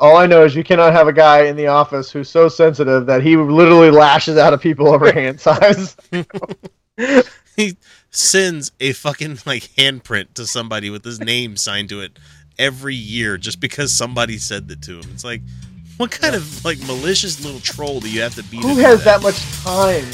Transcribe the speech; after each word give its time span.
All 0.00 0.16
I 0.16 0.26
know 0.26 0.44
is 0.44 0.56
you 0.56 0.64
cannot 0.64 0.94
have 0.94 1.08
a 1.08 1.12
guy 1.12 1.42
in 1.42 1.56
the 1.56 1.66
office 1.66 2.10
who's 2.10 2.30
so 2.30 2.48
sensitive 2.48 3.04
that 3.04 3.22
he 3.22 3.36
literally 3.36 3.90
lashes 3.90 4.38
out 4.38 4.54
at 4.54 4.60
people 4.62 4.88
over 4.88 5.12
hand 5.12 5.38
size. 5.42 5.94
he 7.56 7.76
sends 8.10 8.72
a 8.80 8.94
fucking 8.94 9.38
like 9.44 9.64
handprint 9.76 10.32
to 10.34 10.46
somebody 10.46 10.88
with 10.88 11.04
his 11.04 11.20
name 11.20 11.54
signed 11.54 11.90
to 11.90 12.00
it 12.00 12.18
every 12.58 12.94
year 12.94 13.36
just 13.36 13.60
because 13.60 13.92
somebody 13.92 14.38
said 14.38 14.68
that 14.68 14.80
to 14.82 15.00
him. 15.00 15.10
It's 15.12 15.24
like, 15.24 15.42
what 15.98 16.10
kind 16.10 16.34
of 16.34 16.64
like 16.64 16.78
malicious 16.86 17.44
little 17.44 17.60
troll 17.60 18.00
do 18.00 18.10
you 18.10 18.22
have 18.22 18.34
to 18.36 18.42
be? 18.44 18.56
Who 18.56 18.76
to 18.76 18.82
has 18.82 19.04
that 19.04 19.20
much 19.20 19.38
time? 19.62 20.06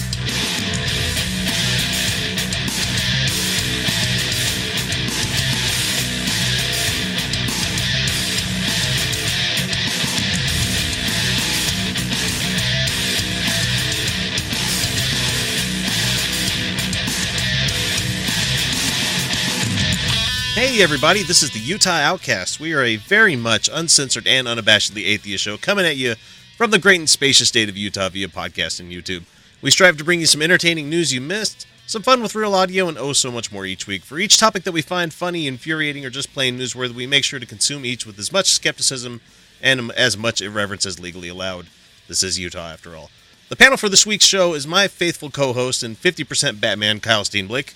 Hey 20.77 20.83
everybody, 20.83 21.23
this 21.23 21.43
is 21.43 21.53
the 21.53 21.59
Utah 21.59 22.03
Outcast. 22.03 22.61
We 22.61 22.75
are 22.75 22.83
a 22.83 22.97
very 22.97 23.35
much 23.35 23.71
uncensored 23.73 24.27
and 24.27 24.47
unabashedly 24.47 25.07
atheist 25.07 25.43
show 25.43 25.57
coming 25.57 25.87
at 25.87 25.97
you 25.97 26.17
from 26.59 26.71
the 26.71 26.79
great 26.79 27.01
and 27.01 27.09
spacious 27.09 27.49
state 27.49 27.71
of 27.71 27.79
Utah 27.79 28.11
via 28.11 28.29
podcast 28.29 28.79
and 28.79 28.93
YouTube. 28.93 29.25
We 29.63 29.71
strive 29.71 29.97
to 29.97 30.05
bring 30.05 30.21
you 30.21 30.27
some 30.27 30.43
entertaining 30.43 30.91
news 30.91 31.15
you 31.15 31.23
missed, 31.23 31.67
some 31.87 32.03
fun 32.03 32.21
with 32.21 32.35
real 32.35 32.55
audio, 32.55 32.89
and 32.89 32.99
oh 32.99 33.15
so 33.15 33.33
much 33.33 33.51
more 33.51 33.65
each 33.65 33.87
week. 33.87 34.03
For 34.03 34.19
each 34.19 34.39
topic 34.39 34.65
that 34.65 34.73
we 34.73 34.83
find 34.83 35.15
funny, 35.15 35.47
infuriating, 35.47 36.05
or 36.05 36.11
just 36.11 36.35
plain 36.35 36.59
newsworthy, 36.59 36.95
we 36.95 37.07
make 37.07 37.25
sure 37.25 37.41
to 37.41 37.47
consume 37.47 37.87
each 37.87 38.05
with 38.05 38.19
as 38.19 38.31
much 38.31 38.51
skepticism 38.51 39.23
and 39.63 39.91
as 39.93 40.19
much 40.19 40.43
irreverence 40.43 40.85
as 40.85 41.01
legally 41.01 41.29
allowed. 41.31 41.69
This 42.07 42.23
is 42.23 42.39
Utah 42.39 42.69
after 42.69 42.95
all. 42.95 43.11
The 43.49 43.57
panel 43.57 43.79
for 43.79 43.89
this 43.89 44.05
week's 44.05 44.27
show 44.27 44.53
is 44.53 44.67
my 44.67 44.89
faithful 44.89 45.31
co-host 45.31 45.83
and 45.83 45.97
50% 45.97 46.61
Batman, 46.61 47.01
Kyle 47.01 47.25
Steenblick. 47.25 47.73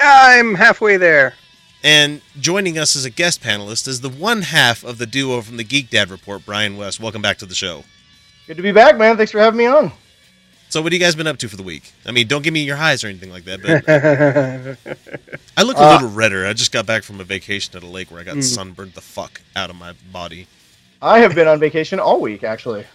I'm 0.00 0.54
halfway 0.54 0.96
there. 0.96 1.34
And 1.84 2.20
joining 2.38 2.78
us 2.78 2.94
as 2.94 3.04
a 3.04 3.10
guest 3.10 3.42
panelist 3.42 3.88
is 3.88 4.00
the 4.02 4.08
one 4.08 4.42
half 4.42 4.84
of 4.84 4.98
the 4.98 5.06
duo 5.06 5.40
from 5.42 5.56
the 5.56 5.64
Geek 5.64 5.90
Dad 5.90 6.10
Report, 6.10 6.44
Brian 6.46 6.76
West. 6.76 7.00
Welcome 7.00 7.22
back 7.22 7.38
to 7.38 7.46
the 7.46 7.54
show. 7.56 7.84
Good 8.46 8.56
to 8.56 8.62
be 8.62 8.72
back, 8.72 8.96
man. 8.98 9.16
Thanks 9.16 9.32
for 9.32 9.40
having 9.40 9.58
me 9.58 9.66
on. 9.66 9.90
So, 10.68 10.80
what 10.80 10.92
have 10.92 10.98
you 11.00 11.04
guys 11.04 11.14
been 11.16 11.26
up 11.26 11.36
to 11.38 11.48
for 11.48 11.56
the 11.56 11.62
week? 11.62 11.92
I 12.06 12.12
mean, 12.12 12.28
don't 12.28 12.42
give 12.42 12.54
me 12.54 12.62
your 12.62 12.76
highs 12.76 13.04
or 13.04 13.08
anything 13.08 13.30
like 13.30 13.44
that. 13.44 13.60
But 13.62 15.36
I 15.56 15.62
look 15.62 15.76
a 15.76 15.80
Uh, 15.82 15.92
little 15.94 16.08
redder. 16.10 16.46
I 16.46 16.52
just 16.54 16.72
got 16.72 16.86
back 16.86 17.02
from 17.02 17.20
a 17.20 17.24
vacation 17.24 17.76
at 17.76 17.82
a 17.82 17.86
lake 17.86 18.10
where 18.10 18.20
I 18.20 18.24
got 18.24 18.36
Mm. 18.36 18.44
sunburned 18.44 18.94
the 18.94 19.00
fuck 19.02 19.42
out 19.56 19.68
of 19.68 19.76
my 19.76 19.92
body. 20.12 20.46
I 21.02 21.18
have 21.18 21.34
been 21.34 21.48
on 21.48 21.58
vacation 21.58 21.98
all 21.98 22.20
week, 22.20 22.42
actually. 22.44 22.86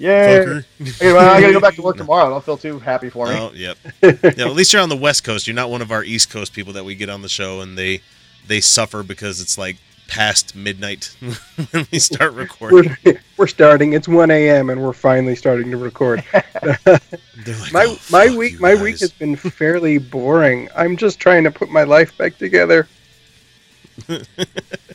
Okay, 0.00 1.12
well, 1.12 1.18
I 1.36 1.40
gotta 1.40 1.52
go 1.52 1.60
back 1.60 1.74
to 1.74 1.82
work 1.82 1.96
tomorrow. 1.98 2.26
I 2.26 2.30
don't 2.30 2.44
feel 2.44 2.56
too 2.56 2.78
happy 2.78 3.10
for 3.10 3.26
me. 3.26 3.34
Oh, 3.36 3.50
yep. 3.54 3.76
yeah, 4.02 4.46
at 4.46 4.52
least 4.54 4.72
you're 4.72 4.82
on 4.82 4.88
the 4.88 4.96
West 4.96 5.24
Coast. 5.24 5.46
You're 5.46 5.54
not 5.54 5.70
one 5.70 5.82
of 5.82 5.90
our 5.92 6.02
East 6.04 6.30
Coast 6.30 6.52
people 6.52 6.72
that 6.74 6.84
we 6.84 6.94
get 6.94 7.10
on 7.10 7.22
the 7.22 7.28
show 7.28 7.60
and 7.60 7.76
they 7.76 8.00
they 8.46 8.60
suffer 8.60 9.02
because 9.02 9.40
it's 9.40 9.58
like 9.58 9.76
past 10.08 10.56
midnight 10.56 11.14
when 11.70 11.86
we 11.92 11.98
start 11.98 12.32
recording. 12.32 12.96
We're, 13.04 13.20
we're 13.36 13.46
starting. 13.46 13.92
It's 13.92 14.08
1 14.08 14.30
a.m. 14.30 14.70
and 14.70 14.82
we're 14.82 14.92
finally 14.92 15.36
starting 15.36 15.70
to 15.70 15.76
record. 15.76 16.24
my 16.34 17.84
"Oh, 17.86 17.98
my 18.10 18.34
week 18.34 18.58
my 18.60 18.74
week 18.74 18.98
has 19.00 19.12
been 19.12 19.36
fairly 19.36 19.98
boring. 19.98 20.68
I'm 20.74 20.96
just 20.96 21.20
trying 21.20 21.44
to 21.44 21.50
put 21.50 21.68
my 21.70 21.84
life 21.84 22.16
back 22.18 22.38
together. 22.38 22.88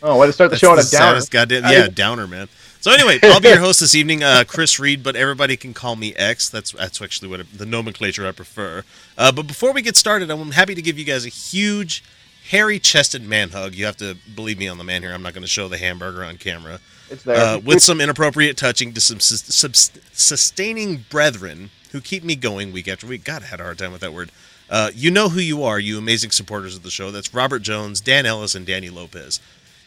Oh, 0.03 0.17
way 0.19 0.27
to 0.27 0.33
start 0.33 0.49
the 0.49 0.55
That's 0.55 0.59
show 0.59 0.71
on 0.71 0.79
a 0.79 0.83
downer. 0.83 1.21
goddamn 1.29 1.65
I- 1.65 1.71
yeah 1.73 1.87
downer 1.87 2.27
man. 2.27 2.47
So 2.85 2.91
anyway, 2.91 3.17
I'll 3.23 3.41
be 3.41 3.47
your 3.47 3.57
host 3.61 3.79
this 3.79 3.95
evening, 3.95 4.21
uh, 4.21 4.43
Chris 4.47 4.79
Reed, 4.79 5.01
but 5.01 5.15
everybody 5.15 5.57
can 5.57 5.73
call 5.73 5.95
me 5.95 6.13
X. 6.13 6.49
That's 6.49 6.71
that's 6.71 7.01
actually 7.01 7.29
what 7.29 7.43
the 7.51 7.65
nomenclature 7.65 8.27
I 8.27 8.31
prefer. 8.31 8.83
Uh, 9.17 9.31
but 9.31 9.47
before 9.47 9.73
we 9.73 9.81
get 9.81 9.95
started, 9.95 10.29
I'm 10.29 10.51
happy 10.51 10.75
to 10.75 10.83
give 10.83 10.99
you 10.99 11.03
guys 11.03 11.25
a 11.25 11.29
huge, 11.29 12.03
hairy-chested 12.51 13.27
man 13.27 13.49
hug. 13.49 13.73
You 13.73 13.87
have 13.87 13.97
to 13.97 14.15
believe 14.35 14.59
me 14.59 14.67
on 14.67 14.77
the 14.77 14.83
man 14.83 15.01
here. 15.01 15.11
I'm 15.15 15.23
not 15.23 15.33
going 15.33 15.41
to 15.41 15.47
show 15.47 15.67
the 15.67 15.79
hamburger 15.79 16.23
on 16.23 16.37
camera. 16.37 16.79
It's 17.09 17.23
there. 17.23 17.35
Uh, 17.35 17.57
with 17.57 17.81
some 17.81 17.99
inappropriate 17.99 18.55
touching 18.55 18.93
to 18.93 19.01
some 19.01 19.19
sus- 19.19 19.51
subs- 19.51 19.99
sustaining 20.11 21.05
brethren 21.09 21.71
who 21.91 22.01
keep 22.01 22.23
me 22.23 22.35
going 22.35 22.71
week 22.71 22.87
after 22.87 23.07
week. 23.07 23.23
God, 23.23 23.41
I 23.41 23.45
had 23.47 23.59
a 23.59 23.63
hard 23.63 23.79
time 23.79 23.93
with 23.93 24.01
that 24.01 24.13
word. 24.13 24.29
Uh, 24.69 24.91
you 24.93 25.09
know 25.09 25.29
who 25.29 25.39
you 25.39 25.63
are, 25.63 25.79
you 25.79 25.97
amazing 25.97 26.29
supporters 26.29 26.75
of 26.75 26.83
the 26.83 26.91
show. 26.91 27.09
That's 27.09 27.33
Robert 27.33 27.63
Jones, 27.63 27.99
Dan 27.99 28.27
Ellis, 28.27 28.53
and 28.53 28.63
Danny 28.63 28.91
Lopez. 28.91 29.39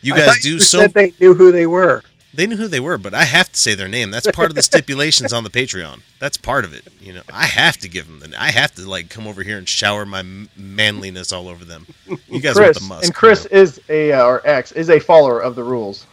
You 0.02 0.16
guys 0.16 0.42
do 0.42 0.54
you 0.54 0.58
so. 0.58 0.80
Said 0.80 0.94
they 0.94 1.12
knew 1.20 1.34
who 1.34 1.52
they 1.52 1.68
were. 1.68 2.02
They 2.34 2.46
knew 2.46 2.56
who 2.56 2.68
they 2.68 2.80
were, 2.80 2.98
but 2.98 3.14
I 3.14 3.24
have 3.24 3.50
to 3.50 3.58
say 3.58 3.74
their 3.74 3.88
name. 3.88 4.10
That's 4.10 4.30
part 4.30 4.50
of 4.50 4.54
the 4.54 4.62
stipulations 4.62 5.32
on 5.32 5.44
the 5.44 5.50
Patreon. 5.50 6.02
That's 6.18 6.36
part 6.36 6.64
of 6.64 6.74
it. 6.74 6.86
You 7.00 7.14
know, 7.14 7.22
I 7.32 7.46
have 7.46 7.78
to 7.78 7.88
give 7.88 8.06
them. 8.06 8.20
The, 8.20 8.40
I 8.40 8.50
have 8.50 8.74
to 8.74 8.88
like 8.88 9.08
come 9.08 9.26
over 9.26 9.42
here 9.42 9.56
and 9.56 9.68
shower 9.68 10.04
my 10.04 10.22
manliness 10.56 11.32
all 11.32 11.48
over 11.48 11.64
them. 11.64 11.86
You 12.28 12.40
guys 12.40 12.54
Chris 12.54 12.58
want 12.58 12.74
the 12.74 12.84
musk, 12.84 13.04
and 13.06 13.14
Chris 13.14 13.46
is 13.46 13.80
a 13.88 14.12
uh, 14.12 14.26
or 14.26 14.46
X 14.46 14.72
is 14.72 14.90
a 14.90 15.00
follower 15.00 15.40
of 15.40 15.54
the 15.54 15.64
rules. 15.64 16.06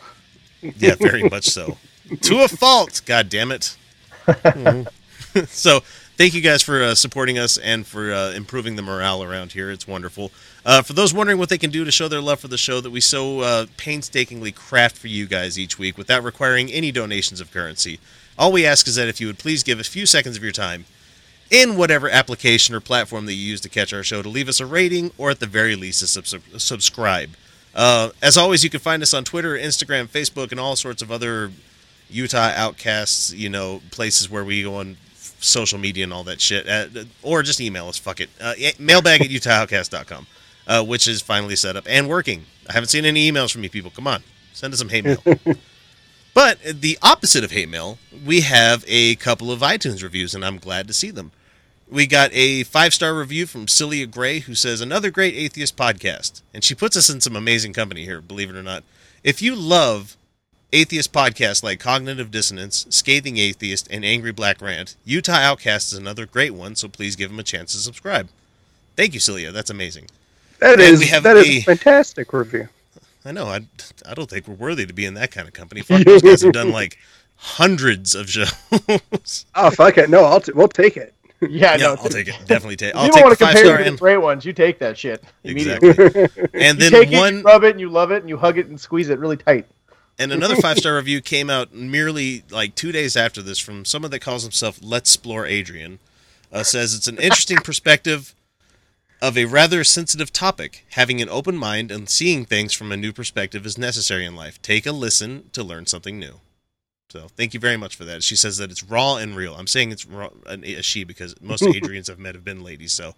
Yeah, 0.61 0.95
very 0.95 1.27
much 1.29 1.45
so. 1.45 1.77
to 2.21 2.43
a 2.43 2.47
fault. 2.47 3.01
God 3.05 3.29
damn 3.29 3.51
it. 3.51 3.75
So, 5.47 5.81
thank 6.15 6.33
you 6.33 6.39
guys 6.39 6.61
for 6.61 6.81
uh, 6.81 6.95
supporting 6.95 7.37
us 7.37 7.57
and 7.57 7.85
for 7.85 8.13
uh, 8.13 8.31
improving 8.31 8.77
the 8.77 8.81
morale 8.81 9.21
around 9.21 9.51
here. 9.51 9.69
It's 9.69 9.85
wonderful. 9.85 10.31
Uh, 10.65 10.81
for 10.81 10.93
those 10.93 11.13
wondering 11.13 11.37
what 11.37 11.49
they 11.49 11.57
can 11.57 11.69
do 11.69 11.85
to 11.85 11.91
show 11.91 12.07
their 12.07 12.21
love 12.21 12.39
for 12.39 12.47
the 12.47 12.57
show 12.57 12.81
that 12.81 12.89
we 12.89 12.99
so 12.99 13.41
uh, 13.41 13.65
painstakingly 13.77 14.51
craft 14.51 14.97
for 14.97 15.07
you 15.07 15.27
guys 15.27 15.59
each 15.59 15.77
week 15.77 15.97
without 15.97 16.23
requiring 16.23 16.71
any 16.71 16.91
donations 16.91 17.39
of 17.39 17.51
currency, 17.51 17.99
all 18.37 18.51
we 18.51 18.65
ask 18.65 18.87
is 18.87 18.95
that 18.95 19.07
if 19.07 19.21
you 19.21 19.27
would 19.27 19.37
please 19.37 19.63
give 19.63 19.79
a 19.79 19.83
few 19.83 20.05
seconds 20.05 20.35
of 20.35 20.43
your 20.43 20.51
time 20.51 20.85
in 21.51 21.77
whatever 21.77 22.09
application 22.09 22.73
or 22.73 22.79
platform 22.79 23.25
that 23.27 23.33
you 23.33 23.47
use 23.47 23.61
to 23.61 23.69
catch 23.69 23.93
our 23.93 24.03
show 24.03 24.21
to 24.21 24.29
leave 24.29 24.49
us 24.49 24.59
a 24.59 24.65
rating 24.65 25.11
or 25.17 25.29
at 25.29 25.39
the 25.39 25.45
very 25.45 25.75
least 25.75 26.01
a 26.01 26.07
sub- 26.07 26.41
subscribe. 26.57 27.29
Uh, 27.75 28.09
as 28.21 28.37
always, 28.37 28.63
you 28.63 28.69
can 28.69 28.79
find 28.79 29.03
us 29.03 29.13
on 29.13 29.23
Twitter, 29.23 29.55
Instagram, 29.57 30.07
Facebook, 30.07 30.51
and 30.51 30.59
all 30.59 30.75
sorts 30.75 31.01
of 31.01 31.11
other 31.11 31.51
Utah 32.09 32.51
outcasts, 32.55 33.33
you 33.33 33.49
know, 33.49 33.81
places 33.91 34.29
where 34.29 34.45
we 34.45 34.63
go 34.63 34.75
on 34.75 34.97
social 35.39 35.77
media 35.77 36.03
and 36.05 36.13
all 36.13 36.23
that 36.23 36.39
shit. 36.41 36.67
Uh, 36.67 37.03
or 37.21 37.43
just 37.43 37.59
email 37.59 37.87
us, 37.87 37.97
fuck 37.97 38.19
it. 38.21 38.29
Uh, 38.39 38.53
mailbag 38.79 39.21
at 39.21 39.27
utahoutcast.com, 39.29 40.25
uh, 40.67 40.83
which 40.83 41.07
is 41.07 41.21
finally 41.21 41.55
set 41.55 41.75
up 41.75 41.85
and 41.87 42.07
working. 42.07 42.45
I 42.69 42.73
haven't 42.73 42.89
seen 42.89 43.05
any 43.05 43.31
emails 43.31 43.51
from 43.51 43.63
you 43.63 43.69
people. 43.69 43.91
Come 43.91 44.07
on, 44.07 44.23
send 44.53 44.73
us 44.73 44.79
some 44.79 44.89
hate 44.89 45.05
mail. 45.05 45.23
but 46.33 46.59
the 46.63 46.97
opposite 47.01 47.43
of 47.43 47.51
hate 47.51 47.69
mail, 47.69 47.99
we 48.25 48.41
have 48.41 48.83
a 48.87 49.15
couple 49.15 49.51
of 49.51 49.59
iTunes 49.59 50.03
reviews, 50.03 50.33
and 50.33 50.43
I'm 50.43 50.57
glad 50.57 50.87
to 50.87 50.93
see 50.93 51.11
them. 51.11 51.31
We 51.89 52.07
got 52.07 52.31
a 52.33 52.63
five 52.63 52.93
star 52.93 53.15
review 53.15 53.45
from 53.45 53.67
Celia 53.67 54.07
Gray, 54.07 54.39
who 54.39 54.55
says, 54.55 54.81
Another 54.81 55.11
great 55.11 55.35
atheist 55.35 55.77
podcast. 55.77 56.41
And 56.53 56.63
she 56.63 56.73
puts 56.73 56.97
us 56.97 57.09
in 57.09 57.21
some 57.21 57.35
amazing 57.35 57.73
company 57.73 58.05
here, 58.05 58.21
believe 58.21 58.49
it 58.49 58.55
or 58.55 58.63
not. 58.63 58.83
If 59.23 59.41
you 59.41 59.55
love 59.55 60.17
atheist 60.73 61.13
podcasts 61.13 61.63
like 61.63 61.79
Cognitive 61.79 62.31
Dissonance, 62.31 62.85
Scathing 62.89 63.37
Atheist, 63.37 63.87
and 63.91 64.03
Angry 64.03 64.31
Black 64.31 64.61
Rant, 64.61 64.95
Utah 65.05 65.33
Outcast 65.33 65.93
is 65.93 65.97
another 65.97 66.25
great 66.25 66.53
one, 66.53 66.75
so 66.75 66.87
please 66.87 67.15
give 67.15 67.29
them 67.29 67.39
a 67.39 67.43
chance 67.43 67.71
to 67.73 67.77
subscribe. 67.77 68.29
Thank 68.95 69.13
you, 69.13 69.19
Celia. 69.19 69.51
That's 69.51 69.69
amazing. 69.69 70.07
That 70.59 70.73
And 70.73 70.81
is 70.81 70.99
we 70.99 71.07
have 71.07 71.23
that 71.23 71.37
is 71.37 71.47
a- 71.47 71.57
a 71.57 71.61
fantastic 71.61 72.31
review. 72.33 72.69
I 73.23 73.31
know. 73.31 73.45
I, 73.47 73.61
I 74.07 74.13
don't 74.13 74.29
think 74.29 74.47
we're 74.47 74.53
worthy 74.55 74.85
to 74.85 74.93
be 74.93 75.05
in 75.05 75.15
that 75.15 75.31
kind 75.31 75.47
of 75.47 75.53
company. 75.53 75.81
Fuck, 75.81 76.03
those 76.05 76.21
guys 76.21 76.41
have 76.43 76.53
done 76.53 76.71
like 76.71 76.97
hundreds 77.37 78.13
of 78.15 78.29
shows. 78.29 78.53
Oh 79.55 79.71
fuck 79.71 79.97
it! 79.97 80.09
No, 80.09 80.23
I'll 80.25 80.41
t- 80.41 80.51
we'll 80.53 80.67
take 80.67 80.95
it. 80.97 81.13
Yeah, 81.41 81.47
yeah, 81.71 81.77
no, 81.77 81.89
I'll 81.91 82.09
take 82.09 82.27
it. 82.27 82.35
Definitely 82.45 82.75
take. 82.75 82.91
If 82.91 82.95
I'll 82.97 83.05
you 83.07 83.11
don't 83.13 83.23
want 83.23 83.37
to 83.39 83.45
compare 83.45 83.75
it 83.75 83.83
to 83.83 83.85
and 83.89 83.95
the 83.97 83.99
great 83.99 84.17
ones, 84.17 84.45
you 84.45 84.53
take 84.53 84.77
that 84.79 84.97
shit 84.97 85.23
immediately. 85.43 85.89
exactly. 85.89 86.47
And 86.53 86.77
you 86.81 86.89
then 86.89 86.91
take 86.91 87.11
it, 87.11 87.17
one 87.17 87.37
you 87.37 87.41
rub 87.43 87.63
it, 87.63 87.71
and 87.71 87.79
you 87.79 87.89
love 87.89 88.11
it, 88.11 88.19
and 88.21 88.29
you 88.29 88.37
hug 88.37 88.57
it 88.59 88.67
and 88.67 88.79
squeeze 88.79 89.09
it 89.09 89.17
really 89.19 89.37
tight. 89.37 89.65
And 90.19 90.31
another 90.31 90.55
five 90.57 90.77
star 90.77 90.95
review 90.95 91.19
came 91.21 91.49
out 91.49 91.73
merely 91.73 92.43
like 92.51 92.75
two 92.75 92.91
days 92.91 93.15
after 93.17 93.41
this 93.41 93.57
from 93.59 93.83
someone 93.85 94.11
that 94.11 94.19
calls 94.19 94.43
himself 94.43 94.79
Let's 94.83 95.09
Explore 95.15 95.45
Adrian. 95.47 95.97
Uh, 96.51 96.61
says 96.63 96.93
it's 96.93 97.07
an 97.07 97.17
interesting 97.17 97.57
perspective 97.57 98.34
of 99.21 99.37
a 99.37 99.45
rather 99.45 99.83
sensitive 99.83 100.31
topic. 100.31 100.85
Having 100.91 101.21
an 101.21 101.29
open 101.29 101.55
mind 101.55 101.91
and 101.91 102.09
seeing 102.09 102.45
things 102.45 102.73
from 102.73 102.91
a 102.91 102.97
new 102.97 103.13
perspective 103.13 103.65
is 103.65 103.77
necessary 103.77 104.25
in 104.25 104.35
life. 104.35 104.61
Take 104.61 104.85
a 104.85 104.91
listen 104.91 105.49
to 105.53 105.63
learn 105.63 105.85
something 105.85 106.19
new. 106.19 106.41
So 107.09 107.27
thank 107.37 107.53
you 107.53 107.59
very 107.59 107.77
much 107.77 107.95
for 107.95 108.03
that. 108.05 108.23
She 108.23 108.35
says 108.35 108.57
that 108.57 108.71
it's 108.71 108.83
raw 108.83 109.15
and 109.15 109.35
real. 109.35 109.55
I'm 109.55 109.67
saying 109.67 109.91
it's 109.91 110.05
raw, 110.05 110.29
a 110.45 110.81
she 110.81 111.03
because 111.03 111.39
most 111.41 111.61
Adrians 111.63 112.09
I've 112.09 112.19
met 112.19 112.35
have 112.35 112.43
been 112.43 112.63
ladies. 112.63 112.91
So 112.91 113.15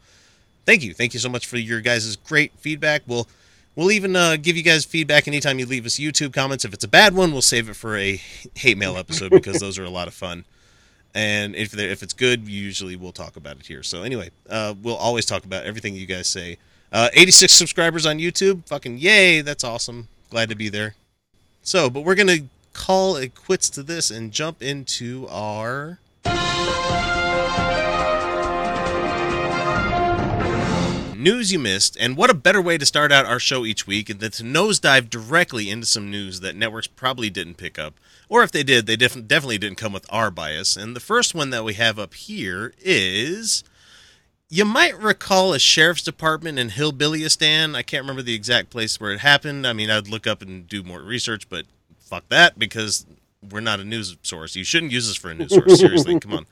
thank 0.65 0.83
you, 0.83 0.94
thank 0.94 1.13
you 1.13 1.19
so 1.19 1.29
much 1.29 1.47
for 1.47 1.57
your 1.57 1.81
guys' 1.81 2.15
great 2.15 2.51
feedback. 2.59 3.01
We'll 3.07 3.27
we'll 3.75 3.91
even 3.91 4.15
uh, 4.15 4.35
give 4.35 4.55
you 4.55 4.63
guys 4.63 4.85
feedback 4.85 5.27
anytime 5.27 5.57
you 5.57 5.65
leave 5.65 5.85
us 5.85 5.97
YouTube 5.97 6.33
comments. 6.33 6.63
If 6.63 6.73
it's 6.73 6.83
a 6.83 6.88
bad 6.89 7.15
one, 7.15 7.31
we'll 7.31 7.41
save 7.41 7.69
it 7.69 7.75
for 7.75 7.97
a 7.97 8.21
hate 8.55 8.77
mail 8.77 8.97
episode 8.97 9.31
because 9.31 9.59
those 9.59 9.79
are 9.79 9.83
a 9.83 9.89
lot 9.89 10.07
of 10.07 10.13
fun. 10.13 10.45
And 11.18 11.56
if 11.56 11.75
if 11.75 12.04
it's 12.04 12.14
good, 12.14 12.48
usually 12.48 12.96
we'll 12.96 13.12
talk 13.12 13.38
about 13.38 13.58
it 13.58 13.66
here. 13.66 13.81
So 13.81 14.04
anyway, 14.04 14.30
uh, 14.48 14.75
we'll 14.84 14.96
always 14.96 15.25
talk 15.25 15.46
about 15.46 15.64
everything 15.64 15.96
you 15.96 16.06
guys 16.06 16.28
say. 16.28 16.60
Uh, 16.92 17.10
86 17.12 17.52
subscribers 17.52 18.06
on 18.06 18.19
YouTube, 18.19 18.68
fucking 18.68 19.00
yay! 19.00 19.42
That's 19.42 19.64
awesome. 19.64 20.10
Glad 20.30 20.50
to 20.50 20.56
be 20.56 20.69
there. 20.69 20.94
So, 21.64 21.90
but 21.90 22.02
we're 22.02 22.14
gonna 22.14 22.42
call 22.74 23.16
it 23.16 23.34
quits 23.34 23.68
to 23.72 23.81
this 23.81 24.12
and 24.12 24.31
jump 24.31 24.62
into 24.62 25.28
our 25.31 25.98
news 31.16 31.52
you 31.52 31.58
missed. 31.58 31.98
And 32.00 32.16
what 32.16 32.30
a 32.30 32.36
better 32.36 32.62
way 32.62 32.78
to 32.78 32.86
start 32.86 33.12
out 33.12 33.25
our 33.25 33.40
show 33.40 33.66
each 33.66 33.88
week 33.88 34.19
than 34.19 34.30
to 34.31 34.44
nosedive 34.44 35.10
directly 35.10 35.72
into 35.72 35.88
some 35.88 36.12
news 36.12 36.42
that 36.42 36.56
networks 36.56 36.86
probably 36.86 37.31
didn't 37.31 37.56
pick 37.56 37.80
up. 37.80 37.96
Or 38.29 38.44
if 38.44 38.51
they 38.51 38.63
did, 38.63 38.85
they 38.85 38.95
def- 38.95 39.27
definitely 39.27 39.57
didn't 39.57 39.77
come 39.77 39.94
with 39.94 40.06
our 40.09 40.29
bias. 40.29 40.75
And 40.75 40.95
the 40.95 41.00
first 41.00 41.33
one 41.33 41.50
that 41.51 41.63
we 41.63 41.74
have 41.75 42.00
up 42.00 42.13
here 42.13 42.74
is. 42.79 43.63
You 44.50 44.63
might 44.63 44.97
recall 44.97 45.53
a 45.53 45.59
sheriff's 45.59 46.03
department 46.03 46.57
in 46.57 46.69
Hillbillyistan. 46.69 47.75
I 47.75 47.81
can't 47.83 48.03
remember 48.03 48.21
the 48.21 48.33
exact 48.33 48.69
place 48.69 48.97
where 48.97 49.12
it 49.12 49.19
happened. 49.19 49.68
I 49.68 49.74
mean, 49.74 49.89
I'd 49.89 50.07
look 50.07 50.25
up 50.25 50.41
and 50.41 50.65
do 50.65 50.83
more 50.83 51.01
research, 51.01 51.50
but 51.50 51.65
fuck 52.00 52.29
that 52.29 52.57
because 52.57 53.06
we're 53.50 53.59
not 53.59 53.79
a 53.79 53.83
news 53.83 54.15
source. 54.24 54.56
You 54.56 54.63
shouldn't 54.63 54.91
use 54.91 55.09
us 55.09 55.15
for 55.15 55.30
a 55.31 55.35
news 55.35 55.53
source. 55.53 55.80
Seriously, 55.80 56.19
come 56.19 56.33
on. 56.33 56.45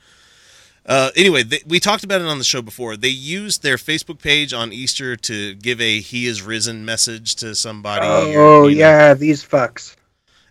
Uh, 0.84 1.10
anyway, 1.16 1.42
they, 1.42 1.60
we 1.66 1.80
talked 1.80 2.04
about 2.04 2.20
it 2.20 2.26
on 2.28 2.38
the 2.38 2.44
show 2.44 2.62
before. 2.62 2.96
They 2.96 3.08
used 3.08 3.62
their 3.62 3.76
Facebook 3.76 4.20
page 4.20 4.52
on 4.52 4.72
Easter 4.72 5.16
to 5.16 5.54
give 5.54 5.80
a 5.80 6.00
"He 6.00 6.26
is 6.26 6.42
risen" 6.42 6.84
message 6.84 7.34
to 7.36 7.54
somebody. 7.56 8.06
Oh 8.06 8.30
or, 8.30 8.34
know, 8.34 8.66
yeah, 8.68 9.14
these 9.14 9.44
fucks. 9.44 9.95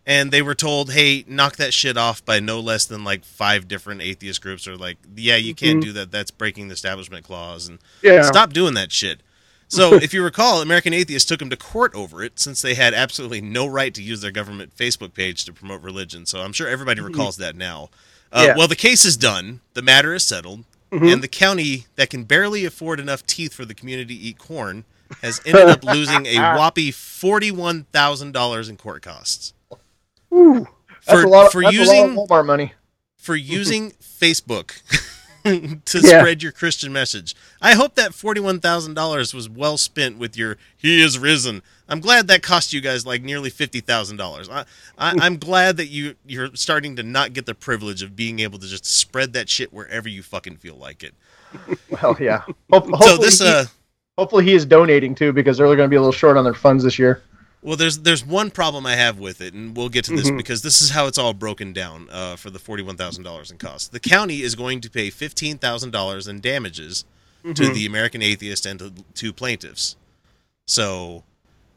And 0.05 0.31
they 0.31 0.41
were 0.41 0.55
told, 0.55 0.91
"Hey, 0.93 1.23
knock 1.27 1.55
that 1.57 1.73
shit 1.73 1.97
off 1.97 2.23
by 2.23 2.39
no 2.39 2.59
less 2.59 2.85
than 2.85 3.03
like 3.03 3.25
five 3.25 3.67
different 3.67 4.01
atheist 4.01 4.41
groups." 4.41 4.67
Or 4.67 4.75
like, 4.77 4.97
"Yeah, 5.15 5.35
you 5.37 5.53
can't 5.55 5.79
Mhm. 5.79 5.85
do 5.85 5.91
that. 5.93 6.11
That's 6.11 6.31
breaking 6.31 6.67
the 6.67 6.73
establishment 6.73 7.25
clause." 7.25 7.67
And 7.67 7.79
Yeah. 8.01 8.21
stop 8.23 8.53
doing 8.53 8.73
that 8.75 8.91
shit. 8.91 9.21
So, 9.67 9.95
if 10.01 10.13
you 10.13 10.21
recall, 10.23 10.61
American 10.61 10.93
Atheists 10.93 11.27
took 11.27 11.41
him 11.41 11.49
to 11.49 11.57
court 11.57 11.93
over 11.95 12.23
it 12.23 12.39
since 12.39 12.61
they 12.61 12.75
had 12.75 12.93
absolutely 12.93 13.41
no 13.41 13.65
right 13.65 13.93
to 13.95 14.01
use 14.03 14.21
their 14.21 14.29
government 14.31 14.71
Facebook 14.77 15.13
page 15.15 15.43
to 15.45 15.53
promote 15.53 15.81
religion. 15.81 16.25
So, 16.27 16.41
I'm 16.41 16.53
sure 16.53 16.67
everybody 16.67 17.01
recalls 17.01 17.37
that 17.37 17.55
now. 17.55 17.89
Uh, 18.31 18.43
Yeah. 18.47 18.55
Well, 18.55 18.67
the 18.67 18.75
case 18.75 19.05
is 19.05 19.17
done, 19.17 19.61
the 19.73 19.81
matter 19.81 20.13
is 20.13 20.23
settled, 20.23 20.65
Mhm. 20.91 21.13
and 21.13 21.23
the 21.23 21.27
county 21.27 21.87
that 21.95 22.09
can 22.11 22.25
barely 22.25 22.63
afford 22.65 22.99
enough 22.99 23.25
teeth 23.25 23.53
for 23.55 23.65
the 23.65 23.73
community 23.73 24.15
to 24.15 24.21
eat 24.21 24.37
corn 24.37 24.83
has 25.23 25.39
ended 25.45 25.67
up 25.67 25.83
losing 25.83 26.25
a 26.27 26.35
whopping 26.37 26.91
$41,000 26.91 28.69
in 28.69 28.77
court 28.77 29.01
costs. 29.01 29.53
Ooh. 30.35 30.67
That's 31.05 31.21
For, 31.21 31.25
a 31.25 31.29
lot. 31.29 31.45
Of, 31.47 31.51
for 31.51 31.61
that's 31.61 31.73
using 31.75 32.15
Walmart 32.15 32.45
money. 32.45 32.73
for 33.17 33.35
using 33.35 33.91
Facebook 34.01 34.81
to 35.43 35.99
Yeah. 35.99 36.19
spread 36.19 36.41
your 36.41 36.51
Christian 36.51 36.91
message. 36.91 37.35
I 37.61 37.75
hope 37.75 37.95
that 37.95 38.13
forty-one 38.13 38.59
thousand 38.59 38.95
dollars 38.95 39.33
was 39.33 39.47
well 39.49 39.77
spent 39.77 40.17
with 40.17 40.35
your 40.37 40.57
"He 40.75 41.01
is 41.01 41.19
risen." 41.19 41.61
I'm 41.87 41.99
glad 41.99 42.27
that 42.29 42.41
cost 42.41 42.73
you 42.73 42.81
guys 42.81 43.05
like 43.05 43.21
nearly 43.21 43.51
fifty 43.51 43.79
thousand 43.79 44.17
dollars. 44.17 44.49
I, 44.49 44.61
I, 44.97 45.13
I'm 45.21 45.37
glad 45.37 45.77
that 45.77 45.87
you 45.87 46.15
you're 46.25 46.55
starting 46.55 46.95
to 46.95 47.03
not 47.03 47.33
get 47.33 47.45
the 47.45 47.53
privilege 47.53 48.01
of 48.01 48.15
being 48.15 48.39
able 48.39 48.57
to 48.57 48.65
just 48.67 48.85
spread 48.87 49.33
that 49.33 49.47
shit 49.49 49.71
wherever 49.71 50.09
you 50.09 50.23
fucking 50.23 50.57
feel 50.57 50.75
like 50.75 51.03
it. 51.03 51.13
Well, 52.01 52.17
yeah. 52.19 52.41
Hope, 52.71 52.89
So 53.03 53.15
this 53.17 53.39
uh 53.39 53.65
hopefully 54.17 54.43
he 54.45 54.53
is 54.55 54.65
donating 54.65 55.13
too 55.15 55.31
because 55.31 55.57
they're 55.57 55.67
going 55.67 55.77
to 55.77 55.87
be 55.87 55.95
a 55.95 55.99
little 56.01 56.11
short 56.11 56.35
on 56.37 56.43
their 56.43 56.53
funds 56.55 56.83
this 56.83 56.97
year. 56.99 57.21
Well, 57.65 57.77
there's 57.77 57.99
there's 57.99 58.23
one 58.23 58.51
problem 58.51 58.85
I 58.85 58.95
have 58.95 59.17
with 59.17 59.41
it, 59.41 59.53
and 59.55 59.75
we'll 59.75 59.89
get 59.89 60.05
to 60.05 60.15
this 60.15 60.29
Mhm. 60.29 60.37
because 60.37 60.61
this 60.61 60.81
is 60.83 60.91
how 60.91 61.07
it's 61.07 61.17
all 61.17 61.33
broken 61.33 61.73
down 61.73 62.07
uh, 62.11 62.35
for 62.35 62.51
the 62.51 62.59
forty-one 62.59 62.95
thousand 62.95 63.23
dollars 63.23 63.49
in 63.49 63.57
costs. 63.57 63.87
The 63.87 63.99
county 63.99 64.41
is 64.43 64.53
going 64.53 64.81
to 64.81 64.89
pay 64.89 65.09
fifteen 65.09 65.57
thousand 65.57 65.89
dollars 65.91 66.27
in 66.27 66.41
damages 66.41 67.05
to 67.43 67.53
Mhm. 67.53 67.73
the 67.73 67.85
American 67.87 68.21
Atheist 68.21 68.65
and 68.67 68.77
to 68.79 68.93
two 69.15 69.33
plaintiffs. 69.33 69.95
So, 70.67 71.23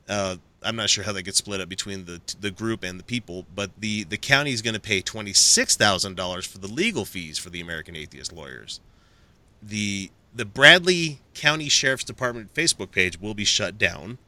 uh, 0.09 0.37
I'm 0.63 0.77
not 0.77 0.91
sure 0.91 1.05
how 1.05 1.13
that 1.13 1.23
gets 1.23 1.39
split 1.39 1.61
up 1.63 1.71
between 1.71 2.05
the 2.05 2.21
the 2.39 2.51
group 2.51 2.83
and 2.85 3.01
the 3.01 3.05
people, 3.05 3.47
but 3.55 3.71
the 3.79 4.05
the 4.05 4.19
county 4.19 4.53
is 4.53 4.61
going 4.61 4.75
to 4.75 4.81
pay 4.81 5.01
twenty-six 5.01 5.75
thousand 5.75 6.17
dollars 6.17 6.47
for 6.47 6.59
the 6.59 6.69
legal 6.69 7.07
fees 7.07 7.39
for 7.39 7.49
the 7.49 7.63
American 7.63 7.97
Atheist 7.97 8.31
lawyers. 8.33 8.81
The 9.63 10.11
the 10.35 10.45
Bradley 10.45 11.21
County 11.33 11.71
Sheriff's 11.71 12.05
Department 12.05 12.53
Facebook 12.53 12.91
page 12.91 13.19
will 13.19 13.33
be 13.35 13.47
shut 13.47 13.79
down 13.79 14.19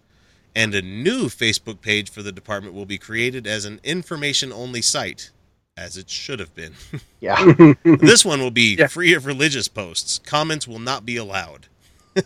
and 0.55 0.75
a 0.75 0.83
new 0.83 1.25
Facebook 1.25 1.81
page 1.81 2.11
for 2.11 2.23
the 2.23 2.33
department 2.33 2.75
will 2.75 2.87
be 2.87 2.99
created 2.99 3.47
as 3.47 3.65
an 3.65 3.81
information 3.85 4.53
only 4.53 4.83
site, 4.83 5.31
as 5.77 5.97
it 5.97 6.11
should 6.11 6.41
have 6.41 6.55
been. 6.55 6.75
Yeah. 7.21 7.53
this 7.85 8.25
one 8.25 8.41
will 8.41 8.51
be 8.51 8.77
Yeah. 8.77 8.87
free 8.87 9.13
of 9.13 9.27
religious 9.27 9.69
posts. 9.69 10.21
Comments 10.25 10.67
will 10.67 10.79
not 10.79 11.05
be 11.05 11.19
allowed. 11.19 11.67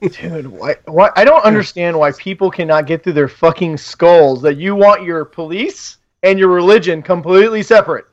Dude, 0.00 0.48
why, 0.48 0.74
why? 0.86 1.10
I 1.14 1.24
don't 1.24 1.44
understand 1.44 1.96
why 1.98 2.10
people 2.12 2.50
cannot 2.50 2.86
get 2.86 3.02
through 3.04 3.12
their 3.14 3.28
fucking 3.28 3.76
skulls 3.76 4.42
that 4.42 4.56
you 4.56 4.74
want 4.74 5.04
your 5.04 5.24
police 5.24 5.98
and 6.24 6.36
your 6.38 6.48
religion 6.48 7.00
completely 7.02 7.62
separate. 7.62 8.06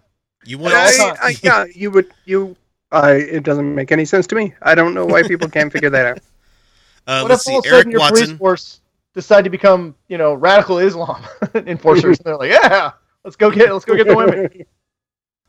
You 0.45 0.59
want 0.59 0.75
all 0.75 0.81
I, 0.81 0.91
time. 0.97 1.17
I, 1.21 1.35
yeah, 1.41 1.65
you 1.73 1.89
would 1.91 2.11
you. 2.25 2.55
I 2.91 3.13
it 3.13 3.43
doesn't 3.43 3.73
make 3.73 3.91
any 3.91 4.05
sense 4.05 4.27
to 4.27 4.35
me. 4.35 4.53
I 4.61 4.75
don't 4.75 4.93
know 4.93 5.05
why 5.05 5.23
people 5.23 5.49
can't 5.49 5.71
figure 5.71 5.89
that 5.89 6.05
out. 6.05 6.19
uh, 7.07 7.21
what 7.21 7.31
let's 7.31 7.47
if 7.47 7.53
all 7.53 7.63
see, 7.63 7.69
of 7.69 7.73
a 7.73 7.75
Eric 7.75 7.79
sudden 7.85 7.91
your 7.91 8.09
police 8.09 8.31
force 8.33 8.79
decide 9.13 9.43
to 9.43 9.49
become, 9.49 9.95
you 10.07 10.17
know, 10.17 10.33
radical 10.33 10.79
Islam 10.79 11.23
enforcers? 11.55 12.19
and 12.19 12.25
they're 12.25 12.37
like, 12.37 12.51
yeah, 12.51 12.91
let's 13.23 13.35
go 13.35 13.51
get, 13.51 13.71
let's 13.71 13.85
go 13.85 13.95
get 13.95 14.07
the 14.07 14.15
women. 14.15 14.65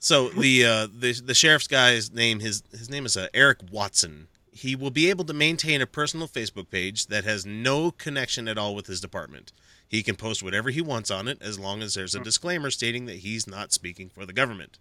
So 0.04 0.28
the 0.28 0.66
uh, 0.66 0.86
the 0.94 1.14
the 1.14 1.32
sheriff's 1.32 1.66
guy's 1.66 2.12
name 2.12 2.40
his 2.40 2.62
his 2.70 2.90
name 2.90 3.06
is 3.06 3.16
uh, 3.16 3.28
Eric 3.32 3.60
Watson. 3.72 4.28
He 4.52 4.76
will 4.76 4.90
be 4.90 5.08
able 5.08 5.24
to 5.24 5.32
maintain 5.32 5.80
a 5.80 5.86
personal 5.86 6.28
Facebook 6.28 6.68
page 6.68 7.06
that 7.06 7.24
has 7.24 7.46
no 7.46 7.90
connection 7.90 8.46
at 8.46 8.58
all 8.58 8.74
with 8.74 8.86
his 8.86 9.00
department. 9.00 9.50
He 9.88 10.02
can 10.02 10.14
post 10.14 10.42
whatever 10.42 10.68
he 10.68 10.82
wants 10.82 11.10
on 11.10 11.26
it 11.26 11.40
as 11.40 11.58
long 11.58 11.80
as 11.80 11.94
there's 11.94 12.14
a 12.14 12.20
disclaimer 12.20 12.70
stating 12.70 13.06
that 13.06 13.20
he's 13.20 13.46
not 13.46 13.72
speaking 13.72 14.10
for 14.10 14.26
the 14.26 14.34
government. 14.34 14.78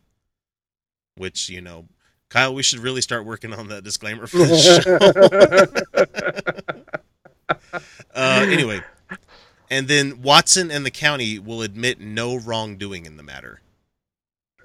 Which 1.16 1.48
you 1.48 1.62
know, 1.62 1.88
Kyle, 2.28 2.54
we 2.54 2.62
should 2.62 2.80
really 2.80 3.00
start 3.00 3.24
working 3.24 3.54
on 3.54 3.70
that 3.70 3.86
disclaimer 3.86 4.28
for 4.28 4.40
this 4.40 4.84
show. 4.84 4.98
Uh, 8.16 8.46
anyway, 8.48 8.82
and 9.70 9.88
then 9.88 10.22
Watson 10.22 10.70
and 10.72 10.86
the 10.86 10.92
county 10.92 11.40
will 11.40 11.62
admit 11.62 12.00
no 12.00 12.36
wrongdoing 12.38 13.06
in 13.06 13.18
the 13.18 13.24
matter 13.24 13.60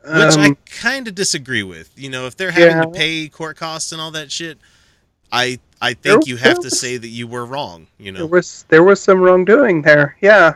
which 0.05 0.37
I 0.39 0.47
Um, 0.47 0.57
kind 0.65 1.07
of 1.09 1.15
disagree 1.15 1.63
with. 1.63 1.91
You 1.97 2.09
know, 2.09 2.27
if 2.27 2.37
they're 2.37 2.53
having 2.53 2.81
to 2.83 2.89
pay 2.97 3.29
court 3.29 3.57
costs 3.59 3.93
and 3.93 4.01
all 4.01 4.11
that 4.13 4.31
shit, 4.33 4.57
I 5.31 5.59
I 5.83 5.95
There- 5.95 6.15
think 6.15 6.27
you 6.27 6.37
have 6.37 6.57
to 6.61 6.67
was- 6.69 6.79
say 6.81 6.97
that 6.97 7.09
you 7.09 7.27
were 7.27 7.45
wrong. 7.45 7.89
You 7.99 8.13
know, 8.13 8.19
there 8.21 8.27
was 8.27 8.65
there 8.69 8.83
was 8.85 9.01
some 9.03 9.21
wrongdoing 9.21 9.83
there. 9.83 10.17
Yeah. 10.21 10.55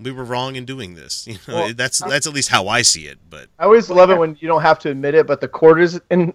we 0.00 0.10
were 0.10 0.24
wrong 0.24 0.56
in 0.56 0.64
doing 0.64 0.94
this. 0.94 1.26
You 1.28 1.34
know, 1.46 1.54
Well, 1.54 1.74
that's 1.74 1.98
that's 2.00 2.26
at 2.26 2.32
least 2.32 2.48
how 2.48 2.66
I 2.66 2.82
see 2.82 3.06
it. 3.06 3.18
But 3.30 3.48
I 3.58 3.64
always 3.64 3.88
love 3.90 4.10
it 4.10 4.18
when 4.18 4.36
you 4.40 4.48
don't 4.48 4.62
have 4.62 4.78
to 4.80 4.90
admit 4.90 5.14
it, 5.14 5.26
but 5.26 5.40
the 5.40 5.48
court 5.48 5.80
is 5.80 6.00
in 6.10 6.32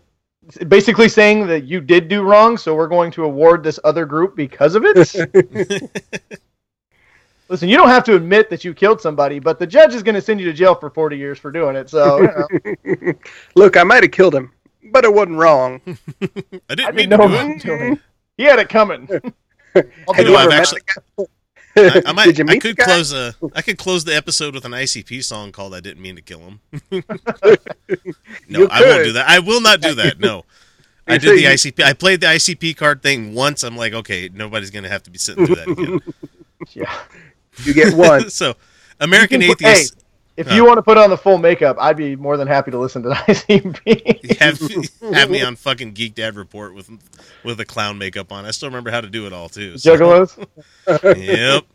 basically 0.67 1.09
saying 1.09 1.47
that 1.47 1.63
you 1.65 1.81
did 1.81 2.07
do 2.07 2.21
wrong, 2.23 2.57
so 2.57 2.75
we're 2.75 2.87
going 2.87 3.11
to 3.11 3.23
award 3.23 3.63
this 3.63 3.79
other 3.83 4.05
group 4.05 4.35
because 4.35 4.75
of 4.75 4.83
it. 4.85 4.97
Listen, 7.49 7.67
you 7.69 7.75
don't 7.77 7.89
have 7.89 8.03
to 8.05 8.15
admit 8.15 8.49
that 8.49 8.63
you 8.63 8.73
killed 8.73 9.01
somebody, 9.01 9.37
but 9.39 9.59
the 9.59 9.67
judge 9.67 9.93
is 9.93 10.01
going 10.01 10.15
to 10.15 10.21
send 10.21 10.39
you 10.39 10.45
to 10.47 10.53
jail 10.53 10.73
for 10.75 10.89
40 10.89 11.17
years 11.17 11.37
for 11.37 11.51
doing 11.51 11.75
it. 11.75 11.89
So, 11.89 12.21
you 12.83 12.97
know, 13.01 13.13
Look, 13.55 13.77
I 13.77 13.83
might 13.83 14.01
have 14.03 14.11
killed 14.11 14.33
him, 14.33 14.51
but 14.91 15.03
it 15.05 15.13
wasn't 15.13 15.37
wrong. 15.37 15.81
I 15.85 15.97
I 16.69 16.75
didn't 16.75 16.95
didn't 16.95 16.95
mean 16.95 17.09
know 17.09 17.17
to 17.17 17.23
what 17.23 17.29
do 17.43 17.51
it. 17.51 17.61
doing. 17.61 17.99
He 18.37 18.43
had 18.43 18.59
it 18.59 18.69
coming. 18.69 19.07
I'll 19.75 20.13
Hey, 20.13 20.23
do 20.23 20.31
no, 20.31 20.35
it. 20.35 20.37
I've 20.37 20.49
met 20.49 20.59
actually- 20.61 20.81
the 21.17 21.25
guy? 21.25 21.25
I, 21.75 22.01
I 22.05 22.11
might. 22.11 22.39
I 22.49 22.59
could 22.59 22.77
close 22.77 23.13
a. 23.13 23.33
I 23.55 23.61
could 23.61 23.77
close 23.77 24.03
the 24.03 24.15
episode 24.15 24.53
with 24.53 24.65
an 24.65 24.71
ICP 24.73 25.23
song 25.23 25.51
called 25.51 25.73
"I 25.73 25.79
Didn't 25.79 26.01
Mean 26.01 26.15
to 26.15 26.21
Kill 26.21 26.39
Him." 26.39 26.59
no, 28.49 28.67
I 28.69 28.81
won't 28.81 29.03
do 29.05 29.11
that. 29.13 29.25
I 29.27 29.39
will 29.39 29.61
not 29.61 29.81
do 29.81 29.95
that. 29.95 30.19
No. 30.19 30.45
I 31.07 31.17
did 31.17 31.37
the 31.37 31.45
ICP. 31.45 31.83
I 31.83 31.93
played 31.93 32.21
the 32.21 32.27
ICP 32.27 32.77
card 32.77 33.01
thing 33.03 33.33
once. 33.33 33.63
I'm 33.63 33.75
like, 33.75 33.93
okay, 33.93 34.29
nobody's 34.33 34.69
gonna 34.71 34.87
have 34.89 35.03
to 35.03 35.11
be 35.11 35.17
sitting 35.17 35.45
through 35.45 35.55
that 35.55 35.67
again. 35.67 35.99
Yeah. 36.71 36.97
You 37.65 37.73
get 37.73 37.93
one. 37.93 38.29
so, 38.29 38.55
American 39.01 39.41
You 39.41 39.47
can 39.47 39.57
put- 39.57 39.65
atheists. 39.67 40.02
If 40.35 40.47
Huh. 40.47 40.55
you 40.55 40.65
want 40.65 40.77
to 40.77 40.81
put 40.81 40.97
on 40.97 41.09
the 41.11 41.17
full 41.17 41.37
makeup, 41.37 41.77
I'd 41.79 41.95
be 41.97 42.15
more 42.15 42.37
than 42.37 42.47
happy 42.47 42.71
to 42.71 42.79
listen 42.79 43.03
to 43.03 43.09
the 43.09 43.15
ICP. 43.15 44.39
have 44.39 44.59
have 45.13 45.29
me 45.29 45.41
on 45.43 45.55
fucking 45.55 45.91
Geek 45.93 46.15
Dad 46.15 46.35
report 46.35 46.73
with 46.73 46.89
with 47.43 47.59
a 47.59 47.65
clown 47.65 47.97
makeup 47.97 48.31
on. 48.31 48.45
I 48.45 48.51
still 48.51 48.69
remember 48.69 48.89
how 48.91 49.01
to 49.01 49.09
do 49.09 49.27
it 49.27 49.33
all 49.33 49.49
too. 49.49 49.77
so- 49.77 49.95
Juggalos. 49.95 50.47
Yep. 51.17 51.63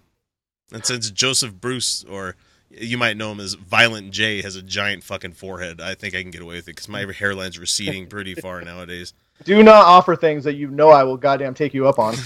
And 0.71 0.85
since 0.85 1.11
Joseph 1.11 1.55
Bruce 1.55 2.05
or 2.05 2.37
You 2.71 2.99
might 2.99 3.17
know 3.17 3.33
him 3.33 3.41
as 3.41 3.55
Violent 3.55 4.11
J. 4.11 4.43
Has 4.43 4.55
a 4.55 4.61
giant 4.61 5.03
fucking 5.03 5.33
forehead. 5.33 5.81
I 5.81 5.95
think 5.95 6.15
I 6.15 6.21
can 6.21 6.31
get 6.31 6.43
away 6.43 6.57
with 6.57 6.65
it 6.65 6.77
because 6.77 6.88
my 6.91 7.05
hairline's 7.07 7.59
receding 7.59 8.07
pretty 8.07 8.35
far 8.35 8.61
nowadays. 8.61 9.15
Do 9.45 9.62
not 9.62 9.87
offer 9.87 10.15
things 10.15 10.45
that 10.45 10.57
you 10.57 10.69
know 10.69 10.91
I 10.91 11.05
will 11.05 11.17
goddamn 11.17 11.55
take 11.55 11.73
you 11.73 11.88
up 11.88 11.99
on. 11.99 12.17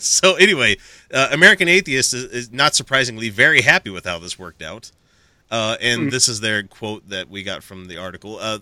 so 0.00 0.34
anyway, 0.34 0.76
uh, 1.14 1.28
American 1.32 1.68
Atheist 1.68 2.12
is, 2.12 2.24
is 2.24 2.52
not 2.52 2.74
surprisingly 2.74 3.30
very 3.30 3.62
happy 3.62 3.88
with 3.90 4.04
how 4.04 4.18
this 4.18 4.38
worked 4.38 4.60
out. 4.60 4.90
Uh, 5.52 5.76
and 5.82 6.10
this 6.10 6.28
is 6.28 6.40
their 6.40 6.62
quote 6.62 7.06
that 7.10 7.28
we 7.28 7.42
got 7.42 7.62
from 7.62 7.84
the 7.84 7.98
article. 7.98 8.38
Uh, 8.40 8.60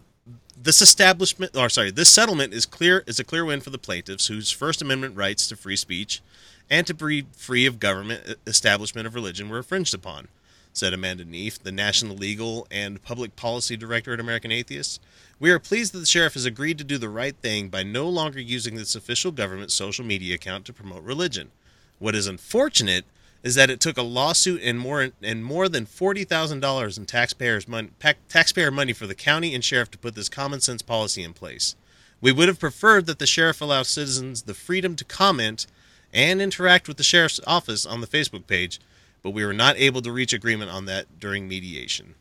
this 0.61 0.83
establishment, 0.83 1.57
or 1.57 1.69
sorry, 1.69 1.93
this 1.93 2.11
settlement 2.11 2.53
is 2.53 2.67
clear 2.67 3.05
is 3.07 3.21
a 3.21 3.25
clear 3.25 3.45
win 3.45 3.61
for 3.61 3.71
the 3.71 3.79
plaintiffs, 3.79 4.27
whose 4.27 4.51
First 4.51 4.83
Amendment 4.83 5.17
rights 5.17 5.49
to 5.49 5.57
free 5.57 5.77
speech 5.77 6.21
and 6.69 6.89
to 6.89 6.93
be 6.93 7.27
free 7.33 7.65
of 7.65 7.79
government 7.79 8.37
establishment 8.45 9.07
of 9.07 9.15
religion 9.15 9.49
were 9.49 9.59
infringed 9.59 9.95
upon, 9.95 10.27
said 10.73 10.93
Amanda 10.93 11.25
Knief, 11.25 11.61
the 11.61 11.71
National 11.71 12.17
Legal 12.17 12.67
and 12.73 13.01
Public 13.05 13.37
Policy 13.37 13.77
Director 13.77 14.13
at 14.13 14.21
American 14.21 14.51
Atheists. 14.51 14.99
We 15.39 15.53
are 15.53 15.61
pleased 15.61 15.95
that 15.95 16.01
the 16.01 16.07
sheriff 16.07 16.35
has 16.35 16.45
agreed 16.45 16.79
to 16.79 16.85
do 16.85 16.99
the 16.99 17.09
right 17.09 17.37
thing 17.37 17.69
by 17.69 17.85
no 17.85 18.09
longer 18.09 18.41
using 18.41 18.75
this 18.75 18.97
official 18.97 19.31
government 19.31 19.71
social 19.71 20.05
media 20.05 20.35
account 20.35 20.65
to 20.65 20.73
promote 20.73 21.05
religion. 21.05 21.53
What 22.01 22.17
is 22.17 22.27
unfortunate 22.27 23.05
is 23.43 23.55
that 23.55 23.71
it 23.71 23.81
took 23.81 23.97
a 23.97 24.03
lawsuit 24.03 24.61
and 24.63 24.79
more 24.79 25.11
and 25.23 25.45
more 25.45 25.69
than 25.69 25.87
forty 25.87 26.25
thousand 26.25 26.61
dollars 26.61 26.99
in 26.99 27.07
taxpayers 27.07 27.67
money, 27.67 27.91
taxpayer 28.29 28.71
money 28.71 28.93
for 28.93 29.07
the 29.07 29.15
county 29.15 29.55
and 29.55 29.65
sheriff 29.65 29.91
to 29.91 29.99
put 29.99 30.15
this 30.15 30.29
common 30.29 30.61
sense 30.61 30.83
policy 30.83 31.23
in 31.23 31.33
place. 31.33 31.75
We 32.21 32.33
would 32.33 32.49
have 32.49 32.61
preferred 32.61 33.07
that 33.07 33.19
the 33.19 33.27
sheriff 33.27 33.61
allow 33.61 33.83
citizens 33.83 34.43
the 34.43 34.55
freedom 34.55 34.95
to 34.97 35.05
comment 35.05 35.67
and 36.13 36.43
interact 36.43 36.87
with 36.87 36.99
the 36.99 37.03
sheriff's 37.03 37.41
office 37.47 37.87
on 37.87 38.01
the 38.01 38.07
Facebook 38.07 38.47
page, 38.47 38.79
but 39.23 39.31
we 39.31 39.45
were 39.45 39.55
not 39.55 39.77
able 39.79 40.03
to 40.03 40.13
reach 40.13 40.33
agreement 40.33 40.71
on 40.71 40.85
that 40.87 41.19
during 41.19 41.49
mediation. 41.49 42.15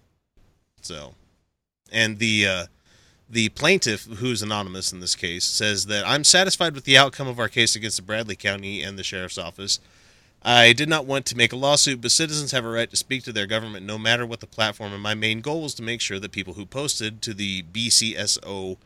So, 0.82 1.16
and 1.92 2.20
the 2.20 2.48
uh, 2.48 2.66
the 3.30 3.50
plaintiff, 3.50 4.06
who's 4.06 4.42
anonymous 4.42 4.94
in 4.94 5.02
this 5.02 5.16
case, 5.16 5.44
says 5.44 5.86
that 5.88 6.08
I'm 6.08 6.24
satisfied 6.24 6.74
with 6.74 6.86
the 6.86 6.98
outcome 6.98 7.28
of 7.28 7.40
our 7.40 7.50
case 7.50 7.76
against 7.76 7.98
the 7.98 8.04
Bradley 8.04 8.36
County 8.36 8.82
and 8.82 8.98
the 8.98 9.04
sheriff's 9.04 9.38
office. 9.38 9.80
I 10.42 10.74
did 10.74 10.88
not 10.88 11.06
want 11.06 11.26
to 11.28 11.38
make 11.38 11.52
a 11.52 11.58
lawsuit, 11.58 12.02
but 12.02 12.12
citizens 12.12 12.52
have 12.52 12.64
a 12.64 12.70
right 12.70 12.90
to 12.90 12.96
speak 12.96 13.24
to 13.24 13.34
their 13.34 13.46
government 13.46 13.86
no 13.86 13.98
matter 13.98 14.26
what 14.26 14.40
the 14.40 14.48
platform, 14.48 14.94
and 14.94 15.04
my 15.04 15.14
main 15.14 15.42
goal 15.42 15.64
was 15.64 15.74
to 15.76 15.84
make 15.84 16.00
sure 16.00 16.20
that 16.20 16.32
people 16.32 16.54
who 16.54 16.66
posted 16.66 17.22
to 17.24 17.34
the 17.34 17.64
BCSO 17.64 18.78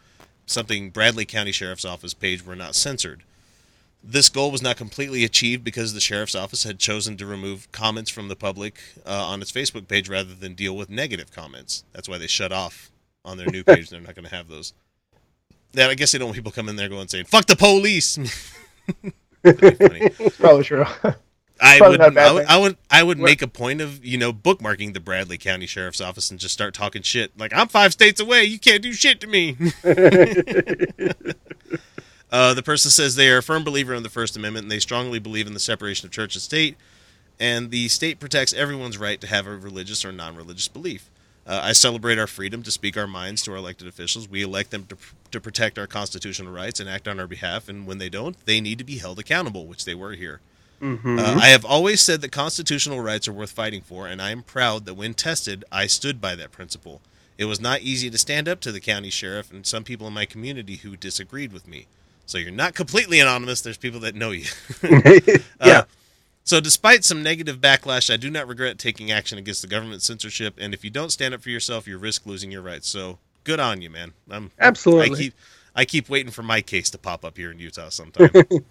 something 0.46 0.90
Bradley 0.90 1.26
County 1.26 1.52
Sheriff's 1.52 1.86
Office 1.86 2.14
page 2.14 2.46
were 2.46 2.56
not 2.56 2.76
censored. 2.76 3.24
This 4.04 4.30
goal 4.30 4.52
was 4.52 4.62
not 4.62 4.76
completely 4.76 5.24
achieved 5.24 5.64
because 5.64 5.94
the 5.94 6.02
sheriff's 6.02 6.36
office 6.36 6.64
had 6.64 6.78
chosen 6.78 7.16
to 7.16 7.26
remove 7.26 7.72
comments 7.72 8.12
from 8.12 8.28
the 8.28 8.36
public 8.36 8.76
uh, 9.06 9.28
on 9.28 9.42
its 9.42 9.52
Facebook 9.52 9.88
page 9.88 10.10
rather 10.10 10.34
than 10.34 10.56
deal 10.56 10.76
with 10.76 10.90
negative 10.90 11.32
comments. 11.32 11.86
That's 11.94 12.10
why 12.10 12.18
they 12.18 12.28
shut 12.28 12.52
off 12.52 12.92
on 13.24 13.38
their 13.38 13.48
new 13.48 13.64
page. 13.64 13.90
They're 13.90 14.02
not 14.02 14.16
going 14.16 14.28
to 14.28 14.36
have 14.36 14.50
those. 14.50 14.74
Yeah, 15.72 15.88
I 15.88 15.96
guess 15.96 16.12
they 16.12 16.18
don't 16.18 16.28
want 16.28 16.36
people 16.36 16.52
come 16.52 16.68
in 16.68 16.76
there 16.76 16.90
going 16.90 17.08
saying 17.08 17.26
"fuck 17.26 17.46
the 17.46 17.56
police." 17.56 18.18
That'd 19.42 19.62
be 19.62 19.88
funny. 19.88 20.02
It's 20.20 20.38
probably 20.38 20.64
true. 20.66 20.86
I 21.64 21.80
would, 21.90 22.00
not 22.00 22.10
a 22.10 22.12
bad 22.12 22.28
I 22.28 22.34
would. 22.34 22.46
I 22.46 22.58
would, 22.58 22.78
I 22.92 23.04
would 23.04 23.20
make 23.20 23.42
a 23.42 23.48
point 23.48 23.80
of 23.82 24.04
you 24.04 24.18
know 24.18 24.34
bookmarking 24.34 24.94
the 24.94 25.00
Bradley 25.00 25.38
County 25.38 25.66
Sheriff's 25.66 26.02
Office 26.02 26.30
and 26.30 26.40
just 26.40 26.54
start 26.54 26.74
talking 26.74 27.02
shit. 27.02 27.32
Like 27.38 27.54
I'm 27.56 27.70
five 27.70 27.94
states 27.94 28.20
away, 28.20 28.44
you 28.44 28.60
can't 28.60 28.82
do 28.84 28.92
shit 28.92 29.22
to 29.22 29.28
me. 29.28 29.56
uh, 32.32 32.54
the 32.54 32.64
person 32.64 32.92
says 32.92 33.16
they 33.16 33.30
are 33.30 33.38
a 33.38 33.44
firm 33.44 33.64
believer 33.64 33.94
in 33.94 34.04
the 34.04 34.10
First 34.10 34.36
Amendment 34.36 34.66
and 34.66 34.72
they 34.72 34.80
strongly 34.80 35.20
believe 35.20 35.48
in 35.48 35.54
the 35.54 35.60
separation 35.60 36.06
of 36.06 36.12
church 36.12 36.36
and 36.36 36.42
state, 36.42 36.76
and 37.40 37.72
the 37.72 37.88
state 37.88 38.20
protects 38.20 38.54
everyone's 38.54 38.98
right 38.98 39.22
to 39.22 39.28
have 39.28 39.48
a 39.48 39.56
religious 39.56 40.04
or 40.04 40.12
non-religious 40.12 40.68
belief. 40.68 41.10
Uh, 41.46 41.60
I 41.62 41.74
celebrate 41.74 42.18
our 42.18 42.28
freedom 42.28 42.64
to 42.64 42.72
speak 42.72 42.98
our 42.98 43.08
minds 43.08 43.42
to 43.44 43.52
our 43.52 43.58
elected 43.58 43.88
officials. 43.88 44.30
We 44.30 44.44
elect 44.44 44.72
them 44.72 44.86
to, 44.86 44.98
to 45.32 45.42
protect 45.42 45.78
our 45.78 45.88
constitutional 45.88 46.54
rights 46.54 46.80
and 46.80 46.90
act 46.90 47.08
on 47.08 47.20
our 47.20 47.28
behalf, 47.28 47.68
and 47.68 47.86
when 47.86 47.98
they 47.98 48.10
don't, 48.10 48.38
they 48.46 48.62
need 48.62 48.78
to 48.78 48.86
be 48.86 48.98
held 48.98 49.20
accountable, 49.20 49.66
which 49.68 49.84
they 49.84 49.96
were 49.96 50.14
here. 50.14 50.40
Mhm. 50.84 51.18
Uh, 51.18 51.40
I 51.40 51.48
have 51.48 51.64
always 51.64 52.02
said 52.02 52.22
that 52.22 52.32
constitutional 52.34 53.00
rights 53.00 53.28
are 53.28 53.34
worth 53.34 53.52
fighting 53.52 53.82
for, 53.82 54.06
and 54.06 54.22
I 54.22 54.32
am 54.32 54.44
proud 54.44 54.86
that 54.86 54.96
when 54.96 55.14
tested, 55.14 55.64
I 55.72 55.88
stood 55.88 56.20
by 56.20 56.36
that 56.36 56.52
principle. 56.52 57.02
It 57.38 57.46
was 57.46 57.62
not 57.62 57.82
easy 57.82 58.10
to 58.10 58.18
stand 58.18 58.50
up 58.50 58.60
to 58.62 58.72
the 58.72 58.82
county 58.82 59.10
sheriff 59.10 59.50
and 59.50 59.66
some 59.66 59.84
people 59.84 60.08
in 60.08 60.14
my 60.14 60.26
community 60.26 60.76
who 60.78 60.98
disagreed 60.98 61.54
with 61.54 61.68
me. 61.68 61.88
So 62.26 62.38
you're 62.38 62.52
not 62.52 62.76
completely 62.76 63.20
anonymous. 63.20 63.62
There's 63.62 63.78
people 63.78 64.02
that 64.02 64.14
know 64.14 64.32
you. 64.32 64.46
yeah. 64.84 65.40
Uh, 65.60 65.84
so, 66.46 66.60
despite 66.60 67.06
some 67.06 67.24
negative 67.24 67.60
backlash, 67.62 68.14
I 68.14 68.18
do 68.18 68.30
not 68.30 68.48
regret 68.50 68.78
taking 68.78 69.12
action 69.12 69.38
against 69.38 69.62
the 69.62 69.68
government 69.70 70.02
censorship. 70.02 70.56
And 70.58 70.74
if 70.74 70.84
you 70.84 70.90
don't 70.90 71.12
stand 71.12 71.34
up 71.34 71.42
for 71.42 71.50
yourself, 71.50 71.88
you 71.88 71.98
risk 71.98 72.26
losing 72.26 72.52
your 72.52 72.62
rights. 72.62 72.90
So, 72.90 73.20
good 73.46 73.62
on 73.62 73.82
you, 73.82 73.90
man. 73.90 74.12
I'm, 74.30 74.52
Absolutely. 74.60 75.06
I 75.06 75.18
keep, 75.18 75.34
I 75.76 75.86
keep 75.86 76.10
waiting 76.10 76.34
for 76.34 76.44
my 76.44 76.62
case 76.62 76.90
to 76.90 76.98
pop 76.98 77.24
up 77.24 77.38
here 77.38 77.52
in 77.52 77.60
Utah 77.60 77.88
sometime. 77.90 78.30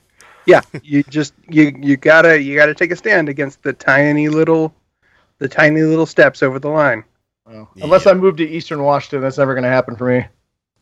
yeah. 0.46 0.60
You 0.82 1.02
just 1.04 1.34
you 1.48 1.76
you 1.80 1.96
gotta 1.96 2.40
you 2.40 2.56
gotta 2.56 2.74
take 2.74 2.90
a 2.90 2.96
stand 2.96 3.28
against 3.28 3.62
the 3.62 3.72
tiny 3.72 4.28
little 4.28 4.74
the 5.38 5.48
tiny 5.48 5.82
little 5.82 6.06
steps 6.06 6.42
over 6.42 6.58
the 6.58 6.68
line. 6.68 7.04
Well, 7.46 7.68
Unless 7.82 8.06
I 8.06 8.12
move 8.14 8.36
to 8.36 8.48
Eastern 8.48 8.82
Washington, 8.82 9.20
that's 9.20 9.38
never 9.38 9.54
going 9.54 9.64
to 9.64 9.68
happen 9.68 9.96
for 9.96 10.06
me. 10.08 10.26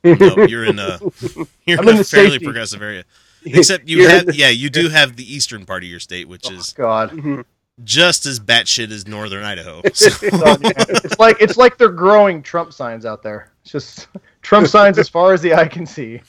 no, 0.05 0.45
you're 0.47 0.65
in 0.67 0.79
a 0.79 0.99
you're 1.67 1.79
I'm 1.79 1.89
in 1.89 1.95
in 1.97 2.01
a 2.01 2.05
fairly 2.05 2.31
safety. 2.33 2.45
progressive 2.45 2.83
area. 2.83 3.05
Except 3.47 3.89
you 3.89 4.07
have, 4.09 4.27
the- 4.27 4.37
yeah, 4.37 4.51
you 4.51 4.69
do 4.69 4.91
have 4.91 5.17
the 5.17 5.25
eastern 5.35 5.65
part 5.65 5.83
of 5.83 5.89
your 5.89 6.01
state, 6.01 6.29
which 6.29 6.51
Oh, 6.51 6.55
is 6.55 6.75
God. 6.75 7.11
Mhm. 7.13 7.45
just 7.83 8.27
as 8.27 8.39
batshit 8.39 8.91
as 8.91 9.07
northern 9.07 9.43
Idaho. 9.45 9.81
So, 9.95 10.11
So, 10.11 10.27
yeah, 10.61 10.73
it's 10.89 11.19
like 11.19 11.39
it's 11.41 11.57
like 11.57 11.79
they're 11.79 11.89
growing 11.89 12.43
Trump 12.43 12.75
signs 12.75 13.07
out 13.07 13.23
there. 13.23 13.51
It's 13.63 13.73
just 13.73 14.09
Trump 14.43 14.67
signs 14.67 14.99
as 14.99 15.09
far 15.09 15.33
as 15.33 15.41
the 15.41 15.55
eye 15.55 15.69
can 15.69 15.87
see. 15.87 16.21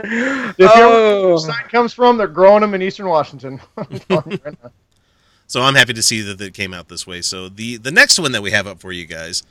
If 0.00 0.58
you 0.58 0.64
know 0.66 0.90
where 0.90 1.14
Oh, 1.16 1.32
the 1.32 1.38
sign 1.38 1.64
comes 1.68 1.92
from, 1.92 2.16
they're 2.16 2.26
growing 2.26 2.60
them 2.60 2.74
in 2.74 2.82
Eastern 2.82 3.08
Washington. 3.08 3.60
I'm 3.76 3.98
telling 4.00 4.32
you 4.32 4.38
right 4.44 4.62
now. 4.62 4.70
so 5.46 5.62
I'm 5.62 5.74
happy 5.74 5.92
to 5.92 6.02
see 6.02 6.20
that 6.22 6.40
it 6.40 6.54
came 6.54 6.74
out 6.74 6.88
this 6.88 7.06
way. 7.06 7.22
So 7.22 7.48
the 7.48 7.76
the 7.76 7.90
next 7.90 8.18
one 8.18 8.32
that 8.32 8.42
we 8.42 8.50
have 8.50 8.66
up 8.66 8.80
for 8.80 8.92
you 8.92 9.06
guys 9.06 9.42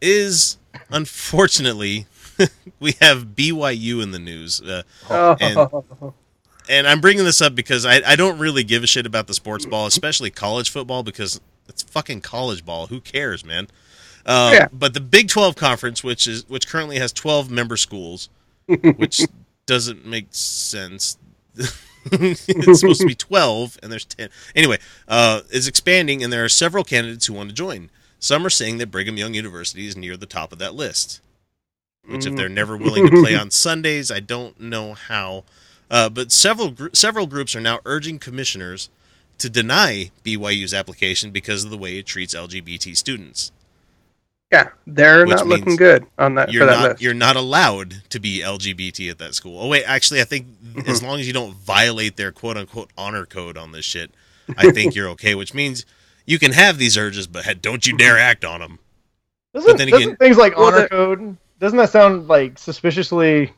is 0.00 0.58
unfortunately 0.90 2.06
we 2.80 2.92
have 3.00 3.28
BYU 3.36 4.02
in 4.02 4.10
the 4.10 4.18
news. 4.18 4.60
Uh, 4.60 4.82
oh. 5.10 6.14
and 6.68 6.86
I'm 6.86 7.00
bringing 7.00 7.24
this 7.24 7.40
up 7.40 7.54
because 7.54 7.84
I, 7.84 8.00
I 8.06 8.16
don't 8.16 8.38
really 8.38 8.64
give 8.64 8.82
a 8.82 8.86
shit 8.86 9.06
about 9.06 9.26
the 9.26 9.34
sports 9.34 9.66
ball, 9.66 9.86
especially 9.86 10.30
college 10.30 10.70
football, 10.70 11.02
because 11.02 11.40
it's 11.68 11.82
fucking 11.82 12.20
college 12.22 12.64
ball. 12.64 12.86
Who 12.88 13.00
cares, 13.00 13.44
man? 13.44 13.68
Um, 14.26 14.52
Yeah. 14.52 14.68
But 14.72 14.94
the 14.94 15.00
Big 15.00 15.28
12 15.28 15.56
conference, 15.56 16.02
which 16.02 16.26
is 16.26 16.48
which 16.48 16.68
currently 16.68 16.98
has 16.98 17.12
12 17.12 17.50
member 17.50 17.76
schools, 17.76 18.28
which 18.66 19.22
doesn't 19.66 20.04
make 20.06 20.28
sense. 20.30 21.18
it's 22.04 22.80
supposed 22.80 23.00
to 23.00 23.06
be 23.06 23.14
12, 23.14 23.78
and 23.82 23.92
there's 23.92 24.04
10. 24.04 24.28
Anyway, 24.56 24.78
uh, 25.08 25.40
is 25.50 25.68
expanding, 25.68 26.22
and 26.24 26.32
there 26.32 26.44
are 26.44 26.48
several 26.48 26.84
candidates 26.84 27.26
who 27.26 27.34
want 27.34 27.48
to 27.48 27.54
join. 27.54 27.90
Some 28.18 28.44
are 28.46 28.50
saying 28.50 28.78
that 28.78 28.90
Brigham 28.90 29.16
Young 29.16 29.34
University 29.34 29.86
is 29.86 29.96
near 29.96 30.16
the 30.16 30.26
top 30.26 30.52
of 30.52 30.58
that 30.58 30.74
list. 30.74 31.20
Which, 32.08 32.26
if 32.26 32.32
Mm. 32.32 32.36
they're 32.36 32.48
never 32.48 32.76
willing 32.76 33.08
to 33.08 33.22
play 33.22 33.36
on 33.36 33.50
Sundays, 33.52 34.10
I 34.10 34.18
don't 34.20 34.58
know 34.60 34.94
how. 34.94 35.44
Uh, 35.90 36.08
but 36.08 36.32
several 36.32 36.70
gr- 36.70 36.88
several 36.92 37.26
groups 37.26 37.54
are 37.54 37.60
now 37.60 37.78
urging 37.84 38.18
commissioners 38.18 38.88
to 39.38 39.48
deny 39.48 40.10
BYU's 40.24 40.74
application 40.74 41.30
because 41.30 41.64
of 41.64 41.70
the 41.70 41.78
way 41.78 41.98
it 41.98 42.06
treats 42.06 42.34
LGBT 42.34 42.96
students. 42.96 43.52
Yeah, 44.52 44.68
they're 44.86 45.24
not 45.26 45.46
looking 45.46 45.76
good 45.76 46.06
on 46.18 46.34
that 46.36 46.52
You're 46.52 46.62
for 46.62 46.66
that 46.66 46.78
not 46.80 46.88
list. 46.90 47.02
you're 47.02 47.14
not 47.14 47.36
allowed 47.36 48.02
to 48.10 48.20
be 48.20 48.40
LGBT 48.40 49.10
at 49.10 49.18
that 49.18 49.34
school. 49.34 49.58
Oh 49.60 49.68
wait, 49.68 49.84
actually, 49.84 50.20
I 50.20 50.24
think 50.24 50.46
Mm-hmm. 50.72 50.88
as 50.90 51.02
long 51.02 51.20
as 51.20 51.26
you 51.26 51.34
don't 51.34 51.52
violate 51.54 52.16
their 52.16 52.32
quote 52.32 52.56
unquote 52.56 52.90
honor 52.96 53.26
code 53.26 53.58
on 53.58 53.72
this 53.72 53.84
shit, 53.84 54.10
I 54.56 54.70
think 54.70 54.94
you're 54.94 55.08
okay. 55.10 55.34
Which 55.34 55.52
means 55.52 55.84
you 56.24 56.38
can 56.38 56.52
have 56.52 56.78
these 56.78 56.96
urges, 56.96 57.26
but 57.26 57.44
hey, 57.44 57.52
don't 57.60 57.86
you 57.86 57.94
dare 57.96 58.16
act 58.18 58.42
on 58.44 58.60
them. 58.60 58.78
Doesn't, 59.52 59.76
then 59.76 59.88
doesn't 59.88 60.02
again- 60.02 60.16
things 60.16 60.38
like 60.38 60.56
Well, 60.56 60.68
honor 60.68 60.82
the- 60.82 60.88
code 60.88 61.36
doesn't 61.58 61.76
that 61.76 61.90
sound 61.90 62.26
like 62.28 62.58
suspiciously 62.58 63.52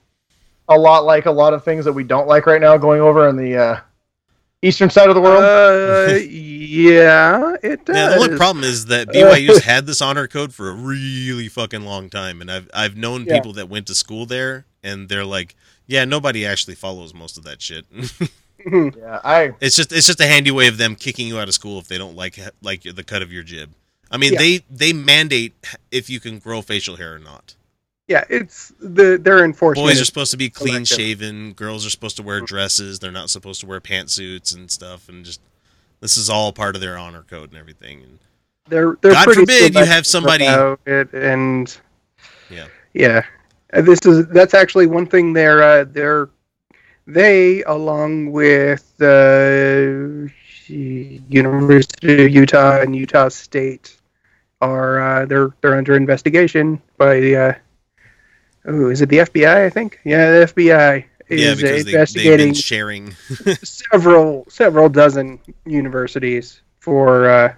a 0.68 0.76
lot 0.76 1.04
like 1.04 1.26
a 1.26 1.30
lot 1.30 1.54
of 1.54 1.62
things 1.64 1.84
that 1.84 1.92
we 1.92 2.02
don't 2.04 2.26
like 2.26 2.46
right 2.46 2.60
now 2.60 2.76
going 2.76 3.00
over 3.00 3.28
in 3.28 3.36
the 3.36 3.56
uh, 3.56 3.80
eastern 4.66 4.90
side 4.90 5.08
of 5.08 5.14
the 5.14 5.20
world? 5.20 5.42
Uh, 5.44 6.14
yeah, 6.14 7.54
it 7.62 7.84
does. 7.84 7.94
Now, 7.94 8.08
the 8.10 8.16
only 8.16 8.36
problem 8.36 8.64
is 8.64 8.86
that 8.86 9.08
BYU's 9.14 9.62
had 9.64 9.86
this 9.86 10.00
honor 10.02 10.26
code 10.26 10.52
for 10.54 10.70
a 10.70 10.74
really 10.74 11.48
fucking 11.48 11.82
long 11.82 12.10
time, 12.10 12.40
and 12.40 12.50
I've 12.50 12.70
I've 12.74 12.96
known 12.96 13.24
Yeah. 13.24 13.34
people 13.34 13.52
that 13.54 13.68
went 13.68 13.86
to 13.88 13.94
school 13.94 14.26
there, 14.26 14.66
and 14.82 15.08
they're 15.08 15.24
like, 15.24 15.54
yeah, 15.86 16.04
nobody 16.04 16.44
actually 16.46 16.74
follows 16.74 17.14
most 17.14 17.36
of 17.38 17.44
that 17.44 17.60
shit. 17.62 17.84
yeah, 18.66 19.20
I 19.24 19.52
it's 19.60 19.76
just 19.76 19.92
it's 19.92 20.06
just 20.06 20.20
a 20.20 20.26
handy 20.26 20.50
way 20.50 20.66
of 20.68 20.78
them 20.78 20.94
kicking 20.96 21.26
you 21.28 21.38
out 21.38 21.48
of 21.48 21.54
school 21.54 21.78
if 21.78 21.88
they 21.88 21.98
don't 21.98 22.16
like 22.16 22.38
like 22.62 22.82
the 22.82 23.04
cut 23.04 23.22
of 23.22 23.32
your 23.32 23.42
jib. 23.42 23.72
I 24.10 24.16
mean, 24.16 24.32
Yeah. 24.34 24.38
they 24.38 24.60
they 24.70 24.92
mandate 24.92 25.54
if 25.90 26.08
you 26.10 26.20
can 26.20 26.38
grow 26.38 26.62
facial 26.62 26.96
hair 26.96 27.14
or 27.14 27.18
not. 27.18 27.54
Yeah, 28.08 28.24
it's 28.28 28.72
the 28.80 29.18
their 29.20 29.44
enforcement. 29.44 29.88
Boys 29.88 30.00
are 30.00 30.04
supposed 30.04 30.30
to 30.32 30.36
be 30.36 30.50
clean 30.50 30.84
shaven. 30.84 31.52
Girls 31.52 31.86
are 31.86 31.90
supposed 31.90 32.16
to 32.16 32.22
wear 32.22 32.40
dresses. 32.40 32.98
They're 32.98 33.10
not 33.10 33.30
supposed 33.30 33.60
to 33.60 33.66
wear 33.66 33.80
pantsuits 33.80 34.54
and 34.54 34.70
stuff. 34.70 35.08
And 35.08 35.24
just 35.24 35.40
This 36.00 36.16
is 36.18 36.28
all 36.28 36.52
part 36.52 36.74
of 36.74 36.82
their 36.82 36.98
honor 36.98 37.24
code 37.28 37.50
and 37.50 37.58
everything. 37.58 38.02
And 38.02 38.18
They're 38.68 38.96
they're 39.00 39.12
God 39.12 39.24
pretty 39.24 39.40
forbid 39.42 39.74
you 39.74 39.84
have 39.84 40.06
somebody- 40.06 40.44
it, 40.86 41.12
and 41.14 41.74
Yeah. 42.50 42.66
yeah. 42.92 43.22
Uh, 43.72 43.80
This 43.80 44.00
is 44.04 44.26
that's 44.28 44.52
actually 44.54 44.86
one 44.86 45.06
thing 45.06 45.32
they're 45.32 45.62
uh, 45.62 45.84
they're 45.84 46.28
they 47.06 47.62
along 47.64 48.32
with 48.32 48.96
the 48.98 50.30
University 50.68 52.24
of 52.24 52.30
Utah 52.30 52.80
and 52.80 52.94
Utah 52.96 53.28
State 53.28 53.96
are 54.60 55.00
uh, 55.00 55.26
they're 55.26 55.50
they're 55.60 55.76
under 55.76 55.96
investigation 55.96 56.80
by 56.96 57.20
the 57.20 57.36
uh, 57.36 57.54
oh 58.66 58.88
is 58.90 59.00
it 59.00 59.08
the 59.08 59.18
FBI 59.18 59.66
I 59.66 59.70
think 59.70 60.00
yeah 60.04 60.30
the 60.30 60.46
FBI 60.46 61.04
is 61.28 61.40
yeah, 61.40 61.54
because 61.54 61.60
they, 61.60 61.70
they've 61.70 61.86
investigating 61.94 62.46
been 62.48 62.54
sharing. 62.54 63.10
several 63.62 64.46
several 64.48 64.88
dozen 64.88 65.40
universities 65.64 66.60
for 66.80 67.28
uh, 67.28 67.54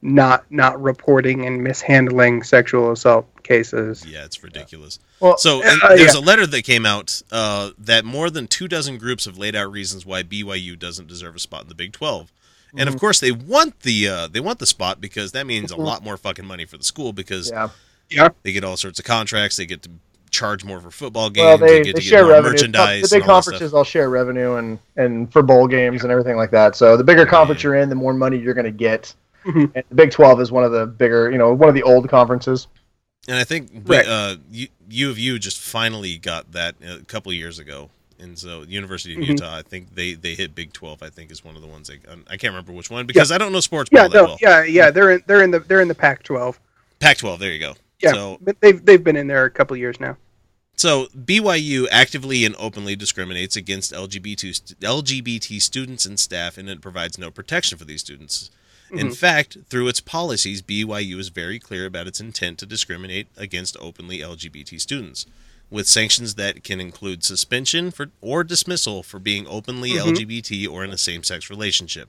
not 0.00 0.44
not 0.50 0.80
reporting 0.80 1.44
and 1.44 1.62
mishandling 1.62 2.42
sexual 2.42 2.92
assault 2.92 3.26
cases. 3.42 4.06
Yeah, 4.06 4.24
it's 4.24 4.42
ridiculous. 4.44 5.00
Well, 5.20 5.36
So 5.38 5.58
uh, 5.58 5.66
and 5.66 5.98
there's 5.98 6.14
yeah. 6.14 6.20
a 6.20 6.22
letter 6.22 6.46
that 6.46 6.62
came 6.62 6.86
out 6.86 7.20
uh, 7.32 7.70
that 7.78 8.04
more 8.04 8.30
than 8.30 8.46
two 8.46 8.68
dozen 8.68 8.98
groups 8.98 9.24
have 9.24 9.38
laid 9.38 9.56
out 9.56 9.72
reasons 9.72 10.06
why 10.06 10.22
BYU 10.22 10.78
doesn't 10.78 11.08
deserve 11.08 11.34
a 11.34 11.40
spot 11.40 11.62
in 11.62 11.68
the 11.68 11.74
Big 11.74 11.92
12. 11.92 12.32
And 12.70 12.80
Mm-hmm. 12.80 12.94
of 12.94 13.00
course, 13.00 13.18
they 13.18 13.32
want 13.32 13.80
the 13.80 14.08
uh, 14.08 14.28
they 14.28 14.40
want 14.40 14.58
the 14.58 14.66
spot 14.66 15.00
because 15.00 15.32
that 15.32 15.46
means 15.46 15.70
a 15.70 15.76
lot 15.76 16.04
more 16.04 16.16
fucking 16.16 16.44
money 16.44 16.64
for 16.66 16.76
the 16.76 16.84
school 16.84 17.12
because 17.12 17.50
yeah. 17.50 17.70
Yeah, 18.10 18.28
they 18.42 18.52
get 18.52 18.64
all 18.64 18.76
sorts 18.76 18.98
of 18.98 19.04
contracts. 19.04 19.56
They 19.56 19.66
get 19.66 19.82
to 19.82 19.90
charge 20.30 20.64
more 20.64 20.80
for 20.80 20.90
football 20.90 21.30
games. 21.30 21.44
Well, 21.44 21.58
they, 21.58 21.82
get 21.82 21.94
they 21.96 22.00
to 22.00 22.00
share 22.00 22.18
get 22.20 22.24
more 22.24 22.32
revenue. 22.32 22.50
merchandise. 22.52 23.02
The 23.02 23.16
big 23.16 23.22
and 23.22 23.30
all 23.30 23.36
that 23.40 23.44
conferences 23.44 23.74
all 23.74 23.84
share 23.84 24.10
revenue 24.10 24.54
and, 24.56 24.78
and 24.96 25.32
for 25.32 25.42
bowl 25.42 25.66
games 25.66 26.02
and 26.02 26.10
everything 26.12 26.36
like 26.36 26.50
that. 26.52 26.76
So 26.76 26.96
the 26.96 27.04
bigger 27.04 27.26
conference 27.26 27.62
you're 27.62 27.74
in, 27.76 27.88
the 27.88 27.94
more 27.94 28.14
money 28.14 28.36
you're 28.38 28.54
going 28.54 28.64
to 28.64 28.70
get. 28.70 29.14
Mhm. 29.44 29.70
And 29.74 29.84
the 29.88 29.94
Big 29.94 30.10
12 30.10 30.40
is 30.40 30.50
one 30.52 30.64
of 30.64 30.72
the 30.72 30.86
bigger, 30.86 31.30
you 31.30 31.38
know, 31.38 31.52
one 31.54 31.68
of 31.68 31.74
the 31.74 31.82
old 31.82 32.08
conferences. 32.08 32.66
And 33.28 33.36
I 33.36 33.44
think 33.44 33.70
Right. 33.86 34.06
uh, 34.06 34.36
U, 34.50 34.66
U 34.90 35.10
of 35.10 35.18
U 35.18 35.38
just 35.38 35.58
finally 35.60 36.18
got 36.18 36.50
that 36.52 36.74
a 36.84 37.04
couple 37.04 37.30
of 37.30 37.36
years 37.36 37.58
ago. 37.58 37.90
And 38.20 38.36
so 38.36 38.62
University 38.62 39.14
of 39.14 39.20
Mhm. 39.20 39.28
Utah, 39.28 39.54
I 39.56 39.62
think 39.62 39.94
they, 39.94 40.14
they 40.14 40.34
hit 40.34 40.54
Big 40.54 40.72
12. 40.72 41.02
I 41.04 41.08
think 41.08 41.30
is 41.30 41.44
one 41.44 41.54
of 41.54 41.62
the 41.62 41.68
ones 41.68 41.86
they 41.88 41.98
I 42.28 42.36
can't 42.36 42.50
remember 42.52 42.72
which 42.72 42.90
one 42.90 43.06
because 43.06 43.30
I 43.30 43.38
don't 43.38 43.52
know 43.52 43.60
sports 43.60 43.90
yeah, 43.92 44.00
ball 44.02 44.08
that 44.08 44.14
no, 44.16 44.24
well. 44.24 44.38
yeah, 44.40 44.64
yeah. 44.64 44.90
They're 44.90 45.12
in 45.12 45.22
they're 45.28 45.42
in 45.42 45.52
the 45.52 45.60
they're 45.60 45.80
in 45.80 45.88
the 45.88 45.94
Pac-12. 45.94 46.56
Pac-12. 46.98 47.38
There 47.38 47.52
you 47.52 47.60
go. 47.60 47.74
Yeah, 48.00 48.12
So 48.12 48.38
but 48.40 48.60
they've 48.60 48.84
they've 48.84 49.02
been 49.02 49.16
in 49.16 49.26
there 49.26 49.44
a 49.44 49.50
couple 49.50 49.76
years 49.76 49.98
now. 50.00 50.16
So 50.76 51.06
BYU 51.06 51.88
actively 51.90 52.44
and 52.44 52.54
openly 52.56 52.94
discriminates 52.94 53.56
against 53.56 53.92
LGBT 53.92 54.76
LGBT 54.76 55.60
students 55.60 56.06
and 56.06 56.20
staff, 56.20 56.56
and 56.56 56.68
it 56.68 56.80
provides 56.80 57.18
no 57.18 57.30
protection 57.30 57.78
for 57.78 57.84
these 57.84 58.00
students. 58.00 58.50
In 58.90 58.98
mm-hmm. 58.98 59.10
fact, 59.10 59.58
through 59.68 59.88
its 59.88 60.00
policies, 60.00 60.62
BYU 60.62 61.18
is 61.18 61.28
very 61.28 61.58
clear 61.58 61.84
about 61.84 62.06
its 62.06 62.20
intent 62.20 62.58
to 62.58 62.66
discriminate 62.66 63.26
against 63.36 63.76
openly 63.80 64.20
LGBT 64.20 64.80
students, 64.80 65.26
with 65.68 65.86
sanctions 65.86 66.36
that 66.36 66.64
can 66.64 66.80
include 66.80 67.22
suspension 67.24 67.90
for 67.90 68.10
or 68.20 68.44
dismissal 68.44 69.02
for 69.02 69.18
being 69.18 69.46
openly 69.46 69.90
mm-hmm. 69.90 70.10
LGBT 70.10 70.68
or 70.70 70.84
in 70.84 70.90
a 70.90 70.96
same-sex 70.96 71.50
relationship. 71.50 72.08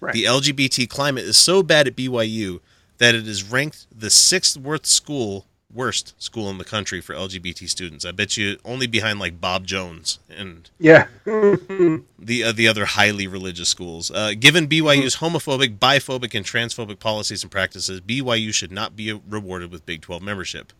Right. 0.00 0.12
The 0.12 0.24
LGBT 0.24 0.88
climate 0.88 1.24
is 1.24 1.36
so 1.36 1.62
bad 1.62 1.88
at 1.88 1.96
BYU 1.96 2.60
that 3.04 3.14
it 3.14 3.28
is 3.28 3.42
ranked 3.42 3.86
the 3.94 4.08
sixth 4.08 4.56
worst 4.56 4.86
school 4.86 5.44
worst 5.70 6.14
school 6.22 6.48
in 6.48 6.56
the 6.56 6.64
country 6.64 7.02
for 7.02 7.14
LGBT 7.14 7.68
students. 7.68 8.06
I 8.06 8.12
bet 8.12 8.38
you 8.38 8.56
only 8.64 8.86
behind 8.86 9.18
like 9.18 9.42
Bob 9.42 9.66
Jones 9.66 10.20
and 10.30 10.70
Yeah, 10.78 11.08
the 11.26 12.02
uh, 12.44 12.52
the 12.52 12.66
other 12.66 12.86
highly 12.86 13.26
religious 13.26 13.68
schools. 13.68 14.10
Uh, 14.10 14.32
given 14.38 14.68
BYU's 14.68 15.16
homophobic, 15.16 15.78
biphobic, 15.78 16.34
and 16.34 16.46
transphobic 16.46 16.98
policies 16.98 17.42
and 17.42 17.52
practices, 17.52 18.00
BYU 18.00 18.54
should 18.54 18.72
not 18.72 18.96
be 18.96 19.12
rewarded 19.12 19.70
with 19.70 19.84
Big 19.84 20.00
12 20.00 20.22
membership. 20.22 20.72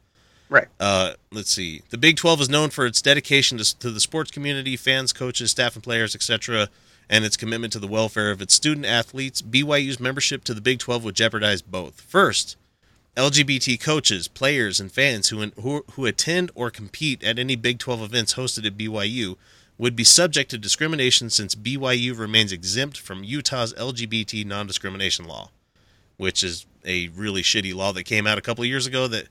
right. 0.49 0.69
Uh, 0.81 1.13
let's 1.31 1.51
see. 1.51 1.83
The 1.91 1.99
Big 1.99 2.17
12 2.17 2.43
is 2.43 2.49
known 2.49 2.71
for 2.71 2.87
its 2.87 3.03
dedication 3.03 3.59
to, 3.59 3.79
to 3.81 3.91
the 3.91 4.01
sports 4.01 4.31
community, 4.31 4.79
fans, 4.79 5.13
coaches, 5.13 5.51
staff, 5.51 5.75
and 5.75 5.83
players, 5.83 6.15
etc., 6.15 6.71
and 7.09 7.25
its 7.25 7.37
commitment 7.37 7.73
to 7.75 7.79
the 7.79 7.87
welfare 7.87 8.31
of 8.31 8.41
its 8.43 8.55
student 8.55 8.87
athletes. 8.87 9.43
BYU's 9.43 10.01
membership 10.01 10.45
to 10.45 10.55
the 10.55 10.61
Big 10.61 10.79
12 10.79 11.05
would 11.05 11.15
jeopardize 11.15 11.63
both. 11.63 12.01
First, 12.01 12.57
LGBT 13.17 13.81
coaches, 13.81 14.27
players, 14.29 14.81
and 14.81 14.91
fans 14.91 15.29
who, 15.29 15.41
who, 15.61 15.85
who 15.93 16.07
attend 16.07 16.51
or 16.55 16.71
compete 16.71 17.23
at 17.23 17.39
any 17.39 17.57
Big 17.57 17.79
12 17.79 18.03
events 18.03 18.35
hosted 18.35 18.67
at 18.67 18.77
BYU 18.79 19.37
would 19.79 19.97
be 19.97 20.05
subject 20.05 20.51
to 20.51 20.59
discrimination 20.59 21.31
since 21.31 21.55
BYU 21.55 22.17
remains 22.19 22.53
exempt 22.53 22.99
from 22.99 23.25
Utah's 23.25 23.73
LGBT 23.75 24.45
non 24.47 24.67
discrimination 24.67 25.27
law, 25.27 25.51
which 26.17 26.43
is 26.45 26.65
a 26.85 27.09
really 27.09 27.43
shitty 27.43 27.75
law 27.75 27.93
that 27.93 28.05
came 28.05 28.27
out 28.27 28.39
a 28.39 28.43
couple 28.43 28.63
of 28.63 28.69
years 28.69 28.87
ago 28.87 29.09
that 29.09 29.27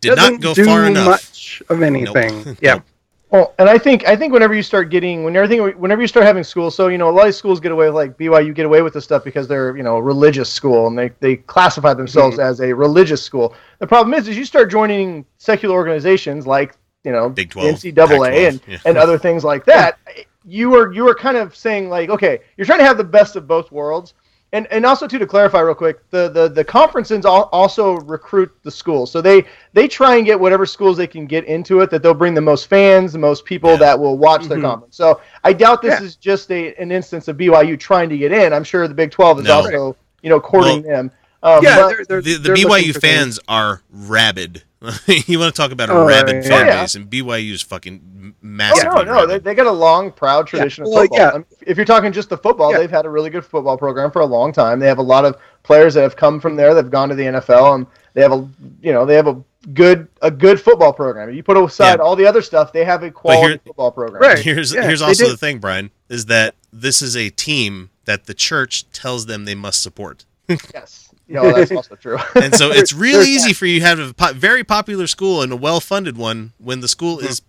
did 0.00 0.16
Doesn't 0.16 0.34
not 0.34 0.40
go 0.40 0.54
do 0.54 0.64
far 0.64 0.84
enough. 0.86 1.06
much 1.06 1.62
of 1.68 1.80
anything. 1.82 2.44
Nope. 2.44 2.56
Yeah, 2.62 2.74
Nope. 2.74 2.82
Well, 3.32 3.54
and 3.58 3.66
I 3.66 3.78
think 3.78 4.06
I 4.06 4.14
think 4.14 4.30
whenever 4.30 4.52
you 4.52 4.62
start 4.62 4.90
getting 4.90 5.24
when 5.24 5.34
everything 5.34 5.62
whenever 5.80 6.02
you 6.02 6.06
start 6.06 6.26
having 6.26 6.44
schools, 6.44 6.74
so 6.74 6.88
you 6.88 6.98
know 6.98 7.08
a 7.08 7.10
lot 7.10 7.26
of 7.26 7.34
schools 7.34 7.60
get 7.60 7.72
away 7.72 7.86
with 7.86 7.94
like 7.94 8.18
BYU 8.18 8.54
get 8.54 8.66
away 8.66 8.82
with 8.82 8.92
this 8.92 9.04
stuff 9.04 9.24
because 9.24 9.48
they're 9.48 9.74
you 9.74 9.82
know 9.82 9.96
a 9.96 10.02
religious 10.02 10.52
school 10.52 10.86
and 10.86 10.98
they 10.98 11.10
they 11.20 11.36
classify 11.36 11.94
themselves 11.94 12.36
Mm-hmm. 12.36 12.46
as 12.46 12.60
a 12.60 12.74
religious 12.74 13.22
school. 13.22 13.54
The 13.78 13.86
problem 13.86 14.12
is, 14.12 14.28
is 14.28 14.36
you 14.36 14.44
start 14.44 14.70
joining 14.70 15.24
secular 15.38 15.74
organizations 15.74 16.46
like 16.46 16.76
you 17.04 17.12
know 17.12 17.30
Big 17.30 17.48
the 17.48 17.54
12, 17.54 17.74
NCAA 17.76 17.94
Pac-12, 17.94 18.48
and 18.48 18.60
yeah. 18.68 18.78
and 18.84 18.98
other 18.98 19.16
things 19.26 19.44
like 19.44 19.64
that. 19.64 19.98
You 20.44 20.74
are 20.74 20.92
you 20.92 21.08
are 21.08 21.14
kind 21.14 21.38
of 21.38 21.56
saying 21.56 21.88
like 21.88 22.10
okay, 22.10 22.40
you're 22.58 22.66
trying 22.66 22.80
to 22.80 22.84
have 22.84 22.98
the 22.98 23.04
best 23.04 23.34
of 23.36 23.48
both 23.48 23.72
worlds. 23.72 24.12
And, 24.54 24.66
and 24.66 24.84
also 24.84 25.06
too 25.06 25.18
to 25.18 25.26
clarify 25.26 25.60
real 25.60 25.74
quick, 25.74 26.08
the, 26.10 26.28
the, 26.28 26.46
the 26.46 26.62
conferences 26.62 27.24
also 27.24 27.94
recruit 28.00 28.50
the 28.64 28.70
schools, 28.70 29.10
so 29.10 29.22
they 29.22 29.44
they 29.72 29.88
try 29.88 30.16
and 30.16 30.26
get 30.26 30.38
whatever 30.38 30.66
schools 30.66 30.98
they 30.98 31.06
can 31.06 31.24
get 31.24 31.46
into 31.46 31.80
it. 31.80 31.88
That 31.88 32.02
they'll 32.02 32.12
bring 32.12 32.34
the 32.34 32.42
most 32.42 32.66
fans, 32.66 33.14
the 33.14 33.18
most 33.18 33.46
people 33.46 33.70
Yeah. 33.70 33.76
that 33.78 33.98
will 33.98 34.18
watch 34.18 34.44
their 34.48 34.58
Mhm. 34.58 34.62
conference. 34.62 34.96
So 34.96 35.22
I 35.42 35.54
doubt 35.54 35.80
this 35.80 35.98
Yeah. 36.00 36.04
is 36.06 36.16
just 36.16 36.50
a 36.52 36.74
an 36.74 36.92
instance 36.92 37.28
of 37.28 37.38
BYU 37.38 37.78
trying 37.78 38.10
to 38.10 38.18
get 38.18 38.30
in. 38.30 38.52
I'm 38.52 38.64
sure 38.64 38.86
the 38.86 38.92
Big 38.94 39.10
12 39.10 39.40
is 39.40 39.46
No. 39.46 39.54
also 39.54 39.96
you 40.22 40.28
know 40.28 40.38
courting 40.38 40.82
them. 40.82 41.10
Um, 41.42 41.64
yeah. 41.64 41.76
but- 41.76 41.88
they're, 41.88 42.04
they're, 42.04 42.20
the 42.20 42.34
the 42.34 42.38
they're 42.48 42.56
BYU 42.56 42.92
for 42.92 43.00
fans 43.00 43.40
are 43.48 43.80
rabid. 43.90 44.64
you 45.06 45.38
want 45.38 45.54
to 45.54 45.60
talk 45.60 45.70
about 45.70 45.88
a 45.88 45.92
Oh, 45.92 46.06
rabid 46.06 46.44
yeah. 46.44 46.48
fan 46.50 46.68
Oh, 46.68 46.80
base, 46.82 46.94
and 46.94 47.08
BYU 47.10 47.52
is 47.52 47.62
fucking 47.62 48.34
oh, 48.34 48.36
massive. 48.42 48.88
Oh, 48.90 49.02
no, 49.02 49.12
no, 49.14 49.26
they, 49.26 49.38
they 49.38 49.54
got 49.54 49.66
a 49.66 49.70
long, 49.72 50.10
proud 50.12 50.46
tradition 50.46 50.84
well, 50.84 50.94
of 50.94 51.00
football. 51.04 51.18
yeah. 51.18 51.30
I 51.30 51.34
mean, 51.38 51.46
if 51.66 51.76
you're 51.76 51.86
talking 51.86 52.12
just 52.12 52.28
the 52.28 52.38
football, 52.38 52.72
Yeah. 52.72 52.78
they've 52.78 52.90
had 52.90 53.06
a 53.06 53.10
really 53.10 53.30
good 53.30 53.44
football 53.44 53.76
program 53.78 54.10
for 54.10 54.20
a 54.20 54.26
long 54.26 54.52
time. 54.52 54.78
They 54.80 54.86
have 54.88 54.98
a 54.98 55.02
lot 55.02 55.24
of 55.24 55.36
players 55.62 55.94
that 55.94 56.02
have 56.02 56.16
come 56.16 56.40
from 56.40 56.56
there. 56.56 56.74
that've 56.74 56.90
gone 56.90 57.08
to 57.10 57.14
the 57.14 57.24
NFL, 57.24 57.74
and 57.76 57.86
they 58.14 58.22
have 58.22 58.32
a, 58.32 58.48
you 58.80 58.92
know, 58.92 59.06
they 59.06 59.14
have 59.14 59.28
a 59.28 59.40
good, 59.72 60.08
a 60.22 60.30
good 60.30 60.60
football 60.60 60.92
program. 60.92 61.32
You 61.32 61.42
put 61.42 61.56
aside 61.56 61.98
Yeah. 61.98 62.04
all 62.04 62.16
the 62.16 62.26
other 62.26 62.42
stuff, 62.42 62.72
they 62.72 62.84
have 62.84 63.02
a 63.04 63.10
quality 63.10 63.48
here- 63.52 63.60
football 63.64 63.92
program. 63.92 64.20
Right. 64.20 64.38
Here's 64.38 64.74
Yeah, 64.74 64.82
here's 64.82 65.02
also 65.02 65.28
the 65.28 65.36
thing, 65.36 65.58
Brian, 65.58 65.90
is 66.08 66.26
that 66.26 66.54
this 66.72 67.00
is 67.02 67.16
a 67.16 67.30
team 67.30 67.90
that 68.04 68.26
the 68.26 68.34
church 68.34 68.90
tells 68.90 69.26
them 69.26 69.44
they 69.44 69.54
must 69.54 69.80
support. 69.82 70.24
Yes, 70.48 71.08
know, 71.42 71.52
that's 71.52 71.72
also 71.72 71.96
true. 71.96 72.18
And 72.34 72.54
so 72.54 72.70
it's 72.70 72.92
really 73.06 73.28
easy 73.28 73.52
for 73.52 73.66
you 73.66 73.80
to 73.80 73.86
have 73.86 73.98
a 73.98 74.12
po- 74.14 74.32
very 74.34 74.64
popular 74.64 75.06
school 75.06 75.42
and 75.42 75.52
a 75.52 75.56
well-funded 75.56 76.16
one 76.16 76.52
when 76.58 76.80
the 76.80 76.88
school 76.88 77.18
Mm-hmm. 77.18 77.26
is 77.26 77.42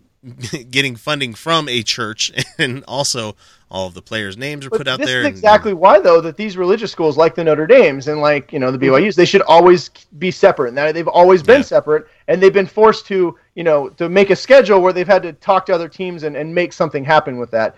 getting 0.72 0.96
funding 0.96 1.34
from 1.34 1.67
a 1.67 1.84
church 1.84 2.32
and 2.58 2.82
also 2.88 3.36
all 3.69 3.88
of 3.88 3.93
the 3.93 4.02
players' 4.02 4.38
names 4.38 4.65
are 4.65 4.69
But 4.69 4.78
put 4.78 4.88
out 4.88 5.00
there. 5.00 5.06
this 5.08 5.12
there. 5.12 5.19
is 5.22 5.26
and- 5.26 5.36
exactly 5.36 5.74
why, 5.74 6.00
though, 6.00 6.22
that 6.22 6.38
these 6.38 6.56
religious 6.56 6.91
schools, 6.93 7.17
like 7.17 7.36
the 7.36 7.43
Notre 7.43 7.67
Dames 7.67 8.08
and 8.08 8.22
like 8.22 8.54
you 8.54 8.60
know 8.60 8.72
the 8.72 8.78
BYU's, 8.78 9.17
they 9.17 9.26
should 9.26 9.41
always 9.41 9.89
be 10.19 10.32
separate. 10.32 10.69
And 10.69 10.78
that 10.78 10.93
they've 10.93 11.08
always 11.10 11.43
been 11.43 11.58
Yeah. 11.60 11.63
separate, 11.63 12.08
and 12.30 12.41
they've 12.41 12.54
been 12.54 12.67
forced 12.67 13.06
to 13.08 13.38
you 13.56 13.63
know 13.65 13.89
to 13.89 14.08
make 14.08 14.30
a 14.30 14.36
schedule 14.36 14.80
where 14.80 14.93
they've 14.93 15.08
had 15.08 15.24
to 15.24 15.34
talk 15.34 15.65
to 15.65 15.74
other 15.74 15.89
teams 15.89 16.24
and, 16.24 16.38
and 16.38 16.56
make 16.56 16.72
something 16.72 17.04
happen 17.04 17.38
with 17.38 17.52
that. 17.52 17.76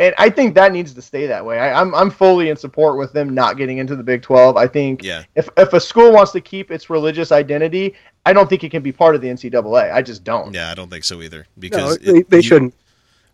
And 0.00 0.14
I 0.16 0.30
think 0.30 0.54
that 0.54 0.72
needs 0.72 0.94
to 0.94 1.02
stay 1.02 1.26
that 1.26 1.44
way. 1.44 1.58
I, 1.58 1.80
I'm 1.80 1.92
I'm 1.94 2.10
fully 2.10 2.50
in 2.50 2.56
support 2.56 2.96
with 2.98 3.12
them 3.12 3.34
not 3.34 3.56
getting 3.56 3.78
into 3.78 3.96
the 3.96 4.02
Big 4.04 4.22
12. 4.22 4.56
I 4.56 4.66
think 4.68 5.02
Yeah. 5.02 5.24
if 5.34 5.48
if 5.56 5.72
a 5.72 5.80
school 5.80 6.12
wants 6.12 6.30
to 6.32 6.40
keep 6.40 6.70
its 6.70 6.88
religious 6.88 7.32
identity, 7.32 7.94
I 8.24 8.32
don't 8.32 8.48
think 8.48 8.62
it 8.62 8.70
can 8.70 8.82
be 8.82 8.92
part 8.92 9.14
of 9.16 9.20
the 9.22 9.28
NCAA. 9.28 9.92
I 9.92 10.02
just 10.02 10.22
don't. 10.22 10.54
Yeah, 10.54 10.70
I 10.70 10.74
don't 10.74 10.88
think 10.88 11.02
so 11.04 11.20
either. 11.20 11.38
No, 11.38 11.46
Because 11.58 11.98
they, 11.98 12.12
it- 12.18 12.30
they 12.30 12.36
you- 12.38 12.42
shouldn't. 12.42 12.74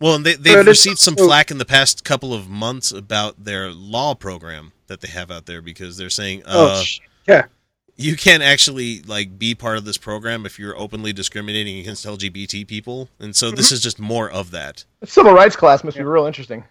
Well, 0.01 0.17
and 0.17 0.25
they 0.27 0.35
they've 0.35 0.57
it's 0.59 0.67
received 0.67 0.99
some 0.99 1.15
flack 1.17 1.51
in 1.51 1.59
the 1.59 1.65
past 1.65 2.03
couple 2.05 2.35
of 2.35 2.49
months 2.49 2.91
about 2.93 3.45
their 3.45 3.71
law 3.71 4.15
program 4.15 4.73
that 4.89 5.01
they 5.01 5.09
have 5.09 5.31
out 5.31 5.47
there 5.47 5.63
because 5.63 5.97
they're 5.97 6.11
saying 6.11 6.43
Oh, 6.47 6.67
uh, 6.69 6.83
sh- 6.83 6.99
yeah. 7.29 7.45
You 7.97 8.17
can't 8.17 8.43
actually 8.43 9.03
like 9.03 9.39
be 9.39 9.55
part 9.55 9.77
of 9.79 9.85
this 9.85 9.97
program 9.99 10.45
if 10.47 10.59
you're 10.59 10.77
openly 10.79 11.13
discriminating 11.13 11.79
against 11.79 12.05
LGBT 12.07 12.67
people, 12.67 13.09
and 13.21 13.35
so 13.37 13.49
Mm-hmm. 13.49 13.57
this 13.57 13.71
is 13.73 13.81
just 13.81 13.99
more 14.01 14.31
of 14.31 14.51
that. 14.51 14.85
Civil 15.05 15.33
rights 15.33 15.57
class 15.57 15.85
must 15.85 15.97
be 15.97 16.03
real 16.03 16.27
interesting. 16.27 16.65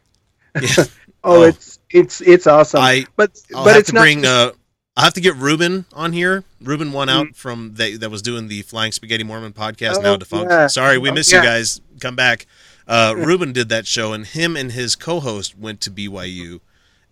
Yeah, 0.62 0.70
Oh, 1.26 1.42
Oh. 1.42 1.44
it's 1.44 1.80
it's 1.90 2.20
it's 2.22 2.48
awesome. 2.48 2.82
I 2.82 3.06
but 3.16 3.40
I'll 3.56 3.64
but 3.64 3.72
have 3.72 3.80
it's 3.80 3.90
to 3.90 3.96
not 3.96 4.02
bring. 4.02 4.26
Uh, 4.26 4.52
I'll 4.98 5.06
have 5.06 5.14
to 5.16 5.22
get 5.22 5.36
Ruben 5.38 5.86
on 5.94 6.12
here. 6.14 6.44
Ruben 6.62 6.92
won 6.92 7.10
out 7.10 7.28
Mm. 7.28 7.36
from 7.36 7.74
that 7.76 8.00
that 8.02 8.12
was 8.12 8.22
doing 8.22 8.48
the 8.50 8.62
Flying 8.64 8.92
Spaghetti 8.92 9.24
Mormon 9.24 9.54
podcast, 9.54 9.96
Oh, 9.98 10.02
now 10.02 10.18
defunct. 10.18 10.52
yeah. 10.52 10.68
Sorry, 10.68 10.98
we 10.98 11.10
Oh, 11.10 11.14
miss 11.14 11.32
yeah. 11.32 11.40
you 11.40 11.44
guys. 11.48 11.82
Come 12.02 12.16
back. 12.16 12.46
Uh, 12.88 13.16
Ruben 13.18 13.54
did 13.54 13.70
that 13.70 13.88
show, 13.88 14.12
and 14.12 14.28
him 14.28 14.58
and 14.58 14.74
his 14.74 14.96
co-host 14.98 15.58
went 15.58 15.80
to 15.82 15.90
BYU, 15.90 16.60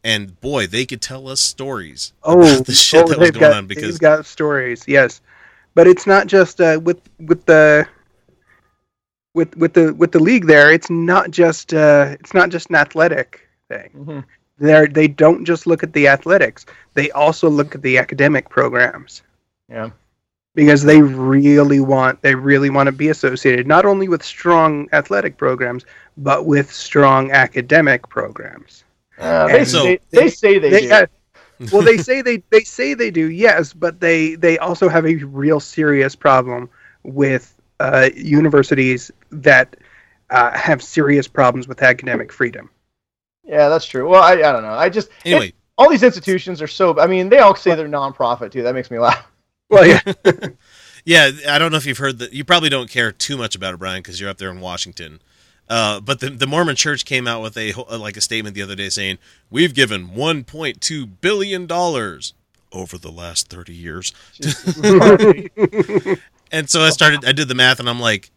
and 0.04 0.40
boy, 0.42 0.68
they 0.68 0.86
could 0.86 1.02
tell 1.02 1.28
us 1.28 1.40
stories 1.40 2.14
Oh, 2.24 2.40
about 2.42 2.66
the 2.66 2.74
shit 2.74 3.04
oh, 3.06 3.08
that 3.10 3.20
was 3.20 3.32
going 3.32 3.42
got, 3.42 3.54
on 3.54 3.68
because 3.68 3.94
they've 3.94 4.00
got 4.00 4.26
stories. 4.26 4.84
Yes, 4.88 5.22
but 5.76 5.88
it's 5.88 6.08
not 6.08 6.28
just 6.28 6.60
uh, 6.62 6.80
with 6.84 7.02
with 7.20 7.46
the 7.46 7.88
with 9.34 9.56
with 9.58 9.74
the 9.74 9.94
with 9.94 10.12
the 10.12 10.20
league. 10.20 10.48
There, 10.48 10.72
it's 10.72 10.90
not 10.90 11.32
just 11.32 11.74
uh, 11.74 12.16
it's 12.20 12.34
not 12.34 12.50
just 12.50 12.70
an 12.70 12.76
athletic 12.76 13.48
thing. 13.70 13.90
Mhm. 13.96 14.24
They 14.60 14.88
they 14.88 15.08
don't 15.08 15.46
just 15.46 15.66
look 15.68 15.84
at 15.84 15.94
the 15.94 16.08
athletics. 16.08 16.66
They 16.94 17.10
also 17.12 17.50
look 17.50 17.76
at 17.76 17.82
the 17.82 17.98
academic 17.98 18.50
programs 18.50 19.24
Yeah. 19.70 19.90
because 20.56 20.84
they 20.84 21.02
really 21.02 21.80
want 21.80 22.22
they 22.22 22.36
really 22.36 22.70
want 22.70 22.88
to 22.88 22.92
be 22.92 23.10
associated 23.10 23.66
not 23.66 23.86
only 23.86 24.08
with 24.10 24.22
strong 24.24 24.88
athletic 24.92 25.38
programs 25.38 25.86
but 26.18 26.46
with 26.46 26.72
strong 26.72 27.32
academic 27.32 28.08
programs. 28.10 28.84
Uh, 29.22 29.48
they, 29.48 29.66
so- 29.66 29.84
say, 29.84 30.00
they 30.12 30.30
say 30.30 30.60
they, 30.60 30.70
They, 30.70 30.82
do. 30.82 30.92
uh, 30.92 31.06
well, 31.72 31.82
they 31.84 31.98
say 31.98 32.22
they 32.22 32.44
they 32.50 32.64
say 32.64 32.94
they 32.96 33.12
do, 33.12 33.30
yes, 33.30 33.72
but 33.72 34.00
they 34.00 34.36
they 34.36 34.58
also 34.58 34.90
have 34.90 35.06
a 35.06 35.16
real 35.16 35.60
serious 35.60 36.16
problem 36.16 36.70
with 37.04 37.56
uh, 37.80 38.10
universities 38.16 39.12
that 39.32 39.78
uh, 40.32 40.58
have 40.58 40.82
serious 40.82 41.28
problems 41.28 41.68
with 41.68 41.82
academic 41.84 42.32
freedom. 42.34 42.70
Yeah, 43.44 43.70
that's 43.70 43.86
true. 43.86 44.08
Well, 44.10 44.24
I, 44.24 44.34
I 44.34 44.52
don't 44.52 44.64
know. 44.64 44.74
I 44.74 44.90
just 44.90 45.10
anyway, 45.26 45.50
it- 45.50 45.56
all 45.78 45.90
these 45.90 46.04
institutions 46.04 46.62
are 46.62 46.68
so. 46.68 47.00
I 47.00 47.08
mean, 47.08 47.30
they 47.30 47.40
all 47.40 47.56
say 47.56 47.76
they're 47.76 47.88
nonprofit 47.88 48.52
too. 48.52 48.64
That 48.64 48.74
makes 48.76 48.92
me 48.92 49.00
laugh. 49.00 49.28
Well, 49.70 49.88
yeah, 49.88 50.02
yeah, 51.06 51.32
I 51.48 51.58
don't 51.58 51.72
know 51.72 51.78
if 51.78 51.86
you've 51.86 51.98
heard 51.98 52.20
that. 52.20 52.34
You 52.34 52.44
probably 52.44 52.68
don't 52.68 52.90
care 52.90 53.14
too 53.14 53.38
much 53.38 53.56
about 53.56 53.74
it, 53.74 53.78
Brian, 53.78 54.00
because 54.00 54.20
you're 54.20 54.30
up 54.30 54.38
there 54.38 54.52
in 54.52 54.60
Washington. 54.60 55.22
Uh, 55.70 56.00
but 56.02 56.20
the, 56.20 56.30
the 56.30 56.48
Mormon 56.48 56.76
Church 56.76 57.06
came 57.06 57.28
out 57.28 57.42
with 57.42 57.56
a 57.58 57.72
ho- 57.72 57.88
like 57.98 58.18
a 58.18 58.22
statement 58.22 58.56
the 58.56 58.62
other 58.62 58.76
day 58.76 58.90
saying 58.90 59.18
we've 59.50 59.74
given 59.74 60.10
1.2 60.10 61.10
billion 61.22 61.66
dollars 61.66 62.34
over 62.74 62.98
the 62.98 63.12
last 63.12 63.50
30 63.50 63.74
years. 63.74 64.14
And 66.54 66.70
so 66.70 66.82
I 66.82 66.90
started, 66.90 67.24
I 67.26 67.32
did 67.32 67.48
the 67.48 67.56
math, 67.56 67.80
and 67.80 67.90
I'm 67.90 68.00
like, 68.02 68.30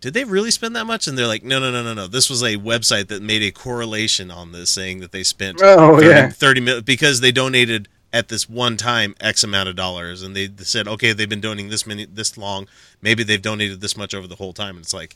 did 0.00 0.14
they 0.14 0.24
really 0.24 0.50
spend 0.50 0.74
that 0.74 0.84
much? 0.84 1.06
And 1.06 1.16
they're 1.16 1.28
like, 1.28 1.44
no, 1.44 1.60
no, 1.60 1.70
no, 1.70 1.80
no, 1.84 1.94
no. 1.94 2.08
This 2.08 2.28
was 2.28 2.42
a 2.42 2.56
website 2.56 3.06
that 3.06 3.22
made 3.22 3.40
a 3.42 3.52
correlation 3.52 4.32
on 4.32 4.50
this, 4.50 4.68
saying 4.70 4.98
that 4.98 5.12
they 5.12 5.22
spent 5.22 5.60
Oh, 5.62 5.94
30, 5.94 6.06
yeah. 6.08 6.28
30 6.28 6.80
because 6.80 7.20
they 7.20 7.30
donated 7.30 7.88
at 8.12 8.28
this 8.28 8.48
one 8.48 8.76
time 8.76 9.14
X 9.20 9.44
amount 9.44 9.68
of 9.68 9.76
dollars, 9.76 10.22
and 10.22 10.34
they 10.34 10.48
said, 10.58 10.88
okay, 10.88 11.12
they've 11.12 11.28
been 11.28 11.40
donating 11.40 11.70
this 11.70 11.86
many, 11.86 12.04
this 12.04 12.36
long. 12.36 12.66
Maybe 13.00 13.22
they've 13.22 13.40
donated 13.40 13.80
this 13.80 13.96
much 13.96 14.12
over 14.12 14.26
the 14.26 14.34
whole 14.36 14.52
time. 14.52 14.74
And 14.74 14.82
it's 14.82 14.92
like, 14.92 15.14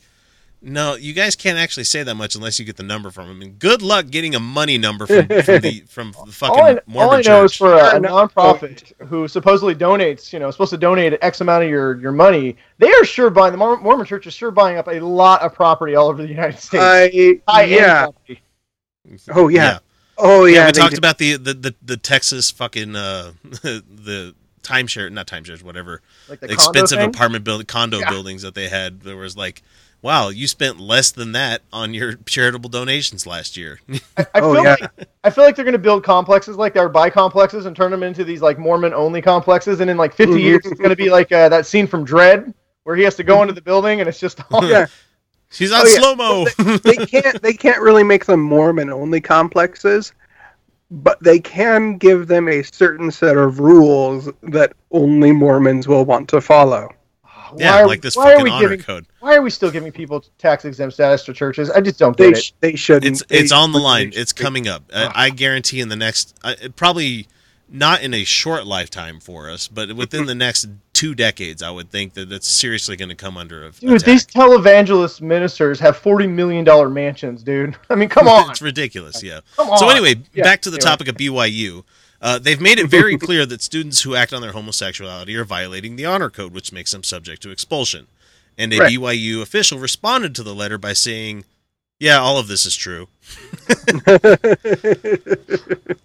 no, 0.61 0.95
you 0.95 1.13
guys 1.13 1.35
can't 1.35 1.57
actually 1.57 1.83
say 1.83 2.01
that 2.03 2.15
much 2.15 2.35
unless 2.35 2.57
you 2.59 2.65
get 2.65 2.77
the 2.77 2.83
number 2.83 3.11
from 3.11 3.27
them. 3.27 3.41
And 3.41 3.59
good 3.59 3.81
luck 3.81 4.07
getting 4.09 4.33
a 4.35 4.39
money 4.39 4.77
number 4.77 5.05
from, 5.05 5.27
from 5.43 5.61
the 5.61 5.83
from 5.87 6.13
the 6.25 6.31
fucking 6.31 6.59
all 6.59 6.65
I, 6.65 6.79
Mormon 6.87 7.09
all 7.09 7.11
I 7.13 7.21
know 7.21 7.43
is 7.43 7.51
Church. 7.51 7.57
for 7.59 7.73
a, 7.73 7.97
a 7.97 7.99
nonprofit 7.99 8.91
who 9.07 9.27
supposedly 9.27 9.75
donates, 9.75 10.33
you 10.33 10.39
know, 10.39 10.49
supposed 10.51 10.71
to 10.71 10.77
donate 10.77 11.17
X 11.21 11.41
amount 11.41 11.63
of 11.63 11.69
your, 11.69 11.99
your 11.99 12.11
money. 12.11 12.57
They 12.79 12.91
are 12.91 13.05
sure 13.05 13.29
buying 13.29 13.51
the 13.51 13.57
Mormon 13.57 14.05
Church 14.05 14.25
is 14.27 14.33
sure 14.33 14.51
buying 14.51 14.77
up 14.77 14.87
a 14.87 14.99
lot 14.99 15.41
of 15.41 15.53
property 15.53 15.95
all 15.95 16.07
over 16.07 16.21
the 16.21 16.27
United 16.29 16.59
States. 16.59 16.83
I 16.83 17.39
High-end 17.47 17.71
yeah. 17.71 18.07
Oh 19.33 19.47
yeah. 19.47 19.79
Oh 20.17 20.45
yeah, 20.45 20.55
yeah. 20.55 20.65
we 20.67 20.71
talked 20.71 20.93
do. 20.93 20.97
about 20.97 21.17
the, 21.19 21.37
the 21.37 21.53
the 21.53 21.75
the 21.83 21.97
Texas 21.97 22.49
fucking 22.51 22.95
uh 22.95 23.31
the 23.43 24.33
timeshare, 24.63 25.09
not 25.11 25.27
timeshares, 25.27 25.63
whatever, 25.63 26.01
like 26.27 26.39
the 26.39 26.47
condo 26.47 26.53
expensive 26.55 26.97
thing. 26.99 27.09
apartment 27.09 27.43
build 27.45 27.65
condo 27.67 27.99
Yeah. 27.99 28.09
buildings 28.09 28.41
that 28.41 28.53
they 28.55 28.67
had. 28.67 29.01
There 29.01 29.15
was 29.15 29.37
like, 29.37 29.61
wow, 30.07 30.29
you 30.29 30.47
spent 30.47 30.79
less 30.79 31.11
than 31.11 31.33
that 31.33 31.61
on 31.73 31.93
your 31.93 32.13
charitable 32.25 32.69
donations 32.69 33.27
last 33.27 33.57
year. 33.57 33.81
I 34.17 34.25
Oh, 34.35 34.53
feel 34.53 34.63
yeah. 34.63 34.75
like 34.79 34.91
I 35.25 35.29
feel 35.29 35.43
like 35.43 35.57
they're 35.57 35.65
going 35.65 35.73
to 35.73 35.77
build 35.79 36.05
complexes 36.05 36.55
like 36.55 36.77
our 36.77 36.87
buy 36.87 37.09
complexes 37.09 37.65
and 37.65 37.75
turn 37.75 37.91
them 37.91 38.03
into 38.03 38.23
these 38.23 38.41
like 38.41 38.57
Mormon 38.57 38.93
only 38.93 39.21
complexes, 39.21 39.81
and 39.81 39.89
in 39.91 39.97
like 39.97 40.13
50 40.13 40.35
Mhm. 40.35 40.41
years, 40.41 40.61
it's 40.63 40.79
going 40.79 40.91
to 40.91 40.95
be 40.95 41.09
like 41.17 41.29
uh, 41.33 41.49
that 41.49 41.65
scene 41.65 41.87
from 41.87 42.05
Dredd 42.05 42.53
where 42.83 42.95
he 42.95 43.03
has 43.03 43.15
to 43.17 43.23
go 43.23 43.41
into 43.41 43.53
the 43.53 43.61
building 43.61 43.99
and 43.99 44.07
it's 44.07 44.19
just 44.19 44.39
all 44.49 44.63
Yeah. 44.63 44.85
She's 45.49 45.73
on 45.73 45.81
Oh, 45.83 45.89
slow 45.89 46.15
mo. 46.15 46.45
they 46.77 46.95
can't 47.05 47.41
they 47.41 47.53
can't 47.53 47.81
really 47.81 48.03
make 48.03 48.25
them 48.25 48.39
Mormon 48.41 48.89
only 48.89 49.19
complexes, 49.19 50.13
but 50.89 51.21
they 51.21 51.39
can 51.39 51.97
give 51.97 52.27
them 52.27 52.47
a 52.47 52.63
certain 52.63 53.11
set 53.11 53.35
of 53.35 53.59
rules 53.59 54.29
that 54.43 54.71
only 54.91 55.33
Mormons 55.33 55.85
will 55.85 56.05
want 56.05 56.29
to 56.29 56.39
follow. 56.39 56.89
Why 57.51 57.57
yeah, 57.59 57.75
are, 57.81 57.87
like 57.87 58.01
this 58.01 58.15
why 58.15 58.31
fucking 58.31 58.43
we 58.43 58.49
honor 58.49 58.69
giving 58.69 58.83
code. 58.83 59.05
why 59.19 59.35
are 59.35 59.41
we 59.41 59.49
still 59.49 59.71
giving 59.71 59.91
people 59.91 60.23
tax 60.37 60.65
exempt 60.65 60.93
status 60.93 61.23
to 61.25 61.33
churches? 61.33 61.69
I 61.69 61.81
just 61.81 61.99
don't 61.99 62.15
They 62.17 62.31
get 62.31 62.39
it. 62.39 62.51
they 62.61 62.75
shouldn't. 62.75 63.05
It's 63.05 63.23
They- 63.27 63.39
it's 63.39 63.51
on 63.51 63.71
the 63.71 63.79
line. 63.79 64.11
It's 64.15 64.33
coming 64.33 64.67
up. 64.67 64.83
I, 64.93 65.11
I 65.25 65.29
guarantee 65.29 65.79
in 65.81 65.89
the 65.89 65.95
next, 65.95 66.37
uh, 66.43 66.55
probably 66.75 67.27
not 67.69 68.01
in 68.01 68.13
a 68.13 68.23
short 68.23 68.65
lifetime 68.65 69.19
for 69.19 69.49
us, 69.49 69.67
but 69.67 69.91
within 69.93 70.25
the 70.25 70.35
next 70.45 70.67
two 70.93 71.13
decades, 71.13 71.61
I 71.61 71.69
would 71.69 71.91
think 71.91 72.13
that 72.13 72.31
it's 72.31 72.47
seriously 72.47 72.95
going 72.95 73.09
to 73.09 73.15
come 73.15 73.35
under 73.37 73.65
a 73.65 73.71
Dude, 73.71 73.91
attack. 73.91 74.05
these 74.05 74.25
televangelist 74.25 75.21
ministers 75.21 75.79
have 75.79 75.97
forty 75.97 76.27
million 76.27 76.63
dollar 76.63 76.89
mansions, 76.89 77.43
dude. 77.43 77.75
I 77.89 77.95
mean, 77.95 78.09
come 78.09 78.27
on, 78.27 78.49
it's 78.51 78.61
ridiculous. 78.61 79.21
Yeah. 79.21 79.41
come 79.57 79.69
on. 79.69 79.77
So 79.77 79.89
anyway, 79.89 80.15
Yeah, 80.33 80.43
back 80.43 80.61
to 80.61 80.69
the 80.69 80.77
anyway. 80.77 80.89
topic 80.89 81.07
of 81.09 81.15
BYU. 81.17 81.83
Uh, 82.21 82.39
they've 82.39 82.61
made 82.61 82.79
it 82.79 82.89
very 82.89 83.17
clear 83.27 83.45
that 83.45 83.61
students 83.61 84.01
who 84.01 84.15
act 84.15 84.33
on 84.33 84.41
their 84.41 84.53
homosexuality 84.53 85.35
are 85.35 85.45
violating 85.45 85.95
the 85.95 86.05
honor 86.05 86.29
code, 86.29 86.53
which 86.53 86.71
makes 86.71 86.91
them 86.91 87.03
subject 87.03 87.41
to 87.43 87.51
expulsion. 87.51 88.07
And 88.57 88.73
a 88.73 88.79
Right. 88.79 88.93
BYU 88.93 89.41
official 89.41 89.77
responded 89.77 90.33
to 90.35 90.43
the 90.43 90.55
letter 90.55 90.79
by 90.79 90.93
saying, 90.93 91.45
"Yeah, 91.99 92.17
all 92.17 92.39
of 92.39 92.47
this 92.47 92.65
is 92.65 92.75
true." 92.75 93.07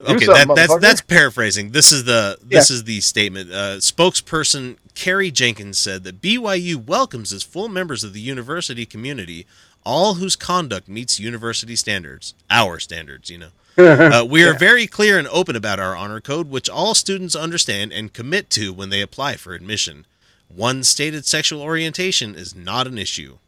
Okay, 0.00 0.26
that, 0.26 0.52
that's 0.54 0.78
that's 0.78 1.00
paraphrasing. 1.00 1.72
This 1.72 1.90
is 1.90 2.04
the 2.04 2.38
this 2.40 2.70
is 2.70 2.84
the 2.84 3.00
statement. 3.00 3.50
Uh, 3.50 3.78
spokesperson 3.78 4.76
Carrie 4.94 5.32
Jenkins 5.32 5.76
said 5.76 6.04
that 6.04 6.20
BYU 6.20 6.76
welcomes 6.76 7.32
as 7.32 7.42
full 7.42 7.68
members 7.68 8.04
of 8.04 8.12
the 8.12 8.20
university 8.20 8.86
community 8.86 9.44
all 9.84 10.14
whose 10.14 10.36
conduct 10.36 10.88
meets 10.88 11.18
university 11.18 11.74
standards, 11.74 12.34
our 12.48 12.78
standards. 12.78 13.28
You 13.28 13.38
know, 13.38 13.48
uh, 14.22 14.26
we 14.28 14.42
are 14.44 14.54
very 14.58 14.86
clear 14.86 15.18
and 15.18 15.28
open 15.28 15.54
about 15.56 15.78
our 15.78 15.94
honor 15.96 16.20
code, 16.20 16.50
which 16.50 16.68
all 16.68 16.94
students 16.94 17.36
understand 17.36 17.92
and 17.92 18.12
commit 18.12 18.50
to 18.50 18.72
when 18.72 18.90
they 18.90 19.00
apply 19.00 19.36
for 19.36 19.54
admission. 19.54 20.04
One 20.48 20.82
stated 20.82 21.26
sexual 21.26 21.60
orientation 21.62 22.34
is 22.34 22.54
not 22.56 22.86
an 22.86 22.98
issue. 22.98 23.38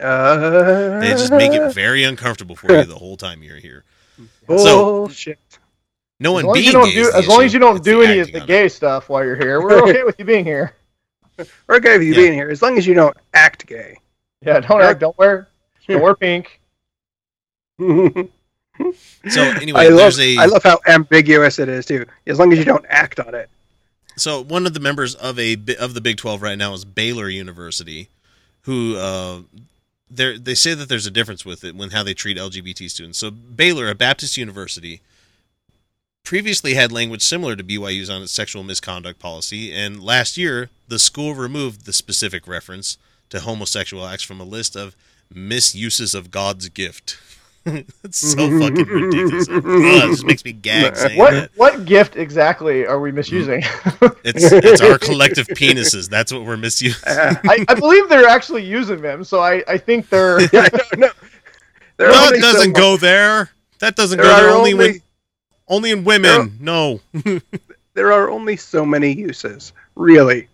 Uh, 0.00 0.98
They 1.00 1.10
just 1.10 1.32
make 1.32 1.52
it 1.52 1.74
very 1.74 2.04
uncomfortable 2.04 2.56
for 2.56 2.72
you 2.72 2.84
the 2.84 2.96
whole 2.96 3.16
time 3.18 3.42
you're 3.42 3.56
here. 3.58 3.84
bullshit. 4.46 5.38
No 6.18 6.36
as 6.38 6.44
one 6.44 6.44
long 6.44 6.56
as 6.56 6.62
being 6.62 6.66
you 6.66 6.72
don't 6.72 6.84
gay 6.88 6.94
do 6.94 7.00
is 7.00 7.12
the 7.12 7.18
as 7.18 7.26
long 7.28 7.42
as 7.44 7.52
you 7.54 7.58
don't 7.60 7.84
do 7.84 8.02
any 8.02 8.18
of 8.20 8.32
the 8.32 8.38
on 8.38 8.42
it. 8.44 8.46
gay 8.46 8.68
stuff 8.68 9.08
while 9.08 9.24
you're 9.24 9.36
here, 9.36 9.60
we're 9.60 9.82
okay 9.82 10.04
with 10.04 10.18
you 10.18 10.24
being 10.24 10.44
here. 10.44 10.74
We're 11.68 11.76
okay 11.76 11.96
with 11.96 12.06
you 12.06 12.12
Yeah. 12.12 12.20
being 12.20 12.32
here 12.34 12.50
as 12.50 12.60
long 12.60 12.76
as 12.76 12.86
you 12.86 12.92
don't 12.92 13.16
act 13.32 13.66
gay. 13.66 13.96
Yeah, 14.44 14.60
don't 14.60 14.82
act, 14.82 15.00
don't 15.00 15.16
wear, 15.16 15.48
don't 15.88 16.02
wear 16.02 16.14
pink. 16.14 16.60
So 19.28 19.42
anyway, 19.42 19.82
I 19.82 19.88
love 19.88 19.98
there's 19.98 20.18
a 20.18 20.38
I 20.38 20.46
love 20.46 20.62
how 20.62 20.80
ambiguous 20.86 21.58
it 21.58 21.68
is 21.68 21.84
too. 21.84 22.06
As 22.26 22.38
long 22.38 22.54
as 22.54 22.58
you 22.58 22.64
don't 22.64 22.86
act 22.88 23.20
on 23.20 23.34
it. 23.34 23.50
so 24.16 24.42
one 24.42 24.66
of 24.66 24.72
the 24.72 24.80
members 24.80 25.14
of 25.14 25.38
a 25.38 25.58
of 25.78 25.92
the 25.92 26.00
Big 26.00 26.16
Twelve 26.16 26.40
right 26.40 26.56
now 26.56 26.72
is 26.72 26.86
Baylor 26.86 27.28
University, 27.28 28.08
who 28.62 28.96
uh, 28.96 29.40
they 30.10 30.38
they 30.38 30.54
say 30.54 30.72
that 30.72 30.88
there's 30.88 31.06
a 31.06 31.10
difference 31.10 31.44
with 31.44 31.64
it 31.64 31.74
when 31.74 31.90
how 31.90 32.02
they 32.02 32.14
treat 32.14 32.38
LGBT 32.38 32.88
students. 32.88 33.18
So 33.18 33.30
Baylor, 33.30 33.90
a 33.90 33.94
Baptist 33.94 34.38
university, 34.38 35.02
previously 36.24 36.72
had 36.72 36.90
language 36.90 37.22
similar 37.22 37.56
to 37.56 37.64
BYU's 37.64 38.08
on 38.08 38.22
its 38.22 38.32
sexual 38.32 38.62
misconduct 38.62 39.18
policy, 39.18 39.70
and 39.70 40.02
last 40.02 40.38
year 40.38 40.70
the 40.88 40.98
school 40.98 41.34
removed 41.34 41.84
the 41.84 41.92
specific 41.92 42.48
reference 42.48 42.96
to 43.28 43.40
homosexual 43.40 44.06
acts 44.06 44.22
from 44.22 44.40
a 44.40 44.44
list 44.44 44.76
of 44.76 44.96
misuses 45.32 46.14
of 46.14 46.30
God's 46.30 46.68
gift. 46.70 47.18
it's 48.04 48.16
so 48.18 48.36
fucking 48.58 48.86
ridiculous. 48.86 49.48
Ugh, 49.50 49.62
it 49.66 50.10
just 50.10 50.24
makes 50.24 50.44
me 50.44 50.52
gag 50.52 50.96
saying 50.96 51.18
What 51.18 51.30
that. 51.32 51.50
what 51.56 51.84
gift 51.84 52.16
exactly 52.16 52.86
are 52.86 53.00
we 53.00 53.12
misusing? 53.12 53.62
It's 54.22 54.44
it's 54.52 54.80
our 54.82 54.98
collective 54.98 55.46
penises. 55.48 56.08
That's 56.10 56.30
what 56.32 56.44
we're 56.44 56.56
misusing. 56.58 57.02
I, 57.06 57.64
I 57.68 57.74
believe 57.74 58.08
they're 58.10 58.26
actually 58.28 58.64
using 58.64 59.00
them, 59.00 59.24
so 59.24 59.40
I, 59.40 59.62
I 59.66 59.78
think 59.78 60.08
they're 60.10 60.40
yeah, 60.52 60.68
no, 60.72 61.06
no. 61.06 61.10
There 61.96 62.08
are 62.08 62.12
No, 62.12 62.28
it 62.36 62.40
doesn't 62.40 62.72
much- 62.72 62.80
go 62.80 62.96
there. 62.98 63.50
That 63.78 63.96
doesn't 63.96 64.18
There 64.18 64.26
go 64.26 64.36
there 64.36 64.50
only, 64.50 64.72
only, 64.72 64.90
when 64.92 65.02
only 65.68 65.90
in 65.90 66.04
women. 66.04 66.58
No. 66.60 67.00
there 67.94 68.12
are 68.12 68.28
only 68.30 68.56
so 68.56 68.84
many 68.84 69.12
uses, 69.12 69.72
really. 69.96 70.48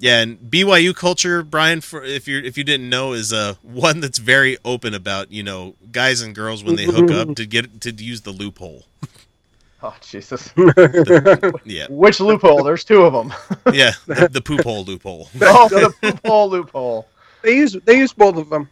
Yeah, 0.00 0.20
and 0.20 0.38
BYU 0.38 0.94
culture, 0.94 1.42
Brian, 1.42 1.80
for 1.80 2.04
if 2.04 2.28
you 2.28 2.38
if 2.38 2.56
you 2.56 2.62
didn't 2.64 2.88
know, 2.88 3.12
is 3.14 3.32
uh 3.32 3.54
one 3.62 4.00
that's 4.00 4.18
very 4.18 4.56
open 4.64 4.94
about 4.94 5.32
you 5.32 5.42
know 5.42 5.74
guys 5.90 6.22
and 6.22 6.34
girls 6.34 6.62
when 6.62 6.76
they 6.76 6.84
hook 6.84 7.10
up 7.10 7.34
to 7.36 7.46
get 7.46 7.80
to 7.80 7.90
use 7.92 8.20
the 8.20 8.30
loophole. 8.30 8.86
oh 9.82 9.96
Jesus, 10.00 10.52
Yeah, 11.64 11.86
which 11.88 12.20
loophole? 12.20 12.62
There's 12.62 12.84
two 12.84 13.02
of 13.02 13.12
them. 13.12 13.34
yeah, 13.74 13.92
the, 14.06 14.28
the 14.30 14.40
poop 14.40 14.62
hole 14.62 14.84
loophole. 14.84 15.28
oh, 15.42 15.68
the 15.68 15.92
loophole 16.02 16.48
loophole. 16.50 17.08
They 17.42 17.56
use 17.56 17.76
they 17.84 17.98
use 17.98 18.12
both 18.12 18.36
of 18.36 18.48
them. 18.50 18.68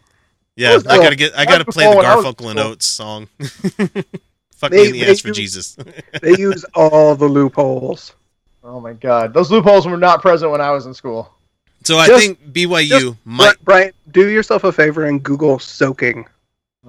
Yeah, 0.55 0.75
was 0.75 0.87
I 0.87 0.97
gotta 0.97 1.15
get 1.17 1.37
I 1.37 1.43
gotta 1.45 1.65
play 1.65 1.83
the 1.85 1.89
before 1.89 1.97
when 1.97 2.05
I 2.05 2.15
was 2.15 2.25
Garfunkel 2.25 2.49
and. 2.51 2.59
Oates 2.59 2.85
song. 2.85 3.27
Fuck 4.55 4.71
They- 4.71 4.77
me 4.77 4.85
in 4.87 4.91
the 4.93 4.99
they 5.03 5.11
ass 5.11 5.19
for 5.19 5.27
do- 5.27 5.33
Jesus. 5.33 5.77
They 6.21 6.37
use 6.37 6.65
all 6.73 7.15
the 7.15 7.27
loopholes. 7.27 8.13
Oh 8.69 8.81
my 8.81 8.91
god, 8.93 9.33
those 9.33 9.49
loopholes 9.49 9.87
were 9.87 9.95
not 9.97 10.21
present 10.21 10.51
when 10.51 10.59
I 10.59 10.71
was 10.71 10.85
in 10.85 10.93
school. 10.93 11.31
so 11.85 11.97
I 11.97 12.07
Just- 12.07 12.25
think 12.25 12.53
BYU 12.53 12.89
just- 12.89 13.15
might. 13.23 13.55
Brian, 13.63 13.93
do 14.11 14.27
yourself 14.27 14.63
a 14.65 14.71
favor 14.73 15.05
and 15.05 15.23
Google 15.23 15.57
soaking. 15.59 16.27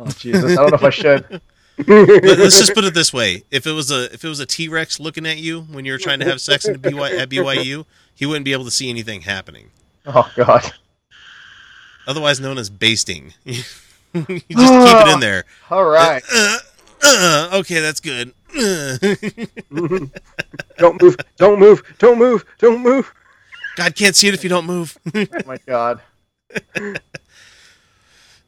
Oh 0.01 0.07
Jesus, 0.11 0.53
I 0.53 0.55
don't 0.57 0.71
know 0.71 0.77
if 0.77 0.85
I 0.85 0.91
should. 0.91 1.41
Let- 1.89 2.39
Let's 2.39 2.57
just 2.59 2.73
put 2.75 2.85
it 2.85 2.95
this 2.95 3.13
way: 3.13 3.43
if 3.51 3.67
it 3.67 3.73
was 3.73 3.91
a 3.91 4.13
if 4.15 4.25
it 4.25 4.29
was 4.29 4.39
a 4.39 4.47
T 4.47 4.69
Rex 4.69 5.01
looking 5.01 5.27
at 5.27 5.39
you 5.39 5.63
when 5.63 5.85
you 5.85 5.91
were 5.93 5.99
trying 5.99 6.21
to 6.21 6.25
have 6.27 6.41
sex 6.41 6.67
in 6.69 6.79
BY, 6.81 6.91
at 7.17 7.29
BYU, 7.29 7.85
he 8.15 8.25
wouldn't 8.27 8.45
be 8.45 8.53
able 8.53 8.65
to 8.65 8.71
see 8.71 8.91
anything 8.91 9.23
happening. 9.23 9.71
Oh 10.07 10.31
god. 10.37 10.73
Otherwise 12.07 12.39
known 12.41 12.59
as 12.59 12.71
basting. 12.71 13.35
you 13.45 13.55
just 13.55 13.77
keep 14.27 14.49
it 14.53 15.09
in 15.15 15.21
there. 15.21 15.45
All 15.71 15.85
right. 15.85 16.23
Uh, 16.33 16.59
uh, 17.03 17.51
okay, 17.55 17.81
that's 17.81 18.01
good. 18.01 18.33
Don't 20.79 21.03
move, 21.03 21.17
don't 21.37 21.59
move, 21.59 21.83
don't 21.99 22.19
move, 22.19 22.45
don't 22.59 22.83
move. 22.83 23.13
God 23.77 23.95
can't 23.95 24.17
see 24.17 24.29
it 24.29 24.35
if 24.35 24.43
you 24.43 24.51
don't 24.51 24.67
move. 24.67 24.97
Oh 25.15 25.27
my 25.47 25.59
god. 25.67 26.01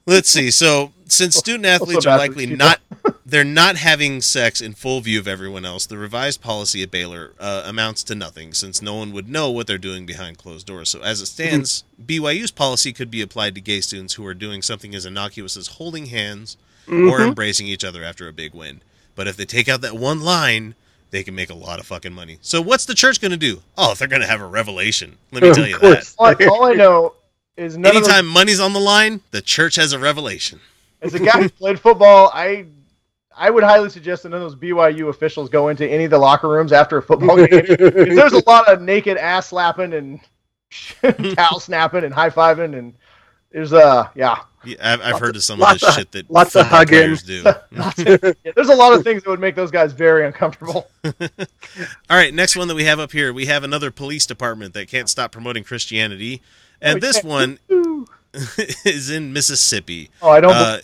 Let's 0.06 0.30
see. 0.30 0.50
So, 0.50 0.92
since 1.06 1.36
student 1.36 1.66
athletes 1.66 2.06
are 2.06 2.16
likely 2.16 2.46
not 2.46 2.80
they're 3.26 3.44
not 3.44 3.76
having 3.76 4.20
sex 4.20 4.60
in 4.60 4.72
full 4.72 5.00
view 5.00 5.18
of 5.20 5.28
everyone 5.28 5.64
else, 5.64 5.86
the 5.86 5.98
revised 5.98 6.40
policy 6.40 6.82
at 6.82 6.90
Baylor 6.90 7.34
uh, 7.38 7.62
amounts 7.66 8.02
to 8.04 8.14
nothing 8.14 8.54
since 8.54 8.80
no 8.80 8.94
one 8.94 9.12
would 9.12 9.28
know 9.28 9.50
what 9.50 9.66
they're 9.66 9.78
doing 9.78 10.06
behind 10.06 10.38
closed 10.38 10.66
doors. 10.66 10.88
So, 10.88 11.00
as 11.02 11.20
it 11.20 11.26
stands, 11.26 11.84
BYU's 12.04 12.50
policy 12.50 12.92
could 12.92 13.10
be 13.10 13.22
applied 13.22 13.54
to 13.54 13.60
gay 13.60 13.80
students 13.80 14.14
who 14.14 14.26
are 14.26 14.34
doing 14.34 14.62
something 14.62 14.94
as 14.94 15.04
innocuous 15.04 15.56
as 15.56 15.66
holding 15.68 16.06
hands 16.06 16.56
or 16.88 17.20
embracing 17.20 17.68
each 17.68 17.84
other 17.84 18.02
after 18.02 18.26
a 18.26 18.32
big 18.32 18.52
win. 18.54 18.80
But 19.20 19.28
if 19.28 19.36
they 19.36 19.44
take 19.44 19.68
out 19.68 19.82
that 19.82 19.92
one 19.94 20.22
line, 20.22 20.74
they 21.10 21.22
can 21.22 21.34
make 21.34 21.50
a 21.50 21.54
lot 21.54 21.78
of 21.78 21.84
fucking 21.84 22.14
money. 22.14 22.38
So, 22.40 22.62
what's 22.62 22.86
the 22.86 22.94
church 22.94 23.20
going 23.20 23.32
to 23.32 23.36
do? 23.36 23.60
Oh, 23.76 23.92
they're 23.92 24.08
going 24.08 24.22
to 24.22 24.26
have 24.26 24.40
a 24.40 24.46
revelation. 24.46 25.18
Let 25.30 25.42
me 25.42 25.52
tell 25.52 25.66
you 25.66 25.78
that. 25.78 25.80
course. 25.82 26.14
All, 26.18 26.34
all 26.50 26.64
I 26.64 26.72
know 26.72 27.16
is 27.54 27.76
none 27.76 27.94
of 27.94 27.96
Anytime 27.98 28.26
money's 28.26 28.60
on 28.60 28.72
the 28.72 28.80
line, 28.80 29.20
the 29.30 29.42
church 29.42 29.76
has 29.76 29.92
a 29.92 29.98
revelation. 29.98 30.58
those, 31.02 31.14
as 31.14 31.20
a 31.20 31.22
guy 31.22 31.38
who 31.42 31.50
played 31.50 31.78
football, 31.78 32.30
I 32.32 32.64
I 33.36 33.50
would 33.50 33.62
highly 33.62 33.90
suggest 33.90 34.22
that 34.22 34.30
none 34.30 34.40
of 34.40 34.50
those 34.50 34.58
BYU 34.58 35.10
officials 35.10 35.50
go 35.50 35.68
into 35.68 35.86
any 35.86 36.04
of 36.04 36.10
the 36.10 36.18
locker 36.18 36.48
rooms 36.48 36.72
after 36.72 36.96
a 36.96 37.02
football 37.02 37.36
game. 37.36 37.66
'Cause 37.66 37.76
There's 37.92 38.32
a 38.32 38.42
lot 38.48 38.68
of 38.72 38.80
naked 38.80 39.18
ass 39.18 39.48
slapping 39.48 39.92
and 39.92 40.18
towel 41.36 41.60
snapping 41.60 42.04
and 42.04 42.14
high 42.14 42.30
fiving 42.30 42.74
and 42.78 42.94
there's 43.52 43.74
uh 43.74 44.08
yeah. 44.14 44.38
Yeah, 44.64 44.76
I've, 44.82 45.00
I've 45.00 45.20
heard 45.20 45.36
of 45.36 45.42
some 45.42 45.62
of 45.62 45.80
the 45.80 45.86
of- 45.86 45.94
shit 45.94 46.12
that 46.12 46.30
lots 46.30 46.54
of 46.54 46.66
hugging. 46.66 47.14
do. 47.24 47.42
yeah. 47.70 47.92
There's 48.54 48.68
a 48.68 48.74
lot 48.74 48.92
of 48.92 49.02
things 49.02 49.22
that 49.22 49.30
would 49.30 49.40
make 49.40 49.54
those 49.54 49.70
guys 49.70 49.92
very 49.92 50.26
uncomfortable. 50.26 50.88
All 51.04 51.10
right, 52.10 52.32
next 52.34 52.56
one 52.56 52.68
that 52.68 52.74
we 52.74 52.84
have 52.84 53.00
up 53.00 53.12
here, 53.12 53.32
we 53.32 53.46
have 53.46 53.64
another 53.64 53.90
police 53.90 54.26
department 54.26 54.74
that 54.74 54.88
can't 54.88 55.08
stop 55.08 55.32
promoting 55.32 55.64
Christianity, 55.64 56.42
and 56.80 56.96
We 56.96 57.00
this 57.00 57.24
one 57.24 57.58
is 58.84 59.08
in 59.10 59.32
Mississippi. 59.32 60.10
Oh, 60.20 60.30
I 60.30 60.40
don't. 60.40 60.52
Uh, 60.52 60.78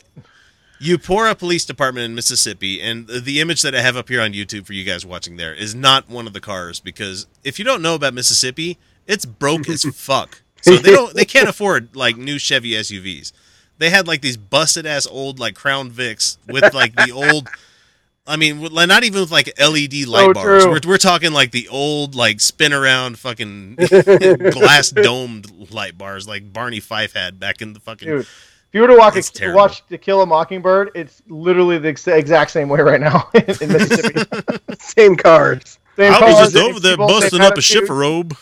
Eupora 0.80 1.38
Police 1.38 1.64
Department 1.64 2.04
in 2.04 2.14
Mississippi, 2.14 2.82
and 2.82 3.06
the 3.08 3.40
image 3.40 3.62
that 3.62 3.74
I 3.74 3.80
have 3.80 3.96
up 3.96 4.08
here 4.08 4.20
on 4.20 4.32
YouTube 4.32 4.66
for 4.66 4.74
you 4.74 4.84
guys 4.84 5.06
watching 5.06 5.36
there 5.36 5.54
is 5.54 5.74
not 5.74 6.08
one 6.08 6.26
of 6.26 6.32
the 6.34 6.40
cars 6.40 6.80
because 6.80 7.26
if 7.44 7.58
you 7.58 7.64
don't 7.64 7.80
know 7.80 7.94
about 7.94 8.12
Mississippi, 8.12 8.78
it's 9.06 9.24
broke 9.24 9.68
as 9.68 9.84
fuck. 9.84 10.42
So 10.60 10.76
they 10.76 10.90
don't, 10.90 11.14
they 11.14 11.24
can't 11.24 11.48
afford 11.48 11.94
like 11.94 12.16
new 12.16 12.38
Chevy 12.38 12.72
SUVs. 12.72 13.32
They 13.78 13.90
had 13.90 14.06
like 14.06 14.22
these 14.22 14.36
busted 14.36 14.86
ass 14.86 15.06
old 15.06 15.38
like 15.38 15.54
Crown 15.54 15.90
Vics 15.90 16.38
with 16.48 16.74
like 16.74 16.94
the 16.94 17.12
old. 17.12 17.48
I 18.28 18.36
mean, 18.36 18.60
not 18.72 19.04
even 19.04 19.20
with 19.20 19.30
like 19.30 19.52
LED 19.60 20.06
light 20.08 20.24
So 20.26 20.32
bars. 20.34 20.64
true. 20.64 20.72
We're, 20.72 20.80
we're 20.84 20.98
talking 20.98 21.32
like 21.32 21.52
the 21.52 21.68
old 21.68 22.16
like 22.16 22.40
spin 22.40 22.72
around 22.72 23.20
fucking 23.20 23.76
glass 24.50 24.90
domed 24.90 25.70
light 25.72 25.96
bars 25.96 26.26
like 26.26 26.52
Barney 26.52 26.80
Fife 26.80 27.12
had 27.12 27.38
back 27.38 27.62
in 27.62 27.72
the 27.72 27.78
fucking 27.78 28.08
Dude, 28.08 28.20
if 28.22 28.68
you 28.72 28.80
were 28.80 28.88
to 28.88 28.96
walk 28.96 29.16
It's 29.16 29.28
a, 29.30 29.32
to 29.34 29.52
watch 29.54 29.86
To 29.86 29.96
Kill 29.98 30.22
a 30.22 30.26
Mockingbird, 30.26 30.90
it's 30.96 31.22
literally 31.28 31.78
the 31.78 31.90
ex- 31.90 32.08
exact 32.08 32.50
same 32.50 32.68
way 32.68 32.80
right 32.80 33.00
now 33.00 33.28
in, 33.32 33.42
in 33.60 33.72
Mississippi. 33.72 34.22
Same 34.80 35.14
cars. 35.14 35.78
Same 35.94 36.12
I 36.12 36.20
was 36.20 36.34
cars, 36.34 36.52
just 36.52 36.56
over 36.56 36.80
there 36.80 36.96
busting 36.96 37.40
up 37.40 37.52
a 37.52 37.52
attitude, 37.52 37.64
shipper 37.64 37.94
robe. 37.94 38.34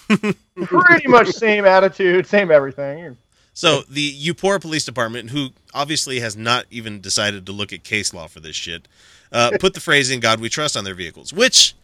Pretty 0.64 1.09
much 1.09 1.29
same 1.29 1.66
attitude, 1.66 2.27
same 2.27 2.51
everything. 2.51 3.18
So 3.55 3.83
the 3.88 4.12
Eupora 4.12 4.61
Police 4.61 4.85
Department, 4.85 5.31
who 5.31 5.51
obviously 5.73 6.21
has 6.21 6.37
not 6.37 6.67
even 6.71 7.01
decided 7.01 7.47
to 7.47 7.53
look 7.53 7.73
at 7.73 7.85
case 7.85 8.12
law 8.12 8.27
for 8.27 8.40
this 8.40 8.57
shit, 8.57 8.88
uh, 9.33 9.53
put 9.61 9.75
the 9.75 9.81
phrase 9.81 10.11
"In 10.11 10.21
God 10.21 10.40
We 10.40 10.49
Trust" 10.49 10.77
on 10.77 10.85
their 10.85 10.95
vehicles, 10.95 11.33
which 11.33 11.75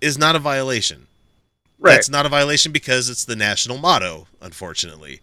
is 0.00 0.16
not 0.16 0.36
a 0.36 0.38
violation. 0.38 1.08
Right. 1.80 1.94
That's 1.94 2.08
not 2.08 2.24
a 2.24 2.28
violation 2.28 2.72
because 2.72 3.10
it's 3.10 3.24
the 3.24 3.36
national 3.36 3.78
motto, 3.78 4.26
unfortunately. 4.40 5.20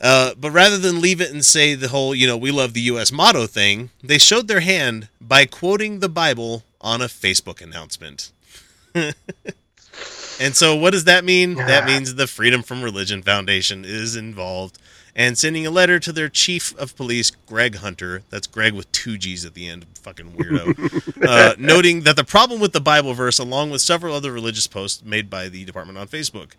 Uh, 0.00 0.34
but 0.38 0.50
rather 0.50 0.76
than 0.76 1.00
leave 1.00 1.20
it 1.20 1.32
and 1.32 1.44
say 1.44 1.74
the 1.74 1.88
whole, 1.88 2.14
you 2.14 2.26
know, 2.26 2.36
we 2.36 2.50
love 2.50 2.74
the 2.74 2.82
U.S. 2.82 3.10
motto 3.10 3.46
thing, 3.46 3.90
they 4.02 4.18
showed 4.18 4.48
their 4.48 4.60
hand 4.60 5.08
by 5.20 5.46
quoting 5.46 6.00
the 6.00 6.08
Bible 6.08 6.64
on 6.80 7.00
a 7.00 7.06
Facebook 7.06 7.62
announcement. 7.62 8.30
and 8.94 9.14
so, 10.54 10.76
what 10.76 10.92
does 10.92 11.04
that 11.04 11.24
mean? 11.24 11.54
That 11.54 11.86
means 11.86 12.14
the 12.14 12.26
Freedom 12.26 12.62
from 12.62 12.82
Religion 12.82 13.22
Foundation 13.22 13.84
is 13.86 14.16
involved 14.16 14.78
and 15.18 15.38
sending 15.38 15.66
a 15.66 15.70
letter 15.70 15.98
to 15.98 16.12
their 16.12 16.28
chief 16.28 16.76
of 16.76 16.94
police, 16.94 17.30
Greg 17.30 17.76
Hunter. 17.76 18.22
That's 18.28 18.46
Greg 18.46 18.74
with 18.74 18.92
two 18.92 19.16
G's 19.16 19.46
at 19.46 19.54
the 19.54 19.66
end, 19.66 19.86
fucking 20.02 20.32
weirdo. 20.32 21.26
uh, 21.26 21.54
noting 21.58 22.02
that 22.02 22.16
the 22.16 22.24
problem 22.24 22.60
with 22.60 22.74
the 22.74 22.82
Bible 22.82 23.14
verse, 23.14 23.38
along 23.38 23.70
with 23.70 23.80
several 23.80 24.14
other 24.14 24.30
religious 24.30 24.66
posts 24.66 25.02
made 25.02 25.30
by 25.30 25.48
the 25.48 25.64
department 25.64 25.98
on 25.98 26.06
Facebook. 26.06 26.50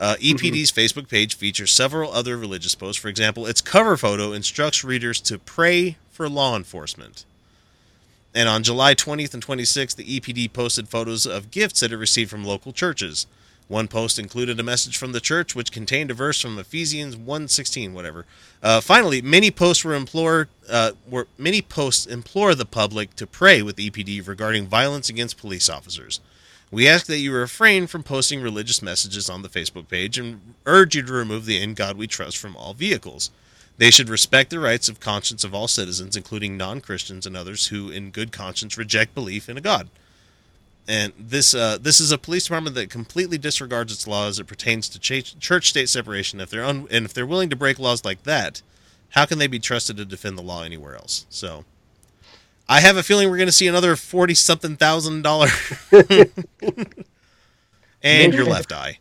Uh, 0.00 0.16
EPD's 0.16 0.72
Facebook 0.72 1.08
page 1.08 1.36
features 1.36 1.70
several 1.70 2.10
other 2.12 2.36
religious 2.36 2.74
posts. 2.74 3.00
For 3.00 3.08
example, 3.08 3.46
its 3.46 3.60
cover 3.60 3.96
photo 3.96 4.32
instructs 4.32 4.82
readers 4.82 5.20
to 5.20 5.38
pray 5.38 5.96
for 6.10 6.28
law 6.28 6.56
enforcement. 6.56 7.24
And 8.34 8.48
on 8.48 8.64
July 8.64 8.96
20th 8.96 9.32
and 9.32 9.46
26th, 9.46 9.94
the 9.94 10.18
EPD 10.18 10.52
posted 10.52 10.88
photos 10.88 11.24
of 11.24 11.52
gifts 11.52 11.80
that 11.80 11.92
it 11.92 11.96
received 11.96 12.30
from 12.30 12.44
local 12.44 12.72
churches. 12.72 13.26
One 13.72 13.88
post 13.88 14.18
included 14.18 14.60
a 14.60 14.62
message 14.62 14.98
from 14.98 15.12
the 15.12 15.20
church, 15.20 15.54
which 15.54 15.72
contained 15.72 16.10
a 16.10 16.14
verse 16.14 16.38
from 16.38 16.58
Ephesians 16.58 17.16
1:16, 17.16 17.94
whatever. 17.94 18.26
Uh, 18.62 18.82
finally, 18.82 19.22
many 19.22 19.50
posts 19.50 19.82
were 19.82 19.94
implore 19.94 20.48
uh, 20.68 20.92
were 21.08 21.26
many 21.38 21.62
posts 21.62 22.04
implore 22.04 22.54
the 22.54 22.66
public 22.66 23.16
to 23.16 23.26
pray 23.26 23.62
with 23.62 23.76
EPD 23.76 24.28
regarding 24.28 24.66
violence 24.66 25.08
against 25.08 25.38
police 25.38 25.70
officers. 25.70 26.20
We 26.70 26.86
ask 26.86 27.06
that 27.06 27.20
you 27.20 27.32
refrain 27.32 27.86
from 27.86 28.02
posting 28.02 28.42
religious 28.42 28.82
messages 28.82 29.30
on 29.30 29.40
the 29.40 29.48
Facebook 29.48 29.88
page 29.88 30.18
and 30.18 30.54
urge 30.66 30.94
you 30.94 31.02
to 31.04 31.12
remove 31.14 31.46
the 31.46 31.56
"In 31.56 31.72
God 31.72 31.96
We 31.96 32.06
Trust" 32.06 32.36
from 32.36 32.54
all 32.54 32.74
vehicles. 32.74 33.30
They 33.78 33.90
should 33.90 34.10
respect 34.10 34.50
the 34.50 34.60
rights 34.60 34.90
of 34.90 35.00
conscience 35.00 35.44
of 35.44 35.54
all 35.54 35.66
citizens, 35.66 36.14
including 36.14 36.58
non-Christians 36.58 37.24
and 37.24 37.34
others 37.34 37.68
who, 37.68 37.90
in 37.90 38.10
good 38.10 38.32
conscience, 38.32 38.76
reject 38.76 39.14
belief 39.14 39.48
in 39.48 39.56
a 39.56 39.62
God. 39.62 39.88
And 40.88 41.12
this 41.18 41.54
uh, 41.54 41.78
this 41.80 42.00
is 42.00 42.10
a 42.10 42.18
police 42.18 42.44
department 42.44 42.74
that 42.74 42.90
completely 42.90 43.38
disregards 43.38 43.92
its 43.92 44.06
laws 44.08 44.30
as 44.34 44.38
it 44.40 44.46
pertains 44.48 44.88
to 44.90 44.98
ch- 44.98 45.38
church-state 45.38 45.88
separation. 45.88 46.40
If 46.40 46.50
they're 46.50 46.64
un- 46.64 46.88
and 46.90 47.04
if 47.04 47.14
they're 47.14 47.24
willing 47.26 47.50
to 47.50 47.56
break 47.56 47.78
laws 47.78 48.04
like 48.04 48.24
that, 48.24 48.62
how 49.10 49.24
can 49.24 49.38
they 49.38 49.46
be 49.46 49.60
trusted 49.60 49.96
to 49.98 50.04
defend 50.04 50.36
the 50.36 50.42
law 50.42 50.64
anywhere 50.64 50.96
else? 50.96 51.24
So, 51.30 51.64
I 52.68 52.80
have 52.80 52.96
a 52.96 53.02
feeling 53.04 53.30
we're 53.30 53.36
going 53.36 53.46
to 53.46 53.52
see 53.52 53.68
another 53.68 53.94
forty 53.94 54.34
something 54.34 54.74
thousand 54.76 55.22
dollar, 55.22 55.46
and 58.02 58.34
your 58.34 58.44
left 58.44 58.72
eye. 58.72 58.98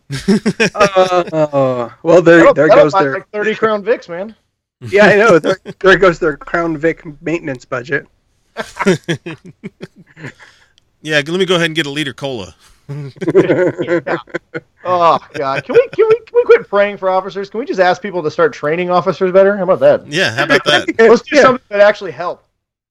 Uh, 0.76 1.90
well, 2.04 2.22
That'll- 2.22 2.22
there, 2.22 2.54
there 2.54 2.68
that'll 2.68 2.84
goes 2.84 2.94
buy 2.94 3.04
their. 3.04 3.14
like 3.16 3.30
thirty 3.30 3.56
Crown 3.56 3.84
Vics, 3.84 4.08
man. 4.08 4.36
Yeah, 4.90 5.06
I 5.06 5.16
know. 5.16 5.38
There, 5.38 5.60
there 5.80 5.96
goes 6.00 6.18
their 6.18 6.38
Crown 6.38 6.76
Vic 6.76 7.04
maintenance 7.22 7.66
budget. 7.66 8.08
Yeah, 11.02 11.16
let 11.18 11.28
me 11.40 11.46
go 11.46 11.56
ahead 11.56 11.68
and 11.68 11.76
get 11.76 11.86
a 11.86 11.90
liter 11.90 12.14
cola. 12.14 12.56
Oh 14.84 15.20
god, 15.34 15.64
can 15.64 15.74
we 15.76 15.88
can 15.90 16.08
we 16.10 16.16
can 16.26 16.34
we 16.34 16.44
quit 16.44 16.68
praying 16.68 16.98
for 16.98 17.10
officers? 17.10 17.50
Can 17.52 17.60
we 17.60 17.66
just 17.68 17.80
ask 17.80 18.02
people 18.02 18.24
to 18.24 18.32
start 18.32 18.52
training 18.52 18.90
officers 18.90 19.32
better? 19.32 19.56
How 19.56 19.64
about 19.64 19.80
that? 19.82 20.08
Yeah, 20.08 20.34
how 20.34 20.46
about 20.46 20.64
that? 20.66 20.88
Let's 21.00 21.22
do 21.22 21.36
Yeah. 21.36 21.44
something 21.44 21.64
that 21.70 21.82
actually 21.82 22.12
help. 22.12 22.44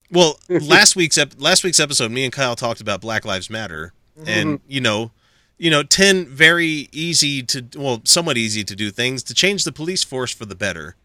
Well, 0.09 0.39
last 0.49 0.95
week's 0.95 1.17
ep- 1.17 1.33
last 1.37 1.63
week's 1.65 1.79
episode, 1.81 2.11
me 2.11 2.23
and 2.23 2.31
Kyle 2.31 2.55
talked 2.55 2.79
about 2.79 3.01
Black 3.01 3.25
Lives 3.25 3.49
Matter, 3.49 3.91
and 4.25 4.59
Mm-hmm. 4.59 4.71
you 4.71 4.79
know, 4.81 5.11
you 5.57 5.69
know, 5.69 5.83
ten 5.83 6.25
very 6.27 6.87
easy 6.93 7.43
to 7.43 7.65
well, 7.75 8.01
somewhat 8.05 8.37
easy 8.37 8.63
to 8.63 8.75
do 8.75 8.89
things 8.89 9.21
to 9.23 9.33
change 9.33 9.65
the 9.65 9.71
police 9.73 10.03
force 10.03 10.31
for 10.33 10.45
the 10.45 10.55
better. 10.55 10.95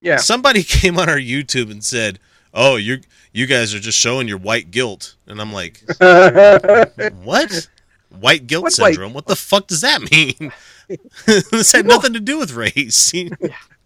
Yeah. 0.00 0.16
Somebody 0.16 0.62
came 0.64 0.98
on 0.98 1.08
our 1.08 1.18
YouTube 1.18 1.70
and 1.70 1.84
said, 1.84 2.18
"Oh, 2.54 2.76
you 2.76 3.00
you 3.32 3.46
guys 3.46 3.74
are 3.74 3.80
just 3.80 3.98
showing 3.98 4.28
your 4.28 4.38
white 4.38 4.70
guilt," 4.70 5.16
and 5.26 5.40
I'm 5.40 5.52
like, 5.52 5.82
"What? 7.22 7.68
White 8.20 8.46
guilt 8.46 8.64
What's 8.64 8.78
white- 8.78 8.94
syndrome? 8.94 9.14
What 9.14 9.26
the 9.26 9.36
fuck 9.36 9.66
does 9.66 9.80
that 9.80 10.10
mean?" 10.10 10.52
this 11.26 11.72
had 11.72 11.86
nothing 11.86 12.12
to 12.12 12.20
do 12.20 12.38
with 12.38 12.52
race. 12.52 13.12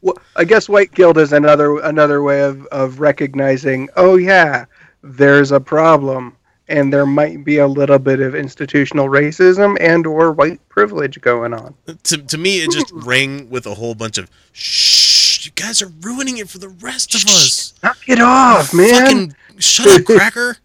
Well, 0.03 0.19
I 0.37 0.45
guess 0.45 0.69
white 0.69 0.93
guilt 0.93 1.17
is 1.17 1.33
another 1.33 1.79
another 1.81 2.23
way 2.23 2.43
of, 2.43 2.65
of 2.67 3.01
recognizing. 3.01 3.89
Oh 3.97 4.17
yeah, 4.17 4.67
there's 5.03 5.51
a 5.53 5.59
problem. 5.59 6.37
and 6.69 6.93
there 6.93 7.07
might 7.07 7.45
be 7.45 7.59
a 7.59 7.67
little 7.67 7.99
bit 7.99 8.21
of 8.21 8.35
institutional 8.35 9.09
racism 9.09 9.77
and 9.81 10.07
or 10.07 10.33
white 10.33 10.61
privilege 10.69 11.21
going 11.21 11.55
on. 11.55 11.75
To, 12.05 12.19
to 12.19 12.39
me, 12.39 12.59
it 12.59 12.71
just 12.73 12.91
hmm. 12.91 13.01
rang 13.09 13.51
with 13.51 13.67
a 13.67 13.75
whole 13.75 13.95
bunch 13.95 14.19
of 14.19 14.31
shh. 14.53 15.06
You 15.47 15.53
guys 15.55 15.81
are 15.81 15.93
ruining 16.01 16.39
it 16.39 16.49
for 16.49 16.59
the 16.59 16.71
rest 16.71 17.15
of 17.15 17.23
us. 17.25 17.75
Knock 17.81 17.99
it 18.09 18.21
off, 18.21 18.75
man! 18.75 18.91
Fucking 18.91 19.37
shut 19.59 19.87
up, 19.87 20.05
cracker. 20.05 20.57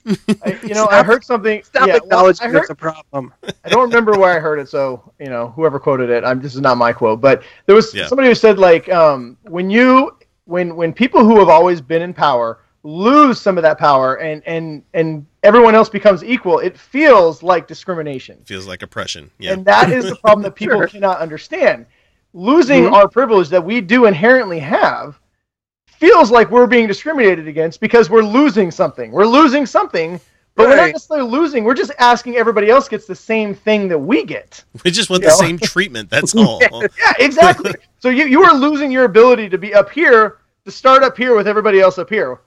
I, 0.44 0.60
you 0.64 0.74
know, 0.74 0.88
I 0.90 1.04
heard 1.04 1.24
something. 1.24 1.62
Stop 1.62 1.88
yeah, 1.88 1.98
acknowledging 1.98 2.48
I, 2.48 2.50
heard, 2.50 2.56
there's 2.62 2.72
a 2.72 2.76
problem. 2.76 3.32
I 3.64 3.70
don't 3.70 3.84
remember 3.84 4.14
where 4.14 4.36
I 4.36 4.40
heard 4.40 4.58
it, 4.58 4.70
so 4.70 5.14
you 5.20 5.28
know, 5.28 5.50
whoever 5.50 5.80
quoted 5.80 6.10
it, 6.10 6.24
I'm 6.24 6.42
this 6.42 6.56
is 6.56 6.62
not 6.62 6.78
my 6.80 6.92
quote, 6.94 7.22
but 7.22 7.44
there 7.68 7.76
was 7.76 7.94
Yeah. 7.94 8.08
somebody 8.08 8.30
who 8.30 8.34
said 8.34 8.58
like, 8.58 8.92
um, 8.92 9.38
when 9.44 9.70
you 9.70 10.18
when 10.46 10.76
when 10.76 10.94
people 10.94 11.24
who 11.24 11.38
have 11.38 11.50
always 11.50 11.80
been 11.80 12.02
in 12.02 12.12
power 12.12 12.62
lose 12.82 13.40
some 13.40 13.60
of 13.60 13.62
that 13.62 13.78
power 13.78 14.16
and 14.16 14.42
and 14.48 14.82
and 14.96 15.28
everyone 15.44 15.76
else 15.76 15.90
becomes 15.90 16.24
equal, 16.24 16.58
it 16.58 16.76
feels 16.76 17.44
like 17.44 17.68
discrimination. 17.68 18.40
Feels 18.46 18.66
like 18.66 18.82
oppression. 18.82 19.30
Yeah. 19.38 19.54
And 19.54 19.66
that 19.66 19.92
is 19.92 20.06
the 20.10 20.16
problem 20.16 20.42
that 20.42 20.56
people 20.56 20.80
Sure. 20.80 20.88
cannot 20.88 21.20
understand. 21.20 21.86
Losing 22.34 22.86
Mhm. 22.86 22.94
our 22.94 23.08
privilege 23.08 23.50
that 23.50 23.64
we 23.64 23.82
do 23.82 24.06
inherently 24.06 24.60
have 24.60 25.20
feels 25.86 26.32
like 26.32 26.50
we're 26.50 26.68
being 26.68 26.88
discriminated 26.88 27.48
against 27.48 27.80
because 27.82 28.10
we're 28.10 28.24
losing 28.24 28.72
something. 28.72 29.12
We're 29.12 29.26
losing 29.26 29.66
something, 29.66 30.20
but 30.56 30.68
we're 30.70 30.76
not 30.78 30.92
necessarily 30.92 31.30
losing. 31.30 31.64
We're 31.64 31.74
just 31.76 31.92
asking 32.00 32.38
everybody 32.38 32.70
else 32.70 32.88
gets 32.88 33.06
the 33.06 33.16
same 33.16 33.54
thing 33.54 33.88
that 33.90 34.00
we 34.00 34.24
get. 34.24 34.64
we 34.86 34.92
just 34.92 35.10
want 35.10 35.24
Yeah. 35.24 35.30
the 35.30 35.36
same 35.36 35.60
treatment. 35.60 36.10
That's 36.10 36.34
all. 36.36 36.62
Yeah, 36.62 37.14
exactly. 37.20 37.74
so 38.00 38.10
you 38.10 38.26
you 38.26 38.44
are 38.44 38.54
losing 38.56 38.92
your 38.92 39.04
ability 39.04 39.50
to 39.50 39.58
be 39.58 39.74
up 39.74 39.90
here 39.92 40.38
to 40.66 40.72
start 40.72 41.04
up 41.04 41.18
here 41.18 41.36
with 41.36 41.48
everybody 41.48 41.80
else 41.82 41.98
up 41.98 42.10
here. 42.10 42.40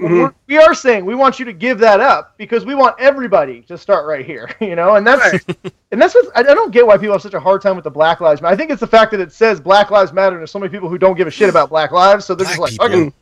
Mhm. 0.00 0.22
We're, 0.22 0.34
we 0.48 0.56
are 0.58 0.74
saying 0.74 1.04
we 1.04 1.14
want 1.14 1.38
you 1.38 1.44
to 1.44 1.52
give 1.52 1.78
that 1.80 2.00
up 2.00 2.36
because 2.38 2.64
we 2.64 2.74
want 2.74 2.96
everybody 2.98 3.60
to 3.62 3.76
start 3.78 4.06
right 4.06 4.24
here, 4.24 4.50
you 4.60 4.74
know, 4.74 4.96
and 4.96 5.06
that's 5.06 5.44
and 5.92 6.00
that's 6.00 6.14
what 6.14 6.26
I, 6.34 6.40
I 6.40 6.54
don't 6.54 6.72
get 6.72 6.86
why 6.86 6.96
people 6.96 7.12
have 7.12 7.22
such 7.22 7.34
a 7.34 7.40
hard 7.40 7.60
time 7.62 7.76
with 7.76 7.84
the 7.84 7.90
Black 7.90 8.20
Lives 8.20 8.40
Matter. 8.40 8.52
I 8.54 8.56
think 8.56 8.70
it's 8.70 8.80
the 8.80 8.86
fact 8.86 9.10
that 9.12 9.20
it 9.20 9.32
says 9.32 9.60
Black 9.60 9.90
Lives 9.90 10.12
Matter, 10.12 10.34
and 10.34 10.40
there's 10.40 10.50
so 10.50 10.58
many 10.58 10.70
people 10.70 10.88
who 10.88 10.98
don't 10.98 11.16
give 11.16 11.28
a 11.28 11.30
shit 11.30 11.48
about 11.50 11.68
Black 11.68 11.92
lives, 11.92 12.24
so 12.24 12.34
they're 12.34 12.46
Black 12.56 12.70
just 12.70 12.80
like, 12.80 12.90
okay. 12.90 13.12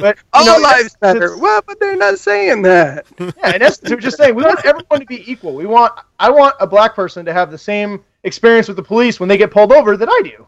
But 0.00 0.18
All 0.32 0.44
know, 0.44 0.58
lives 0.58 0.96
matter. 1.00 1.38
Well, 1.38 1.62
but 1.66 1.78
they're 1.80 1.96
not 1.96 2.18
saying 2.18 2.62
that. 2.62 3.06
yeah, 3.18 3.54
in 3.54 3.62
essence, 3.62 3.88
we're 3.90 3.96
just 3.96 4.16
saying 4.18 4.34
we 4.34 4.42
want 4.42 4.64
everyone 4.66 5.00
to 5.00 5.06
be 5.06 5.30
equal. 5.30 5.54
We 5.54 5.66
want 5.66 5.92
I 6.18 6.30
want 6.30 6.56
a 6.60 6.66
black 6.66 6.94
person 6.94 7.24
to 7.24 7.32
have 7.32 7.50
the 7.50 7.58
same 7.58 8.04
experience 8.24 8.68
with 8.68 8.76
the 8.76 8.82
police 8.82 9.18
when 9.20 9.28
they 9.28 9.38
get 9.38 9.50
pulled 9.50 9.72
over 9.72 9.96
that 9.96 10.08
I 10.10 10.20
do. 10.24 10.46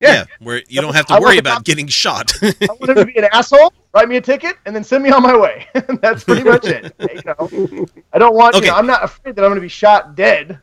Yeah, 0.00 0.24
where 0.38 0.62
you 0.68 0.80
don't 0.80 0.94
have 0.94 1.06
to 1.06 1.18
worry 1.20 1.36
about 1.38 1.64
getting 1.64 1.86
shot. 1.86 2.32
I 2.42 2.54
want 2.80 2.88
him 2.90 2.94
to 2.96 3.04
be 3.04 3.16
an 3.18 3.28
asshole, 3.32 3.72
write 3.94 4.08
me 4.08 4.16
a 4.16 4.20
ticket, 4.20 4.56
and 4.64 4.74
then 4.74 4.82
send 4.82 5.04
me 5.04 5.10
on 5.10 5.22
my 5.22 5.36
way. 5.36 5.66
That's 6.00 6.24
pretty 6.24 6.42
much 6.42 6.64
it. 6.66 6.94
You 6.98 7.20
know, 7.26 7.86
I 8.12 8.18
don't 8.18 8.34
want. 8.34 8.54
Okay. 8.56 8.66
You 8.66 8.72
know, 8.72 8.78
I'm 8.78 8.86
not 8.86 9.04
afraid 9.04 9.36
that 9.36 9.42
I'm 9.44 9.50
going 9.50 9.56
to 9.56 9.60
be 9.60 9.68
shot 9.68 10.14
dead 10.16 10.58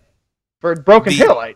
for 0.60 0.72
a 0.72 0.76
broken 0.76 1.14
The- 1.14 1.20
taillight. 1.26 1.56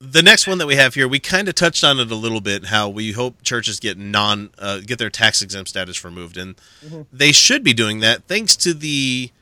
the 0.00 0.22
next 0.22 0.46
one 0.46 0.56
that 0.58 0.66
we 0.66 0.76
have 0.76 0.94
here, 0.94 1.06
we 1.06 1.18
kind 1.18 1.48
of 1.48 1.54
touched 1.54 1.84
on 1.84 1.98
it 2.00 2.10
a 2.10 2.14
little 2.14 2.40
bit. 2.40 2.66
How 2.66 2.88
we 2.88 3.12
hope 3.12 3.42
churches 3.42 3.78
get 3.78 3.98
non 3.98 4.48
uh, 4.58 4.80
get 4.80 4.98
their 4.98 5.10
tax 5.10 5.42
exempt 5.42 5.68
status 5.68 6.02
removed, 6.04 6.38
and 6.38 6.54
Mhm. 6.86 7.04
they 7.12 7.32
should 7.32 7.62
be 7.62 7.74
doing 7.74 8.00
that 8.00 8.24
thanks 8.26 8.56
to 8.56 8.72
the 8.72 9.32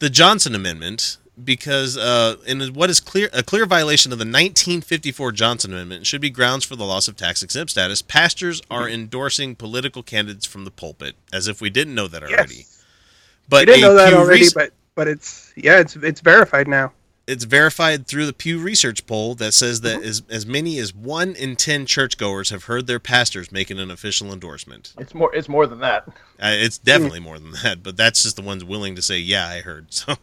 the 0.00 0.10
Johnson 0.10 0.54
Amendment. 0.56 1.18
Because 1.44 1.96
uh, 1.96 2.36
in 2.46 2.60
what 2.74 2.90
is 2.90 3.00
clear 3.00 3.28
a 3.32 3.42
clear 3.42 3.66
violation 3.66 4.12
of 4.12 4.18
the 4.18 4.24
1954 4.24 5.32
Johnson 5.32 5.72
Amendment 5.72 6.06
should 6.06 6.20
be 6.20 6.30
grounds 6.30 6.64
for 6.64 6.76
the 6.76 6.84
loss 6.84 7.08
of 7.08 7.16
tax 7.16 7.42
exempt 7.42 7.70
status. 7.70 8.02
Pastors 8.02 8.60
are 8.70 8.88
endorsing 8.88 9.54
political 9.56 10.02
candidates 10.02 10.46
from 10.46 10.64
the 10.64 10.70
pulpit, 10.70 11.16
as 11.32 11.48
if 11.48 11.60
we 11.60 11.70
didn't 11.70 11.94
know 11.94 12.08
that 12.08 12.22
already. 12.22 12.54
Yes. 12.56 12.84
But 13.48 13.60
we 13.66 13.74
didn't 13.74 13.82
know 13.82 13.94
that 13.94 14.10
Pew 14.10 14.18
already, 14.18 14.46
but 14.54 14.72
but 14.94 15.08
it's 15.08 15.52
yeah, 15.56 15.78
it's 15.80 15.96
it's 15.96 16.20
verified 16.20 16.68
now. 16.68 16.92
it's 17.26 17.44
verified 17.44 18.06
through 18.06 18.26
the 18.26 18.32
Pew 18.32 18.58
Research 18.60 19.06
poll 19.06 19.34
that 19.36 19.54
says 19.54 19.80
Mm-hmm. 19.80 20.00
that 20.00 20.06
as, 20.08 20.22
as 20.28 20.46
many 20.46 20.78
as 20.78 20.94
one 20.94 21.34
in 21.34 21.56
ten 21.56 21.86
churchgoers 21.86 22.50
have 22.50 22.64
heard 22.64 22.86
their 22.86 22.98
pastors 23.00 23.50
making 23.52 23.78
an 23.78 23.90
official 23.90 24.32
endorsement. 24.32 24.92
It's 24.98 25.14
more. 25.14 25.34
It's 25.34 25.48
more 25.48 25.66
than 25.66 25.80
that. 25.80 26.08
Uh, 26.40 26.54
it's 26.56 26.78
definitely 26.78 27.20
more 27.20 27.38
than 27.38 27.52
that, 27.62 27.82
but 27.82 27.96
that's 27.96 28.22
just 28.22 28.36
the 28.36 28.42
ones 28.42 28.64
willing 28.64 28.94
to 28.96 29.02
say, 29.02 29.18
"Yeah, 29.18 29.46
I 29.48 29.60
heard." 29.60 29.88
So, 29.94 30.16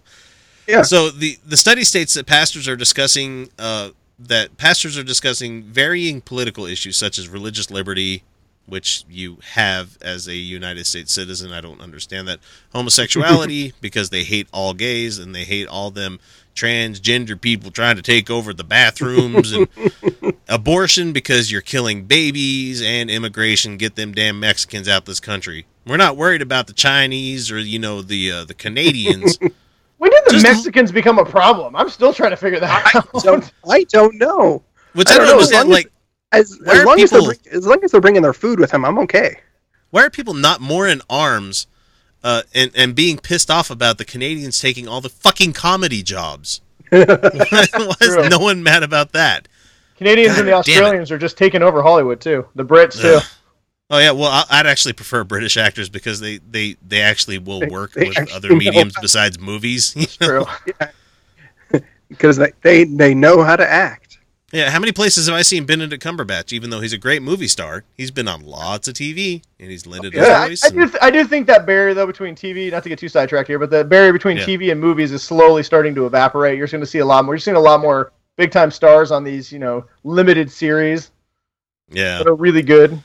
Yeah. 0.68 0.82
So 0.82 1.10
the 1.10 1.38
the 1.46 1.58
study 1.58 1.84
states 1.84 2.14
that 2.16 2.26
pastors 2.26 2.68
are 2.68 2.76
discussing 2.76 3.50
uh, 3.58 3.92
that 4.20 4.58
pastors 4.58 4.98
are 4.98 5.04
discussing 5.04 5.64
varying 5.64 6.22
political 6.22 6.66
issues 6.66 6.98
such 6.98 7.18
as 7.18 7.30
religious 7.30 7.72
liberty, 7.72 8.24
which 8.66 9.06
you 9.10 9.38
have 9.54 9.98
as 10.02 10.28
a 10.28 10.36
United 10.36 10.86
States 10.86 11.14
citizen. 11.14 11.54
I 11.54 11.62
don't 11.62 11.82
understand 11.82 12.28
that 12.28 12.40
homosexuality 12.74 13.74
because 13.82 14.10
they 14.10 14.24
hate 14.24 14.48
all 14.52 14.74
gays 14.74 15.20
and 15.20 15.34
they 15.34 15.46
hate 15.46 15.68
all 15.68 15.92
them 15.92 16.20
transgender 16.54 17.40
people 17.40 17.70
trying 17.70 17.96
to 17.96 18.02
take 18.02 18.32
over 18.32 18.52
the 18.52 18.64
bathrooms 18.64 19.52
and 19.52 19.68
abortion 20.50 21.14
because 21.14 21.52
you're 21.52 21.62
killing 21.62 22.06
babies 22.06 22.82
and 22.82 23.12
immigration 23.12 23.78
get 23.78 23.96
them 23.96 24.12
damn 24.12 24.40
Mexicans 24.40 24.88
out 24.88 25.06
this 25.06 25.20
country. 25.20 25.68
We're 25.86 25.98
not 25.98 26.18
worried 26.18 26.42
about 26.42 26.68
the 26.68 26.74
Chinese 26.74 27.52
or 27.52 27.60
you 27.60 27.80
know 27.80 28.02
the 28.02 28.32
uh, 28.32 28.44
the 28.44 28.56
Canadians. 28.56 29.38
When 29.98 30.12
did 30.12 30.24
the 30.26 30.32
Just- 30.32 30.44
Mexicans 30.44 30.92
become 30.92 31.18
a 31.20 31.26
problem? 31.26 31.76
I'm 31.76 31.90
still 31.90 32.14
trying 32.14 32.32
to 32.32 32.38
figure 32.38 32.60
that 32.60 32.94
I 32.96 33.00
out. 33.00 33.24
don't 33.24 33.52
I 33.70 33.84
don't 33.86 34.16
know. 34.16 34.64
Which 34.94 35.10
I 35.10 35.14
I 35.16 35.18
don't 35.18 35.28
don't 35.28 35.38
know, 35.38 35.44
as 35.44 35.52
long 35.52 35.62
as- 35.64 35.68
Like, 35.70 35.92
As, 36.32 36.60
as 36.68 36.80
are 36.80 36.86
long 36.86 37.00
as 37.00 37.10
they're 37.10 37.20
people- 37.22 37.34
bring, 37.44 37.56
as 37.58 37.66
long 37.68 37.84
as 37.84 37.92
they're 37.92 38.02
bringing 38.02 38.22
their 38.22 38.34
food 38.34 38.60
with 38.60 38.72
them, 38.72 38.86
I'm 38.86 39.00
okay. 39.00 39.38
why 39.92 40.04
are 40.04 40.10
people 40.10 40.34
not 40.34 40.60
more 40.62 40.88
in 40.88 41.02
arms 41.10 41.68
uh, 42.24 42.42
and 42.54 42.72
and 42.76 42.94
being 42.96 43.18
pissed 43.18 43.50
off 43.50 43.70
about 43.70 43.98
the 43.98 44.06
Canadians 44.06 44.60
taking 44.60 44.88
all 44.88 45.02
the 45.02 45.10
fucking 45.10 45.54
comedy 45.54 46.04
jobs? 46.04 46.62
why 46.90 47.06
is 48.02 48.30
no 48.30 48.40
one 48.40 48.64
mad 48.64 48.84
about 48.84 49.12
that? 49.14 49.48
Canadians 49.98 50.38
and 50.38 50.48
the 50.48 50.52
God 50.52 50.66
damn 50.66 50.74
it. 50.76 50.78
Australians 50.84 51.12
are 51.12 51.18
just 51.18 51.38
taking 51.38 51.62
over 51.64 51.82
Hollywood 51.82 52.20
too. 52.22 52.46
The 52.56 52.64
Brits 52.66 53.02
too. 53.02 53.20
Oh 53.90 54.00
yeah, 54.00 54.12
well 54.12 54.46
I'd 54.50 54.66
actually 54.68 54.94
prefer 54.94 55.24
British 55.24 55.56
actors 55.58 55.90
because 55.90 56.20
they 56.20 56.40
they, 56.40 56.76
they 56.86 57.02
actually 57.02 57.38
will 57.38 57.62
They- 57.62 57.68
work 57.68 57.94
they 57.94 58.10
with 58.10 58.18
actually 58.18 58.36
other 58.36 58.56
mediums 58.56 58.94
besides 59.02 59.40
movies. 59.40 59.94
True. 60.20 60.46
Because 62.10 62.38
they, 62.38 62.54
they 62.62 62.86
they 62.86 63.14
know 63.14 63.44
how 63.44 63.58
to 63.58 63.70
act. 63.70 64.20
Yeah, 64.54 64.70
how 64.70 64.80
many 64.80 64.94
places 64.94 65.28
have 65.28 65.36
I 65.36 65.42
seen 65.42 65.66
Benedict 65.66 66.02
Cumberbatch? 66.02 66.54
Even 66.54 66.70
though 66.70 66.80
he's 66.80 66.94
a 66.94 66.98
great 66.98 67.22
movie 67.22 67.50
star, 67.50 67.84
he's 67.98 68.12
been 68.12 68.30
on 68.30 68.46
lots 68.46 68.88
of 68.88 68.94
TV 68.94 69.44
and 69.60 69.70
he's 69.70 69.86
lended 69.86 70.14
Yeah, 70.14 70.40
I, 70.40 70.48
voice. 70.48 70.64
I 70.64 70.70
do. 70.70 70.90
I 71.02 71.12
do 71.12 71.26
think 71.26 71.48
that 71.48 71.66
barrier 71.66 71.94
though 71.94 72.08
between 72.08 72.34
TV, 72.34 72.72
not 72.72 72.84
to 72.84 72.90
get 72.90 72.98
too 72.98 73.10
sidetracked 73.10 73.50
here, 73.50 73.60
but 73.60 73.70
the 73.70 73.84
barrier 73.84 74.14
between 74.14 74.38
Yeah. 74.38 74.46
TV 74.46 74.72
and 74.72 74.80
movies 74.80 75.12
is 75.12 75.22
slowly 75.22 75.64
starting 75.64 75.94
to 75.96 76.06
evaporate. 76.06 76.58
You're 76.58 76.68
going 76.68 76.80
to 76.80 76.88
see 76.88 77.00
a 77.00 77.06
lot 77.06 77.26
more. 77.26 77.34
You're 77.34 77.40
seeing 77.40 77.58
a 77.58 77.60
lot 77.60 77.82
more 77.82 78.14
big 78.38 78.52
time 78.52 78.72
stars 78.72 79.12
on 79.12 79.26
these, 79.26 79.52
you 79.52 79.60
know, 79.60 79.86
limited 80.06 80.50
series 80.50 81.12
yeah. 81.90 82.20
that 82.20 82.28
are 82.28 82.36
really 82.36 82.62
good. 82.62 82.98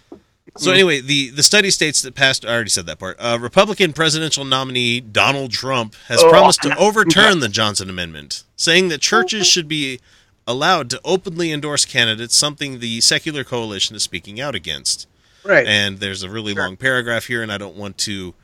So 0.59 0.71
anyway, 0.71 1.01
the 1.01 1.31
the 1.31 1.43
study 1.43 1.71
states 1.71 2.03
that 2.03 2.15
past 2.15 2.45
I 2.45 2.49
already 2.53 2.69
said 2.71 2.85
that 2.87 2.99
part. 2.99 3.17
Uh, 3.19 3.39
Republican 3.41 3.93
presidential 3.95 4.45
nominee 4.45 5.01
Donald 5.01 5.51
Trump 5.51 5.95
has 6.09 6.21
Oh. 6.23 6.29
promised 6.29 6.61
to 6.63 6.77
overturn 6.77 7.41
the 7.41 7.49
Johnson 7.49 7.89
Amendment, 7.89 8.45
saying 8.57 8.89
that 8.89 9.01
churches 9.01 9.47
should 9.47 9.67
be 9.67 9.99
allowed 10.47 10.91
to 10.91 11.01
openly 11.05 11.53
endorse 11.53 11.85
candidates, 11.87 12.37
something 12.37 12.81
the 12.81 13.01
secular 13.01 13.45
coalition 13.45 13.97
is 13.97 14.03
speaking 14.03 14.41
out 14.41 14.55
against. 14.55 15.07
Right. 15.45 15.67
And 15.67 16.01
there's 16.01 16.23
a 16.23 16.29
really 16.29 16.53
long 16.53 16.77
paragraph 16.77 17.27
here, 17.27 17.43
and 17.43 17.51
I 17.51 17.59
don't 17.59 17.77
want 17.77 17.97
to. 17.99 18.35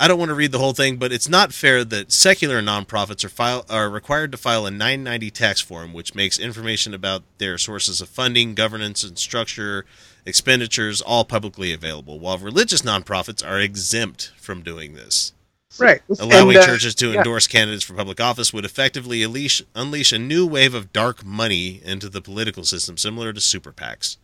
I 0.00 0.08
don't 0.08 0.18
want 0.18 0.30
to 0.30 0.34
read 0.34 0.50
the 0.50 0.58
whole 0.58 0.72
thing, 0.72 0.96
but 0.96 1.12
it's 1.12 1.28
not 1.28 1.52
fair 1.52 1.84
that 1.84 2.10
secular 2.10 2.60
nonprofits 2.60 3.22
are 3.24 3.28
file 3.28 3.64
are 3.68 3.88
required 3.88 4.32
to 4.32 4.38
file 4.38 4.66
a 4.66 4.70
990 4.70 5.30
tax 5.30 5.60
form, 5.60 5.92
which 5.92 6.14
makes 6.16 6.38
information 6.38 6.94
about 6.94 7.22
their 7.38 7.58
sources 7.58 8.00
of 8.00 8.08
funding, 8.08 8.54
governance, 8.54 9.04
and 9.04 9.16
structure, 9.18 9.84
expenditures 10.26 11.00
all 11.00 11.24
publicly 11.24 11.72
available, 11.72 12.18
while 12.18 12.38
religious 12.38 12.82
nonprofits 12.82 13.46
are 13.46 13.60
exempt 13.60 14.32
from 14.36 14.62
doing 14.62 14.94
this. 14.94 15.32
right. 15.78 16.02
Allowing 16.20 16.56
And, 16.56 16.64
uh, 16.64 16.66
churches 16.66 16.94
to 16.96 17.10
yeah. 17.10 17.18
endorse 17.18 17.46
candidates 17.48 17.82
for 17.84 17.94
public 17.94 18.20
office 18.20 18.52
would 18.52 18.64
effectively 18.64 19.22
unleash, 19.24 19.60
unleash 19.74 20.12
a 20.12 20.18
new 20.18 20.46
wave 20.46 20.72
of 20.72 20.92
dark 20.92 21.24
money 21.24 21.80
into 21.84 22.08
the 22.08 22.20
political 22.22 22.64
system, 22.64 22.96
similar 22.96 23.32
to 23.32 23.40
super 23.40 23.72
PACs. 23.72 24.16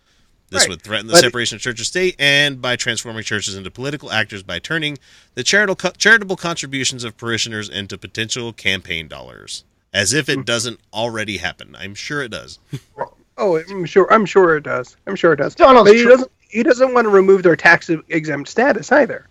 This 0.50 0.62
Right. 0.62 0.70
would 0.70 0.82
threaten 0.82 1.06
the 1.08 1.12
But- 1.12 1.20
separation 1.22 1.56
of 1.56 1.62
church 1.62 1.78
and 1.80 1.86
state, 1.86 2.14
and 2.20 2.62
by 2.62 2.76
transforming 2.76 3.24
churches 3.24 3.54
into 3.56 3.70
political 3.70 4.10
actors 4.12 4.42
by 4.44 4.58
turning 4.60 4.98
the 5.34 5.42
charitable 5.42 5.76
co- 5.76 5.90
charitable 5.98 6.36
contributions 6.36 7.02
of 7.04 7.16
parishioners 7.16 7.68
into 7.68 7.98
potential 7.98 8.52
campaign 8.52 9.08
dollars, 9.08 9.64
as 9.92 10.12
if 10.12 10.26
Hmm. 10.26 10.32
it 10.40 10.46
doesn't 10.46 10.78
already 10.92 11.38
happen. 11.38 11.74
I'm 11.76 11.94
sure 11.96 12.22
it 12.22 12.30
does. 12.30 12.58
Oh, 13.40 13.58
I'm 13.58 13.86
sure. 13.86 14.12
I'm 14.12 14.26
sure 14.26 14.56
it 14.56 14.64
does. 14.64 14.96
I'm 15.06 15.16
sure 15.16 15.32
it 15.32 15.36
does. 15.36 15.54
Donald's 15.54 15.90
But 15.90 15.96
he 15.96 16.04
doesn't. 16.04 16.30
He 16.48 16.62
doesn't 16.62 16.92
want 16.92 17.06
to 17.06 17.08
remove 17.08 17.42
their 17.42 17.56
tax 17.56 17.88
exempt 17.88 18.50
status 18.50 18.92
either. 18.92 19.28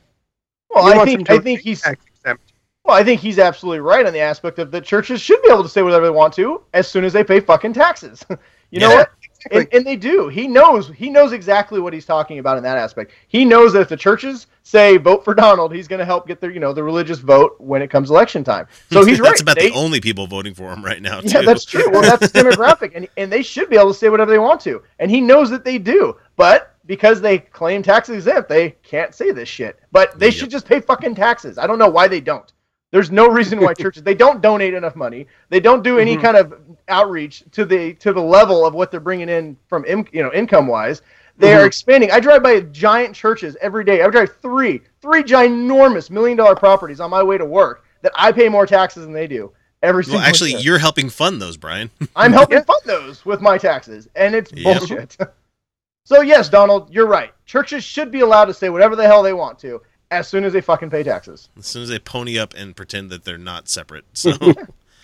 Well, 0.70 0.92
He 0.92 1.00
I 1.00 1.06
think 1.06 1.30
I 1.30 1.38
think 1.38 1.60
he's 1.62 1.86
exempt. 1.86 2.54
well, 2.86 2.96
I 2.96 3.04
think 3.04 3.22
he's 3.22 3.40
absolutely 3.40 3.82
right 3.82 4.06
on 4.06 4.14
the 4.14 4.20
aspect 4.20 4.58
of 4.60 4.72
that 4.72 4.84
churches 4.84 5.22
should 5.22 5.42
be 5.44 5.50
able 5.52 5.64
to 5.64 5.70
say 5.70 5.84
whatever 5.84 6.06
they 6.06 6.12
want 6.12 6.34
to 6.36 6.64
as 6.74 6.88
soon 6.88 7.04
as 7.04 7.14
they 7.14 7.24
pay 7.24 7.40
fucking 7.40 7.74
taxes. 7.74 8.26
you 8.72 8.80
know 8.80 8.90
Yeah. 8.90 9.06
And, 9.52 9.68
and 9.72 9.86
they 9.86 9.96
do. 9.96 10.28
He 10.28 10.48
knows. 10.48 10.90
He 10.90 11.10
knows 11.10 11.32
exactly 11.32 11.80
what 11.80 11.94
he's 11.94 12.06
talking 12.06 12.40
about 12.40 12.58
in 12.58 12.64
that 12.64 12.78
aspect. 12.78 13.12
He 13.28 13.46
knows 13.46 13.74
that 13.74 13.82
if 13.82 13.90
the 13.90 13.98
churches 13.98 14.48
say 14.64 14.98
vote 14.98 15.24
for 15.24 15.34
Donald, 15.34 15.74
he's 15.74 15.88
going 15.88 16.00
to 16.00 16.06
help 16.06 16.28
get 16.28 16.40
their, 16.42 16.52
you 16.52 16.60
know, 16.60 16.74
the 16.74 16.84
religious 16.84 17.20
vote 17.20 17.56
when 17.60 17.82
it 17.82 17.90
comes 17.90 18.10
election 18.10 18.44
time. 18.44 18.68
So 18.92 19.06
he's 19.06 19.20
right. 19.20 19.30
That's 19.30 19.42
about 19.42 19.58
They- 19.58 19.70
the 19.70 19.76
only 19.76 20.02
people 20.02 20.28
voting 20.28 20.54
for 20.54 20.72
him 20.72 20.84
right 20.84 21.02
now. 21.02 21.22
yeah, 21.24 21.42
that's 21.42 21.64
true. 21.66 21.90
Well, 21.92 22.02
that's 22.02 22.32
demographic, 22.34 22.92
and 22.96 23.08
and 23.18 23.32
they 23.32 23.42
should 23.44 23.70
be 23.70 23.78
able 23.78 23.94
to 23.94 23.98
say 24.00 24.10
whatever 24.10 24.32
they 24.32 24.40
want 24.40 24.62
to, 24.62 24.82
and 25.00 25.10
he 25.10 25.22
knows 25.22 25.50
that 25.52 25.64
they 25.64 25.78
do. 25.78 26.16
But 26.36 26.76
because 26.86 27.22
they 27.22 27.38
claim 27.40 27.84
tax 27.84 28.10
exempt, 28.10 28.50
they 28.50 28.72
can't 28.84 29.14
say 29.14 29.32
this 29.32 29.48
shit. 29.48 29.80
But 29.92 30.18
they 30.20 30.28
Yep. 30.28 30.34
should 30.36 30.50
just 30.50 30.66
pay 30.66 30.80
fucking 30.80 31.16
taxes. 31.16 31.58
I 31.58 31.68
don't 31.68 31.78
know 31.80 31.90
why 31.90 32.08
they 32.08 32.20
don't. 32.20 32.52
There's 32.92 33.12
no 33.12 33.28
reason 33.30 33.60
why 33.60 33.74
churches 33.78 34.04
they 34.04 34.16
don't 34.16 34.42
donate 34.42 34.74
enough 34.74 34.96
money. 34.96 35.28
They 35.50 35.60
don't 35.60 35.84
do 35.84 36.00
any 36.00 36.18
Mhm. 36.18 36.22
kind 36.22 36.38
of 36.38 36.54
outreach 36.88 37.44
to 37.52 37.66
the 37.66 37.94
to 37.96 38.14
the 38.14 38.22
level 38.22 38.66
of 38.66 38.74
what 38.74 38.92
they're 38.92 39.00
bringing 39.00 39.30
in 39.30 39.58
from 39.68 39.86
in, 39.86 40.08
you 40.12 40.24
know 40.24 40.32
income 40.34 40.68
wise. 40.68 41.02
They 41.38 41.54
are 41.54 41.64
Mhm. 41.64 41.68
expanding. 41.68 42.12
I 42.12 42.20
drive 42.20 42.44
by 42.44 42.60
giant 42.62 43.16
churches 43.16 43.56
every 43.62 43.84
day. 43.84 44.02
I 44.02 44.10
drive 44.10 44.36
three 44.42 44.82
three 45.02 45.24
ginormous 45.24 46.10
million 46.10 46.38
dollar 46.38 46.56
properties 46.56 47.00
on 47.00 47.10
my 47.10 47.24
way 47.24 47.38
to 47.38 47.46
work 47.46 47.84
that 48.02 48.12
I 48.16 48.32
pay 48.32 48.50
more 48.50 48.66
taxes 48.66 49.04
than 49.04 49.14
they 49.14 49.28
do 49.28 49.52
every 49.84 50.04
single 50.04 50.20
well, 50.20 50.28
actually, 50.28 50.52
year. 50.52 50.60
you're 50.60 50.78
helping 50.80 51.10
fund 51.10 51.42
those, 51.42 51.58
Brian. 51.58 51.90
I'm 52.16 52.34
helping 52.34 52.64
fund 52.64 52.82
those 52.86 53.26
with 53.26 53.40
my 53.42 53.58
taxes, 53.58 54.08
and 54.16 54.34
it's 54.36 54.52
Yep. 54.54 54.80
bullshit. 54.80 55.18
so 56.06 56.22
yes, 56.22 56.50
Donald, 56.50 56.92
you're 56.94 57.08
right. 57.08 57.34
Churches 57.46 57.84
should 57.84 58.12
be 58.12 58.22
allowed 58.22 58.46
to 58.46 58.54
say 58.54 58.70
whatever 58.70 58.96
the 58.96 59.06
hell 59.06 59.22
they 59.24 59.34
want 59.34 59.60
to 59.60 59.82
as 60.12 60.28
soon 60.28 60.44
as 60.44 60.54
they 60.54 60.62
fucking 60.62 60.90
pay 60.90 61.04
taxes. 61.04 61.50
as 61.58 61.66
soon 61.68 61.84
as 61.84 61.90
they 61.90 62.00
pony 62.00 62.38
up 62.40 62.54
and 62.56 62.76
pretend 62.76 63.10
that 63.12 63.24
they're 63.26 63.38
not 63.38 63.68
separate. 63.70 64.06
So 64.14 64.32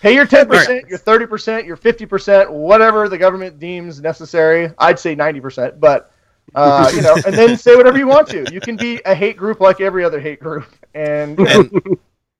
Pay 0.00 0.14
your 0.14 0.26
ten 0.26 0.46
percent, 0.46 0.68
Right. 0.82 0.88
your 0.88 0.98
thirty 0.98 1.26
percent, 1.26 1.64
your 1.66 1.76
fifty 1.76 2.04
percent, 2.04 2.52
whatever 2.52 3.08
the 3.08 3.16
government 3.16 3.58
deems 3.58 3.98
necessary. 4.00 4.70
I'd 4.78 4.98
say 4.98 5.14
ninety 5.14 5.40
percent, 5.40 5.80
but 5.80 6.12
uh, 6.54 6.90
you 6.94 7.00
know, 7.00 7.14
and 7.26 7.34
then 7.34 7.56
say 7.56 7.76
whatever 7.76 7.96
you 7.96 8.06
want 8.06 8.28
to. 8.28 8.44
You 8.52 8.60
can 8.60 8.76
be 8.76 9.00
a 9.06 9.14
hate 9.14 9.38
group 9.38 9.58
like 9.58 9.80
every 9.80 10.04
other 10.04 10.20
hate 10.20 10.38
group, 10.38 10.66
and 10.94 11.38
and 11.48 11.98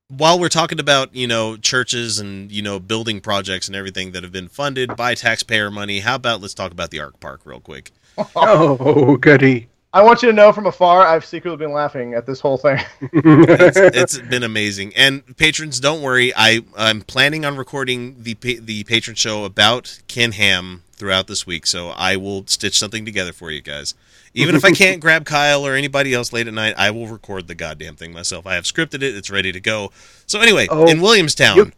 while 0.09 0.39
we're 0.39 0.51
talking 0.51 0.79
about 0.79 1.15
you 1.17 1.27
know 1.27 1.57
churches 1.57 2.19
and 2.19 2.53
you 2.53 2.61
know 2.61 2.79
building 2.79 3.21
projects 3.23 3.69
and 3.69 3.75
everything 3.75 4.13
that 4.13 4.23
have 4.23 4.33
been 4.33 4.49
funded 4.49 4.95
by 4.95 5.15
taxpayer 5.15 5.71
money, 5.71 6.01
how 6.01 6.17
about 6.17 6.43
let's 6.43 6.55
talk 6.55 6.73
about 6.73 6.91
the 6.91 7.01
Ark 7.01 7.19
Park 7.21 7.41
real 7.47 7.61
quick. 7.61 7.91
Oh, 8.37 9.17
goody. 9.17 9.69
I 9.97 10.03
want 10.03 10.21
you 10.23 10.29
to 10.29 10.35
know 10.35 10.53
from 10.53 10.67
afar, 10.67 11.07
I've 11.07 11.25
secretly 11.25 11.57
been 11.57 11.73
laughing 11.73 12.13
at 12.13 12.27
this 12.27 12.39
whole 12.39 12.59
thing. 12.59 12.79
It's, 13.15 13.77
it's 14.13 14.19
been 14.19 14.43
amazing. 14.43 14.93
And 14.95 15.35
patrons, 15.39 15.81
don't 15.81 16.03
worry. 16.03 16.35
I 16.37 16.61
I'm 16.77 17.01
planning 17.01 17.47
on 17.47 17.57
recording 17.57 18.17
the 18.23 18.35
the 18.35 18.85
patron 18.85 19.17
show 19.17 19.45
about 19.47 20.01
Ken 20.07 20.33
Ham 20.33 20.83
throughout 20.97 21.29
this 21.29 21.47
week, 21.47 21.67
so 21.67 21.89
I 21.89 22.17
will 22.17 22.47
stitch 22.47 22.79
something 22.79 23.07
together 23.07 23.33
for 23.33 23.51
you 23.51 23.63
guys. 23.63 23.95
Even 24.35 24.55
if 24.55 24.67
I 24.67 24.73
can't 24.83 25.01
grab 25.01 25.25
Kyle 25.25 25.67
or 25.67 25.75
anybody 25.75 26.13
else 26.13 26.31
late 26.31 26.47
at 26.47 26.53
night, 26.53 26.75
I 26.77 26.91
will 26.91 27.07
record 27.07 27.49
the 27.49 27.55
goddamn 27.55 27.97
thing 27.97 28.13
myself. 28.13 28.47
I 28.47 28.55
have 28.57 28.65
scripted 28.65 28.97
it; 28.97 29.17
it's 29.17 29.31
ready 29.31 29.51
to 29.51 29.61
go. 29.61 29.93
So 30.27 30.41
anyway, 30.43 30.67
Oh, 30.71 30.87
in 30.87 31.01
Williamstown, 31.01 31.57
you- 31.57 31.73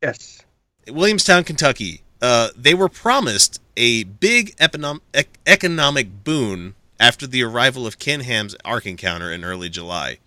yes. 0.00 0.40
Williamstown, 0.88 1.42
Kentucky, 1.42 2.02
uh, 2.22 2.50
they 2.56 2.74
were 2.74 2.88
promised 2.88 3.60
a 3.76 4.04
big 4.04 4.54
economic 4.60 5.02
ec- 5.12 5.38
economic 5.48 6.22
boon 6.22 6.76
after 7.04 7.26
the 7.26 7.44
arrival 7.44 7.86
of 7.86 7.98
Ken 7.98 8.20
Ham's 8.20 8.56
Ark 8.64 8.86
encounter 8.86 9.30
in 9.30 9.44
early 9.44 9.68
July. 9.68 10.20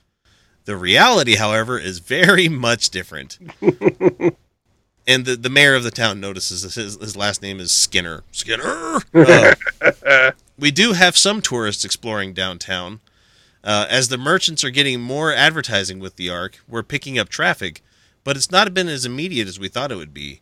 The 0.66 0.78
reality, 0.78 1.34
however, 1.34 1.80
is 1.80 1.98
very 1.98 2.48
much 2.48 2.92
different. 2.92 3.40
and 5.08 5.26
the, 5.26 5.36
the 5.36 5.50
mayor 5.50 5.74
of 5.74 5.84
the 5.84 5.90
town 5.90 6.20
notices 6.20 6.62
this, 6.62 6.76
his, 6.76 6.96
his 6.98 7.16
last 7.16 7.42
name 7.42 7.60
is 7.60 7.72
Skinner. 7.72 8.24
Skinner! 8.32 9.00
Uh, 9.12 9.56
we 10.60 10.70
do 10.70 10.94
have 10.94 11.18
some 11.18 11.42
tourists 11.42 11.84
exploring 11.84 12.34
downtown. 12.34 13.00
Uh, 13.64 13.88
as 13.90 14.10
the 14.10 14.18
merchants 14.20 14.64
are 14.64 14.70
getting 14.70 15.02
more 15.02 15.34
advertising 15.34 15.98
with 16.00 16.16
the 16.16 16.30
Ark, 16.30 16.60
we're 16.68 16.84
picking 16.84 17.18
up 17.18 17.28
traffic, 17.28 17.82
but 18.24 18.38
it's 18.38 18.52
not 18.52 18.72
been 18.76 18.88
as 18.88 19.04
immediate 19.04 19.48
as 19.48 19.60
we 19.60 19.68
thought 19.68 19.92
it 19.92 19.96
would 19.98 20.14
be. 20.14 20.42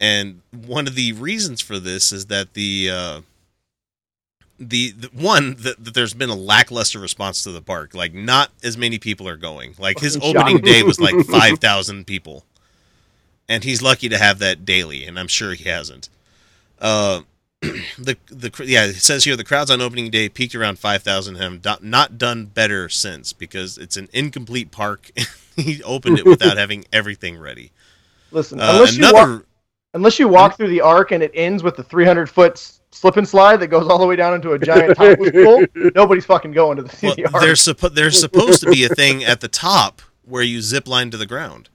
And 0.00 0.40
one 0.52 0.86
of 0.86 0.94
the 0.94 1.12
reasons 1.12 1.60
for 1.60 1.78
this 1.78 2.12
is 2.12 2.26
that 2.26 2.54
the 2.54 2.90
uh, 2.90 3.20
the, 4.58 4.92
the 4.92 5.08
one 5.08 5.56
that, 5.60 5.84
that 5.84 5.94
there's 5.94 6.14
been 6.14 6.30
a 6.30 6.36
lackluster 6.36 6.98
response 6.98 7.42
to 7.42 7.52
the 7.52 7.60
park. 7.60 7.94
Like 7.94 8.14
not 8.14 8.50
as 8.62 8.76
many 8.76 8.98
people 8.98 9.28
are 9.28 9.36
going. 9.36 9.74
Like 9.78 9.98
his 9.98 10.16
opening 10.22 10.58
day 10.58 10.82
was 10.82 11.00
like 11.00 11.14
five 11.26 11.58
thousand 11.58 12.06
people, 12.06 12.44
and 13.48 13.64
he's 13.64 13.82
lucky 13.82 14.08
to 14.08 14.18
have 14.18 14.38
that 14.40 14.64
daily. 14.64 15.04
And 15.04 15.18
I'm 15.18 15.28
sure 15.28 15.54
he 15.54 15.68
hasn't. 15.68 16.08
Uh, 16.78 17.22
the 17.98 18.16
the 18.26 18.64
yeah 18.66 18.84
it 18.84 18.96
says 18.96 19.24
here 19.24 19.34
the 19.34 19.42
crowds 19.42 19.70
on 19.70 19.80
opening 19.80 20.10
day 20.10 20.28
peaked 20.28 20.54
around 20.54 20.78
5000 20.78 21.36
and 21.36 21.42
have 21.42 21.80
do- 21.80 21.86
not 21.86 22.18
done 22.18 22.44
better 22.44 22.90
since 22.90 23.32
because 23.32 23.78
it's 23.78 23.96
an 23.96 24.10
incomplete 24.12 24.70
park 24.70 25.10
he 25.56 25.82
opened 25.82 26.18
it 26.18 26.26
without 26.26 26.56
having 26.58 26.84
everything 26.92 27.38
ready 27.38 27.72
Listen, 28.30 28.60
uh, 28.60 28.72
unless 28.74 28.96
you 28.96 29.10
walk, 29.10 29.46
unless 29.94 30.18
you 30.18 30.28
walk 30.28 30.56
through 30.58 30.68
the 30.68 30.82
arc 30.82 31.12
and 31.12 31.22
it 31.22 31.30
ends 31.32 31.62
with 31.62 31.76
the 31.76 31.82
300 31.82 32.28
foot 32.28 32.75
slip 32.96 33.16
and 33.16 33.28
slide 33.28 33.60
that 33.60 33.68
goes 33.68 33.86
all 33.88 33.98
the 33.98 34.06
way 34.06 34.16
down 34.16 34.34
into 34.34 34.52
a 34.52 34.58
giant 34.58 34.96
topless 34.96 35.30
pool, 35.30 35.64
nobody's 35.94 36.24
fucking 36.24 36.52
going 36.52 36.76
to 36.78 36.82
the, 36.82 36.98
well, 37.02 37.14
the 37.14 37.26
arc. 37.26 37.42
there's 37.42 37.60
suppo- 37.60 37.94
there's 37.94 38.18
supposed 38.18 38.60
to 38.62 38.70
be 38.70 38.84
a 38.84 38.88
thing 38.88 39.22
at 39.22 39.40
the 39.40 39.48
top 39.48 40.02
where 40.24 40.42
you 40.42 40.60
zip 40.60 40.88
line 40.88 41.10
to 41.10 41.16
the 41.16 41.26
ground 41.26 41.68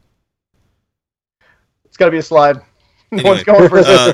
It's 1.86 1.97
got 1.97 2.05
to 2.05 2.11
be 2.11 2.17
a 2.17 2.24
slide. 2.24 2.57
No 3.13 3.24
one's 3.24 3.43
going 3.43 3.67
for 3.67 3.80
uh, 3.80 4.13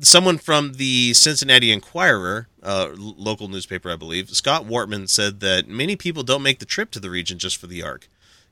someone 0.00 0.36
from 0.36 0.74
the 0.74 1.14
Cincinnati 1.14 1.72
Enquirer, 1.72 2.46
uh, 2.62 2.90
local 2.94 3.48
newspaper, 3.48 3.90
I 3.90 3.96
believe, 3.96 4.28
Scott 4.28 4.66
Wartman 4.66 5.08
said 5.08 5.40
that 5.40 5.66
many 5.66 5.96
people 5.96 6.22
don't 6.22 6.42
make 6.42 6.58
the 6.58 6.66
trip 6.66 6.90
to 6.90 7.00
the 7.00 7.08
region 7.08 7.38
just 7.38 7.56
for 7.56 7.66
the 7.66 7.82
Ark. 7.82 8.08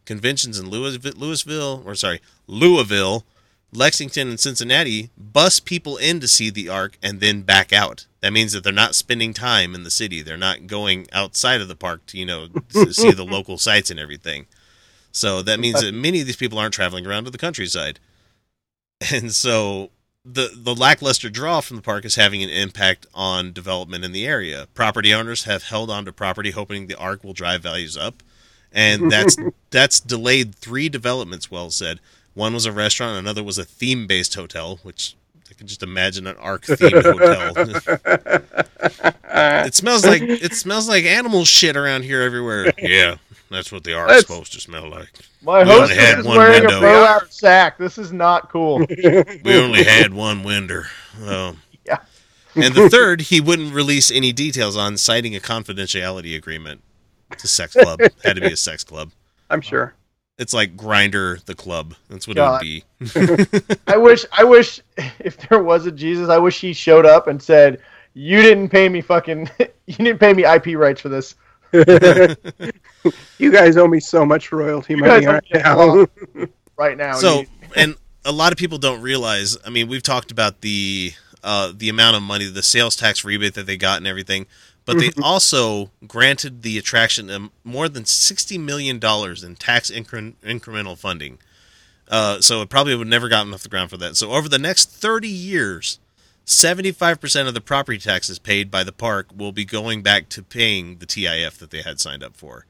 Conventions 0.07 0.59
in 0.59 0.71
Louisville, 0.71 1.13
Louisville, 1.15 1.83
or 1.85 1.95
sorry, 1.95 2.23
Louisville, 2.47 3.27
Lexington, 3.73 4.29
and 4.29 4.41
Cincinnati 4.41 5.11
bus 5.17 5.61
people 5.61 5.97
in 5.97 6.21
to 6.21 6.29
see 6.29 6.51
the 6.51 6.69
Ark 6.69 6.99
and 7.03 7.21
then 7.21 7.43
back 7.43 7.73
out. 7.73 8.07
That 8.21 8.33
means 8.33 8.53
that 8.53 8.65
they're 8.65 8.73
not 8.73 8.95
spending 8.95 9.33
time 9.33 9.75
in 9.75 9.85
the 9.85 9.91
city. 9.91 10.23
They're 10.23 10.37
not 10.37 10.67
going 10.67 11.07
outside 11.13 11.61
of 11.61 11.69
the 11.69 11.77
park 11.77 12.05
to, 12.07 12.19
you 12.19 12.27
know, 12.27 12.49
to 12.49 12.93
see 12.93 13.13
the 13.13 13.25
local 13.25 13.59
sites 13.59 13.91
and 13.91 14.01
everything. 14.01 14.47
So 15.13 15.43
that 15.43 15.61
means 15.61 15.81
that 15.81 15.93
many 15.93 16.21
of 16.21 16.27
these 16.27 16.37
people 16.37 16.59
aren't 16.59 16.75
traveling 16.75 17.07
around 17.07 17.25
to 17.25 17.31
the 17.31 17.39
countryside. 17.39 17.99
And 19.13 19.33
so 19.33 19.91
the 20.25 20.51
the 20.55 20.75
lackluster 20.75 21.31
draw 21.31 21.61
from 21.61 21.77
the 21.77 21.83
park 21.83 22.05
is 22.05 22.17
having 22.17 22.43
an 22.43 22.51
impact 22.51 23.07
on 23.15 23.53
development 23.53 24.05
in 24.05 24.13
the 24.13 24.27
area. 24.27 24.69
Property 24.75 25.15
owners 25.15 25.45
have 25.45 25.65
held 25.65 25.91
on 25.91 26.05
to 26.05 26.13
property 26.13 26.51
hoping 26.51 26.87
the 26.87 26.99
arc 26.99 27.25
will 27.25 27.33
drive 27.33 27.63
values 27.63 27.97
up, 27.97 28.23
and 28.71 29.11
that's 29.11 29.37
that's 29.71 30.01
delayed 30.01 30.55
three 30.55 30.89
developments. 30.89 31.51
Well 31.51 31.71
said. 31.71 32.01
One 32.41 32.55
was 32.55 32.65
a 32.65 32.73
restaurant, 32.73 33.19
another 33.19 33.43
was 33.45 33.59
a 33.59 33.67
theme 33.67 34.07
based 34.07 34.35
hotel, 34.35 34.79
which 34.83 35.15
I 35.51 35.53
can 35.53 35.67
just 35.67 35.83
imagine 35.83 36.27
an 36.27 36.37
arc 36.39 36.63
themed 36.65 37.03
hotel. 37.03 37.53
it 39.67 39.75
smells 39.75 40.07
like 40.07 40.23
it 40.23 40.55
smells 40.55 40.89
like 40.89 41.05
animal 41.05 41.45
shit 41.45 41.77
around 41.77 42.05
here 42.05 42.23
everywhere. 42.23 42.73
Yeah, 42.79 43.17
that's 43.51 43.71
what 43.71 43.85
the 43.85 43.93
ark's 43.93 44.09
That's- 44.09 44.23
supposed 44.27 44.55
to 44.55 44.61
smell 44.61 44.89
like. 44.89 45.11
My 45.43 45.65
we 45.65 45.69
host 45.71 45.93
had 45.93 46.21
is 46.21 46.25
one 46.25 46.39
wearing 46.39 46.63
window. 46.63 46.79
a 46.79 46.81
burlap 46.81 47.31
sack. 47.31 47.77
This 47.77 47.99
is 47.99 48.11
not 48.11 48.49
cool. 48.49 48.87
We 49.45 49.59
only 49.59 49.85
had 49.85 50.15
one 50.15 50.43
window. 50.43 50.85
Um, 51.27 51.59
Yeah. 51.87 51.99
and 52.57 52.73
the 52.75 52.89
third, 52.89 53.21
he 53.21 53.43
wouldn't 53.43 53.75
release 53.75 54.11
any 54.11 54.33
details 54.33 54.79
on, 54.79 54.97
citing 54.97 55.37
a 55.37 55.41
confidentiality 55.41 56.35
agreement. 56.35 56.83
It's 57.33 57.45
a 57.45 57.49
sex 57.49 57.75
club. 57.75 58.01
Had 58.25 58.37
to 58.37 58.41
be 58.41 58.53
a 58.53 58.57
sex 58.57 58.83
club. 58.83 59.11
I'm 59.51 59.61
sure. 59.61 59.93
It's 60.41 60.55
like 60.55 60.75
Grindr 60.75 61.45
the 61.45 61.55
club. 61.55 61.95
That's 62.09 62.27
what 62.27 62.37
God. 62.37 62.65
it 62.65 62.83
would 62.99 63.51
be. 63.51 63.71
I 63.87 63.99
wish, 63.99 64.25
I 64.33 64.43
wish, 64.43 64.81
if 65.19 65.37
there 65.37 65.63
was 65.63 65.85
a 65.85 65.93
Jesus, 65.93 66.31
I 66.31 66.39
wish 66.39 66.59
he 66.59 66.73
showed 66.73 67.05
up 67.05 67.27
and 67.27 67.43
said, 67.43 67.83
"You 68.15 68.41
didn't 68.41 68.71
pay 68.71 68.89
me 68.89 69.03
fucking, 69.03 69.51
you 69.87 69.95
didn't 69.97 70.19
pay 70.19 70.33
me 70.33 70.47
IP 70.47 70.79
rights 70.79 71.03
for 71.03 71.11
this." 71.11 71.35
you 73.39 73.53
guys 73.53 73.77
owe 73.77 73.87
me 73.87 74.01
so 74.01 74.25
much 74.25 74.51
royalty 74.51 74.95
You 74.95 75.01
money 75.01 75.27
right 75.27 75.45
now. 75.53 76.07
Right 76.79 76.97
now, 76.97 77.13
So, 77.13 77.45
and 77.77 77.95
a 78.25 78.33
lot 78.33 78.51
of 78.51 78.57
people 78.57 78.79
don't 78.79 79.03
realize. 79.03 79.59
I 79.67 79.69
mean, 79.69 79.89
we've 79.89 80.03
talked 80.03 80.33
about 80.33 80.63
the 80.63 81.13
uh, 81.45 81.73
the 81.77 81.91
amount 81.91 82.17
of 82.17 82.23
money, 82.23 82.47
the 82.47 82.63
sales 82.63 82.97
tax 82.97 83.27
rebate 83.27 83.53
that 83.55 83.67
they 83.67 83.77
got, 83.77 83.99
and 83.99 84.07
everything. 84.07 84.47
But 84.93 85.01
they 85.01 85.23
also 85.23 85.91
granted 86.07 86.63
the 86.63 86.79
attraction 86.79 87.51
more 87.65 87.89
than 87.89 88.05
sixty 88.05 88.59
million 88.59 88.99
dollars 88.99 89.43
in 89.43 89.57
tax 89.57 89.91
incre- 89.91 90.35
incremental 90.43 90.97
funding. 90.99 91.39
Uh, 92.09 92.41
so 92.41 92.61
it 92.63 92.69
probably 92.69 92.95
would 92.97 93.07
never 93.07 93.29
gotten 93.29 93.55
off 93.55 93.63
the 93.63 93.69
ground 93.69 93.91
for 93.91 93.97
that. 93.99 94.17
So 94.17 94.33
over 94.33 94.49
the 94.49 94.59
next 94.59 94.91
thirty 94.91 95.29
years, 95.29 95.99
seventy-five 96.45 97.21
percent 97.21 97.47
of 97.47 97.55
the 97.55 97.61
property 97.61 97.99
taxes 97.99 98.39
paid 98.39 98.71
by 98.71 98.83
the 98.83 98.93
park 98.93 99.29
will 99.37 99.53
be 99.53 99.65
going 99.65 100.03
back 100.03 100.29
to 100.31 100.43
paying 100.43 100.99
the 100.99 101.07
TIF 101.07 101.59
that 101.59 101.71
they 101.71 101.83
had 101.83 102.01
signed 102.01 102.25
up 102.25 102.37
for. 102.37 102.67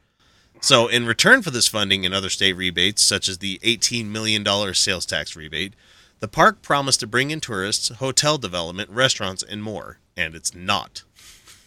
So, 0.63 0.89
in 0.89 1.07
return 1.07 1.41
for 1.41 1.51
this 1.51 1.69
funding 1.69 2.05
and 2.05 2.15
other 2.15 2.29
state 2.29 2.53
rebates, 2.53 3.01
such 3.03 3.31
as 3.31 3.39
the 3.39 3.59
$18 3.63 4.09
million 4.11 4.45
sales 4.75 5.07
tax 5.07 5.35
rebate, 5.35 5.73
The 6.21 6.29
park 6.29 6.61
promised 6.61 7.01
to 7.01 7.07
bring 7.07 7.31
in 7.31 7.41
tourists, 7.41 7.89
hotel 7.89 8.37
development, 8.37 8.91
restaurants, 8.91 9.43
and 9.43 9.63
more, 9.63 9.99
and 10.19 10.35
it's 10.35 10.55
not. 10.55 11.03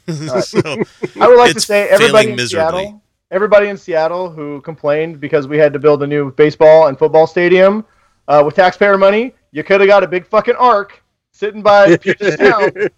so, 0.42 0.84
I 1.20 1.28
would 1.28 1.38
like 1.38 1.54
to 1.54 1.60
say 1.60 1.88
everybody 1.90 2.32
in 2.32 2.36
miserably. 2.36 2.84
Seattle, 2.84 3.02
everybody 3.32 3.68
in 3.68 3.78
Seattle 3.78 4.30
who 4.30 4.62
complained 4.62 5.20
because 5.20 5.48
we 5.48 5.58
had 5.58 5.74
to 5.74 5.80
build 5.80 6.04
a 6.04 6.08
new 6.08 6.32
baseball 6.32 6.88
and 6.88 6.98
football 6.98 7.28
stadium 7.28 7.86
uh, 8.28 8.42
with 8.46 8.56
taxpayer 8.56 8.98
money, 8.98 9.34
you 9.52 9.64
could 9.64 9.82
have 9.82 9.88
got 9.88 10.04
a 10.04 10.08
big 10.08 10.26
fucking 10.26 10.56
arc 10.56 11.02
sitting 11.32 11.62
by 11.62 11.98
Puget 12.02 12.38
Sound 12.38 12.90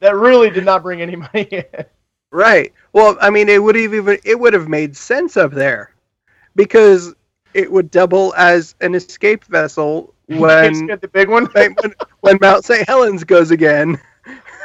that 0.00 0.14
really 0.14 0.50
did 0.50 0.64
not 0.64 0.82
bring 0.82 1.02
any 1.02 1.16
money 1.16 1.48
in. 1.50 1.84
Right. 2.32 2.72
Well, 2.92 3.18
I 3.20 3.30
mean, 3.30 3.48
it 3.48 3.62
would 3.62 3.74
have 3.74 3.92
even 3.92 4.18
it 4.24 4.38
would 4.38 4.54
have 4.54 4.68
made 4.68 4.96
sense 4.96 5.36
up 5.36 5.52
there 5.52 5.94
because 6.54 7.14
it 7.54 7.70
would 7.70 7.90
double 7.90 8.32
as 8.36 8.74
an 8.80 8.94
escape 8.94 9.44
vessel 9.44 10.14
when 10.26 10.86
get 10.86 11.00
the 11.00 11.08
big 11.08 11.28
one. 11.28 11.46
when, 11.46 11.74
when 12.20 12.38
Mount 12.40 12.64
St. 12.64 12.86
Helens 12.86 13.24
goes 13.24 13.50
again. 13.50 14.00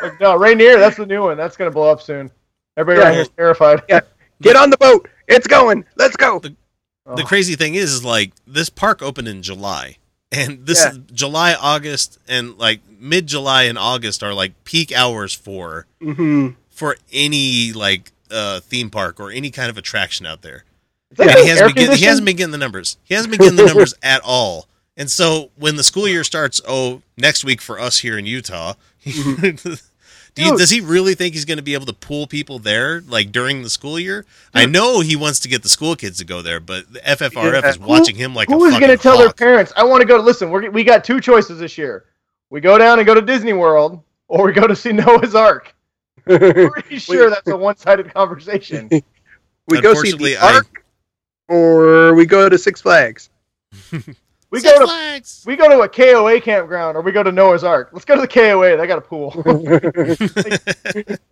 Like, 0.09 0.19
no, 0.19 0.35
Rainier, 0.37 0.79
that's 0.79 0.97
the 0.97 1.05
new 1.05 1.21
one. 1.23 1.37
That's 1.37 1.57
gonna 1.57 1.71
blow 1.71 1.91
up 1.91 2.01
soon. 2.01 2.31
Everybody 2.77 3.01
around 3.03 3.11
Yeah. 3.13 3.15
here's 3.17 3.29
terrified. 3.29 3.81
Yeah. 3.89 4.01
Get 4.41 4.55
on 4.55 4.69
the 4.69 4.77
boat. 4.77 5.07
It's 5.27 5.47
going. 5.47 5.85
Let's 5.95 6.15
go. 6.15 6.39
the 6.39 6.55
Oh. 7.07 7.15
crazy 7.23 7.55
thing 7.55 7.75
is, 7.75 7.91
is 7.93 8.03
like 8.03 8.31
this 8.47 8.67
park 8.69 9.01
opened 9.03 9.27
in 9.27 9.41
July, 9.43 9.97
and 10.31 10.65
this 10.65 10.79
Yeah. 10.83 10.91
is 10.91 10.99
July, 11.13 11.53
August, 11.53 12.17
and 12.27 12.57
like 12.57 12.81
mid 12.99 13.27
July 13.27 13.63
and 13.63 13.77
August 13.77 14.23
are 14.23 14.33
like 14.33 14.51
peak 14.63 14.91
hours 14.91 15.33
for 15.33 15.85
hmm 16.01 16.49
for 16.69 16.97
any 17.13 17.71
like 17.73 18.11
uh 18.31 18.59
theme 18.59 18.89
park 18.89 19.19
or 19.19 19.31
any 19.31 19.51
kind 19.51 19.69
of 19.69 19.77
attraction 19.77 20.25
out 20.25 20.41
there. 20.41 20.63
that 21.15 21.29
And 21.29 21.39
he 21.39 21.47
hasn't 21.47 21.75
been 21.75 21.91
he 21.93 22.05
hasn't 22.05 22.25
been 22.25 22.35
getting 22.35 22.51
the 22.51 22.57
numbers. 22.57 22.97
He 23.03 23.13
hasn't 23.13 23.31
been 23.31 23.39
getting 23.39 23.55
the 23.57 23.65
numbers 23.67 23.93
at 24.03 24.21
all. 24.23 24.67
And 24.97 25.09
so 25.11 25.51
when 25.55 25.75
the 25.75 25.83
school 25.83 26.07
year 26.07 26.23
starts, 26.23 26.59
oh, 26.67 27.01
next 27.17 27.43
week 27.45 27.61
for 27.61 27.79
us 27.79 27.99
here 27.99 28.17
in 28.17 28.25
Utah, 28.25 28.73
do 30.35 30.43
you, 30.43 30.57
does 30.57 30.69
he 30.69 30.81
really 30.81 31.15
think 31.15 31.33
he's 31.33 31.45
going 31.45 31.57
to 31.57 31.63
be 31.63 31.73
able 31.73 31.85
to 31.85 31.93
pull 31.93 32.27
people 32.27 32.59
there 32.59 33.01
like 33.01 33.31
during 33.31 33.63
the 33.63 33.69
school 33.69 33.97
year? 33.99 34.25
I 34.53 34.65
know 34.65 34.99
he 34.99 35.15
wants 35.15 35.39
to 35.41 35.47
get 35.47 35.63
the 35.63 35.69
school 35.69 35.95
kids 35.95 36.17
to 36.19 36.25
go 36.25 36.41
there, 36.41 36.59
but 36.59 36.91
the 36.91 36.99
FFRF 36.99 37.61
Yeah. 37.63 37.69
is 37.69 37.79
watching 37.79 38.15
him 38.15 38.35
like 38.35 38.49
Who 38.49 38.63
a 38.65 38.67
is 38.67 38.77
going 38.77 38.91
to 38.91 38.97
tell 38.97 39.17
their 39.17 39.31
parents, 39.33 39.71
I 39.77 39.83
want 39.83 40.01
to 40.01 40.07
go? 40.07 40.17
To 40.17 40.23
listen, 40.23 40.49
we're, 40.51 40.69
we 40.69 40.83
got 40.83 41.03
two 41.03 41.19
choices 41.21 41.57
this 41.59 41.77
year. 41.77 42.05
We 42.49 42.59
go 42.61 42.77
down 42.77 42.99
and 42.99 43.05
go 43.05 43.13
to 43.15 43.21
Disney 43.21 43.53
World, 43.53 44.01
or 44.27 44.45
we 44.45 44.51
go 44.53 44.67
to 44.67 44.75
see 44.75 44.91
Noah's 44.93 45.35
Ark. 45.35 45.73
Pretty 46.25 46.99
sure 46.99 47.29
that's 47.29 47.47
a 47.47 47.55
one-sided 47.55 48.13
conversation. 48.13 48.89
we 49.67 49.79
go 49.81 49.93
see 49.93 50.11
Unfortunately, 50.11 50.33
the 50.33 50.43
I- 50.43 50.53
ark, 50.55 50.83
or 51.47 52.13
we 52.15 52.25
go 52.25 52.49
to 52.49 52.57
Six 52.57 52.81
Flags. 52.81 53.29
We 54.51 54.59
Six 54.59 54.73
go 54.73 54.79
to 54.79 54.85
Flags. 54.85 55.43
we 55.45 55.55
go 55.55 55.67
to 55.67 55.81
a 55.81 55.89
KOA 55.89 56.39
campground, 56.39 56.95
or 56.95 57.01
we 57.01 57.11
go 57.11 57.23
to 57.23 57.31
Noah's 57.31 57.63
Ark. 57.63 57.89
Let's 57.91 58.05
go 58.05 58.15
to 58.15 58.21
the 58.21 58.27
KOA. 58.27 58.77
They 58.77 58.87
got 58.87 58.99
a 58.99 59.01
pool. 59.01 59.33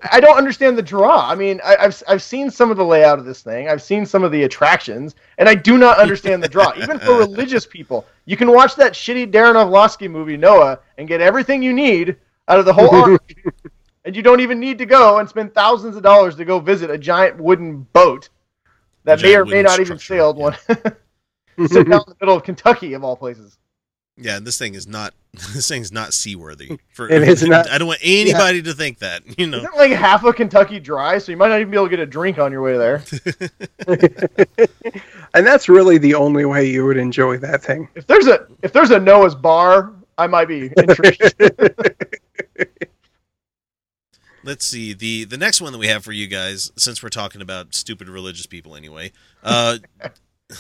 I 0.12 0.20
don't 0.20 0.38
understand 0.38 0.78
the 0.78 0.82
draw. 0.82 1.30
I 1.30 1.36
mean, 1.36 1.62
I, 1.64 1.78
I've 1.78 2.04
I've 2.08 2.24
seen 2.24 2.50
some 2.50 2.72
of 2.72 2.78
the 2.78 2.84
layout 2.84 3.20
of 3.20 3.26
this 3.26 3.42
thing. 3.42 3.70
I've 3.70 3.84
seen 3.84 4.06
some 4.06 4.24
of 4.24 4.32
the 4.32 4.44
attractions, 4.44 5.16
and 5.38 5.48
I 5.48 5.56
do 5.56 5.78
not 5.78 6.00
understand 6.00 6.44
the 6.44 6.50
draw. 6.50 6.74
Even 6.76 7.00
for 7.00 7.18
religious 7.20 7.66
people, 7.66 8.06
you 8.26 8.36
can 8.36 8.52
watch 8.52 8.76
that 8.76 8.94
shitty 8.94 9.32
Darren 9.32 9.56
Aronofsky 9.56 10.10
movie 10.10 10.38
Noah 10.38 10.80
and 10.98 11.08
get 11.08 11.22
everything 11.22 11.62
you 11.62 11.72
need 11.72 12.16
out 12.48 12.60
of 12.60 12.66
the 12.66 12.74
whole 12.74 12.94
ark, 12.94 13.36
and 14.06 14.16
you 14.16 14.24
don't 14.24 14.40
even 14.40 14.60
need 14.60 14.78
to 14.80 14.86
go 14.86 15.20
and 15.20 15.30
spend 15.30 15.54
thousands 15.54 15.96
of 15.96 16.04
dollars 16.04 16.36
to 16.38 16.46
go 16.46 16.60
visit 16.60 16.90
a 16.90 16.98
giant 16.98 17.38
wooden 17.38 17.88
boat 17.94 18.30
that 19.04 19.22
may 19.22 19.36
or 19.36 19.46
may 19.46 19.58
wooden 19.58 19.64
not 19.64 19.80
even 19.80 20.00
structure, 20.00 20.16
sailed 20.16 20.38
yeah. 20.38 20.44
one. 20.44 20.96
Sit 21.68 21.90
down 21.90 22.02
in 22.08 22.10
the 22.10 22.16
middle 22.22 22.36
of 22.36 22.44
Kentucky, 22.44 22.94
of 22.94 23.04
all 23.04 23.16
places. 23.16 23.58
Yeah, 24.16 24.40
this 24.40 24.60
thing 24.60 24.76
is 24.76 24.86
not 24.86 25.14
this 25.54 25.68
thing's 25.68 25.92
not 25.92 26.14
seaworthy. 26.14 26.78
For 26.94 27.10
It 27.10 27.24
is 27.28 27.44
not. 27.44 27.70
I 27.70 27.80
don't 27.80 27.88
want 27.88 28.02
anybody 28.04 28.62
to 28.62 28.74
think 28.74 29.00
that. 29.00 29.24
You 29.38 29.48
know, 29.48 29.58
Isn't 29.58 29.76
like 29.76 29.92
half 29.92 30.24
of 30.24 30.36
Kentucky 30.36 30.80
dry, 30.80 31.18
so 31.18 31.32
you 31.32 31.38
might 31.38 31.48
not 31.48 31.60
even 31.60 31.72
be 31.72 31.78
able 31.78 31.88
to 31.88 31.90
get 31.90 32.00
a 32.00 32.06
drink 32.06 32.38
on 32.38 32.52
your 32.52 32.62
way 32.62 32.78
there. 32.78 33.04
and 35.34 35.46
that's 35.46 35.68
really 35.68 35.98
the 35.98 36.14
only 36.14 36.46
way 36.46 36.70
you 36.70 36.86
would 36.86 36.98
enjoy 36.98 37.38
that 37.38 37.64
thing. 37.64 37.90
If 37.96 38.06
there's 38.06 38.28
a 38.28 38.46
if 38.62 38.72
there's 38.72 38.92
a 38.92 39.00
Noah's 39.00 39.34
bar, 39.34 39.92
I 40.20 40.28
might 40.28 40.48
be 40.48 40.72
interested. 40.78 41.96
let's 44.44 44.66
see 44.66 44.94
the 44.94 45.24
the 45.24 45.38
next 45.38 45.62
one 45.62 45.72
that 45.72 45.80
we 45.80 45.88
have 45.88 46.04
for 46.04 46.12
you 46.12 46.28
guys, 46.28 46.72
since 46.78 47.02
we're 47.02 47.10
talking 47.10 47.42
about 47.42 47.74
stupid 47.74 48.08
religious 48.08 48.46
people 48.46 48.76
anyway. 48.76 49.12
Uh, 49.44 49.78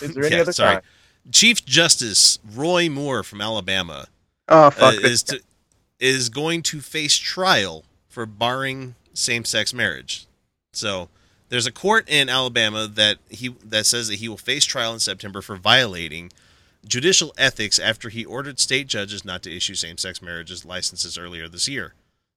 Is 0.02 0.14
there 0.14 0.26
any 0.26 0.36
yeah, 0.36 0.42
other 0.42 0.54
sorry. 0.54 0.76
time? 0.76 0.84
Chief 1.32 1.66
Justice 1.66 2.40
Roy 2.54 2.90
Moore 2.90 3.24
from 3.24 3.42
Alabama 3.42 4.08
Oh 4.50 4.72
uh, 4.78 4.92
is 5.02 5.24
to, 5.24 5.42
is 6.00 6.30
going 6.30 6.64
to 6.64 6.82
face 6.82 7.16
trial 7.16 7.86
for 8.10 8.26
barring 8.26 8.96
same-sex 9.14 9.74
marriage. 9.74 10.28
So 10.74 11.10
there's 11.50 11.66
a 11.66 11.72
court 11.72 12.10
in 12.10 12.30
Alabama 12.30 12.88
that 12.88 13.20
he 13.30 13.56
that 13.64 13.86
says 13.86 14.08
that 14.10 14.16
he 14.16 14.28
will 14.28 14.38
face 14.38 14.66
trial 14.66 14.94
in 14.94 15.00
September 15.00 15.42
for 15.42 15.56
violating 15.56 16.32
judicial 16.86 17.34
ethics 17.38 17.80
after 17.80 18.10
he 18.10 18.26
ordered 18.26 18.60
state 18.60 18.88
judges 18.88 19.24
not 19.24 19.42
to 19.44 19.56
issue 19.56 19.76
same-sex 19.76 20.22
marriages 20.22 20.66
licenses 20.66 21.18
earlier 21.18 21.48
this 21.48 21.70
year. 21.70 21.94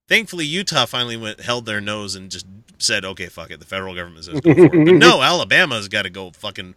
Thankfully, 0.08 0.44
Utah 0.44 0.86
finally 0.86 1.16
went 1.16 1.40
held 1.40 1.66
their 1.66 1.80
nose 1.80 2.14
and 2.14 2.30
just 2.30 2.46
said, 2.78 3.04
"Okay, 3.04 3.26
fuck 3.26 3.50
it. 3.50 3.58
The 3.58 3.66
federal 3.66 3.94
government 3.94 4.26
says 4.26 4.40
go 4.40 4.54
for 4.54 4.64
it." 4.64 4.70
But 4.70 4.78
no, 4.94 5.20
Alabama's 5.22 5.88
got 5.88 6.02
to 6.02 6.10
go 6.10 6.30
fucking. 6.30 6.76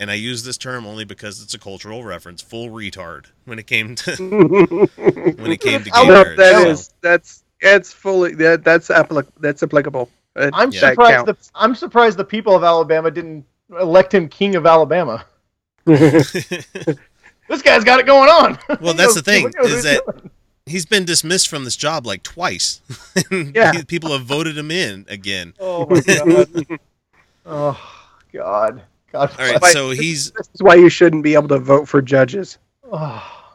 And 0.00 0.10
I 0.10 0.14
use 0.14 0.42
this 0.42 0.56
term 0.56 0.84
only 0.86 1.04
because 1.04 1.40
it's 1.42 1.54
a 1.54 1.58
cultural 1.58 2.02
reference. 2.02 2.40
Full 2.42 2.70
retard 2.70 3.26
when 3.44 3.58
it 3.60 3.66
came 3.68 3.94
to 3.96 4.16
when 5.36 5.52
it 5.52 5.60
came 5.60 5.84
to 5.84 5.90
gay 5.90 5.94
I 5.94 6.04
no, 6.06 6.12
love 6.14 6.26
marriage. 6.26 6.36
that 6.38 6.62
so- 6.62 6.68
is 6.70 6.94
that's 7.02 7.44
it's 7.60 7.92
fully 7.92 8.34
that 8.36 8.64
that's 8.64 8.88
applic- 8.88 9.28
that's 9.40 9.62
applicable. 9.62 10.10
Uh, 10.34 10.50
I'm 10.54 10.72
Yeah. 10.72 10.80
surprised. 10.90 11.26
The. 11.26 11.36
I'm 11.54 11.74
surprised 11.74 12.16
the 12.16 12.24
people 12.24 12.56
of 12.56 12.64
Alabama 12.64 13.10
didn't 13.10 13.44
elect 13.78 14.14
him 14.14 14.28
king 14.28 14.56
of 14.56 14.66
Alabama. 14.66 15.24
This 15.86 17.62
guy's 17.62 17.82
got 17.82 17.98
it 17.98 18.06
going 18.06 18.28
on. 18.30 18.58
Well, 18.80 18.94
that's 18.94 19.14
the 19.16 19.22
thing, 19.22 19.42
Look 19.44 19.56
at 19.56 19.62
what 19.62 19.70
is 19.70 19.74
he's 19.74 19.82
that- 19.84 20.04
doing. 20.06 20.30
He's 20.66 20.86
been 20.86 21.04
dismissed 21.04 21.48
from 21.48 21.64
this 21.64 21.74
job 21.74 22.06
like 22.06 22.22
twice. 22.22 22.80
Yeah. 23.32 23.82
people 23.88 24.12
have 24.12 24.22
voted 24.24 24.56
him 24.56 24.70
in 24.70 25.04
again. 25.08 25.54
Oh 25.58 25.84
my 25.86 26.00
god. 26.00 26.66
oh 27.44 27.90
god. 28.32 28.82
God. 29.12 29.30
All 29.38 29.46
right, 29.46 29.62
so 29.64 29.90
he's 29.90 30.30
this 30.32 30.48
is 30.54 30.62
why 30.62 30.74
you 30.76 30.88
shouldn't 30.88 31.22
be 31.24 31.34
able 31.34 31.48
to 31.48 31.58
vote 31.58 31.88
for 31.88 32.00
judges. 32.02 32.58
Oh. 32.90 33.36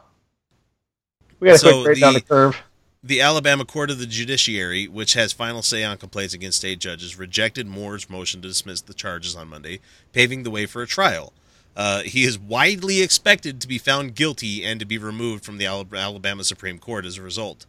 We 1.38 1.48
gotta 1.48 1.58
So 1.58 1.82
quick 1.82 1.88
right 1.96 2.00
down 2.00 2.14
the- 2.14 2.20
the 2.20 2.24
curve. 2.26 2.62
the 3.02 3.20
Alabama 3.20 3.66
Court 3.66 3.90
of 3.90 3.98
the 3.98 4.06
Judiciary, 4.06 4.88
which 4.88 5.12
has 5.12 5.32
final 5.34 5.60
say 5.62 5.84
on 5.84 5.98
complaints 5.98 6.32
against 6.32 6.56
state 6.58 6.78
judges, 6.78 7.18
rejected 7.18 7.66
Moore's 7.66 8.08
motion 8.08 8.40
to 8.40 8.48
dismiss 8.48 8.80
the 8.80 8.94
charges 8.94 9.36
on 9.36 9.48
Monday, 9.48 9.80
paving 10.14 10.44
the 10.44 10.50
way 10.50 10.64
for 10.64 10.80
a 10.80 10.86
trial. 10.86 11.34
Uh, 11.76 12.00
he 12.04 12.24
is 12.24 12.38
widely 12.38 13.02
expected 13.02 13.60
to 13.60 13.68
be 13.68 13.76
found 13.76 14.14
guilty 14.14 14.64
and 14.64 14.80
to 14.80 14.86
be 14.86 14.96
removed 14.96 15.44
from 15.44 15.58
the 15.58 15.66
Alabama 15.66 16.42
Supreme 16.42 16.78
Court 16.78 17.04
as 17.04 17.18
a 17.18 17.22
result. 17.22 17.66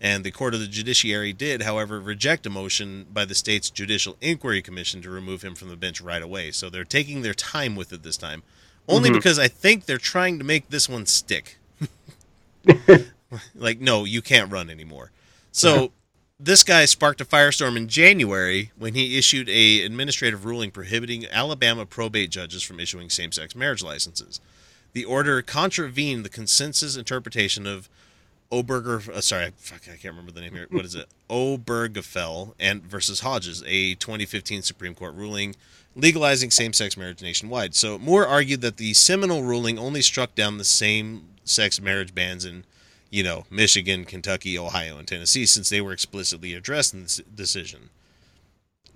And 0.00 0.24
the 0.24 0.30
Court 0.30 0.52
of 0.52 0.60
the 0.60 0.66
Judiciary 0.66 1.32
did, 1.32 1.62
however, 1.62 1.98
reject 2.00 2.44
a 2.44 2.50
motion 2.50 3.06
by 3.10 3.24
the 3.24 3.34
state's 3.34 3.70
Judicial 3.70 4.16
Inquiry 4.20 4.60
Commission 4.60 5.00
to 5.02 5.10
remove 5.10 5.42
him 5.42 5.54
from 5.54 5.68
the 5.70 5.76
bench 5.76 6.00
right 6.02 6.22
away. 6.22 6.50
So 6.50 6.68
they're 6.68 6.84
taking 6.84 7.22
their 7.22 7.32
time 7.34 7.74
with 7.76 7.92
it 7.92 8.02
this 8.02 8.18
time, 8.18 8.42
only 8.88 9.08
Mhm. 9.08 9.14
because 9.14 9.38
I 9.38 9.48
think 9.48 9.86
they're 9.86 9.96
trying 9.98 10.38
to 10.38 10.44
make 10.44 10.68
this 10.68 10.88
one 10.88 11.06
stick. 11.06 11.56
like, 13.54 13.80
no, 13.80 14.04
you 14.04 14.22
can't 14.22 14.50
run 14.50 14.70
anymore. 14.70 15.10
So 15.52 15.92
this 16.38 16.62
guy 16.62 16.84
sparked 16.84 17.20
a 17.20 17.24
firestorm 17.24 17.76
in 17.76 17.88
January 17.88 18.72
when 18.76 18.94
he 18.94 19.16
issued 19.16 19.48
a 19.48 19.82
administrative 19.82 20.44
ruling 20.44 20.70
prohibiting 20.70 21.26
Alabama 21.26 21.86
probate 21.86 22.30
judges 22.30 22.62
from 22.62 22.78
issuing 22.80 23.08
same-sex 23.08 23.54
marriage 23.54 23.82
licenses. 23.82 24.40
The 24.92 25.04
order 25.06 25.40
contravened 25.42 26.24
the 26.24 26.28
consensus 26.28 26.96
interpretation 26.96 27.66
of 27.66 27.88
Oberger, 28.52 29.12
uh, 29.12 29.20
sorry, 29.20 29.52
fuck, 29.56 29.82
I 29.84 29.96
can't 29.96 30.14
remember 30.14 30.32
the 30.32 30.40
name 30.40 30.52
here. 30.52 30.66
What 30.70 30.84
is 30.84 30.94
it? 30.94 31.06
Obergefell 31.30 32.54
and 32.60 32.82
versus 32.82 33.20
Hodges, 33.20 33.62
a 33.66 33.94
2015 33.94 34.62
Supreme 34.62 34.94
Court 34.94 35.14
ruling 35.14 35.54
legalizing 35.96 36.50
same-sex 36.50 36.96
marriage 36.96 37.22
nationwide. 37.22 37.74
So 37.74 37.98
Moore 37.98 38.26
argued 38.26 38.60
that 38.60 38.76
the 38.76 38.92
seminal 38.94 39.42
ruling 39.42 39.78
only 39.78 40.02
struck 40.02 40.34
down 40.34 40.58
the 40.58 40.64
same-sex 40.64 41.80
marriage 41.80 42.14
bans 42.14 42.44
in, 42.44 42.64
you 43.10 43.24
know, 43.24 43.46
Michigan, 43.50 44.04
Kentucky, 44.04 44.58
Ohio, 44.58 44.98
and 44.98 45.08
Tennessee, 45.08 45.46
since 45.46 45.70
they 45.70 45.80
were 45.80 45.92
explicitly 45.92 46.52
addressed 46.52 46.92
in 46.92 47.02
this 47.02 47.20
decision. 47.34 47.88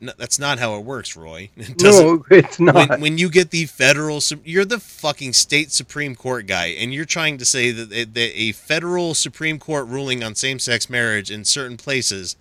No, 0.03 0.13
that's 0.17 0.39
not 0.39 0.59
how 0.59 0.77
it 0.77 0.85
works, 0.85 1.15
Roy. 1.17 1.51
It 1.57 1.83
No, 1.83 2.25
it's 2.31 2.59
not. 2.59 2.75
when, 2.75 3.01
when 3.01 3.19
you 3.19 3.29
get 3.29 3.51
the 3.51 3.67
federal, 3.67 4.21
you're 4.45 4.65
the 4.65 4.81
fucking 4.81 5.35
state 5.35 5.71
Supreme 5.73 6.15
Court 6.15 6.47
guy, 6.47 6.67
and 6.67 6.93
you're 6.95 7.05
trying 7.05 7.37
to 7.39 7.45
say 7.45 7.71
that, 7.71 7.91
that 8.15 8.17
a 8.35 8.53
federal 8.53 9.15
Supreme 9.15 9.59
Court 9.59 9.87
ruling 9.89 10.23
on 10.25 10.35
same-sex 10.35 10.89
marriage 10.89 11.31
in 11.31 11.45
certain 11.45 11.77
places, 11.77 12.37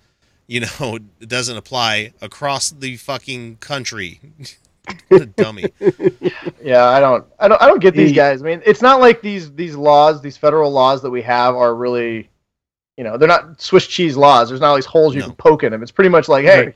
you 0.48 0.62
know, 0.62 1.00
doesn't 1.20 1.58
apply 1.58 2.14
across 2.22 2.70
the 2.70 2.96
fucking 2.98 3.58
country. 3.58 4.20
What 5.10 5.22
a 5.22 5.26
dummy. 5.28 5.66
Yeah, 6.64 6.86
I 6.86 7.00
don't, 7.00 7.24
I 7.40 7.48
don't, 7.48 7.62
I 7.62 7.68
don't 7.68 7.80
get 7.82 7.94
these 7.94 8.12
guys. 8.14 8.42
I 8.42 8.46
mean, 8.46 8.62
it's 8.66 8.82
not 8.82 9.00
like 9.00 9.22
these 9.22 9.52
these 9.54 9.76
laws, 9.76 10.20
these 10.22 10.36
federal 10.38 10.72
laws 10.72 11.02
that 11.04 11.12
we 11.12 11.22
have 11.22 11.54
are 11.56 11.76
really, 11.76 12.28
you 12.98 13.04
know, 13.04 13.16
they're 13.18 13.28
not 13.28 13.62
Swiss 13.62 13.86
cheese 13.86 14.18
laws. 14.18 14.50
There's 14.50 14.62
not 14.62 14.70
all 14.70 14.76
these 14.76 14.86
holes 14.88 15.14
you 15.14 15.20
No. 15.22 15.28
can 15.28 15.36
poke 15.36 15.64
in 15.64 15.72
them. 15.72 15.84
It's 15.84 15.92
pretty 15.92 16.10
much 16.10 16.28
like, 16.28 16.44
hey, 16.46 16.66
Right. 16.68 16.76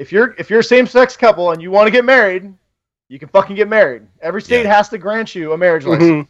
If 0.00 0.10
you're 0.10 0.34
if 0.38 0.48
you're 0.50 0.60
a 0.60 0.64
same 0.64 0.86
sex 0.86 1.16
couple 1.16 1.50
and 1.52 1.60
you 1.62 1.70
want 1.70 1.86
to 1.86 1.90
get 1.92 2.04
married, 2.04 2.52
you 3.08 3.18
can 3.18 3.28
fucking 3.28 3.54
get 3.54 3.68
married. 3.68 4.02
Every 4.22 4.40
state 4.42 4.64
Yeah. 4.64 4.74
has 4.74 4.88
to 4.88 4.98
grant 4.98 5.34
you 5.34 5.52
a 5.52 5.58
marriage 5.58 5.84
license. 5.84 6.26
Mhm. 6.26 6.28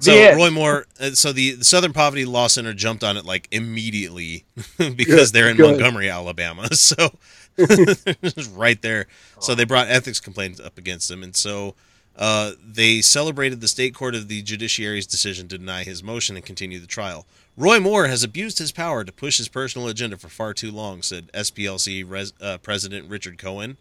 So 0.00 0.12
The. 0.12 0.36
Roy 0.36 0.50
Moore, 0.50 0.86
uh, 1.00 1.10
so 1.12 1.32
the, 1.32 1.52
the 1.52 1.64
Southern 1.64 1.92
Poverty 1.94 2.26
Law 2.26 2.48
Center 2.48 2.74
jumped 2.74 3.02
on 3.02 3.16
it 3.16 3.24
like 3.24 3.48
immediately 3.50 4.44
because 4.78 5.06
Good, 5.06 5.32
they're 5.32 5.48
in 5.48 5.56
good. 5.56 5.70
Montgomery, 5.70 6.08
Alabama. 6.10 6.68
So 6.74 7.16
it's 7.58 8.48
right 8.48 8.80
there. 8.82 9.06
So 9.40 9.54
they 9.54 9.64
brought 9.64 9.88
ethics 9.88 10.20
complaints 10.20 10.60
up 10.60 10.76
against 10.76 11.10
him, 11.10 11.22
and 11.22 11.34
so 11.34 11.74
uh, 12.14 12.52
they 12.62 13.00
celebrated 13.00 13.62
the 13.62 13.68
state 13.68 13.94
court 13.94 14.14
of 14.14 14.28
the 14.28 14.42
judiciary's 14.42 15.06
decision 15.06 15.48
to 15.48 15.56
deny 15.58 15.82
his 15.82 16.02
motion 16.02 16.36
and 16.36 16.44
continue 16.44 16.78
the 16.78 16.86
trial. 16.86 17.26
Roy 17.56 17.80
Moore 17.80 18.06
has 18.06 18.22
abused 18.22 18.58
his 18.58 18.70
power 18.70 19.02
to 19.02 19.12
push 19.12 19.38
his 19.38 19.48
personal 19.48 19.88
agenda 19.88 20.18
for 20.18 20.28
far 20.28 20.52
too 20.52 20.70
long, 20.70 21.02
said 21.02 21.30
SPLC 21.32 22.04
res- 22.08 22.34
uh, 22.40 22.58
President 22.58 23.08
Richard 23.08 23.38
Cohen. 23.38 23.78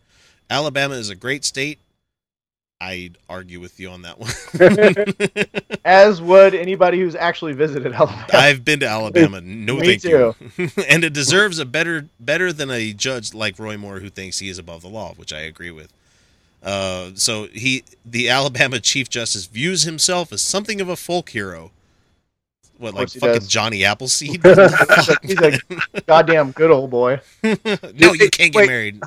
Alabama 0.50 0.96
is 0.96 1.10
a 1.10 1.16
great 1.16 1.44
state. 1.44 1.80
I'd 2.80 3.18
argue 3.30 3.60
with 3.62 3.80
you 3.80 3.90
on 3.90 4.02
that 4.02 4.20
one. 4.20 4.32
As 5.86 6.22
would 6.22 6.54
anybody 6.54 7.00
who's 7.00 7.16
actually 7.16 7.54
visited 7.54 7.94
Alabama. 7.94 8.28
I've 8.34 8.66
been 8.66 8.82
to 8.82 8.88
Alabama. 8.88 9.40
No, 9.42 9.78
Me 9.78 9.98
thank 9.98 10.04
you. 10.04 10.36
and 10.88 11.04
it 11.04 11.14
deserves 11.14 11.58
a 11.58 11.66
better 11.66 12.08
better 12.20 12.52
than 12.52 12.70
a 12.70 12.92
judge 12.92 13.34
like 13.34 13.58
Roy 13.60 13.78
Moore 13.78 14.00
who 14.00 14.10
thinks 14.10 14.40
he 14.40 14.50
is 14.50 14.58
above 14.58 14.82
the 14.82 14.90
law, 14.90 15.14
which 15.16 15.32
I 15.32 15.40
agree 15.40 15.72
with. 15.72 15.92
Uh, 16.62 17.12
so 17.16 17.48
he, 17.54 17.84
the 18.06 18.30
Alabama 18.30 18.80
Chief 18.80 19.08
Justice, 19.10 19.46
views 19.46 19.84
himself 19.84 20.34
as 20.34 20.42
something 20.42 20.82
of 20.82 20.90
a 20.90 20.96
folk 20.96 21.30
hero. 21.30 21.72
What, 22.78 22.94
like 22.94 23.08
course 23.08 23.14
fucking 23.16 23.34
does. 23.40 23.48
Johnny 23.48 23.86
Appleseed? 23.86 24.44
He's 25.24 25.38
a 25.40 25.60
goddamn 26.08 26.52
good 26.52 26.72
old 26.72 26.90
boy. 26.92 27.18
fuck? 27.42 27.64
no, 27.96 28.14
you 28.14 28.30
can't 28.30 28.52
get 28.52 28.56
Wait. 28.56 28.68
married. 28.68 29.02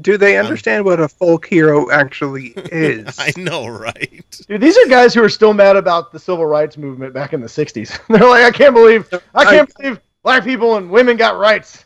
Do 0.00 0.16
they 0.16 0.36
Um, 0.38 0.46
understand 0.46 0.84
what 0.84 1.00
a 1.00 1.08
folk 1.08 1.46
hero 1.46 1.90
actually 1.90 2.54
is? 2.56 3.14
I 3.18 3.32
know, 3.36 3.66
right? 3.68 4.24
Dude, 4.48 4.60
these 4.60 4.76
are 4.78 4.86
guys 4.88 5.12
who 5.12 5.22
are 5.22 5.28
still 5.28 5.52
mad 5.52 5.76
about 5.76 6.12
the 6.12 6.18
civil 6.18 6.46
rights 6.46 6.78
movement 6.78 7.12
back 7.12 7.32
in 7.34 7.40
the 7.40 7.46
'60s. 7.46 7.98
They're 8.08 8.26
like, 8.28 8.44
I 8.44 8.50
can't 8.50 8.74
believe, 8.74 9.12
I 9.34 9.44
can't 9.44 9.72
believe 9.76 10.00
black 10.22 10.44
people 10.44 10.76
and 10.76 10.88
women 10.90 11.16
got 11.18 11.36
rights. 11.38 11.84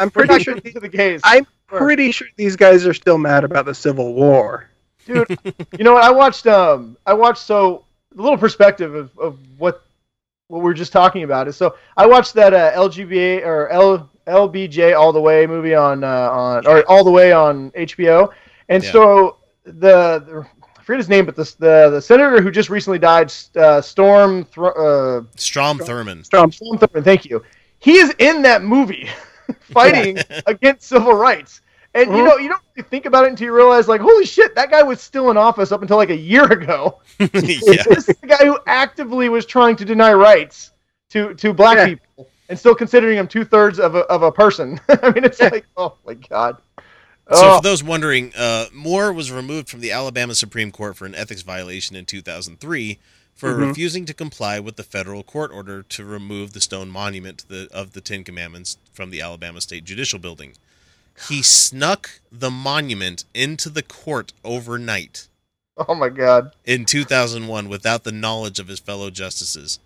I'm 0.00 0.10
pretty 0.10 0.42
sure. 0.42 0.54
giving 0.54 0.70
it 0.70 0.74
to 0.74 0.80
the 0.80 0.88
gays. 0.88 1.20
I'm 1.22 1.46
pretty 1.68 2.10
sure 2.10 2.26
these 2.36 2.56
guys 2.56 2.86
are 2.86 2.94
still 2.94 3.18
mad 3.18 3.44
about 3.44 3.66
the 3.66 3.74
Civil 3.74 4.14
War. 4.14 4.68
dude. 5.06 5.38
You 5.78 5.84
know 5.84 5.92
what? 5.94 6.02
I 6.02 6.10
watched. 6.10 6.46
Um, 6.48 6.96
I 7.06 7.14
watched. 7.14 7.42
So 7.42 7.84
a 8.18 8.20
little 8.20 8.38
perspective 8.38 8.94
of, 8.96 9.16
of 9.18 9.38
what 9.58 9.83
what 10.54 10.62
we 10.62 10.70
are 10.70 10.74
just 10.74 10.92
talking 10.92 11.24
about 11.24 11.48
is. 11.48 11.56
So 11.56 11.74
I 11.96 12.06
watched 12.06 12.32
that 12.34 12.54
uh, 12.54 12.72
LGBA 12.72 13.44
or 13.44 13.68
L 13.70 14.08
LBJ 14.26 14.96
All 14.96 15.12
the 15.12 15.20
Way 15.20 15.46
movie 15.46 15.74
on 15.74 16.04
uh, 16.04 16.30
on 16.30 16.66
or 16.66 16.84
All 16.88 17.02
the 17.04 17.10
Way 17.10 17.32
on 17.32 17.70
HBO, 17.72 18.30
and 18.68 18.82
Yeah. 18.82 18.92
so 18.92 19.36
the, 19.64 20.20
the 20.20 20.46
I 20.78 20.82
forget 20.82 20.98
his 21.00 21.08
name, 21.08 21.26
but 21.26 21.34
the 21.34 21.42
the, 21.58 21.90
the 21.90 22.00
senator 22.00 22.40
who 22.40 22.50
just 22.52 22.70
recently 22.70 22.98
died, 23.00 23.32
uh, 23.56 23.80
Storm. 23.80 24.46
Uh, 24.56 25.22
Strom 25.36 25.78
Thurmond. 25.78 26.24
Strom, 26.26 26.52
Storm 26.52 26.78
Thurmond, 26.78 27.04
thank 27.04 27.24
you. 27.24 27.42
He 27.80 27.96
is 27.96 28.14
in 28.18 28.42
that 28.42 28.62
movie 28.62 29.08
fighting 29.60 30.18
against 30.46 30.88
civil 30.88 31.14
rights. 31.14 31.60
And 31.94 32.10
you 32.10 32.16
Mhm. 32.18 32.24
know, 32.24 32.36
you 32.38 32.48
don't 32.48 32.60
really 32.76 32.88
think 32.88 33.06
about 33.06 33.24
it 33.24 33.28
until 33.30 33.46
you 33.46 33.54
realize, 33.54 33.86
like, 33.86 34.00
holy 34.00 34.26
shit, 34.26 34.54
that 34.56 34.70
guy 34.70 34.82
was 34.82 35.00
still 35.00 35.30
in 35.30 35.36
office 35.36 35.70
up 35.70 35.80
until 35.80 35.96
like 35.96 36.10
a 36.10 36.16
year 36.16 36.44
ago. 36.44 37.00
yeah. 37.20 37.28
This 37.86 38.08
is 38.08 38.16
the 38.20 38.26
guy 38.26 38.44
who 38.44 38.58
actively 38.66 39.28
was 39.28 39.46
trying 39.46 39.76
to 39.76 39.84
deny 39.84 40.12
rights 40.12 40.72
to 41.10 41.34
to 41.34 41.52
black 41.52 41.76
Yeah. 41.76 41.86
people 41.86 42.28
and 42.48 42.58
still 42.58 42.74
considering 42.74 43.16
him 43.18 43.28
two 43.28 43.44
thirds 43.44 43.78
of 43.78 43.94
a 43.94 44.00
of 44.00 44.22
a 44.22 44.32
person. 44.32 44.80
I 44.88 45.10
mean, 45.12 45.24
it's 45.24 45.40
like, 45.40 45.66
oh 45.76 45.94
my 46.04 46.14
god. 46.14 46.56
So, 47.32 47.52
Oh, 47.52 47.56
for 47.56 47.62
those 47.62 47.82
wondering, 47.82 48.32
uh, 48.36 48.66
Moore 48.72 49.10
was 49.12 49.32
removed 49.32 49.70
from 49.70 49.80
the 49.80 49.92
Alabama 49.92 50.34
Supreme 50.34 50.70
Court 50.70 50.94
for 50.96 51.06
an 51.06 51.14
ethics 51.14 51.40
violation 51.42 51.96
in 51.96 52.04
2003 52.04 52.98
for 53.34 53.54
Mhm. 53.54 53.68
refusing 53.68 54.04
to 54.04 54.12
comply 54.12 54.58
with 54.60 54.76
the 54.76 54.82
federal 54.82 55.22
court 55.22 55.50
order 55.52 55.82
to 55.84 56.04
remove 56.04 56.52
the 56.52 56.60
stone 56.60 56.90
monument 56.90 57.38
to 57.38 57.48
the, 57.48 57.68
of 57.72 57.92
the 57.92 58.00
Ten 58.02 58.24
Commandments 58.24 58.76
from 58.92 59.10
the 59.10 59.22
Alabama 59.22 59.60
State 59.62 59.84
Judicial 59.84 60.18
Building. 60.18 60.52
He 61.28 61.42
snuck 61.42 62.20
the 62.32 62.50
monument 62.50 63.24
into 63.34 63.68
the 63.70 63.82
court 63.82 64.32
overnight 64.44 65.28
oh 65.88 65.94
my 65.94 66.08
god. 66.08 66.52
in 66.64 66.84
2001 66.84 67.68
without 67.68 68.04
the 68.04 68.12
knowledge 68.12 68.58
of 68.58 68.68
his 68.68 68.80
fellow 68.80 69.10
justices. 69.10 69.78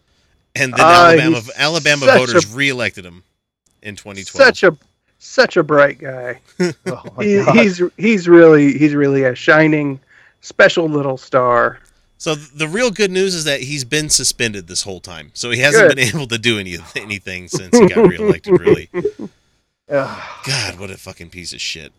And 0.54 0.72
then 0.72 0.80
Ah, 0.82 1.10
Alabama 1.12 1.40
Alabama 1.56 2.06
voters 2.06 2.52
a- 2.52 2.56
reelected 2.56 3.04
him 3.04 3.22
in 3.82 3.94
2012. 3.96 4.46
such 4.46 4.62
a 4.62 4.76
such 5.18 5.56
a 5.56 5.62
bright 5.62 5.98
guy. 5.98 6.40
Oh 6.86 7.02
my 7.16 7.24
He, 7.24 7.42
he's 7.52 7.82
he's 7.96 8.28
really 8.28 8.76
he's 8.78 8.94
really 8.94 9.24
a 9.24 9.34
shining, 9.34 10.00
special 10.40 10.88
little 10.88 11.16
star. 11.18 11.78
So 12.16 12.34
the 12.34 12.66
real 12.66 12.90
good 12.90 13.12
news 13.12 13.34
is 13.34 13.44
that 13.44 13.60
he's 13.60 13.84
been 13.84 14.08
suspended 14.08 14.66
this 14.66 14.82
whole 14.82 14.98
time. 15.00 15.30
So 15.34 15.50
he 15.50 15.60
hasn't 15.60 15.88
Good. 15.90 15.96
been 15.96 16.08
able 16.16 16.26
to 16.28 16.38
do 16.38 16.58
any 16.58 16.78
anything 16.96 17.46
since 17.48 17.78
he 17.78 17.86
got 17.86 18.08
reelected. 18.08 18.58
Really, 18.58 18.88
Ugh. 19.90 20.22
God, 20.44 20.78
what 20.78 20.90
a 20.90 20.96
fucking 20.96 21.30
piece 21.30 21.52
of 21.52 21.60
shit. 21.60 21.92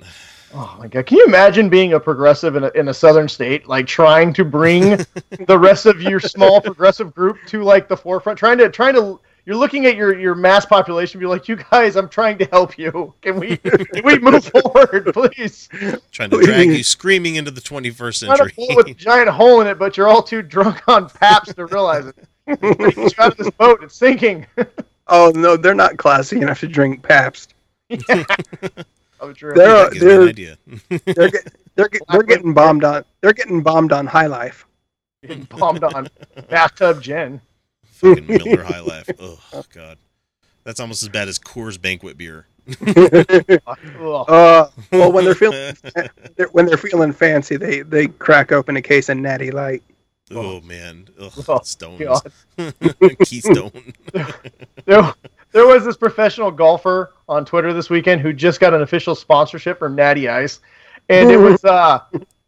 Oh 0.54 0.76
my 0.80 0.88
god! 0.88 1.06
Can 1.06 1.18
you 1.18 1.26
imagine 1.26 1.70
being 1.70 1.94
a 1.94 2.00
progressive 2.00 2.56
in 2.56 2.64
a, 2.64 2.70
in 2.70 2.88
a 2.88 2.94
southern 2.94 3.28
state, 3.30 3.68
like 3.68 3.86
trying 3.86 4.34
to 4.34 4.44
bring 4.44 4.98
the 5.48 5.58
rest 5.60 5.86
of 5.86 6.02
your 6.02 6.20
small 6.20 6.60
progressive 6.60 7.14
group 7.14 7.38
to 7.48 7.64
like 7.64 7.88
the 7.88 7.96
forefront, 7.98 8.40
trying 8.40 8.58
to 8.58 8.70
trying 8.70 8.96
to 8.96 9.20
you're 9.46 9.56
looking 9.56 9.86
at 9.86 9.96
your 9.96 10.20
your 10.20 10.34
mass 10.36 10.66
population, 10.66 11.20
be 11.20 11.26
like, 11.28 11.48
you 11.48 11.56
guys, 11.56 11.96
I'm 11.96 12.10
trying 12.10 12.38
to 12.40 12.46
help 12.46 12.78
you. 12.80 13.14
Can 13.22 13.40
we 13.40 13.58
can 13.58 14.04
we 14.04 14.18
move 14.20 14.46
forward, 14.64 15.12
please? 15.14 15.70
Trying 16.12 16.32
to 16.32 16.42
drag 16.42 16.68
you 16.70 16.84
screaming 16.84 17.36
into 17.36 17.52
the 17.52 17.62
21st 17.62 18.28
Not 18.28 18.36
a 18.36 18.38
century. 18.50 18.54
boat 18.58 18.78
with 18.78 18.88
a 18.88 18.94
giant 18.96 19.30
hole 19.30 19.62
in 19.62 19.68
it, 19.68 19.78
but 19.78 19.98
you're 19.98 20.08
all 20.08 20.24
too 20.24 20.42
drunk 20.42 20.82
on 20.88 21.10
Pabst 21.10 21.56
to 21.56 21.66
realize 21.68 22.06
it. 22.08 22.16
Get 22.48 22.96
you 22.98 23.10
out 23.20 23.32
of 23.32 23.38
this 23.38 23.50
boat, 23.52 23.84
it's 23.84 23.96
sinking. 23.96 24.48
Oh 25.12 25.32
no, 25.34 25.58
they're 25.58 25.74
not 25.74 25.98
classy 25.98 26.38
enough 26.38 26.60
to 26.60 26.68
drink 26.68 27.02
Pabst. 27.90 28.40
oh, 29.22 29.34
true. 29.34 29.54
They're 29.56 29.90
That 29.90 29.94
gives 29.94 30.04
me 30.06 30.10
they're 30.10 30.28
idea. 30.30 30.58
they're 30.90 31.30
get, 31.30 31.54
they're 31.76 31.90
get, 31.90 32.02
they're 32.10 32.24
getting 32.24 32.54
bombed 32.54 32.84
on. 32.84 33.04
They're 33.22 33.34
getting 33.34 33.62
bombed 33.62 33.92
on 33.92 34.06
High 34.08 34.28
Life. 34.28 34.66
Getting 35.22 35.44
bombed 35.44 35.84
on 35.84 36.08
bathtub 36.50 37.02
gin. 37.02 37.42
Fucking 37.84 38.28
Miller 38.28 38.64
High 38.64 38.80
Life. 38.82 39.10
Oh 39.22 39.64
God, 39.74 39.98
that's 40.64 40.80
almost 40.80 41.04
as 41.04 41.10
bad 41.10 41.28
as 41.28 41.38
Coors 41.40 41.82
Banquet 41.82 42.18
beer. 42.18 42.46
Uh, 42.88 44.68
well, 44.92 45.12
when 45.12 45.26
they're 45.26 45.34
feeling 45.36 45.76
they're, 46.36 46.48
when 46.50 46.66
they're 46.66 46.78
feeling 46.78 47.12
fancy, 47.12 47.58
they 47.58 47.82
they 47.82 48.08
crack 48.08 48.52
open 48.52 48.78
a 48.78 48.82
case 48.82 49.10
of 49.10 49.18
Natty 49.18 49.52
Light. 49.52 49.82
Oh 50.32 50.62
man, 50.62 51.08
Ugh, 51.20 51.32
Oh, 51.48 51.60
Stones, 51.64 52.00
God. 52.00 52.32
Keystone. 53.26 53.72
there, 54.86 55.14
there 55.52 55.66
was 55.66 55.84
this 55.86 55.98
professional 55.98 56.52
golfer 56.52 57.14
on 57.28 57.46
Twitter 57.46 57.74
this 57.74 57.90
weekend 57.90 58.22
who 58.22 58.34
just 58.34 58.60
got 58.60 58.74
an 58.74 58.82
official 58.82 59.16
sponsorship 59.16 59.80
from 59.80 59.96
Natty 59.96 60.28
Ice, 60.28 60.60
and 61.10 61.32
it 61.32 61.38
was 61.38 61.64
uh, 61.66 62.00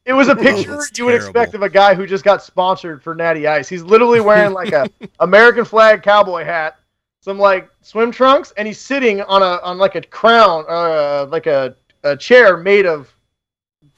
it 0.06 0.14
was 0.14 0.28
a 0.28 0.36
picture 0.47 0.72
that's 0.72 0.97
you 0.97 1.06
would 1.06 1.16
expect 1.16 1.54
of 1.54 1.64
a 1.64 1.70
guy 1.70 1.93
who 1.93 2.06
just 2.06 2.24
got 2.24 2.43
sponsored 2.43 3.02
for 3.02 3.16
Natty 3.16 3.47
Ice. 3.47 3.68
He's 3.68 3.84
literally 3.84 4.22
wearing 4.22 4.54
like 4.54 4.72
a 4.72 4.89
American 5.20 5.66
flag 5.66 6.04
cowboy 6.04 6.43
hat, 6.43 6.80
some 7.22 7.39
like 7.39 7.70
swim 7.82 8.12
trunks, 8.12 8.54
and 8.58 8.68
he's 8.68 8.80
sitting 8.80 9.22
on 9.22 9.41
a 9.41 9.60
on 9.64 9.78
like 9.78 9.95
a 9.95 10.02
crown, 10.02 10.66
uh, 10.70 11.26
like 11.30 11.47
a 11.47 11.76
a 12.04 12.16
chair 12.16 12.58
made 12.58 12.86
of 12.86 13.14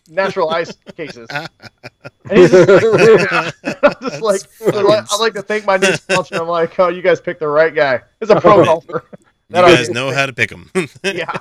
natural 0.08 0.49
ice 0.49 0.74
cases. 0.95 1.28
And 2.30 2.38
he's 2.38 2.51
just 2.51 2.72
like, 2.72 3.54
I'm 3.84 3.95
just 4.01 4.22
like, 4.22 4.41
I'd 4.62 5.20
like, 5.20 5.34
to 5.34 5.41
thank 5.41 5.66
my 5.66 5.76
new 5.76 5.91
sponsor. 5.91 6.36
I'm 6.36 6.47
like, 6.47 6.80
oh, 6.80 6.88
you 6.88 7.01
guys 7.01 7.20
picked 7.20 7.41
the 7.41 7.49
right 7.49 7.76
guy. 7.76 8.01
He's 8.22 8.30
a 8.30 8.39
pro 8.39 8.64
golfer. 8.66 9.04
You 9.49 9.56
guys 9.56 9.89
know 9.89 10.14
how 10.14 10.26
to 10.26 10.32
pick 10.32 10.49
them. 10.49 10.72
Yeah. 11.04 11.38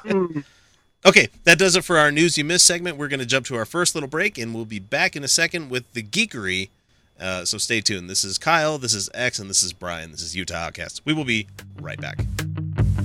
Okay, 1.06 1.28
that 1.44 1.58
does 1.58 1.76
it 1.76 1.84
for 1.84 1.98
our 1.98 2.10
news 2.10 2.36
you 2.36 2.44
missed 2.44 2.66
segment. 2.66 2.96
We're 2.96 3.06
going 3.06 3.20
to 3.20 3.26
jump 3.26 3.46
to 3.46 3.56
our 3.56 3.64
first 3.64 3.94
little 3.94 4.08
break, 4.08 4.38
and 4.38 4.52
we'll 4.52 4.64
be 4.64 4.80
back 4.80 5.14
in 5.14 5.22
a 5.22 5.28
second 5.28 5.70
with 5.70 5.92
the 5.92 6.02
geekery. 6.02 6.70
Uh, 7.18 7.44
so 7.44 7.58
stay 7.58 7.80
tuned. 7.80 8.10
This 8.10 8.24
is 8.24 8.38
Kyle, 8.38 8.76
this 8.78 8.94
is 8.94 9.08
X, 9.14 9.38
and 9.38 9.48
this 9.48 9.62
is 9.62 9.72
Brian. 9.72 10.10
This 10.10 10.22
is 10.22 10.34
Utah 10.34 10.56
Outcast. 10.56 11.02
We 11.04 11.12
will 11.12 11.24
be 11.24 11.46
right 11.80 12.00
back. 12.00 12.24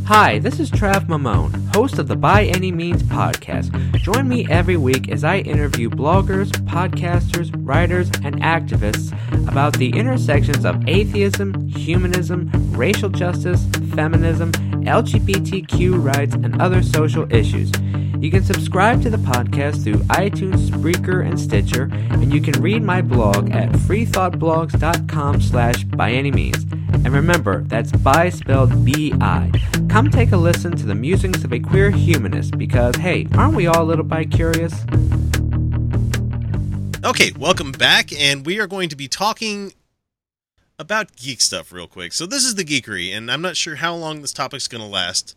Hi, 0.08 0.40
this 0.40 0.62
is 0.62 0.72
Trav 0.72 1.08
Mamone, 1.08 1.76
host 1.76 2.00
of 2.00 2.08
the 2.08 2.16
By 2.16 2.46
Any 2.46 2.72
Means 2.72 3.04
podcast. 3.04 3.74
Join 3.98 4.30
me 4.30 4.48
every 4.50 4.78
week 4.78 5.10
as 5.10 5.26
I 5.26 5.40
interview 5.40 5.90
bloggers, 5.90 6.50
podcasters, 6.64 7.52
writers, 7.58 8.08
and 8.24 8.42
activists 8.42 9.12
about 9.50 9.78
the 9.78 9.90
intersections 9.90 10.64
of 10.64 10.88
atheism, 10.88 11.68
humanism, 11.68 12.50
racial 12.72 13.10
justice, 13.10 13.66
feminism, 13.94 14.54
LGBTQ 14.86 16.02
rights, 16.02 16.36
and 16.36 16.62
other 16.62 16.82
social 16.82 17.30
issues. 17.30 17.70
You 18.22 18.32
can 18.32 18.46
subscribe 18.46 19.02
to 19.02 19.10
the 19.10 19.18
podcast 19.18 19.84
through 19.84 20.02
iTunes, 20.06 20.70
Spreaker, 20.70 21.28
and 21.28 21.38
Stitcher, 21.38 21.90
and 21.92 22.34
you 22.34 22.40
can 22.40 22.62
read 22.62 22.82
my 22.82 23.02
blog 23.02 23.52
at 23.52 23.74
freethoughtblogs.com 23.74 25.42
slash 25.42 25.84
by 25.84 26.12
any 26.12 26.32
means. 26.32 26.64
And 26.94 27.10
remember, 27.10 27.64
that's 27.66 27.92
by 27.92 28.30
spelled 28.30 28.86
B-I. 28.86 29.52
Come 29.98 30.12
take 30.12 30.32
a 30.32 30.38
listen 30.38 30.74
to 30.74 30.86
the 30.86 30.94
musings 30.94 31.44
of 31.44 31.52
a 31.52 31.60
queer 31.60 31.90
humanist 31.90 32.56
because, 32.56 32.96
hey, 32.98 33.28
aren't 33.34 33.56
we 33.56 33.66
all 33.66 33.82
a 33.82 33.84
little 33.84 34.06
bi 34.06 34.26
curious? 34.26 34.72
Okay, 37.04 37.32
welcome 37.36 37.72
back, 37.72 38.14
and 38.14 38.46
we 38.46 38.60
are 38.60 38.68
going 38.68 38.90
to 38.90 38.96
be 38.96 39.08
talking 39.08 39.74
about 40.78 41.16
geek 41.16 41.42
stuff 41.42 41.72
real 41.72 41.88
quick. 41.88 42.14
So 42.14 42.28
this 42.28 42.44
is 42.44 42.54
the 42.54 42.64
geekery, 42.64 43.12
and 43.12 43.32
I'm 43.32 43.42
not 43.42 43.58
sure 43.58 43.78
how 43.78 43.96
long 43.96 44.22
this 44.22 44.34
topic's 44.34 44.68
going 44.68 44.84
to 44.84 44.88
last, 44.88 45.36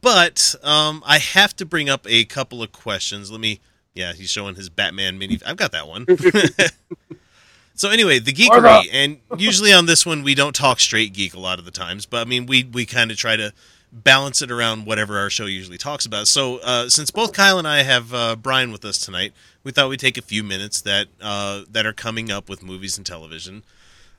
but 0.00 0.54
um, 0.62 1.02
I 1.04 1.18
have 1.18 1.56
to 1.56 1.66
bring 1.66 1.90
up 1.90 2.06
a 2.08 2.24
couple 2.26 2.62
of 2.62 2.70
questions. 2.70 3.32
Let 3.32 3.40
me, 3.40 3.58
yeah, 3.92 4.12
he's 4.12 4.30
showing 4.30 4.54
his 4.54 4.68
Batman 4.68 5.18
mini. 5.18 5.40
I've 5.44 5.56
got 5.56 5.72
that 5.72 5.88
one. 5.88 6.06
so 7.74 7.90
anyway, 7.90 8.20
the 8.20 8.32
geekery, 8.32 8.86
and 8.92 9.18
usually 9.36 9.72
on 9.72 9.86
this 9.86 10.06
one 10.06 10.22
we 10.22 10.36
don't 10.36 10.54
talk 10.54 10.78
straight 10.78 11.12
geek 11.12 11.34
a 11.34 11.40
lot 11.40 11.58
of 11.58 11.64
the 11.64 11.72
times, 11.72 12.06
but 12.06 12.24
I 12.24 12.30
mean 12.30 12.46
we 12.46 12.62
we 12.62 12.86
kind 12.86 13.10
of 13.10 13.16
try 13.16 13.34
to 13.34 13.52
balance 13.92 14.40
it 14.42 14.50
around 14.50 14.86
whatever 14.86 15.18
our 15.18 15.30
show 15.30 15.46
usually 15.46 15.78
talks 15.78 16.06
about. 16.06 16.28
So 16.28 16.58
uh, 16.58 16.88
since 16.88 17.10
both 17.10 17.32
Kyle 17.32 17.58
and 17.58 17.66
I 17.66 17.82
have 17.82 18.14
uh, 18.14 18.36
Brian 18.36 18.70
with 18.72 18.84
us 18.84 18.98
tonight, 18.98 19.32
we 19.64 19.72
thought 19.72 19.88
we'd 19.88 20.00
take 20.00 20.16
a 20.18 20.22
few 20.22 20.42
minutes 20.42 20.80
that 20.82 21.08
uh, 21.20 21.62
that 21.70 21.86
are 21.86 21.92
coming 21.92 22.30
up 22.30 22.48
with 22.48 22.62
movies 22.62 22.96
and 22.96 23.06
television. 23.06 23.62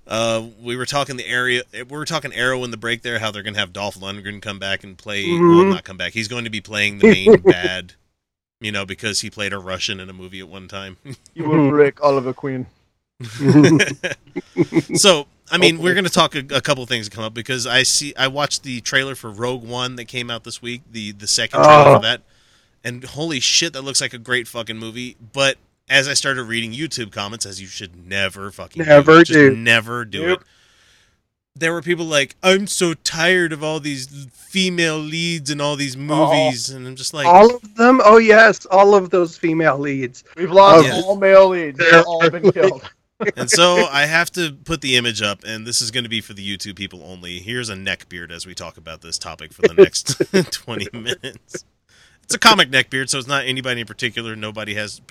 Uh, 0.07 0.47
we 0.61 0.75
were 0.75 0.85
talking 0.85 1.15
the 1.15 1.27
area. 1.27 1.61
We 1.73 1.83
were 1.83 2.05
talking 2.05 2.33
Arrow 2.33 2.63
in 2.63 2.71
the 2.71 2.77
break 2.77 3.01
there. 3.03 3.19
How 3.19 3.31
they're 3.31 3.43
going 3.43 3.53
to 3.53 3.59
have 3.59 3.71
Dolph 3.71 3.95
Lundgren 3.97 4.41
come 4.41 4.59
back 4.59 4.83
and 4.83 4.97
play. 4.97 5.23
Well, 5.29 5.39
Mhm. 5.39 5.69
not 5.69 5.83
come 5.83 5.95
back. 5.97 6.13
He's 6.13 6.27
going 6.27 6.43
to 6.43 6.49
be 6.49 6.59
playing 6.59 6.97
the 6.97 7.07
main 7.11 7.35
bad. 7.41 7.93
You 8.59 8.71
know, 8.71 8.85
because 8.85 9.21
he 9.21 9.29
played 9.29 9.53
a 9.53 9.57
Russian 9.59 9.99
in 9.99 10.09
a 10.09 10.13
movie 10.13 10.39
at 10.39 10.47
one 10.47 10.67
time. 10.67 10.97
You 11.33 11.47
will 11.47 11.69
break 11.71 12.03
Oliver 12.03 12.33
Queen. 12.33 12.67
so 14.95 15.27
I 15.51 15.57
mean, 15.57 15.79
we're 15.79 15.93
going 15.93 16.05
to 16.05 16.09
talk 16.09 16.33
a, 16.35 16.39
a 16.55 16.61
couple 16.61 16.85
things 16.85 17.07
that 17.09 17.13
come 17.15 17.23
up 17.25 17.33
because 17.33 17.67
I 17.67 17.83
see 17.83 18.13
I 18.17 18.27
watched 18.27 18.63
the 18.63 18.79
trailer 18.81 19.15
for 19.15 19.29
Rogue 19.29 19.63
One 19.63 19.95
that 19.97 20.05
came 20.05 20.31
out 20.31 20.43
this 20.45 20.61
week, 20.61 20.81
the 20.91 21.11
the 21.11 21.27
second 21.27 21.61
trailer 21.63 21.83
Oh. 21.87 21.95
for 21.97 22.01
that, 22.03 22.21
and 22.83 23.03
holy 23.03 23.39
shit, 23.39 23.73
that 23.73 23.81
looks 23.83 23.99
like 24.01 24.13
a 24.13 24.17
great 24.17 24.47
fucking 24.47 24.77
movie. 24.77 25.17
But 25.33 25.57
as 25.89 26.07
I 26.07 26.13
started 26.13 26.43
reading 26.43 26.71
YouTube 26.71 27.11
comments, 27.11 27.45
as 27.45 27.59
you 27.61 27.67
should 27.67 28.07
never 28.07 28.49
fucking 28.49 28.85
Never 28.85 29.17
do, 29.19 29.23
just 29.25 29.33
do. 29.33 29.55
never 29.55 30.05
do 30.05 30.21
Yep. 30.21 30.39
it. 30.41 30.47
There 31.53 31.73
were 31.73 31.81
people 31.81 32.05
like, 32.05 32.35
"I'm 32.41 32.65
so 32.65 32.93
tired 32.93 33.51
of 33.51 33.61
all 33.61 33.81
these 33.81 34.07
female 34.33 34.97
leads 34.97 35.49
in 35.51 35.59
all 35.59 35.75
these 35.75 35.97
movies," 35.97 36.69
and 36.69 36.87
I'm 36.87 36.95
just 36.95 37.13
like, 37.13 37.25
all 37.27 37.55
of 37.57 37.75
them? 37.75 37.99
Oh 38.05 38.17
yes, 38.17 38.65
all 38.67 38.95
of 38.95 39.09
those 39.09 39.37
female 39.37 39.77
leads. 39.77 40.23
We've 40.37 40.49
lost 40.49 40.87
Yeah. 40.87 41.01
all 41.05 41.17
male 41.17 41.49
leads. 41.49 41.77
They've 41.77 42.05
all 42.07 42.29
been 42.29 42.51
killed. 42.53 42.89
And 43.35 43.49
so 43.49 43.85
I 43.85 44.05
have 44.05 44.31
to 44.31 44.53
put 44.63 44.81
the 44.81 44.95
image 44.95 45.21
up, 45.21 45.43
and 45.45 45.65
this 45.65 45.81
is 45.81 45.91
going 45.91 46.03
to 46.03 46.09
be 46.09 46.21
for 46.21 46.33
the 46.33 46.57
YouTube 46.57 46.75
people 46.75 47.03
only. 47.03 47.39
Here's 47.39 47.69
a 47.69 47.75
neck 47.75 48.09
beard 48.09 48.31
as 48.31 48.45
we 48.45 48.53
talk 48.53 48.77
about 48.77 49.01
this 49.01 49.17
topic 49.17 49.53
for 49.53 49.61
the 49.63 49.73
next 49.73 50.21
20 50.51 50.87
minutes. 50.93 51.65
It's 52.23 52.35
a 52.35 52.39
comic 52.39 52.69
neck 52.69 52.89
beard, 52.89 53.09
so 53.09 53.17
it's 53.17 53.27
not 53.27 53.45
anybody 53.45 53.81
in 53.81 53.87
particular. 53.87 54.35
Nobody 54.35 54.75
has. 54.75 55.01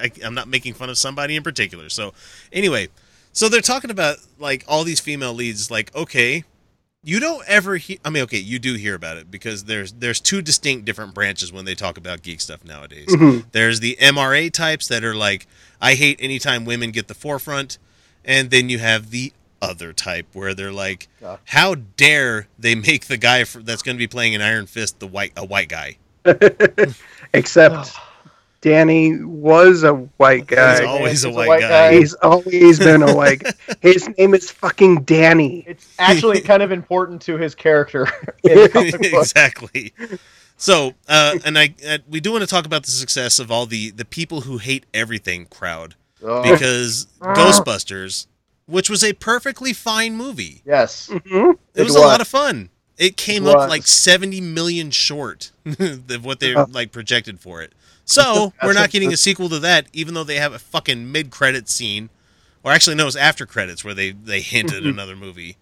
I, 0.00 0.10
I'm 0.24 0.34
not 0.34 0.48
making 0.48 0.74
fun 0.74 0.88
of 0.88 0.96
somebody 0.96 1.36
in 1.36 1.42
particular. 1.42 1.88
So, 1.90 2.14
anyway, 2.52 2.88
so 3.32 3.48
they're 3.48 3.60
talking 3.60 3.90
about 3.90 4.18
like 4.38 4.64
all 4.66 4.84
these 4.84 5.00
female 5.00 5.34
leads. 5.34 5.70
Like, 5.70 5.94
okay, 5.94 6.44
you 7.04 7.20
don't 7.20 7.44
ever 7.46 7.76
hear. 7.76 7.98
I 8.04 8.10
mean, 8.10 8.22
okay, 8.24 8.38
you 8.38 8.58
do 8.58 8.74
hear 8.74 8.94
about 8.94 9.16
it 9.18 9.30
because 9.30 9.64
there's 9.64 9.92
there's 9.92 10.20
two 10.20 10.40
distinct 10.42 10.84
different 10.84 11.14
branches 11.14 11.52
when 11.52 11.64
they 11.64 11.74
talk 11.74 11.96
about 11.98 12.22
geek 12.22 12.40
stuff 12.40 12.64
nowadays. 12.64 13.08
Mhm. 13.08 13.44
There's 13.52 13.80
the 13.80 13.96
MRA 14.00 14.50
types 14.52 14.88
that 14.88 15.04
are 15.04 15.14
like, 15.14 15.46
I 15.80 15.94
hate 15.94 16.18
anytime 16.20 16.64
women 16.64 16.90
get 16.90 17.08
the 17.08 17.14
forefront, 17.14 17.78
and 18.24 18.50
then 18.50 18.68
you 18.68 18.78
have 18.78 19.10
the 19.10 19.32
other 19.62 19.92
type 19.92 20.26
where 20.34 20.52
they're 20.54 20.72
like, 20.72 21.08
Yeah. 21.22 21.36
how 21.46 21.74
dare 21.74 22.48
they 22.58 22.74
make 22.74 23.06
the 23.06 23.16
guy 23.16 23.44
for, 23.44 23.60
that's 23.62 23.82
going 23.82 23.96
to 23.96 23.98
be 23.98 24.06
playing 24.06 24.34
an 24.34 24.42
Iron 24.42 24.66
Fist 24.66 24.98
the 25.00 25.06
white 25.06 25.32
a 25.36 25.44
white 25.44 25.68
guy? 25.68 25.96
Except 27.34 27.92
Danny 28.64 29.22
was 29.22 29.82
a 29.82 29.92
white 29.92 30.46
guy. 30.46 30.80
He's 30.80 30.86
always 30.88 31.24
a 31.24 31.28
He's 31.28 31.36
white, 31.36 31.60
guy. 31.60 31.92
He's 31.98 32.14
always 32.14 32.78
been 32.78 33.02
a 33.02 33.14
white 33.14 33.40
guy. 33.44 33.52
His 33.82 34.08
name 34.16 34.32
is 34.32 34.50
fucking 34.50 35.02
Danny. 35.02 35.64
It's 35.66 35.86
actually 35.98 36.40
kind 36.40 36.62
of 36.62 36.72
important 36.72 37.20
to 37.22 37.36
his 37.36 37.54
character. 37.54 38.08
In 38.42 38.56
the 38.62 38.68
comic 38.70 38.92
book. 38.92 39.02
exactly. 39.20 39.92
So, 40.56 40.94
uh, 41.08 41.36
and 41.44 41.58
I, 41.58 41.74
uh, 41.86 41.98
we 42.08 42.20
do 42.20 42.32
want 42.32 42.40
to 42.40 42.46
talk 42.46 42.64
about 42.64 42.84
the 42.84 42.90
success 42.90 43.38
of 43.38 43.50
all 43.50 43.66
the 43.66 43.90
the 43.90 44.06
people 44.06 44.40
who 44.42 44.56
hate 44.56 44.86
everything 44.94 45.44
crowd 45.44 45.94
Oh, 46.22 46.42
because 46.50 47.06
Ghostbusters, 47.20 48.28
which 48.64 48.88
was 48.88 49.04
a 49.04 49.12
perfectly 49.12 49.74
fine 49.74 50.16
movie, 50.16 50.62
yes. 50.64 51.08
Mhm. 51.12 51.52
it, 51.52 51.58
It 51.74 51.82
was, 51.84 51.96
a 51.96 52.00
lot 52.00 52.22
of 52.22 52.28
fun. 52.28 52.70
It 52.96 53.18
came 53.18 53.46
It 53.46 53.50
up 53.50 53.56
was. 53.56 53.68
like 53.68 53.86
seventy 53.86 54.40
million 54.40 54.90
short 54.90 55.50
of 55.78 56.24
what 56.24 56.40
they 56.40 56.54
Uh. 56.54 56.64
like 56.70 56.92
projected 56.92 57.40
for 57.40 57.60
it. 57.60 57.74
So 58.04 58.52
we're 58.62 58.72
not 58.72 58.90
getting 58.90 59.12
a 59.12 59.16
sequel 59.16 59.48
to 59.48 59.58
that, 59.60 59.86
even 59.92 60.14
though 60.14 60.24
they 60.24 60.36
have 60.36 60.52
a 60.52 60.58
fucking 60.58 61.10
mid 61.10 61.30
credit 61.30 61.68
scene, 61.68 62.10
or 62.62 62.72
actually 62.72 62.96
no, 62.96 63.06
it's 63.06 63.16
after 63.16 63.46
credits 63.46 63.84
where 63.84 63.94
they 63.94 64.10
they 64.10 64.40
hint 64.40 64.72
at 64.72 64.82
another 64.82 65.16
movie. 65.16 65.56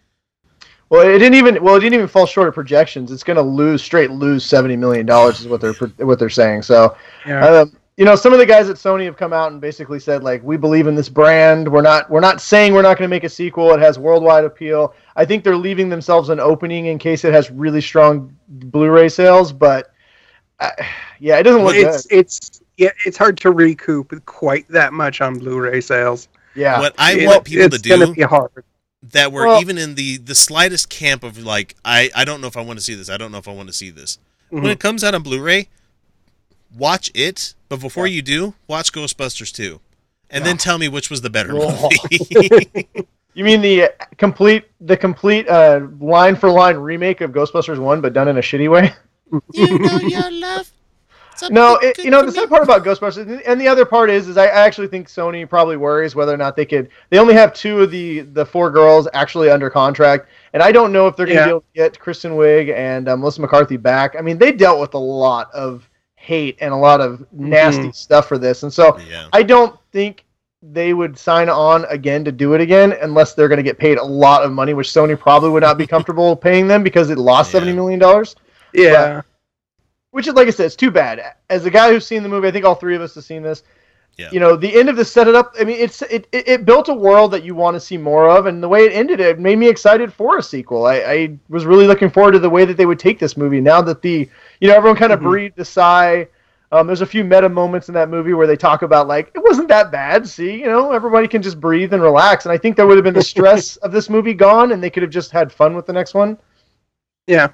Well, 0.92 1.08
it 1.08 1.18
didn't 1.18 1.34
even. 1.34 1.62
Well, 1.64 1.76
it 1.76 1.80
didn't 1.80 1.94
even 1.94 2.06
fall 2.06 2.26
short 2.26 2.48
of 2.48 2.54
projections. 2.54 3.10
It's 3.10 3.24
going 3.24 3.38
to 3.38 3.42
lose 3.42 3.82
straight 3.82 4.10
lose 4.10 4.44
seventy 4.44 4.76
million 4.76 5.06
dollars 5.06 5.40
is 5.40 5.48
what 5.48 5.60
they're 5.60 5.72
what 5.72 6.18
they're 6.18 6.28
saying. 6.28 6.62
So, 6.62 6.96
Yeah. 7.26 7.46
um, 7.46 7.76
you 7.96 8.04
know, 8.04 8.14
some 8.14 8.32
of 8.32 8.38
the 8.38 8.46
guys 8.46 8.68
at 8.68 8.76
Sony 8.76 9.04
have 9.04 9.16
come 9.16 9.32
out 9.32 9.52
and 9.52 9.60
basically 9.60 10.00
said 10.00 10.22
like, 10.22 10.42
we 10.42 10.56
believe 10.56 10.86
in 10.86 10.94
this 10.94 11.08
brand. 11.08 11.70
We're 11.70 11.82
not 11.82 12.10
we're 12.10 12.20
not 12.20 12.40
saying 12.40 12.74
we're 12.74 12.82
not 12.82 12.98
going 12.98 13.08
to 13.08 13.14
make 13.14 13.24
a 13.24 13.28
sequel. 13.28 13.72
It 13.72 13.80
has 13.80 13.98
worldwide 13.98 14.44
appeal. 14.44 14.94
I 15.16 15.24
think 15.24 15.44
they're 15.44 15.56
leaving 15.56 15.88
themselves 15.88 16.28
an 16.28 16.40
opening 16.40 16.86
in 16.86 16.98
case 16.98 17.24
it 17.24 17.32
has 17.32 17.50
really 17.50 17.80
strong 17.80 18.34
Blu-ray 18.48 19.08
sales. 19.08 19.50
But 19.52 19.91
uh, 20.62 20.70
yeah, 21.20 21.38
it 21.38 21.42
doesn't 21.44 21.64
look 21.64 21.74
it's 21.76 22.06
good. 22.06 22.18
it's 22.18 22.60
yeah, 22.76 22.90
it's 23.06 23.16
hard 23.18 23.36
to 23.38 23.50
recoup 23.50 24.24
quite 24.24 24.66
that 24.68 24.92
much 24.92 25.20
on 25.20 25.38
Blu-ray 25.38 25.80
sales. 25.80 26.28
Yeah, 26.54 26.80
What 26.80 26.94
I 26.98 27.12
It- 27.14 27.26
want 27.26 27.44
people 27.44 27.68
to 27.68 27.76
it's 27.76 27.86
gonna 27.86 28.06
do 28.06 28.14
be 28.14 28.22
hard. 28.22 28.64
that 29.12 29.32
were 29.32 29.46
Well- 29.46 29.60
even 29.60 29.78
in 29.78 29.94
the 29.94 30.16
the 30.18 30.34
slightest 30.34 30.88
camp 30.88 31.22
of 31.24 31.38
like 31.38 31.76
I 31.84 32.10
I 32.14 32.24
don't 32.24 32.40
know 32.40 32.46
if 32.46 32.56
I 32.56 32.62
want 32.62 32.78
to 32.78 32.84
see 32.84 32.94
this. 32.94 33.08
I 33.10 33.16
don't 33.16 33.32
know 33.32 33.38
if 33.38 33.48
I 33.48 33.52
want 33.52 33.68
to 33.68 33.72
see 33.74 33.90
this. 33.90 34.18
When 34.50 34.64
Mhm. 34.64 34.70
it 34.72 34.80
comes 34.80 35.02
out 35.04 35.14
on 35.14 35.22
Blu-ray, 35.22 35.68
watch 36.76 37.10
it, 37.14 37.54
but 37.68 37.80
before 37.80 38.06
you 38.06 38.20
do, 38.22 38.54
watch 38.66 38.92
Ghostbusters 38.92 39.52
2. 39.52 39.80
And 40.30 40.44
then 40.46 40.56
tell 40.56 40.78
me 40.78 40.88
which 40.88 41.10
was 41.10 41.20
the 41.20 41.30
better 41.30 41.50
Oh. 41.54 41.88
movie. 41.90 42.88
you 43.34 43.44
mean 43.44 43.60
the 43.60 43.84
uh, 43.84 43.88
complete 44.18 44.64
the 44.80 44.96
complete 44.96 45.48
uh, 45.48 45.80
line 46.00 46.36
for 46.36 46.50
line 46.50 46.76
remake 46.76 47.20
of 47.20 47.32
Ghostbusters 47.32 47.78
One, 47.78 48.00
but 48.00 48.12
done 48.12 48.28
in 48.28 48.36
a 48.38 48.40
shitty 48.42 48.70
way? 48.70 48.92
You 49.52 49.78
know 49.78 49.98
your 49.98 50.30
love. 50.30 50.70
No, 51.50 51.76
it, 51.78 51.98
you 51.98 52.10
know 52.10 52.24
the 52.24 52.30
sad 52.30 52.48
part 52.48 52.62
about 52.62 52.84
Ghostbusters, 52.84 53.42
and 53.46 53.60
the 53.60 53.66
other 53.66 53.84
part 53.84 54.10
is, 54.10 54.28
is 54.28 54.36
I 54.36 54.46
actually 54.46 54.86
think 54.86 55.08
Sony 55.08 55.48
probably 55.48 55.76
worries 55.76 56.14
whether 56.14 56.32
or 56.32 56.36
not 56.36 56.54
they 56.54 56.66
could. 56.66 56.90
They 57.10 57.18
only 57.18 57.34
have 57.34 57.52
two 57.52 57.80
of 57.80 57.90
the 57.90 58.20
the 58.20 58.44
four 58.44 58.70
girls 58.70 59.08
actually 59.14 59.50
under 59.50 59.68
contract, 59.70 60.28
and 60.52 60.62
I 60.62 60.70
don't 60.70 60.92
know 60.92 61.08
if 61.08 61.16
they're 61.16 61.26
going 61.26 61.38
to 61.38 61.40
Yeah. 61.40 61.46
be 61.46 61.50
able 61.50 61.60
to 61.62 61.66
get 61.74 61.98
Kristen 61.98 62.32
Wiig 62.32 62.72
and 62.72 63.08
um, 63.08 63.20
Melissa 63.20 63.40
McCarthy 63.40 63.76
back. 63.76 64.14
I 64.16 64.20
mean, 64.20 64.38
they 64.38 64.52
dealt 64.52 64.78
with 64.80 64.94
a 64.94 64.98
lot 64.98 65.50
of 65.52 65.88
hate 66.14 66.58
and 66.60 66.72
a 66.72 66.76
lot 66.76 67.00
of 67.00 67.26
nasty 67.32 67.90
stuff 67.92 68.28
for 68.28 68.38
this, 68.38 68.62
and 68.62 68.72
so 68.72 68.98
Yeah. 69.08 69.26
I 69.32 69.42
don't 69.42 69.76
think 69.90 70.24
they 70.62 70.92
would 70.94 71.18
sign 71.18 71.48
on 71.48 71.86
again 71.86 72.24
to 72.24 72.30
do 72.30 72.54
it 72.54 72.60
again 72.60 72.94
unless 73.02 73.34
they're 73.34 73.48
going 73.48 73.56
to 73.56 73.64
get 73.64 73.78
paid 73.78 73.98
a 73.98 74.04
lot 74.04 74.44
of 74.44 74.52
money, 74.52 74.74
which 74.74 74.88
Sony 74.90 75.18
probably 75.18 75.50
would 75.50 75.62
not 75.64 75.76
be 75.76 75.86
comfortable 75.94 76.36
paying 76.36 76.68
them 76.68 76.84
because 76.84 77.10
it 77.10 77.18
lost 77.18 77.48
Yeah. 77.48 77.58
seventy 77.58 77.72
million 77.74 77.98
dollars. 77.98 78.36
Yeah. 78.74 79.22
Which 80.10 80.28
is 80.28 80.34
like 80.34 80.46
I 80.46 80.50
said, 80.50 80.66
it's 80.66 80.76
too 80.76 80.90
bad. 80.90 81.22
As 81.48 81.64
a 81.64 81.70
guy 81.70 81.90
who's 81.90 82.06
seen 82.06 82.22
the 82.22 82.28
movie, 82.28 82.48
I 82.48 82.50
think 82.50 82.64
all 82.64 82.74
three 82.74 82.94
of 82.94 83.00
us 83.02 83.14
have 83.14 83.24
seen 83.24 83.42
this. 83.42 83.62
Yeah. 84.18 84.28
You 84.30 84.40
know, 84.40 84.56
the 84.56 84.78
end 84.78 84.90
of 84.90 84.96
the 84.96 85.06
set 85.06 85.26
it 85.26 85.34
up. 85.34 85.54
I 85.58 85.64
mean, 85.64 85.78
it's 85.78 86.02
it, 86.02 86.28
it, 86.32 86.46
it 86.46 86.64
built 86.66 86.90
a 86.90 86.94
world 86.94 87.30
that 87.30 87.44
you 87.44 87.54
want 87.54 87.76
to 87.76 87.80
see 87.80 87.96
more 87.96 88.28
of, 88.28 88.44
and 88.44 88.62
the 88.62 88.68
way 88.68 88.80
it 88.84 88.92
ended, 88.92 89.20
it 89.20 89.38
made 89.38 89.56
me 89.58 89.68
excited 89.70 90.12
for 90.12 90.36
a 90.36 90.42
sequel. 90.42 90.84
I, 90.84 90.96
I 90.96 91.38
was 91.48 91.64
really 91.64 91.86
looking 91.86 92.10
forward 92.10 92.32
to 92.32 92.38
the 92.38 92.50
way 92.50 92.66
that 92.66 92.76
they 92.76 92.84
would 92.84 92.98
take 92.98 93.18
this 93.18 93.38
movie. 93.38 93.62
Now 93.62 93.80
that 93.80 94.02
the 94.02 94.28
you 94.60 94.68
know 94.68 94.74
everyone 94.76 94.98
kind 94.98 95.12
of 95.12 95.20
Mhm. 95.20 95.24
breathed 95.24 95.58
a 95.60 95.64
sigh. 95.64 96.28
Um, 96.72 96.86
there's 96.86 97.00
a 97.02 97.06
few 97.06 97.22
meta 97.24 97.48
moments 97.48 97.88
in 97.88 97.94
that 97.94 98.08
movie 98.10 98.32
where 98.34 98.46
they 98.46 98.56
talk 98.56 98.82
about 98.82 99.08
like 99.08 99.30
it 99.34 99.42
wasn't 99.42 99.68
that 99.68 99.90
bad. 99.90 100.28
See, 100.28 100.58
you 100.60 100.66
know, 100.66 100.92
everybody 100.92 101.26
can 101.26 101.40
just 101.40 101.58
breathe 101.58 101.94
and 101.94 102.02
relax. 102.02 102.44
And 102.44 102.52
I 102.52 102.58
think 102.58 102.76
there 102.76 102.86
would 102.86 102.98
have 102.98 103.04
been 103.04 103.14
the 103.14 103.22
stress 103.34 103.76
of 103.78 103.92
this 103.92 104.10
movie 104.10 104.34
gone, 104.34 104.72
and 104.72 104.82
they 104.82 104.90
could 104.90 105.02
have 105.02 105.12
just 105.12 105.30
had 105.30 105.50
fun 105.50 105.74
with 105.74 105.86
the 105.86 105.92
next 105.94 106.12
one. 106.12 106.36
Yeah. 107.26 107.48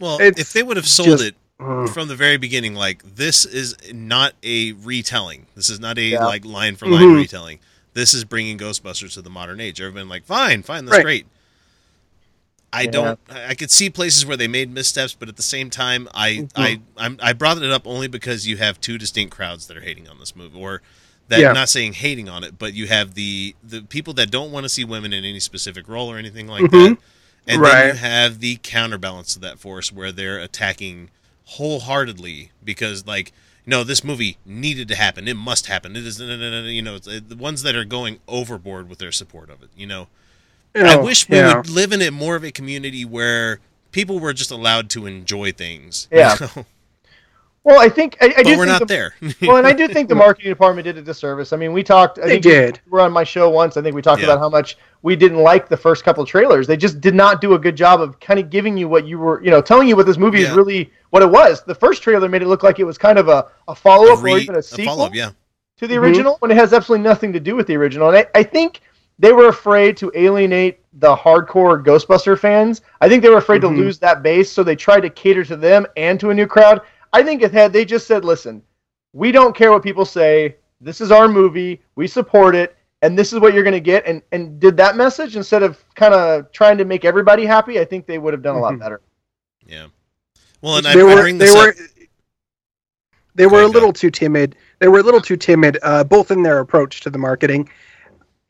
Well, 0.00 0.18
It's 0.20 0.40
if 0.40 0.52
they 0.52 0.62
would 0.62 0.76
have 0.76 0.88
sold 0.88 1.08
just- 1.08 1.24
it 1.24 1.34
Mm. 1.60 1.88
from 1.94 2.08
the 2.08 2.16
very 2.16 2.36
beginning, 2.36 2.74
like 2.74 3.02
this 3.14 3.44
is 3.44 3.76
not 3.92 4.34
a 4.42 4.72
retelling. 4.72 5.46
This 5.54 5.70
is 5.70 5.78
not 5.78 5.98
a 5.98 6.02
Yeah. 6.02 6.24
like 6.24 6.44
line 6.44 6.74
for 6.74 6.86
line 6.88 7.02
Mhm. 7.10 7.16
retelling. 7.16 7.60
This 7.92 8.12
is 8.12 8.24
bringing 8.24 8.58
Ghostbusters 8.58 9.12
to 9.14 9.22
the 9.22 9.30
modern 9.30 9.60
age. 9.60 9.80
Everyone 9.80 10.08
like, 10.08 10.24
fine, 10.26 10.64
fine, 10.64 10.84
that's 10.84 10.96
Right. 10.96 11.04
great. 11.04 11.26
I 12.72 12.82
Yeah. 12.82 12.90
don't. 12.90 13.20
I 13.30 13.54
could 13.54 13.70
see 13.70 13.88
places 13.88 14.26
where 14.26 14.36
they 14.36 14.48
made 14.48 14.68
missteps, 14.68 15.14
but 15.16 15.28
at 15.28 15.36
the 15.36 15.44
same 15.44 15.70
time, 15.70 16.08
I 16.12 16.30
Mm-hmm. 16.30 16.60
I 16.60 16.80
I'm, 16.96 17.18
I 17.22 17.32
brought 17.32 17.62
it 17.62 17.70
up 17.70 17.86
only 17.86 18.08
because 18.08 18.48
you 18.48 18.56
have 18.56 18.80
two 18.80 18.98
distinct 18.98 19.32
crowds 19.32 19.66
that 19.68 19.76
are 19.76 19.80
hating 19.82 20.08
on 20.08 20.18
this 20.18 20.34
movie, 20.34 20.58
or 20.58 20.82
that 21.28 21.38
Yeah. 21.38 21.52
not 21.52 21.68
saying 21.68 21.92
hating 21.94 22.28
on 22.28 22.42
it, 22.42 22.58
but 22.58 22.74
you 22.74 22.88
have 22.88 23.14
the 23.14 23.54
the 23.62 23.82
people 23.82 24.12
that 24.14 24.32
don't 24.32 24.50
want 24.50 24.64
to 24.64 24.68
see 24.68 24.82
women 24.82 25.12
in 25.12 25.24
any 25.24 25.38
specific 25.38 25.88
role 25.88 26.10
or 26.10 26.18
anything 26.18 26.48
like 26.48 26.64
Mhm. 26.64 26.70
that, 26.88 26.98
and 27.46 27.64
then 27.64 27.88
you 27.88 27.94
have 28.00 28.40
the 28.40 28.58
counterbalance 28.62 29.34
to 29.34 29.40
that 29.40 29.58
force 29.58 29.92
where 29.92 30.12
they're 30.12 30.38
attacking 30.38 31.10
wholeheartedly 31.46 32.50
because 32.62 33.06
like. 33.06 33.32
No, 33.66 33.82
this 33.82 34.04
movie 34.04 34.36
needed 34.44 34.88
to 34.88 34.94
happen. 34.94 35.26
It 35.26 35.38
must 35.38 35.68
happen. 35.68 35.96
It 35.96 36.04
is, 36.04 36.20
you 36.20 36.82
know, 36.82 36.96
it's, 36.96 37.06
the 37.06 37.34
ones 37.34 37.62
that 37.62 37.74
are 37.74 37.86
going 37.86 38.20
overboard 38.28 38.90
with 38.90 38.98
their 38.98 39.10
support 39.10 39.48
of 39.48 39.62
it. 39.62 39.70
You 39.74 39.86
know, 39.86 40.08
I 40.74 40.96
wish 40.96 41.26
we 41.30 41.38
yeah. 41.38 41.56
would 41.56 41.70
live 41.70 41.90
in 41.90 42.02
a 42.02 42.10
more 42.10 42.36
of 42.36 42.44
a 42.44 42.50
community 42.50 43.06
where 43.06 43.60
people 43.90 44.18
were 44.18 44.34
just 44.34 44.50
allowed 44.50 44.90
to 44.90 45.06
enjoy 45.06 45.50
things. 45.52 46.08
you 46.12 46.18
Yeah. 46.18 46.36
know? 46.54 46.66
Well, 47.64 47.80
I 47.80 47.88
think 47.88 48.18
I, 48.20 48.26
I 48.36 48.42
do. 48.42 48.50
we're 48.58 48.66
think 48.66 48.66
not 48.66 48.78
the, 48.80 48.84
there. 48.84 49.14
well, 49.42 49.56
and 49.56 49.66
I 49.66 49.72
do 49.72 49.88
think 49.88 50.10
the 50.10 50.14
marketing 50.26 50.50
department 50.50 50.84
did 50.84 50.98
a 50.98 51.02
disservice. 51.02 51.52
I 51.54 51.56
mean, 51.56 51.72
we 51.72 51.82
talked. 51.82 52.18
I 52.18 52.22
They 52.22 52.28
think 52.32 52.42
did. 52.42 52.80
We 52.86 52.90
were 52.92 53.00
on 53.00 53.10
my 53.10 53.24
show 53.24 53.48
once. 53.48 53.76
I 53.78 53.82
think 53.82 53.94
we 53.94 54.02
talked 54.02 54.20
Yeah. 54.20 54.28
about 54.28 54.38
how 54.38 54.50
much 54.50 54.76
we 55.00 55.16
didn't 55.16 55.38
like 55.38 55.68
the 55.68 55.76
first 55.76 56.04
couple 56.04 56.22
of 56.22 56.28
trailers. 56.28 56.66
They 56.66 56.76
just 56.76 57.00
did 57.00 57.14
not 57.14 57.40
do 57.40 57.54
a 57.54 57.58
good 57.58 57.74
job 57.74 58.00
of 58.02 58.20
kind 58.20 58.38
of 58.38 58.50
giving 58.50 58.76
you 58.76 58.86
what 58.88 59.06
you 59.06 59.18
were, 59.18 59.42
you 59.42 59.50
know, 59.50 59.62
telling 59.62 59.88
you 59.88 59.96
what 59.96 60.04
this 60.06 60.18
movie 60.18 60.42
is 60.42 60.50
really 60.50 60.92
what 61.10 61.22
it 61.22 61.30
was. 61.30 61.62
The 61.62 61.74
first 61.74 62.02
trailer 62.02 62.28
made 62.28 62.42
it 62.42 62.48
look 62.48 62.62
like 62.62 62.78
it 62.80 62.84
was 62.84 62.98
kind 62.98 63.18
of 63.18 63.28
a, 63.28 63.46
a 63.66 63.74
follow 63.74 64.12
up 64.12 64.22
or 64.22 64.28
even 64.38 64.56
a 64.56 64.62
sequel 64.62 64.84
follow-up, 64.94 65.14
yeah. 65.14 65.30
to 65.78 65.86
the 65.86 65.94
Mhm. 65.94 66.00
original 66.00 66.36
when 66.40 66.50
it 66.50 66.56
has 66.58 66.72
absolutely 66.74 67.02
nothing 67.04 67.32
to 67.32 67.40
do 67.40 67.56
with 67.56 67.66
the 67.66 67.76
original. 67.76 68.08
And 68.08 68.18
I, 68.18 68.26
I 68.34 68.42
think 68.42 68.80
they 69.18 69.32
were 69.32 69.48
afraid 69.48 69.96
to 69.98 70.10
alienate 70.14 70.80
the 70.94 71.14
hardcore 71.14 71.82
Ghostbuster 71.84 72.38
fans. 72.38 72.80
I 73.00 73.08
think 73.08 73.22
they 73.22 73.28
were 73.30 73.36
afraid 73.38 73.62
Mhm. 73.62 73.76
to 73.76 73.82
lose 73.82 73.98
that 74.00 74.22
base, 74.22 74.50
so 74.50 74.62
they 74.62 74.76
tried 74.76 75.00
to 75.00 75.10
cater 75.10 75.44
to 75.44 75.56
them 75.56 75.86
and 75.96 76.18
to 76.20 76.30
a 76.30 76.34
new 76.34 76.46
crowd. 76.46 76.80
I 77.14 77.22
think 77.22 77.42
if 77.42 77.52
had 77.52 77.72
they 77.72 77.84
just 77.84 78.06
said, 78.06 78.24
"Listen, 78.24 78.62
we 79.12 79.30
don't 79.30 79.54
care 79.54 79.70
what 79.70 79.82
people 79.82 80.04
say. 80.04 80.56
This 80.80 81.00
is 81.00 81.10
our 81.12 81.28
movie. 81.28 81.80
We 81.94 82.06
support 82.08 82.54
it." 82.56 82.76
And 83.02 83.18
this 83.18 83.32
is 83.32 83.38
what 83.38 83.52
you're 83.52 83.62
going 83.62 83.74
to 83.74 83.80
get, 83.80 84.06
and, 84.06 84.22
and 84.32 84.58
did 84.58 84.78
that 84.78 84.96
message 84.96 85.36
instead 85.36 85.62
of 85.62 85.82
kind 85.94 86.14
of 86.14 86.50
trying 86.52 86.78
to 86.78 86.86
make 86.86 87.04
everybody 87.04 87.44
happy. 87.44 87.78
I 87.78 87.84
think 87.84 88.06
they 88.06 88.18
would 88.18 88.32
have 88.32 88.42
done 88.42 88.56
a 88.56 88.60
lot 88.60 88.72
Mhm. 88.74 88.80
better. 88.80 89.00
Yeah. 89.66 89.86
Well, 90.62 90.78
and 90.78 90.86
I, 90.86 90.94
they 90.94 91.02
I 91.02 91.04
were 91.04 91.20
bring 91.20 91.38
they 91.38 91.44
this 91.46 91.54
were 91.54 91.74
they 93.34 93.46
were 93.46 93.62
a 93.62 93.68
little 93.68 93.92
too 93.92 94.10
timid. 94.10 94.56
They 94.78 94.88
were 94.88 95.00
a 95.00 95.02
little 95.02 95.20
too 95.20 95.36
timid, 95.36 95.78
uh, 95.82 96.02
both 96.04 96.30
in 96.30 96.42
their 96.42 96.60
approach 96.60 97.00
to 97.02 97.10
the 97.10 97.18
marketing 97.18 97.68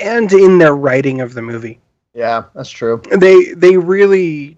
and 0.00 0.32
in 0.32 0.58
their 0.58 0.76
writing 0.76 1.20
of 1.20 1.34
the 1.34 1.42
movie. 1.42 1.80
Yeah, 2.14 2.44
that's 2.54 2.70
true. 2.70 3.02
They 3.10 3.54
they 3.54 3.76
really 3.76 4.56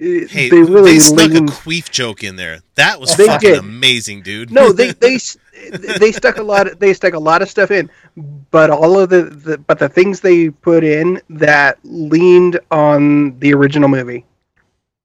Hey, 0.00 0.48
they 0.48 0.62
really 0.62 0.98
snuck 0.98 1.30
leaned- 1.30 1.50
a 1.50 1.52
queef 1.52 1.90
joke 1.90 2.24
in 2.24 2.36
there. 2.36 2.60
That 2.76 2.98
was 3.00 3.14
They 3.16 3.26
fucking 3.26 3.50
did. 3.50 3.58
amazing, 3.58 4.22
dude. 4.22 4.50
no 4.50 4.72
they 4.72 4.92
they 4.92 5.18
they 5.98 6.10
stuck 6.10 6.38
a 6.38 6.42
lot 6.42 6.66
of, 6.66 6.78
they 6.78 6.94
stuck 6.94 7.12
a 7.12 7.18
lot 7.18 7.42
of 7.42 7.50
stuff 7.50 7.70
in 7.70 7.90
but 8.50 8.70
all 8.70 8.98
of 8.98 9.10
the, 9.10 9.24
the 9.24 9.58
but 9.58 9.78
the 9.78 9.88
things 9.90 10.20
they 10.20 10.48
put 10.48 10.84
in 10.84 11.20
that 11.28 11.78
leaned 11.84 12.58
on 12.70 13.38
the 13.40 13.52
original 13.52 13.88
movie 13.88 14.24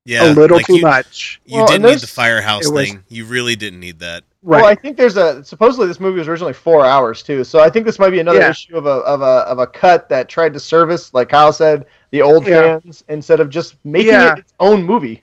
yeah, 0.05 0.31
a 0.31 0.33
little 0.33 0.57
like 0.57 0.67
too 0.67 0.75
you, 0.77 0.81
much 0.83 1.41
You 1.45 1.57
Well, 1.57 1.67
didn't 1.67 1.83
and 1.85 1.93
need 1.95 1.99
the 2.01 2.07
firehouse 2.07 2.69
was- 2.69 2.89
thing. 2.89 3.03
You 3.09 3.25
really 3.25 3.55
didn't 3.55 3.79
need 3.79 3.99
that. 3.99 4.23
right 4.43 4.61
Well, 4.61 4.69
I 4.71 4.75
think 4.75 4.95
there's 4.97 5.17
a 5.17 5.43
supposedly 5.43 5.87
this 5.87 5.99
movie 5.99 6.19
was 6.19 6.27
originally 6.29 6.53
four 6.53 6.85
hours 6.85 7.21
too, 7.23 7.43
so 7.43 7.59
I 7.59 7.69
think 7.69 7.85
this 7.85 7.99
might 7.99 8.11
be 8.11 8.19
another 8.19 8.39
Yeah. 8.39 8.51
issue 8.51 8.77
of 8.77 8.85
a 8.85 8.89
of 9.03 9.21
a 9.21 9.43
of 9.49 9.59
a 9.59 9.67
cut 9.67 10.07
that 10.09 10.29
tried 10.29 10.53
to 10.53 10.59
service, 10.59 11.13
like 11.13 11.29
Kyle 11.29 11.51
said, 11.51 11.85
the 12.15 12.21
old 12.21 12.47
Yeah. 12.47 12.79
fans 12.79 13.03
instead 13.09 13.39
of 13.41 13.49
just 13.49 13.75
making 13.83 14.13
Yeah. 14.13 14.33
it 14.33 14.39
its 14.39 14.53
own 14.61 14.83
movie. 14.83 15.21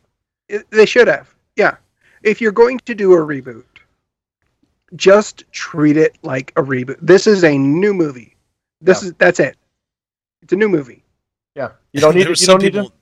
It- 0.48 0.70
they 0.70 0.84
should 0.86 1.08
have 1.08 1.34
yeah 1.56 1.76
if 2.22 2.40
you're 2.40 2.52
going 2.52 2.78
to 2.80 2.94
do 2.94 3.14
a 3.14 3.16
reboot 3.16 3.64
just 4.96 5.44
treat 5.52 5.96
it 5.96 6.16
like 6.22 6.52
a 6.56 6.62
reboot 6.62 6.98
this 7.00 7.26
is 7.26 7.44
a 7.44 7.56
new 7.56 7.94
movie 7.94 8.34
this 8.82 9.02
Yeah. 9.02 9.08
is 9.08 9.14
that's 9.16 9.40
it 9.40 9.56
it's 10.42 10.52
a 10.52 10.56
new 10.56 10.68
movie 10.68 11.02
Yeah, 11.56 11.70
you 11.92 12.00
don't 12.00 12.14
need 12.14 12.26
there 12.26 12.34
to, 12.34 12.40
you 12.40 12.46
some 12.46 12.54
don't 12.58 12.62
need 12.64 12.72
people 12.74 12.90
to. 12.90 12.94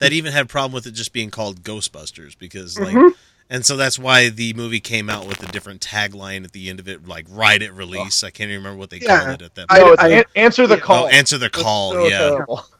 that 0.00 0.12
even 0.12 0.32
had 0.32 0.44
a 0.44 0.48
problem 0.48 0.72
with 0.72 0.86
it 0.86 0.92
just 0.92 1.12
being 1.12 1.30
called 1.30 1.62
Ghostbusters 1.64 2.38
because 2.38 2.78
like 2.78 2.94
Mhm. 2.94 3.10
and 3.50 3.66
so 3.66 3.76
that's 3.76 3.98
why 3.98 4.28
the 4.28 4.52
movie 4.54 4.78
came 4.80 5.10
out 5.10 5.26
with 5.26 5.42
a 5.42 5.50
different 5.50 5.80
tagline 5.80 6.44
at 6.44 6.52
the 6.52 6.68
end 6.70 6.78
of 6.78 6.86
it 6.88 7.08
like 7.08 7.26
right 7.30 7.60
at 7.62 7.74
release. 7.74 8.22
I 8.22 8.30
can't 8.30 8.50
even 8.50 8.62
remember 8.62 8.78
what 8.78 8.90
they 8.90 8.98
Yeah. 8.98 9.24
called 9.24 9.42
it 9.42 9.44
at 9.46 9.54
that 9.56 9.66
I- 9.70 9.80
point. 9.80 9.92
it's 9.94 10.02
I- 10.02 10.08
an- 10.08 10.24
answer 10.36 10.66
the 10.68 10.76
yeah. 10.76 10.80
call. 10.80 11.04
oh, 11.04 11.08
answer 11.08 11.38
the 11.38 11.50
call. 11.50 11.92
so 11.92 12.06
yeah. 12.06 12.18
terrible. 12.18 12.64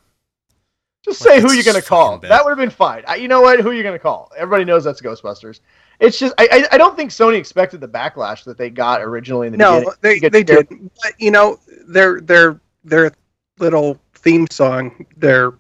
Just 1.05 1.25
Like, 1.25 1.37
say 1.37 1.41
who 1.41 1.53
you're 1.53 1.63
gonna 1.65 1.81
call. 1.81 2.19
bad. 2.19 2.31
That 2.31 2.45
would 2.45 2.51
have 2.51 2.59
been 2.59 2.71
fine. 2.71 3.05
I, 3.07 3.17
you 3.17 3.29
know 3.29 3.41
what? 3.41 3.61
Who 3.61 3.71
you're 3.71 3.85
gonna 3.85 3.99
call? 3.99 4.31
Everybody 4.37 4.65
knows 4.65 4.85
that's 4.85 5.01
Ghostbusters. 5.01 5.61
It's 6.01 6.19
just 6.19 6.35
I, 6.39 6.49
I 6.53 6.75
I 6.75 6.79
don't 6.79 6.97
think 6.97 7.11
Sony 7.11 7.37
expected 7.37 7.81
the 7.81 7.89
backlash 7.89 8.45
that 8.45 8.59
they 8.59 8.69
got 8.71 9.01
originally 9.03 9.47
in 9.47 9.53
the 9.53 9.59
game. 9.59 9.67
no 9.67 9.79
beginning. 9.81 9.97
they, 10.03 10.15
You 10.15 10.21
get 10.21 10.33
they 10.33 10.43
scared. 10.45 10.69
did 10.69 10.91
but 11.03 11.13
you 11.19 11.31
know 11.31 11.59
their 11.87 12.21
their 12.21 12.61
their 12.85 13.13
little 13.59 13.99
theme 14.15 14.47
song 14.51 15.07
their 15.17 15.55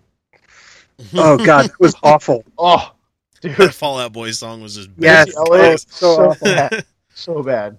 oh 1.14 1.36
god 1.44 1.66
it 1.66 1.80
was 1.80 1.94
awful 2.02 2.44
Oh, 2.58 2.92
dude. 3.40 3.56
that 3.56 3.74
Fall 3.74 3.98
Out 4.00 4.12
Boy 4.12 4.30
song 4.32 4.60
was 4.62 4.74
just 4.76 4.90
Yes. 4.98 5.26
bad. 5.26 5.34
Oh, 5.38 5.46
Oh, 5.50 5.70
it's 5.72 5.86
so 5.88 6.14
so, 6.16 6.28
awful. 6.30 6.44
bad. 6.48 6.84
So 7.14 7.42
bad. 7.42 7.78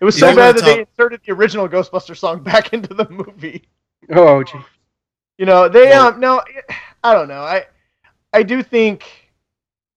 It 0.00 0.04
was 0.04 0.18
so 0.18 0.30
know 0.30 0.36
bad 0.36 0.54
what 0.56 0.64
that 0.64 0.74
they 0.74 0.80
inserted 0.80 1.20
the 1.26 1.32
original 1.32 1.68
Ghostbuster 1.68 2.16
song 2.16 2.42
back 2.44 2.72
into 2.72 2.92
the 2.94 3.08
movie. 3.08 3.62
oh 4.14 4.42
gee. 4.42 4.58
You 5.38 5.46
know, 5.46 5.68
they 5.68 5.88
Well- 5.90 6.08
um 6.08 6.20
no, 6.20 6.40
I 7.06 7.14
don't 7.14 7.28
know. 7.28 7.42
I 7.42 7.66
I 8.32 8.42
do 8.42 8.62
think 8.62 9.04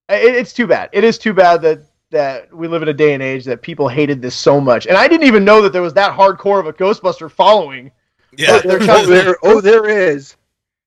it, 0.09 0.35
it's 0.35 0.53
too 0.53 0.67
bad. 0.67 0.89
It 0.93 1.03
is 1.03 1.17
too 1.17 1.33
bad 1.33 1.61
that 1.63 1.79
that 2.11 2.53
we 2.53 2.67
live 2.67 2.81
in 2.81 2.89
a 2.89 2.93
day 2.93 3.13
and 3.13 3.21
age 3.21 3.45
that 3.45 3.61
people 3.61 3.87
hated 3.87 4.21
this 4.21 4.35
so 4.35 4.59
much. 4.59 4.87
And 4.87 4.97
I 4.97 5.07
didn't 5.07 5.27
even 5.27 5.45
know 5.45 5.61
that 5.61 5.73
there 5.73 5.81
was 5.81 5.93
that 5.93 6.17
hardcore 6.17 6.59
of 6.59 6.67
a 6.67 6.73
Ghostbuster 6.73 7.31
following. 7.31 7.91
Yeah. 8.37 8.59
They're 8.59 8.79
oh, 8.81 9.05
there, 9.05 9.35
oh 9.43 9.61
there 9.61 9.87
is 9.87 10.35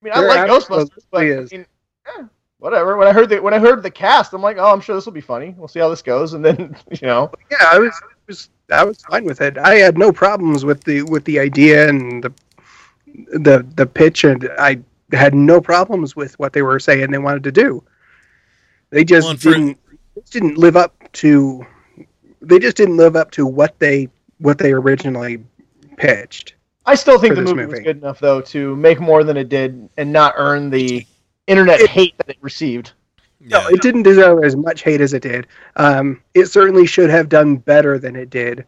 I 0.01 0.05
mean, 0.05 0.15
I 0.15 0.21
like 0.21 0.51
Ghostbusters, 0.51 1.05
but 1.11 1.23
I 1.23 1.27
is. 1.27 1.53
mean, 1.53 1.67
eh, 2.07 2.25
whatever. 2.59 2.97
When 2.97 3.09
I 3.09 3.13
heard 3.13 3.29
the 3.29 3.41
when 3.41 3.55
I 3.55 3.59
heard 3.59 3.83
the 3.83 3.91
cast, 3.91 4.33
I'm 4.33 4.43
like, 4.43 4.59
oh, 4.59 4.73
I'm 4.73 4.81
sure 4.81 4.95
this 4.95 5.07
will 5.07 5.13
be 5.13 5.21
funny. 5.21 5.55
We'll 5.59 5.69
see 5.69 5.81
how 5.81 5.89
this 5.89 6.03
goes. 6.03 6.35
And 6.35 6.45
then 6.45 6.77
you 6.91 7.07
know, 7.07 7.31
yeah 7.51 7.67
i 7.71 7.79
was, 7.79 8.01
was 8.29 8.49
i 8.71 8.85
was 8.85 9.03
fine 9.03 9.25
with 9.25 9.41
it 9.41 9.59
i 9.59 9.75
had 9.75 9.99
no 9.99 10.13
problems 10.13 10.65
with 10.65 10.83
the 10.85 11.03
with 11.03 11.25
the 11.25 11.39
idea 11.39 11.89
and 11.89 12.23
the 12.23 12.33
the 13.39 13.67
the 13.75 13.87
pitch 13.87 14.25
and 14.25 14.49
i 14.59 14.79
had 15.13 15.35
no 15.35 15.61
problems 15.61 16.17
with 16.17 16.39
what 16.39 16.53
they 16.53 16.63
were 16.63 16.81
saying 16.81 17.11
they 17.11 17.19
wanted 17.19 17.43
to 17.45 17.53
do 17.53 17.83
they 18.91 19.05
just 19.05 19.27
Well, 19.27 19.35
didn't 19.35 19.79
just 20.15 20.33
didn't 20.33 20.59
live 20.59 20.77
up 20.77 20.95
to 21.15 21.65
they 22.41 22.59
just 22.59 22.77
didn't 22.77 22.97
live 22.97 23.17
up 23.17 23.31
to 23.33 23.47
what 23.47 23.79
they 23.79 24.09
what 24.39 24.59
they 24.59 24.73
originally 24.73 25.43
pitched 25.97 26.55
I 26.85 26.97
still 26.97 27.19
think 27.19 27.37
the 27.37 27.43
this 27.43 27.55
movie, 27.55 27.67
was 27.71 27.81
good 27.81 27.99
enough 27.99 28.19
though 28.19 28.41
to 28.41 28.75
make 28.77 29.01
more 29.01 29.23
than 29.25 29.37
it 29.37 29.49
did 29.49 29.89
and 29.97 30.13
not 30.13 30.35
earn 30.37 30.69
the 30.71 31.07
internet 31.47 31.81
It- 31.81 31.91
hate 31.91 32.15
that 32.19 32.29
it 32.31 32.39
received. 32.41 32.93
yeah. 33.41 33.59
No, 33.61 33.69
it 33.69 33.81
didn't 33.83 34.03
deserve 34.03 34.43
as 34.45 34.57
much 34.57 34.83
hate 34.83 35.01
as 35.01 35.13
it 35.13 35.23
did. 35.23 35.47
Um, 35.77 36.21
it 36.35 36.47
certainly 36.47 36.87
should 36.87 37.09
have 37.11 37.29
done 37.29 37.57
better 37.57 37.99
than 38.01 38.17
it 38.17 38.31
did, 38.31 38.65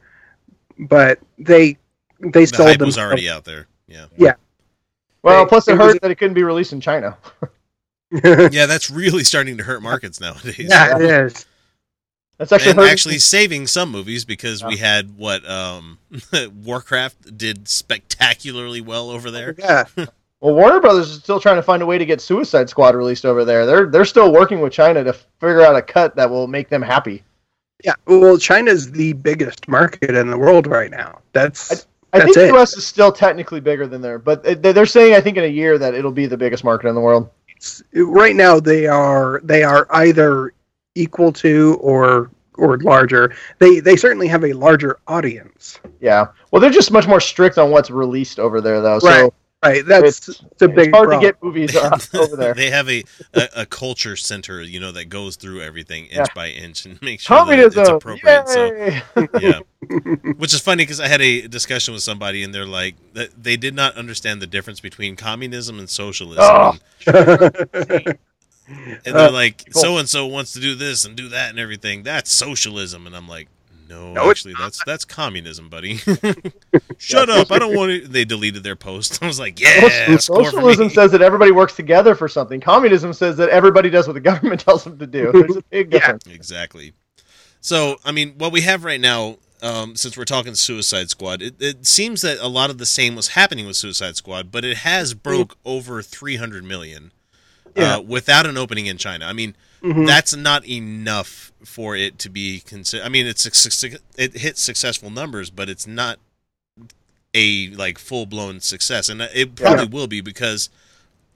but 0.79 1.19
they 1.39 1.77
they 2.21 2.45
the 2.45 2.47
sold 2.47 2.69
hype 2.69 2.79
them. 2.79 2.87
was 2.87 2.99
already 2.99 3.29
out 3.29 3.45
there. 3.45 3.67
Yeah, 3.89 4.07
yeah. 4.17 4.35
Well, 5.25 5.41
Right. 5.41 5.49
plus 5.49 5.67
it, 5.67 5.73
It 5.73 5.79
was- 5.79 5.93
hurt 5.95 6.03
that 6.03 6.11
it 6.13 6.17
couldn't 6.17 6.35
be 6.35 6.43
released 6.45 6.73
in 6.73 6.81
China. 6.81 7.17
Yeah, 8.23 8.67
that's 8.67 8.91
really 8.91 9.25
starting 9.25 9.57
to 9.57 9.65
hurt 9.65 9.83
markets 9.83 10.21
nowadays. 10.21 10.57
yeah, 10.59 10.97
it 10.97 11.03
is. 11.03 11.47
That's 12.39 12.53
actually 12.53 12.71
and 12.71 12.79
hurting- 12.79 12.93
actually 12.93 13.19
saving 13.19 13.67
some 13.67 13.91
movies 13.91 14.25
because 14.25 14.63
we 14.63 14.77
had 14.77 15.17
what 15.17 15.49
um 15.51 15.99
Warcraft 16.65 17.37
did 17.37 17.67
spectacularly 17.69 18.81
well 18.81 19.11
over 19.11 19.33
there. 19.33 19.57
Yeah, 19.59 19.85
Well, 20.41 20.55
Warner 20.55 20.79
Brothers 20.79 21.11
is 21.11 21.19
still 21.21 21.41
trying 21.41 21.57
to 21.57 21.63
find 21.63 21.83
a 21.83 21.87
way 21.87 21.97
to 21.99 22.05
get 22.07 22.21
Suicide 22.21 22.69
Squad 22.69 22.95
released 22.95 23.25
over 23.25 23.45
there. 23.45 23.67
They're 23.67 23.87
they're 23.87 24.05
still 24.05 24.31
working 24.33 24.61
with 24.61 24.73
China 24.73 25.03
to 25.03 25.13
figure 25.41 25.63
out 25.63 25.75
a 25.75 25.83
cut 25.83 26.15
that 26.17 26.31
will 26.31 26.47
make 26.47 26.69
them 26.69 26.83
happy. 26.83 27.25
yeah. 27.83 27.95
Well, 28.07 28.39
China's 28.39 28.93
the 28.93 29.15
biggest 29.15 29.67
market 29.67 30.15
in 30.15 30.31
the 30.31 30.39
world 30.39 30.67
right 30.69 30.91
now. 30.91 31.21
That's 31.33 31.73
I 31.73 31.77
That's 32.21 32.35
think 32.35 32.49
it. 32.51 32.55
US 32.55 32.77
is 32.77 32.87
still 32.87 33.11
technically 33.13 33.61
bigger 33.61 33.87
than 33.87 34.01
there, 34.01 34.19
but 34.19 34.43
they- 34.43 34.55
they're 34.73 34.87
saying 34.87 35.15
I 35.15 35.21
think 35.21 35.37
in 35.37 35.45
a 35.45 35.49
year 35.49 35.79
that 35.79 35.95
it'll 35.95 36.11
be 36.13 36.27
the 36.27 36.37
biggest 36.37 36.65
market 36.65 36.89
in 36.89 36.95
the 36.95 37.01
world. 37.01 37.29
it's, 37.57 37.83
right 37.95 38.35
now 38.37 38.59
they 38.61 38.87
are 38.87 39.41
they 39.45 39.63
are 39.63 39.87
either 39.91 40.53
equal 40.95 41.33
to 41.33 41.77
or 41.81 42.31
or 42.57 42.79
larger. 42.79 43.35
They 43.59 43.81
they 43.81 43.97
certainly 43.97 44.29
have 44.29 44.45
a 44.45 44.53
larger 44.53 44.99
audience. 45.09 45.81
Yeah. 46.01 46.27
Well, 46.51 46.61
they're 46.61 46.71
just 46.71 46.93
much 46.93 47.09
more 47.09 47.21
strict 47.21 47.59
on 47.59 47.71
what's 47.71 47.91
released 47.91 48.39
over 48.39 48.61
there, 48.61 48.81
though. 48.81 48.99
So 49.01 49.35
Right. 49.65 49.77
Right. 49.77 49.87
That's 49.87 50.29
it's, 50.29 50.41
it's 50.53 50.63
a 50.63 50.65
it's 50.67 50.75
big 50.75 50.93
hard 50.93 51.09
problem. 51.09 51.21
to 51.21 51.27
get 51.27 51.43
movies 51.43 51.77
over 52.15 52.37
there. 52.37 52.55
they 52.55 52.71
have 52.71 52.89
a, 52.89 53.03
a 53.35 53.49
a 53.57 53.67
culture 53.67 54.17
center, 54.17 54.63
you 54.63 54.79
know, 54.81 54.93
that 54.93 55.07
goes 55.09 55.37
through 55.37 55.63
everything 55.63 56.07
inch 56.07 56.29
by 56.35 56.49
inch 56.51 56.85
and 56.87 57.01
makes 57.03 57.25
sure 57.25 57.37
that 57.37 57.45
Communism. 57.45 57.81
it's 57.81 57.89
appropriate. 57.91 58.49
So 58.49 59.39
yeah 59.41 59.61
which 60.39 60.55
is 60.55 60.61
funny 60.61 60.83
because 60.83 60.99
i 60.99 61.07
had 61.07 61.21
a 61.21 61.47
discussion 61.47 61.93
with 61.93 62.03
somebody 62.03 62.43
and 62.43 62.55
they're 62.55 62.65
like 62.65 62.95
that 63.13 63.31
they 63.43 63.55
did 63.57 63.75
not 63.75 63.95
understand 63.97 64.41
the 64.41 64.47
difference 64.47 64.81
between 64.81 65.15
communism 65.15 65.79
and 65.79 65.91
socialism 65.91 66.43
Oh. 66.43 66.79
And 67.07 68.19
and 69.05 69.15
they're 69.15 69.29
Uh, 69.29 69.31
like, 69.31 69.65
so 69.73 69.99
and 69.99 70.09
so 70.09 70.27
wants 70.27 70.53
to 70.55 70.61
do 70.61 70.75
this 70.75 71.05
and 71.05 71.15
do 71.15 71.29
that 71.29 71.51
and 71.51 71.59
everything. 71.59 72.03
That's 72.03 72.33
socialism, 72.33 73.07
and 73.07 73.15
I'm 73.15 73.29
like, 73.29 73.49
no, 73.89 74.13
No, 74.13 74.31
actually, 74.31 74.55
that's 74.59 74.83
that's 74.85 75.05
communism, 75.05 75.69
buddy. 75.69 75.97
Shut 76.99 77.29
up! 77.31 77.51
I 77.51 77.59
don't 77.59 77.75
want 77.77 78.03
to. 78.03 78.09
They 78.09 78.25
deleted 78.25 78.63
their 78.63 78.77
post. 78.77 79.23
I 79.23 79.27
was 79.27 79.39
like, 79.39 79.61
yeah, 79.61 80.17
Socialism 80.17 80.91
says 80.91 81.13
that 81.13 81.23
everybody 81.23 81.51
works 81.53 81.77
together 81.77 82.15
for 82.15 82.29
something. 82.29 82.61
Communism 82.61 83.13
says 83.13 83.37
that 83.37 83.49
everybody 83.51 83.91
does 83.91 84.07
what 84.07 84.15
the 84.15 84.21
government 84.21 84.61
tells 84.61 84.85
them 84.85 84.99
to 84.99 85.07
do. 85.07 85.33
There's 85.33 85.57
a 85.57 85.63
big 85.63 85.91
difference. 85.91 86.25
Yeah. 86.27 86.35
Exactly. 86.35 86.93
So, 87.61 87.97
I 88.05 88.13
mean, 88.13 88.35
what 88.37 88.53
we 88.53 88.61
have 88.61 88.85
right 88.85 89.01
now, 89.01 89.39
um, 89.63 89.97
since 89.97 90.19
we're 90.19 90.25
talking 90.27 90.55
Suicide 90.55 91.09
Squad, 91.09 91.41
it, 91.41 91.55
it 91.61 91.87
seems 91.87 92.21
that 92.21 92.39
a 92.39 92.49
lot 92.49 92.69
of 92.69 92.77
the 92.77 92.85
same 92.85 93.17
was 93.17 93.29
happening 93.29 93.67
with 93.67 93.77
Suicide 93.77 94.17
Squad, 94.17 94.53
but 94.53 94.67
it 94.67 94.79
has 94.79 95.15
broke 95.15 95.57
over 95.65 96.03
300 96.03 96.63
million 96.63 97.13
Yeah. 97.77 97.97
uh, 97.97 98.01
without 98.01 98.47
an 98.47 98.57
opening 98.57 98.87
in 98.87 98.99
China. 98.99 99.27
I 99.27 99.33
mean, 99.33 99.55
Mhm. 99.83 100.07
that's 100.07 100.35
not 100.35 100.67
enough 100.67 101.53
for 101.65 101.97
it 101.97 102.19
to 102.21 102.29
be 102.29 102.61
considered. 102.61 103.05
I 103.05 103.09
mean, 103.09 103.27
it's 103.27 103.45
it 104.17 104.33
hit 104.37 104.59
successful 104.59 105.11
numbers, 105.11 105.51
but 105.51 105.69
it's 105.69 105.87
not 105.87 106.19
a 107.35 107.69
like 107.71 107.99
full 107.99 108.27
blown 108.27 108.61
success, 108.61 109.09
and 109.09 109.21
it 109.21 109.55
probably 109.57 109.87
will 109.87 110.07
be 110.07 110.21
because 110.21 110.69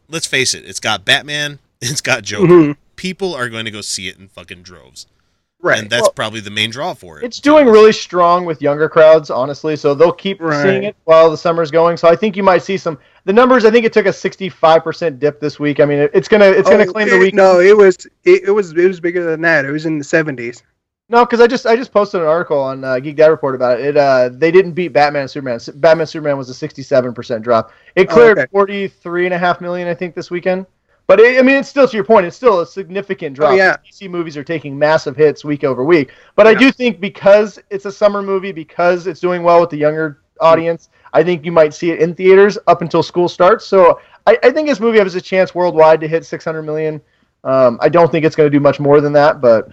let's 0.08 0.26
face 0.26 0.54
it, 0.54 0.64
it's 0.64 0.80
got 0.80 1.04
Batman, 1.04 1.58
it's 1.80 2.00
got 2.00 2.22
Joker. 2.22 2.46
Mhm. 2.46 2.76
People 2.96 3.34
are 3.34 3.48
going 3.48 3.64
to 3.64 3.70
go 3.70 3.80
see 3.80 4.08
it 4.08 4.16
in 4.18 4.28
fucking 4.28 4.62
droves 4.62 5.06
Right. 5.60 5.80
and 5.80 5.90
that's 5.90 6.02
Well, 6.02 6.12
probably 6.12 6.38
the 6.38 6.50
main 6.52 6.70
draw 6.70 6.94
for 6.94 7.18
it. 7.18 7.24
It's 7.24 7.40
doing 7.40 7.66
really 7.66 7.92
strong 7.92 8.44
with 8.44 8.62
younger 8.62 8.88
crowds, 8.88 9.28
honestly. 9.28 9.74
So 9.74 9.92
they'll 9.92 10.12
keep 10.12 10.40
Right. 10.40 10.62
seeing 10.62 10.84
it 10.84 10.94
while 11.04 11.30
the 11.30 11.36
summer's 11.36 11.72
going. 11.72 11.96
So 11.96 12.06
I 12.08 12.14
think 12.14 12.36
you 12.36 12.44
might 12.44 12.62
see 12.62 12.76
some. 12.76 12.96
The 13.24 13.32
numbers, 13.32 13.64
I 13.64 13.70
think 13.72 13.84
it 13.84 13.92
took 13.92 14.06
a 14.06 14.12
65% 14.12 15.18
dip 15.18 15.40
this 15.40 15.58
week. 15.58 15.80
I 15.80 15.84
mean, 15.84 15.98
it, 15.98 16.10
it's 16.14 16.28
gonna 16.28 16.44
it's 16.46 16.70
gonna 16.70 16.84
Oh, 16.84 16.92
claim 16.92 17.08
it- 17.08 17.10
the 17.10 17.18
week. 17.18 17.34
No, 17.34 17.58
it 17.60 17.76
was 17.76 17.96
it, 18.24 18.44
it 18.44 18.50
was 18.52 18.70
it 18.72 18.86
was 18.86 19.00
bigger 19.00 19.24
than 19.24 19.40
that. 19.42 19.64
It 19.64 19.72
was 19.72 19.84
in 19.86 19.98
the 19.98 20.04
seventies. 20.04 20.62
No, 21.10 21.24
because 21.24 21.40
I 21.40 21.46
just 21.46 21.66
I 21.66 21.74
just 21.74 21.90
posted 21.90 22.20
an 22.20 22.26
article 22.28 22.58
on 22.60 22.84
uh, 22.84 23.00
Geek 23.00 23.16
Dad 23.16 23.26
Report 23.28 23.54
about 23.54 23.80
it. 23.80 23.86
It 23.86 23.96
uh 23.96 24.28
they 24.32 24.50
didn't 24.52 24.72
beat 24.72 24.88
Batman 24.88 25.22
and 25.22 25.30
Superman. 25.30 25.58
Batman 25.76 26.02
and 26.02 26.08
Superman 26.08 26.36
was 26.38 26.48
a 26.50 26.54
sixty 26.54 26.82
seven 26.82 27.12
percent 27.14 27.42
drop. 27.42 27.72
It 27.96 28.08
Oh, 28.10 28.14
cleared 28.14 28.38
okay. 28.38 28.46
forty 28.52 28.88
three 28.88 29.24
and 29.24 29.34
a 29.34 29.38
half 29.38 29.60
million, 29.60 29.88
I 29.88 29.94
think, 29.94 30.14
this 30.14 30.30
weekend. 30.30 30.66
But 31.08 31.20
it, 31.20 31.38
I 31.38 31.42
mean, 31.42 31.56
it's 31.56 31.70
still 31.70 31.88
to 31.88 31.96
your 31.96 32.04
point. 32.04 32.26
It's 32.26 32.36
still 32.36 32.60
a 32.60 32.66
significant 32.66 33.34
drop. 33.34 33.52
Oh, 33.52 33.54
yeah. 33.56 33.78
DC 33.90 34.08
movies 34.10 34.36
are 34.36 34.44
taking 34.44 34.78
massive 34.78 35.16
hits 35.16 35.42
week 35.44 35.64
over 35.64 35.82
week. 35.82 36.12
But 36.36 36.46
I 36.46 36.54
do 36.54 36.70
think 36.70 37.00
because 37.00 37.58
it's 37.70 37.86
a 37.86 37.92
summer 37.92 38.22
movie, 38.22 38.52
because 38.52 39.06
it's 39.06 39.18
doing 39.18 39.42
well 39.42 39.60
with 39.60 39.70
the 39.70 39.78
younger 39.78 40.20
audience, 40.38 40.90
I 41.14 41.22
think 41.24 41.46
you 41.46 41.50
might 41.50 41.72
see 41.72 41.90
it 41.90 42.00
in 42.00 42.14
theaters 42.14 42.58
up 42.66 42.82
until 42.82 43.02
school 43.02 43.26
starts. 43.26 43.66
So 43.66 44.00
I, 44.26 44.38
I 44.42 44.50
think 44.50 44.68
this 44.68 44.80
movie 44.80 44.98
has 44.98 45.14
a 45.14 45.20
chance 45.20 45.54
worldwide 45.54 46.00
to 46.02 46.08
hit 46.08 46.26
six 46.26 46.44
hundred 46.44 46.62
million. 46.62 47.00
Um, 47.42 47.78
I 47.80 47.88
don't 47.88 48.12
think 48.12 48.26
it's 48.26 48.36
going 48.36 48.50
to 48.50 48.54
do 48.54 48.60
much 48.60 48.78
more 48.78 49.00
than 49.00 49.14
that, 49.14 49.40
but 49.40 49.72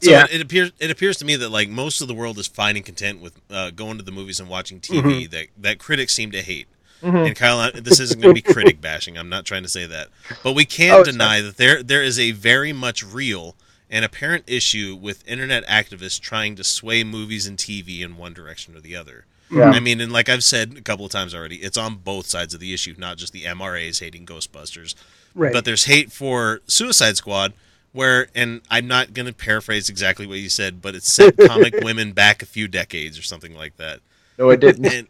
so 0.00 0.10
yeah. 0.12 0.26
it 0.30 0.40
appears 0.40 0.70
it 0.78 0.92
appears 0.92 1.16
to 1.16 1.24
me 1.24 1.34
that 1.36 1.48
like 1.48 1.68
most 1.68 2.00
of 2.00 2.06
the 2.06 2.14
world 2.14 2.38
is 2.38 2.46
finding 2.46 2.84
content 2.84 3.20
with 3.20 3.40
uh, 3.50 3.70
going 3.70 3.96
to 3.98 4.04
the 4.04 4.12
movies 4.12 4.38
and 4.38 4.48
watching 4.48 4.78
TV 4.78 5.02
Mm-hmm. 5.02 5.30
that 5.32 5.46
that 5.58 5.78
critics 5.80 6.14
seem 6.14 6.30
to 6.30 6.42
hate. 6.42 6.68
Mhm. 7.02 7.26
And 7.28 7.36
Kyle, 7.36 7.70
this 7.74 8.00
isn't 8.00 8.20
going 8.20 8.34
to 8.34 8.42
be 8.42 8.52
critic 8.52 8.80
bashing. 8.80 9.16
I'm 9.16 9.28
not 9.28 9.44
trying 9.44 9.62
to 9.62 9.68
say 9.68 9.86
that, 9.86 10.08
but 10.42 10.54
we 10.54 10.64
can't 10.64 11.00
Oh, 11.00 11.04
deny 11.04 11.40
that 11.40 11.56
there 11.56 11.82
there 11.82 12.02
is 12.02 12.18
a 12.18 12.32
very 12.32 12.72
much 12.72 13.04
real 13.04 13.54
and 13.90 14.04
apparent 14.04 14.44
issue 14.46 14.98
with 15.00 15.26
internet 15.26 15.66
activists 15.66 16.20
trying 16.20 16.56
to 16.56 16.64
sway 16.64 17.04
movies 17.04 17.46
and 17.46 17.56
TV 17.56 18.00
in 18.00 18.16
one 18.16 18.34
direction 18.34 18.76
or 18.76 18.80
the 18.80 18.94
other. 18.96 19.24
Yeah. 19.50 19.70
I 19.70 19.80
mean, 19.80 19.98
and 20.00 20.12
like 20.12 20.28
I've 20.28 20.44
said 20.44 20.74
a 20.76 20.82
couple 20.82 21.06
of 21.06 21.10
times 21.12 21.34
already, 21.34 21.56
it's 21.56 21.78
on 21.78 21.94
both 21.96 22.26
sides 22.26 22.52
of 22.52 22.60
the 22.60 22.74
issue, 22.74 22.94
not 22.98 23.16
just 23.16 23.32
the 23.32 23.44
MRAs 23.44 24.00
hating 24.00 24.26
Ghostbusters, 24.26 24.94
Right. 25.34 25.52
but 25.54 25.64
there's 25.64 25.84
hate 25.86 26.12
for 26.12 26.60
Suicide 26.66 27.16
Squad, 27.16 27.54
where, 27.92 28.28
and 28.34 28.60
I'm 28.70 28.86
not 28.86 29.14
going 29.14 29.24
to 29.24 29.32
paraphrase 29.32 29.88
exactly 29.88 30.26
what 30.26 30.36
you 30.38 30.50
said, 30.50 30.82
but 30.82 30.94
it 30.94 31.02
set 31.02 31.38
comic 31.46 31.74
women 31.80 32.12
back 32.12 32.42
a 32.42 32.46
few 32.46 32.68
decades 32.68 33.18
or 33.18 33.22
something 33.22 33.54
like 33.54 33.78
that. 33.78 34.00
no, 34.38 34.50
it 34.50 34.60
didn't. 34.60 34.84
And, 34.84 35.06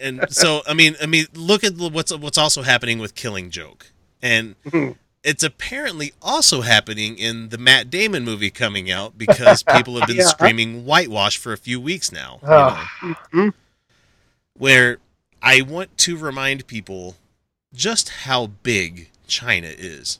and 0.00 0.24
so, 0.30 0.62
I 0.66 0.74
mean, 0.74 0.96
I 1.02 1.06
mean, 1.06 1.26
look 1.34 1.64
at 1.64 1.74
what's 1.76 2.16
what's 2.16 2.38
also 2.38 2.62
happening 2.62 2.98
with 2.98 3.14
Killing 3.14 3.50
Joke, 3.50 3.86
and 4.22 4.54
it's 5.24 5.42
apparently 5.42 6.12
also 6.22 6.60
happening 6.62 7.18
in 7.18 7.48
the 7.50 7.58
Matt 7.58 7.90
Damon 7.90 8.24
movie 8.24 8.50
coming 8.50 8.90
out 8.90 9.18
because 9.18 9.62
people 9.62 9.98
have 9.98 10.06
been 10.08 10.16
Yeah. 10.18 10.26
screaming 10.26 10.84
whitewash 10.84 11.36
for 11.38 11.52
a 11.52 11.58
few 11.58 11.80
weeks 11.80 12.10
now. 12.12 12.38
you 12.42 12.48
know 12.48 13.14
Mhm. 13.32 13.52
where 14.56 14.98
I 15.42 15.62
want 15.62 15.96
to 15.98 16.16
remind 16.16 16.66
people 16.66 17.16
just 17.72 18.08
how 18.10 18.48
big 18.48 19.10
China 19.26 19.68
is. 19.68 20.18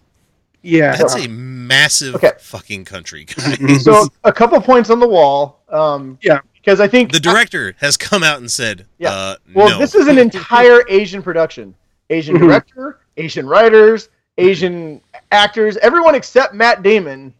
yeah. 0.62 0.96
That's 0.96 1.14
a 1.16 1.26
massive 1.28 2.14
Okay. 2.16 2.32
fucking 2.38 2.84
country, 2.84 3.24
guys. 3.24 3.84
so 3.84 4.08
a 4.24 4.32
couple 4.32 4.60
points 4.60 4.90
on 4.90 5.00
the 5.00 5.08
wall. 5.08 5.60
Um, 5.68 6.18
Yeah. 6.22 6.40
Because 6.62 6.80
I 6.80 6.88
think 6.88 7.12
The 7.12 7.20
director 7.20 7.74
has 7.78 7.96
come 7.96 8.22
out 8.22 8.38
and 8.38 8.50
said, 8.50 8.86
Yeah. 8.98 9.10
uh, 9.10 9.36
well, 9.54 9.68
no. 9.70 9.78
this 9.78 9.94
is 9.94 10.08
an 10.08 10.18
entire 10.18 10.84
Asian 10.88 11.22
production. 11.22 11.74
Asian 12.10 12.36
Mhm. 12.36 12.40
director, 12.40 12.98
Asian 13.16 13.46
writers, 13.46 14.08
Asian 14.36 15.00
actors, 15.32 15.76
everyone 15.78 16.14
except 16.14 16.54
Matt 16.54 16.82
Damon 16.82 17.32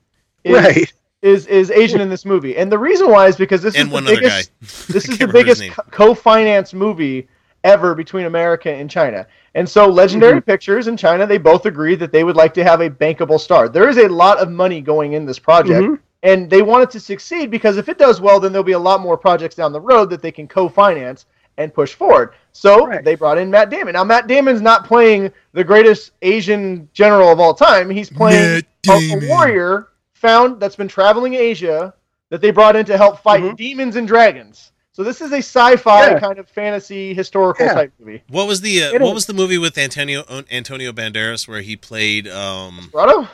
is 0.45 0.55
right. 0.57 0.93
is, 1.23 1.47
is 1.49 1.71
Asian 1.71 2.01
in 2.01 2.09
this 2.09 2.25
movie. 2.25 2.57
And 2.57 2.71
the 2.73 2.79
reason 2.79 3.11
why 3.11 3.27
is 3.27 3.37
because 3.37 3.61
this 3.63 3.75
and 3.77 3.89
is 3.89 3.93
one 3.93 4.05
the 4.07 4.13
other 4.13 4.21
guy. 4.23 4.43
biggest 4.61 4.89
this 4.89 5.09
is 5.09 5.19
the 5.19 5.27
biggest 5.29 5.63
co- 5.71 5.83
co-financed 5.91 6.73
movie 6.73 7.29
ever 7.63 7.95
between 7.95 8.25
America 8.25 8.71
and 8.73 8.89
China. 8.91 9.27
And 9.55 9.69
so 9.69 9.87
Mm-hmm. 9.87 9.97
Legendary 9.97 10.41
Pictures 10.41 10.87
and 10.87 10.99
China, 10.99 11.27
they 11.27 11.37
both 11.37 11.67
agreed 11.67 11.97
that 12.01 12.11
they 12.13 12.25
would 12.25 12.37
like 12.37 12.55
to 12.55 12.65
have 12.65 12.81
a 12.81 12.89
bankable 12.89 13.39
star. 13.39 13.69
There 13.69 13.89
is 13.89 13.99
a 13.99 14.09
lot 14.09 14.39
of 14.39 14.51
money 14.51 14.81
going 14.81 15.13
in 15.13 15.27
this 15.27 15.39
project. 15.39 15.83
Mhm. 15.83 15.99
And 16.23 16.51
they 16.51 16.61
want 16.63 16.83
it 16.83 16.91
to 16.91 17.01
succeed 17.01 17.51
because 17.51 17.77
if 17.79 17.89
it 17.89 17.97
does 17.99 18.21
well, 18.21 18.39
then 18.41 18.53
there'll 18.53 18.63
be 18.65 18.73
a 18.73 18.79
lot 18.79 19.01
more 19.01 19.17
projects 19.17 19.55
down 19.55 19.73
the 19.73 19.81
road 19.81 20.11
that 20.11 20.21
they 20.21 20.31
can 20.33 20.47
co-finance 20.47 21.25
and 21.57 21.73
push 21.73 21.95
forward. 21.95 22.35
So 22.53 22.87
Right. 22.87 23.03
they 23.05 23.15
brought 23.15 23.39
in 23.39 23.51
Matt 23.51 23.71
Damon. 23.71 23.95
Now 23.95 24.05
Matt 24.05 24.27
Damon's 24.27 24.61
not 24.61 24.85
playing 24.87 25.33
the 25.53 25.65
greatest 25.65 26.13
Asian 26.23 26.89
general 26.93 27.31
of 27.33 27.41
all 27.41 27.55
time. 27.55 27.89
He's 27.91 28.11
playing 28.11 28.63
a, 28.89 28.93
a 28.93 29.29
warrior 29.29 29.89
found 30.13 30.61
that's 30.61 30.77
been 30.77 30.89
traveling 30.89 31.35
Asia 31.35 31.95
that 32.31 32.41
they 32.43 32.51
brought 32.51 32.77
in 32.77 32.85
to 32.87 32.97
help 32.97 33.21
fight 33.23 33.43
Mhm. 33.43 33.57
demons 33.57 33.97
and 33.97 34.07
dragons. 34.07 34.73
So 34.93 35.03
this 35.03 35.21
is 35.23 35.33
a 35.33 35.39
sci-fi 35.39 36.11
Yeah. 36.11 36.21
kind 36.21 36.39
of 36.39 36.49
fantasy 36.49 37.15
historical 37.15 37.65
Yeah. 37.67 37.75
type 37.75 37.93
movie. 37.99 38.23
What 38.29 38.47
was 38.47 38.61
the 38.61 38.85
uh, 38.85 38.93
what 38.93 39.03
is- 39.03 39.15
was 39.15 39.27
the 39.27 39.33
movie 39.35 39.57
with 39.59 39.79
Antonio 39.79 40.25
Antonio 40.51 40.93
Banderas 40.93 41.49
where 41.49 41.63
he 41.63 41.77
played 41.77 42.29
um 42.29 42.91
Rado? 42.93 43.27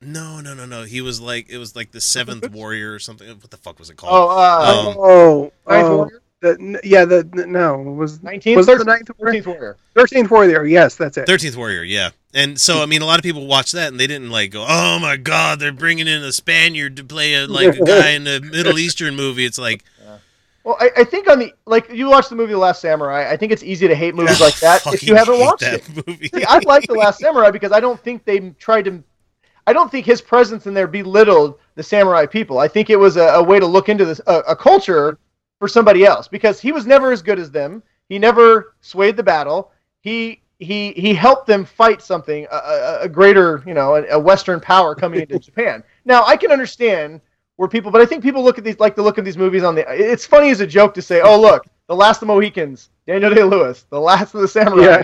No 0.00 0.40
no 0.40 0.54
no 0.54 0.64
no 0.64 0.84
he 0.84 1.00
was 1.00 1.20
like 1.20 1.48
it 1.50 1.58
was 1.58 1.74
like 1.74 1.90
the 1.90 2.00
seventh 2.00 2.50
warrior 2.52 2.92
or 2.92 2.98
something 2.98 3.28
what 3.28 3.50
the 3.50 3.56
fuck 3.56 3.78
was 3.78 3.90
it 3.90 3.96
Oh, 4.02 4.06
called 4.06 4.30
uh, 4.38 4.88
Um, 4.90 4.96
Oh, 4.98 5.52
oh, 5.66 6.08
the, 6.40 6.80
yeah, 6.84 7.04
the, 7.04 7.24
the 7.24 7.46
no 7.46 7.80
it 7.80 7.94
was 7.94 8.20
19th, 8.20 8.56
was 8.56 8.68
it 8.68 8.78
the 8.78 8.84
ninth 8.84 9.10
warrior? 9.18 9.40
13th 9.42 9.46
Warrior. 9.46 9.76
Thirteenth 9.94 10.30
warrior. 10.30 10.64
Yes, 10.66 10.94
that's 10.94 11.16
it. 11.16 11.26
Thirteenth 11.26 11.56
Warrior, 11.56 11.82
yeah. 11.82 12.10
And 12.32 12.60
so 12.60 12.80
I 12.80 12.86
mean, 12.86 13.02
a 13.02 13.06
lot 13.06 13.18
of 13.18 13.24
people 13.24 13.46
watch 13.48 13.72
that 13.72 13.88
and 13.90 13.98
they 13.98 14.06
didn't 14.06 14.30
like 14.30 14.52
go, 14.52 14.64
"Oh 14.68 15.00
my 15.00 15.16
God, 15.16 15.58
they're 15.58 15.72
bringing 15.72 16.06
in 16.06 16.22
a 16.22 16.30
Spaniard 16.30 16.94
to 16.98 17.02
play 17.04 17.34
a 17.34 17.48
like 17.48 17.76
a 17.76 17.84
guy 17.84 18.10
in 18.10 18.28
a 18.28 18.38
Middle 18.40 18.78
Eastern 18.78 19.16
movie." 19.16 19.44
It's 19.46 19.58
like, 19.58 19.82
Well, 20.62 20.76
I, 20.78 20.90
I 20.98 21.02
think 21.04 21.28
on 21.28 21.40
the 21.40 21.52
like 21.66 21.90
you 21.90 22.08
watched 22.08 22.30
the 22.30 22.36
movie 22.36 22.52
The 22.52 22.58
Last 22.58 22.80
Samurai. 22.80 23.28
I 23.28 23.36
think 23.36 23.50
it's 23.50 23.64
easy 23.64 23.88
to 23.88 23.94
hate 23.96 24.14
movies 24.14 24.40
like 24.46 24.60
that 24.60 24.86
if 24.86 25.02
you 25.02 25.16
haven't 25.16 25.40
watched 25.40 25.62
that 25.62 25.80
it. 25.88 26.06
movie. 26.06 26.28
See, 26.28 26.44
I 26.44 26.60
like 26.60 26.86
The 26.86 26.94
Last 26.94 27.18
Samurai 27.18 27.50
because 27.50 27.72
I 27.72 27.80
don't 27.80 27.98
think 27.98 28.24
they 28.24 28.50
tried 28.60 28.82
to. 28.84 29.02
I 29.68 29.74
don't 29.74 29.90
think 29.90 30.06
his 30.06 30.22
presence 30.22 30.66
in 30.66 30.72
there 30.72 30.86
belittled 30.86 31.58
the 31.74 31.82
samurai 31.82 32.24
people. 32.24 32.58
I 32.58 32.68
think 32.68 32.88
it 32.88 32.96
was 32.96 33.18
a, 33.18 33.34
a 33.34 33.42
way 33.42 33.60
to 33.60 33.66
look 33.66 33.90
into 33.90 34.06
this 34.06 34.18
a, 34.26 34.38
a 34.48 34.56
culture 34.56 35.18
for 35.58 35.68
somebody 35.68 36.06
else 36.06 36.26
because 36.26 36.58
he 36.58 36.72
was 36.72 36.86
never 36.86 37.12
as 37.12 37.20
good 37.20 37.38
as 37.38 37.50
them. 37.50 37.82
He 38.08 38.18
never 38.18 38.76
swayed 38.80 39.18
the 39.18 39.22
battle. 39.22 39.70
He 40.00 40.40
he 40.58 40.92
he 40.92 41.12
helped 41.12 41.46
them 41.46 41.66
fight 41.66 42.00
something 42.00 42.46
a, 42.50 42.56
a, 42.56 42.98
a 43.02 43.08
greater 43.10 43.62
you 43.66 43.74
know 43.74 43.96
a, 43.96 44.06
a 44.12 44.18
Western 44.18 44.58
power 44.58 44.94
coming 44.94 45.20
into 45.20 45.38
Japan. 45.48 45.84
Now 46.06 46.24
I 46.24 46.38
can 46.38 46.50
understand 46.50 47.20
where 47.56 47.68
people, 47.68 47.90
but 47.90 48.00
I 48.00 48.06
think 48.06 48.22
people 48.22 48.42
look 48.42 48.56
at 48.56 48.64
these 48.64 48.80
like 48.80 48.96
the 48.96 49.02
look 49.02 49.18
at 49.18 49.24
these 49.26 49.36
movies 49.36 49.64
on 49.64 49.74
the. 49.74 49.84
It's 49.90 50.24
funny 50.24 50.48
as 50.48 50.60
a 50.60 50.66
joke 50.66 50.94
to 50.94 51.02
say, 51.02 51.20
oh 51.20 51.38
look, 51.38 51.66
the 51.88 51.94
last 51.94 52.22
of 52.22 52.28
the 52.28 52.32
Mohicans, 52.32 52.88
Daniel 53.08 53.34
Day 53.34 53.42
Lewis, 53.42 53.86
the 53.88 53.98
last 53.98 54.34
of 54.34 54.42
the 54.42 54.46
samurai 54.48 54.82
Yeah. 54.84 55.02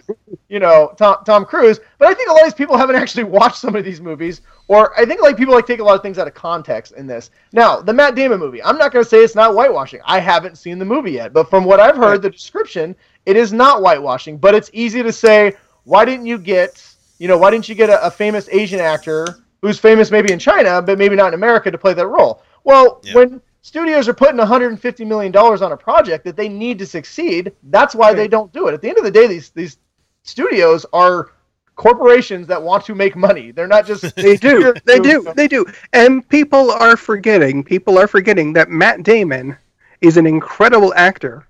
you 0.51 0.61
know, 0.61 0.93
Tom, 0.99 1.17
Tom 1.25 1.47
Cruise. 1.47 1.81
But 1.99 2.09
I 2.09 2.13
think 2.15 2.29
a 2.29 2.33
lot 2.33 2.43
of 2.43 2.47
these 2.49 2.55
people 2.55 2.77
haven't 2.77 2.97
actually 2.97 3.25
watched 3.41 3.57
some 3.57 3.75
of 3.75 3.83
these 3.83 3.99
movies, 3.99 4.43
or 4.69 4.93
I 5.01 5.07
think 5.07 5.23
like 5.23 5.39
people 5.39 5.55
like 5.55 5.67
take 5.67 5.81
a 5.81 5.83
lot 5.85 5.97
of 5.97 6.03
things 6.03 6.19
out 6.19 6.27
of 6.29 6.35
context 6.35 6.93
in 6.93 7.07
this. 7.07 7.31
Now, 7.55 7.81
the 7.81 7.95
Matt 7.95 8.15
Damon 8.15 8.39
movie, 8.39 8.63
I'm 8.63 8.77
not 8.77 8.93
going 8.93 9.03
to 9.03 9.09
say 9.09 9.25
it's 9.25 9.35
not 9.35 9.55
whitewashing. 9.55 10.01
I 10.05 10.21
haven't 10.21 10.59
seen 10.59 10.79
the 10.79 10.85
movie 10.85 11.13
yet, 11.13 11.33
but 11.33 11.49
from 11.49 11.65
what 11.65 11.81
I've 11.81 11.97
heard, 11.97 12.21
the 12.21 12.29
description, 12.29 12.95
it 13.25 13.37
is 13.39 13.55
not 13.55 13.81
whitewashing. 13.81 14.37
But 14.37 14.55
it's 14.55 14.69
easy 14.75 15.03
to 15.03 15.11
say, 15.11 15.55
why 15.85 16.05
didn't 16.05 16.27
you 16.27 16.37
get, 16.39 16.87
you 17.19 17.27
know, 17.27 17.39
why 17.39 17.51
didn't 17.51 17.71
you 17.71 17.75
get 17.75 17.89
a, 17.89 18.05
a 18.07 18.11
famous 18.11 18.51
Asian 18.53 18.81
actor 18.81 19.39
who's 19.63 19.79
famous 19.79 20.11
maybe 20.11 20.31
in 20.31 20.39
China, 20.39 20.83
but 20.83 20.99
maybe 20.99 21.17
not 21.17 21.29
in 21.29 21.35
America 21.35 21.71
to 21.71 21.79
play 21.79 21.95
that 21.95 22.07
role? 22.07 22.43
Well, 22.65 23.01
Yeah. 23.03 23.15
when 23.15 23.41
studios 23.65 24.09
are 24.09 24.15
putting 24.15 24.37
150 24.37 25.05
million 25.07 25.33
dollars 25.33 25.63
on 25.63 25.73
a 25.73 25.77
project 25.77 26.23
that 26.25 26.37
they 26.37 26.49
need 26.49 26.79
to 26.79 26.87
succeed, 26.87 27.51
that's 27.65 27.95
why 27.95 28.13
they 28.13 28.29
don't 28.29 28.53
do 28.53 28.69
it. 28.69 28.75
At 28.75 28.83
the 28.83 28.89
end 28.91 28.99
of 28.99 29.05
the 29.05 29.11
day, 29.11 29.27
these 29.27 29.51
these 29.51 29.79
studios 30.23 30.85
are 30.93 31.31
corporations 31.75 32.47
that 32.47 32.63
want 32.63 32.85
to 32.85 32.95
make 32.95 33.17
money. 33.17 33.51
They're 33.51 33.67
not 33.67 33.87
just 33.87 34.15
They 34.17 34.37
do. 34.37 34.75
They 34.85 35.01
do. 35.01 35.33
They 35.35 35.49
do. 35.49 35.65
And 35.95 36.29
people 36.29 36.71
are 36.71 36.97
forgetting. 36.97 37.65
People 37.65 37.99
are 37.99 38.07
forgetting 38.07 38.53
that 38.53 38.69
Matt 38.69 39.03
Damon 39.03 39.57
is 40.03 40.19
an 40.19 40.27
incredible 40.27 40.93
actor, 40.95 41.49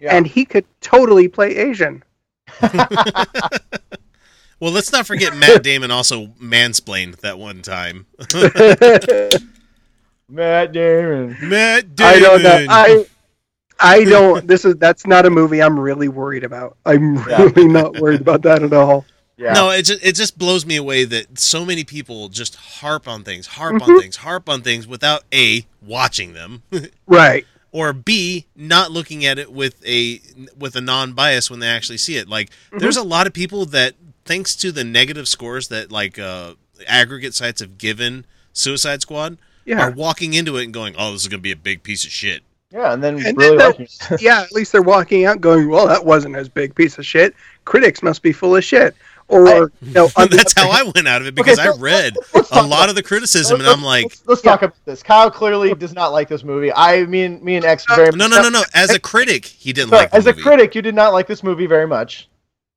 Yeah. 0.00 0.16
and 0.16 0.26
he 0.26 0.46
could 0.46 0.64
totally 0.80 1.28
play 1.28 1.56
Asian. 1.56 2.02
Well, 4.60 4.72
let's 4.72 4.92
not 4.92 5.06
forget 5.06 5.34
Matt 5.34 5.62
Damon 5.62 5.90
also 5.90 6.26
mansplained 6.38 7.20
that 7.20 7.38
one 7.38 7.62
time. 7.62 8.04
Matt 10.30 10.72
Damon. 10.72 11.36
Matt 11.42 11.94
Damon. 11.96 12.14
I 12.14 12.20
don't 12.20 12.42
know. 12.42 12.66
I 12.68 13.06
I 13.78 14.04
don't. 14.04 14.46
This 14.46 14.64
is 14.64 14.76
that's 14.76 15.06
not 15.06 15.26
a 15.26 15.30
movie 15.30 15.62
I'm 15.62 15.78
really 15.78 16.08
worried 16.08 16.44
about. 16.44 16.76
I'm 16.86 17.16
Yeah. 17.28 17.42
really 17.42 17.66
not 17.68 17.98
worried 18.00 18.20
about 18.20 18.42
that 18.42 18.62
at 18.62 18.72
all. 18.72 19.04
Yeah. 19.36 19.54
No, 19.54 19.70
it 19.70 19.84
just, 19.84 20.04
it 20.04 20.16
just 20.16 20.36
blows 20.36 20.66
me 20.66 20.76
away 20.76 21.04
that 21.04 21.38
so 21.38 21.64
many 21.64 21.82
people 21.82 22.28
just 22.28 22.56
harp 22.56 23.08
on 23.08 23.24
things, 23.24 23.46
harp 23.46 23.76
Mm-hmm. 23.76 23.90
on 23.92 24.00
things, 24.00 24.16
harp 24.16 24.50
on 24.50 24.60
things 24.60 24.86
without 24.86 25.22
a 25.32 25.64
watching 25.80 26.34
them, 26.34 26.62
Right. 27.06 27.46
or 27.72 27.94
b 27.94 28.44
not 28.54 28.90
looking 28.90 29.24
at 29.24 29.38
it 29.38 29.50
with 29.50 29.82
a 29.86 30.20
with 30.58 30.76
a 30.76 30.82
non 30.82 31.14
bias 31.14 31.50
when 31.50 31.60
they 31.60 31.68
actually 31.68 31.96
see 31.98 32.16
it. 32.16 32.28
Like 32.28 32.50
Mm-hmm. 32.50 32.78
there's 32.80 32.98
a 32.98 33.02
lot 33.02 33.26
of 33.26 33.32
people 33.32 33.64
that 33.66 33.94
thanks 34.26 34.54
to 34.56 34.70
the 34.72 34.84
negative 34.84 35.26
scores 35.26 35.68
that 35.68 35.90
like 35.90 36.18
uh, 36.18 36.52
aggregate 36.86 37.32
sites 37.34 37.62
have 37.62 37.78
given 37.78 38.26
Suicide 38.52 39.00
Squad 39.00 39.38
Yeah. 39.70 39.86
are 39.86 39.90
walking 39.92 40.34
into 40.34 40.56
it 40.56 40.64
and 40.64 40.74
going, 40.74 40.94
"Oh, 40.98 41.12
this 41.12 41.22
is 41.22 41.28
gonna 41.28 41.40
be 41.40 41.52
a 41.52 41.56
big 41.56 41.82
piece 41.82 42.04
of 42.04 42.10
shit." 42.10 42.42
yeah, 42.72 42.92
and 42.92 43.02
then 43.02 43.24
And 43.24 43.36
really 43.36 43.56
then 43.56 43.70
liking 43.70 43.88
yeah, 44.20 44.42
at 44.42 44.52
least 44.52 44.72
they're 44.72 44.82
walking 44.82 45.24
out 45.24 45.40
going, 45.40 45.68
"Well, 45.68 45.86
that 45.88 46.04
wasn't 46.04 46.36
as 46.36 46.48
big 46.48 46.74
piece 46.74 46.98
of 46.98 47.06
shit. 47.06 47.34
Critics 47.64 48.02
must 48.02 48.22
be 48.22 48.32
full 48.32 48.56
of 48.56 48.64
shit." 48.64 48.94
Or 49.28 49.70
you 49.80 49.92
know, 49.92 50.08
on 50.16 50.28
That's 50.30 50.52
how 50.58 50.70
I 50.70 50.82
went 50.82 51.06
out 51.06 51.20
of 51.20 51.28
it 51.28 51.36
because 51.36 51.58
so 51.58 51.62
I 51.72 51.76
read 51.76 52.16
a 52.50 52.66
lot 52.66 52.88
of 52.88 52.96
the 52.96 53.02
criticism, 53.02 53.60
and 53.60 53.64
Let's- 53.64 53.78
I'm 53.78 53.84
like, 53.84 54.04
let's, 54.04 54.22
let's 54.26 54.42
talk 54.42 54.62
about 54.62 54.84
this. 54.84 55.04
Kyle 55.04 55.30
clearly 55.30 55.72
does 55.74 55.92
not 55.94 56.08
like 56.08 56.28
this 56.28 56.42
movie. 56.42 56.72
I 56.74 57.04
mean, 57.06 57.42
me 57.44 57.54
and 57.54 57.64
X 57.64 57.86
very 57.94 58.10
"No, 58.10 58.26
no, 58.26 58.42
no, 58.42 58.48
no." 58.48 58.62
As 58.74 58.90
a 58.90 58.98
critic, 58.98 59.44
he 59.44 59.72
didn't 59.72 59.90
Sorry, 59.90 60.02
like 60.02 60.10
the 60.10 60.16
as 60.16 60.26
a 60.26 60.32
critic, 60.34 60.74
you 60.74 60.82
did 60.82 60.96
not 60.96 61.12
like 61.12 61.28
this 61.28 61.44
movie 61.44 61.66
very 61.66 61.86
much. 61.86 62.28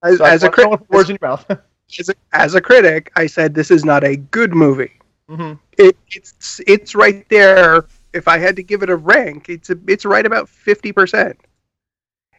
as, 0.03 0.19
So 0.19 0.25
as 0.25 0.43
a 0.43 0.49
critic, 0.49 0.79
words 0.91 1.09
in 1.09 1.17
your 1.19 1.27
mouth. 1.29 1.43
as 1.99 2.09
a, 2.09 2.13
as 2.33 2.53
a 2.53 2.61
critic, 2.61 3.11
I 3.15 3.25
said 3.25 3.55
this 3.55 3.71
is 3.71 3.83
not 3.83 4.03
a 4.03 4.15
good 4.15 4.53
movie. 4.53 4.91
Mhm. 5.29 5.59
It, 5.77 5.97
it's 6.11 6.61
it's 6.67 6.95
right 6.95 7.27
there. 7.29 7.85
If 8.13 8.27
I 8.27 8.37
had 8.37 8.55
to 8.57 8.63
give 8.63 8.83
it 8.83 8.89
a 8.89 8.95
rank, 8.95 9.49
it's 9.49 9.69
a, 9.69 9.77
it's 9.87 10.05
right 10.05 10.25
about 10.25 10.49
fifty 10.49 10.91
percent. 10.91 11.39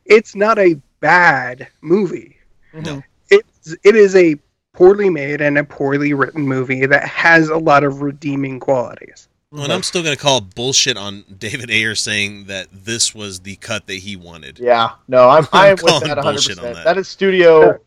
It's 0.05 0.35
not 0.35 0.59
a 0.59 0.77
bad 1.01 1.69
movie. 1.81 2.39
No. 2.73 3.03
It's 3.31 3.75
it 3.85 3.97
is 3.97 4.15
a 4.17 4.37
poorly 4.73 5.09
made 5.09 5.41
and 5.41 5.57
a 5.57 5.65
poorly 5.65 6.13
written 6.15 6.43
movie 6.43 6.87
that 6.87 7.05
has 7.05 7.49
a 7.49 7.57
lot 7.57 7.85
of 7.85 8.03
redeeming 8.03 8.61
qualities. 8.61 9.29
Well, 9.51 9.65
and 9.65 9.73
I'm 9.73 9.85
still 9.85 10.03
going 10.03 10.17
to 10.17 10.21
call 10.21 10.41
bullshit 10.41 10.97
on 10.97 11.25
David 11.39 11.71
Ayer 11.71 11.95
saying 11.95 12.47
that 12.47 12.67
this 12.73 13.15
was 13.15 13.41
the 13.41 13.55
cut 13.57 13.87
that 13.87 13.95
he 13.95 14.17
wanted. 14.17 14.59
Yeah, 14.59 14.91
no, 15.09 15.29
I'm 15.29 15.47
I 15.53 15.69
am 15.69 15.77
with 15.77 15.87
calling 15.87 16.09
that 16.09 16.17
100. 16.17 16.33
bullshit 16.33 16.59
on 16.59 16.63
percent 16.65 16.75
that. 16.77 16.85
That 16.85 16.99
is 16.99 17.09
studio. 17.09 17.79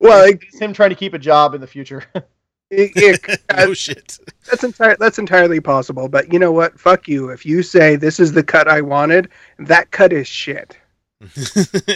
Well, 0.00 0.24
it, 0.24 0.40
it's 0.42 0.58
him 0.58 0.72
trying 0.72 0.90
to 0.90 0.96
keep 0.96 1.14
a 1.14 1.18
job 1.18 1.54
in 1.54 1.60
the 1.60 1.66
future. 1.66 2.04
it, 2.72 3.20
it, 3.24 3.40
no 3.56 3.74
shit. 3.74 4.18
that's 4.50 4.64
entire 4.64 4.96
that's 4.96 5.18
entirely 5.18 5.60
possible. 5.60 6.08
But 6.08 6.32
you 6.32 6.38
know 6.38 6.52
what? 6.52 6.78
Fuck 6.80 7.06
you. 7.08 7.30
If 7.30 7.44
you 7.46 7.62
say 7.62 7.96
this 7.96 8.18
is 8.18 8.32
the 8.32 8.42
cut 8.42 8.68
I 8.68 8.80
wanted, 8.80 9.28
that 9.58 9.90
cut 9.90 10.12
is 10.12 10.26
shit. 10.26 10.76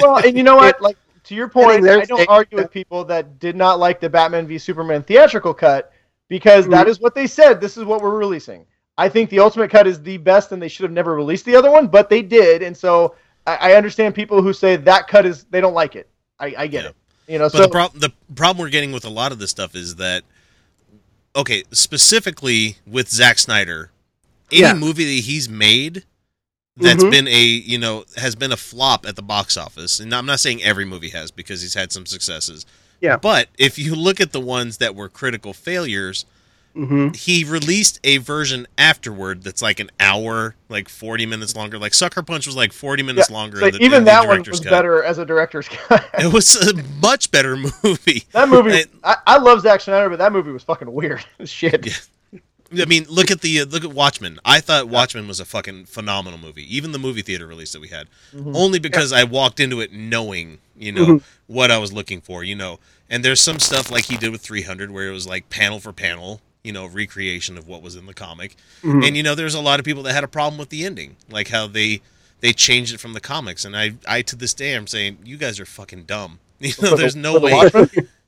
well, 0.01 0.19
and 0.19 0.37
you 0.37 0.43
know 0.43 0.57
what? 0.57 0.81
Like 0.81 0.97
to 1.25 1.35
your 1.35 1.49
point, 1.49 1.89
I 1.89 2.05
don't 2.05 2.29
argue 2.29 2.59
with 2.59 2.71
people 2.71 3.05
that 3.07 3.39
did 3.39 3.57
not 3.57 3.79
like 3.79 4.01
the 4.01 4.09
Batman 4.11 4.47
v 4.47 4.59
Superman 4.59 5.03
theatrical 5.03 5.55
cut 5.55 5.93
because 6.29 6.69
that 6.69 6.87
Mhm. 6.87 6.91
is 6.91 7.01
what 7.01 7.15
they 7.15 7.27
said. 7.27 7.61
This 7.61 7.77
is 7.77 7.85
what 7.85 8.03
we're 8.03 8.17
releasing. 8.17 8.67
I 8.99 9.09
think 9.09 9.29
the 9.31 9.41
ultimate 9.41 9.71
cut 9.71 9.87
is 9.87 10.01
the 10.03 10.17
best, 10.17 10.53
and 10.53 10.63
they 10.63 10.69
should 10.69 10.85
have 10.85 10.93
never 10.93 11.15
released 11.15 11.45
the 11.45 11.55
other 11.57 11.71
one, 11.71 11.87
but 11.87 12.09
they 12.09 12.23
did, 12.23 12.63
and 12.63 12.75
so 12.77 13.15
I, 13.47 13.73
I 13.73 13.75
understand 13.75 14.15
people 14.15 14.41
who 14.43 14.53
say 14.53 14.77
that 14.77 15.07
cut 15.09 15.27
is 15.27 15.45
they 15.45 15.61
don't 15.61 15.75
like 15.75 15.97
it. 15.97 16.09
I, 16.39 16.55
I 16.57 16.67
get 16.67 16.85
Yeah. 16.85 16.91
it. 16.91 16.97
You 17.29 17.39
know, 17.39 17.47
But 17.47 17.53
so 17.53 17.63
the 17.63 17.69
problem 17.69 18.01
the 18.01 18.13
problem 18.37 18.63
we're 18.65 18.71
getting 18.71 18.93
with 18.93 19.05
a 19.05 19.11
lot 19.11 19.33
of 19.33 19.39
this 19.41 19.51
stuff 19.51 19.75
is 19.75 19.97
that 19.97 20.23
okay, 21.37 21.63
specifically 21.73 22.79
with 22.87 23.09
Zack 23.11 23.39
Snyder, 23.39 23.91
any 24.51 24.63
Yeah. 24.63 24.75
movie 24.75 25.05
that 25.17 25.25
he's 25.25 25.49
made 25.49 26.05
that's 26.79 27.03
Mhm. 27.03 27.11
been 27.11 27.29
a 27.29 27.43
you 27.43 27.79
know 27.79 28.05
has 28.17 28.35
been 28.35 28.53
a 28.53 28.57
flop 28.57 29.07
at 29.07 29.17
the 29.17 29.23
box 29.23 29.57
office, 29.57 29.99
and 30.01 30.15
I'm 30.15 30.27
not 30.27 30.41
saying 30.41 30.63
every 30.63 30.85
movie 30.85 31.11
has 31.11 31.31
because 31.31 31.63
he's 31.63 31.75
had 31.75 31.93
some 31.93 32.05
successes. 32.07 32.67
Yeah. 33.01 33.17
But 33.17 33.49
if 33.59 33.79
you 33.79 33.95
look 33.95 34.21
at 34.21 34.33
the 34.33 34.41
ones 34.41 34.79
that 34.79 34.95
were 34.95 35.09
critical 35.09 35.53
failures, 35.55 36.25
hmm 36.77 37.09
he 37.15 37.43
released 37.45 37.99
a 38.05 38.19
version 38.19 38.67
afterward 38.77 39.43
that's 39.43 39.63
like 39.63 39.81
an 39.81 39.91
hour, 39.99 40.55
like 40.69 40.89
40 40.89 41.25
minutes 41.27 41.57
longer. 41.57 41.79
Like 41.79 41.95
Sucker 41.95 42.23
Punch 42.23 42.47
was 42.47 42.55
like 42.55 42.73
40 42.73 43.03
minutes 43.03 43.31
longer. 43.31 43.59
so 43.61 43.67
in 43.67 43.73
the, 43.73 43.83
even 43.83 44.05
the 44.05 44.11
that 44.11 44.27
one 44.29 44.37
director's 44.39 44.53
was 44.53 44.61
cut. 44.61 44.71
better 44.71 45.03
as 45.03 45.19
a 45.19 45.25
director's 45.25 45.69
cut. 45.69 46.05
It 46.19 46.33
was 46.33 46.55
a 46.57 46.75
much 47.01 47.31
better 47.31 47.57
movie. 47.57 48.25
that 48.33 48.49
movie, 48.49 48.81
And- 48.83 48.91
I, 49.03 49.17
I 49.27 49.39
love 49.39 49.63
Zack 49.63 49.81
Snyder, 49.81 50.11
but 50.11 50.19
that 50.19 50.33
movie 50.33 50.53
was 50.53 50.63
fucking 50.65 50.93
weird. 50.93 51.25
Shit. 51.45 51.87
Yeah. 51.87 52.83
I 52.83 52.87
mean, 52.87 53.07
look 53.09 53.31
at 53.31 53.43
the 53.43 53.61
uh, 53.61 53.65
look 53.67 53.85
at 53.85 53.93
Watchmen. 53.93 54.41
I 54.45 54.59
thought 54.61 54.89
Watchmen 54.89 55.29
was 55.29 55.39
a 55.39 55.45
fucking 55.45 55.87
phenomenal 55.87 56.37
movie. 56.39 56.65
Even 56.77 56.91
the 56.91 56.99
movie 56.99 57.23
theater 57.23 57.47
release 57.47 57.71
that 57.73 57.81
we 57.81 57.89
had, 57.89 58.09
Mm-hmm. 58.35 58.57
only 58.57 58.81
because 58.81 59.13
I 59.13 59.23
walked 59.23 59.61
into 59.61 59.81
it 59.81 59.93
knowing, 59.93 60.59
you 60.77 60.91
know, 60.93 61.07
Mhm. 61.07 61.23
what 61.47 61.71
I 61.71 61.79
was 61.79 61.93
looking 61.93 62.21
for. 62.21 62.43
You 62.43 62.57
know, 62.57 62.81
and 63.09 63.25
there's 63.25 63.41
some 63.41 63.61
stuff 63.61 63.89
like 63.91 64.07
he 64.07 64.17
did 64.17 64.33
with 64.33 64.41
300, 64.41 64.91
where 64.91 65.07
it 65.09 65.13
was 65.13 65.29
like 65.29 65.49
panel 65.49 65.79
for 65.79 65.93
panel, 65.93 66.41
you 66.67 66.73
know, 66.73 66.85
recreation 66.87 67.57
of 67.57 67.69
what 67.69 67.81
was 67.81 67.95
in 67.97 68.07
the 68.07 68.15
comic. 68.15 68.57
Mhm. 68.83 69.07
And 69.07 69.17
you 69.17 69.23
know, 69.23 69.35
there's 69.35 69.55
a 69.55 69.61
lot 69.61 69.79
of 69.79 69.85
people 69.87 70.03
that 70.03 70.13
had 70.13 70.25
a 70.25 70.29
problem 70.29 70.59
with 70.59 70.69
the 70.71 70.85
ending, 70.85 71.17
like 71.31 71.49
how 71.49 71.67
they 71.67 72.01
they 72.41 72.53
changed 72.53 72.93
it 72.93 72.99
from 73.01 73.13
the 73.15 73.21
comics. 73.21 73.65
And 73.65 73.77
I 73.77 73.93
I 74.07 74.23
to 74.23 74.37
this 74.37 74.53
day 74.53 74.75
I'm 74.75 74.87
saying 74.87 75.19
you 75.25 75.37
guys 75.37 75.59
are 75.61 75.65
fucking 75.67 76.05
dumb. 76.05 76.41
You 76.61 76.73
know, 76.83 76.97
there's 76.97 77.15
no 77.17 77.39
way 77.39 77.69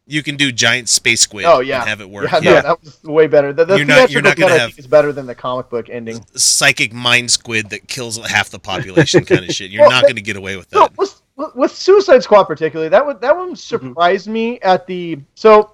you 0.06 0.22
can 0.22 0.36
do 0.36 0.50
giant 0.52 0.88
space 0.88 1.20
squid 1.20 1.44
Oh 1.44 1.60
yeah, 1.60 1.80
and 1.80 1.88
have 1.88 2.00
it 2.00 2.08
work. 2.08 2.30
Yeah, 2.32 2.38
no, 2.40 2.50
Yeah. 2.52 2.60
that 2.62 2.82
was 2.82 3.02
way 3.04 3.26
better. 3.26 3.52
The, 3.52 3.64
the 3.66 3.76
You're 3.76 3.84
not- 3.86 4.10
you're 4.10 4.22
not 4.22 4.36
gonna 4.36 4.54
I 4.54 4.58
have- 4.58 4.68
think, 4.70 4.78
is 4.78 4.86
better 4.86 5.12
than 5.12 5.26
the 5.26 5.34
comic 5.34 5.68
book 5.70 5.90
ending. 5.90 6.24
psychic 6.34 6.92
mind 6.94 7.30
squid 7.30 7.70
that 7.70 7.88
kills 7.88 8.16
half 8.26 8.48
the 8.50 8.58
population 8.58 9.24
kind 9.26 9.44
of 9.44 9.50
shit. 9.54 9.70
You're 9.70 9.82
Well, 9.82 9.90
not 9.90 10.02
going 10.04 10.16
to 10.16 10.22
get 10.22 10.36
away 10.36 10.56
with 10.56 10.70
that. 10.70 10.96
with, 10.96 11.20
with 11.54 11.72
Suicide 11.72 12.22
Squad 12.22 12.44
particularly, 12.44 12.88
that 12.90 13.04
one 13.04 13.18
that 13.20 13.36
one 13.36 13.54
surprised 13.56 14.28
me 14.28 14.58
at 14.60 14.86
the 14.86 15.18
so 15.34 15.72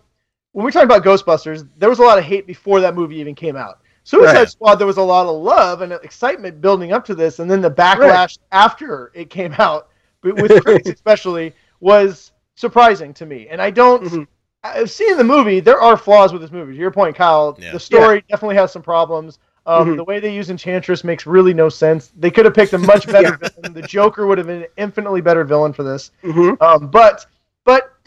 when 0.55 0.65
we're 0.65 0.71
talking 0.71 0.87
about 0.91 1.05
Ghostbusters, 1.05 1.69
there 1.79 1.89
was 1.91 1.99
a 1.99 2.03
lot 2.03 2.17
of 2.17 2.25
hate 2.25 2.47
before 2.47 2.81
that 2.81 2.95
movie 2.95 3.17
even 3.17 3.35
came 3.35 3.57
out. 3.57 3.81
Suicide 4.05 4.35
Right. 4.35 4.49
Squad, 4.49 4.77
there 4.77 4.87
was 4.87 4.99
a 4.99 5.03
lot 5.03 5.27
of 5.27 5.35
love 5.35 5.81
and 5.83 5.93
excitement 5.93 6.61
building 6.61 6.93
up 6.93 7.05
to 7.07 7.15
this, 7.15 7.41
and 7.41 7.51
then 7.51 7.61
the 7.61 7.71
backlash 7.71 8.39
after 8.53 9.11
it 9.15 9.31
came 9.31 9.53
out, 9.59 9.89
with 10.23 10.37
critics 10.65 10.89
especially, 10.91 11.53
was 11.81 12.31
surprising 12.55 13.13
to 13.15 13.27
me. 13.27 13.49
And 13.49 13.61
I 13.61 13.71
don't. 13.71 14.05
Mhm. 14.05 14.27
I've 14.63 14.91
seen 14.91 15.17
the 15.19 15.25
movie. 15.25 15.61
There 15.61 15.81
are 15.81 15.97
flaws 15.97 16.33
with 16.33 16.41
this 16.41 16.51
movie. 16.53 16.73
To 16.73 16.79
your 16.79 16.91
point, 16.93 17.17
Kyle, 17.17 17.55
Yeah. 17.61 17.73
the 17.73 17.81
story 17.81 18.25
definitely 18.31 18.57
has 18.57 18.73
some 18.73 18.81
problems. 18.83 19.39
Um, 19.67 19.89
Mhm. 19.89 19.97
The 19.97 20.05
way 20.05 20.21
they 20.21 20.33
use 20.33 20.51
Enchantress 20.51 21.03
makes 21.05 21.27
really 21.27 21.53
no 21.53 21.69
sense. 21.69 22.13
They 22.17 22.31
could 22.31 22.45
have 22.45 22.55
picked 22.55 22.73
a 22.75 22.79
much 22.79 23.07
better 23.17 23.37
villain. 23.37 23.73
The 23.75 23.83
Joker 23.83 24.27
would 24.27 24.39
have 24.39 24.47
been 24.47 24.63
an 24.63 24.69
infinitely 24.77 25.21
better 25.21 25.43
villain 25.45 25.73
for 25.73 25.83
this. 25.83 26.13
Mhm. 26.23 26.61
Um, 26.63 26.87
but 26.89 27.27
but 27.27 27.27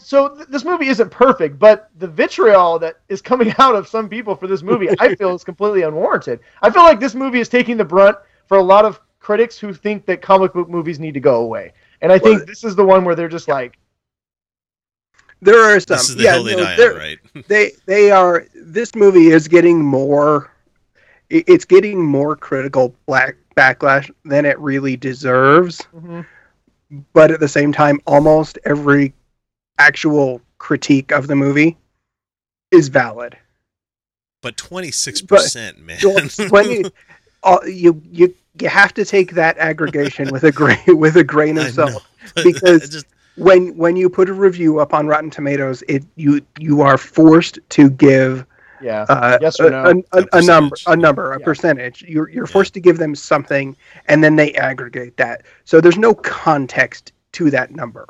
so 0.00 0.28
th- 0.34 0.48
this 0.48 0.64
movie 0.64 0.88
isn't 0.88 1.10
perfect, 1.10 1.58
but 1.58 1.90
the 1.98 2.06
vitriol 2.06 2.78
that 2.78 2.96
is 3.08 3.20
coming 3.20 3.52
out 3.58 3.74
of 3.74 3.88
some 3.88 4.08
people 4.08 4.34
for 4.34 4.46
this 4.46 4.62
movie, 4.62 4.88
I 4.98 5.14
feel 5.14 5.34
is 5.34 5.44
completely 5.44 5.82
unwarranted. 5.82 6.40
I 6.62 6.70
feel 6.70 6.82
like 6.82 7.00
this 7.00 7.14
movie 7.14 7.40
is 7.40 7.48
taking 7.48 7.76
the 7.76 7.84
brunt 7.84 8.16
for 8.46 8.58
a 8.58 8.62
lot 8.62 8.84
of 8.84 9.00
critics 9.20 9.58
who 9.58 9.72
think 9.72 10.06
that 10.06 10.22
comic 10.22 10.52
book 10.52 10.68
movies 10.68 10.98
need 11.00 11.14
to 11.14 11.20
go 11.20 11.42
away. 11.42 11.72
And 12.00 12.12
I 12.12 12.18
think 12.18 12.38
Well- 12.38 12.46
this 12.46 12.64
is 12.64 12.76
the 12.76 12.84
one 12.84 13.04
where 13.04 13.14
they're 13.14 13.28
just 13.28 13.48
like, 13.48 13.78
There 15.42 15.60
are 15.62 15.80
some. 15.80 15.96
This 15.96 16.08
is 16.10 16.16
the 16.16 16.24
yeah, 16.24 16.34
hill 16.34 16.44
they 16.44 16.56
no, 16.56 16.62
die 16.62 16.88
on, 16.88 16.96
right? 16.96 17.18
they 17.48 17.72
they 17.86 18.10
are 18.10 18.46
this 18.54 18.94
movie 18.94 19.28
is 19.28 19.48
getting 19.48 19.84
more 19.84 20.52
it's 21.30 21.66
getting 21.66 22.02
more 22.02 22.34
critical 22.34 22.94
black 23.06 23.36
backlash 23.54 24.10
than 24.24 24.46
it 24.46 24.58
really 24.58 24.96
deserves 24.96 25.82
mhm. 25.94 26.24
but 27.12 27.30
at 27.30 27.38
the 27.38 27.48
same 27.48 27.70
time 27.70 28.00
almost 28.06 28.58
every 28.64 29.12
actual 29.78 30.40
critique 30.58 31.12
of 31.12 31.26
the 31.28 31.36
movie 31.36 31.76
is 32.70 32.88
valid 32.88 33.36
But 34.42 34.56
26%, 34.56 35.78
man. 35.78 35.98
when 36.50 36.70
you, 36.70 36.90
uh, 37.42 37.58
you 37.66 38.00
you 38.10 38.34
you 38.60 38.68
have 38.68 38.92
to 38.94 39.04
take 39.04 39.32
that 39.32 39.56
aggregation 39.58 40.30
with 40.32 40.42
a 40.44 40.52
grain 40.52 40.78
with 40.88 41.16
a 41.16 41.24
grain 41.24 41.58
of 41.58 41.68
salt 41.70 42.04
but 42.34 42.44
because- 42.44 42.88
just 42.88 43.06
when 43.36 43.76
when 43.76 43.94
you 43.94 44.10
put 44.10 44.28
a 44.28 44.32
review 44.32 44.80
up 44.80 44.92
on 44.92 45.06
Rotten 45.06 45.30
Tomatoes 45.30 45.82
it 45.88 46.04
you 46.16 46.40
you 46.58 46.80
are 46.82 46.98
forced 46.98 47.58
to 47.70 47.88
give 47.90 48.44
yeah, 48.80 49.02
uh, 49.08 49.38
Yes 49.40 49.58
or 49.58 49.66
a- 49.66 49.70
no? 49.70 50.02
a, 50.12 50.18
a, 50.18 50.24
A 50.34 50.38
a 50.38 50.42
number, 50.42 50.76
a 50.86 50.94
number, 50.96 51.32
a 51.32 51.38
Yeah. 51.40 51.44
percentage. 51.44 52.02
You're 52.02 52.28
you're 52.30 52.46
Yeah. 52.46 52.52
forced 52.52 52.74
to 52.74 52.80
give 52.80 52.98
them 52.98 53.16
something, 53.16 53.76
and 54.06 54.22
then 54.22 54.36
they 54.36 54.54
aggregate 54.54 55.16
that. 55.16 55.42
So 55.64 55.80
there's 55.80 55.98
no 55.98 56.14
context 56.14 57.10
to 57.32 57.50
that 57.50 57.72
number. 57.72 58.06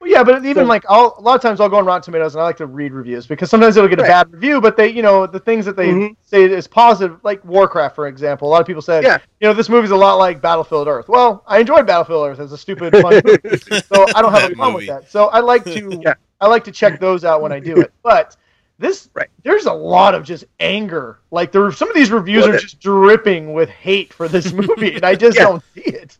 Well, 0.00 0.10
yeah, 0.10 0.22
but 0.22 0.44
even 0.44 0.64
So- 0.64 0.68
like 0.68 0.84
I'll, 0.90 1.14
a 1.18 1.22
lot 1.22 1.36
of 1.36 1.40
times 1.40 1.58
I'll 1.58 1.70
go 1.70 1.76
on 1.78 1.86
Rotten 1.86 2.02
Tomatoes 2.02 2.34
and 2.34 2.42
I 2.42 2.44
like 2.44 2.58
to 2.58 2.66
read 2.66 2.92
reviews 2.92 3.26
because 3.26 3.48
sometimes 3.48 3.76
it'll 3.78 3.88
get 3.88 3.98
a 3.98 4.02
bad 4.02 4.30
review, 4.30 4.60
but 4.60 4.76
they, 4.76 4.88
you 4.88 5.00
know, 5.00 5.26
the 5.26 5.40
things 5.40 5.64
that 5.64 5.74
they 5.76 5.88
Mhm. 5.88 6.16
say 6.22 6.44
is 6.44 6.66
positive, 6.66 7.18
like 7.22 7.42
Warcraft, 7.46 7.94
for 7.94 8.06
example. 8.06 8.48
A 8.48 8.50
lot 8.50 8.60
of 8.60 8.66
people 8.66 8.82
said, 8.82 9.04
Yeah. 9.04 9.18
you 9.40 9.48
know, 9.48 9.54
this 9.54 9.70
movie's 9.70 9.92
a 9.92 9.96
lot 9.96 10.16
like 10.18 10.42
Battlefield 10.42 10.86
Earth. 10.86 11.08
Well, 11.08 11.42
I 11.46 11.58
enjoyed 11.60 11.86
Battlefield 11.86 12.28
Earth 12.28 12.40
as 12.40 12.52
a 12.52 12.58
stupid 12.58 12.94
fun 12.94 13.22
movie, 13.24 13.58
so 13.58 14.06
I 14.14 14.20
don't 14.20 14.32
have 14.32 14.50
a 14.50 14.54
problem 14.54 14.72
movie. 14.74 14.86
with 14.88 15.02
that. 15.02 15.10
So 15.10 15.26
I 15.28 15.40
like 15.40 15.64
to, 15.64 15.98
Yeah. 16.04 16.14
I 16.42 16.46
like 16.48 16.64
to 16.64 16.72
check 16.72 17.00
those 17.00 17.24
out 17.24 17.40
when 17.40 17.52
I 17.52 17.58
do 17.60 17.80
it. 17.80 17.90
But 18.02 18.36
this, 18.78 19.08
Right. 19.14 19.28
there's 19.44 19.64
a 19.64 19.72
lot 19.72 20.14
of 20.14 20.22
just 20.24 20.44
anger. 20.60 21.20
Like 21.30 21.52
there, 21.52 21.72
some 21.72 21.88
of 21.88 21.94
these 21.94 22.10
reviews 22.10 22.42
Well, 22.42 22.50
are 22.50 22.52
that- 22.52 22.60
just 22.60 22.80
dripping 22.80 23.54
with 23.54 23.70
hate 23.70 24.12
for 24.12 24.28
this 24.28 24.52
movie, 24.52 24.94
and 24.96 25.04
I 25.06 25.14
just 25.14 25.36
Yeah. 25.38 25.44
don't 25.44 25.62
see 25.74 25.80
it. 25.80 26.18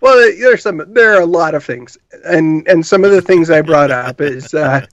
Well, 0.00 0.16
there's 0.38 0.62
some. 0.62 0.82
There 0.92 1.14
are 1.16 1.20
a 1.20 1.26
lot 1.26 1.54
of 1.54 1.64
things, 1.64 1.96
and 2.24 2.66
and 2.68 2.84
some 2.84 3.04
of 3.04 3.10
the 3.10 3.22
things 3.22 3.50
I 3.50 3.62
brought 3.62 3.90
up 3.90 4.20
is 4.20 4.54
uh, 4.54 4.86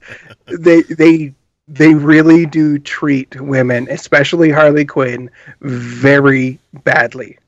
they 0.46 0.82
they 0.82 1.34
they 1.68 1.94
really 1.94 2.46
do 2.46 2.78
treat 2.78 3.40
women, 3.40 3.86
especially 3.90 4.50
Harley 4.50 4.84
Quinn, 4.84 5.30
very 5.60 6.58
badly 6.84 7.38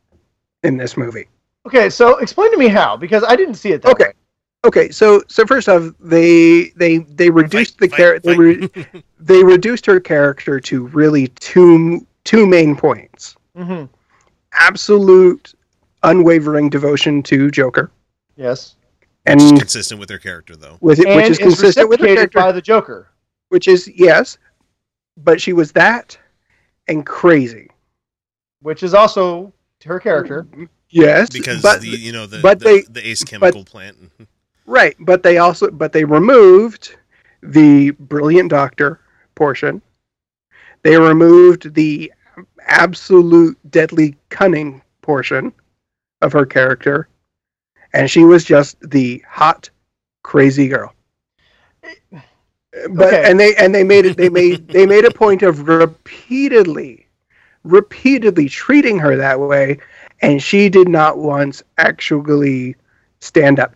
in 0.63 0.77
this 0.77 0.97
movie. 0.97 1.27
Okay, 1.67 1.91
so 1.91 2.19
explain 2.19 2.51
to 2.53 2.57
me 2.59 2.69
how 2.69 2.97
because 2.97 3.25
I 3.25 3.37
didn't 3.37 3.55
see 3.55 3.73
it 3.73 3.83
that 3.83 3.93
Okay. 3.93 4.05
way. 4.05 4.13
Okay, 4.65 4.91
so 4.91 5.23
so 5.29 5.47
first 5.47 5.69
off, 5.69 5.93
they 6.01 6.71
they 6.77 6.99
they 6.99 7.31
reduced 7.31 7.79
the 7.79 7.89
character 7.89 8.31
they, 8.31 8.37
re- 8.39 8.71
they 9.21 9.45
reduced 9.45 9.87
her 9.87 10.01
character 10.01 10.59
to 10.61 10.87
really 10.89 11.29
two 11.29 12.05
two 12.25 12.47
main 12.47 12.75
points: 12.77 13.37
hmm 13.57 13.85
absolute 14.53 15.55
unwavering 16.03 16.69
devotion 16.71 17.23
to 17.25 17.51
Joker, 17.51 17.91
Yes. 18.37 18.77
and 19.25 19.41
Which 19.41 19.53
is 19.53 19.59
consistent 19.59 20.01
with 20.01 20.11
her 20.11 20.19
character, 20.19 20.57
though. 20.57 20.79
with 20.81 20.99
it, 21.01 21.07
and 21.07 21.17
which 21.17 21.31
is 21.31 21.39
consistent 21.39 21.89
with 21.89 22.01
her 22.01 22.07
character. 22.15 22.39
by 22.39 22.53
the 22.53 22.63
Joker. 22.63 23.09
which 23.49 23.69
is 23.69 23.89
yes, 23.89 24.39
but 25.17 25.41
she 25.41 25.53
was 25.53 25.73
that 25.73 26.19
and 26.89 27.05
crazy. 27.07 27.71
which 28.61 28.83
is 28.83 28.95
also 28.95 29.53
her 29.85 30.01
character. 30.01 30.47
Yes, 30.91 31.31
Because 31.31 31.63
but 31.63 31.81
the 31.81 31.89
you 31.89 32.13
know 32.13 32.27
the 32.27 32.41
but 32.41 32.59
the, 32.61 32.65
they- 32.65 32.83
the 33.01 33.09
Ace 33.09 33.25
Chemical 33.25 33.65
plant. 33.65 33.97
right, 34.67 34.95
but 35.01 35.23
they 35.23 35.39
also 35.39 35.71
but 35.71 35.93
they 35.93 36.05
removed 36.05 36.97
the 37.43 37.91
brilliant 37.93 38.51
doctor 38.51 39.01
portion. 39.35 39.83
They 40.83 40.97
removed 40.99 41.75
the 41.75 42.13
absolute 42.67 43.57
deadly 43.71 44.17
cunning 44.29 44.83
portion 45.03 45.53
of 46.27 46.33
her 46.35 46.47
character, 46.47 47.09
and 47.95 48.11
she 48.11 48.25
was 48.25 48.45
just 48.45 48.79
the 48.91 49.23
hot, 49.29 49.71
crazy 50.25 50.69
girl. 50.69 50.95
But 52.91 53.21
Okay. 53.21 53.31
and 53.31 53.41
they 53.41 53.55
and 53.57 53.75
they 53.75 53.85
made 53.85 54.07
it 54.07 54.19
they 54.19 54.29
made 54.29 54.69
they 54.69 54.87
made 54.87 55.07
a 55.07 55.11
point 55.11 55.43
of 55.43 55.69
repeatedly, 55.69 57.07
repeatedly 57.65 58.49
treating 58.49 58.99
her 58.99 59.17
that 59.17 59.41
way, 59.41 59.79
and 60.23 60.43
she 60.43 60.69
did 60.69 60.89
not 60.89 61.19
once 61.19 61.63
actually 61.79 62.77
stand 63.21 63.61
up 63.61 63.75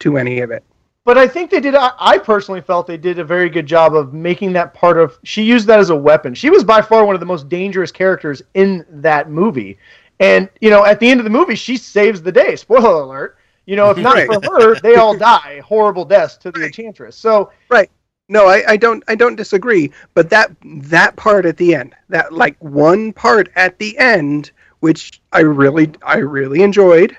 to 0.00 0.18
any 0.18 0.40
of 0.40 0.50
it. 0.50 0.64
But 1.04 1.18
I 1.18 1.26
think 1.28 1.50
they 1.50 1.60
did. 1.60 1.74
I, 1.74 1.92
I 1.98 2.18
personally 2.18 2.60
felt 2.60 2.86
they 2.86 2.96
did 2.98 3.18
a 3.18 3.24
very 3.24 3.48
good 3.50 3.66
job 3.66 3.94
of 3.94 4.12
making 4.12 4.52
that 4.54 4.74
part 4.74 4.98
of. 4.98 5.18
She 5.24 5.42
used 5.42 5.66
that 5.68 5.80
as 5.80 5.90
a 5.90 5.96
weapon. 5.96 6.34
She 6.34 6.50
was 6.50 6.64
by 6.64 6.82
far 6.82 7.04
one 7.04 7.14
of 7.14 7.20
the 7.20 7.26
most 7.26 7.48
dangerous 7.48 7.90
characters 7.90 8.42
in 8.54 8.84
that 8.90 9.30
movie. 9.30 9.78
And 10.20 10.48
you 10.60 10.70
know, 10.70 10.84
at 10.84 11.00
the 11.00 11.08
end 11.10 11.20
of 11.20 11.24
the 11.24 11.30
movie, 11.30 11.54
she 11.56 11.76
saves 11.76 12.22
the 12.22 12.32
day. 12.32 12.56
Spoiler 12.56 13.02
alert. 13.02 13.38
You 13.66 13.76
know, 13.76 13.90
if 13.90 13.96
not 13.98 14.14
Right. 14.16 14.26
for 14.26 14.40
her, 14.60 14.74
they 14.80 14.96
all 14.96 15.16
die 15.18 15.60
horrible 15.64 16.04
deaths 16.04 16.36
to 16.38 16.50
the 16.50 16.60
Right. 16.60 16.66
Enchantress. 16.66 17.16
So 17.16 17.50
right. 17.68 17.90
No, 18.28 18.46
I, 18.48 18.62
I 18.72 18.76
don't 18.76 19.02
I 19.08 19.14
don't 19.14 19.36
disagree. 19.36 19.92
But 20.14 20.30
that 20.30 20.50
that 20.62 21.16
part 21.16 21.44
at 21.46 21.56
the 21.56 21.74
end, 21.74 21.94
that 22.08 22.32
like 22.32 22.56
one 22.60 23.12
part 23.12 23.50
at 23.56 23.78
the 23.78 23.96
end, 23.98 24.50
which 24.80 25.20
I 25.32 25.40
really 25.40 25.92
I 26.02 26.18
really 26.18 26.62
enjoyed. 26.62 27.16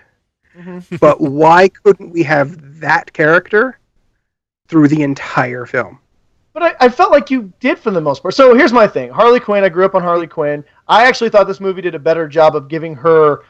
Mhm. 0.58 1.00
but 1.00 1.20
why 1.20 1.68
couldn't 1.70 2.12
we 2.12 2.22
have 2.24 2.80
that 2.80 3.12
character 3.12 3.80
through 4.68 4.88
the 4.88 5.02
entire 5.02 5.66
film? 5.66 6.00
But 6.54 6.64
I, 6.64 6.86
I 6.86 6.90
felt 6.90 7.12
like 7.12 7.32
you 7.32 7.52
did 7.60 7.80
for 7.80 7.90
the 7.92 8.02
most 8.02 8.22
part. 8.22 8.36
So 8.36 8.54
here's 8.54 8.74
my 8.74 8.88
thing: 8.88 9.10
Harley 9.10 9.40
Quinn. 9.40 9.64
I 9.64 9.70
grew 9.70 9.86
up 9.86 9.96
on 9.96 10.04
Harley 10.04 10.28
Quinn. 10.28 10.64
I 10.88 11.06
actually 11.08 11.30
thought 11.32 11.48
this 11.48 11.60
movie 11.60 11.82
did 11.82 11.96
a 11.96 12.00
better 12.00 12.28
job 12.28 12.56
of 12.56 12.68
giving 12.68 12.94
her, 12.96 13.44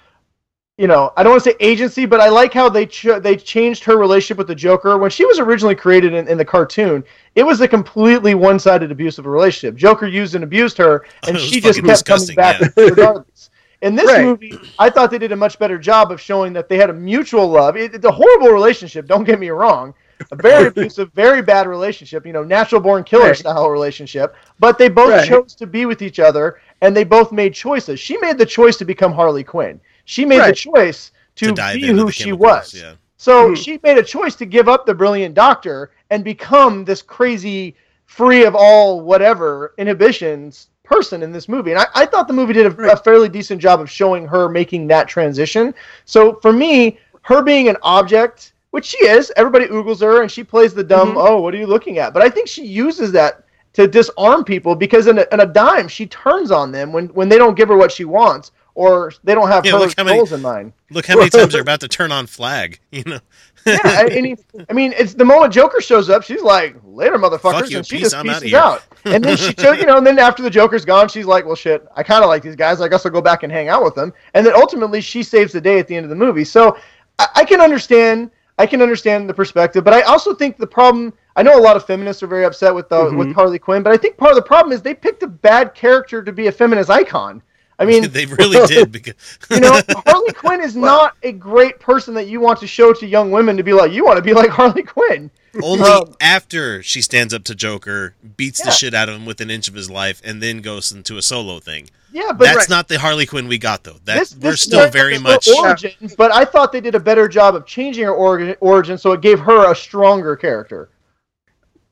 you 0.77 0.87
know, 0.87 1.11
I 1.17 1.23
don't 1.23 1.33
want 1.33 1.43
to 1.43 1.49
say 1.51 1.55
agency, 1.59 2.05
but 2.05 2.21
I 2.21 2.29
like 2.29 2.53
how 2.53 2.69
they 2.69 2.85
ch- 2.85 3.19
they 3.21 3.35
changed 3.35 3.83
her 3.83 3.97
relationship 3.97 4.37
with 4.37 4.47
the 4.47 4.55
Joker 4.55 4.97
when 4.97 5.11
she 5.11 5.25
was 5.25 5.37
originally 5.39 5.75
created 5.75 6.13
in, 6.13 6.27
in 6.29 6.37
the 6.37 6.45
cartoon. 6.45 7.03
It 7.35 7.43
was 7.43 7.59
a 7.61 7.67
completely 7.67 8.35
one-sided 8.35 8.89
abusive 8.91 9.25
relationship. 9.25 9.75
Joker 9.75 10.07
used 10.07 10.35
and 10.35 10.43
abused 10.43 10.77
her, 10.77 11.05
and 11.27 11.37
she 11.37 11.59
just 11.59 11.83
kept 11.83 12.05
coming 12.05 12.35
back 12.35 12.61
yeah. 12.61 12.67
regardless. 12.77 13.49
In 13.81 13.95
this 13.95 14.07
Right. 14.07 14.23
movie, 14.23 14.57
I 14.79 14.89
thought 14.89 15.11
they 15.11 15.17
did 15.17 15.33
a 15.33 15.35
much 15.35 15.59
better 15.59 15.77
job 15.77 16.09
of 16.13 16.21
showing 16.21 16.53
that 16.53 16.69
they 16.69 16.77
had 16.77 16.89
a 16.89 16.93
mutual 16.93 17.47
love. 17.47 17.75
It, 17.75 17.93
it's 17.93 18.05
a 18.05 18.11
horrible 18.11 18.47
relationship. 18.47 19.07
Don't 19.07 19.25
get 19.25 19.41
me 19.41 19.49
wrong. 19.49 19.93
A 20.31 20.35
very 20.35 20.67
abusive, 20.67 21.11
very 21.13 21.41
bad 21.41 21.67
relationship. 21.67 22.25
You 22.25 22.33
know, 22.33 22.43
natural 22.43 22.81
born 22.81 23.03
killer 23.03 23.27
Right. 23.27 23.37
style 23.37 23.69
relationship. 23.69 24.35
But 24.59 24.77
they 24.77 24.89
both 24.89 25.09
Right. 25.11 25.27
chose 25.27 25.53
to 25.55 25.67
be 25.67 25.85
with 25.85 26.01
each 26.01 26.19
other, 26.19 26.59
and 26.81 26.95
they 26.95 27.03
both 27.03 27.31
made 27.31 27.53
choices. 27.53 27.99
She 27.99 28.17
made 28.17 28.37
the 28.37 28.45
choice 28.45 28.77
to 28.77 28.85
become 28.85 29.13
Harley 29.13 29.43
Quinn. 29.43 29.79
She 30.05 30.25
made 30.25 30.43
the 30.43 30.53
choice 30.53 31.11
to, 31.35 31.47
to 31.53 31.73
be 31.73 31.87
who 31.87 32.11
she 32.11 32.31
was. 32.33 32.73
Yeah. 32.73 32.93
So 33.17 33.51
Mhm. 33.51 33.57
she 33.57 33.79
made 33.83 33.97
a 33.97 34.03
choice 34.03 34.35
to 34.35 34.45
give 34.45 34.67
up 34.67 34.85
the 34.85 34.93
brilliant 34.93 35.33
doctor 35.35 35.91
and 36.09 36.23
become 36.23 36.83
this 36.83 37.01
crazy, 37.01 37.75
free 38.05 38.43
of 38.45 38.55
all 38.55 39.01
whatever 39.01 39.73
inhibitions 39.77 40.67
person 40.83 41.23
in 41.23 41.31
this 41.31 41.47
movie. 41.47 41.71
And 41.71 41.79
I, 41.79 41.87
I 41.95 42.05
thought 42.05 42.27
the 42.27 42.33
movie 42.33 42.53
did 42.53 42.65
a, 42.67 42.91
a 42.91 42.97
fairly 42.97 43.29
decent 43.29 43.61
job 43.61 43.79
of 43.79 43.89
showing 43.89 44.25
her 44.27 44.49
making 44.49 44.87
that 44.87 45.07
transition. 45.07 45.73
So 46.05 46.35
for 46.41 46.51
me, 46.51 46.99
her 47.21 47.41
being 47.41 47.69
an 47.69 47.77
object, 47.81 48.52
which 48.73 48.85
she 48.85 48.97
is, 49.05 49.31
everybody 49.37 49.65
oogles 49.67 50.01
her 50.01 50.23
and 50.23 50.31
she 50.31 50.43
plays 50.43 50.73
the 50.73 50.83
dumb, 50.83 51.11
Mhm. 51.13 51.27
oh, 51.29 51.39
what 51.41 51.53
are 51.53 51.57
you 51.57 51.67
looking 51.67 51.99
at? 51.99 52.11
But 52.11 52.23
I 52.23 52.29
think 52.29 52.47
she 52.47 52.65
uses 52.65 53.11
that 53.11 53.43
to 53.73 53.87
disarm 53.87 54.43
people 54.43 54.73
because 54.75 55.05
in 55.05 55.19
a, 55.19 55.25
in 55.31 55.41
a 55.41 55.45
dime, 55.45 55.87
she 55.87 56.07
turns 56.07 56.49
on 56.49 56.71
them 56.71 56.91
when, 56.91 57.05
when 57.09 57.29
they 57.29 57.37
don't 57.37 57.55
give 57.55 57.69
her 57.69 57.77
what 57.77 57.91
she 57.91 58.03
wants 58.03 58.51
or 58.73 59.11
they 59.23 59.35
don't 59.35 59.47
have 59.47 59.63
Yeah, 59.63 59.73
her 59.73 59.77
look 59.79 59.93
how 59.95 60.03
many- 60.03 60.17
goals 60.17 60.31
in 60.33 60.41
mind. 60.41 60.73
Look 60.89 61.05
how 61.05 61.17
many 61.17 61.29
times 61.37 61.53
they're 61.53 61.61
about 61.61 61.81
to 61.81 61.87
turn 61.87 62.11
on 62.11 62.25
flag. 62.25 62.79
You 62.91 63.03
know. 63.05 63.19
yeah, 63.67 63.77
I, 63.83 64.05
and 64.11 64.25
he, 64.25 64.35
I 64.67 64.73
mean, 64.73 64.91
it's 64.97 65.13
the 65.13 65.23
moment 65.23 65.53
Joker 65.53 65.79
shows 65.79 66.09
up, 66.09 66.23
she's 66.23 66.41
like, 66.41 66.75
"Later, 66.83 67.17
motherfuckers," 67.19 67.41
Fuck 67.61 67.69
you, 67.69 67.77
and 67.77 67.85
she 67.85 67.97
peace, 67.97 68.05
just 68.05 68.15
I'm 68.15 68.25
pieces 68.25 68.41
here. 68.49 68.57
out. 68.57 68.83
And 69.05 69.23
then 69.23 69.37
she, 69.37 69.53
cho- 69.53 69.71
you 69.71 69.85
know, 69.85 69.97
and 69.97 70.05
then 70.05 70.17
after 70.19 70.41
the 70.43 70.49
Joker's 70.49 70.83
gone, 70.83 71.07
she's 71.07 71.25
like, 71.25 71.45
"Well, 71.45 71.55
shit, 71.55 71.87
I 71.95 72.01
kind 72.03 72.23
of 72.23 72.29
like 72.29 72.41
these 72.43 72.55
guys. 72.57 72.81
I 72.81 72.87
guess 72.89 73.05
I'll 73.05 73.11
go 73.13 73.21
back 73.21 73.43
and 73.43 73.51
hang 73.53 73.69
out 73.69 73.83
with 73.83 73.95
them." 73.95 74.11
And 74.33 74.43
then 74.45 74.53
ultimately, 74.55 74.99
she 75.01 75.21
saves 75.23 75.53
the 75.53 75.61
day 75.61 75.77
at 75.79 75.87
the 75.87 75.95
end 75.95 76.03
of 76.03 76.09
the 76.09 76.15
movie. 76.15 76.43
So 76.43 76.75
I, 77.19 77.27
I 77.35 77.45
can 77.45 77.61
understand, 77.61 78.31
I 78.59 78.65
can 78.67 78.81
understand 78.81 79.27
the 79.29 79.33
perspective, 79.33 79.83
but 79.83 79.93
I 79.93 80.01
also 80.01 80.33
think 80.33 80.57
the 80.57 80.67
problem. 80.67 81.13
I 81.35 81.41
know 81.41 81.57
a 81.57 81.61
lot 81.61 81.75
of 81.75 81.85
feminists 81.85 82.21
are 82.21 82.27
very 82.27 82.45
upset 82.45 82.75
with 82.75 82.87
the 82.89 82.95
Mhm. 83.05 83.17
with 83.17 83.33
Harley 83.33 83.57
Quinn, 83.59 83.81
but 83.81 83.91
I 83.91 83.97
think 83.97 84.17
part 84.17 84.31
of 84.31 84.35
the 84.35 84.43
problem 84.43 84.71
is 84.71 84.81
they 84.81 84.93
picked 84.93 85.23
a 85.23 85.27
bad 85.27 85.73
character 85.73 86.21
to 86.23 86.31
be 86.31 86.47
a 86.47 86.51
feminist 86.51 86.89
icon. 86.91 87.41
I 87.79 87.85
mean, 87.85 88.03
they 88.11 88.27
really 88.27 88.65
did 88.67 88.91
because 88.97 89.15
you 89.49 89.59
know, 89.59 89.81
Harley 90.05 90.33
Quinn 90.33 90.61
is 90.61 90.75
not 90.75 91.15
a 91.23 91.31
great 91.31 91.79
person 91.79 92.13
that 92.13 92.27
you 92.27 92.39
want 92.39 92.59
to 92.59 92.67
show 92.67 92.93
to 92.93 93.07
young 93.07 93.31
women 93.31 93.57
to 93.57 93.63
be 93.63 93.73
like, 93.73 93.91
you 93.91 94.05
want 94.05 94.17
to 94.17 94.21
be 94.23 94.33
like 94.33 94.51
Harley 94.51 94.83
Quinn. 94.83 95.31
only 95.63 95.89
Um, 95.89 96.13
after 96.21 96.83
she 96.83 97.01
stands 97.01 97.33
up 97.33 97.43
to 97.45 97.55
Joker, 97.55 98.13
beats 98.37 98.61
the 98.63 98.69
shit 98.71 98.93
out 98.93 99.09
of 99.09 99.15
him 99.15 99.25
with 99.25 99.41
an 99.41 99.49
inch 99.49 99.67
of 99.67 99.73
his 99.73 99.89
life, 99.89 100.21
and 100.23 100.41
then 100.43 100.61
goes 100.61 100.91
into 100.91 101.17
a 101.17 101.23
solo 101.23 101.59
thing. 101.59 101.89
Yeah, 102.13 102.31
but 102.31 102.45
That's 102.45 102.57
Right. 102.57 102.69
not 102.69 102.87
the 102.87 102.99
Harley 102.99 103.25
Quinn 103.25 103.47
we 103.47 103.57
got 103.57 103.83
though. 103.83 103.97
That 104.05 104.19
this, 104.19 104.35
we're 104.35 104.51
this 104.51 104.61
still 104.61 104.79
character 104.79 104.97
very 104.99 105.13
has 105.15 105.23
much. 105.23 105.47
origin, 105.49 105.91
but 106.15 106.31
I 106.31 106.45
thought 106.45 106.71
they 106.71 106.79
did 106.79 106.93
a 106.93 106.99
better 106.99 107.27
job 107.27 107.55
of 107.55 107.65
changing 107.65 108.03
her 108.05 108.13
origin, 108.13 108.55
origin 108.59 108.97
so 108.99 109.11
it 109.13 109.21
gave 109.21 109.39
her 109.39 109.71
a 109.71 109.75
stronger 109.75 110.35
character 110.35 110.89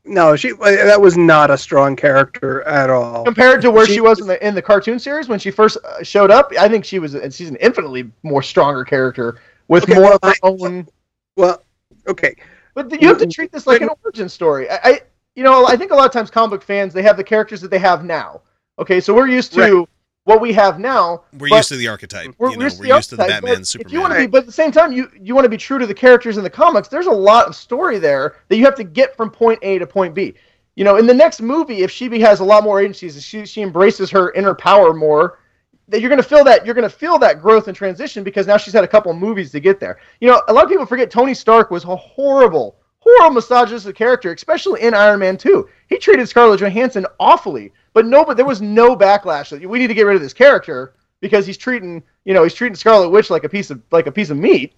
No, 0.05 0.35
she 0.35 0.51
uh, 0.53 0.57
that 0.59 0.99
was 1.01 1.17
not 1.17 1.49
a 1.51 1.57
strong 1.57 1.95
character 1.95 2.61
at 2.63 2.89
all. 2.91 3.23
compared 3.23 3.61
to 3.63 3.71
where 3.71 3.85
she, 3.87 3.93
She- 3.95 4.01
was 4.01 4.19
in 4.21 4.27
the 4.27 4.47
in 4.47 4.53
the 4.55 4.61
cartoon 4.61 4.99
series 4.99 5.27
when 5.27 5.39
she 5.39 5.49
first 5.51 5.77
uh, 5.83 6.03
showed 6.03 6.29
up. 6.31 6.51
I 6.59 6.67
think 6.69 6.85
she 6.85 6.99
was 6.99 7.13
and 7.15 7.33
she's 7.33 7.49
an 7.49 7.55
infinitely 7.57 8.11
more 8.23 8.43
stronger 8.43 8.83
character 8.85 9.39
with 9.69 9.83
Okay, 9.83 9.93
more 9.95 10.03
well, 10.03 10.13
of 10.13 10.19
her 10.23 10.29
I- 10.31 10.37
own. 10.43 10.87
Well, 11.35 11.63
okay, 12.07 12.35
But 12.75 12.89
th- 12.89 13.01
you 13.01 13.07
have 13.07 13.17
to 13.17 13.23
mm-hmm. 13.25 13.31
treat 13.31 13.51
this 13.51 13.65
like 13.67 13.81
an 13.81 13.87
mm-hmm. 13.89 14.05
origin 14.05 14.29
story. 14.29 14.69
I, 14.69 14.79
I, 14.83 14.99
you 15.35 15.43
know, 15.43 15.65
I 15.65 15.75
think 15.77 15.91
a 15.91 15.95
lot 15.95 16.05
of 16.05 16.11
times 16.11 16.29
comic 16.29 16.51
book 16.51 16.63
fans 16.63 16.93
they 16.93 17.01
have 17.03 17.17
the 17.17 17.23
characters 17.23 17.61
that 17.61 17.71
they 17.71 17.79
have 17.79 18.03
now. 18.03 18.41
Okay, 18.79 18.99
so 18.99 19.13
we're 19.13 19.27
used 19.27 19.53
to 19.53 19.87
what 20.23 20.41
we 20.41 20.53
have 20.53 20.79
now. 20.79 21.23
We're 21.37 21.47
used 21.47 21.69
to 21.69 21.77
the 21.77 21.87
archetype. 21.87 22.35
We're, 22.37 22.51
you 22.51 22.57
know, 22.57 22.63
used 22.63 22.77
to 22.77 22.81
we're 22.81 22.89
the 22.89 22.95
used 22.95 23.09
to 23.09 23.15
the 23.15 23.23
Batman, 23.23 23.65
Superman. 23.65 23.87
If 23.87 23.93
you 23.93 24.01
want 24.01 24.13
to 24.13 24.19
be, 24.19 24.27
but 24.27 24.39
at 24.39 24.45
the 24.45 24.51
same 24.51 24.71
time, 24.71 24.91
you 24.91 25.09
you 25.19 25.35
want 25.35 25.45
to 25.45 25.49
be 25.49 25.57
true 25.57 25.79
to 25.79 25.87
the 25.87 25.93
characters 25.93 26.37
in 26.37 26.43
the 26.43 26.49
comics. 26.49 26.87
There's 26.87 27.07
a 27.07 27.11
lot 27.11 27.47
of 27.47 27.55
story 27.55 27.99
there 27.99 28.35
that 28.49 28.57
you 28.57 28.65
have 28.65 28.75
to 28.75 28.83
get 28.83 29.15
from 29.17 29.31
point 29.31 29.59
A 29.61 29.79
to 29.79 29.87
point 29.87 30.13
B. 30.13 30.33
You 30.75 30.83
know, 30.83 30.97
in 30.97 31.05
the 31.05 31.13
next 31.13 31.41
movie, 31.41 31.83
if 31.83 31.91
she 31.91 32.07
be- 32.07 32.21
has 32.21 32.39
a 32.39 32.45
lot 32.45 32.63
more 32.63 32.79
agencies, 32.79 33.21
she 33.23 33.45
she 33.45 33.61
embraces 33.61 34.09
her 34.11 34.31
inner 34.33 34.55
power 34.55 34.93
more, 34.93 35.39
that 35.87 35.99
you're 35.99 36.09
going 36.09 36.21
to 36.21 36.27
feel 36.27 36.43
that 36.43 36.65
you're 36.65 36.75
going 36.75 36.89
to 36.89 36.95
feel 36.95 37.19
that 37.19 37.41
growth 37.41 37.67
and 37.67 37.75
transition 37.75 38.23
because 38.23 38.47
now 38.47 38.57
she's 38.57 38.73
had 38.73 38.83
a 38.83 38.87
couple 38.87 39.13
movies 39.13 39.51
to 39.51 39.59
get 39.59 39.79
there. 39.79 39.99
You 40.21 40.29
know, 40.29 40.41
a 40.47 40.53
lot 40.53 40.63
of 40.63 40.69
people 40.69 40.85
forget 40.85 41.11
Tony 41.11 41.33
Stark 41.33 41.71
was 41.71 41.83
a 41.83 41.95
horrible, 41.95 42.77
total 43.03 43.31
misogynistic 43.31 43.95
character, 43.95 44.31
especially 44.31 44.81
in 44.81 44.93
Iron 44.93 45.19
Man 45.19 45.37
2. 45.37 45.67
He 45.89 45.97
treated 45.97 46.27
Scarlett 46.29 46.61
Johansson 46.61 47.05
awfully, 47.19 47.73
but 47.93 48.05
no, 48.05 48.23
but 48.25 48.37
there 48.37 48.45
was 48.45 48.61
no 48.61 48.95
backlash 48.95 49.49
that 49.49 49.67
we 49.67 49.79
need 49.79 49.87
to 49.87 49.93
get 49.93 50.03
rid 50.03 50.15
of 50.15 50.21
this 50.21 50.33
character 50.33 50.93
because 51.19 51.45
he's 51.45 51.57
treating, 51.57 52.01
you 52.25 52.33
know, 52.33 52.43
he's 52.43 52.53
treating 52.53 52.75
Scarlet 52.75 53.09
Witch 53.09 53.29
like 53.29 53.43
a 53.43 53.49
piece 53.49 53.69
of 53.69 53.81
like 53.91 54.07
a 54.07 54.11
piece 54.11 54.29
of 54.29 54.37
meat. 54.37 54.73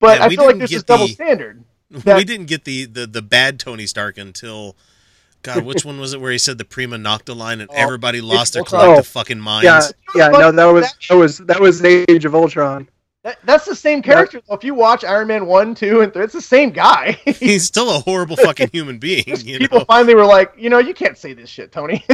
But 0.00 0.18
Yeah, 0.18 0.24
I 0.24 0.28
we 0.28 0.36
feel 0.36 0.44
like 0.44 0.54
didn't 0.54 0.58
there's 0.60 0.70
get 0.70 0.76
this 0.76 0.82
double 0.84 1.06
the- 1.06 1.12
standard. 1.12 1.64
we 2.04 2.24
didn't 2.24 2.46
get 2.46 2.64
the, 2.64 2.84
the 2.84 3.06
the 3.06 3.22
bad 3.22 3.58
Tony 3.58 3.86
Stark 3.86 4.18
until 4.18 4.76
God, 5.42 5.64
which 5.64 5.84
one 5.84 5.98
was 5.98 6.12
it 6.12 6.20
where 6.20 6.32
he 6.32 6.38
said 6.38 6.58
the 6.58 6.64
prima 6.64 6.96
nocta 6.96 7.34
line 7.34 7.60
and 7.60 7.70
Oh, 7.72 7.74
everybody 7.76 8.20
lost 8.20 8.52
their 8.52 8.60
Ultron. 8.60 8.82
collective 8.82 9.06
fucking 9.06 9.40
minds? 9.40 9.64
Yeah, 9.64 9.80
yeah, 10.14 10.28
no, 10.28 10.52
that 10.52 10.64
was 10.66 10.82
that- 10.84 10.96
that 11.08 11.14
was 11.16 11.38
that 11.38 11.60
was 11.60 11.80
the 11.80 12.10
Age 12.10 12.24
of 12.24 12.34
Ultron. 12.34 12.88
That, 13.24 13.38
that's 13.44 13.64
the 13.64 13.74
same 13.74 14.00
character. 14.00 14.40
though. 14.46 14.54
If 14.54 14.62
you 14.62 14.74
watch 14.74 15.04
Iron 15.04 15.28
Man 15.28 15.46
1, 15.46 15.74
2, 15.74 16.00
and 16.02 16.12
3, 16.12 16.24
it's 16.24 16.32
the 16.32 16.40
same 16.40 16.70
guy. 16.70 17.12
He's 17.24 17.64
still 17.64 17.90
a 17.90 18.00
horrible 18.00 18.36
fucking 18.44 18.70
human 18.72 18.98
being. 18.98 19.24
You 19.26 19.58
people 19.58 19.80
know? 19.80 19.84
finally 19.84 20.14
were 20.14 20.24
like, 20.24 20.54
you 20.56 20.70
know, 20.70 20.78
you 20.78 20.94
can't 20.94 21.18
say 21.18 21.32
this 21.32 21.50
shit, 21.50 21.72
Tony. 21.72 22.04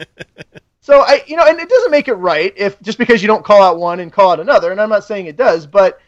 so 0.80 1.00
I, 1.00 1.22
you 1.26 1.36
know, 1.36 1.46
and 1.46 1.60
it 1.60 1.68
doesn't 1.68 1.90
make 1.90 2.08
it 2.08 2.14
right 2.14 2.52
if 2.56 2.80
just 2.82 2.98
because 2.98 3.22
you 3.22 3.28
don't 3.28 3.44
call 3.44 3.62
out 3.62 3.78
one 3.78 4.00
and 4.00 4.12
call 4.12 4.32
out 4.32 4.40
another. 4.40 4.72
And 4.72 4.80
I'm 4.80 4.88
not 4.88 5.04
saying 5.04 5.26
it 5.26 5.36
does, 5.36 5.66
but 5.66 6.00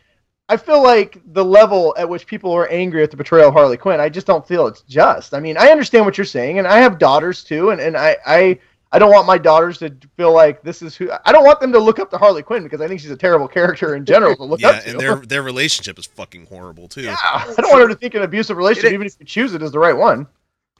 I 0.49 0.57
feel 0.57 0.83
like 0.83 1.21
the 1.33 1.45
level 1.45 1.95
at 1.97 2.09
which 2.09 2.27
people 2.27 2.53
are 2.53 2.69
angry 2.69 3.05
at 3.05 3.13
the 3.13 3.17
portrayal 3.17 3.49
of 3.49 3.55
Harley 3.55 3.77
Quinn, 3.77 4.01
I 4.01 4.09
just 4.09 4.27
don't 4.27 4.47
feel 4.47 4.67
it's 4.67 4.83
just. 4.83 5.35
I 5.35 5.41
mean, 5.41 5.57
I 5.57 5.69
understand 5.69 6.05
what 6.05 6.19
you're 6.19 6.25
saying, 6.25 6.59
and 6.59 6.67
I 6.67 6.79
have 6.79 6.99
daughters 6.99 7.43
too, 7.45 7.71
and, 7.71 7.81
and 7.81 7.97
I, 7.97 8.17
I 8.27 8.59
I 8.97 8.99
don't 8.99 9.13
want 9.13 9.27
my 9.27 9.37
daughters 9.37 9.77
to 9.81 9.95
feel 10.17 10.33
like 10.33 10.63
this 10.63 10.81
is 10.81 10.97
who 10.97 11.11
I 11.27 11.31
don't 11.31 11.45
want 11.45 11.61
them 11.61 11.71
to 11.73 11.79
look 11.79 11.99
up 11.99 12.11
to 12.13 12.17
Harley 12.17 12.43
Quinn 12.43 12.63
because 12.63 12.81
I 12.81 12.89
think 12.89 12.99
she's 12.99 13.11
a 13.11 13.17
terrible 13.17 13.47
character 13.47 13.95
in 13.95 14.07
general 14.07 14.35
to 14.37 14.45
look 14.45 14.59
Yeah, 14.61 14.69
up 14.71 14.85
to. 14.85 14.91
and 14.91 14.99
their 15.01 15.17
their 15.17 15.43
relationship 15.43 15.99
is 15.99 16.07
fucking 16.07 16.47
horrible 16.47 16.89
too. 16.89 17.03
yeah, 17.03 17.17
I 17.23 17.53
don't 17.59 17.71
want 17.71 17.83
her 17.83 17.89
to 17.89 17.95
think 17.95 18.15
an 18.15 18.23
abusive 18.23 18.57
relationship, 18.57 18.93
It- 18.93 18.95
even 18.95 19.07
if 19.07 19.17
you 19.21 19.27
choose 19.27 19.53
it 19.53 19.61
as 19.61 19.71
the 19.73 19.79
right 19.79 19.97
one. 19.97 20.27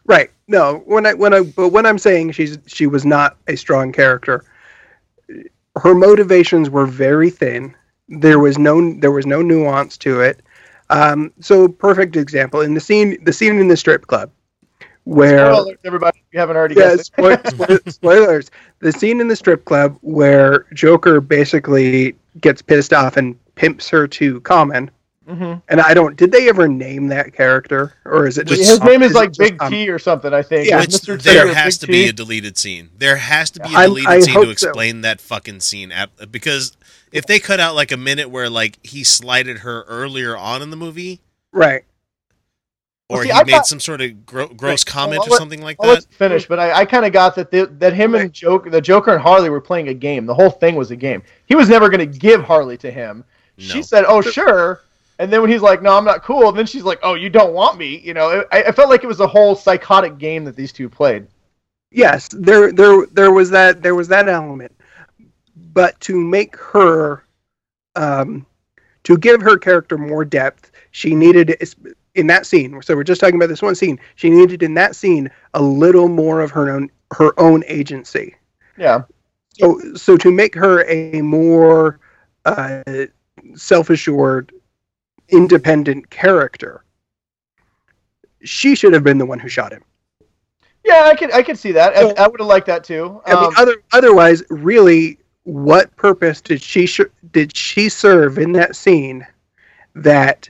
Right. 0.07 0.31
No, 0.49 0.83
when 0.87 1.05
I 1.05 1.13
when 1.13 1.35
I 1.35 1.43
but 1.43 1.69
when 1.69 1.85
I'm 1.85 1.99
saying 1.99 2.31
she's 2.33 2.59
she 2.67 2.87
was 2.87 3.05
not 3.05 3.37
a 3.49 3.57
strong 3.57 3.93
character, 3.93 4.45
her 5.77 5.95
motivations 5.95 6.71
were 6.71 6.87
very 6.87 7.29
thin. 7.29 7.75
There 8.09 8.39
was 8.39 8.57
no 8.57 8.95
there 9.01 9.11
was 9.13 9.27
no 9.27 9.43
nuance 9.43 9.99
to 9.99 10.21
it. 10.23 10.41
Um, 10.89 11.33
so 11.41 11.69
perfect 11.69 12.17
example 12.17 12.61
in 12.63 12.73
the 12.75 12.81
scene 12.81 13.23
the 13.25 13.33
scene 13.33 13.59
in 13.59 13.69
the 13.69 13.77
strip 13.77 14.07
club 14.07 14.31
where 15.07 15.39
Spoiler 15.39 15.63
alert, 15.63 15.81
everybody, 15.85 16.19
if 16.19 16.25
you 16.35 16.39
haven't 16.41 16.57
already 16.57 16.75
yeah, 16.75 16.97
guessed 16.97 17.13
it. 17.17 17.23
spo- 17.23 17.43
spo- 17.43 17.93
spoilers. 17.93 18.51
The 18.81 18.93
scene 18.93 19.21
in 19.21 19.29
the 19.29 19.37
strip 19.37 19.65
club 19.65 19.97
where 20.03 20.67
Joker 20.75 21.21
basically 21.21 22.15
gets 22.41 22.61
pissed 22.61 22.93
off 22.93 23.17
and 23.17 23.37
pimps 23.55 23.89
her 23.89 24.07
to 24.09 24.41
Common. 24.41 24.91
Mhm. 25.29 25.61
And 25.69 25.81
I 25.81 25.93
don't. 25.95 26.17
Did 26.17 26.31
they 26.31 26.49
ever 26.49 26.69
name 26.69 27.09
that 27.09 27.33
character, 27.33 27.95
or 28.05 28.27
is 28.29 28.39
it 28.39 28.47
just 28.47 28.61
His 28.69 28.81
name 28.83 29.03
is 29.03 29.11
it 29.11 29.15
like 29.17 29.31
just 29.31 29.41
Big 29.41 29.59
Common? 29.59 29.73
T 29.73 29.89
or 29.91 29.99
something, 29.99 30.33
I 30.33 30.43
think. 30.43 30.69
Yeah. 30.69 30.79
Which 30.81 30.91
Mr. 30.91 31.21
there 31.21 31.53
has 31.53 31.79
Big 31.79 31.81
to 31.81 31.87
be 31.93 32.03
T. 32.05 32.09
a 32.11 32.13
deleted 32.13 32.57
scene. 32.59 32.91
There 32.97 33.17
has 33.17 33.51
to 33.53 33.61
be 33.61 33.75
a 33.75 33.77
I'm- 33.77 33.89
deleted 33.91 34.11
I 34.11 34.21
scene 34.21 34.35
hope 34.35 34.43
to 34.45 34.57
so. 34.57 34.69
explain 34.69 35.01
that 35.01 35.21
fucking 35.21 35.61
scene 35.61 35.91
at, 35.91 36.31
because 36.31 36.77
if 37.11 37.27
they 37.27 37.41
cut 37.41 37.59
out 37.59 37.75
like 37.75 37.91
a 37.91 37.97
minute 37.97 38.31
where 38.31 38.49
like 38.49 38.79
he 38.87 39.03
slighted 39.03 39.59
her 39.59 39.83
earlier 39.89 40.37
on 40.37 40.63
in 40.63 40.71
the 40.71 40.77
movie 40.77 41.21
Right. 41.53 41.85
Or 43.09 43.19
Well, 43.19 43.23
see, 43.23 43.29
he 43.29 43.33
I 43.35 43.45
made 43.45 43.53
thought- 43.53 43.67
some 43.67 43.81
sort 43.81 44.01
of 44.01 44.27
gro- 44.27 44.49
gross 44.49 44.85
Right. 44.85 44.93
comment 44.93 45.21
Well, 45.27 45.35
or 45.35 45.39
something 45.39 45.63
like 45.63 45.77
I'll 45.81 45.91
let 45.91 46.01
that. 46.03 46.15
finish, 46.15 46.47
but 46.47 46.59
I, 46.59 46.73
I 46.81 46.85
kind 46.85 47.05
of 47.07 47.13
got 47.13 47.35
that 47.37 47.51
the, 47.51 47.67
that 47.79 47.93
him 47.93 48.15
and 48.15 48.33
Joker, 48.33 48.69
the 48.71 48.81
Joker 48.81 49.13
and 49.13 49.21
Harley 49.23 49.49
were 49.51 49.61
playing 49.61 49.89
a 49.89 49.95
game. 49.95 50.27
The 50.27 50.35
whole 50.35 50.51
thing 50.51 50.75
was 50.75 50.91
a 50.91 50.97
game. 50.97 51.23
He 51.47 51.55
was 51.55 51.69
never 51.69 51.89
going 51.89 52.01
to 52.11 52.19
give 52.19 52.43
Harley 52.43 52.77
to 52.79 52.91
him. 52.91 53.25
She 53.59 53.83
said, 53.83 54.05
"Oh, 54.07 54.21
sure." 54.21 54.81
And 55.19 55.33
then 55.33 55.41
when 55.41 55.51
he's 55.51 55.63
like, 55.63 55.81
"No, 55.81 55.97
I'm 55.97 56.05
not 56.05 56.23
cool," 56.23 56.53
then 56.53 56.67
she's 56.67 56.83
like, 56.83 56.99
"Oh, 57.03 57.15
you 57.15 57.31
don't 57.31 57.55
want 57.55 57.79
me?" 57.79 57.99
You 58.01 58.13
know, 58.13 58.45
I, 58.53 58.65
I 58.65 58.73
felt 58.73 58.91
like 58.91 59.03
it 59.03 59.07
was 59.07 59.21
a 59.21 59.27
whole 59.27 59.55
psychotic 59.55 60.19
game 60.19 60.45
that 60.45 60.57
these 60.57 60.73
two 60.73 60.89
played. 60.91 61.27
Yes, 61.91 62.29
there 62.33 62.71
there 62.73 63.07
there 63.13 63.33
was 63.33 63.49
that 63.51 63.83
there 63.83 63.95
was 63.95 64.09
that 64.09 64.29
element. 64.29 64.73
But 65.73 65.99
to 66.01 66.21
make 66.21 66.57
her 66.57 67.25
um 67.95 68.45
to 69.05 69.17
give 69.17 69.41
her 69.41 69.57
character 69.57 69.97
more 69.97 70.25
depth, 70.25 70.71
she 70.91 71.15
needed 71.15 71.57
in 72.17 72.27
that 72.29 72.47
scene. 72.47 72.81
So 72.83 72.95
we're 72.97 73.05
just 73.05 73.21
talking 73.21 73.37
about 73.37 73.49
this 73.49 73.63
one 73.63 73.75
scene. 73.75 73.99
She 74.17 74.31
needed 74.31 74.63
in 74.63 74.75
that 74.75 74.97
scene 74.97 75.31
a 75.55 75.63
little 75.63 76.09
more 76.09 76.41
of 76.41 76.51
her 76.53 76.71
own 76.71 76.91
her 77.13 77.39
own 77.39 77.63
agency. 77.67 78.35
Yeah, 78.77 79.03
So 79.59 79.81
so 79.95 80.17
to 80.17 80.31
make 80.33 80.55
her 80.55 80.85
a 80.89 81.23
more 81.23 81.99
uh, 82.45 82.83
self-assured 83.55 84.53
independent 85.29 86.11
character, 86.11 86.85
she 88.43 88.75
should 88.75 88.93
have 88.93 89.05
been 89.05 89.19
the 89.19 89.27
one 89.27 89.39
who 89.39 89.49
shot 89.49 89.73
him. 89.73 89.83
yeah, 90.85 91.09
I 91.11 91.15
could 91.15 91.33
I 91.33 91.43
could 91.43 91.59
see 91.59 91.73
that. 91.73 91.97
So- 91.97 92.15
I, 92.17 92.25
I 92.25 92.29
would 92.29 92.41
have 92.41 92.49
liked 92.49 92.67
that 92.67 92.85
too. 92.85 93.21
I 93.27 93.35
mean, 93.35 93.45
Um, 93.45 93.53
other, 93.57 93.77
otherwise, 93.93 94.43
really, 94.51 95.19
what 95.45 95.95
purpose 95.97 96.41
did 96.41 96.61
she 96.63 96.87
sh- 96.87 97.01
did 97.33 97.57
she 97.57 97.89
serve 97.89 98.39
in 98.39 98.53
that 98.53 98.77
scene 98.77 99.27
that 99.95 100.49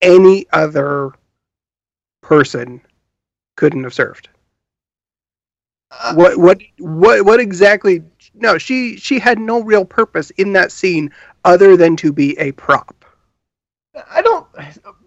any 0.00 0.46
other 0.52 1.12
person 2.22 2.80
couldn't 3.56 3.84
have 3.84 3.94
served? 3.94 4.28
uh, 5.90 6.14
What 6.14 6.36
what 6.38 6.58
what 6.78 7.24
what 7.24 7.40
exactly? 7.40 8.02
No, 8.34 8.58
she 8.58 8.96
she 8.96 9.18
had 9.18 9.38
no 9.38 9.62
real 9.62 9.84
purpose 9.84 10.30
in 10.32 10.52
that 10.52 10.72
scene 10.72 11.10
other 11.44 11.76
than 11.76 11.96
to 11.96 12.12
be 12.12 12.38
a 12.38 12.52
prop. 12.52 13.04
I 14.10 14.22
don't. 14.22 14.46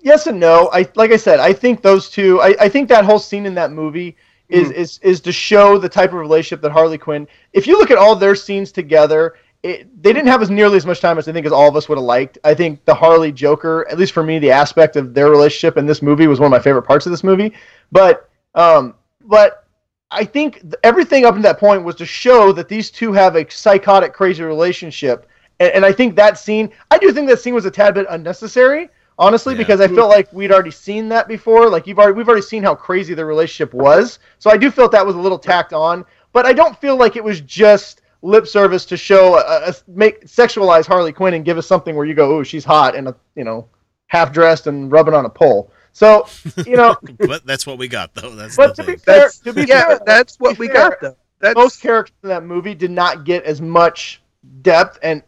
Yes 0.02 0.28
and 0.28 0.40
no. 0.40 0.70
I 0.74 0.88
like 0.96 1.12
I 1.12 1.18
said. 1.18 1.40
I 1.40 1.54
think 1.54 1.82
those 1.82 2.10
two. 2.10 2.42
I, 2.42 2.56
I 2.60 2.70
think 2.70 2.90
that 2.90 3.06
whole 3.06 3.20
scene 3.20 3.46
in 3.46 3.56
that 3.56 3.72
movie 3.72 4.16
is 4.50 4.70
Mm. 4.70 4.74
is 4.74 5.00
is 5.00 5.22
to 5.22 5.32
show 5.32 5.78
the 5.78 5.90
type 5.90 6.10
of 6.10 6.20
relationship 6.20 6.62
that 6.62 6.72
Harley 6.72 6.98
Quinn. 6.98 7.28
If 7.54 7.68
you 7.68 7.78
look 7.78 7.92
at 7.92 7.98
all 7.98 8.16
their 8.16 8.36
scenes 8.36 8.72
together, 8.72 9.36
it, 9.64 10.02
they 10.02 10.12
didn't 10.12 10.28
have 10.28 10.42
as 10.42 10.50
nearly 10.50 10.78
as 10.78 10.86
much 10.86 11.00
time 11.02 11.18
as 11.18 11.28
I 11.28 11.34
think 11.34 11.46
as 11.46 11.52
all 11.52 11.68
of 11.70 11.76
us 11.76 11.88
would 11.88 11.98
have 11.98 12.06
liked. 12.06 12.38
I 12.44 12.54
think 12.54 12.84
the 12.86 12.96
Harley 12.96 13.32
Joker, 13.32 13.88
at 13.92 13.98
least 14.00 14.12
for 14.12 14.24
me, 14.24 14.40
the 14.40 14.52
aspect 14.52 14.96
of 14.96 15.14
their 15.14 15.30
relationship 15.30 15.78
in 15.78 15.86
this 15.86 16.02
movie 16.02 16.28
was 16.28 16.40
one 16.40 16.48
of 16.48 16.52
my 16.52 16.60
favorite 16.60 16.84
parts 16.84 17.06
of 17.06 17.12
this 17.12 17.24
movie. 17.24 17.54
But 17.92 18.30
um, 18.56 18.96
but 19.26 19.66
I 20.10 20.26
think 20.26 20.62
th- 20.62 20.74
everything 20.84 21.26
up 21.26 21.36
to 21.36 21.42
that 21.42 21.60
point 21.60 21.84
was 21.84 21.96
to 21.96 22.06
show 22.06 22.52
that 22.54 22.68
these 22.68 22.90
two 22.90 23.14
have 23.14 23.36
a 23.36 23.50
psychotic, 23.50 24.14
crazy 24.14 24.44
relationship. 24.44 25.28
And, 25.60 25.72
and 25.74 25.86
I 25.86 25.92
think 25.92 26.16
that 26.16 26.40
scene, 26.40 26.72
I 26.90 26.98
do 26.98 27.14
think 27.14 27.30
that 27.30 27.40
scene 27.40 27.54
was 27.54 27.66
a 27.66 27.72
tad 27.72 27.94
bit 27.94 28.08
unnecessary, 28.10 28.90
honestly, 29.20 29.54
Yeah. 29.54 29.60
because 29.60 29.80
I 29.80 29.88
felt 29.88 30.10
like 30.10 30.34
we'd 30.34 30.52
already 30.52 30.72
seen 30.72 31.08
that 31.10 31.28
before. 31.28 31.70
Like 31.70 31.86
you've 31.86 32.00
already, 32.00 32.14
we've 32.18 32.28
already 32.28 32.42
seen 32.42 32.64
how 32.64 32.74
crazy 32.74 33.14
their 33.14 33.28
relationship 33.28 33.74
was. 33.74 34.20
So 34.40 34.50
I 34.50 34.58
do 34.58 34.72
feel 34.72 34.90
that 34.90 35.06
was 35.06 35.16
a 35.16 35.20
little 35.20 35.40
tacked 35.40 35.72
on. 35.72 36.04
But 36.34 36.46
I 36.46 36.54
don't 36.54 36.80
feel 36.82 36.98
like 36.98 37.16
it 37.16 37.24
was 37.24 37.42
just 37.42 38.01
lip 38.22 38.48
service 38.48 38.86
to 38.86 38.98
show, 38.98 39.36
uh, 39.36 39.40
uh, 39.40 39.62
a, 39.66 39.70
a, 39.72 39.76
make 39.88 40.26
sexualize 40.26 40.86
Harley 40.86 41.12
Quinn 41.12 41.34
and 41.34 41.46
give 41.46 41.58
us 41.58 41.68
something 41.68 41.96
where 41.96 42.06
you 42.06 42.14
go, 42.14 42.38
oh, 42.38 42.44
she's 42.44 42.64
hot 42.64 42.96
and 42.96 43.08
a, 43.08 43.16
you 43.36 43.44
know, 43.44 43.68
half 44.08 44.32
dressed 44.32 44.68
and 44.68 44.92
rubbing 44.92 45.14
on 45.14 45.26
a 45.26 45.30
pole. 45.30 45.72
So 45.94 46.28
you 46.66 46.78
know, 46.78 46.96
but 47.20 47.46
that's 47.46 47.68
what 47.68 47.78
we 47.78 47.88
got 47.88 48.14
though. 48.14 48.36
That's 48.36 48.56
but 48.56 48.76
to 48.76 48.84
be 48.84 48.96
fair, 48.96 49.22
That's 49.22 49.40
to 49.40 49.54
be 49.54 49.64
yeah, 49.64 49.88
fair, 49.88 50.00
that's 50.06 50.40
what 50.40 50.58
we 50.58 50.68
fair, 50.68 50.90
got 50.90 51.02
though. 51.02 51.18
That's 51.40 51.56
most 51.56 51.82
characters 51.82 52.16
in 52.24 52.30
that 52.30 52.44
movie 52.44 52.76
did 52.76 52.92
not 52.92 53.26
get 53.26 53.44
as 53.44 53.62
much 53.62 54.22
depth 54.62 55.00
and 55.04 55.24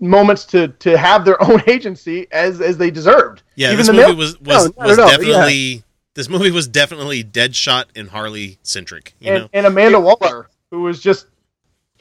moments 0.00 0.44
to 0.46 0.68
to 0.68 0.98
have 0.98 1.24
their 1.24 1.40
own 1.48 1.62
agency 1.66 2.26
as 2.32 2.60
as 2.60 2.76
they 2.78 2.90
deserved. 2.90 3.42
Yeah, 3.54 3.68
Even 3.68 3.78
this 3.78 3.86
the 3.86 3.92
movie 3.92 4.06
male- 4.08 4.16
was 4.16 4.40
was, 4.40 4.64
No, 4.64 4.86
was 4.86 4.98
at 4.98 5.02
all, 5.02 5.10
yeah. 5.10 5.16
definitely 5.18 5.84
this 6.14 6.28
movie 6.28 6.50
was 6.50 6.68
definitely 6.68 7.22
Deadshot 7.24 7.84
and 7.96 8.10
Harley 8.10 8.58
centric. 8.62 9.14
You 9.20 9.32
and, 9.32 9.42
know, 9.42 9.48
and 9.52 9.66
Amanda 9.66 10.00
Waller, 10.00 10.48
who 10.70 10.82
was 10.82 11.00
just 11.00 11.26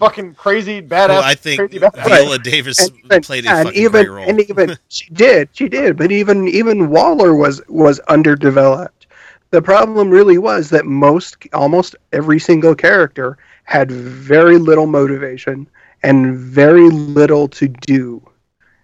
fucking 0.02 0.34
crazy 0.34 0.82
badass. 0.82 1.10
well, 1.10 1.23
I 1.23 1.36
think 1.36 1.60
crazy 1.60 1.80
badass. 1.80 2.10
Viola 2.10 2.40
Davis 2.40 2.80
and 2.80 2.98
even, 3.06 3.22
played 3.22 3.45
a 3.45 3.49
and 3.49 3.68
fucking 3.68 3.82
even 3.82 4.06
great 4.06 4.15
role. 4.15 4.30
and 4.30 4.41
even 4.41 4.78
she 4.90 5.06
did 5.14 5.49
she 5.53 5.69
did 5.69 5.95
but 5.95 6.11
even 6.11 6.48
even 6.48 6.90
Waller 6.90 7.36
was 7.36 7.61
was 7.68 7.99
underdeveloped. 8.02 9.07
The 9.52 9.61
problem 9.61 10.10
really 10.10 10.38
was 10.38 10.69
that 10.69 10.86
most 10.86 11.38
almost 11.53 11.95
every 12.14 12.40
single 12.40 12.73
character 12.73 13.38
had 13.65 13.91
very 13.91 14.57
little 14.57 14.88
motivation 14.88 15.68
and 16.03 16.36
very 16.36 16.90
little 16.90 17.48
to 17.49 17.68
do. 17.68 18.22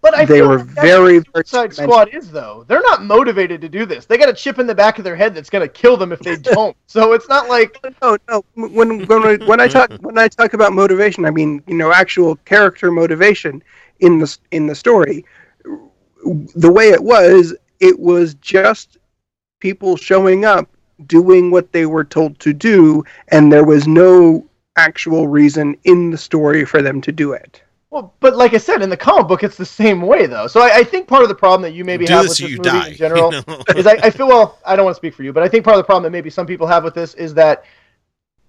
But 0.02 0.16
I 0.16 0.26
they 0.26 0.38
feel 0.40 0.50
were 0.50 0.58
like 0.60 0.68
very, 0.68 1.20
very 1.20 1.44
Suicide. 1.46 1.74
Squad 1.74 2.10
is 2.14 2.32
though. 2.32 2.66
They're 2.68 2.82
not 2.82 3.04
motivated 3.04 3.62
to 3.62 3.70
do 3.70 3.86
this. 3.86 4.06
They 4.06 4.18
got 4.18 4.30
a 4.30 4.34
chip 4.34 4.60
in 4.60 4.68
the 4.68 4.76
back 4.76 4.98
of 5.00 5.04
their 5.04 5.16
head 5.16 5.34
that's 5.34 5.50
gonna 5.50 5.68
kill 5.68 5.98
them 5.98 6.12
if 6.12 6.20
they 6.20 6.36
don't. 6.54 6.76
so 6.88 7.14
it's 7.14 7.28
not 7.28 7.50
like 7.50 7.78
No, 8.02 8.18
no. 8.30 8.44
When 8.56 9.06
when 9.06 9.26
I, 9.26 9.46
when 9.46 9.60
I 9.60 9.68
talk 9.68 9.92
when 10.02 10.18
I 10.18 10.28
talk 10.28 10.54
about 10.54 10.74
motivation, 10.74 11.26
I 11.26 11.32
mean 11.32 11.64
you 11.68 11.76
know 11.76 11.92
actual 11.92 12.36
character 12.46 12.92
motivation 12.92 13.64
in 14.00 14.20
the 14.20 14.38
in 14.52 14.68
the 14.68 14.76
story. 14.76 15.26
The 16.56 16.72
way 16.72 16.90
it 16.90 17.04
was, 17.04 17.56
it 17.80 17.98
was 18.00 18.34
just 18.36 18.98
people 19.60 19.98
showing 19.98 20.46
up, 20.46 20.70
doing 21.06 21.52
what 21.52 21.72
they 21.72 21.86
were 21.86 22.04
told 22.04 22.40
to 22.40 22.54
do, 22.54 23.04
and 23.30 23.52
there 23.52 23.64
was 23.66 23.88
no 23.88 24.48
actual 24.78 25.28
reason 25.28 25.76
in 25.86 26.12
the 26.12 26.18
story 26.18 26.66
for 26.66 26.82
them 26.82 27.02
to 27.02 27.12
do 27.12 27.34
it. 27.34 27.62
Well, 27.90 28.14
but 28.20 28.36
like 28.36 28.54
I 28.54 28.58
said, 28.58 28.82
in 28.82 28.90
the 28.90 28.98
comic 28.98 29.28
book, 29.28 29.44
it's 29.44 29.56
the 29.56 29.66
same 29.66 30.02
way 30.02 30.26
though. 30.26 30.48
So 30.48 30.62
I, 30.62 30.78
I 30.78 30.84
think 30.84 31.08
part 31.08 31.24
of 31.24 31.30
the 31.30 31.36
problem 31.36 31.62
that 31.62 31.74
you 31.74 31.86
maybe 31.86 32.06
Do 32.06 32.14
have 32.14 32.24
this 32.24 32.42
with 32.42 32.50
this 32.50 32.58
movie 32.58 32.70
die. 32.70 32.88
in 32.90 32.96
general 32.96 33.34
you 33.34 33.42
know? 33.48 33.64
is 33.76 33.88
I, 33.88 33.94
I 34.04 34.10
feel 34.10 34.28
well. 34.28 34.60
I 34.66 34.76
don't 34.76 34.86
want 34.86 34.96
to 34.96 35.00
speak 35.00 35.14
for 35.14 35.24
you, 35.24 35.32
but 35.32 35.44
I 35.44 35.48
think 35.48 35.64
part 35.64 35.76
of 35.76 35.80
the 35.80 35.86
problem 35.86 36.04
that 36.04 36.12
maybe 36.12 36.30
some 36.30 36.46
people 36.46 36.68
have 36.68 36.84
with 36.84 36.94
this 36.94 37.14
is 37.14 37.34
that 37.36 37.64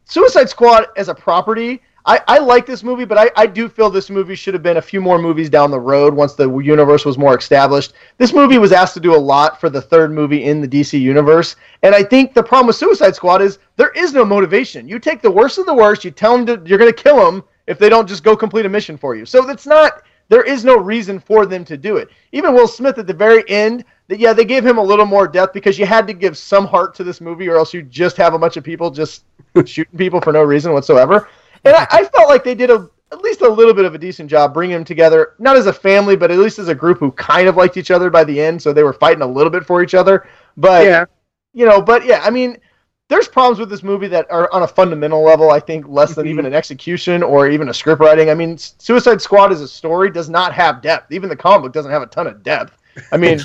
Suicide 0.05 0.48
Squad 0.48 0.86
as 0.97 1.09
a 1.09 1.15
property. 1.15 1.82
I, 2.06 2.20
I 2.27 2.39
like 2.39 2.65
this 2.65 2.82
movie, 2.82 3.05
but 3.05 3.19
I, 3.19 3.31
I 3.36 3.47
do 3.47 3.69
feel 3.69 3.90
this 3.90 4.09
movie 4.09 4.35
should 4.35 4.55
have 4.55 4.62
been 4.62 4.78
a 4.78 4.82
few 4.82 4.98
more 4.98 5.19
movies 5.19 5.51
down 5.51 5.70
the 5.70 5.78
road 5.78 6.15
once 6.15 6.32
the 6.32 6.51
universe 6.59 7.05
was 7.05 7.19
more 7.19 7.36
established. 7.36 7.93
This 8.16 8.32
movie 8.32 8.56
was 8.56 8.73
asked 8.73 8.94
to 8.94 9.01
do 9.01 9.15
a 9.15 9.19
lot 9.19 9.60
for 9.60 9.69
the 9.69 9.82
third 9.82 10.10
movie 10.10 10.44
in 10.44 10.62
the 10.62 10.69
DC 10.69 10.98
universe, 10.98 11.56
and 11.82 11.94
I 11.94 12.02
think 12.02 12.32
the 12.32 12.43
problem 12.43 12.69
with 12.69 12.77
Suicide 12.77 13.15
Squad 13.15 13.43
is 13.43 13.59
there 13.77 13.90
is 13.90 14.15
no 14.15 14.24
motivation. 14.24 14.89
You 14.89 14.98
take 14.98 15.20
the 15.20 15.31
worst 15.31 15.59
of 15.59 15.66
the 15.66 15.74
worst, 15.74 16.02
you 16.02 16.10
tell 16.10 16.35
them 16.35 16.47
to, 16.47 16.62
you're 16.66 16.78
going 16.78 16.90
to 16.90 17.02
kill 17.02 17.16
them 17.16 17.44
if 17.69 17.78
they 17.78 17.89
don't 17.89 18.09
just 18.09 18.24
go 18.24 18.36
complete 18.36 18.66
a 18.66 18.69
mission 18.69 18.97
for 18.97 19.15
you. 19.15 19.24
So 19.24 19.43
that's 19.43 19.66
not 19.66 20.03
there 20.28 20.43
is 20.43 20.65
no 20.65 20.77
reason 20.77 21.20
for 21.20 21.47
them 21.47 21.65
to 21.66 21.77
do 21.77 21.97
it. 21.97 22.09
Even 22.32 22.55
Will 22.55 22.69
Smith 22.69 22.99
at 22.99 23.07
the 23.07 23.15
very 23.15 23.49
end, 23.49 23.85
that 24.09 24.19
yeah, 24.19 24.32
they 24.32 24.45
gave 24.45 24.65
him 24.65 24.78
a 24.78 24.82
little 24.82 25.07
more 25.07 25.28
depth 25.28 25.55
because 25.55 25.78
you 25.78 25.86
had 25.86 26.07
to 26.07 26.12
give 26.12 26.36
some 26.36 26.66
heart 26.66 26.95
to 26.97 27.05
this 27.05 27.20
movie, 27.20 27.49
or 27.49 27.57
else 27.57 27.73
you 27.73 27.82
just 27.82 28.16
have 28.16 28.35
a 28.35 28.39
bunch 28.39 28.57
of 28.57 28.65
people 28.65 28.90
just 28.90 29.24
shooting 29.65 29.99
people 29.99 30.20
for 30.20 30.32
no 30.32 30.43
reason 30.43 30.73
whatsoever. 30.73 31.28
And 31.65 31.74
I, 31.74 31.86
I 31.90 32.05
felt 32.05 32.28
like 32.28 32.45
they 32.45 32.55
did 32.55 32.70
a 32.70 32.90
at 33.11 33.23
least 33.23 33.40
a 33.40 33.49
little 33.49 33.73
bit 33.73 33.86
of 33.86 33.95
a 33.95 33.99
decent 33.99 34.28
job 34.28 34.53
bringing 34.53 34.74
them 34.74 34.85
together, 34.85 35.35
not 35.39 35.57
as 35.57 35.66
a 35.66 35.73
family, 35.73 36.15
but 36.15 36.31
at 36.31 36.39
least 36.39 36.59
as 36.59 36.69
a 36.69 36.74
group 36.74 36.99
who 36.99 37.11
kind 37.12 37.49
of 37.49 37.57
liked 37.57 37.78
each 37.78 37.90
other 37.90 38.11
by 38.11 38.23
the 38.23 38.39
end. 38.39 38.61
So 38.61 38.73
they 38.73 38.82
were 38.82 38.93
fighting 38.93 39.23
a 39.23 39.27
little 39.27 39.51
bit 39.51 39.65
for 39.65 39.82
each 39.82 39.95
other. 39.95 40.28
But 40.59 40.85
yeah, 40.85 41.05
you 41.55 41.65
know, 41.65 41.81
but 41.81 42.05
yeah, 42.05 42.20
I 42.23 42.31
mean, 42.31 42.59
there's 43.09 43.27
problems 43.29 43.59
with 43.59 43.71
this 43.71 43.83
movie 43.83 44.09
that 44.09 44.27
are 44.31 44.53
on 44.53 44.63
a 44.63 44.69
fundamental 44.69 45.23
level. 45.23 45.51
I 45.51 45.61
think 45.61 45.87
less 45.89 46.15
than 46.15 46.27
Mhm. 46.27 46.31
even 46.31 46.47
an 46.47 46.55
execution 46.55 47.23
or 47.23 47.49
even 47.49 47.69
a 47.71 47.75
script 47.75 48.01
writing. 48.03 48.29
I 48.31 48.35
mean, 48.35 48.59
Suicide 48.59 49.21
Squad 49.23 49.51
as 49.51 49.61
a 49.63 49.69
story 49.69 50.11
does 50.11 50.29
not 50.29 50.53
have 50.53 50.83
depth. 50.83 51.11
Even 51.13 51.29
the 51.29 51.37
comic 51.37 51.63
book 51.63 51.73
doesn't 51.73 51.91
have 51.91 52.03
a 52.03 52.07
ton 52.07 52.27
of 52.27 52.43
depth. 52.43 52.77
I 53.11 53.17
mean, 53.17 53.41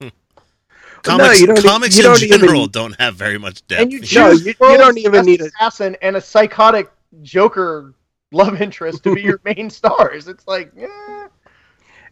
comics 1.02 1.40
you 1.40 1.46
don't 1.48 1.62
comics 1.62 1.96
you 1.96 2.02
in 2.04 2.10
don't 2.10 2.22
even- 2.22 2.40
general 2.40 2.66
don't 2.66 2.98
have 2.98 3.14
very 3.14 3.38
much 3.38 3.66
depth. 3.66 3.82
and 3.82 3.92
you 3.92 4.00
know? 4.00 4.06
No, 4.28 4.30
you- 4.32 4.46
you 4.46 4.54
don't 4.78 4.98
even 4.98 5.12
best 5.12 5.26
need 5.26 5.40
a- 5.42 5.46
assassin 5.46 5.96
and 6.02 6.16
a 6.16 6.20
psychotic 6.20 6.90
Joker 7.22 7.92
love 8.32 8.60
interest 8.60 9.04
to 9.04 9.14
be 9.14 9.22
your 9.22 9.40
main 9.44 9.68
stars. 9.70 10.28
It's 10.28 10.46
like, 10.46 10.72
eh. 10.78 10.88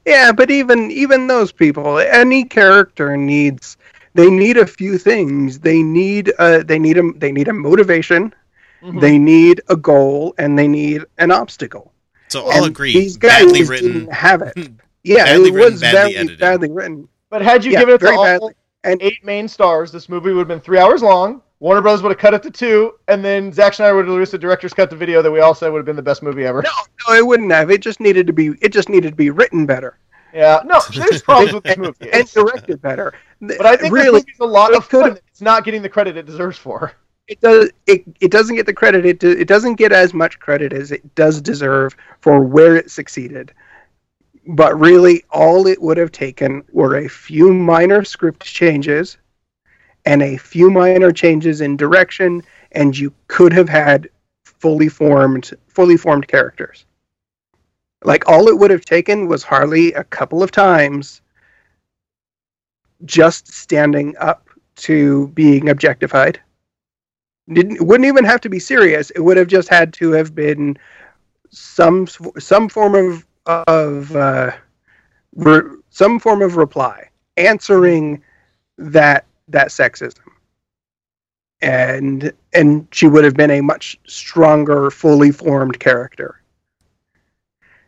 Yeah, 0.04 0.32
but 0.32 0.50
even 0.50 0.90
even 0.90 1.26
those 1.28 1.52
people, 1.52 1.98
any 1.98 2.44
character 2.44 3.16
needs 3.16 3.76
they 4.14 4.30
need 4.30 4.56
a 4.56 4.66
few 4.66 4.98
things. 4.98 5.58
They 5.60 5.82
need 5.82 6.32
a 6.38 6.62
they 6.64 6.78
need 6.78 6.98
a 6.98 7.12
they 7.16 7.32
need 7.32 7.48
a 7.48 7.52
motivation, 7.52 8.34
Mhm. 8.82 9.00
they 9.00 9.18
need 9.18 9.60
a 9.68 9.76
goal, 9.76 10.34
and 10.38 10.58
they 10.58 10.68
need 10.68 11.04
an 11.18 11.30
obstacle. 11.30 11.92
so 12.28 12.46
I'll 12.48 12.64
And 12.64 12.72
agree. 12.72 12.92
These 12.94 13.16
guys 13.18 13.44
Badly 13.44 13.64
written. 13.64 13.92
didn't 13.92 14.12
have 14.12 14.40
it. 14.42 14.54
Yeah, 15.04 15.24
Badly 15.24 15.48
it 15.50 15.52
written, 15.54 15.72
was 15.72 15.80
badly 15.82 15.98
very 16.00 16.16
edited. 16.16 16.38
badly 16.40 16.70
written. 16.70 17.08
But 17.28 17.42
had 17.42 17.64
you 17.64 17.72
Yeah, 17.72 17.80
given 17.80 17.94
it 17.96 17.98
to 17.98 18.04
very 18.06 18.16
all. 18.16 18.52
And 18.84 19.00
eight 19.02 19.24
main 19.24 19.46
stars, 19.48 19.92
this 19.92 20.08
movie 20.08 20.30
would 20.32 20.38
have 20.40 20.48
been 20.48 20.60
three 20.60 20.78
hours 20.78 21.02
long. 21.02 21.42
Warner 21.60 21.80
Bros. 21.82 22.02
would 22.02 22.08
have 22.10 22.18
cut 22.18 22.34
it 22.34 22.42
to 22.42 22.50
two, 22.50 22.94
and 23.06 23.24
then 23.24 23.52
Zack 23.52 23.74
Snyder 23.74 23.94
would 23.94 24.06
have 24.06 24.14
released 24.14 24.34
a 24.34 24.38
director's 24.38 24.74
cut 24.74 24.90
the 24.90 24.96
video 24.96 25.22
that 25.22 25.30
we 25.30 25.38
all 25.38 25.54
said 25.54 25.70
would 25.70 25.78
have 25.78 25.86
been 25.86 25.94
the 25.94 26.02
best 26.02 26.20
movie 26.22 26.44
ever. 26.44 26.62
no, 26.62 26.70
no, 27.08 27.14
it 27.14 27.24
wouldn't 27.24 27.52
have. 27.52 27.70
It 27.70 27.80
just 27.82 28.00
needed 28.00 28.26
to 28.26 28.32
be. 28.32 28.54
It 28.60 28.70
just 28.72 28.88
needed 28.88 29.10
to 29.10 29.16
be 29.16 29.30
written 29.30 29.64
better 29.66 29.98
Yeah, 30.34 30.62
no, 30.64 30.80
there's 30.94 31.22
problems 31.22 31.52
with 31.54 31.64
this 31.64 31.76
movie. 31.76 31.96
and 32.00 32.08
It's- 32.20 32.32
directed 32.32 32.80
better. 32.80 33.12
but 33.40 33.66
I 33.66 33.70
think 33.76 33.82
this 33.82 33.90
really, 33.92 34.20
movie's 34.20 34.38
a 34.40 34.44
lot 34.46 34.72
it 34.72 34.76
of 34.78 34.84
fun. 34.86 35.02
could've- 35.02 35.20
It's 35.28 35.40
not 35.42 35.64
getting 35.64 35.82
the 35.82 35.88
credit 35.88 36.16
it 36.16 36.26
deserves 36.26 36.56
for. 36.58 36.92
it 37.28 37.40
does. 37.40 37.70
It, 37.86 38.04
it 38.20 38.30
doesn't 38.30 38.56
get 38.56 38.66
the 38.66 38.72
credit. 38.74 39.04
It 39.06 39.18
do, 39.20 39.30
it 39.30 39.46
doesn't 39.48 39.74
get 39.74 39.92
as 39.92 40.12
much 40.14 40.38
credit 40.38 40.72
as 40.72 40.90
it 40.92 41.14
does 41.14 41.40
deserve 41.40 41.94
for 42.20 42.40
where 42.40 42.76
it 42.76 42.90
succeeded. 42.90 43.52
But 44.46 44.78
really, 44.78 45.22
all 45.30 45.66
it 45.68 45.80
would 45.80 45.96
have 45.98 46.10
taken 46.10 46.64
were 46.72 46.96
a 46.96 47.08
few 47.08 47.52
minor 47.52 48.02
script 48.04 48.44
changes 48.44 49.18
and 50.04 50.20
a 50.20 50.36
few 50.36 50.68
minor 50.68 51.12
changes 51.12 51.60
in 51.60 51.76
direction, 51.76 52.42
and 52.72 52.96
you 52.98 53.12
could 53.28 53.52
have 53.52 53.68
had 53.68 54.08
fully 54.44 54.88
formed, 54.88 55.52
fully 55.68 55.96
formed 55.96 56.26
characters. 56.26 56.86
Like 58.04 58.28
all 58.28 58.48
it 58.48 58.58
would 58.58 58.70
have 58.70 58.84
taken 58.84 59.28
was 59.28 59.42
Harley 59.42 59.92
a 59.92 60.04
couple 60.04 60.42
of 60.42 60.50
times 60.50 61.20
just 63.04 63.52
standing 63.52 64.16
up 64.18 64.48
to 64.76 65.28
being 65.28 65.68
objectified. 65.68 66.40
Didn't 67.52 67.84
wouldn't 67.84 68.06
even 68.06 68.24
have 68.24 68.40
to 68.42 68.48
be 68.48 68.58
serious. 68.58 69.10
It 69.10 69.20
would 69.20 69.36
have 69.36 69.48
just 69.48 69.68
had 69.68 69.92
to 69.94 70.12
have 70.12 70.34
been 70.34 70.78
some 71.50 72.06
some 72.38 72.68
form 72.68 72.94
of 72.94 73.26
of 73.66 74.14
uh, 74.14 74.52
re, 75.34 75.62
some 75.90 76.18
form 76.18 76.42
of 76.42 76.56
reply 76.56 77.08
answering 77.36 78.22
that 78.78 79.26
that 79.48 79.68
sexism, 79.68 80.20
and 81.60 82.32
and 82.52 82.86
she 82.92 83.06
would 83.06 83.24
have 83.24 83.34
been 83.34 83.50
a 83.50 83.60
much 83.60 83.98
stronger, 84.06 84.90
fully 84.90 85.32
formed 85.32 85.80
character. 85.80 86.41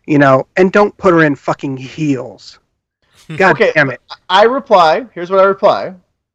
You 0.07 0.19
know, 0.19 0.47
and 0.57 0.71
don't 0.73 0.97
put 0.97 1.13
her 1.15 1.25
in 1.25 1.35
fucking 1.35 1.77
heels. 1.77 2.59
God 3.37 3.53
Okay. 3.53 3.73
damn 3.75 3.91
it! 3.91 4.01
I 4.29 4.45
reply. 4.45 5.07
Here's 5.15 5.31
what 5.31 5.41
I 5.41 5.45
reply. 5.45 5.95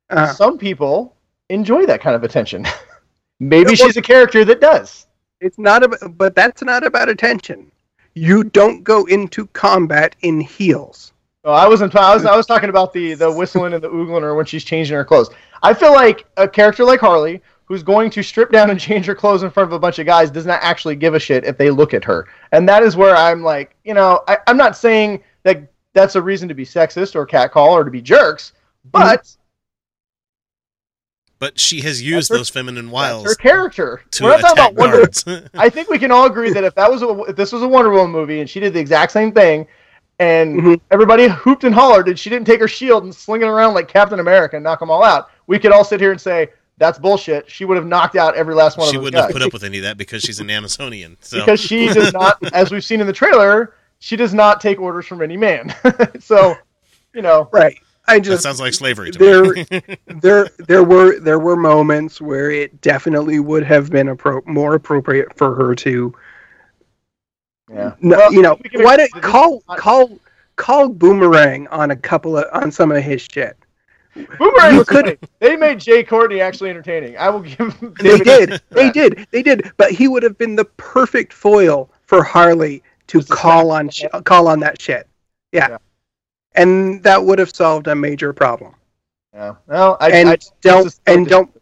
Uh, 0.10 0.34
Some 0.34 0.58
people 0.58 1.16
enjoy 1.50 1.86
that 1.86 2.02
kind 2.02 2.16
of 2.16 2.24
attention. 2.24 2.66
Maybe 3.40 3.76
she's 3.76 3.96
a 3.96 4.02
character 4.02 4.44
that 4.46 4.60
does. 4.60 5.06
It's 5.40 5.58
not 5.60 5.84
about, 5.84 6.18
but 6.18 6.36
that's 6.36 6.64
not 6.64 6.84
about 6.86 7.08
attention. 7.10 7.72
You 8.16 8.44
don't 8.44 8.84
go 8.84 9.06
into 9.06 9.46
combat 9.48 10.16
in 10.22 10.42
heels. 10.42 11.14
Oh, 11.46 11.54
I 11.54 11.68
wasn't. 11.68 11.96
I 11.96 12.14
was. 12.14 12.26
I 12.26 12.36
was 12.36 12.46
talking 12.48 12.70
about 12.70 12.92
the 12.92 13.14
the 13.14 13.32
whistling 13.40 13.74
and 13.74 13.84
the 13.84 13.90
oogling 13.90 14.24
her 14.24 14.34
when 14.36 14.46
she's 14.46 14.64
changing 14.64 14.96
her 14.98 15.06
clothes. 15.06 15.30
I 15.62 15.74
feel 15.74 15.94
like 15.94 16.26
a 16.38 16.48
character 16.48 16.84
like 16.84 17.00
Harley, 17.00 17.42
who's 17.70 17.84
going 17.84 18.10
to 18.10 18.24
strip 18.24 18.52
down 18.52 18.72
and 18.72 18.80
change 18.80 19.06
her 19.06 19.14
clothes 19.16 19.44
in 19.44 19.52
front 19.52 19.70
of 19.70 19.74
a 19.74 19.80
bunch 19.80 20.00
of 20.00 20.06
guys, 20.08 20.30
does 20.32 20.46
not 20.48 20.60
actually 20.64 20.96
give 20.96 21.14
a 21.14 21.20
shit 21.20 21.46
if 21.46 21.56
they 21.58 21.70
look 21.70 21.94
at 21.94 22.04
her. 22.04 22.28
And 22.52 22.68
that 22.68 22.82
is 22.84 22.98
where 22.98 23.16
I'm 23.16 23.44
like, 23.44 23.76
you 23.86 23.94
know, 23.94 24.22
I, 24.28 24.40
I'm 24.48 24.58
not 24.58 24.76
saying 24.76 25.24
that 25.44 25.72
that's 25.94 26.16
a 26.16 26.22
reason 26.22 26.50
to 26.50 26.56
be 26.56 26.66
sexist 26.66 27.16
or 27.16 27.26
catcall 27.28 27.72
or 27.72 27.84
to 27.84 27.92
be 27.92 28.02
jerks, 28.02 28.54
but 28.92 29.36
But 31.38 31.60
she 31.60 31.82
has 31.82 32.02
used 32.02 32.30
her- 32.30 32.38
those 32.38 32.50
feminine 32.50 32.90
wiles 32.92 33.24
her 33.26 33.36
character. 33.36 34.02
to 34.12 34.24
We're 34.24 34.32
not 34.32 34.42
talking 34.42 34.54
attack 34.58 34.72
about 34.72 34.82
Wonder. 34.82 34.98
guards. 34.98 35.26
I 35.54 35.70
think 35.70 35.90
we 35.90 36.00
can 36.00 36.12
all 36.12 36.26
agree 36.26 36.52
that 36.52 36.64
if 36.64 36.74
that 36.76 36.92
was 36.92 37.02
a, 37.04 37.22
if 37.30 37.36
this 37.36 37.52
was 37.54 37.62
a 37.62 37.68
Wonder 37.68 37.92
Woman 37.92 38.12
movie 38.12 38.40
and 38.42 38.50
she 38.50 38.60
did 38.60 38.74
the 38.74 38.80
exact 38.80 39.12
same 39.12 39.32
thing, 39.32 39.68
and 40.18 40.60
Mhm. 40.60 40.82
everybody 40.92 41.28
hooped 41.30 41.64
and 41.64 41.74
hollered, 41.74 42.10
and 42.10 42.20
she 42.20 42.30
didn't 42.30 42.46
take 42.46 42.60
her 42.60 42.68
shield 42.68 43.04
and 43.06 43.16
sling 43.16 43.42
it 43.42 43.48
around 43.48 43.74
like 43.74 43.88
Captain 43.88 44.20
America 44.20 44.58
and 44.58 44.64
knock 44.66 44.80
them 44.80 44.90
all 44.92 45.04
out, 45.04 45.30
we 45.48 45.58
could 45.58 45.72
all 45.72 45.86
sit 45.86 46.02
here 46.02 46.12
and 46.12 46.20
say 46.20 46.50
that's 46.80 46.98
bullshit. 46.98 47.50
She 47.50 47.66
would 47.66 47.78
have 47.78 47.86
knocked 47.86 48.16
out 48.16 48.36
every 48.36 48.56
last 48.56 48.78
one 48.78 48.90
she 48.90 48.96
of 48.96 49.02
those 49.02 49.12
wouldn't 49.12 49.24
have 49.24 49.32
put 49.32 49.42
up 49.42 49.54
with 49.54 49.64
any 49.64 49.78
of 49.78 49.84
that 49.84 49.98
because 49.98 50.24
she's 50.24 50.40
an 50.40 50.50
Amazonian. 50.50 51.18
So 51.20 51.40
because 51.40 51.60
she 51.60 51.88
does 51.88 52.14
not, 52.14 52.38
as 52.54 52.72
we've 52.72 52.84
seen 52.84 53.02
in 53.02 53.08
the 53.08 53.14
trailer, 53.14 53.76
she 54.00 54.16
does 54.16 54.34
not 54.34 54.62
take 54.62 54.80
orders 54.80 55.06
from 55.06 55.22
any 55.22 55.38
man. 55.38 55.76
so, 56.20 56.56
you 57.14 57.22
know, 57.22 57.50
Right. 57.52 57.78
I 58.08 58.20
just 58.20 58.42
that 58.42 58.50
sounds 58.50 58.60
like 58.60 58.74
slavery 58.74 59.12
to 59.12 59.20
there, 59.20 59.44
me. 59.54 59.98
there, 60.20 60.50
there 60.58 60.84
were 60.84 61.20
there 61.20 61.38
were 61.38 61.56
moments 61.56 62.20
where 62.20 62.50
it 62.50 62.82
definitely 62.82 63.40
would 63.40 63.62
have 63.64 63.92
been 63.92 64.08
appro- 64.08 64.44
more 64.48 64.74
appropriate 64.74 65.38
for 65.38 65.54
her 65.54 65.76
to, 65.76 66.12
yeah. 67.70 67.94
no, 68.02 68.18
Well, 68.18 68.34
you 68.34 68.42
know, 68.42 68.58
we 68.64 68.70
can 68.70 68.84
why 68.84 68.96
agree 68.96 69.10
don't 69.10 69.22
call 69.22 69.62
call 69.78 70.20
call 70.56 70.90
boomerang 70.90 71.68
on 71.68 71.92
a 71.92 71.96
couple 71.96 72.36
of 72.36 72.46
on 72.52 72.72
some 72.72 72.92
of 72.92 73.04
his 73.04 73.22
shit. 73.22 73.56
Boomerang 74.38 74.74
You 74.74 74.80
was 74.80 74.88
could-. 74.88 75.20
They 75.40 75.56
made 75.56 75.80
Jai 75.80 76.04
Courtney 76.04 76.42
actually 76.42 76.70
entertaining. 76.70 77.18
I 77.18 77.30
will 77.30 77.42
give. 77.42 77.80
They 78.00 78.18
did, 78.18 78.62
they 78.70 78.92
did, 78.92 79.28
they 79.32 79.44
did. 79.44 79.72
But 79.78 79.92
he 79.92 80.08
would 80.08 80.24
have 80.24 80.38
been 80.38 80.56
the 80.56 80.66
perfect 80.66 81.34
foil 81.34 81.90
for 82.04 82.24
Harley 82.24 82.84
to 83.08 83.20
Just 83.20 83.32
call 83.32 83.72
on 83.72 83.90
sh- 83.90 84.06
call 84.24 84.48
on 84.48 84.60
that 84.62 84.82
shit. 84.82 85.08
Yeah. 85.52 85.70
Yeah. 85.70 85.78
and 86.56 87.02
that 87.04 87.24
would 87.24 87.40
have 87.40 87.56
solved 87.56 87.88
a 87.88 87.96
major 87.96 88.34
problem. 88.34 88.76
Yeah. 89.34 89.56
Well, 89.68 89.98
I, 90.00 90.12
and 90.12 90.30
I, 90.30 90.38
don't 90.62 90.88
is 90.88 90.94
so 90.96 91.02
and 91.08 91.28
don't 91.28 91.62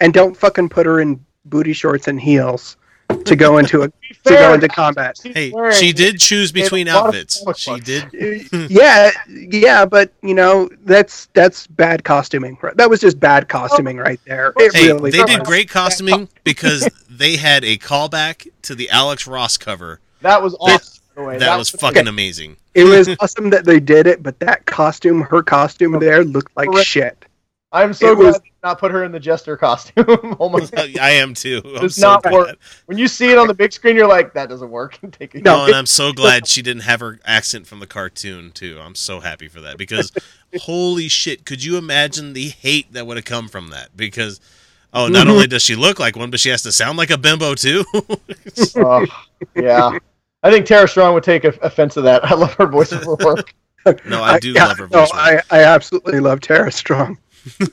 and 0.00 0.12
don't 0.12 0.36
fucking 0.36 0.68
put 0.68 0.86
her 0.86 1.00
in 1.00 1.24
booty 1.44 1.72
shorts 1.72 2.08
and 2.08 2.20
heels 2.20 2.76
to 3.24 3.36
go 3.36 3.58
into 3.58 3.82
a 3.82 3.88
be 3.88 4.14
to 4.24 4.34
go 4.34 4.54
into 4.54 4.68
combat. 4.68 5.16
hey, 5.22 5.52
she 5.72 5.92
did 5.92 6.18
choose 6.18 6.52
between 6.52 6.88
outfits. 6.88 7.42
comic 7.42 7.56
She 7.56 7.80
did. 7.80 8.04
Uh, 8.52 8.66
yeah, 8.70 9.10
yeah, 9.28 9.84
but 9.84 10.12
you 10.22 10.34
know 10.34 10.68
that's 10.84 11.26
that's 11.34 11.66
bad 11.66 12.04
costuming. 12.04 12.58
That 12.74 12.90
was 12.90 13.00
just 13.00 13.18
bad 13.18 13.48
costuming 13.48 13.98
oh. 13.98 14.02
right 14.02 14.20
there. 14.26 14.52
It 14.56 14.74
Hey, 14.74 14.88
really 14.88 15.10
they 15.10 15.22
did 15.24 15.44
great 15.44 15.68
costuming 15.68 16.28
because 16.44 16.88
they 17.08 17.36
had 17.36 17.64
a 17.64 17.76
callback 17.76 18.48
to 18.62 18.74
the 18.74 18.90
Alex 18.90 19.26
Ross 19.26 19.56
cover. 19.56 20.00
That 20.20 20.42
was 20.42 20.54
awesome. 20.60 21.02
by 21.14 21.22
the 21.22 21.28
way. 21.28 21.38
That 21.38 21.56
was 21.56 21.70
fucking 21.70 22.08
amazing. 22.08 22.56
It 22.74 22.84
was 22.84 23.08
awesome 23.20 23.50
that 23.50 23.64
they 23.64 23.80
did 23.80 24.06
it, 24.06 24.22
but 24.22 24.38
that 24.40 24.66
costume, 24.66 25.22
her 25.22 25.42
costume 25.42 25.98
there, 25.98 26.24
looked 26.24 26.56
like 26.56 26.68
shit. 26.84 27.24
I'm 27.72 27.92
so 27.92 28.12
It 28.12 28.16
glad 28.16 28.26
was- 28.26 28.34
did 28.40 28.42
not 28.64 28.78
put 28.80 28.90
her 28.90 29.04
in 29.04 29.12
the 29.12 29.20
jester 29.20 29.56
costume. 29.56 30.04
oh 30.40 30.48
my 30.48 30.60
god. 30.60 30.98
I 30.98 31.10
am 31.10 31.34
too. 31.34 31.62
I'm 31.64 31.82
Does 31.82 31.94
so 31.96 32.08
not 32.08 32.22
glad. 32.22 32.32
work. 32.32 32.58
When 32.86 32.98
you 32.98 33.06
see 33.08 33.30
it 33.30 33.38
on 33.38 33.46
the 33.46 33.54
big 33.54 33.72
screen, 33.72 33.94
you're 33.96 34.08
like, 34.08 34.34
that 34.34 34.48
doesn't 34.48 34.70
work. 34.70 34.98
Take 35.12 35.34
it. 35.36 35.44
No, 35.44 35.58
No, 35.58 35.66
and 35.66 35.74
I'm 35.74 35.86
so 35.86 36.12
glad 36.12 36.46
she 36.48 36.62
didn't 36.62 36.82
have 36.82 37.00
her 37.00 37.20
accent 37.24 37.66
from 37.66 37.78
the 37.80 37.86
cartoon 37.86 38.50
too. 38.50 38.78
I'm 38.82 38.94
so 38.96 39.20
happy 39.20 39.46
for 39.48 39.60
that 39.60 39.78
because 39.78 40.12
holy 40.62 41.08
shit, 41.08 41.46
could 41.46 41.62
you 41.64 41.78
imagine 41.78 42.32
the 42.32 42.48
hate 42.48 42.92
that 42.92 43.06
would 43.06 43.16
have 43.16 43.24
come 43.24 43.48
from 43.48 43.68
that? 43.68 43.96
Because 43.96 44.40
oh, 44.92 45.06
not 45.06 45.28
only 45.28 45.46
does 45.48 45.62
she 45.62 45.76
look 45.76 46.00
like 46.00 46.16
one, 46.16 46.30
but 46.30 46.40
she 46.40 46.48
has 46.48 46.62
to 46.62 46.72
sound 46.72 46.98
like 46.98 47.10
a 47.10 47.18
bimbo 47.18 47.54
too. 47.54 47.84
Oh, 48.76 49.06
yeah. 49.54 49.96
I 50.42 50.50
think 50.50 50.66
Tara 50.66 50.88
Strong 50.88 51.14
would 51.14 51.22
take 51.24 51.44
offense 51.44 51.94
to 51.94 52.00
that. 52.02 52.24
I 52.24 52.34
love 52.34 52.54
her 52.54 52.66
voice 52.66 52.92
for 52.92 53.16
work. 53.16 53.54
no, 54.06 54.22
I 54.22 54.38
do 54.38 54.52
yeah, 54.52 54.66
love 54.66 54.78
her 54.78 54.88
no, 54.90 55.00
voice. 55.00 55.12
work. 55.12 55.44
I, 55.50 55.58
I 55.60 55.62
absolutely 55.64 56.18
love 56.20 56.40
Tara 56.40 56.72
Strong. 56.72 57.16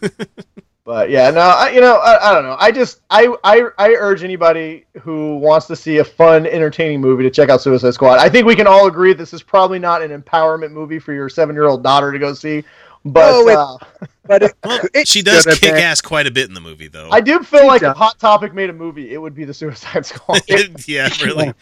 But 0.83 1.09
yeah, 1.09 1.29
no, 1.31 1.41
I, 1.41 1.71
you 1.71 1.81
know, 1.81 1.97
I, 1.97 2.29
I 2.29 2.33
don't 2.33 2.43
know. 2.43 2.55
I 2.57 2.71
just, 2.71 3.01
I, 3.09 3.35
I, 3.43 3.63
I 3.77 3.89
urge 3.95 4.23
anybody 4.23 4.85
who 5.01 5.35
wants 5.35 5.67
to 5.67 5.75
see 5.75 5.97
a 5.97 6.03
fun, 6.05 6.45
entertaining 6.47 7.01
movie 7.01 7.23
to 7.23 7.29
check 7.29 7.49
out 7.49 7.61
Suicide 7.61 7.93
Squad. 7.93 8.19
I 8.19 8.29
think 8.29 8.47
we 8.47 8.55
can 8.55 8.67
all 8.67 8.87
agree 8.87 9.11
this 9.11 9.33
is 9.33 9.43
probably 9.43 9.79
not 9.79 10.01
an 10.01 10.17
empowerment 10.17 10.71
movie 10.71 10.97
for 10.97 11.11
your 11.11 11.27
seven-year-old 11.27 11.83
daughter 11.83 12.13
to 12.13 12.19
go 12.19 12.33
see. 12.33 12.63
But 13.03 13.31
No, 13.31 13.47
it- 13.49 13.57
uh, 13.57 13.77
But 14.27 14.43
it, 14.43 14.53
Well, 14.63 14.79
it 14.93 15.07
she 15.09 15.21
does 15.21 15.43
kick 15.45 15.59
been- 15.59 15.75
ass 15.75 15.99
quite 15.99 16.25
a 16.25 16.31
bit 16.31 16.47
in 16.47 16.53
the 16.53 16.61
movie, 16.61 16.87
though. 16.87 17.09
I 17.11 17.19
do 17.19 17.43
feel 17.43 17.67
like 17.67 17.81
does. 17.81 17.91
if 17.91 17.97
Hot 17.97 18.17
Topic 18.17 18.53
made 18.53 18.69
a 18.69 18.73
movie, 18.73 19.11
it 19.13 19.17
would 19.17 19.35
be 19.35 19.43
the 19.43 19.53
Suicide 19.53 20.05
Squad. 20.05 20.41
yeah, 20.87 21.09
really. 21.21 21.53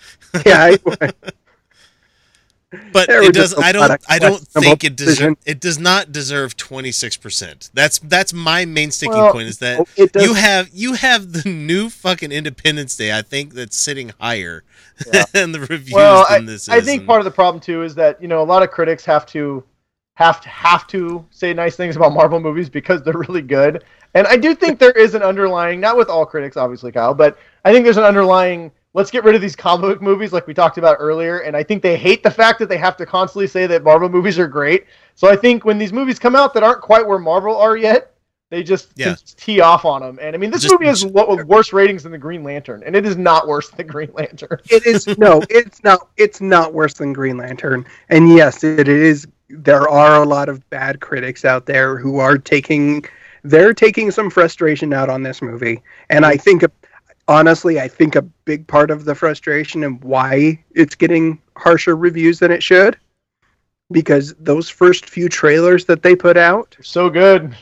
Yeah, 0.45 0.76
I- 1.02 1.11
But 2.92 3.08
There 3.08 3.24
it 3.24 3.34
does. 3.34 3.54
I 3.58 3.72
don't. 3.72 3.92
I 4.10 4.20
don't 4.20 4.40
think 4.40 4.84
it 4.84 4.96
deserves. 4.96 5.38
It 5.46 5.60
does 5.60 5.80
not 5.80 6.12
deserve 6.12 6.58
twenty 6.58 6.92
six 6.92 7.16
percent. 7.16 7.70
That's 7.74 8.00
that's 8.00 8.34
my 8.34 8.66
main 8.66 8.92
sticking 8.92 9.16
Well, 9.16 9.32
point. 9.32 9.48
Is 9.48 9.60
that 9.60 9.88
you 10.16 10.34
have 10.34 10.70
you 10.74 10.94
have 10.94 11.32
the 11.32 11.50
new 11.50 11.90
fucking 11.90 12.32
Independence 12.32 12.96
Day. 12.98 13.18
I 13.18 13.22
think 13.22 13.54
that's 13.54 13.78
sitting 13.78 14.12
higher 14.20 14.64
Yeah. 15.14 15.26
than 15.32 15.52
the 15.52 15.62
reviews 15.62 15.94
well, 15.94 16.26
I, 16.30 16.38
than 16.38 16.48
this 16.48 16.64
is. 16.64 16.70
I 16.70 16.82
think 16.82 17.02
and- 17.02 17.08
part 17.08 17.22
of 17.22 17.26
the 17.26 17.32
problem 17.32 17.62
too 17.62 17.84
is 17.84 17.96
that 17.96 18.22
you 18.22 18.28
know 18.28 18.42
a 18.42 18.44
lot 18.44 18.64
of 18.64 18.72
critics 18.72 19.06
have 19.06 19.26
to 19.28 19.64
have 20.16 20.42
to 20.42 20.50
have 20.50 20.88
to 20.88 21.26
say 21.30 21.54
nice 21.54 21.76
things 21.76 21.96
about 21.96 22.14
Marvel 22.14 22.40
movies 22.40 22.70
because 22.70 23.04
they're 23.04 23.18
really 23.18 23.42
good. 23.42 23.84
And 24.16 24.26
I 24.28 24.38
do 24.38 24.56
think 24.56 24.80
there 24.80 24.92
is 24.92 25.14
an 25.14 25.22
underlying, 25.22 25.82
not 25.82 25.98
with 25.98 26.08
all 26.08 26.26
critics, 26.26 26.56
obviously, 26.56 26.92
Kyle, 26.94 27.14
but 27.14 27.38
I 27.66 27.74
think 27.74 27.84
there's 27.84 27.98
an 27.98 28.06
underlying. 28.06 28.72
Let's 28.96 29.12
get 29.12 29.26
rid 29.26 29.36
of 29.36 29.42
these 29.42 29.58
comic 29.58 29.82
book 29.82 30.02
movies, 30.02 30.32
like 30.32 30.48
we 30.48 30.54
talked 30.54 30.78
about 30.78 30.96
earlier. 31.00 31.40
And 31.40 31.56
I 31.56 31.64
think 31.64 31.84
they 31.84 31.98
hate 31.98 32.24
the 32.24 32.32
fact 32.32 32.60
that 32.60 32.70
they 32.70 32.78
have 32.78 32.96
to 32.98 33.06
constantly 33.06 33.46
say 33.48 33.68
that 33.68 33.84
Marvel 33.84 34.08
movies 34.08 34.40
are 34.40 34.48
great. 34.48 34.86
So 35.16 35.30
I 35.30 35.36
think 35.36 35.66
when 35.66 35.78
these 35.78 35.92
movies 35.92 36.18
come 36.18 36.34
out 36.34 36.54
that 36.54 36.64
aren't 36.64 36.82
quite 36.82 37.06
where 37.06 37.20
Marvel 37.20 37.58
are 37.58 37.76
yet, 37.76 38.14
they 38.52 38.64
just, 38.64 38.92
Yeah. 38.96 39.08
just 39.10 39.38
tee 39.38 39.60
off 39.60 39.84
on 39.84 40.02
them. 40.02 40.18
And 40.22 40.34
I 40.34 40.40
mean, 40.40 40.50
this 40.50 40.62
Just- 40.62 40.74
movie 40.74 40.86
has 40.86 41.04
lo- 41.04 41.36
worse 41.46 41.74
ratings 41.74 42.04
than 42.04 42.14
the 42.14 42.18
Green 42.18 42.42
Lantern, 42.44 42.84
and 42.86 42.96
it 42.96 43.06
is 43.06 43.18
not 43.18 43.48
worse 43.50 43.70
than 43.70 43.78
the 43.78 43.84
Green 43.92 44.12
Lantern. 44.14 44.60
it 44.70 44.86
is 44.86 45.08
no, 45.18 45.42
it's 45.50 45.84
not. 45.84 46.08
It's 46.16 46.40
not 46.40 46.74
worse 46.74 46.94
than 46.94 47.12
Green 47.12 47.36
Lantern. 47.38 47.86
And 48.10 48.30
yes, 48.34 48.64
it 48.64 48.88
is. 48.88 49.28
There 49.50 49.90
are 49.90 50.22
a 50.22 50.26
lot 50.26 50.48
of 50.48 50.68
bad 50.70 51.02
critics 51.02 51.44
out 51.44 51.66
there 51.66 51.98
who 51.98 52.20
are 52.20 52.38
taking. 52.38 53.04
They're 53.44 53.74
taking 53.74 54.10
some 54.10 54.30
frustration 54.30 54.94
out 54.94 55.10
on 55.10 55.22
this 55.22 55.42
movie, 55.42 55.82
and 56.10 56.26
I 56.26 56.38
think, 56.38 56.64
honestly, 57.27 57.80
I 57.80 57.88
think 57.88 58.15
a 58.15 58.22
big 58.22 58.68
part 58.68 58.91
of 58.91 59.06
the 59.06 59.15
frustration 59.15 59.84
and 59.84 60.03
why 60.03 60.64
it's 60.72 60.95
getting 60.95 61.41
harsher 61.57 61.95
reviews 61.95 62.39
than 62.39 62.52
it 62.52 62.61
should, 62.64 62.97
because 63.91 64.34
those 64.39 64.69
first 64.69 65.10
few 65.10 65.30
trailers 65.30 65.85
that 65.85 66.02
they 66.03 66.15
put 66.15 66.38
out 66.38 66.76
So 66.81 67.10
good. 67.10 67.56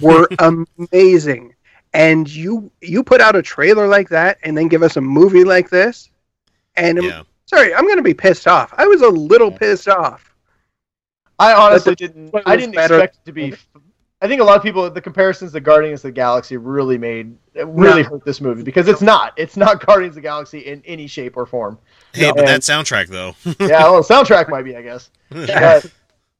were 0.00 0.28
amazing. 0.38 1.54
And 1.94 2.28
you 2.28 2.70
you 2.80 3.02
put 3.02 3.20
out 3.20 3.36
a 3.36 3.42
trailer 3.42 3.86
like 3.86 4.08
that 4.08 4.38
and 4.44 4.56
then 4.56 4.68
give 4.68 4.82
us 4.82 4.96
a 4.96 5.00
movie 5.00 5.44
like 5.44 5.68
this, 5.68 6.10
and 6.76 7.02
Yeah. 7.02 7.22
sorry, 7.44 7.74
I'm 7.74 7.86
gonna 7.86 8.02
be 8.02 8.14
pissed 8.14 8.48
off. 8.48 8.72
I 8.78 8.86
was 8.86 9.02
a 9.02 9.08
little 9.08 9.50
pissed 9.50 9.88
off. 9.88 10.34
I 11.38 11.52
honestly 11.52 11.94
didn't. 11.94 12.34
I 12.46 12.56
didn't 12.56 12.74
better. 12.74 12.94
expect 12.94 13.16
it 13.16 13.24
to 13.26 13.32
be. 13.32 13.54
I 14.22 14.28
think 14.28 14.40
a 14.40 14.44
lot 14.44 14.56
of 14.56 14.62
people 14.62 14.88
the 14.88 15.00
comparisons 15.00 15.50
to 15.52 15.60
Guardians 15.60 15.98
of 16.00 16.02
the 16.04 16.12
Galaxy 16.12 16.56
really 16.56 16.96
made 16.96 17.36
it 17.54 17.66
really 17.66 18.02
No. 18.04 18.08
hurt 18.10 18.24
this 18.24 18.40
movie 18.40 18.62
because 18.62 18.86
it's 18.88 19.02
not. 19.02 19.34
It's 19.36 19.56
not 19.56 19.84
Guardians 19.84 20.12
of 20.12 20.22
the 20.22 20.28
Galaxy 20.28 20.60
in 20.60 20.80
any 20.86 21.06
shape 21.08 21.36
or 21.36 21.44
form. 21.44 21.76
Hey, 22.14 22.28
No. 22.28 22.34
but 22.34 22.46
that 22.46 22.60
soundtrack 22.60 23.08
though. 23.08 23.34
Yeah, 23.60 23.82
well, 23.90 24.00
the 24.02 24.14
soundtrack 24.14 24.48
might 24.48 24.62
be, 24.62 24.76
I 24.76 24.82
guess. 24.82 25.10
But 25.30 25.50
How 25.50 25.80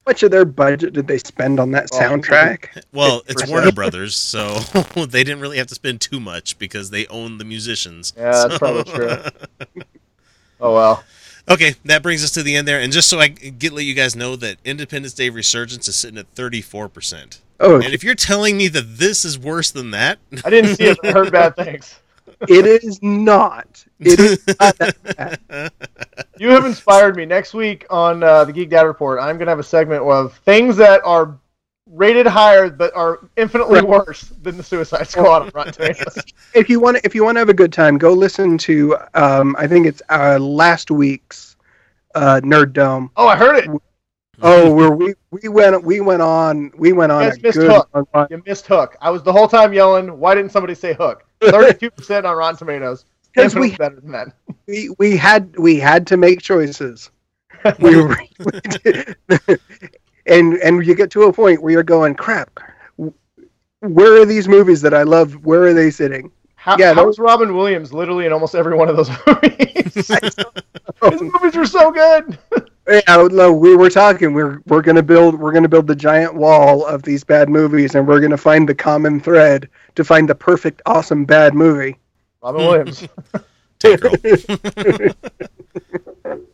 much 0.07 0.23
of 0.25 0.31
their 0.31 0.45
budget 0.45 0.93
did 0.95 1.07
they 1.09 1.19
spend 1.19 1.61
on 1.61 1.71
that 1.73 1.91
soundtrack? 1.91 2.83
well, 2.93 3.23
it's 3.29 3.49
Warner 3.49 3.71
Brothers, 3.73 4.17
so 4.17 4.59
they 5.07 5.23
didn't 5.25 5.41
really 5.41 5.59
have 5.59 5.69
to 5.69 5.75
spend 5.77 6.01
too 6.01 6.19
much 6.21 6.59
because 6.59 6.91
they 6.91 7.07
own 7.09 7.39
the 7.39 7.45
musicians. 7.45 8.13
Yeah, 8.17 8.31
that's 8.47 8.59
probably 8.59 8.85
true. 8.85 9.17
oh 10.61 10.75
well. 10.75 11.05
Okay, 11.51 11.75
that 11.85 12.03
brings 12.03 12.23
us 12.23 12.31
to 12.33 12.43
the 12.43 12.55
end 12.57 12.69
there, 12.69 12.81
and 12.81 12.93
just 12.93 13.09
so 13.09 13.19
I 13.19 13.29
get 13.29 13.73
let 13.73 13.85
you 13.85 13.95
guys 13.95 14.15
know 14.15 14.37
that 14.37 14.59
Independence 14.65 15.13
Day 15.13 15.29
Resurgence 15.29 15.89
is 15.89 15.97
sitting 15.97 16.19
at 16.19 16.29
thirty 16.29 16.63
four 16.63 16.89
percent. 16.89 17.41
Oh, 17.61 17.77
And 17.77 17.93
if 17.95 18.03
you're 18.03 18.15
telling 18.15 18.57
me 18.57 18.69
that 18.69 18.97
this 18.99 19.25
is 19.25 19.39
worse 19.39 19.71
than 19.71 19.91
that, 19.93 20.19
I 20.45 20.51
didn't 20.51 20.77
see 20.77 20.85
it. 20.87 20.99
but 21.03 21.11
I 21.11 21.13
heard 21.13 21.33
bad 21.33 21.55
things. 21.57 21.99
it 22.49 22.67
is 22.67 23.01
not. 23.03 23.85
It 24.01 24.19
is 24.21 24.45
not 24.61 24.79
that 24.79 25.39
bad. 25.49 25.73
You 26.39 26.49
have 26.51 26.65
inspired 26.65 27.17
me. 27.17 27.25
Next 27.27 27.55
week 27.55 27.87
on 27.91 28.23
uh, 28.23 28.45
the 28.45 28.53
Geek 28.53 28.71
Dad 28.71 28.83
Report, 28.83 29.21
I'm 29.21 29.37
gonna 29.39 29.51
have 29.51 29.59
a 29.59 29.65
segment 29.65 30.03
of 30.03 30.35
things 30.45 30.77
that 30.77 31.01
are 31.05 31.37
rated 31.91 32.27
higher 32.27 32.71
but 32.71 32.95
are 32.95 33.19
infinitely 33.37 33.81
Right. 33.81 34.07
worse 34.07 34.23
than 34.43 34.57
the 34.57 34.63
Suicide 34.63 35.09
Squad 35.09 35.43
on 35.43 35.51
Rotten 35.55 35.73
Tomatoes. 35.73 36.19
If 36.55 36.69
you 36.69 36.81
want, 36.81 36.99
if 37.03 37.15
you 37.15 37.25
want 37.25 37.37
to 37.37 37.39
have 37.41 37.49
a 37.49 37.55
good 37.55 37.73
time, 37.73 37.97
go 37.99 38.13
listen 38.13 38.59
to. 38.59 38.97
Um, 39.15 39.57
I 39.59 39.67
think 39.67 39.87
it's 39.87 40.03
uh, 40.11 40.39
last 40.39 40.91
week's 40.91 41.57
uh, 42.15 42.41
Nerd 42.45 42.73
Dome. 42.75 43.11
Oh, 43.17 43.27
I 43.27 43.37
heard 43.37 43.57
it. 43.65 43.71
Oh, 44.43 44.75
where 44.75 44.91
we 44.91 45.15
we 45.31 45.49
went 45.49 45.83
we 45.85 46.01
went 46.01 46.21
on 46.21 46.71
we 46.77 46.93
went 46.93 47.11
on 47.13 47.23
a 47.23 47.27
missed 47.41 47.43
good 47.59 47.71
Hook. 47.71 48.09
run. 48.13 48.27
You 48.31 48.43
missed 48.45 48.67
Hook. 48.67 48.97
I 49.01 49.09
was 49.11 49.23
the 49.23 49.33
whole 49.33 49.47
time 49.49 49.73
yelling, 49.73 50.19
"Why 50.19 50.35
didn't 50.35 50.51
somebody 50.53 50.75
say 50.75 50.93
Hook?" 50.95 51.25
Thirty-two 51.41 51.91
percent 51.93 52.27
on 52.27 52.37
Rotten 52.37 52.57
Tomatoes. 52.59 53.05
'Cause 53.35 53.55
we- 53.55 53.77
better 53.77 54.01
than 54.01 54.11
that. 54.13 54.29
we 54.67 54.91
we 54.99 55.17
had 55.17 55.57
we 55.57 55.79
had 55.79 56.07
to 56.09 56.17
make 56.19 56.43
choices. 56.43 57.11
We 57.79 57.97
were, 58.03 58.17
and 60.27 60.55
and 60.55 60.85
you 60.87 60.95
get 60.95 61.11
to 61.13 61.25
a 61.25 61.33
point 61.33 61.63
where 61.63 61.73
you're 61.73 61.83
going, 61.83 62.15
crap. 62.15 62.61
Where 63.81 64.21
are 64.23 64.25
these 64.27 64.47
movies 64.49 64.81
that 64.83 64.95
I 64.95 65.03
love? 65.03 65.35
Where 65.45 65.63
are 65.65 65.75
they 65.75 65.91
sitting? 65.91 66.31
How, 66.55 66.77
Yeah, 66.79 66.89
how 66.91 66.95
that 67.01 67.07
was 67.07 67.19
Robin 67.19 67.57
Williams 67.57 67.93
literally 67.93 68.27
in 68.27 68.33
almost 68.33 68.55
every 68.55 68.77
one 68.77 68.89
of 68.89 68.97
those 68.97 69.11
movies? 69.27 69.95
His 70.07 71.21
movies 71.21 71.57
are 71.57 71.67
so 71.67 71.91
good. 71.91 72.39
Yeah, 72.89 73.27
no, 73.31 73.53
we 73.53 73.75
were 73.75 73.91
talking. 73.91 74.33
We're 74.35 74.61
we're 74.67 74.83
gonna 74.83 75.03
build 75.03 75.39
we're 75.39 75.53
gonna 75.53 75.69
build 75.69 75.87
the 75.89 75.97
giant 75.97 76.35
wall 76.35 76.87
of 76.87 77.03
these 77.03 77.25
bad 77.25 77.49
movies, 77.49 77.95
and 77.97 78.07
we're 78.07 78.21
gonna 78.21 78.37
find 78.37 78.69
the 78.69 78.75
common 78.75 79.19
thread 79.21 79.69
to 79.97 80.05
find 80.05 80.29
the 80.29 80.35
perfect, 80.35 80.81
awesome 80.87 81.25
bad 81.25 81.55
movie. 81.55 81.97
Robin 82.43 82.61
Williams. 82.67 83.09
Tank 83.81 84.01
Girl. 84.03 84.13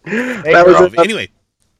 That 0.04 0.64
was 0.66 0.76
Girl. 0.76 0.90
a- 0.96 1.00
anyway, 1.02 1.28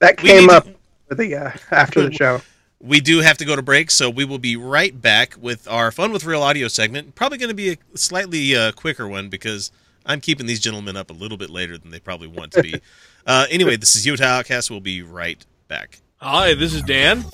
That 0.01 0.17
came 0.19 0.51
up. 0.51 0.65
to- 0.65 0.75
up 1.11 1.17
for 1.17 1.23
the 1.23 1.35
uh, 1.35 1.51
after 1.71 2.03
the 2.03 2.13
show. 2.13 2.41
we 2.81 3.01
do 3.01 3.21
have 3.21 3.39
to 3.39 3.45
go 3.45 3.57
to 3.57 3.63
break, 3.63 3.91
so 3.91 4.11
we 4.11 4.25
will 4.25 4.39
be 4.39 4.57
right 4.57 5.01
back 5.01 5.35
with 5.41 5.69
our 5.69 5.91
Fun 5.91 6.13
with 6.13 6.25
Real 6.25 6.43
Audio 6.43 6.69
segment. 6.69 7.15
Probably 7.15 7.39
going 7.39 7.51
to 7.51 7.55
be 7.55 7.73
a 7.73 7.99
slightly 7.99 8.57
uh, 8.57 8.73
quicker 8.73 9.09
one 9.09 9.29
because 9.29 9.73
I'm 10.07 10.21
keeping 10.21 10.47
these 10.47 10.61
gentlemen 10.61 10.97
up 10.97 11.11
a 11.11 11.15
little 11.15 11.39
bit 11.39 11.51
later 11.51 11.79
than 11.79 11.91
they 11.91 12.01
probably 12.01 12.29
want 12.29 12.53
to 12.53 12.63
be. 12.63 12.81
uh, 13.27 13.47
anyway, 13.51 13.77
this 13.77 13.97
is 13.97 14.07
Utah 14.07 14.39
Outcast. 14.39 14.71
We'll 14.71 14.81
be 14.81 15.03
right 15.03 15.45
back. 15.69 16.01
Hi, 16.19 16.55
this 16.55 16.75
is 16.75 16.83
Dan. 16.83 17.25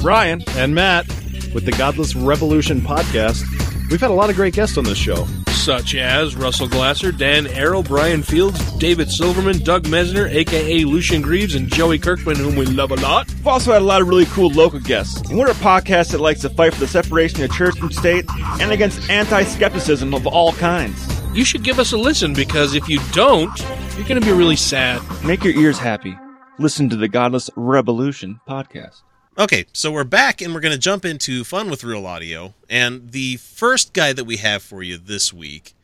Ryan 0.00 0.42
and 0.50 0.74
Matt 0.74 1.08
with 1.52 1.64
the 1.64 1.72
Godless 1.72 2.14
Revolution 2.14 2.80
podcast. 2.80 3.44
We've 3.90 4.00
had 4.00 4.10
a 4.10 4.14
lot 4.14 4.28
of 4.28 4.36
great 4.36 4.52
guests 4.52 4.76
on 4.76 4.84
this 4.84 4.98
show. 4.98 5.26
Such 5.48 5.94
as 5.94 6.36
Russell 6.36 6.68
Glasser, 6.68 7.10
Dan 7.10 7.46
Arel, 7.46 7.86
Brian 7.86 8.22
Fields, 8.22 8.60
David 8.74 9.10
Silverman, 9.10 9.58
Doug 9.60 9.84
Mesner, 9.84 10.30
aka 10.30 10.84
Lucien 10.84 11.22
Greaves, 11.22 11.54
and 11.54 11.68
Joey 11.68 11.98
Kirkman, 11.98 12.36
whom 12.36 12.54
we 12.56 12.66
love 12.66 12.90
a 12.90 12.96
lot. 12.96 13.28
We've 13.28 13.46
also 13.46 13.72
had 13.72 13.80
a 13.80 13.84
lot 13.84 14.02
of 14.02 14.08
really 14.08 14.26
cool 14.26 14.50
local 14.50 14.80
guests. 14.80 15.20
And 15.30 15.38
we're 15.38 15.50
a 15.50 15.54
podcast 15.54 16.12
that 16.12 16.20
likes 16.20 16.42
to 16.42 16.50
fight 16.50 16.74
for 16.74 16.80
the 16.80 16.86
separation 16.86 17.42
of 17.42 17.50
church 17.50 17.80
and 17.80 17.92
state 17.92 18.26
and 18.60 18.72
against 18.72 19.08
anti 19.08 19.42
skepticism 19.44 20.14
of 20.14 20.26
all 20.26 20.52
kinds. 20.52 21.06
You 21.34 21.44
should 21.44 21.62
give 21.62 21.78
us 21.78 21.92
a 21.92 21.98
listen 21.98 22.34
because 22.34 22.74
if 22.74 22.88
you 22.88 23.00
don't, 23.12 23.58
you're 23.96 24.06
going 24.06 24.20
to 24.20 24.26
be 24.26 24.32
really 24.32 24.56
sad. 24.56 25.00
Make 25.24 25.44
your 25.44 25.54
ears 25.54 25.78
happy. 25.78 26.16
Listen 26.58 26.88
to 26.90 26.96
the 26.96 27.08
Godless 27.08 27.48
Revolution 27.56 28.40
podcast. 28.46 29.02
Okay, 29.38 29.66
so 29.72 29.92
we're 29.92 30.02
back 30.02 30.42
and 30.42 30.52
we're 30.52 30.60
going 30.60 30.72
to 30.72 30.78
jump 30.78 31.04
into 31.04 31.44
Fun 31.44 31.70
with 31.70 31.84
Real 31.84 32.06
Audio. 32.06 32.54
And 32.68 33.12
the 33.12 33.36
first 33.36 33.92
guy 33.92 34.12
that 34.12 34.24
we 34.24 34.38
have 34.38 34.62
for 34.64 34.82
you 34.82 34.98
this 34.98 35.32
week 35.32 35.74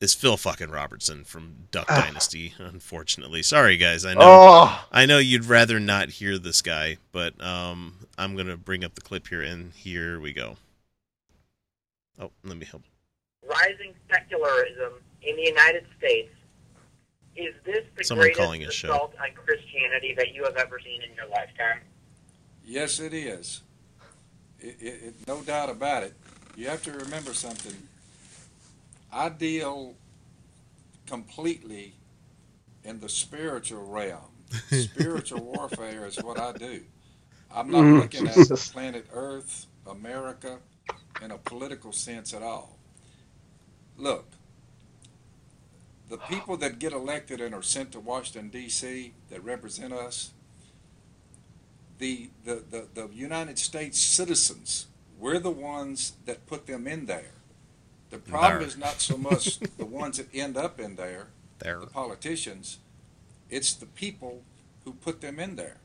is 0.00 0.14
Phil 0.14 0.38
fucking 0.38 0.70
Robertson 0.70 1.24
from 1.24 1.66
Duck 1.70 1.86
Dynasty, 1.88 2.54
unfortunately. 2.56 3.42
Sorry, 3.42 3.76
guys. 3.76 4.06
I 4.06 4.14
know. 4.14 4.20
Oh, 4.22 4.86
I 4.90 5.04
know 5.04 5.18
you'd 5.18 5.44
rather 5.44 5.78
not 5.78 6.08
hear 6.08 6.38
this 6.38 6.62
guy, 6.62 6.96
but 7.12 7.38
um, 7.44 7.94
I'm 8.16 8.36
gonna 8.36 8.56
bring 8.56 8.84
up 8.84 8.94
the 8.94 9.00
clip 9.02 9.26
here, 9.28 9.42
and 9.42 9.72
here 9.74 10.18
we 10.18 10.32
go. 10.32 10.56
Oh, 12.18 12.30
let 12.44 12.56
me 12.56 12.64
help. 12.64 12.84
rising 13.46 13.92
secularism 14.10 14.94
in 15.22 15.36
the 15.36 15.42
United 15.42 15.84
States. 15.98 16.30
Is 17.36 17.54
this 17.66 17.84
the 17.98 18.04
Someone 18.04 18.26
greatest 18.26 18.40
calling 18.40 18.60
his 18.62 18.72
show. 18.72 18.88
assault 18.88 19.14
on 19.20 19.28
Christianity 19.34 20.14
that 20.16 20.32
you 20.32 20.44
have 20.44 20.56
ever 20.56 20.80
seen 20.82 21.02
in 21.02 21.14
your 21.16 21.26
lifetime? 21.28 21.80
Yes, 22.68 23.00
it 23.00 23.14
is. 23.14 23.62
It, 24.60 24.76
it, 24.80 24.86
it, 25.04 25.16
no 25.28 25.42
doubt 25.42 25.70
about 25.70 26.04
it. 26.04 26.14
You 26.56 26.68
have 26.68 26.82
to 26.84 26.92
remember 26.92 27.34
something. 27.34 27.76
I 29.12 29.30
deal 29.30 29.96
completely 31.06 31.94
in 32.84 33.00
the 33.00 33.08
spiritual 33.08 33.84
realm. 33.86 34.32
spiritual 34.70 35.44
warfare 35.44 36.06
is 36.06 36.20
what 36.20 36.38
I 36.38 36.52
do. 36.52 36.82
I'm 37.54 37.70
not 37.70 37.92
Mm, 37.92 37.96
looking 37.96 38.26
at 38.28 38.44
planet 38.70 39.06
Earth, 39.12 39.66
America, 39.86 40.58
in 41.20 41.32
a 41.32 41.38
political 41.38 41.92
sense 41.92 42.34
at 42.34 42.42
all. 42.42 42.78
Look, 43.96 44.26
the 46.08 46.18
people 46.18 46.56
that 46.58 46.78
get 46.80 46.92
elected 46.92 47.40
and 47.40 47.54
are 47.54 47.62
sent 47.62 47.92
to 47.92 48.00
Washington, 48.00 48.50
D.C., 48.50 49.14
that 49.30 49.44
represent 49.44 49.92
us, 49.94 50.32
the, 51.98 52.30
the, 52.44 52.62
the, 52.70 52.86
the 52.94 53.08
United 53.12 53.58
States 53.58 53.98
citizens, 53.98 54.86
we're 55.18 55.38
the 55.38 55.50
ones 55.50 56.12
that 56.26 56.46
put 56.46 56.66
them 56.66 56.86
in 56.86 57.06
there. 57.06 57.32
The 58.10 58.18
problem 58.18 58.60
There. 58.60 58.68
is 58.68 58.76
not 58.78 59.00
so 59.00 59.16
much 59.16 59.58
the 59.76 59.84
ones 59.84 60.16
that 60.18 60.28
end 60.34 60.56
up 60.56 60.80
in 60.80 60.96
there, 60.96 61.28
There. 61.58 61.80
the 61.80 61.86
politicians, 61.86 62.78
it's 63.50 63.74
the 63.74 63.86
people 63.86 64.42
who 64.84 64.92
put 64.92 65.20
them 65.20 65.38
in 65.38 65.56
there. 65.56 65.76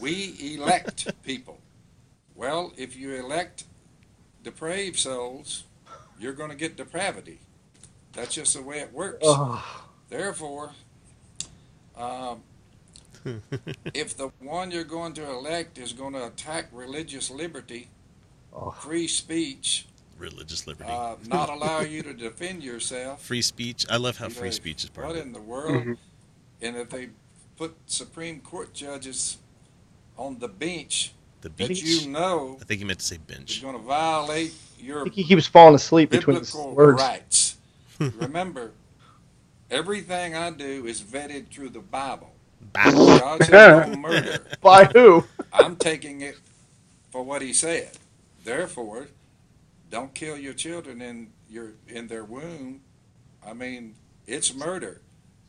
We 0.00 0.34
elect 0.56 1.12
people. 1.22 1.58
Well, 2.34 2.72
if 2.76 2.96
you 2.96 3.14
elect 3.14 3.64
depraved 4.42 4.98
souls, 4.98 5.64
you're 6.18 6.32
going 6.32 6.50
to 6.50 6.56
get 6.56 6.76
depravity. 6.76 7.40
That's 8.12 8.34
just 8.34 8.54
the 8.54 8.62
way 8.62 8.78
it 8.80 8.92
works. 8.92 9.18
Oh, 9.22 9.82
Therefore, 10.08 10.72
um, 11.96 12.42
if 13.94 14.16
the 14.16 14.28
one 14.40 14.70
you're 14.70 14.84
going 14.84 15.12
to 15.14 15.28
elect 15.28 15.78
is 15.78 15.92
going 15.92 16.12
to 16.14 16.26
attack 16.26 16.66
religious 16.72 17.30
liberty, 17.30 17.88
Oh. 18.56 18.70
free 18.70 19.08
speech, 19.08 19.86
Religious 20.16 20.66
liberty. 20.68 20.88
uh, 20.88 21.16
not 21.26 21.48
allow 21.50 21.80
you 21.80 22.02
to 22.02 22.14
defend 22.14 22.62
yourself, 22.62 23.20
free 23.24 23.42
speech. 23.42 23.84
I 23.90 23.96
love 23.96 24.16
how 24.16 24.28
free 24.28 24.48
know, 24.48 24.52
speech 24.52 24.84
is 24.84 24.90
part 24.90 25.08
what 25.08 25.16
of 25.16 25.22
it. 25.22 25.26
in 25.26 25.32
the 25.32 25.40
world? 25.40 25.82
Mhm. 25.84 25.98
And 26.62 26.76
if 26.76 26.88
they 26.90 27.08
put 27.56 27.74
Supreme 27.86 28.40
Court 28.40 28.72
judges 28.72 29.38
on 30.16 30.38
the 30.38 30.46
bench 30.48 31.12
The 31.40 31.48
that 31.48 31.82
you 31.82 32.08
know 32.08 32.58
I 32.60 32.64
think 32.64 32.78
he 32.78 32.84
meant 32.84 33.00
to 33.00 33.04
say 33.06 33.16
is 33.16 33.22
bench. 33.22 33.60
going 33.60 33.74
to 33.76 33.82
violate 33.82 34.52
I 34.78 34.82
your 34.82 35.02
think 35.02 35.14
he 35.16 35.24
keeps 35.24 35.46
falling 35.48 35.74
asleep 35.74 36.10
between 36.10 36.36
his 36.38 36.52
biblical 36.52 36.74
words. 36.76 37.02
rights. 37.02 37.56
Remember, 37.98 38.70
everything 39.70 40.34
I 40.36 40.50
do 40.50 40.86
is 40.86 41.02
vetted 41.02 41.48
through 41.48 41.70
the 41.70 41.80
Bible. 41.80 42.30
Bible. 42.72 43.06
God 43.18 43.42
said 43.44 43.80
don't 43.86 44.00
murder. 44.00 44.38
By 44.60 44.84
who? 44.86 45.24
I'm 45.52 45.76
taking 45.76 46.20
it 46.22 46.36
for 47.10 47.22
what 47.22 47.42
he 47.42 47.52
said. 47.52 47.90
Therefore, 48.44 49.06
don't 49.90 50.12
kill 50.14 50.36
your 50.36 50.54
children 50.54 51.00
in 51.00 51.28
your 51.48 51.72
in 51.88 52.08
their 52.08 52.24
womb. 52.24 52.80
I 53.46 53.52
mean, 53.52 53.94
it's 54.26 54.54
murder. 54.54 55.00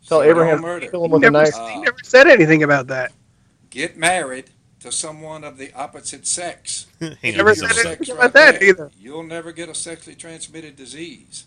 Tell 0.07 0.19
So 0.19 0.21
Abraham 0.21 0.57
don't 0.57 0.61
murder. 0.61 0.87
kill 0.89 1.05
him 1.05 1.09
He 1.09 1.13
with 1.13 1.23
a 1.23 1.31
never, 1.31 1.51
knife. 1.51 1.73
he 1.73 1.81
never 1.81 1.97
said 2.03 2.27
anything 2.27 2.63
about 2.63 2.87
that. 2.87 3.11
Get 3.71 3.97
married 3.97 4.51
to 4.81 4.91
someone 4.91 5.43
of 5.43 5.57
the 5.57 5.73
opposite 5.73 6.27
sex. 6.27 6.85
He 7.21 7.31
never 7.31 7.55
said 7.55 7.71
anything 7.71 8.05
there. 8.07 8.15
about 8.15 8.33
that 8.33 8.61
either. 8.61 8.91
You'll 8.99 9.23
never 9.23 9.51
get 9.51 9.67
a 9.69 9.73
sexually 9.75 10.15
transmitted 10.15 10.75
disease. 10.75 11.45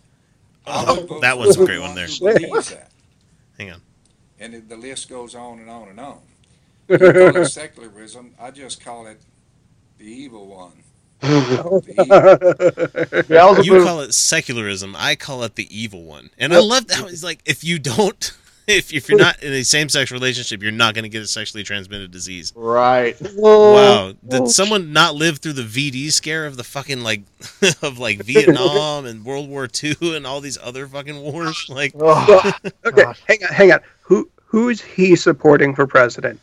Oh, 0.67 0.85
I 0.87 0.99
would 1.01 1.09
vote 1.09 1.21
that 1.23 1.39
was 1.39 1.57
a 1.59 1.65
great 1.65 1.81
one 1.81 1.95
there. 1.95 2.07
who 2.09 2.19
believes 2.33 2.71
that. 2.71 2.91
Hang 3.59 3.71
on. 3.71 3.81
And 4.41 4.55
it, 4.55 4.69
the 4.69 4.77
list 4.77 5.09
goes 5.09 5.35
on 5.35 5.59
and 5.59 5.69
on 5.71 5.89
and 5.89 6.01
on. 6.01 6.19
You 6.91 6.99
call 6.99 7.37
it 7.43 7.47
secularism. 7.51 8.35
I 8.41 8.51
just 8.51 8.83
call 8.83 9.07
it 9.07 9.21
the 9.99 10.07
evil 10.07 10.47
one. 10.47 10.73
The 11.21 11.93
evil- 13.29 13.65
You 13.65 13.85
call 13.85 14.01
it 14.01 14.15
secularism. 14.15 14.95
I 14.97 15.15
call 15.17 15.43
it 15.43 15.57
the 15.57 15.69
evil 15.77 16.05
one. 16.05 16.31
And 16.39 16.55
I 16.55 16.61
love 16.61 16.87
that. 16.87 17.11
It's 17.11 17.23
like 17.23 17.41
if 17.45 17.63
you 17.63 17.79
don't, 17.79 18.33
if 18.77 18.93
if 18.93 19.09
you're 19.09 19.19
not 19.19 19.43
in 19.43 19.53
a 19.53 19.63
same-sex 19.65 20.11
relationship, 20.13 20.63
you're 20.63 20.71
not 20.73 20.95
going 20.95 21.03
to 21.05 21.09
get 21.09 21.23
a 21.23 21.27
sexually 21.27 21.65
transmitted 21.65 22.11
disease. 22.11 22.53
right. 22.55 23.17
Wow. 23.35 24.13
Did 24.27 24.49
someone 24.49 24.93
not 24.93 25.15
live 25.15 25.39
through 25.39 25.55
the 25.55 25.63
VD 25.63 26.13
scare 26.13 26.47
of 26.47 26.57
the 26.57 26.65
fucking 26.65 27.01
like 27.03 27.23
of 27.83 27.99
like 27.99 28.23
Vietnam 28.23 29.07
and 29.07 29.25
World 29.25 29.49
War 29.49 29.69
II 29.83 30.17
and 30.17 30.27
all 30.27 30.41
these 30.41 30.59
other 30.63 30.87
fucking 30.87 31.19
wars? 31.21 31.67
Like, 31.79 31.93
Oh, 31.99 32.53
Okay, 32.85 33.03
God. 33.05 33.17
hang 33.27 33.43
on, 33.45 33.49
hang 33.55 33.73
on. 33.73 33.81
Who 34.03 34.29
who 34.47 34.69
is 34.69 34.81
he 34.81 35.17
supporting 35.17 35.75
for 35.75 35.87
president? 35.87 36.41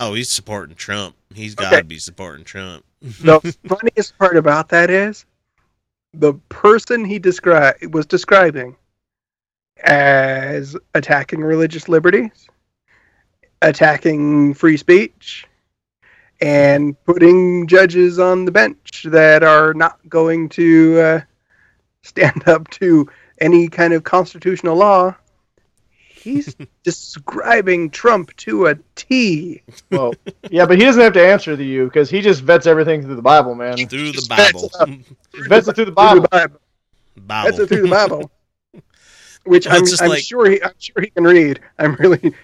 oh, 0.00 0.14
he's 0.14 0.30
supporting 0.30 0.76
Trump. 0.76 1.16
He's 1.34 1.56
got 1.56 1.70
to 1.76 1.82
be 1.84 1.98
supporting 1.98 2.44
Trump. 2.44 2.84
The 3.02 3.40
funniest 3.66 4.16
part 4.18 4.36
about 4.36 4.68
that 4.68 4.90
is 4.90 5.24
the 6.14 6.34
person 6.50 7.04
he 7.04 7.18
described 7.18 7.92
was 7.92 8.06
describing 8.06 8.76
as 9.84 10.76
attacking 10.94 11.40
religious 11.40 11.88
liberties, 11.88 12.48
attacking 13.62 14.54
free 14.54 14.76
speech, 14.76 15.46
and 16.40 17.02
putting 17.04 17.66
judges 17.66 18.18
on 18.18 18.44
the 18.44 18.52
bench 18.52 19.06
that 19.08 19.42
are 19.42 19.74
not 19.74 19.98
going 20.08 20.48
to 20.50 21.00
uh, 21.00 21.20
stand 22.02 22.46
up 22.48 22.68
to 22.70 23.08
any 23.40 23.68
kind 23.68 23.92
of 23.92 24.04
constitutional 24.04 24.76
law. 24.76 25.14
He's 26.08 26.56
describing 26.82 27.90
Trump 27.90 28.34
to 28.38 28.66
a 28.66 28.76
T. 28.96 29.62
Well, 29.90 30.14
yeah, 30.50 30.66
but 30.66 30.78
he 30.78 30.84
doesn't 30.84 31.02
have 31.02 31.12
to 31.14 31.24
answer 31.24 31.56
to 31.56 31.64
you 31.64 31.84
because 31.84 32.10
he 32.10 32.20
just 32.20 32.42
vets 32.42 32.66
everything 32.66 33.02
through 33.02 33.16
the 33.16 33.22
Bible, 33.22 33.54
man. 33.54 33.76
Through 33.76 34.06
the 34.06 34.12
Just 34.12 34.28
Bible. 34.28 34.70
He 34.86 35.42
vets 35.48 35.68
it 35.68 35.74
through 35.76 35.86
the 35.86 35.92
Bible. 35.92 36.26
Bible. 36.30 36.58
Bible. 37.26 37.50
That's 37.50 37.58
it 37.58 37.68
through 37.68 37.82
the 37.82 37.88
Bible. 37.88 38.30
Which 39.48 39.66
Well, 39.66 39.76
I'm, 39.76 39.84
just 39.86 40.02
I'm 40.02 40.08
like- 40.10 40.22
sure 40.22 40.48
he, 40.50 40.62
I'm 40.62 40.72
sure 40.78 41.02
he 41.02 41.10
can 41.10 41.24
read. 41.24 41.60
I'm 41.78 41.94
really 41.94 42.34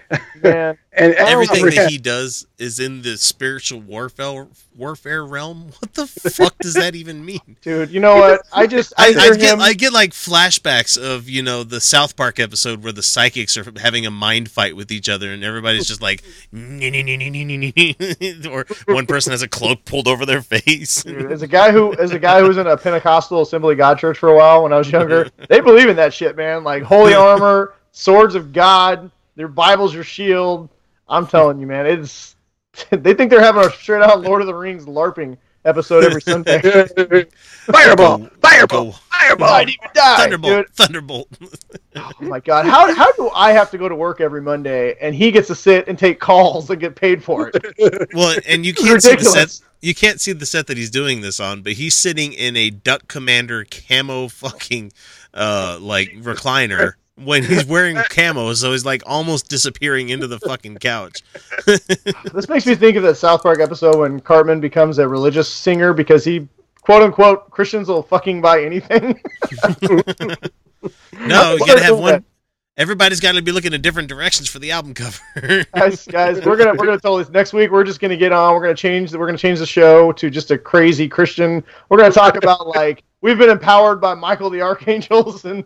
Man, 0.42 0.78
and, 0.92 1.12
and 1.12 1.14
Everything 1.14 1.66
that 1.66 1.90
he 1.90 1.98
does 1.98 2.46
is 2.58 2.80
in 2.80 3.02
the 3.02 3.16
spiritual 3.16 3.80
warfare 3.80 4.46
warfare 4.76 5.24
realm. 5.24 5.70
What 5.84 5.94
the 5.94 6.06
fuck 6.06 6.56
does 6.58 6.74
that 6.74 6.94
even 6.94 7.24
mean? 7.24 7.40
dude, 7.62 7.90
you 7.90 8.00
know 8.00 8.16
what? 8.16 8.42
I 8.52 8.66
just 8.66 8.92
I, 8.96 9.08
I, 9.08 9.08
I 9.08 9.36
get 9.36 9.54
him. 9.54 9.60
I 9.60 9.72
get 9.74 9.92
like 9.92 10.12
flashbacks 10.12 10.96
of 10.96 11.28
you 11.28 11.42
know 11.42 11.62
the 11.62 11.80
South 11.80 12.16
Park 12.16 12.40
episode 12.40 12.82
where 12.82 12.92
the 12.92 13.02
psychics 13.02 13.56
are 13.56 13.70
having 13.78 14.06
a 14.06 14.10
mind 14.10 14.50
fight 14.50 14.74
with 14.74 14.90
each 14.90 15.08
other 15.08 15.32
and 15.32 15.44
everybody's 15.44 15.86
just 15.86 16.00
like 16.00 16.22
or 16.54 18.64
one 18.86 19.06
person 19.06 19.32
has 19.32 19.42
a 19.42 19.48
cloak 19.48 19.84
pulled 19.84 20.08
over 20.08 20.24
their 20.24 20.42
face. 20.42 21.02
Dude, 21.02 21.30
as 21.30 21.42
a 21.42 21.46
guy 21.46 21.70
who 21.70 21.94
as 21.96 22.12
a 22.12 22.18
guy 22.18 22.40
who 22.40 22.48
was 22.48 22.56
in 22.56 22.66
a 22.66 22.76
Pentecostal 22.76 23.42
Assembly 23.42 23.74
God 23.74 23.98
church 23.98 24.18
for 24.18 24.30
a 24.30 24.36
while 24.36 24.62
when 24.62 24.72
I 24.72 24.78
was 24.78 24.90
younger, 24.90 25.30
they 25.48 25.60
believe 25.60 25.88
in 25.88 25.96
that 25.96 26.14
shit, 26.14 26.36
man. 26.36 26.64
Like 26.64 26.82
holy 26.82 27.14
armor, 27.14 27.74
swords 27.92 28.34
of 28.34 28.52
God, 28.52 29.10
their 29.36 29.48
Bible's 29.48 29.94
your 29.94 30.04
shield. 30.04 30.68
I'm 31.08 31.26
telling 31.26 31.58
you, 31.58 31.66
man, 31.66 31.86
it's 31.86 32.33
they 32.90 33.14
think 33.14 33.30
they're 33.30 33.40
having 33.40 33.64
a 33.64 33.70
straight 33.70 34.02
out 34.02 34.20
Lord 34.20 34.40
of 34.40 34.46
the 34.46 34.54
Rings 34.54 34.86
LARPing 34.86 35.36
episode 35.64 36.04
every 36.04 36.20
Sunday. 36.20 36.60
fireball, 37.66 38.18
Go- 38.18 38.30
fireball, 38.40 38.84
go 38.84 38.92
fireball. 39.10 39.48
Might 39.48 39.68
even 39.68 39.88
die, 39.94 40.16
Thunderbolt, 40.18 40.66
dude. 40.66 40.74
Thunderbolt. 40.74 41.28
Oh 41.96 42.10
my 42.22 42.40
god, 42.40 42.66
how 42.66 42.92
how 42.92 43.12
do 43.12 43.30
I 43.36 43.52
have 43.52 43.70
to 43.70 43.78
go 43.78 43.88
to 43.88 43.94
work 43.94 44.20
every 44.20 44.42
Monday 44.42 44.96
and 45.00 45.14
he 45.14 45.30
gets 45.30 45.46
to 45.46 45.54
sit 45.54 45.86
and 45.86 45.96
take 45.96 46.18
calls 46.18 46.68
and 46.68 46.80
get 46.80 46.96
paid 46.96 47.22
for 47.22 47.52
it? 47.54 48.08
Well, 48.12 48.36
and 48.48 48.66
you 48.66 48.74
can't 48.74 49.00
see 49.00 49.14
the 49.14 49.22
set. 49.24 49.60
You 49.80 49.94
can't 49.94 50.20
see 50.20 50.32
the 50.32 50.44
set 50.44 50.66
that 50.66 50.76
he's 50.76 50.90
doing 50.90 51.20
this 51.20 51.38
on, 51.38 51.62
but 51.62 51.74
he's 51.74 51.94
sitting 51.94 52.32
in 52.32 52.56
a 52.56 52.70
Duck 52.70 53.06
Commander 53.06 53.64
camo 53.64 54.26
fucking 54.26 54.92
uh 55.34 55.78
like 55.80 56.10
recliner 56.14 56.94
when 57.16 57.44
he's 57.44 57.64
wearing 57.66 57.96
camo, 58.10 58.54
so 58.54 58.72
he's 58.72 58.84
like 58.84 59.02
almost 59.06 59.48
disappearing 59.48 60.08
into 60.08 60.26
the 60.26 60.38
fucking 60.40 60.78
couch. 60.78 61.22
This 62.32 62.48
makes 62.48 62.66
me 62.66 62.74
think 62.74 62.96
of 62.96 63.02
that 63.04 63.16
South 63.16 63.42
Park 63.42 63.60
episode 63.60 63.98
when 63.98 64.18
Cartman 64.20 64.60
becomes 64.60 64.98
a 64.98 65.06
religious 65.06 65.48
singer 65.48 65.92
because 65.92 66.24
he 66.24 66.48
quote 66.82 67.02
unquote 67.02 67.50
Christians 67.50 67.88
will 67.88 68.02
fucking 68.02 68.40
buy 68.40 68.62
anything. 68.62 69.20
No, 71.18 71.54
you 71.54 71.66
gotta 71.66 71.82
have 71.82 71.98
one. 71.98 72.24
Everybody's 72.76 73.20
got 73.20 73.32
to 73.32 73.42
be 73.42 73.52
looking 73.52 73.72
in 73.72 73.80
different 73.80 74.08
directions 74.08 74.48
for 74.48 74.58
the 74.58 74.72
album 74.72 74.92
cover. 74.94 75.64
guys, 75.74 76.04
guys, 76.06 76.44
we're 76.44 76.56
gonna 76.56 76.74
we're 76.74 76.86
gonna 76.86 76.98
tell 76.98 77.16
this 77.16 77.30
next 77.30 77.52
week. 77.52 77.70
We're 77.70 77.84
just 77.84 78.00
gonna 78.00 78.16
get 78.16 78.32
on. 78.32 78.52
We're 78.52 78.60
gonna 78.60 78.74
change. 78.74 79.14
We're 79.14 79.26
gonna 79.26 79.38
change 79.38 79.60
the 79.60 79.66
show 79.66 80.12
to 80.12 80.28
just 80.28 80.50
a 80.50 80.58
crazy 80.58 81.08
Christian. 81.08 81.64
We're 81.88 81.98
gonna 81.98 82.12
talk 82.12 82.36
about 82.36 82.66
like 82.66 83.04
we've 83.20 83.38
been 83.38 83.48
empowered 83.48 84.00
by 84.00 84.12
Michael 84.14 84.50
the 84.50 84.60
Archangels 84.60 85.44
and 85.44 85.64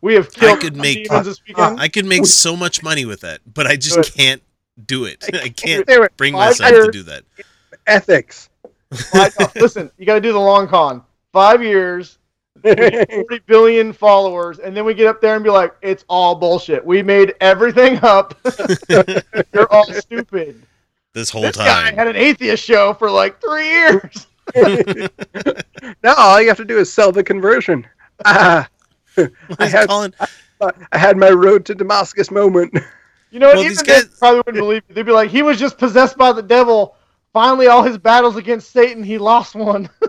we 0.00 0.14
have 0.14 0.32
killed 0.32 0.58
I 0.58 0.60
could 0.60 0.76
make- 0.76 1.08
demons 1.08 1.26
this 1.26 1.40
weekend. 1.46 1.80
I 1.80 1.88
could 1.88 2.06
make 2.06 2.26
so 2.26 2.56
much 2.56 2.82
money 2.82 3.04
with 3.04 3.20
that, 3.20 3.40
but 3.52 3.66
I 3.66 3.76
just 3.76 4.14
can't 4.14 4.42
do 4.86 5.04
it. 5.04 5.24
I 5.32 5.48
can't 5.56 5.86
There 5.86 6.00
were 6.00 6.10
bring 6.16 6.34
myself 6.34 6.70
to 6.86 6.90
do 6.92 7.02
that. 7.04 7.24
ethics. 7.86 8.48
Five- 9.12 9.34
listen, 9.56 9.90
you 9.98 10.06
got 10.06 10.14
to 10.14 10.20
do 10.20 10.32
the 10.32 10.38
long 10.40 10.68
con. 10.68 11.02
Five 11.32 11.62
years. 11.62 12.18
40 12.62 13.38
billion 13.46 13.92
followers, 13.92 14.58
and 14.58 14.76
then 14.76 14.84
we 14.84 14.92
get 14.92 15.06
up 15.06 15.20
there 15.20 15.36
and 15.36 15.44
be 15.44 15.50
like, 15.50 15.72
it's 15.80 16.04
all 16.08 16.34
bullshit. 16.34 16.84
We 16.84 17.04
made 17.04 17.34
everything 17.40 18.00
up. 18.02 18.36
You're 19.54 19.72
all 19.72 19.84
stupid. 19.92 20.60
This 21.12 21.30
whole 21.30 21.42
This 21.42 21.56
guy 21.56 21.84
time. 21.84 21.94
had 21.94 22.08
an 22.08 22.16
atheist 22.16 22.64
show 22.64 22.94
for 22.94 23.12
like 23.12 23.40
three 23.40 23.64
years. 23.68 24.26
now 26.02 26.14
all 26.16 26.40
you 26.40 26.48
have 26.48 26.56
to 26.56 26.64
do 26.64 26.78
is 26.78 26.92
sell 26.92 27.12
the 27.12 27.22
conversion. 27.22 27.86
Ah, 28.24 28.68
I 29.58 29.66
had 29.66 29.88
calling- 29.88 30.14
I 30.60 30.98
had 30.98 31.16
my 31.16 31.30
road 31.30 31.64
to 31.66 31.74
Damascus 31.74 32.30
moment. 32.30 32.76
You 33.30 33.40
know 33.40 33.48
what? 33.48 33.56
Well, 33.56 33.64
Even 33.66 33.76
these 33.76 33.82
they 33.82 33.92
guys- 33.92 34.18
probably 34.18 34.38
wouldn't 34.38 34.56
believe 34.64 34.82
it. 34.88 34.94
They'd 34.94 35.02
be 35.04 35.12
like, 35.12 35.28
he 35.30 35.42
was 35.42 35.58
just 35.58 35.76
possessed 35.76 36.16
by 36.16 36.32
the 36.32 36.42
devil. 36.42 36.96
Finally, 37.34 37.66
all 37.66 37.82
his 37.82 37.98
battles 37.98 38.36
against 38.36 38.70
Satan, 38.72 39.02
he 39.02 39.18
lost 39.18 39.54
one. 39.54 39.90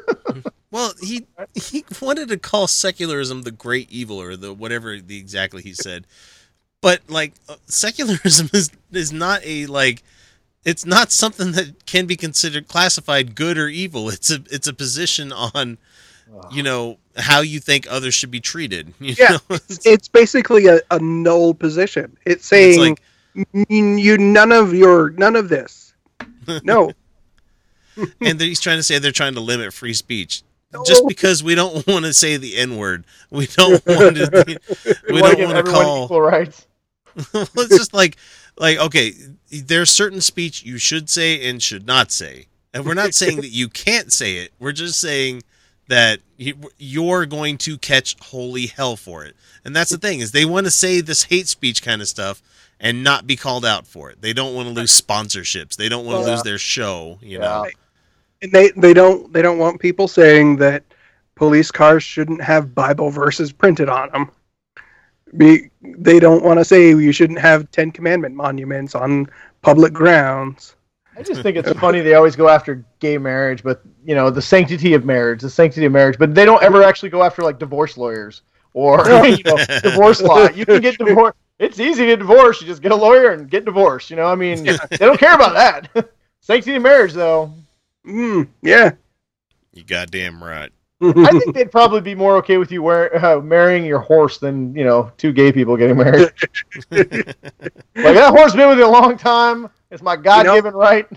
Well, 0.72 0.94
he 1.02 1.26
he 1.56 1.84
wanted 1.99 2.30
to 2.30 2.38
call 2.38 2.68
secularism 2.68 3.41
the 3.41 3.52
great 3.52 3.90
evil 3.91 4.22
or 4.22 4.38
the 4.38 4.53
whatever 4.53 4.99
the 5.02 5.18
exactly 5.18 5.64
he 5.64 5.73
said, 5.73 6.06
but 6.80 7.02
like 7.10 7.34
uh, 7.49 7.56
secularism 7.65 8.49
is 8.53 8.69
is 8.91 9.11
not 9.11 9.41
a 9.44 9.65
like 9.65 10.03
it's 10.64 10.86
not 10.86 11.11
something 11.11 11.53
that 11.53 11.88
can 11.88 12.06
be 12.06 12.15
considered 12.15 12.68
classified 12.68 13.34
good 13.36 13.57
or 13.57 13.68
evil. 13.68 14.10
It's 14.10 14.30
a 14.30 14.44
it's 14.52 14.68
a 14.68 14.73
position 14.73 15.34
on 15.34 15.80
you 16.51 16.64
know 16.64 16.97
how 17.18 17.41
you 17.41 17.60
think 17.60 17.88
others 17.89 18.14
should 18.14 18.31
be 18.31 18.39
treated. 18.39 18.93
You 18.99 19.15
Yeah, 19.18 19.31
know? 19.31 19.39
it's, 19.49 19.85
it's 19.85 20.07
basically 20.07 20.68
a, 20.68 20.80
a 20.91 20.99
null 20.99 21.53
position. 21.53 22.18
It's 22.26 22.45
saying 22.45 22.80
like- 22.80 23.01
you 23.69 24.18
none 24.18 24.51
of 24.51 24.73
your 24.73 25.11
none 25.11 25.35
of 25.35 25.49
this. 25.49 25.93
No, 26.64 26.91
and 28.22 28.41
he's 28.41 28.60
trying 28.60 28.77
to 28.77 28.84
say 28.84 28.97
they're 28.97 29.11
trying 29.11 29.35
to 29.35 29.39
limit 29.39 29.72
free 29.73 29.93
speech. 29.93 30.41
Just 30.85 31.03
because 31.07 31.43
we 31.43 31.53
don't 31.56 31.85
want 31.88 32.06
to 32.06 32.14
say 32.14 32.38
the 32.38 32.56
N 32.57 32.77
word, 32.77 33.03
we 33.31 33.45
don't 33.47 33.84
want 33.85 34.15
to. 34.18 34.60
We 35.10 35.19
don't 35.19 35.39
want 35.41 35.65
to 35.65 35.72
call. 35.72 36.06
equal 36.06 36.22
rights. 36.22 36.65
well, 37.34 37.47
it's 37.57 37.69
just 37.77 37.93
like 37.93 38.18
like 38.57 38.77
okay 38.77 39.14
there's 39.51 39.89
certain 39.89 40.22
speech 40.22 40.64
you 40.64 40.77
should 40.77 41.10
say 41.10 41.49
and 41.49 41.61
should 41.61 41.85
not 41.88 42.11
say 42.11 42.45
and 42.73 42.85
we're 42.85 42.93
not 42.93 43.14
saying 43.14 43.38
that 43.38 43.49
you 43.49 43.68
can't 43.68 44.14
say 44.14 44.38
it 44.38 44.53
we're 44.60 44.72
just 44.72 44.99
saying 44.99 45.41
that 45.90 46.20
you, 46.38 46.56
you're 46.78 47.26
going 47.26 47.57
to 47.60 47.78
catch 47.78 48.16
holy 48.20 48.68
hell 48.68 48.95
for 48.95 49.26
it 49.26 49.36
and 49.66 49.76
that's 49.76 49.91
the 49.91 49.98
thing 49.98 50.20
is 50.22 50.32
they 50.32 50.45
want 50.45 50.66
to 50.66 50.72
say 50.72 51.02
this 51.02 51.24
hate 51.26 51.48
speech 51.48 51.84
kind 51.84 52.02
of 52.02 52.07
stuff 52.07 52.41
and 52.80 53.03
not 53.03 53.28
be 53.28 53.36
called 53.36 53.66
out 53.66 53.86
for 53.86 54.10
it 54.10 54.22
they 54.22 54.34
don't 54.34 54.56
want 54.56 54.68
to 54.68 54.74
lose 54.74 54.99
sponsorships 54.99 55.76
they 55.76 55.90
don't 55.90 56.06
want 56.06 56.20
to 56.20 56.26
Yeah. 56.26 56.32
lose 56.36 56.44
their 56.44 56.57
show 56.57 57.20
you 57.22 57.38
know 57.40 57.68
and 58.41 58.52
they 58.52 58.70
they 58.72 58.94
don't 58.94 59.32
they 59.34 59.41
don't 59.41 59.57
want 59.57 59.80
people 59.82 60.07
saying 60.07 60.56
that 60.57 60.84
police 61.36 61.72
cars 61.72 62.03
shouldn't 62.03 62.41
have 62.41 62.76
Bible 62.76 63.10
verses 63.10 63.52
printed 63.52 63.90
on 63.90 64.10
them. 64.11 64.30
Be, 65.38 65.70
they 65.82 66.20
don't 66.20 66.44
want 66.44 66.60
to 66.60 66.66
say 66.66 66.90
you 66.90 67.11
shouldn't 67.11 67.40
have 67.40 67.70
Ten 67.72 67.91
Commandment 67.91 68.36
monuments 68.36 68.95
on 68.95 69.28
public 69.61 69.94
grounds. 69.94 70.76
I 71.19 71.23
just 71.23 71.41
think 71.41 71.57
it's 71.57 71.71
funny 71.79 71.99
they 71.99 72.13
always 72.13 72.35
go 72.35 72.47
after 72.47 72.85
gay 72.99 73.17
marriage, 73.17 73.61
but 73.61 73.81
you 74.05 74.15
know 74.15 74.29
the 74.29 74.41
sanctity 74.41 74.93
of 74.93 75.03
marriage, 75.03 75.41
the 75.41 75.49
sanctity 75.49 75.85
of 75.85 75.91
marriage, 75.91 76.17
but 76.17 76.33
they 76.33 76.45
don't 76.45 76.63
ever 76.63 76.81
actually 76.81 77.09
go 77.09 77.23
after 77.23 77.41
like 77.41 77.59
divorce 77.59 77.97
lawyers 77.97 78.41
or 78.73 79.05
you 79.25 79.43
know 79.43 79.57
divorce 79.83 80.21
law. 80.21 80.49
You 80.49 80.65
can 80.65 80.81
get 80.81 80.97
divorced. 80.97 81.37
It's 81.59 81.79
easy 81.79 82.05
to 82.05 82.15
divorce. 82.15 82.61
You 82.61 82.67
just 82.67 82.81
get 82.81 82.93
a 82.93 82.95
lawyer 82.95 83.31
and 83.31 83.49
get 83.49 83.65
divorced. 83.65 84.09
You 84.09 84.15
know, 84.15 84.27
I 84.27 84.35
mean, 84.35 84.63
they 84.63 84.97
don't 84.97 85.19
care 85.19 85.33
about 85.33 85.53
that. 85.53 86.09
sanctity 86.39 86.77
of 86.77 86.83
marriage, 86.83 87.11
though, 87.11 87.53
Mm, 88.07 88.47
yeah, 88.61 88.91
you 89.73 89.83
goddamn 89.83 90.41
right 90.41 90.71
I 91.01 91.39
think 91.39 91.55
they'd 91.55 91.71
probably 91.71 92.01
be 92.01 92.13
more 92.13 92.35
okay 92.37 92.57
with 92.57 92.71
you 92.71 92.83
wear, 92.83 93.25
uh, 93.25 93.39
marrying 93.39 93.85
your 93.85 93.99
horse 93.99 94.37
than 94.37 94.75
you 94.75 94.83
know 94.83 95.11
two 95.17 95.31
gay 95.31 95.51
people 95.51 95.77
getting 95.77 95.97
married. 95.97 96.29
like 96.91 97.05
that 97.95 98.33
horse 98.35 98.53
been 98.53 98.67
with 98.67 98.79
you 98.79 98.85
a 98.85 98.87
long 98.87 99.17
time. 99.17 99.69
It's 99.91 100.02
my 100.03 100.16
God-given 100.16 100.74
right. 100.74 101.07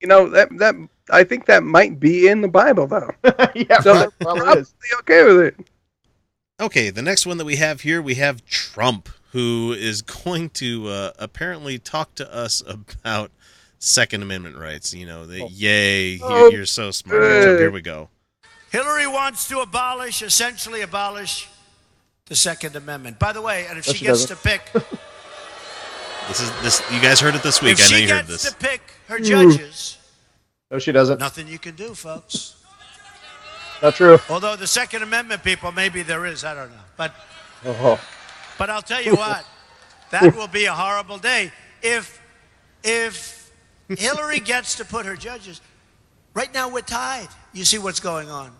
you 0.00 0.08
know 0.08 0.28
that 0.30 0.48
that 0.58 0.74
I 1.10 1.24
think 1.24 1.46
that 1.46 1.62
might 1.62 1.98
be 2.00 2.28
in 2.28 2.40
the 2.40 2.48
Bible 2.48 2.86
though. 2.86 3.10
yeah, 3.54 3.80
So 3.80 3.92
probably, 3.92 4.10
probably 4.20 4.40
probably 4.42 4.60
is. 4.62 4.74
okay 5.00 5.24
with 5.24 5.40
it. 5.40 5.56
Okay, 6.60 6.90
the 6.90 7.02
next 7.02 7.26
one 7.26 7.36
that 7.38 7.44
we 7.44 7.56
have 7.56 7.80
here, 7.80 8.00
we 8.00 8.14
have 8.14 8.44
Trump, 8.46 9.08
who 9.32 9.72
is 9.76 10.02
going 10.02 10.50
to 10.50 10.88
uh, 10.88 11.10
apparently 11.18 11.78
talk 11.80 12.14
to 12.14 12.32
us 12.32 12.62
about 12.66 13.32
Second 13.80 14.22
Amendment 14.22 14.56
rights. 14.56 14.94
You 14.94 15.04
know, 15.06 15.26
the 15.26 15.48
yay, 15.48 16.20
Oh, 16.22 16.42
you're, 16.44 16.52
you're 16.58 16.66
so 16.66 16.92
smart. 16.92 17.20
So 17.22 17.58
here 17.58 17.72
we 17.72 17.80
go. 17.82 18.08
Hillary 18.70 19.06
wants 19.08 19.48
to 19.48 19.58
abolish, 19.60 20.22
essentially 20.22 20.80
abolish, 20.80 21.48
the 22.26 22.36
Second 22.36 22.76
Amendment. 22.76 23.18
By 23.18 23.32
the 23.32 23.42
way, 23.42 23.66
and 23.68 23.76
if 23.78 23.86
No, 23.88 23.92
she, 23.92 23.98
she 23.98 24.04
gets 24.06 24.24
doesn't. 24.24 24.36
to 24.36 24.42
pick, 24.42 24.84
This 26.28 26.40
is 26.40 26.62
this. 26.62 26.82
You 26.92 27.00
guys 27.00 27.20
heard 27.20 27.34
it 27.34 27.42
this 27.42 27.60
week. 27.60 27.78
if 27.78 27.86
I 27.86 27.90
know 27.90 27.96
you 27.98 28.08
heard 28.08 28.26
this. 28.26 28.42
She 28.42 28.50
gets 28.50 28.54
this. 28.58 28.70
to 28.70 28.78
pick 28.78 28.80
her 29.08 29.18
hmm. 29.18 29.24
judges, 29.24 29.98
No, 30.70 30.78
she 30.78 30.92
doesn't. 30.92 31.20
nothing 31.20 31.48
you 31.48 31.58
can 31.58 31.74
do, 31.74 31.94
folks. 31.94 32.56
Not 33.82 33.94
true. 33.96 34.18
Although 34.30 34.56
the 34.56 34.66
Second 34.66 35.02
Amendment 35.02 35.42
people, 35.44 35.70
maybe 35.72 36.02
there 36.02 36.24
is, 36.24 36.44
I 36.44 36.54
don't 36.54 36.70
know. 36.70 36.76
But 36.96 37.14
Oh. 37.66 38.00
but 38.58 38.70
I'll 38.70 38.82
tell 38.82 39.02
you 39.02 39.16
what, 39.16 39.44
that 40.10 40.34
will 40.36 40.48
be 40.48 40.64
a 40.64 40.72
horrible 40.72 41.18
day 41.18 41.52
if 41.82 42.20
if 42.82 43.50
Hillary 43.88 44.40
gets 44.40 44.76
to 44.76 44.84
put 44.84 45.06
her 45.06 45.16
judges. 45.16 45.60
Right 46.32 46.52
now 46.52 46.68
we're 46.68 46.80
tied. 46.80 47.28
You 47.52 47.64
see 47.64 47.78
what's 47.78 48.00
going 48.00 48.30
on. 48.30 48.50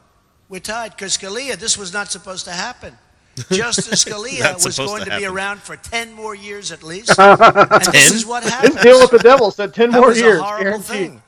We're 0.49 0.61
tied 0.61 0.93
because 0.93 1.16
Scalia. 1.16 1.57
This 1.57 1.77
was 1.78 1.93
not 1.93 2.11
supposed 2.11 2.45
to 2.45 2.53
happen. 2.53 2.97
Justice 3.51 4.05
Scalia 4.05 4.55
was 4.65 4.77
going 4.77 5.05
to 5.05 5.11
to, 5.11 5.16
be 5.19 5.24
around 5.27 5.61
for 5.61 5.77
ten 5.77 6.12
more 6.12 6.35
years 6.35 6.70
at 6.73 6.82
least. 6.82 7.15
and 7.19 7.39
this 7.93 8.12
is 8.12 8.24
what 8.27 8.43
His 8.44 8.52
happened. 8.52 8.78
deal 8.81 9.01
with 9.01 9.11
the 9.11 9.19
devil 9.19 9.51
said 9.51 9.74
ten 9.74 9.90
That 9.90 9.98
more 10.01 10.09
was 10.11 10.19
years, 10.20 10.39
a 10.39 10.43
horrible 10.43 10.65
guaranteed. 10.65 11.20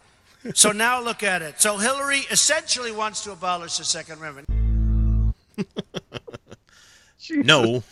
thing. 0.42 0.54
So 0.54 0.70
now 0.72 1.00
look 1.00 1.22
at 1.24 1.42
it. 1.42 1.60
So 1.60 1.76
Hillary 1.78 2.20
essentially 2.30 2.92
wants 2.92 3.24
to 3.24 3.32
abolish 3.32 3.78
the 3.78 3.84
Second 3.84 4.18
Amendment. 4.18 4.48
No, 7.30 7.82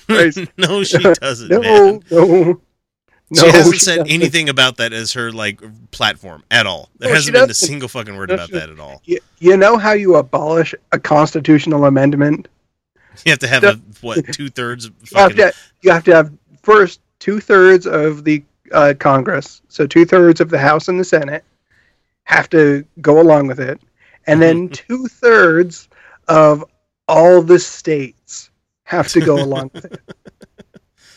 no, 0.56 0.84
she 0.84 0.98
doesn't. 1.02 1.48
no, 1.50 1.60
man. 1.60 2.00
no, 2.08 2.24
no. 2.24 2.60
She 3.34 3.46
hasn't 3.50 3.74
she 3.74 3.80
said 3.80 3.96
doesn't. 3.96 4.12
anything 4.12 4.48
about 4.48 4.76
that 4.76 4.92
as 4.92 5.12
her 5.14 5.32
like 5.32 5.60
platform 5.90 6.44
at 6.52 6.66
all. 6.68 6.88
There 6.98 7.08
No, 7.08 7.14
hasn't 7.16 7.34
been 7.34 7.50
a 7.50 7.54
single 7.54 7.88
fucking 7.88 8.16
word 8.16 8.28
No, 8.28 8.36
about 8.36 8.48
she- 8.48 8.54
that 8.54 8.70
at 8.70 8.78
all. 8.78 9.02
You, 9.04 9.18
you 9.40 9.56
know 9.56 9.76
how 9.76 9.90
you 9.90 10.14
abolish 10.16 10.72
a 10.92 11.00
constitutional 11.00 11.84
amendment? 11.86 12.46
You 13.24 13.30
have 13.30 13.38
to 13.40 13.48
have 13.48 13.64
a 13.64 13.80
what 14.00 14.32
two 14.32 14.48
thirds. 14.48 14.86
You 14.86 15.18
have 15.18 15.36
to, 15.36 15.52
you 15.82 15.90
have 15.90 16.04
to 16.04 16.14
have 16.14 16.32
first 16.62 17.00
two 17.18 17.40
thirds 17.40 17.86
of 17.86 18.24
the 18.24 18.42
uh, 18.72 18.94
Congress, 18.98 19.62
so 19.68 19.86
two 19.86 20.04
thirds 20.04 20.40
of 20.40 20.50
the 20.50 20.58
House 20.58 20.88
and 20.88 20.98
the 20.98 21.04
Senate 21.04 21.44
have 22.24 22.48
to 22.50 22.84
go 23.00 23.20
along 23.20 23.46
with 23.46 23.60
it, 23.60 23.80
and 24.26 24.40
then 24.40 24.68
two 24.70 25.06
thirds 25.06 25.88
of 26.28 26.64
all 27.08 27.42
the 27.42 27.58
states 27.58 28.50
have 28.84 29.08
to 29.08 29.20
go 29.20 29.36
along 29.42 29.70
with 29.74 29.84
it. 29.84 30.00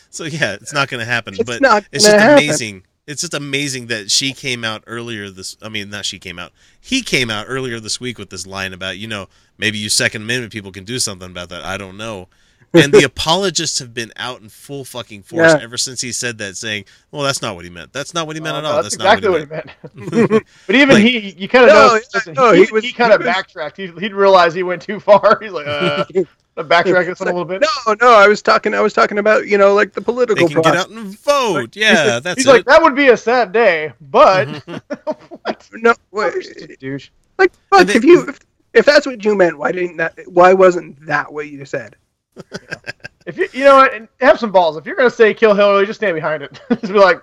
So 0.10 0.24
yeah, 0.24 0.54
it's 0.54 0.74
not 0.74 0.90
going 0.90 1.00
to 1.00 1.06
happen. 1.06 1.36
It's 1.36 1.44
but 1.44 1.62
not 1.62 1.86
it's 1.92 2.04
just 2.04 2.18
happen. 2.18 2.44
amazing. 2.44 2.84
It's 3.08 3.22
just 3.22 3.34
amazing 3.34 3.88
that 3.88 4.12
she 4.12 4.34
came 4.34 4.64
out 4.66 4.84
earlier 4.86 5.30
this. 5.30 5.56
I 5.62 5.70
mean, 5.70 5.90
not 5.90 6.06
she 6.06 6.20
came 6.20 6.38
out. 6.38 6.52
He 6.80 7.02
came 7.02 7.30
out 7.30 7.46
earlier 7.48 7.80
this 7.80 8.00
week 8.02 8.20
with 8.20 8.30
this 8.30 8.46
line 8.46 8.74
about 8.74 8.98
you 8.98 9.08
know 9.08 9.28
maybe 9.58 9.78
you 9.78 9.90
Second 9.90 10.24
Amendment 10.24 10.52
people 10.52 10.72
can 10.72 10.84
do 10.84 11.00
something 11.00 11.30
about 11.32 11.50
that. 11.50 11.64
I 11.64 11.78
don't 11.78 11.96
know. 11.98 12.28
And 12.74 12.92
the 12.94 13.04
apologists 13.06 13.80
have 13.80 13.94
been 13.94 14.12
out 14.18 14.42
in 14.42 14.50
full 14.50 14.84
fucking 14.84 15.24
force 15.24 15.54
Yeah. 15.54 15.60
ever 15.64 15.78
since 15.78 16.02
he 16.02 16.12
said 16.12 16.38
that, 16.40 16.58
saying, 16.58 16.84
"Well, 17.12 17.24
that's 17.24 17.42
not 17.42 17.56
what 17.56 17.64
he 17.64 17.72
meant. 17.72 17.94
That's 17.94 18.14
not 18.14 18.28
what 18.28 18.36
he 18.36 18.42
meant 18.42 18.56
Oh, 18.56 18.58
at 18.60 18.64
no, 18.64 18.70
all. 18.72 18.84
that's 18.84 18.98
That's, 18.98 19.24
not 19.24 19.24
exactly 19.24 19.30
what 19.30 19.40
he 19.94 19.96
what 19.96 20.12
meant." 20.12 20.28
he 20.28 20.34
meant. 20.34 20.46
but 20.68 20.76
even 20.76 20.90
Like- 20.96 21.04
he, 21.04 21.30
you 21.32 21.48
kind 21.48 21.64
of 21.64 21.70
No, 21.70 21.88
know. 21.88 21.94
yeah, 21.96 22.00
listen, 22.14 22.34
no, 22.34 22.52
he, 22.52 22.66
he 22.66 22.72
was- 22.74 22.84
he 22.84 22.92
kind 22.92 23.14
of 23.14 23.22
backtracked. 23.22 23.78
He, 23.78 23.88
he'd 23.88 24.14
realized 24.14 24.54
he 24.56 24.64
went 24.64 24.82
too 24.82 25.00
far. 25.00 25.40
He's 25.42 25.52
like, 25.54 25.66
uh, 25.66 26.04
backtrack 26.64 27.06
this 27.06 27.20
one 27.20 27.30
a 27.30 27.32
little 27.32 27.46
bit. 27.46 27.62
No, 27.86 27.94
no, 28.02 28.14
I 28.14 28.28
was 28.28 28.42
talking. 28.42 28.74
I 28.74 28.82
was 28.82 28.94
talking 28.94 29.18
about 29.20 29.48
you 29.48 29.58
know 29.58 29.74
like 29.74 29.94
the 29.94 30.02
They 30.02 30.06
political 30.06 30.48
can 30.48 30.62
get 30.62 30.76
out 30.76 30.90
and 30.90 31.18
vote. 31.20 31.76
Yeah, 31.76 32.20
that's 32.24 32.38
He's 32.40 32.48
it. 32.48 32.50
like, 32.50 32.66
that 32.66 32.82
would 32.82 32.96
be 32.96 33.10
a 33.10 33.18
sad 33.18 33.52
day, 33.52 33.94
but 34.02 34.48
what? 35.44 35.70
No, 35.74 35.94
wait, 36.12 36.80
douche. 36.80 37.10
like 37.38 37.52
fuck, 37.70 37.82
And 37.82 37.90
they- 37.90 37.96
if 37.96 38.04
you 38.04 38.28
if, 38.28 38.40
if 38.74 38.86
that's 38.86 39.06
what 39.06 39.24
you 39.24 39.36
meant, 39.36 39.58
why 39.58 39.72
didn't 39.72 39.98
that? 39.98 40.18
Why 40.28 40.54
wasn't 40.54 41.04
that 41.06 41.32
what 41.32 41.48
you 41.48 41.66
said? 41.66 41.96
If 43.26 43.38
you, 43.38 43.48
you 43.52 43.64
know 43.66 43.76
what, 43.78 44.08
have 44.22 44.40
some 44.40 44.52
balls. 44.52 44.78
If 44.78 44.86
you're 44.86 44.96
gonna 44.96 45.10
say 45.10 45.34
kill 45.34 45.54
Hillary, 45.56 45.86
just 45.86 46.00
stand 46.00 46.16
behind 46.16 46.44
it. 46.44 46.62
just 46.70 46.84
be 46.94 47.00
like, 47.00 47.22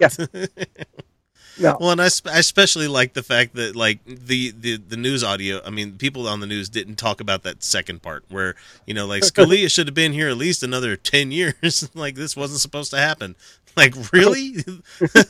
No, 1.56 1.80
Well, 1.80 1.90
and 1.90 2.00
I, 2.00 2.08
sp- 2.08 2.28
I 2.28 2.38
especially 2.38 2.86
like 2.88 3.14
the 3.14 3.22
fact 3.22 3.54
that 3.54 3.74
like 3.76 3.98
the, 4.06 4.52
the 4.52 4.76
the 4.76 4.96
news 4.96 5.24
audio. 5.24 5.60
I 5.64 5.70
mean, 5.70 5.96
people 5.98 6.28
on 6.28 6.40
the 6.40 6.46
news 6.46 6.68
didn't 6.68 6.96
talk 6.96 7.20
about 7.20 7.42
that 7.44 7.62
second 7.64 8.02
part 8.02 8.24
where 8.28 8.54
you 8.86 8.94
know 8.94 9.06
like 9.06 9.22
Scalia 9.22 9.70
should 9.70 9.86
have 9.88 9.94
been 9.94 10.12
here 10.12 10.28
at 10.28 10.36
least 10.36 10.62
another 10.62 10.96
ten 10.98 11.32
years. 11.32 11.90
like 11.94 12.14
this 12.14 12.36
wasn't 12.36 12.60
supposed 12.60 12.90
to 12.92 12.98
happen. 12.98 13.34
Like 13.76 13.94
really, 14.12 14.56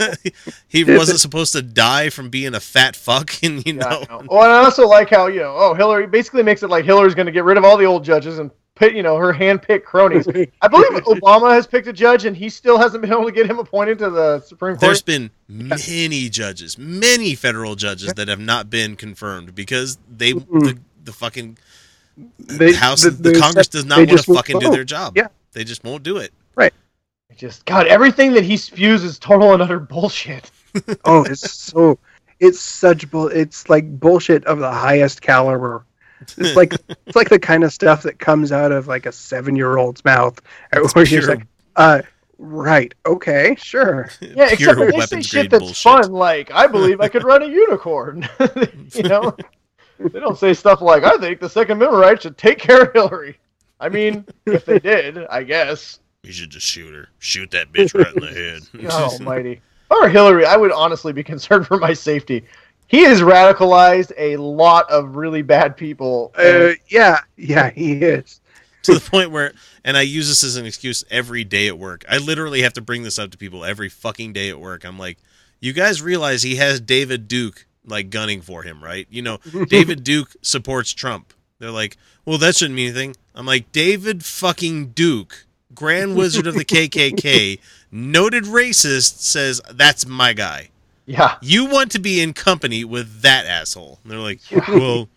he 0.69 0.85
wasn't 0.85 1.21
supposed 1.21 1.53
to 1.53 1.63
die 1.63 2.11
from 2.11 2.29
being 2.31 2.55
a 2.55 2.61
fat 2.61 2.95
fuck, 2.97 3.43
and 3.43 3.65
you 3.67 3.75
Yeah, 3.77 3.85
know. 3.91 4.05
I 4.09 4.13
know. 4.13 4.25
Well, 4.29 4.41
oh, 4.41 4.43
and 4.45 4.53
I 4.53 4.65
also 4.65 4.87
like 4.87 5.11
how 5.11 5.27
you 5.27 5.41
know, 5.41 5.55
oh, 5.57 5.75
Hillary 5.75 6.07
basically 6.07 6.43
makes 6.43 6.63
it 6.63 6.71
like 6.71 6.85
Hillary's 6.85 7.15
going 7.15 7.27
to 7.27 7.33
get 7.33 7.45
rid 7.45 7.57
of 7.59 7.65
all 7.65 7.77
the 7.77 7.85
old 7.85 8.05
judges 8.05 8.39
and 8.39 8.51
pit, 8.51 8.64
you 8.81 9.03
know, 9.03 9.17
her 9.17 9.33
hand-picked 9.33 9.87
cronies. 9.87 10.27
I 10.63 10.69
believe 10.69 10.91
Obama 11.05 11.53
has 11.53 11.67
picked 11.67 11.87
a 11.87 11.93
judge, 11.93 12.25
and 12.25 12.37
he 12.37 12.49
still 12.49 12.79
hasn't 12.79 13.03
been 13.03 13.13
able 13.13 13.25
to 13.27 13.33
get 13.33 13.47
him 13.47 13.59
appointed 13.59 13.99
to 13.99 14.11
the 14.11 14.41
Supreme 14.41 14.75
Court. 14.75 14.81
There's 14.81 15.03
been 15.03 15.31
many 15.49 16.29
judges, 16.29 16.77
many 16.77 17.35
federal 17.35 17.77
judges 17.77 18.13
that 18.15 18.29
have 18.29 18.41
not 18.41 18.71
been 18.71 18.97
confirmed 18.97 19.55
because 19.55 19.99
they 20.11 20.33
mm-hmm. 20.33 20.59
the, 20.59 20.79
the 21.05 21.13
fucking 21.13 21.57
They- 22.39 22.73
the 22.73 22.79
House 22.79 23.03
the- 23.03 23.11
the, 23.11 23.31
the- 23.31 23.41
Congress 23.41 23.69
does 23.69 23.85
not 23.85 23.99
want 23.99 24.11
to 24.11 24.31
won't 24.31 24.39
fucking 24.39 24.59
do 24.59 24.71
their 24.71 24.85
job. 24.85 25.17
Yeah. 25.17 25.29
They 25.53 25.65
just 25.65 25.85
won't 25.85 26.03
do 26.03 26.17
it. 26.17 26.33
Right. 26.57 26.75
Just 27.37 27.65
God, 27.65 27.87
everything 27.87 28.33
that 28.35 28.45
he 28.45 28.57
spews 28.57 29.05
is 29.05 29.19
total 29.19 29.53
and 29.53 29.63
utter 29.63 29.81
bullshit. 29.81 30.51
oh, 31.05 31.25
it's 31.25 31.51
so 31.53 31.99
it's 32.41 32.61
such 32.61 33.11
bull. 33.11 33.29
It's 33.29 33.69
like 33.69 33.99
bullshit 33.99 34.45
of 34.47 34.59
the 34.59 34.71
highest 34.71 35.23
caliber. 35.23 35.85
It's 36.39 36.57
like 36.57 36.75
it's 37.07 37.17
like 37.17 37.29
the 37.29 37.39
kind 37.39 37.65
of 37.65 37.73
stuff 37.73 38.03
that 38.03 38.19
comes 38.19 38.53
out 38.53 38.73
of 38.73 38.87
like 38.89 39.07
a 39.07 39.13
seven 39.13 39.57
year 39.57 39.77
old's 39.77 40.05
mouth, 40.05 40.41
It's 40.73 40.95
where 40.95 41.05
he's 41.05 41.21
pure- 41.25 41.37
like, 41.37 41.47
uh, 41.77 42.03
right, 42.39 42.93
okay, 43.07 43.55
sure. 43.59 44.11
Yeah, 44.21 44.45
except 44.51 44.59
Pure 44.59 44.79
when 44.79 44.91
they 44.91 45.07
say 45.07 45.23
shit 45.23 45.51
that's 45.51 45.63
bullshit. 45.63 45.83
fun, 45.83 46.13
like 46.13 46.51
I 46.53 46.67
believe 46.67 47.01
I 47.01 47.09
could 47.09 47.25
run 47.25 47.43
a 47.43 47.47
unicorn. 47.47 48.29
you 48.95 49.03
know, 49.05 49.37
they 49.99 50.21
don't 50.21 50.39
say 50.39 50.55
stuff 50.55 50.81
like 50.81 51.05
I 51.05 51.17
think 51.19 51.41
the 51.41 51.49
Second 51.49 51.79
Amendment 51.79 52.03
right 52.03 52.21
should 52.23 52.37
take 52.39 52.59
care 52.59 52.83
of 52.83 52.93
Hillary. 52.93 53.39
I 53.81 53.89
mean, 53.89 54.25
if 54.47 54.65
they 54.65 54.79
did, 54.79 55.19
I 55.27 55.43
guess. 55.43 55.99
We 56.23 56.33
should 56.33 56.51
just 56.51 56.67
shoot 56.67 56.95
her. 56.95 57.09
Shoot 57.19 57.51
that 57.51 57.73
bitch 57.73 57.93
right 57.95 58.15
in 58.15 58.23
the 58.23 58.29
head. 58.31 58.83
God 58.91 59.13
Almighty. 59.13 59.53
If 59.53 59.93
I 59.93 60.01
were 60.01 60.09
Hillary, 60.09 60.47
I 60.47 60.57
would 60.57 60.73
honestly 60.73 61.13
be 61.13 61.23
concerned 61.23 61.67
for 61.67 61.77
my 61.77 61.93
safety. 61.93 62.45
He 62.95 63.03
has 63.03 63.23
radicalized 63.23 64.13
a 64.17 64.37
lot 64.37 64.89
of 64.89 65.17
really 65.17 65.43
bad 65.43 65.77
people. 65.77 66.31
Uh, 66.39 66.75
yeah, 66.87 67.19
yeah, 67.37 67.71
he 67.71 67.95
is. 67.95 68.41
to 68.85 68.95
the 68.95 69.01
point 69.01 69.33
where 69.33 69.53
and 69.85 69.97
I 69.97 70.03
use 70.03 70.29
this 70.29 70.45
as 70.45 70.55
an 70.55 70.65
excuse 70.65 71.03
every 71.11 71.43
day 71.43 71.67
at 71.67 71.77
work. 71.77 72.05
I 72.09 72.19
literally 72.19 72.63
have 72.63 72.75
to 72.75 72.81
bring 72.81 73.03
this 73.03 73.19
up 73.19 73.33
to 73.33 73.37
people 73.37 73.65
every 73.65 73.89
fucking 73.89 74.33
day 74.33 74.49
at 74.49 74.61
work. 74.61 74.85
I'm 74.85 74.97
like, 74.97 75.19
you 75.59 75.73
guys 75.73 76.03
realize 76.03 76.45
he 76.45 76.55
has 76.55 76.81
David 76.81 77.27
Duke 77.27 77.67
like 77.85 78.11
gunning 78.11 78.43
for 78.43 78.63
him, 78.63 78.81
right? 78.81 79.09
You 79.11 79.23
know, 79.23 79.39
David 79.69 80.05
Duke 80.05 80.37
supports 80.41 80.93
Trump. 80.93 81.35
They're 81.59 81.73
like, 81.73 81.97
well, 82.25 82.39
that 82.39 82.55
shouldn't 82.55 82.77
mean 82.77 82.91
anything. 82.91 83.17
I'm 83.35 83.45
like, 83.45 83.73
David 83.73 84.25
fucking 84.25 84.91
Duke, 84.91 85.47
Grand 85.75 86.15
Wizard 86.15 86.47
of 86.47 86.55
the 86.55 86.65
KKK, 86.65 87.59
noted 87.91 88.45
racist, 88.45 89.19
says 89.19 89.61
that's 89.73 90.07
my 90.07 90.33
guy. 90.33 90.69
Yeah. 91.07 91.37
You 91.43 91.67
want 91.67 91.91
to 91.93 91.99
be 91.99 92.21
in 92.21 92.33
company 92.33 92.85
with 92.85 93.23
that 93.23 93.47
asshole. 93.47 94.01
And 94.03 94.13
they're 94.13 94.19
like, 94.19 94.41
well, 94.69 95.09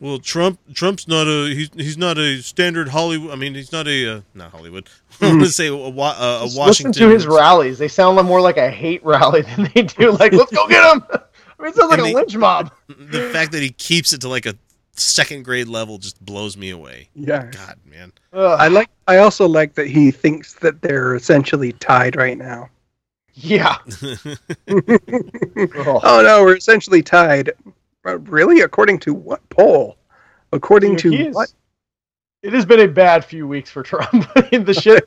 well, 0.00 0.18
Trump, 0.18 0.58
Trump's 0.74 1.06
not 1.08 1.26
a 1.28 1.46
he's 1.54 1.70
he's 1.74 1.96
not 1.98 2.18
a 2.18 2.42
standard 2.42 2.88
Hollywood. 2.88 3.30
I 3.30 3.36
mean, 3.36 3.54
he's 3.54 3.72
not 3.72 3.86
a 3.88 4.16
uh, 4.16 4.20
not 4.34 4.50
Hollywood. 4.50 4.88
I 5.20 5.28
want 5.28 5.40
to 5.42 5.48
say 5.50 5.68
a, 5.68 5.74
Wa- 5.76 6.16
uh, 6.18 6.40
a 6.50 6.56
Washington. 6.56 6.66
Listen 6.66 6.92
to 6.92 7.08
his 7.08 7.26
rallies. 7.26 7.78
They 7.78 7.88
sound 7.88 8.26
more 8.26 8.40
like 8.40 8.56
a 8.56 8.70
hate 8.70 9.04
rally 9.04 9.42
than 9.56 9.70
they 9.74 9.82
do 9.82 10.10
like, 10.12 10.32
let's 10.32 10.52
go 10.52 10.66
get 10.68 10.82
him. 10.92 11.04
I 11.12 11.62
mean, 11.62 11.68
it 11.72 11.76
sounds 11.76 11.90
like 11.90 11.98
And 11.98 12.00
a 12.00 12.10
they- 12.10 12.14
lynch 12.14 12.36
mob. 12.36 12.72
the 12.88 13.30
fact 13.32 13.52
that 13.52 13.62
he 13.62 13.70
keeps 13.70 14.12
it 14.12 14.22
to 14.22 14.28
like 14.28 14.46
a 14.46 14.54
second 14.94 15.44
grade 15.44 15.68
level 15.68 15.98
just 15.98 16.22
blows 16.24 16.56
me 16.56 16.70
away. 16.70 17.08
Yeah. 17.14 17.46
God, 17.50 17.76
man. 17.86 18.12
I 18.32 18.68
like. 18.68 18.88
I 19.06 19.18
also 19.18 19.46
like 19.48 19.74
that 19.74 19.86
he 19.86 20.10
thinks 20.10 20.54
that 20.54 20.82
they're 20.82 21.14
essentially 21.14 21.72
tied 21.74 22.16
right 22.16 22.36
now. 22.38 22.68
Yeah. 23.42 23.76
Oh 26.02 26.22
no, 26.24 26.42
we're 26.42 26.56
essentially 26.56 27.02
tied. 27.02 27.50
Uh, 28.06 28.18
Really? 28.20 28.60
According 28.60 28.98
to 29.00 29.14
what 29.14 29.46
poll? 29.50 29.96
According 30.52 30.96
Dude, 30.96 31.12
he 31.12 31.18
to 31.24 31.28
is- 31.28 31.34
what? 31.34 31.52
It 32.42 32.52
has 32.54 32.64
been 32.64 32.80
a 32.80 32.88
bad 32.88 33.22
few 33.24 33.46
weeks 33.46 33.70
for 33.70 33.82
Trump. 33.82 34.26
I 34.36 34.40
the 34.58 34.72
shit, 34.72 35.04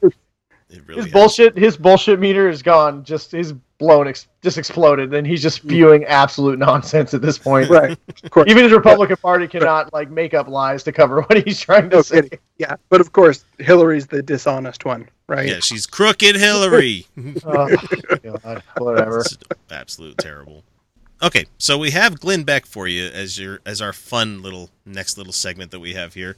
really 0.81 1.03
his 1.03 1.11
bullshit, 1.11 1.57
his 1.57 1.77
bullshit 1.77 2.19
meter 2.19 2.49
is 2.49 2.61
gone. 2.61 3.03
Just 3.03 3.31
his 3.31 3.53
blown, 3.79 4.07
ex- 4.07 4.27
just 4.41 4.57
exploded, 4.57 5.13
and 5.13 5.27
he's 5.27 5.41
just 5.41 5.57
spewing 5.57 6.05
absolute 6.05 6.57
nonsense 6.59 7.13
at 7.13 7.21
this 7.21 7.37
point. 7.37 7.69
Right. 7.69 7.97
Of 8.23 8.31
course. 8.31 8.49
Even 8.49 8.63
his 8.63 8.71
Republican 8.71 9.17
Party 9.17 9.47
cannot 9.47 9.91
like 9.91 10.09
make 10.09 10.33
up 10.33 10.47
lies 10.47 10.83
to 10.83 10.91
cover 10.91 11.21
what 11.27 11.45
he's 11.45 11.59
trying 11.59 11.89
to 11.89 11.97
No 11.97 12.01
say. 12.01 12.21
kidding. 12.21 12.39
Yeah, 12.57 12.75
but 12.89 13.01
of 13.01 13.11
course 13.11 13.43
Hillary's 13.59 14.07
the 14.07 14.21
dishonest 14.23 14.85
one, 14.85 15.09
right? 15.27 15.47
Yeah, 15.49 15.59
she's 15.59 15.85
crooked 15.85 16.35
Hillary. 16.35 17.07
Oh, 17.45 17.75
God, 18.23 18.63
whatever. 18.77 19.23
Absolute 19.69 20.17
terrible. 20.17 20.63
Okay, 21.21 21.45
so 21.57 21.77
we 21.77 21.91
have 21.91 22.19
Glenn 22.19 22.43
Beck 22.43 22.65
for 22.65 22.87
you 22.87 23.07
as 23.07 23.39
your 23.39 23.59
as 23.65 23.81
our 23.81 23.93
fun 23.93 24.41
little 24.41 24.69
next 24.85 25.17
little 25.17 25.31
segment 25.33 25.71
that 25.71 25.79
we 25.79 25.93
have 25.93 26.13
here, 26.13 26.35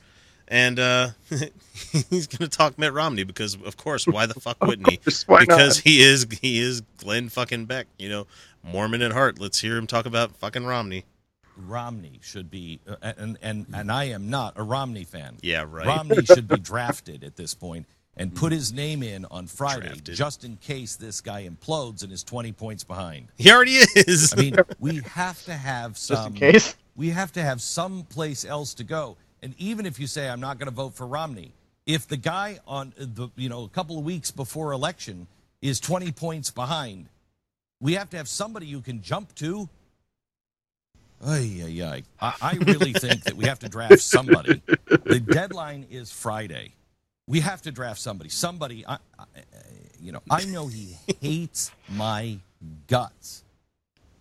and 0.48 0.80
uh, 0.80 1.10
he's 1.30 2.28
going 2.28 2.50
to 2.50 2.50
talk 2.50 2.78
Mitt 2.78 2.94
Romney 2.94 3.24
because 3.24 3.56
of 3.56 3.78
course 3.78 4.06
why 4.08 4.26
the 4.26 4.36
fuck 4.36 4.64
wouldn't 4.66 4.90
he? 4.90 4.98
course, 4.98 5.28
why 5.28 5.40
because 5.40 5.78
not? 5.78 5.84
he 5.84 6.02
is 6.02 6.28
he 6.42 6.60
is 6.60 6.82
Glenn 6.98 7.30
fucking 7.30 7.66
Beck, 7.66 7.88
you 7.98 8.10
know, 8.10 8.28
Mormon 8.64 9.02
at 9.02 9.12
heart. 9.12 9.40
Let's 9.40 9.60
hear 9.60 9.78
him 9.78 9.88
talk 9.88 10.06
about 10.06 10.36
fucking 10.36 10.66
Romney. 10.66 11.06
Romney 11.58 12.20
should 12.22 12.52
be, 12.52 12.80
uh, 12.88 13.14
and 13.18 13.38
and 13.42 13.66
and 13.74 13.92
I 13.92 14.06
am 14.06 14.30
not 14.30 14.54
a 14.58 14.64
Romney 14.64 15.06
fan. 15.06 15.38
Yeah, 15.42 15.66
right. 15.68 15.88
Romney 15.88 16.26
should 16.26 16.48
be 16.48 16.58
drafted 16.58 17.24
at 17.24 17.38
this 17.38 17.54
point 17.54 17.86
and 18.18 18.34
put 18.34 18.52
his 18.52 18.74
name 18.74 19.04
in 19.04 19.26
on 19.32 19.48
Friday, 19.48 19.94
just 20.04 20.44
in 20.44 20.58
case 20.58 20.96
this 20.96 21.22
guy 21.22 21.48
implodes 21.48 22.04
and 22.04 22.12
is 22.12 22.24
twenty 22.24 22.52
points 22.52 22.84
behind. 22.84 23.30
He 23.38 23.52
already 23.52 23.76
is. 23.76 24.34
I 24.38 24.42
mean, 24.42 24.56
we 24.80 25.02
have 25.14 25.44
to 25.46 25.54
have 25.54 25.98
some. 25.98 26.34
in 26.34 26.40
case. 26.40 26.76
We 26.98 27.10
have 27.10 27.34
to 27.34 27.42
have 27.42 27.62
some 27.62 28.04
place 28.04 28.46
else 28.46 28.74
to 28.76 28.84
go. 28.84 29.18
And 29.46 29.54
even 29.60 29.86
if 29.86 30.00
you 30.00 30.08
say 30.08 30.28
I'm 30.28 30.40
not 30.40 30.58
going 30.58 30.70
to 30.70 30.74
vote 30.74 30.96
for 30.96 31.06
Romney, 31.06 31.52
if 31.86 32.08
the 32.08 32.18
guy 32.18 32.58
on 32.68 32.94
the 32.98 33.30
you 33.36 33.48
know 33.48 33.64
a 33.64 33.70
couple 33.70 34.00
of 34.00 34.04
weeks 34.04 34.32
before 34.32 34.72
election 34.72 35.28
is 35.62 35.80
twenty 35.80 36.12
points 36.12 36.50
behind, 36.50 37.10
we 37.80 37.94
have 37.94 38.10
to 38.10 38.18
have 38.18 38.28
somebody 38.28 38.66
you 38.66 38.82
can 38.82 39.04
jump 39.04 39.36
to. 39.36 39.70
Ay, 41.24 41.62
ay, 41.64 41.84
ay. 41.84 42.04
I, 42.20 42.34
I 42.42 42.54
really 42.56 42.94
think 43.06 43.24
that 43.26 43.36
we 43.36 43.46
have 43.46 43.60
to 43.60 43.70
draft 43.70 44.00
somebody. 44.00 44.64
The 44.88 45.20
deadline 45.20 45.86
is 45.92 46.12
Friday. 46.12 46.74
We 47.28 47.42
have 47.42 47.62
to 47.62 47.72
draft 47.72 48.00
somebody. 48.00 48.32
Somebody, 48.32 48.84
I, 48.88 48.98
I, 49.20 49.26
you 50.02 50.12
know, 50.12 50.24
I 50.28 50.46
know 50.46 50.66
he 50.66 50.98
hates 51.22 51.70
my 51.88 52.40
guts, 52.88 53.44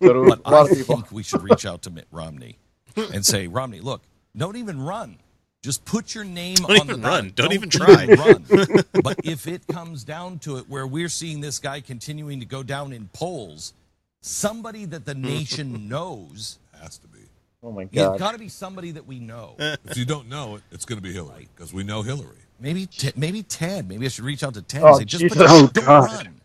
So 0.03 0.23
but 0.25 0.41
I 0.45 0.67
think 0.67 1.11
we 1.11 1.23
should 1.23 1.41
reach 1.41 1.65
out 1.65 1.81
to 1.83 1.89
Mitt 1.89 2.07
Romney 2.11 2.59
and 2.95 3.25
say, 3.25 3.47
Romney, 3.47 3.79
look, 3.79 4.03
don't 4.37 4.57
even 4.57 4.81
run. 4.81 5.17
Just 5.63 5.85
put 5.85 6.15
your 6.15 6.23
name 6.25 6.65
Don't 6.67 6.77
on 6.77 6.87
even 6.87 6.87
the 6.87 6.97
run. 6.97 7.31
ballot. 7.31 7.35
Don't 7.35 7.53
even 7.53 7.69
try. 7.69 8.07
run. 8.07 8.45
but 9.03 9.19
if 9.23 9.47
it 9.47 9.67
comes 9.67 10.03
down 10.03 10.39
to 10.39 10.57
it, 10.57 10.69
where 10.69 10.87
we're 10.87 11.09
seeing 11.09 11.41
this 11.41 11.59
guy 11.59 11.81
continuing 11.81 12.39
to 12.41 12.45
go 12.45 12.63
down 12.63 12.93
in 12.93 13.09
polls, 13.13 13.73
somebody 14.21 14.85
that 14.85 15.05
the 15.05 15.15
nation 15.15 15.89
knows 15.89 16.59
has 16.81 16.97
to 16.99 17.07
be. 17.07 17.19
Oh 17.63 17.71
my 17.71 17.85
It's 17.93 18.09
god. 18.09 18.19
got 18.19 18.33
to 18.33 18.39
be 18.39 18.49
somebody 18.49 18.91
that 18.91 19.07
we 19.07 19.19
know. 19.19 19.55
If 19.85 19.97
you 19.97 20.05
don't 20.05 20.29
know 20.29 20.55
it, 20.57 20.63
it's 20.71 20.85
going 20.85 20.97
to 20.97 21.03
be 21.03 21.13
Hillary 21.13 21.47
because 21.55 21.73
we 21.73 21.83
know 21.83 22.03
Hillary. 22.03 22.37
Maybe 22.59 22.87
t- 22.87 23.13
maybe 23.15 23.43
Ted. 23.43 23.89
Maybe 23.89 24.05
I 24.05 24.09
should 24.09 24.25
reach 24.25 24.43
out 24.43 24.55
to 24.55 24.61
Ted 24.63 24.81
Oh, 24.83 24.87
and 24.87 24.95
say, 24.95 25.05
just 25.05 25.27
put 25.27 25.39
Jesus. 25.39 25.51
your, 25.61 25.67
Oh, 25.67 25.67
don't 25.73 25.85
God. 25.85 26.03
run. 26.03 26.41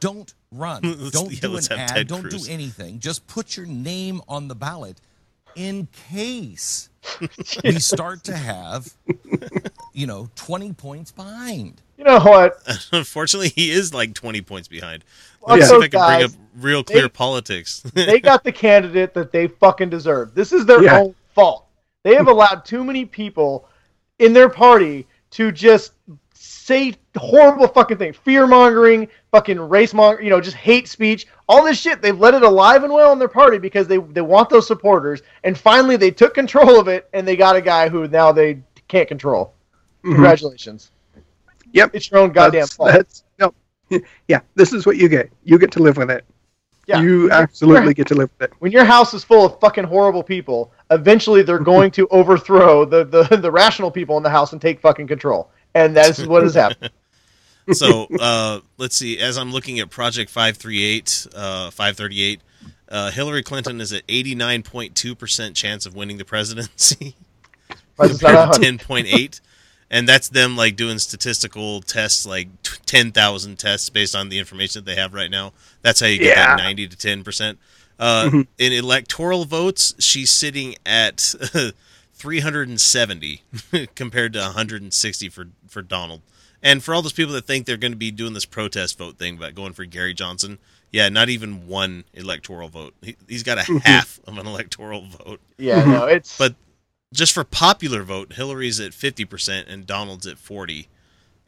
Don't 0.00 0.34
run. 0.52 0.82
Don't 1.10 1.32
yeah, 1.32 1.40
do 1.40 1.56
an 1.56 1.68
ad. 1.76 1.94
Ted 1.94 2.08
don't 2.08 2.22
Cruz. 2.22 2.46
do 2.46 2.52
anything. 2.52 3.00
Just 3.00 3.26
put 3.26 3.56
your 3.56 3.66
name 3.66 4.22
on 4.28 4.48
the 4.48 4.54
ballot 4.54 5.00
in 5.54 5.88
case 6.10 6.90
we 7.64 7.72
start 7.78 8.24
to 8.24 8.36
have, 8.36 8.92
you 9.92 10.06
know, 10.06 10.28
20 10.36 10.72
points 10.74 11.10
behind. 11.12 11.80
You 11.98 12.04
know 12.04 12.20
what? 12.20 12.56
Unfortunately, 12.92 13.50
he 13.50 13.70
is 13.70 13.94
like 13.94 14.12
twenty 14.14 14.40
points 14.42 14.66
behind. 14.66 15.04
Fuck 15.40 15.50
Let 15.50 15.58
me 15.60 15.64
see 15.66 15.74
if 15.76 15.82
I 15.82 15.88
can 15.88 15.90
bring 15.90 16.24
up 16.24 16.30
guys. 16.32 16.38
real 16.60 16.82
clear 16.84 17.02
They- 17.02 17.08
politics. 17.08 17.80
they 17.94 18.18
got 18.20 18.42
the 18.42 18.50
candidate 18.50 19.14
that 19.14 19.30
they 19.30 19.46
fucking 19.46 19.90
deserve. 19.90 20.34
This 20.34 20.52
is 20.52 20.66
their 20.66 20.82
Yeah. 20.82 20.98
own 20.98 21.14
fault. 21.34 21.66
They 22.02 22.14
have 22.16 22.26
allowed 22.26 22.64
too 22.64 22.82
many 22.82 23.04
people 23.04 23.68
in 24.18 24.32
their 24.32 24.48
party 24.48 25.06
to 25.30 25.52
just 25.52 25.92
say 26.62 26.94
horrible 27.16 27.66
fucking 27.66 27.98
things, 27.98 28.16
fear 28.16 28.46
mongering, 28.46 29.08
fucking 29.32 29.58
race 29.58 29.92
monger, 29.92 30.22
you 30.22 30.30
know, 30.30 30.40
just 30.40 30.56
hate 30.56 30.86
speech, 30.86 31.26
all 31.48 31.64
this 31.64 31.78
shit. 31.78 32.00
They've 32.00 32.18
let 32.18 32.34
it 32.34 32.42
alive 32.42 32.84
and 32.84 32.92
well 32.92 33.12
in 33.12 33.18
their 33.18 33.28
party 33.28 33.58
because 33.58 33.88
they 33.88 33.98
they 33.98 34.20
want 34.20 34.48
those 34.48 34.66
supporters. 34.66 35.22
And 35.44 35.58
finally, 35.58 35.96
they 35.96 36.10
took 36.10 36.34
control 36.34 36.78
of 36.78 36.88
it, 36.88 37.08
and 37.12 37.26
they 37.26 37.36
got 37.36 37.56
a 37.56 37.60
guy 37.60 37.88
who 37.88 38.06
now 38.08 38.32
they 38.32 38.62
can't 38.88 39.08
control. 39.08 39.54
Mm-hmm. 39.98 40.14
Congratulations. 40.14 40.90
Yep. 41.72 41.90
It's 41.94 42.10
your 42.10 42.20
own 42.20 42.32
goddamn 42.32 42.62
that's, 42.62 42.74
fault. 42.74 42.92
That's, 42.92 43.24
no. 43.38 43.54
Yeah, 44.28 44.40
this 44.54 44.72
is 44.72 44.86
what 44.86 44.96
you 44.96 45.08
get. 45.08 45.30
You 45.44 45.58
get 45.58 45.70
to 45.72 45.82
live 45.82 45.96
with 45.96 46.10
it. 46.10 46.24
Yeah. 46.86 47.00
You 47.00 47.30
absolutely 47.30 47.94
get 47.94 48.06
to 48.08 48.14
live 48.14 48.30
with 48.38 48.50
it. 48.50 48.56
when 48.58 48.72
your 48.72 48.84
house 48.84 49.14
is 49.14 49.22
full 49.22 49.46
of 49.46 49.60
fucking 49.60 49.84
horrible 49.84 50.22
people, 50.22 50.72
eventually 50.90 51.42
they're 51.42 51.58
going 51.72 51.90
to 51.92 52.08
overthrow 52.08 52.84
the, 52.84 53.04
the, 53.04 53.36
the 53.36 53.50
rational 53.50 53.90
people 53.90 54.16
in 54.16 54.22
the 54.22 54.30
house 54.30 54.52
and 54.52 54.60
take 54.60 54.80
fucking 54.80 55.06
control. 55.06 55.50
And 55.74 55.96
that 55.96 56.18
is 56.18 56.26
what 56.26 56.42
has 56.42 56.54
happened. 56.54 56.90
so 57.72 58.06
uh, 58.20 58.60
let's 58.78 58.96
see. 58.96 59.18
As 59.18 59.38
I'm 59.38 59.52
looking 59.52 59.78
at 59.80 59.90
Project 59.90 60.30
538, 60.30 61.26
uh, 61.34 61.70
538, 61.70 62.40
uh, 62.88 63.10
Hillary 63.10 63.42
Clinton 63.42 63.80
is 63.80 63.92
at 63.92 64.06
89.2 64.06 65.16
percent 65.18 65.56
chance 65.56 65.86
of 65.86 65.94
winning 65.94 66.18
the 66.18 66.24
presidency, 66.24 67.14
compared 67.96 68.52
to 68.54 68.60
10.8. 68.60 69.40
and 69.90 70.08
that's 70.08 70.28
them 70.28 70.56
like 70.56 70.76
doing 70.76 70.98
statistical 70.98 71.80
tests, 71.82 72.26
like 72.26 72.48
ten 72.84 73.12
thousand 73.12 73.58
tests 73.58 73.88
based 73.90 74.14
on 74.16 74.28
the 74.28 74.38
information 74.38 74.84
that 74.84 74.90
they 74.90 75.00
have 75.00 75.14
right 75.14 75.30
now. 75.30 75.52
That's 75.82 76.00
how 76.00 76.06
you 76.06 76.18
get 76.18 76.36
Yeah. 76.36 76.56
that 76.56 76.62
ninety 76.62 76.86
to 76.88 76.96
ten 76.96 77.22
percent. 77.24 77.58
Uh, 77.98 78.28
Mhm. 78.30 78.46
In 78.58 78.72
electoral 78.72 79.44
votes, 79.44 79.94
she's 80.00 80.30
sitting 80.30 80.74
at 80.84 81.34
three 82.22 82.38
hundred 82.38 82.68
and 82.68 82.80
seventy 82.80 83.42
compared 83.96 84.32
to 84.34 84.38
one 84.38 84.52
hundred 84.52 84.80
and 84.80 84.94
sixty 84.94 85.28
for 85.28 85.48
for 85.66 85.82
Donald. 85.82 86.22
And 86.62 86.80
for 86.84 86.94
all 86.94 87.02
those 87.02 87.12
people 87.12 87.32
that 87.32 87.44
think 87.44 87.66
they're 87.66 87.76
going 87.76 87.90
to 87.92 87.98
be 87.98 88.12
doing 88.12 88.34
this 88.34 88.44
protest 88.44 88.96
vote 88.96 89.18
thing 89.18 89.36
about 89.36 89.56
going 89.56 89.72
for 89.72 89.84
Gary 89.84 90.14
Johnson, 90.14 90.58
yeah, 90.92 91.08
not 91.08 91.28
even 91.28 91.66
one 91.66 92.04
electoral 92.14 92.68
vote. 92.68 92.94
He, 93.02 93.16
he's 93.26 93.42
got 93.42 93.58
a 93.58 93.80
half 93.84 94.20
of 94.28 94.38
an 94.38 94.46
electoral 94.46 95.04
vote. 95.08 95.40
Yeah, 95.58 95.84
no, 95.84 96.04
it's 96.06 96.38
but 96.38 96.54
just 97.12 97.32
for 97.32 97.42
popular 97.42 98.04
vote, 98.04 98.34
Hillary's 98.34 98.78
at 98.78 98.94
fifty 98.94 99.24
percent 99.24 99.66
and 99.66 99.84
Donald's 99.84 100.28
at 100.28 100.38
forty, 100.38 100.86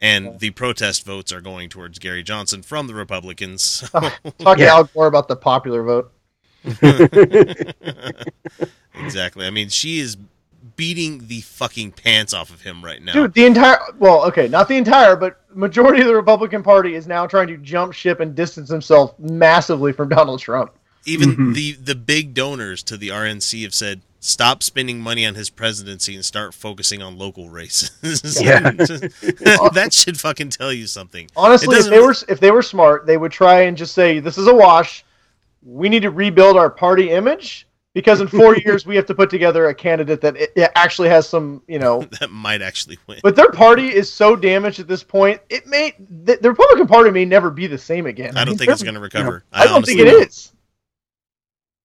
and 0.01 0.41
the 0.41 0.49
protest 0.49 1.05
votes 1.05 1.31
are 1.31 1.39
going 1.39 1.69
towards 1.69 1.97
Gary 1.99 2.21
Johnson 2.21 2.61
from 2.61 2.87
the 2.87 2.93
Republicans. 2.93 3.61
So- 3.63 4.09
Talk 4.39 4.57
to 4.57 4.67
Al 4.67 4.83
Gore 4.83 5.07
about 5.07 5.29
the 5.29 5.37
popular 5.37 5.83
vote. 5.83 6.11
exactly. 8.93 9.45
I 9.45 9.49
mean, 9.51 9.69
she 9.69 9.99
is 9.99 10.17
beating 10.75 11.27
the 11.27 11.41
fucking 11.41 11.91
pants 11.91 12.33
off 12.33 12.49
of 12.49 12.61
him 12.61 12.83
right 12.83 13.01
now. 13.01 13.13
Dude, 13.13 13.33
the 13.33 13.45
entire 13.45 13.79
well, 13.99 14.25
okay, 14.25 14.47
not 14.47 14.67
the 14.67 14.75
entire, 14.75 15.15
but 15.15 15.39
majority 15.53 16.01
of 16.01 16.07
the 16.07 16.15
Republican 16.15 16.63
Party 16.63 16.95
is 16.95 17.07
now 17.07 17.27
trying 17.27 17.47
to 17.47 17.57
jump 17.57 17.93
ship 17.93 18.19
and 18.19 18.35
distance 18.35 18.69
himself 18.69 19.17
massively 19.19 19.91
from 19.91 20.09
Donald 20.09 20.39
Trump. 20.39 20.73
Even 21.05 21.31
mm-hmm. 21.31 21.53
the 21.53 21.73
the 21.73 21.95
big 21.95 22.33
donors 22.33 22.81
to 22.83 22.97
the 22.97 23.09
RNC 23.09 23.63
have 23.63 23.73
said 23.73 24.01
stop 24.19 24.63
spending 24.63 24.99
money 24.99 25.25
on 25.25 25.35
his 25.35 25.51
presidency 25.51 26.15
and 26.15 26.25
start 26.25 26.53
focusing 26.53 27.01
on 27.01 27.17
local 27.17 27.49
races. 27.49 28.41
Yeah. 28.41 28.59
that 28.71 29.89
should 29.91 30.19
fucking 30.19 30.49
tell 30.49 30.73
you 30.73 30.87
something. 30.87 31.29
Honestly, 31.35 31.77
if 31.77 31.89
they 31.89 31.99
were 31.99 32.15
if 32.27 32.39
they 32.39 32.51
were 32.51 32.63
smart, 32.63 33.05
they 33.05 33.17
would 33.17 33.31
try 33.31 33.61
and 33.61 33.77
just 33.77 33.93
say 33.93 34.19
this 34.19 34.37
is 34.37 34.47
a 34.47 34.53
wash. 34.53 35.05
We 35.63 35.89
need 35.89 36.01
to 36.01 36.11
rebuild 36.11 36.57
our 36.57 36.69
party 36.69 37.11
image 37.11 37.64
because 37.95 38.21
in 38.21 38.27
4 38.27 38.57
years 38.65 38.85
we 38.85 38.95
have 38.95 39.07
to 39.07 39.15
put 39.15 39.31
together 39.31 39.67
a 39.69 39.73
candidate 39.73 40.21
that 40.21 40.35
it, 40.35 40.51
it 40.55 40.71
actually 40.75 41.09
has 41.09 41.27
some, 41.27 41.63
you 41.67 41.79
know, 41.79 42.01
that 42.19 42.29
might 42.29 42.61
actually 42.61 42.99
win. 43.07 43.19
but 43.23 43.35
their 43.35 43.49
party 43.49 43.87
is 43.87 44.11
so 44.11 44.35
damaged 44.35 44.79
at 44.79 44.87
this 44.87 45.01
point, 45.01 45.41
it 45.49 45.65
may 45.65 45.95
the, 45.97 46.37
the 46.39 46.49
Republican 46.49 46.85
Party 46.85 47.09
may 47.09 47.25
never 47.25 47.49
be 47.49 47.65
the 47.65 47.77
same 47.79 48.05
again. 48.05 48.37
I 48.37 48.45
don't 48.45 48.51
mean, 48.51 48.59
think 48.59 48.69
it's 48.69 48.83
going 48.83 48.93
to 48.93 48.99
recover. 48.99 49.43
I, 49.51 49.65
don't 49.65 49.83
think 49.83 49.99
it 49.99 50.07
honestly 50.07 50.27
is. 50.27 50.51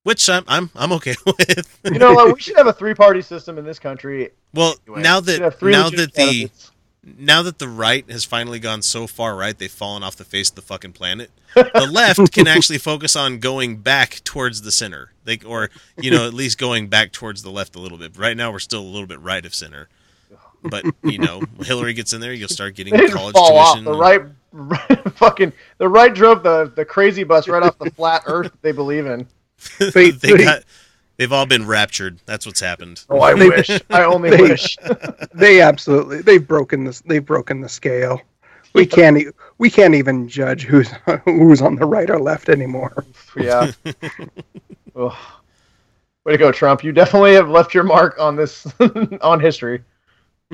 Which 0.02 0.28
I'm 0.28 0.44
I'm 0.48 0.70
I'm 0.74 0.92
okay 0.92 1.14
with. 1.26 1.80
You 1.84 1.98
know, 1.98 2.12
like, 2.12 2.34
we 2.34 2.40
should 2.40 2.56
have 2.56 2.66
a 2.66 2.72
three-party 2.72 3.22
system 3.22 3.58
in 3.58 3.64
this 3.64 3.78
country. 3.78 4.30
Well, 4.52 4.74
Anyway, 4.86 5.02
now 5.02 5.20
that 5.20 5.58
three 5.58 5.72
now 5.72 5.90
that 5.90 6.14
the 6.14 6.50
now 7.04 7.42
that 7.42 7.58
the 7.58 7.68
right 7.68 8.10
has 8.10 8.24
finally 8.24 8.58
gone 8.58 8.82
so 8.82 9.06
far 9.06 9.36
right 9.36 9.58
they've 9.58 9.70
fallen 9.70 10.02
off 10.02 10.16
the 10.16 10.24
face 10.24 10.48
of 10.50 10.56
the 10.56 10.62
fucking 10.62 10.92
planet, 10.92 11.30
the 11.54 11.88
left 11.90 12.32
can 12.32 12.46
actually 12.46 12.78
focus 12.78 13.14
on 13.14 13.38
going 13.38 13.76
back 13.76 14.20
towards 14.24 14.62
the 14.62 14.70
center. 14.70 15.12
They 15.30 15.46
or 15.46 15.70
you 15.96 16.10
know 16.10 16.26
at 16.26 16.34
least 16.34 16.58
going 16.58 16.88
back 16.88 17.12
towards 17.12 17.42
the 17.42 17.50
left 17.50 17.76
a 17.76 17.78
little 17.78 17.98
bit. 17.98 18.18
Right 18.18 18.36
now 18.36 18.50
we're 18.50 18.58
still 18.58 18.80
a 18.80 18.82
little 18.82 19.06
bit 19.06 19.20
right 19.20 19.44
of 19.46 19.54
center. 19.54 19.88
But 20.62 20.84
you 21.04 21.18
know, 21.18 21.40
Hillary 21.62 21.94
gets 21.94 22.12
in 22.12 22.20
there, 22.20 22.32
you'll 22.32 22.48
start 22.48 22.74
getting 22.74 22.94
They 22.94 23.08
college 23.08 23.34
fall 23.34 23.56
off. 23.56 23.76
tuition. 23.76 23.84
The 23.84 23.96
right, 23.98 24.20
right, 24.52 25.12
fucking, 25.14 25.52
the 25.78 25.88
right 25.88 26.12
drove 26.12 26.42
the 26.42 26.72
the 26.74 26.84
crazy 26.84 27.22
bus 27.24 27.48
right 27.48 27.62
off 27.62 27.78
the 27.78 27.90
flat 27.92 28.24
Earth 28.26 28.52
they 28.60 28.72
believe 28.72 29.06
in. 29.06 29.26
they 29.92 30.10
got 30.10 30.64
they've 31.16 31.32
all 31.32 31.46
been 31.46 31.66
raptured. 31.66 32.18
That's 32.26 32.44
what's 32.44 32.60
happened. 32.60 33.04
Oh, 33.08 33.20
I 33.20 33.34
wish. 33.34 33.70
I 33.90 34.02
only 34.02 34.30
they, 34.30 34.42
wish. 34.42 34.76
they 35.32 35.60
absolutely 35.60 36.22
they've 36.22 36.46
broken 36.46 36.84
this 36.84 37.00
they've 37.02 37.24
broken 37.24 37.60
the 37.60 37.68
scale. 37.68 38.20
We 38.72 38.86
can't 38.86 39.16
e- 39.18 39.30
we 39.58 39.68
can't 39.70 39.94
even 39.94 40.28
judge 40.28 40.62
who's 40.64 40.90
who's 41.24 41.60
on 41.62 41.74
the 41.76 41.86
right 41.86 42.08
or 42.08 42.20
left 42.20 42.48
anymore. 42.48 43.04
Yeah. 43.36 43.72
Ugh. 44.96 45.12
Way 46.24 46.32
to 46.32 46.38
go, 46.38 46.52
Trump! 46.52 46.84
You 46.84 46.92
definitely 46.92 47.32
have 47.34 47.48
left 47.48 47.72
your 47.72 47.84
mark 47.84 48.16
on 48.18 48.36
this 48.36 48.66
on 49.22 49.40
history. 49.40 49.82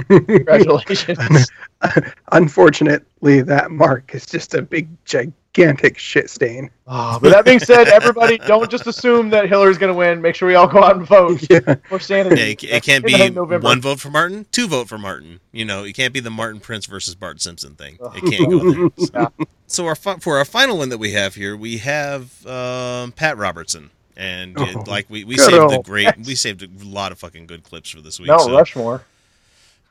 Congratulations. 0.08 1.48
Unfortunately, 2.32 3.42
that 3.42 3.70
mark 3.70 4.14
is 4.14 4.26
just 4.26 4.54
a 4.54 4.60
big 4.62 4.88
gigantic 5.06 5.96
shit 5.98 6.28
stain. 6.28 6.70
Oh, 6.86 7.18
but 7.20 7.30
that 7.30 7.44
being 7.44 7.58
said, 7.58 7.88
everybody 7.88 8.36
don't 8.38 8.70
just 8.70 8.86
assume 8.86 9.30
that 9.30 9.48
Hillary's 9.48 9.78
going 9.78 9.92
to 9.92 9.96
win. 9.98 10.20
Make 10.20 10.34
sure 10.34 10.46
we 10.46 10.54
all 10.54 10.66
go 10.66 10.82
out 10.82 10.96
and 10.96 11.06
vote. 11.06 11.42
Yeah. 11.50 11.76
For 11.88 11.98
sanity. 11.98 12.40
Yeah, 12.40 12.46
it, 12.48 12.64
it 12.64 12.82
can't 12.82 13.04
be 13.04 13.30
one 13.30 13.80
vote 13.80 14.00
for 14.00 14.10
Martin, 14.10 14.46
two 14.52 14.68
vote 14.68 14.88
for 14.88 14.98
Martin. 14.98 15.40
You 15.52 15.64
know, 15.64 15.84
it 15.84 15.94
can't 15.94 16.12
be 16.12 16.20
the 16.20 16.30
Martin 16.30 16.60
Prince 16.60 16.86
versus 16.86 17.14
Bart 17.14 17.40
Simpson 17.40 17.74
thing. 17.74 17.98
It 18.14 18.30
can't 18.30 18.50
go 18.50 18.72
there. 18.72 18.90
So, 18.98 19.32
so 19.66 19.86
our 19.86 19.94
fi- 19.94 20.16
for 20.18 20.38
our 20.38 20.44
final 20.44 20.78
one 20.78 20.90
that 20.90 20.98
we 20.98 21.12
have 21.12 21.34
here, 21.36 21.56
we 21.56 21.78
have 21.78 22.46
um, 22.46 23.12
Pat 23.12 23.38
Robertson, 23.38 23.90
and 24.16 24.56
Oh, 24.58 24.84
like 24.86 25.08
we, 25.10 25.24
we 25.24 25.36
good 25.36 25.50
saved 25.50 25.70
the 25.70 25.82
great, 25.84 26.16
we 26.18 26.34
saved 26.34 26.62
a 26.62 26.68
lot 26.84 27.12
of 27.12 27.18
fucking 27.18 27.46
good 27.46 27.64
clips 27.64 27.90
for 27.90 28.00
this 28.00 28.18
week. 28.18 28.28
No, 28.28 28.38
so. 28.38 28.56
Rushmore. 28.56 29.04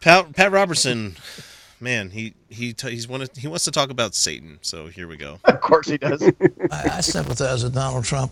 Pat, 0.01 0.33
Pat 0.33 0.51
Robertson, 0.51 1.15
man, 1.79 2.09
he 2.09 2.33
he 2.49 2.73
t- 2.73 2.91
he's 2.91 3.07
wanted, 3.07 3.35
he 3.37 3.47
wants 3.47 3.65
to 3.65 3.71
talk 3.71 3.89
about 3.89 4.13
Satan. 4.15 4.59
So 4.61 4.87
here 4.87 5.07
we 5.07 5.17
go. 5.17 5.39
Of 5.45 5.61
course 5.61 5.87
he 5.87 5.97
does. 5.97 6.21
I, 6.71 6.89
I 6.97 7.01
sympathize 7.01 7.63
with 7.63 7.73
Donald 7.73 8.03
Trump. 8.05 8.31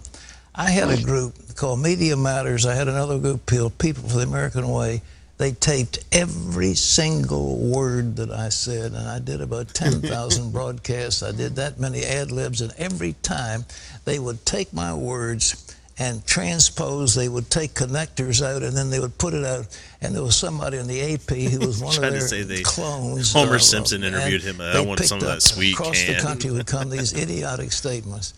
I 0.56 0.70
had 0.70 0.90
a 0.90 1.02
group 1.02 1.34
called 1.56 1.80
Media 1.80 2.16
Matters. 2.16 2.66
I 2.66 2.76
had 2.76 2.88
another 2.88 3.18
group 3.18 3.46
called 3.48 3.78
People 3.80 4.08
for 4.08 4.18
the 4.18 4.24
American 4.24 4.68
Way. 4.70 5.02
They 5.40 5.52
taped 5.52 6.06
every 6.12 6.76
single 6.76 7.58
word 7.58 8.18
that 8.18 8.30
I 8.30 8.50
said, 8.50 8.92
and 8.92 9.10
I 9.10 9.18
did 9.18 9.42
about 9.42 9.74
10,000 9.74 10.52
broadcasts. 10.54 11.24
I 11.24 11.32
did 11.32 11.56
that 11.56 11.80
many 11.80 12.04
ad 12.04 12.32
libs, 12.32 12.62
and 12.62 12.72
every 12.78 13.14
time 13.24 13.66
they 14.06 14.20
would 14.20 14.46
take 14.46 14.72
my 14.74 14.94
words 14.94 15.76
and 16.00 16.26
transpose, 16.26 17.14
they 17.14 17.30
would 17.30 17.50
take 17.52 17.74
connectors 17.76 18.42
out, 18.46 18.64
and 18.64 18.76
then 18.76 18.90
they 18.90 19.00
would 19.00 19.18
put 19.18 19.34
it 19.34 19.46
out. 19.46 19.68
And 20.02 20.16
there 20.16 20.24
was 20.24 20.36
somebody 20.36 20.78
in 20.78 20.88
the 20.88 21.14
AP 21.14 21.30
who 21.52 21.60
was 21.66 21.82
one 21.84 21.94
of 21.94 22.00
Trying 22.00 22.14
to 22.14 22.20
their 22.20 22.28
say 22.28 22.44
they- 22.44 22.64
clones. 22.64 23.32
Homer 23.34 23.56
uh, 23.56 23.60
Simpson 23.60 24.04
interviewed 24.04 24.42
him, 24.42 24.60
I 24.60 24.74
they 24.74 24.82
want 24.86 25.00
some 25.02 25.18
of 25.18 25.22
picked 25.22 25.30
that 25.30 25.36
up 25.38 25.42
sweet 25.42 25.74
Across 25.74 26.04
can. 26.04 26.16
the 26.16 26.22
country 26.22 26.52
would 26.52 26.66
come 26.66 26.90
these 26.90 27.14
idiotic 27.22 27.72
statements. 27.72 28.34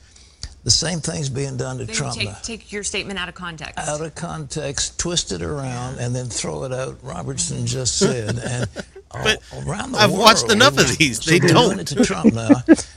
The 0.65 0.71
same 0.71 0.99
thing's 0.99 1.29
being 1.29 1.57
done 1.57 1.77
to 1.77 1.85
They 1.85 1.91
would 1.91 1.95
Trump 1.95 2.15
take, 2.15 2.27
now 2.27 2.37
take 2.41 2.71
your 2.71 2.83
statement 2.83 3.19
out 3.19 3.29
of 3.29 3.35
context. 3.35 3.77
out 3.87 4.01
of 4.01 4.15
context, 4.15 4.97
twist 4.99 5.31
it 5.31 5.43
around, 5.43 5.99
and 5.99 6.15
then 6.15 6.25
throw 6.25 6.63
it 6.63 6.73
out. 6.73 6.97
Robertson 7.03 7.67
just 7.67 7.97
said, 7.99 8.39
and 8.39 8.67
all, 9.11 9.21
around 9.69 9.91
the 9.91 9.99
I've 9.99 10.09
world, 10.09 10.21
watched 10.23 10.51
enough 10.51 10.77
of 10.79 10.97
these. 10.97 11.19
They 11.19 11.37
they're 11.37 11.49
don't. 11.49 11.65
doing 11.67 11.79
it 11.79 11.87
to 11.89 12.03
Trump 12.03 12.33
now. 12.33 12.49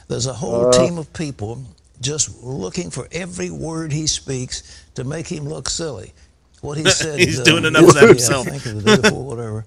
There's 0.09 0.26
a 0.26 0.32
whole 0.32 0.68
Uh. 0.68 0.72
team 0.72 0.97
of 0.97 1.12
people 1.12 1.62
just 2.01 2.43
looking 2.43 2.91
for 2.91 3.09
every 3.12 3.51
word 3.51 3.93
he 3.93 4.07
speaks 4.07 4.85
to 4.95 5.05
make 5.05 5.27
him 5.27 5.49
look 5.49 5.69
silly. 5.69 6.12
What 6.61 6.79
he 6.79 6.85
said. 6.91 7.19
He's 7.19 7.41
uh, 7.41 7.45
doing 7.45 7.65
enough 7.65 7.83
of 7.89 7.95
that 7.95 8.09
himself. 8.09 8.47
I 8.49 8.59
think, 8.59 8.66
or 8.66 8.81
the 8.81 8.97
day 8.97 9.03
before, 9.03 9.25
whatever. 9.25 9.66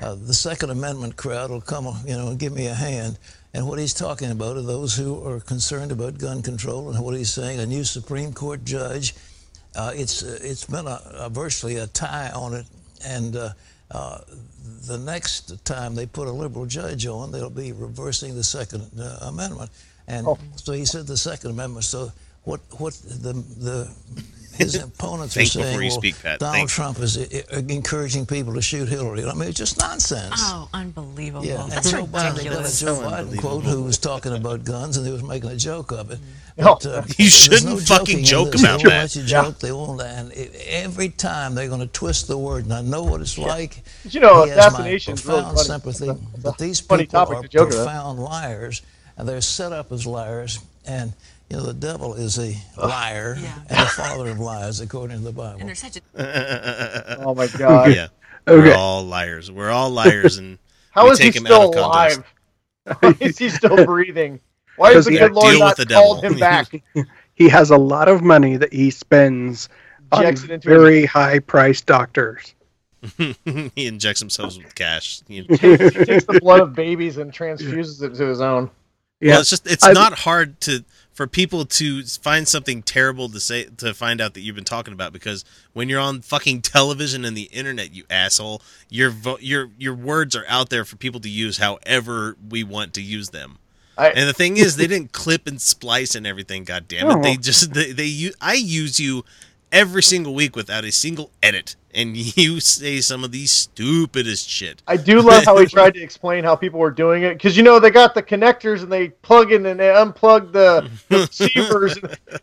Uh, 0.00 0.16
the 0.16 0.34
Second 0.34 0.70
Amendment 0.70 1.16
crowd 1.16 1.50
will 1.50 1.60
come, 1.60 1.86
you 2.04 2.16
know, 2.16 2.28
and 2.28 2.38
give 2.38 2.52
me 2.52 2.66
a 2.66 2.74
hand. 2.74 3.18
And 3.54 3.68
what 3.68 3.78
he's 3.78 3.94
talking 3.94 4.30
about 4.30 4.56
are 4.56 4.62
those 4.62 4.96
who 4.96 5.24
are 5.28 5.38
concerned 5.38 5.92
about 5.92 6.18
gun 6.18 6.42
control, 6.42 6.90
and 6.90 7.04
what 7.04 7.14
he's 7.16 7.32
saying, 7.32 7.60
a 7.60 7.66
new 7.66 7.84
Supreme 7.84 8.32
Court 8.32 8.64
judge. 8.64 9.14
Uh, 9.76 9.92
it's 9.94 10.22
uh, 10.22 10.38
it's 10.42 10.64
been 10.66 10.86
a, 10.86 11.00
a 11.14 11.30
virtually 11.30 11.76
a 11.76 11.86
tie 11.86 12.30
on 12.34 12.54
it, 12.54 12.66
and 13.06 13.36
uh, 13.36 13.50
uh, 13.90 14.20
the 14.86 14.98
next 14.98 15.64
time 15.64 15.94
they 15.94 16.06
put 16.06 16.28
a 16.28 16.32
liberal 16.32 16.66
judge 16.66 17.06
on, 17.06 17.30
they'll 17.30 17.50
be 17.50 17.72
reversing 17.72 18.34
the 18.34 18.44
Second 18.44 18.90
uh, 18.98 19.18
Amendment. 19.22 19.70
And 20.08 20.26
Oh. 20.26 20.38
so 20.56 20.72
he 20.72 20.84
said 20.84 21.06
the 21.06 21.16
Second 21.16 21.50
Amendment. 21.52 21.84
So 21.84 22.12
what 22.44 22.60
what 22.78 22.94
the 22.94 23.32
the 23.32 23.90
his 24.56 24.74
opponents 24.82 25.34
are 25.36 25.44
saying, 25.46 25.74
you 25.80 25.88
well, 25.88 25.90
speak, 25.90 26.20
Pat. 26.22 26.38
Donald 26.38 26.56
Think. 26.56 26.70
Trump 26.70 26.98
is 26.98 27.16
i- 27.16 27.22
i- 27.56 27.64
encouraging 27.70 28.26
people 28.26 28.52
to 28.54 28.60
shoot 28.60 28.86
Hillary. 28.86 29.24
I 29.24 29.32
mean, 29.32 29.48
it's 29.48 29.56
just 29.58 29.78
nonsense. 29.78 30.34
Oh, 30.36 30.68
unbelievable. 30.74 31.46
Yeah, 31.46 31.64
That's 31.70 31.90
and 31.90 31.96
Joe 32.02 32.06
Biden, 32.06 32.34
they 32.34 32.42
ridiculous. 32.50 32.80
Joe 32.80 32.96
Biden 32.96 33.38
quote 33.38 33.64
who 33.64 33.82
was 33.82 33.96
talking 33.96 34.34
about 34.36 34.64
guns 34.64 34.98
and 34.98 35.06
he 35.06 35.12
was 35.12 35.22
making 35.22 35.50
a 35.50 35.56
joke 35.56 35.90
of 35.92 36.10
it. 36.10 36.18
No. 36.58 36.74
But, 36.82 36.84
uh, 36.84 37.02
You 37.16 37.30
shouldn't 37.30 37.64
no 37.64 37.78
fucking 37.78 38.24
joke 38.24 38.52
this. 38.52 38.60
about 38.62 38.82
they 38.82 38.88
won't 38.88 38.90
that. 38.90 39.00
Let 39.02 39.16
you 39.16 39.22
joke, 39.22 39.58
they 39.60 39.72
won't. 39.72 40.02
And 40.02 40.32
it, 40.32 40.54
every 40.68 41.08
time 41.08 41.54
they're 41.54 41.68
going 41.68 41.80
to 41.80 41.86
twist 41.86 42.28
the 42.28 42.36
word, 42.36 42.64
and 42.64 42.74
I 42.74 42.82
know 42.82 43.04
what 43.04 43.22
it's 43.22 43.38
like. 43.38 43.82
You 44.04 44.20
know, 44.20 44.44
He 44.44 44.50
has 44.50 44.58
my 44.58 44.66
assassination's 44.66 45.24
really 45.24 45.42
funny. 45.44 45.58
sympathy, 45.60 46.08
It's 46.08 46.20
a- 46.20 46.24
it's 46.34 46.38
a 46.38 46.40
but 46.42 46.58
these 46.58 46.78
funny 46.80 47.04
people 47.04 47.20
topic 47.24 47.38
are 47.38 47.42
to 47.42 47.48
joke 47.48 47.70
about. 47.70 47.84
profound 47.86 48.18
liars, 48.20 48.82
and 49.16 49.28
they're 49.28 49.40
set 49.40 49.72
up 49.72 49.92
as 49.92 50.06
liars. 50.06 50.58
And 50.86 51.12
you 51.48 51.56
know, 51.58 51.64
the 51.64 51.74
devil 51.74 52.14
is 52.14 52.38
a 52.38 52.54
liar 52.78 53.36
and 53.38 53.68
the 53.68 53.86
father 53.94 54.30
of 54.30 54.38
lies, 54.40 54.80
according 54.80 55.18
to 55.18 55.22
the 55.24 55.32
Bible. 55.32 55.60
And 55.60 55.68
there's 55.68 55.78
such 55.80 55.98
a 55.98 57.18
Oh 57.24 57.34
my 57.34 57.46
God. 57.58 57.94
Yeah. 57.94 58.08
Okay. 58.48 58.70
We're 58.70 58.74
all 58.74 59.04
liars. 59.04 59.50
We're 59.50 59.70
all 59.70 59.90
liars, 59.90 60.38
and 60.38 60.58
How 60.90 61.04
we 61.04 61.10
is 61.12 61.18
he 61.18 61.26
him 61.26 61.44
still 61.44 61.62
out 61.62 61.74
of 61.76 61.84
alive? 61.84 62.24
Why 63.00 63.14
is 63.20 63.38
he 63.38 63.48
still 63.48 63.84
breathing? 63.84 64.40
Why 64.76 64.92
has 64.94 65.04
Because 65.04 65.04
the 65.06 65.10
he 65.12 65.16
good 65.18 65.22
had 65.22 65.32
Lord 65.32 65.58
not 65.58 65.76
the 65.76 65.86
called 65.86 66.24
him 66.24 66.38
back? 66.38 66.82
He 67.34 67.48
has 67.48 67.70
a 67.70 67.76
lot 67.76 68.08
of 68.08 68.22
money 68.22 68.56
that 68.56 68.72
he 68.72 68.90
spends 68.90 69.68
on 70.10 70.24
Injects 70.26 70.44
it 70.50 70.64
very 70.64 71.04
high 71.06 71.38
priced 71.38 71.86
doctors. 71.86 72.54
he 73.16 73.86
injects 73.86 74.20
himself 74.20 74.56
with 74.56 74.74
cash. 74.74 75.22
He- 75.28 75.42
he 75.42 75.56
takes 75.56 76.24
the 76.24 76.38
blood 76.42 76.60
of 76.60 76.74
babies 76.74 77.16
and 77.18 77.32
transfuses 77.32 78.02
it 78.02 78.14
to 78.16 78.26
his 78.26 78.40
own. 78.40 78.70
Well, 79.30 79.40
it's 79.40 79.50
just 79.50 79.70
it's 79.70 79.84
I- 79.84 79.92
not 79.92 80.20
hard 80.20 80.60
to 80.62 80.84
for 81.12 81.26
people 81.26 81.66
to 81.66 82.02
find 82.04 82.48
something 82.48 82.82
terrible 82.82 83.28
to 83.28 83.38
say 83.38 83.64
to 83.76 83.92
find 83.94 84.20
out 84.20 84.32
that 84.34 84.40
you've 84.40 84.54
been 84.56 84.64
talking 84.64 84.94
about 84.94 85.12
because 85.12 85.44
when 85.74 85.88
you're 85.88 86.00
on 86.00 86.22
fucking 86.22 86.62
television 86.62 87.24
and 87.24 87.36
the 87.36 87.44
internet, 87.52 87.94
you 87.94 88.04
asshole, 88.10 88.62
your 88.88 89.10
vo- 89.10 89.38
your 89.40 89.68
your 89.78 89.94
words 89.94 90.34
are 90.34 90.44
out 90.48 90.70
there 90.70 90.84
for 90.84 90.96
people 90.96 91.20
to 91.20 91.28
use 91.28 91.58
however 91.58 92.36
we 92.48 92.64
want 92.64 92.94
to 92.94 93.02
use 93.02 93.28
them. 93.30 93.58
I- 93.98 94.08
and 94.08 94.26
the 94.26 94.32
thing 94.32 94.56
is, 94.56 94.76
they 94.76 94.86
didn't 94.86 95.12
clip 95.12 95.46
and 95.46 95.60
splice 95.60 96.14
and 96.14 96.26
everything. 96.26 96.64
God 96.64 96.88
damn 96.88 97.06
it! 97.10 97.22
They 97.22 97.36
just 97.36 97.74
they, 97.74 97.92
they 97.92 98.30
I 98.40 98.54
use 98.54 98.98
you 98.98 99.24
every 99.72 100.02
single 100.02 100.34
week 100.34 100.54
without 100.54 100.84
a 100.84 100.92
single 100.92 101.30
edit, 101.42 101.74
and 101.92 102.16
you 102.36 102.60
say 102.60 103.00
some 103.00 103.24
of 103.24 103.32
the 103.32 103.46
stupidest 103.46 104.48
shit. 104.48 104.82
I 104.86 104.96
do 104.96 105.20
love 105.20 105.44
how 105.44 105.56
he 105.58 105.66
tried 105.68 105.94
to 105.94 106.02
explain 106.02 106.44
how 106.44 106.54
people 106.54 106.78
were 106.78 106.90
doing 106.90 107.22
it 107.22 107.34
because 107.34 107.56
you 107.56 107.62
know 107.62 107.80
they 107.80 107.90
got 107.90 108.14
the 108.14 108.22
connectors 108.22 108.82
and 108.82 108.92
they 108.92 109.08
plug 109.08 109.52
in 109.52 109.66
and 109.66 109.80
they 109.80 109.88
unplug 109.88 110.52
the, 110.52 110.88
the 111.08 111.18
receivers. 111.30 111.98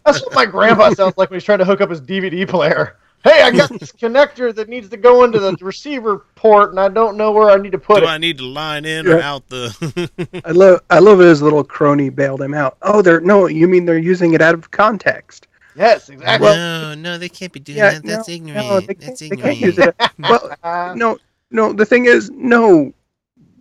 That's 0.05 0.21
what 0.21 0.33
my 0.33 0.45
grandpa 0.45 0.93
sounds 0.93 1.17
like 1.17 1.29
when 1.29 1.39
he's 1.39 1.45
trying 1.45 1.59
to 1.59 1.65
hook 1.65 1.81
up 1.81 1.89
his 1.89 2.01
DVD 2.01 2.47
player. 2.47 2.97
Hey, 3.21 3.41
I 3.41 3.51
got 3.51 3.69
this 3.77 3.91
connector 3.91 4.55
that 4.55 4.69
needs 4.69 4.87
to 4.87 4.95
go 4.95 5.25
into 5.25 5.39
the 5.39 5.53
receiver 5.59 6.25
port, 6.35 6.69
and 6.69 6.79
I 6.79 6.87
don't 6.87 7.17
know 7.17 7.33
where 7.33 7.49
I 7.49 7.57
need 7.57 7.73
to 7.73 7.77
put 7.77 7.95
Do 7.95 8.03
it. 8.03 8.05
Do 8.05 8.07
I 8.07 8.17
need 8.17 8.37
to 8.37 8.45
line 8.45 8.85
in 8.85 9.05
or 9.09 9.19
out 9.19 9.45
the? 9.49 10.41
I 10.45 10.51
love 10.51 10.79
I 10.89 10.99
love 10.99 11.19
his 11.19 11.41
little 11.41 11.65
crony 11.65 12.09
bailed 12.09 12.41
him 12.41 12.53
out. 12.53 12.77
Oh, 12.81 13.01
they're 13.01 13.19
no, 13.19 13.47
you 13.47 13.67
mean 13.67 13.83
they're 13.83 13.97
using 13.97 14.35
it 14.35 14.41
out 14.41 14.53
of 14.55 14.71
context? 14.71 15.48
Yes, 15.75 16.09
exactly. 16.09 16.47
no, 16.49 16.93
no, 16.95 17.17
they 17.17 17.29
can't 17.29 17.51
be 17.53 17.59
doing 17.59 17.77
Yeah, 17.77 17.91
that. 17.91 18.03
That's 18.05 18.27
no, 18.27 18.33
ignorant. 18.33 18.67
no, 18.67 18.79
they 18.79 18.93
That's 18.93 19.05
can't, 19.05 19.19
they 19.19 19.25
ignorant. 19.27 19.43
can't 19.43 19.59
use 19.59 19.77
it. 19.79 19.95
Well, 20.19 20.95
no, 20.95 21.17
no. 21.51 21.73
The 21.73 21.85
thing 21.85 22.05
is, 22.05 22.29
no, 22.31 22.93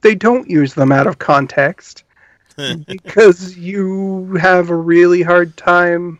they 0.02 0.14
don't 0.14 0.48
use 0.48 0.74
them 0.74 0.92
out 0.92 1.06
of 1.06 1.18
context 1.18 2.04
because 2.86 3.56
you 3.56 4.34
have 4.40 4.70
a 4.70 4.76
really 4.76 5.22
hard 5.22 5.56
time 5.56 6.18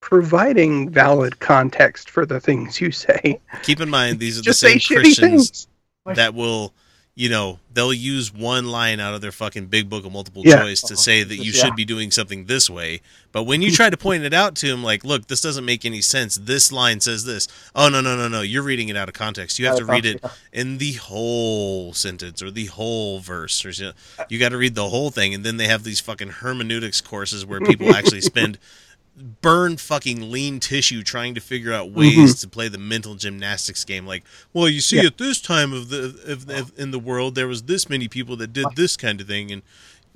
providing 0.00 0.88
valid 0.90 1.38
context 1.40 2.10
for 2.10 2.24
the 2.26 2.38
things 2.38 2.80
you 2.80 2.92
say. 2.92 3.40
Keep 3.62 3.80
in 3.80 3.90
mind, 3.90 4.20
these 4.20 4.38
are 4.38 4.42
the 4.42 4.54
same 4.54 4.78
say 4.78 4.94
Christians 4.94 5.66
that 6.04 6.32
will, 6.34 6.72
you 7.18 7.30
know, 7.30 7.58
they'll 7.72 7.94
use 7.94 8.30
one 8.32 8.66
line 8.66 9.00
out 9.00 9.14
of 9.14 9.22
their 9.22 9.32
fucking 9.32 9.66
big 9.66 9.88
book 9.88 10.04
of 10.04 10.12
multiple 10.12 10.42
Yeah. 10.44 10.60
choice 10.60 10.82
to 10.82 10.96
say 10.98 11.22
that 11.22 11.36
you 11.36 11.50
Yeah. 11.50 11.64
should 11.64 11.74
be 11.74 11.86
doing 11.86 12.10
something 12.10 12.44
this 12.44 12.68
way. 12.68 13.00
But 13.32 13.44
when 13.44 13.62
you 13.62 13.70
try 13.72 13.88
to 13.88 13.96
point 13.96 14.24
it 14.24 14.34
out 14.34 14.54
to 14.56 14.68
them, 14.68 14.84
like, 14.84 15.02
look, 15.02 15.26
this 15.26 15.40
doesn't 15.40 15.64
make 15.64 15.86
any 15.86 16.02
sense. 16.02 16.38
This 16.40 16.70
line 16.70 17.00
says 17.00 17.24
this. 17.24 17.48
Oh 17.74 17.88
no, 17.88 18.02
no, 18.02 18.16
no, 18.18 18.28
no! 18.28 18.42
You're 18.42 18.62
reading 18.62 18.90
it 18.90 18.96
out 18.98 19.08
of 19.08 19.14
context. 19.14 19.58
You 19.58 19.66
have 19.66 19.78
to 19.78 19.84
read 19.86 20.04
it 20.04 20.22
in 20.52 20.76
the 20.78 20.92
whole 20.94 21.94
sentence 21.94 22.42
or 22.42 22.50
the 22.50 22.66
whole 22.66 23.20
verse, 23.20 23.64
or 23.64 23.70
you, 23.70 23.92
you 24.28 24.38
got 24.38 24.50
to 24.50 24.58
read 24.58 24.74
the 24.74 24.88
whole 24.90 25.10
thing. 25.10 25.32
And 25.34 25.42
then 25.44 25.56
they 25.56 25.68
have 25.68 25.84
these 25.84 26.00
fucking 26.00 26.28
hermeneutics 26.28 27.00
courses 27.00 27.46
where 27.46 27.60
people 27.60 27.94
actually 27.94 28.20
spend 28.22 28.58
burn 29.16 29.76
fucking 29.78 30.30
lean 30.30 30.60
tissue 30.60 31.02
trying 31.02 31.34
to 31.34 31.40
figure 31.40 31.72
out 31.72 31.90
ways 31.90 32.34
Mhm. 32.36 32.40
to 32.42 32.48
play 32.48 32.68
the 32.68 32.78
mental 32.78 33.14
gymnastics 33.14 33.84
game. 33.84 34.06
Like, 34.06 34.24
well, 34.52 34.68
you 34.68 34.80
see, 34.80 34.96
Yeah. 34.96 35.04
at 35.06 35.18
this 35.18 35.40
time 35.40 35.72
of 35.72 35.88
the 35.88 36.18
of, 36.26 36.48
of, 36.50 36.72
in 36.76 36.90
the 36.90 36.98
world, 36.98 37.34
there 37.34 37.48
was 37.48 37.62
this 37.62 37.88
many 37.88 38.08
people 38.08 38.36
that 38.36 38.52
did 38.52 38.66
this 38.76 38.96
kind 38.96 39.20
of 39.20 39.26
thing, 39.26 39.50
and 39.50 39.62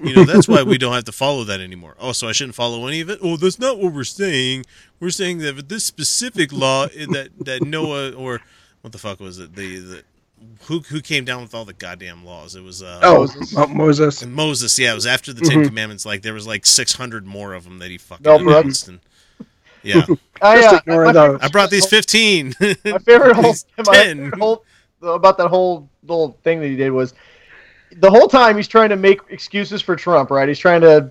you 0.03 0.15
know 0.15 0.25
that's 0.25 0.47
why 0.49 0.63
we 0.63 0.77
don't 0.79 0.93
have 0.95 1.05
to 1.05 1.13
follow 1.13 1.45
that 1.45 1.61
anymore. 1.61 1.95
Oh, 1.99 2.13
so 2.13 2.29
I 2.29 2.33
shouldn't 2.33 2.55
follow 2.55 2.87
any 2.87 3.01
of 3.01 3.09
it? 3.11 3.19
Oh, 3.23 3.37
that's 3.37 3.59
not 3.59 3.79
what 3.79 3.93
we're 3.95 4.05
saying. 4.05 4.65
We're 4.99 5.11
saying 5.11 5.39
that 5.39 5.69
this 5.71 5.85
specific 5.87 6.53
law 6.53 6.85
eh, 6.95 7.07
that 7.13 7.31
that 7.41 7.63
Noah 7.63 8.11
or 8.13 8.41
what 8.83 8.93
the 8.93 8.99
fuck 8.99 9.19
was 9.21 9.39
it? 9.39 9.55
The 9.57 9.79
the 9.79 10.05
who 10.62 10.81
who 10.81 11.01
came 11.01 11.25
down 11.25 11.43
with 11.43 11.55
all 11.55 11.65
the 11.65 11.73
goddamn 11.73 12.25
laws? 12.25 12.55
It 12.55 12.62
was 12.62 12.83
uh, 12.83 13.01
Oh, 13.03 13.27
Mo- 13.53 13.67
Moses. 13.67 14.23
and 14.23 14.33
Moses, 14.33 14.79
yeah, 14.79 14.93
it 14.93 14.95
was 14.95 15.07
after 15.07 15.33
the 15.33 15.41
10 15.43 15.59
Mhm. 15.62 15.67
Commandments. 15.67 16.07
Like 16.07 16.23
there 16.23 16.35
was 16.35 16.47
like 16.47 16.65
six 16.67 16.95
hundred 16.95 17.27
more 17.27 17.53
of 17.55 17.65
them 17.65 17.79
that 17.81 17.91
he 17.91 17.99
fucking 17.99 18.25
Mel 18.25 18.39
Brooks. 18.39 18.61
announced, 18.62 18.89
and 18.89 19.01
yeah, 19.83 20.05
I, 20.43 20.59
uh, 20.65 20.71
those. 20.73 20.81
favorite- 20.83 21.39
I 21.43 21.49
brought 21.49 21.71
these 21.71 21.87
fifteen. 21.87 22.55
my 22.61 22.99
favorite 22.99 23.37
whole, 23.37 23.55
my 23.79 23.95
10. 23.95 24.17
favorite 24.19 24.39
whole 24.39 24.65
about 25.03 25.39
that 25.39 25.49
whole 25.49 25.89
little 26.03 26.37
thing 26.45 26.61
that 26.61 26.69
he 26.69 26.77
did 26.77 26.91
was 26.91 27.15
the 27.97 28.11
whole 28.11 28.29
time 28.29 28.57
he's 28.57 28.69
trying 28.69 28.91
to 28.91 28.97
make 28.97 29.21
excuses 29.31 29.81
for 29.83 29.97
Trump, 29.97 30.31
right? 30.31 30.47
He's 30.49 30.59
trying 30.59 30.83
to 30.83 31.11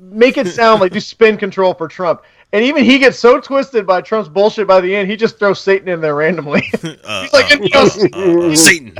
make 0.00 0.36
it 0.36 0.48
sound 0.48 0.80
like 0.80 0.92
do 0.92 1.00
spin 1.00 1.36
control 1.36 1.74
for 1.74 1.88
Trump. 1.88 2.22
And 2.52 2.64
even 2.64 2.84
he 2.84 2.98
gets 2.98 3.18
so 3.18 3.40
twisted 3.40 3.86
by 3.86 4.00
Trump's 4.00 4.28
bullshit 4.28 4.66
by 4.68 4.80
the 4.80 4.94
end, 4.94 5.10
he 5.10 5.16
just 5.16 5.38
throws 5.38 5.60
Satan 5.60 5.88
in 5.88 6.00
there 6.00 6.14
randomly. 6.14 6.62
Uh, 7.04 7.22
He's 7.22 7.32
like, 7.32 7.52
uh, 7.52 7.58
you 7.62 7.68
know, 7.70 8.46
uh, 8.46 8.48
uh, 8.52 8.56
Satan. 8.56 8.94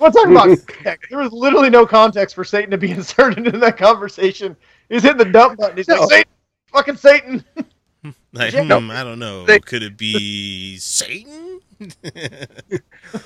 We'll 0.00 0.10
talk 0.12 0.26
about 0.28 0.58
heck, 0.84 1.08
there 1.08 1.18
was 1.20 1.32
literally 1.32 1.70
no 1.70 1.86
context 1.86 2.34
for 2.34 2.44
Satan 2.44 2.70
to 2.72 2.78
be 2.78 2.90
inserted 2.90 3.46
into 3.46 3.58
that 3.58 3.76
conversation. 3.76 4.56
He's 4.88 5.02
hitting 5.02 5.18
the 5.18 5.24
dump 5.24 5.58
button. 5.58 5.76
He's 5.76 5.88
No. 5.88 6.00
like, 6.00 6.10
Satan, 6.10 6.32
fucking 6.72 6.96
Satan. 6.96 7.44
like, 8.32 8.52
Yeah. 8.52 8.78
hmm, 8.78 8.90
I 8.90 9.02
don't 9.04 9.18
know. 9.18 9.46
They- 9.46 9.60
Could 9.60 9.82
it 9.82 9.96
be 9.96 10.76
Satan? 10.78 11.60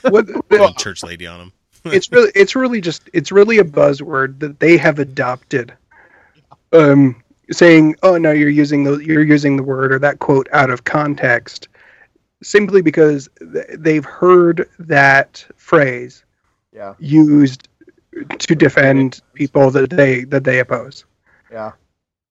What, 0.02 0.28
Little 0.50 0.72
church 0.74 1.02
lady 1.02 1.26
on 1.26 1.40
him. 1.40 1.52
it's 1.86 2.10
really 2.12 2.30
it's 2.34 2.54
really 2.54 2.80
just 2.80 3.08
it's 3.14 3.32
really 3.32 3.58
a 3.58 3.64
buzzword 3.64 4.38
that 4.40 4.60
they 4.60 4.76
have 4.76 4.98
adopted 4.98 5.72
um 6.72 7.22
saying 7.52 7.96
oh 8.02 8.16
no 8.16 8.30
you're 8.32 8.48
using 8.48 8.84
the 8.84 8.98
you're 8.98 9.24
using 9.24 9.56
the 9.56 9.62
word 9.62 9.92
or 9.92 9.98
that 9.98 10.18
quote 10.20 10.48
out 10.52 10.70
of 10.70 10.84
context 10.84 11.68
simply 12.42 12.80
because 12.80 13.28
th- 13.52 13.66
they've 13.78 14.04
heard 14.04 14.68
that 14.78 15.44
phrase 15.56 16.24
Yeah, 16.72 16.94
used 16.98 17.68
to 18.38 18.54
defend 18.54 19.20
people 19.34 19.70
that 19.70 19.90
they 19.90 20.24
that 20.24 20.44
they 20.44 20.60
oppose 20.60 21.04
yeah. 21.50 21.72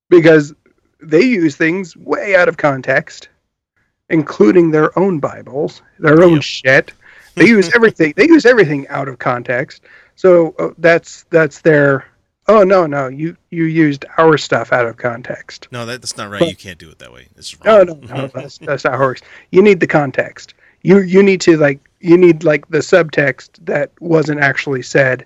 because 0.10 0.54
they 1.02 1.22
use 1.22 1.56
things 1.56 1.96
way 1.98 2.36
out 2.36 2.48
of 2.50 2.58
context 2.58 3.30
including 4.10 4.72
their 4.72 4.98
own 4.98 5.20
bibles 5.20 5.82
their 6.00 6.24
own 6.24 6.36
Yep. 6.36 6.44
shit 6.44 6.94
they 7.36 7.48
use 7.48 7.70
everything 7.76 8.14
they 8.16 8.28
use 8.28 8.46
everything 8.46 8.88
out 8.88 9.08
of 9.08 9.20
context 9.20 9.84
so 10.16 10.56
uh, 10.60 10.70
that's 10.80 11.24
that's 11.30 11.62
their 11.62 12.06
oh 12.50 12.64
no 12.64 12.86
no 12.86 13.08
you 13.08 13.38
you 13.52 13.64
used 13.64 14.04
our 14.18 14.38
stuff 14.38 14.74
out 14.74 14.86
of 14.86 14.98
context 14.98 15.68
No, 15.72 15.86
that, 15.86 16.02
that's 16.02 16.18
not 16.18 16.30
right. 16.30 16.42
You 16.50 16.56
can't 16.56 16.78
do 16.80 16.90
it 16.90 17.00
that 17.00 17.14
way. 17.14 17.28
It's 17.38 17.56
no 17.64 17.78
wrong. 17.78 17.86
no 17.86 18.16
no 18.16 18.28
that's, 18.34 18.58
that's 18.58 18.84
not 18.84 18.94
how 18.94 19.00
it 19.00 19.06
works 19.06 19.22
you 19.52 19.62
need 19.62 19.80
the 19.80 19.88
context 19.88 20.56
you 20.82 21.00
you 21.00 21.24
need 21.24 21.40
to 21.42 21.56
like 21.58 21.80
you 22.02 22.18
need 22.18 22.44
like 22.44 22.68
the 22.70 22.80
subtext 22.80 23.52
that 23.66 23.92
wasn't 24.02 24.40
actually 24.40 24.82
said 24.82 25.26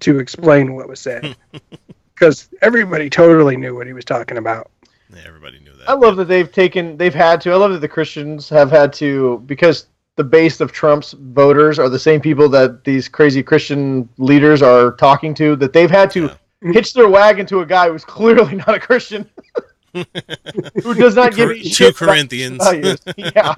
to 0.00 0.18
explain 0.18 0.74
what 0.74 0.88
was 0.88 1.00
said 1.00 1.36
because 2.14 2.48
everybody 2.62 3.08
totally 3.10 3.56
knew 3.56 3.74
what 3.74 3.86
he 3.86 3.92
was 3.92 4.04
talking 4.04 4.36
about 4.38 4.70
Yeah, 5.12 5.22
everybody 5.26 5.58
knew 5.60 5.72
that. 5.72 5.88
I 5.88 5.94
love 5.94 6.16
that 6.16 6.26
they've 6.26 6.50
taken, 6.52 6.96
they've 6.96 7.14
had 7.14 7.40
to. 7.42 7.52
I 7.52 7.56
love 7.56 7.72
that 7.72 7.80
the 7.80 7.88
Christians 7.88 8.48
have 8.50 8.70
had 8.70 8.92
to 8.94 9.42
because 9.46 9.86
the 10.18 10.24
base 10.24 10.60
of 10.60 10.72
Trump's 10.72 11.12
voters 11.12 11.78
are 11.78 11.88
the 11.88 11.98
same 11.98 12.20
people 12.20 12.48
that 12.48 12.82
these 12.82 13.08
crazy 13.08 13.40
Christian 13.40 14.08
leaders 14.18 14.62
are 14.62 14.92
talking 14.96 15.32
to. 15.34 15.54
That 15.54 15.72
they've 15.72 15.90
had 15.90 16.10
to 16.10 16.30
hitch 16.60 16.92
their 16.92 17.08
wagon 17.08 17.46
to 17.46 17.60
a 17.60 17.66
guy 17.66 17.88
who's 17.88 18.04
clearly 18.04 18.56
not 18.56 18.74
a 18.74 18.80
Christian, 18.80 19.30
who 19.92 20.94
does 20.94 21.14
not 21.14 21.34
give 21.34 21.48
Cor- 21.48 21.54
two 21.54 21.68
shit 21.68 21.96
Corinthians. 21.96 22.62
Yeah. 23.16 23.54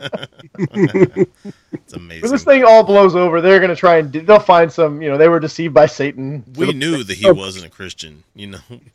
it's 1.72 1.92
amazing. 1.92 2.22
When 2.22 2.30
this 2.30 2.44
thing 2.44 2.64
all 2.64 2.82
blows 2.82 3.14
over, 3.14 3.40
they're 3.40 3.60
gonna 3.60 3.76
try 3.76 3.98
and 3.98 4.10
do, 4.10 4.20
they'll 4.20 4.38
find 4.38 4.72
some. 4.72 5.02
You 5.02 5.10
know, 5.10 5.18
they 5.18 5.28
were 5.28 5.40
deceived 5.40 5.74
by 5.74 5.86
Satan. 5.86 6.44
we 6.56 6.72
knew 6.72 7.02
that 7.04 7.14
he 7.14 7.30
wasn't 7.30 7.66
a 7.66 7.68
Christian, 7.68 8.24
you 8.34 8.48
know. 8.48 8.58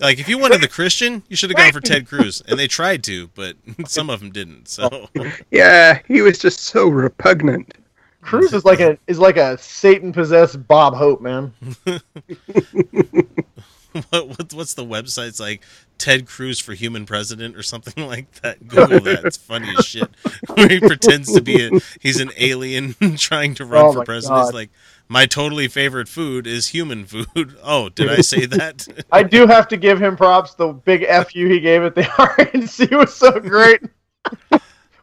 like 0.00 0.18
if 0.18 0.28
you 0.28 0.38
wanted 0.38 0.60
the 0.60 0.68
Christian, 0.70 1.22
you 1.28 1.36
should 1.36 1.50
have 1.50 1.56
gone 1.56 1.72
for 1.72 1.80
Ted 1.80 2.06
Cruz, 2.06 2.42
and 2.46 2.58
they 2.58 2.68
tried 2.68 3.02
to, 3.04 3.28
but 3.34 3.56
some 3.86 4.10
of 4.10 4.20
them 4.20 4.30
didn't. 4.30 4.68
So 4.68 5.08
yeah 5.50 6.00
he 6.06 6.22
was 6.22 6.38
just 6.38 6.60
so 6.60 6.88
repugnant 6.88 7.74
Cruz 8.26 8.52
is 8.52 8.64
like 8.64 8.80
a 8.80 8.98
is 9.06 9.20
like 9.20 9.36
a 9.36 9.56
Satan 9.56 10.12
possessed 10.12 10.66
Bob 10.66 10.94
Hope, 10.94 11.20
man. 11.20 11.52
what, 14.10 14.28
what 14.28 14.52
what's 14.54 14.74
the 14.74 14.84
website? 14.84 15.28
It's 15.28 15.40
like 15.40 15.62
Ted 15.98 16.26
Cruz 16.26 16.60
for 16.60 16.74
human 16.74 17.06
president 17.06 17.56
or 17.56 17.62
something 17.62 18.06
like 18.08 18.30
that. 18.42 18.66
Google 18.66 19.00
that. 19.00 19.24
It's 19.24 19.36
funny 19.36 19.72
as 19.78 19.84
shit. 19.84 20.08
Where 20.54 20.68
he 20.68 20.80
pretends 20.80 21.32
to 21.32 21.40
be 21.40 21.66
a 21.66 21.70
he's 22.00 22.20
an 22.20 22.30
alien 22.36 22.94
trying 23.16 23.54
to 23.56 23.64
run 23.64 23.86
Oh 23.86 23.92
for 23.92 24.04
president. 24.04 24.46
God. 24.46 24.54
like 24.54 24.70
my 25.08 25.26
totally 25.26 25.68
favorite 25.68 26.08
food 26.08 26.46
is 26.46 26.68
human 26.68 27.04
food. 27.04 27.56
Oh, 27.62 27.88
did 27.90 28.10
I 28.10 28.22
say 28.22 28.46
that? 28.46 28.88
I 29.12 29.22
do 29.22 29.46
have 29.46 29.68
to 29.68 29.76
give 29.76 30.02
him 30.02 30.16
props. 30.16 30.54
The 30.54 30.72
big 30.72 31.06
fu 31.06 31.46
he 31.48 31.60
gave 31.60 31.82
at 31.84 31.94
the 31.94 32.02
RNC 32.02 32.90
was 32.98 33.14
so 33.14 33.38
great. 33.38 33.80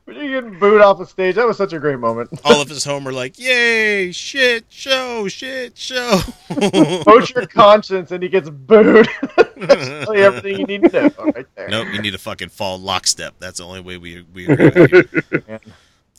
When 0.06 0.18
you 0.18 0.30
getting 0.30 0.60
booed 0.60 0.82
off 0.82 1.00
the 1.00 1.06
stage, 1.06 1.36
that 1.36 1.48
was 1.48 1.58
such 1.58 1.74
a 1.74 1.80
great 1.80 2.00
moment. 2.00 2.30
All 2.44 2.62
of 2.62 2.70
his 2.70 2.84
home 2.84 3.06
were 3.06 3.14
like, 3.14 3.40
"Yay, 3.40 4.12
shit 4.12 4.66
show, 4.70 5.28
shit 5.28 5.78
show." 5.78 6.20
Vote 6.50 7.34
your 7.34 7.48
conscience, 7.48 8.12
and 8.12 8.22
he 8.22 8.30
gets 8.30 8.50
booed. 8.50 9.08
That's 9.58 10.06
tell 10.06 10.16
you 10.16 10.24
everything 10.24 10.60
you 10.60 10.66
need 10.66 10.92
to 10.92 11.04
know 11.04 11.32
right 11.32 11.46
there. 11.56 11.70
Nope, 11.70 11.88
you 11.94 12.02
need 12.02 12.12
to 12.12 12.18
fucking 12.18 12.50
fall 12.50 12.80
lockstep. 12.80 13.36
That's 13.40 13.60
the 13.60 13.66
only 13.66 13.82
way 13.82 13.98
we 13.98 14.26
we 14.34 14.48
agree 14.48 14.88
with 14.88 15.44
you. 15.48 15.60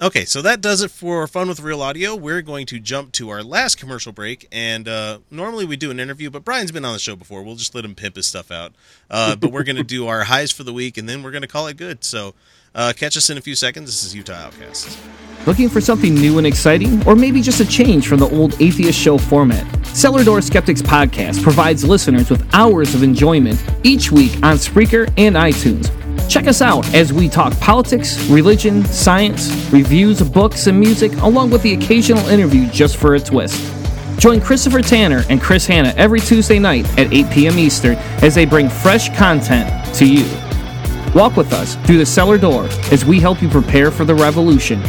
Okay, 0.02 0.24
so 0.24 0.42
that 0.42 0.60
does 0.60 0.82
it 0.82 0.90
for 0.90 1.24
Fun 1.28 1.46
with 1.46 1.60
Real 1.60 1.80
Audio. 1.80 2.16
We're 2.16 2.42
going 2.42 2.66
to 2.66 2.80
jump 2.80 3.12
to 3.12 3.30
our 3.30 3.44
last 3.44 3.76
commercial 3.78 4.10
break, 4.10 4.48
and 4.50 4.88
uh, 4.88 5.20
normally 5.30 5.64
we 5.64 5.76
do 5.76 5.92
an 5.92 6.00
interview, 6.00 6.30
but 6.30 6.44
Brian's 6.44 6.72
been 6.72 6.84
on 6.84 6.94
the 6.94 6.98
show 6.98 7.14
before. 7.14 7.44
We'll 7.44 7.54
just 7.54 7.76
let 7.76 7.84
him 7.84 7.94
pimp 7.94 8.16
his 8.16 8.26
stuff 8.26 8.50
out. 8.50 8.72
Uh, 9.08 9.36
but 9.36 9.52
we're 9.52 9.62
going 9.62 9.76
to 9.76 9.84
do 9.84 10.08
our 10.08 10.24
highs 10.24 10.50
for 10.50 10.64
the 10.64 10.72
week, 10.72 10.98
and 10.98 11.08
then 11.08 11.22
we're 11.22 11.30
going 11.30 11.42
to 11.42 11.48
call 11.48 11.68
it 11.68 11.76
good. 11.76 12.02
So 12.02 12.34
uh, 12.74 12.92
catch 12.96 13.16
us 13.16 13.30
in 13.30 13.38
a 13.38 13.40
few 13.40 13.54
seconds. 13.54 13.86
This 13.86 14.04
is 14.04 14.14
Utah 14.14 14.34
Outcasts. 14.34 14.98
Looking 15.46 15.68
for 15.68 15.80
something 15.80 16.14
new 16.14 16.38
and 16.38 16.46
exciting, 16.46 17.06
or 17.06 17.14
maybe 17.14 17.42
just 17.42 17.60
a 17.60 17.66
change 17.66 18.08
from 18.08 18.18
the 18.18 18.28
old 18.30 18.60
Atheist 18.62 18.98
Show 18.98 19.18
format? 19.18 19.64
Cellar 19.86 20.24
Door 20.24 20.40
Skeptics 20.40 20.80
Podcast 20.80 21.42
provides 21.42 21.84
listeners 21.84 22.30
with 22.30 22.48
hours 22.54 22.94
of 22.94 23.02
enjoyment 23.02 23.62
each 23.82 24.10
week 24.10 24.32
on 24.36 24.56
Spreaker 24.56 25.12
and 25.18 25.36
iTunes. 25.36 25.90
Check 26.30 26.46
us 26.46 26.62
out 26.62 26.86
as 26.94 27.12
we 27.12 27.28
talk 27.28 27.52
politics, 27.60 28.18
religion, 28.30 28.84
science, 28.86 29.50
reviews 29.70 30.22
of 30.22 30.32
books 30.32 30.66
and 30.66 30.80
music, 30.80 31.12
along 31.18 31.50
with 31.50 31.62
the 31.62 31.74
occasional 31.74 32.26
interview 32.28 32.66
just 32.70 32.96
for 32.96 33.14
a 33.14 33.20
twist. 33.20 33.60
Join 34.18 34.40
Christopher 34.40 34.80
Tanner 34.80 35.24
and 35.28 35.42
Chris 35.42 35.66
Hanna 35.66 35.92
every 35.96 36.20
Tuesday 36.20 36.58
night 36.58 36.86
at 36.98 37.12
8 37.12 37.30
p.m. 37.30 37.58
Eastern 37.58 37.96
as 38.22 38.34
they 38.34 38.46
bring 38.46 38.70
fresh 38.70 39.14
content 39.16 39.94
to 39.96 40.06
you. 40.06 40.43
Walk 41.14 41.36
with 41.36 41.52
us 41.52 41.76
through 41.86 41.98
the 41.98 42.06
cellar 42.06 42.38
door 42.38 42.64
as 42.90 43.04
we 43.04 43.20
help 43.20 43.40
you 43.40 43.48
prepare 43.48 43.92
for 43.92 44.04
the 44.04 44.14
revolution. 44.14 44.80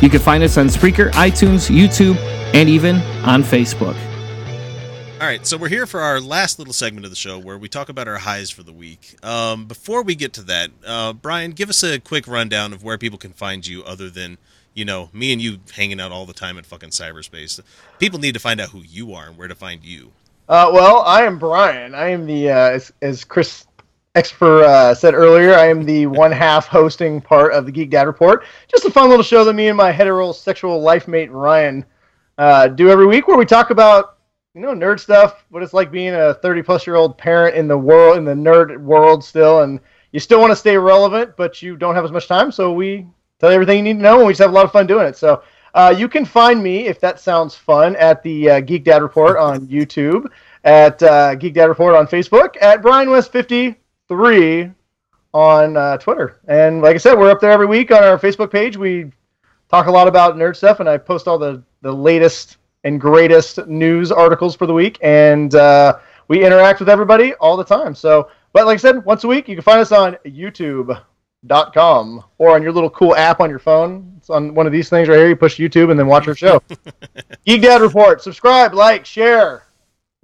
You 0.00 0.08
can 0.08 0.20
find 0.20 0.44
us 0.44 0.56
on 0.56 0.68
Spreaker, 0.68 1.10
iTunes, 1.12 1.68
YouTube, 1.68 2.16
and 2.54 2.68
even 2.68 2.96
on 3.24 3.42
Facebook. 3.42 3.96
All 5.20 5.26
right, 5.26 5.44
so 5.44 5.56
we're 5.56 5.68
here 5.68 5.86
for 5.86 6.00
our 6.00 6.20
last 6.20 6.60
little 6.60 6.74
segment 6.74 7.04
of 7.04 7.10
the 7.10 7.16
show 7.16 7.38
where 7.40 7.58
we 7.58 7.68
talk 7.68 7.88
about 7.88 8.06
our 8.06 8.18
highs 8.18 8.50
for 8.50 8.62
the 8.62 8.72
week. 8.72 9.16
Um, 9.24 9.66
before 9.66 10.02
we 10.02 10.14
get 10.14 10.32
to 10.34 10.42
that, 10.42 10.70
uh, 10.86 11.12
Brian, 11.12 11.52
give 11.52 11.68
us 11.68 11.82
a 11.82 11.98
quick 11.98 12.28
rundown 12.28 12.72
of 12.72 12.84
where 12.84 12.96
people 12.96 13.18
can 13.18 13.32
find 13.32 13.66
you 13.66 13.82
other 13.82 14.10
than, 14.10 14.38
you 14.74 14.84
know, 14.84 15.10
me 15.12 15.32
and 15.32 15.42
you 15.42 15.58
hanging 15.74 16.00
out 16.00 16.12
all 16.12 16.24
the 16.24 16.32
time 16.32 16.56
in 16.56 16.62
fucking 16.62 16.90
cyberspace. 16.90 17.60
People 17.98 18.20
need 18.20 18.34
to 18.34 18.40
find 18.40 18.60
out 18.60 18.68
who 18.68 18.82
you 18.82 19.12
are 19.14 19.26
and 19.26 19.36
where 19.36 19.48
to 19.48 19.56
find 19.56 19.84
you. 19.84 20.12
Uh, 20.48 20.70
well, 20.72 21.02
I 21.02 21.22
am 21.22 21.38
Brian. 21.38 21.94
I 21.94 22.10
am 22.10 22.26
the, 22.26 22.50
uh, 22.50 22.70
as, 22.70 22.92
as 23.00 23.24
Chris 23.24 23.64
Exper 24.14 24.62
uh, 24.62 24.94
said 24.94 25.14
earlier, 25.14 25.54
I 25.54 25.68
am 25.68 25.84
the 25.84 26.06
one 26.06 26.32
half 26.32 26.66
hosting 26.66 27.18
part 27.18 27.54
of 27.54 27.64
the 27.64 27.72
Geek 27.72 27.88
Dad 27.88 28.06
Report. 28.06 28.44
Just 28.68 28.84
a 28.84 28.90
fun 28.90 29.08
little 29.08 29.22
show 29.22 29.42
that 29.42 29.54
me 29.54 29.68
and 29.68 29.76
my 29.76 29.90
heterosexual 29.90 30.82
life 30.82 31.08
mate 31.08 31.32
Ryan 31.32 31.82
uh, 32.36 32.68
do 32.68 32.90
every 32.90 33.06
week 33.06 33.26
where 33.26 33.38
we 33.38 33.46
talk 33.46 33.70
about 33.70 34.18
you 34.54 34.60
know 34.60 34.74
nerd 34.74 35.00
stuff, 35.00 35.46
what 35.48 35.62
it's 35.62 35.72
like 35.72 35.90
being 35.90 36.12
a 36.12 36.34
30 36.34 36.62
plus 36.62 36.86
year 36.86 36.96
old 36.96 37.16
parent 37.16 37.56
in 37.56 37.66
the 37.66 37.78
world 37.78 38.18
in 38.18 38.26
the 38.26 38.34
nerd 38.34 38.78
world 38.82 39.24
still, 39.24 39.62
and 39.62 39.80
you 40.10 40.20
still 40.20 40.40
want 40.40 40.50
to 40.50 40.56
stay 40.56 40.76
relevant, 40.76 41.34
but 41.38 41.62
you 41.62 41.74
don't 41.74 41.94
have 41.94 42.04
as 42.04 42.12
much 42.12 42.28
time. 42.28 42.52
So 42.52 42.70
we 42.70 43.06
tell 43.38 43.48
you 43.48 43.54
everything 43.54 43.78
you 43.78 43.82
need 43.82 43.98
to 43.98 44.02
know, 44.02 44.18
and 44.18 44.26
we 44.26 44.32
just 44.34 44.42
have 44.42 44.50
a 44.50 44.54
lot 44.54 44.66
of 44.66 44.72
fun 44.72 44.86
doing 44.86 45.06
it. 45.06 45.16
So. 45.16 45.42
Uh, 45.74 45.94
you 45.96 46.06
can 46.06 46.22
find 46.22 46.62
me 46.62 46.84
if 46.86 47.00
that 47.00 47.18
sounds 47.18 47.54
fun 47.54 47.96
at 47.96 48.22
the 48.22 48.50
uh, 48.50 48.60
Geek 48.60 48.84
Dad 48.84 49.00
Report 49.00 49.38
on 49.38 49.66
YouTube, 49.68 50.30
at 50.64 51.02
uh, 51.02 51.34
Geek 51.34 51.54
Dad 51.54 51.64
Report 51.64 51.94
on 51.94 52.06
Facebook, 52.06 52.60
at 52.60 52.82
Brian 52.82 53.08
West 53.08 53.32
53 54.12 54.72
on 55.34 55.76
uh, 55.76 55.96
Twitter. 55.98 56.40
And 56.46 56.82
like 56.82 56.94
I 56.94 56.98
said, 56.98 57.18
we're 57.18 57.30
up 57.30 57.40
there 57.40 57.50
every 57.50 57.66
week 57.66 57.90
on 57.90 58.04
our 58.04 58.18
Facebook 58.18 58.50
page. 58.50 58.76
We 58.76 59.10
talk 59.70 59.86
a 59.86 59.90
lot 59.90 60.08
about 60.08 60.36
nerd 60.36 60.56
stuff, 60.56 60.80
and 60.80 60.88
I 60.88 60.98
post 60.98 61.26
all 61.26 61.38
the, 61.38 61.62
the 61.80 61.92
latest 61.92 62.58
and 62.84 63.00
greatest 63.00 63.66
news 63.66 64.12
articles 64.12 64.54
for 64.54 64.66
the 64.66 64.74
week. 64.74 64.98
And 65.02 65.54
uh, 65.54 65.98
we 66.28 66.44
interact 66.44 66.80
with 66.80 66.88
everybody 66.88 67.32
all 67.34 67.56
the 67.56 67.64
time. 67.64 67.94
So, 67.94 68.28
but 68.52 68.66
like 68.66 68.74
I 68.74 68.78
said, 68.78 69.04
once 69.04 69.24
a 69.24 69.28
week, 69.28 69.48
you 69.48 69.56
can 69.56 69.62
find 69.62 69.80
us 69.80 69.92
on 69.92 70.18
YouTube.com 70.26 71.04
or 72.38 72.54
on 72.54 72.62
your 72.62 72.72
little 72.72 72.90
cool 72.90 73.16
app 73.16 73.40
on 73.40 73.48
your 73.48 73.58
phone. 73.58 74.12
It's 74.18 74.28
on 74.28 74.54
one 74.54 74.66
of 74.66 74.72
these 74.72 74.90
things 74.90 75.08
right 75.08 75.16
here. 75.16 75.28
You 75.28 75.36
push 75.36 75.58
YouTube 75.58 75.90
and 75.90 75.98
then 75.98 76.06
watch 76.06 76.28
our 76.28 76.34
show. 76.34 76.62
Geek 77.46 77.62
Dad 77.62 77.80
Report. 77.80 78.20
Subscribe, 78.20 78.74
like, 78.74 79.06
share. 79.06 79.64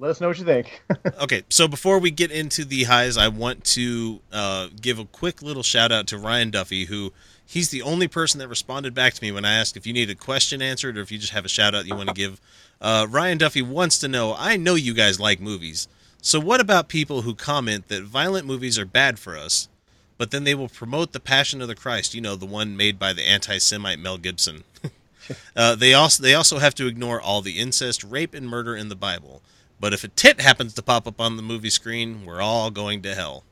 Let 0.01 0.13
us 0.13 0.21
know 0.21 0.29
what 0.29 0.39
you 0.39 0.45
think. 0.45 0.81
okay, 1.23 1.43
so 1.49 1.67
before 1.67 1.99
we 1.99 2.13
get 2.13 2.31
into 2.31 2.65
the 2.65 2.85
highs, 2.85 3.17
I 3.17 3.27
want 3.27 3.65
to 3.65 4.21
uh, 4.33 4.69
give 4.81 5.01
a 5.01 5.05
quick 5.05 5.43
little 5.43 5.65
shout 5.65 5.91
out 5.91 6.07
to 6.09 6.19
Ryan 6.19 6.51
Duffy, 6.51 6.85
who 6.85 7.13
he's 7.45 7.71
the 7.71 7.83
only 7.83 8.07
person 8.07 8.39
that 8.39 8.47
responded 8.47 8.95
back 8.95 9.15
to 9.15 9.23
me 9.23 9.33
when 9.33 9.45
I 9.45 9.55
asked 9.55 9.77
if 9.77 9.89
you 9.89 9.93
need 9.93 10.09
a 10.09 10.15
question 10.15 10.63
answered 10.63 10.97
or 10.97 11.01
if 11.01 11.11
you 11.11 11.19
just 11.19 11.33
have 11.33 11.45
a 11.45 11.49
shout 11.49 11.75
out 11.75 11.87
you 11.87 11.97
want 11.97 12.11
to 12.11 12.15
give. 12.15 12.41
Uh, 12.81 13.09
Ryan 13.11 13.39
Duffy 13.39 13.61
wants 13.61 13.99
to 13.99 14.07
know 14.07 14.37
I 14.39 14.57
know 14.57 14.77
you 14.77 14.95
guys 14.95 15.19
like 15.19 15.41
movies. 15.41 15.89
So, 16.23 16.39
what 16.39 16.61
about 16.61 16.87
people 16.87 17.23
who 17.23 17.35
comment 17.35 17.89
that 17.89 18.05
violent 18.05 18.47
movies 18.47 18.79
are 18.79 18.85
bad 18.85 19.19
for 19.19 19.37
us, 19.37 19.69
but 20.17 20.31
then 20.31 20.45
they 20.45 20.55
will 20.55 20.69
promote 20.69 21.13
The 21.13 21.19
Passion 21.19 21.61
of 21.61 21.67
the 21.67 21.75
Christ, 21.75 22.15
you 22.15 22.21
know, 22.21 22.37
the 22.37 22.47
one 22.47 22.77
made 22.77 23.01
by 23.01 23.13
the 23.13 23.27
anti 23.27 23.59
Semite 23.59 23.99
Mel 23.99 24.19
Gibson? 24.19 24.63
uh, 25.57 25.75
they, 25.75 25.93
also, 25.93 26.23
they 26.23 26.35
also 26.35 26.59
have 26.59 26.75
to 26.77 26.87
ignore 26.87 27.21
all 27.21 27.43
the 27.43 27.59
incest, 27.59 28.05
rape, 28.05 28.33
and 28.33 28.49
murder 28.49 28.77
in 28.77 28.91
the 28.91 28.95
Bible. 28.95 29.43
But 29.81 29.93
if 29.93 30.05
a 30.05 30.09
tit 30.09 30.41
happens 30.41 30.75
to 30.75 30.83
pop 30.83 31.07
up 31.07 31.21
on 31.21 31.37
the 31.37 31.43
movie 31.43 31.71
screen, 31.71 32.25
we're 32.25 32.41
all 32.41 32.71
going 32.71 33.03
to 33.03 33.15
hell. 33.15 33.45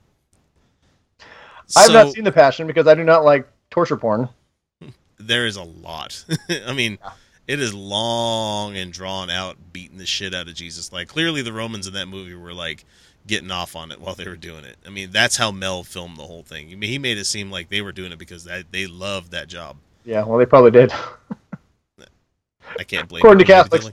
I 1.76 1.82
have 1.82 1.92
not 1.92 2.12
seen 2.12 2.24
The 2.24 2.32
Passion 2.32 2.66
because 2.66 2.86
I 2.86 2.94
do 2.94 3.04
not 3.04 3.24
like 3.24 3.48
torture 3.70 3.96
porn. 3.96 4.28
There 5.18 5.46
is 5.46 5.56
a 5.56 5.62
lot. 5.62 6.24
I 6.66 6.72
mean, 6.72 6.98
it 7.46 7.60
is 7.60 7.74
long 7.74 8.76
and 8.76 8.92
drawn 8.92 9.30
out, 9.30 9.56
beating 9.72 9.98
the 9.98 10.06
shit 10.06 10.34
out 10.34 10.48
of 10.48 10.54
Jesus. 10.54 10.92
Like 10.92 11.08
clearly, 11.08 11.42
the 11.42 11.52
Romans 11.52 11.86
in 11.86 11.94
that 11.94 12.06
movie 12.06 12.34
were 12.34 12.52
like 12.52 12.84
getting 13.26 13.50
off 13.50 13.74
on 13.74 13.90
it 13.90 14.00
while 14.00 14.14
they 14.14 14.28
were 14.28 14.36
doing 14.36 14.64
it. 14.64 14.76
I 14.86 14.90
mean, 14.90 15.10
that's 15.10 15.36
how 15.36 15.50
Mel 15.50 15.82
filmed 15.82 16.16
the 16.16 16.24
whole 16.24 16.42
thing. 16.42 16.70
I 16.70 16.76
mean, 16.76 16.90
he 16.90 16.98
made 16.98 17.18
it 17.18 17.24
seem 17.24 17.50
like 17.50 17.68
they 17.68 17.80
were 17.80 17.92
doing 17.92 18.12
it 18.12 18.18
because 18.18 18.44
they, 18.44 18.64
they 18.70 18.86
loved 18.86 19.32
that 19.32 19.48
job. 19.48 19.76
Yeah, 20.04 20.24
well, 20.24 20.38
they 20.38 20.46
probably 20.46 20.70
did. 20.70 20.92
I 22.78 22.84
can't 22.84 23.08
blame. 23.08 23.20
According 23.22 23.44
to 23.44 23.52
Catholics. 23.52 23.90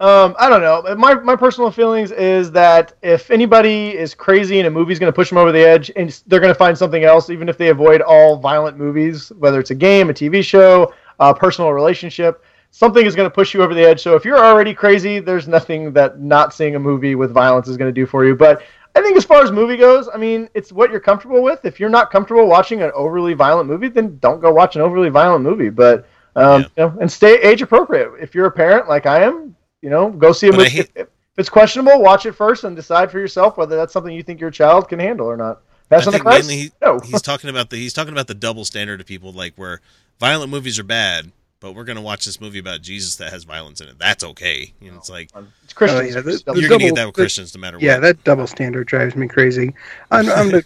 Um, 0.00 0.34
I 0.38 0.48
don't 0.48 0.62
know. 0.62 0.82
My 0.96 1.12
my 1.14 1.36
personal 1.36 1.70
feelings 1.70 2.10
is 2.10 2.50
that 2.52 2.94
if 3.02 3.30
anybody 3.30 3.90
is 3.90 4.14
crazy 4.14 4.58
and 4.58 4.66
a 4.66 4.70
movie's 4.70 4.98
going 4.98 5.12
to 5.12 5.14
push 5.14 5.28
them 5.28 5.36
over 5.36 5.52
the 5.52 5.60
edge, 5.60 5.92
and 5.94 6.08
they're 6.26 6.40
going 6.40 6.52
to 6.52 6.58
find 6.58 6.76
something 6.76 7.04
else, 7.04 7.28
even 7.28 7.50
if 7.50 7.58
they 7.58 7.68
avoid 7.68 8.00
all 8.00 8.38
violent 8.38 8.78
movies, 8.78 9.30
whether 9.38 9.60
it's 9.60 9.70
a 9.70 9.74
game, 9.74 10.08
a 10.08 10.14
TV 10.14 10.42
show, 10.42 10.94
a 11.18 11.34
personal 11.34 11.74
relationship, 11.74 12.42
something 12.70 13.04
is 13.04 13.14
going 13.14 13.26
to 13.26 13.34
push 13.34 13.52
you 13.52 13.62
over 13.62 13.74
the 13.74 13.84
edge. 13.84 14.00
So 14.02 14.14
if 14.14 14.24
you're 14.24 14.42
already 14.42 14.72
crazy, 14.72 15.18
there's 15.18 15.46
nothing 15.46 15.92
that 15.92 16.18
not 16.18 16.54
seeing 16.54 16.76
a 16.76 16.80
movie 16.80 17.14
with 17.14 17.30
violence 17.30 17.68
is 17.68 17.76
going 17.76 17.88
to 17.88 18.00
do 18.00 18.06
for 18.06 18.24
you. 18.24 18.34
But 18.34 18.62
I 18.96 19.02
think 19.02 19.18
as 19.18 19.24
far 19.26 19.42
as 19.42 19.52
movie 19.52 19.76
goes, 19.76 20.08
I 20.12 20.16
mean, 20.16 20.48
it's 20.54 20.72
what 20.72 20.90
you're 20.90 21.00
comfortable 21.00 21.42
with. 21.42 21.66
If 21.66 21.78
you're 21.78 21.90
not 21.90 22.10
comfortable 22.10 22.46
watching 22.46 22.80
an 22.80 22.90
overly 22.94 23.34
violent 23.34 23.68
movie, 23.68 23.88
then 23.88 24.18
don't 24.18 24.40
go 24.40 24.50
watch 24.50 24.76
an 24.76 24.82
overly 24.82 25.10
violent 25.10 25.44
movie. 25.44 25.68
But 25.68 26.06
um, 26.36 26.62
you 26.62 26.68
know, 26.78 26.96
and 27.02 27.12
stay 27.12 27.38
age 27.42 27.60
appropriate. 27.60 28.12
If 28.18 28.34
you're 28.34 28.46
a 28.46 28.50
parent 28.50 28.88
like 28.88 29.04
I 29.04 29.24
am, 29.24 29.54
you 29.82 29.90
know, 29.90 30.10
go 30.10 30.32
see 30.32 30.48
a 30.48 30.50
But 30.50 30.58
movie. 30.58 30.70
hate- 30.70 30.90
if, 30.94 31.06
if 31.06 31.08
it's 31.38 31.48
questionable, 31.48 32.00
watch 32.02 32.26
it 32.26 32.32
first 32.32 32.64
and 32.64 32.76
decide 32.76 33.10
for 33.10 33.18
yourself 33.18 33.56
whether 33.56 33.76
that's 33.76 33.92
something 33.92 34.14
you 34.14 34.22
think 34.22 34.40
your 34.40 34.50
child 34.50 34.88
can 34.88 34.98
handle 34.98 35.26
or 35.26 35.36
not. 35.36 35.62
That's 35.88 36.04
I 36.06 36.06
on 36.06 36.12
the 36.12 36.18
think 36.18 36.28
mainly 36.28 36.56
he, 36.56 36.72
No. 36.82 37.00
he's 37.00 37.22
talking 37.22 37.50
about 37.50 37.70
the 37.70 37.76
he's 37.76 37.92
talking 37.92 38.12
about 38.12 38.26
the 38.28 38.34
double 38.34 38.64
standard 38.64 39.00
of 39.00 39.06
people 39.06 39.32
like 39.32 39.54
where 39.56 39.80
violent 40.20 40.50
movies 40.50 40.78
are 40.78 40.84
bad, 40.84 41.32
but 41.58 41.72
we're 41.74 41.84
gonna 41.84 42.00
watch 42.02 42.24
this 42.26 42.40
movie 42.40 42.58
about 42.60 42.82
Jesus 42.82 43.16
that 43.16 43.32
has 43.32 43.42
violence 43.44 43.80
in 43.80 43.88
it. 43.88 43.98
That's 43.98 44.22
okay. 44.22 44.72
You 44.80 44.92
know, 44.92 44.98
it's 44.98 45.10
like 45.10 45.30
it's 45.64 45.72
Christians. 45.72 46.14
Oh, 46.14 46.18
yeah, 46.18 46.22
the- 46.22 46.42
the 46.52 46.60
you're 46.60 46.68
gonna 46.68 46.84
get 46.84 46.94
that 46.96 47.06
with 47.06 47.14
the- 47.16 47.22
Christians 47.22 47.54
no 47.54 47.60
matter 47.60 47.78
Yeah, 47.80 47.94
what. 47.94 48.02
that 48.02 48.24
double 48.24 48.46
standard 48.46 48.86
drives 48.86 49.16
me 49.16 49.26
crazy. 49.26 49.74
I'm, 50.12 50.28
I'm 50.30 50.50
the, 50.50 50.64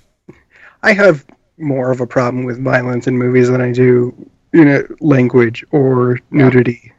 I 0.83 0.93
have 0.93 1.25
more 1.57 1.91
of 1.91 2.01
a 2.01 2.07
problem 2.07 2.45
with 2.45 2.63
violence 2.63 3.07
in 3.07 3.17
movies 3.17 3.49
than 3.49 3.61
I 3.61 3.71
do, 3.73 4.13
you 4.53 4.65
know, 4.65 4.85
language 5.01 5.65
or 5.71 6.19
nudity 6.31 6.93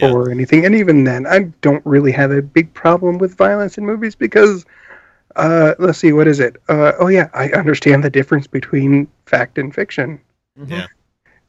or 0.00 0.30
anything. 0.30 0.64
And 0.64 0.74
even 0.74 1.04
then, 1.04 1.26
I 1.26 1.40
don't 1.62 1.84
really 1.86 2.12
have 2.12 2.30
a 2.30 2.42
big 2.42 2.72
problem 2.74 3.18
with 3.18 3.36
violence 3.36 3.78
in 3.78 3.84
movies 3.86 4.14
because, 4.14 4.64
uh, 5.36 5.74
let's 5.78 5.98
see, 5.98 6.12
what 6.12 6.26
is 6.28 6.40
it? 6.40 6.56
Uh, 6.68 6.92
oh 6.98 7.08
yeah, 7.08 7.28
I 7.34 7.50
understand 7.50 8.04
the 8.04 8.10
difference 8.10 8.46
between 8.46 9.08
fact 9.26 9.58
and 9.58 9.74
fiction. 9.74 10.20
Yeah. 10.66 10.86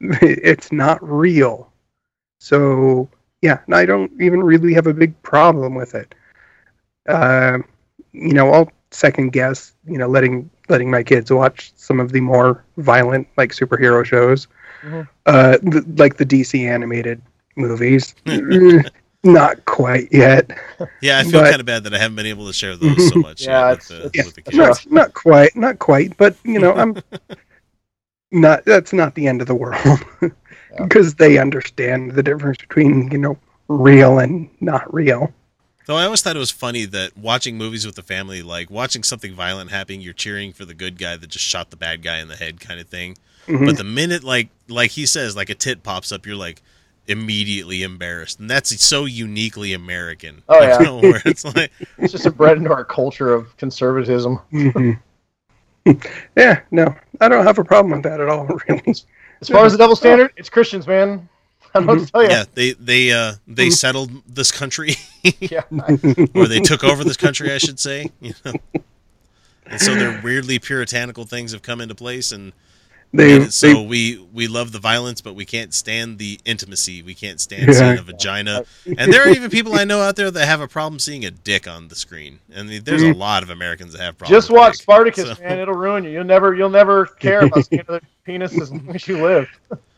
it's 0.00 0.72
not 0.72 0.98
real. 1.02 1.70
So 2.40 3.08
yeah, 3.42 3.60
and 3.66 3.74
I 3.74 3.84
don't 3.86 4.10
even 4.20 4.42
really 4.42 4.72
have 4.74 4.86
a 4.86 4.94
big 4.94 5.20
problem 5.22 5.74
with 5.74 5.94
it. 5.94 6.14
Um, 7.08 7.64
you 8.12 8.32
know, 8.34 8.50
I'll 8.50 8.70
second 8.90 9.32
guess, 9.32 9.74
you 9.86 9.98
know, 9.98 10.08
letting 10.08 10.50
letting 10.68 10.90
my 10.90 11.02
kids 11.02 11.30
watch 11.30 11.72
some 11.76 12.00
of 12.00 12.12
the 12.12 12.20
more 12.20 12.64
violent 12.76 13.26
like 13.36 13.52
superhero 13.52 14.04
shows, 14.04 14.46
Mhm. 14.82 15.08
uh, 15.26 15.58
th- 15.58 15.84
like 15.96 16.16
the 16.16 16.24
DC 16.24 16.66
animated 16.66 17.20
movies. 17.56 18.14
Mm, 18.26 18.88
Not 19.24 19.64
quite 19.66 20.08
yet. 20.10 20.50
Yeah, 21.00 21.18
I 21.20 21.22
feel 21.22 21.42
But- 21.42 21.50
kind 21.50 21.60
of 21.60 21.66
bad 21.66 21.84
that 21.84 21.94
I 21.94 21.98
haven't 21.98 22.16
been 22.16 22.26
able 22.26 22.48
to 22.48 22.52
share 22.52 22.74
those 22.76 23.08
so 23.10 23.18
much. 23.20 23.42
Yeah, 23.42 23.68
yet 23.68 23.72
it's- 23.74 23.88
with, 23.90 24.12
the, 24.12 24.18
it's- 24.18 24.26
with 24.26 24.34
the 24.34 24.42
kids. 24.42 24.56
Not, 24.56 24.90
not 24.90 25.14
quite, 25.14 25.54
not 25.54 25.78
quite, 25.78 26.16
but 26.16 26.34
you 26.44 26.58
know, 26.58 26.72
I'm 26.72 26.96
not. 28.32 28.64
That's 28.64 28.92
not 28.92 29.14
the 29.14 29.26
end 29.26 29.40
of 29.40 29.46
the 29.46 29.54
world 29.54 29.78
because 30.78 31.14
they 31.16 31.38
understand 31.38 32.12
the 32.12 32.22
difference 32.22 32.58
between 32.58 33.10
you 33.12 33.18
know 33.18 33.38
real 33.68 34.18
and 34.18 34.48
not 34.60 34.92
real. 34.92 35.32
Though 35.86 35.96
I 35.96 36.04
always 36.04 36.22
thought 36.22 36.36
it 36.36 36.40
was 36.40 36.50
funny 36.52 36.84
that 36.86 37.16
watching 37.18 37.58
movies 37.58 37.84
with 37.84 37.96
the 37.96 38.02
family, 38.02 38.40
like 38.42 38.70
watching 38.70 39.02
something 39.02 39.34
violent 39.34 39.70
happening, 39.70 40.00
you're 40.00 40.12
cheering 40.14 40.52
for 40.52 40.64
the 40.64 40.74
good 40.74 40.96
guy 40.98 41.16
that 41.16 41.26
just 41.28 41.44
shot 41.44 41.70
the 41.70 41.76
bad 41.76 42.02
guy 42.02 42.18
in 42.18 42.28
the 42.28 42.36
head, 42.36 42.60
kind 42.60 42.80
of 42.80 42.88
thing. 42.88 43.16
Mhm. 43.46 43.66
But 43.66 43.76
the 43.76 43.84
minute 43.84 44.22
like 44.24 44.48
like 44.68 44.92
he 44.92 45.06
says, 45.06 45.36
like 45.36 45.50
a 45.50 45.54
tit 45.54 45.82
pops 45.82 46.10
up, 46.12 46.26
you're 46.26 46.36
like 46.36 46.62
immediately 47.06 47.82
embarrassed, 47.82 48.40
and 48.40 48.48
that's 48.48 48.80
so 48.84 49.04
uniquely 49.04 49.72
American. 49.72 50.42
Oh 50.48 50.60
yeah, 50.62 50.78
know, 50.78 50.98
where 51.00 51.22
it's 51.24 51.44
like 51.44 51.72
it's 51.98 52.12
just 52.12 52.36
bred 52.36 52.56
into 52.58 52.72
our 52.72 52.84
culture 52.84 53.32
of 53.32 53.56
conservatism. 53.56 54.38
Mhm. 54.52 54.98
yeah, 56.36 56.60
no, 56.70 56.94
I 57.20 57.28
don't 57.28 57.44
have 57.44 57.58
a 57.58 57.64
problem 57.64 57.92
with 57.92 58.02
that 58.04 58.20
at 58.20 58.28
all. 58.28 58.46
Really. 58.68 58.94
As 59.40 59.48
far 59.48 59.64
as 59.64 59.72
the 59.72 59.78
double 59.78 59.96
standard, 59.96 60.32
it's 60.36 60.48
Christians, 60.48 60.86
man. 60.86 61.28
I 61.74 61.78
don't 61.78 61.86
know 61.86 61.94
what 61.94 62.06
to 62.06 62.12
tell 62.12 62.22
you. 62.22 62.28
yeah, 62.28 62.44
they 62.54 62.72
they 62.74 63.12
uh 63.12 63.34
they 63.48 63.70
settled 63.70 64.10
this 64.26 64.52
country, 64.52 64.94
Yeah. 65.40 65.62
or 66.34 66.46
they 66.46 66.60
took 66.60 66.84
over 66.84 67.02
this 67.02 67.16
country, 67.16 67.50
I 67.50 67.58
should 67.58 67.80
say. 67.80 68.10
You 68.20 68.34
know, 68.44 68.52
and 69.66 69.80
so 69.80 69.94
their 69.94 70.20
weirdly 70.22 70.58
puritanical 70.58 71.24
things 71.24 71.52
have 71.52 71.62
come 71.62 71.80
into 71.80 71.94
place, 71.94 72.30
and 72.30 72.52
They- 73.14 73.38
made 73.40 73.52
so 73.52 73.66
they- 73.68 73.86
we 73.86 74.26
we 74.32 74.46
love 74.48 74.72
the 74.72 74.78
violence, 74.78 75.20
but 75.20 75.34
we 75.34 75.44
can't 75.44 75.74
stand 75.74 76.18
the 76.18 76.40
intimacy. 76.46 77.02
We 77.02 77.14
can't 77.14 77.40
stand 77.40 77.66
Yeah. 77.68 77.72
seeing 77.74 77.98
a 77.98 78.02
vagina, 78.02 78.64
and 78.86 79.12
there 79.12 79.22
are 79.26 79.28
even 79.28 79.50
people 79.58 79.74
I 79.74 79.84
know 79.84 80.00
out 80.00 80.16
there 80.16 80.30
that 80.30 80.46
have 80.46 80.60
a 80.62 80.68
problem 80.68 80.98
seeing 80.98 81.24
a 81.24 81.30
dick 81.30 81.68
on 81.68 81.88
the 81.88 81.94
screen. 81.94 82.38
And 82.54 82.70
there's 82.70 83.02
a 83.02 83.06
Mhm. 83.12 83.16
lot 83.18 83.42
of 83.42 83.50
Americans 83.50 83.92
that 83.92 84.00
have 84.00 84.16
problems. 84.16 84.44
Just 84.46 84.50
watch 84.50 84.72
dick, 84.74 84.82
Spartacus, 84.82 85.36
so- 85.36 85.42
man. 85.44 85.58
It'll 85.58 85.74
ruin 85.74 86.04
you. 86.04 86.10
You'll 86.10 86.24
never, 86.24 86.54
you'll 86.54 86.70
never 86.70 87.04
care 87.06 87.40
about 87.44 87.66
seeing 87.66 87.82
another 87.86 88.00
penis 88.24 88.58
as 88.58 88.70
long 88.70 88.94
as 88.94 89.06
you 89.06 89.22
live. 89.22 89.48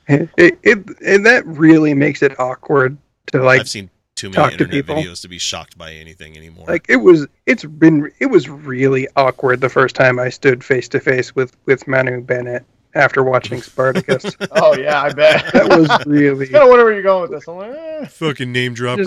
It, 0.09 0.59
it 0.63 0.79
and 1.07 1.25
that 1.25 1.47
really 1.47 1.95
makes 1.95 2.21
it 2.23 2.39
awkward 2.41 2.97
to 3.33 3.43
like 3.43 3.61
I've 3.61 3.69
seen 3.69 3.91
too 4.17 4.29
many 4.29 4.35
talk 4.37 4.47
to 4.49 4.53
internet 4.55 4.73
people. 4.73 4.97
videos 4.97 5.23
to 5.23 5.29
be 5.29 5.39
shocked 5.39 5.79
by 5.79 5.93
anything 5.93 6.37
anymore. 6.37 6.67
like 6.69 6.85
it 6.89 6.97
was 6.97 7.27
it's 7.47 7.65
been 7.65 8.11
it 8.19 8.27
was 8.27 8.49
really 8.49 9.09
awkward 9.17 9.61
the 9.61 9.69
first 9.69 9.95
time 9.97 10.19
I 10.19 10.29
stood 10.29 10.63
face 10.63 10.89
to 10.89 11.01
face 11.01 11.35
with 11.35 11.57
with 11.67 11.89
Manu 11.89 12.21
Bennett 12.21 12.65
after 12.95 13.23
watching 13.23 13.61
Spartacus. 13.63 14.25
Oh 14.53 14.77
yeah, 14.77 15.03
I 15.03 15.13
bet 15.13 15.45
that 15.53 15.69
was 15.69 16.07
really 16.07 16.47
kind 16.49 16.63
of 16.65 16.69
wonder 16.69 16.85
where 16.85 16.95
you're 16.95 17.03
going 17.03 17.23
with 17.23 17.31
this. 17.33 17.49
I'm 17.49 17.57
like, 17.57 17.75
eh. 17.75 18.05
Fucking 18.07 18.51
name 18.53 18.73
dropper. 18.75 19.03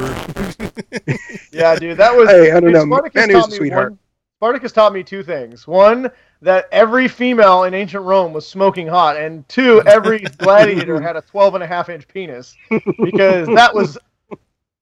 yeah, 1.51 1.76
dude, 1.76 1.97
that 1.97 2.15
was. 2.15 2.30
Hey, 2.30 2.51
I 2.51 2.59
don't 2.59 2.65
dude, 2.65 2.73
know. 2.73 2.85
Spartacus 2.85 3.15
Manu's 3.27 3.35
taught 3.41 3.47
a 3.47 3.51
me 3.51 3.57
sweetheart. 3.57 3.89
One, 3.91 3.99
Spartacus 4.39 4.72
taught 4.72 4.93
me 4.93 5.03
two 5.03 5.23
things. 5.23 5.68
One, 5.68 6.11
that 6.41 6.68
every 6.72 7.07
female 7.07 7.64
in 7.64 7.73
ancient 7.73 8.03
Rome 8.03 8.34
was 8.34 8.45
smoking 8.47 8.88
hot, 8.88 9.18
and 9.18 9.47
two, 9.49 9.81
every 9.88 10.19
gladiator 10.19 10.99
had 11.01 11.15
a 11.15 11.22
12 11.22 11.55
and 11.55 11.64
a 11.64 11.68
half 11.68 11.89
inch 11.89 12.07
penis 12.07 12.55
because 13.03 13.47
that 13.47 13.73
was 13.73 13.97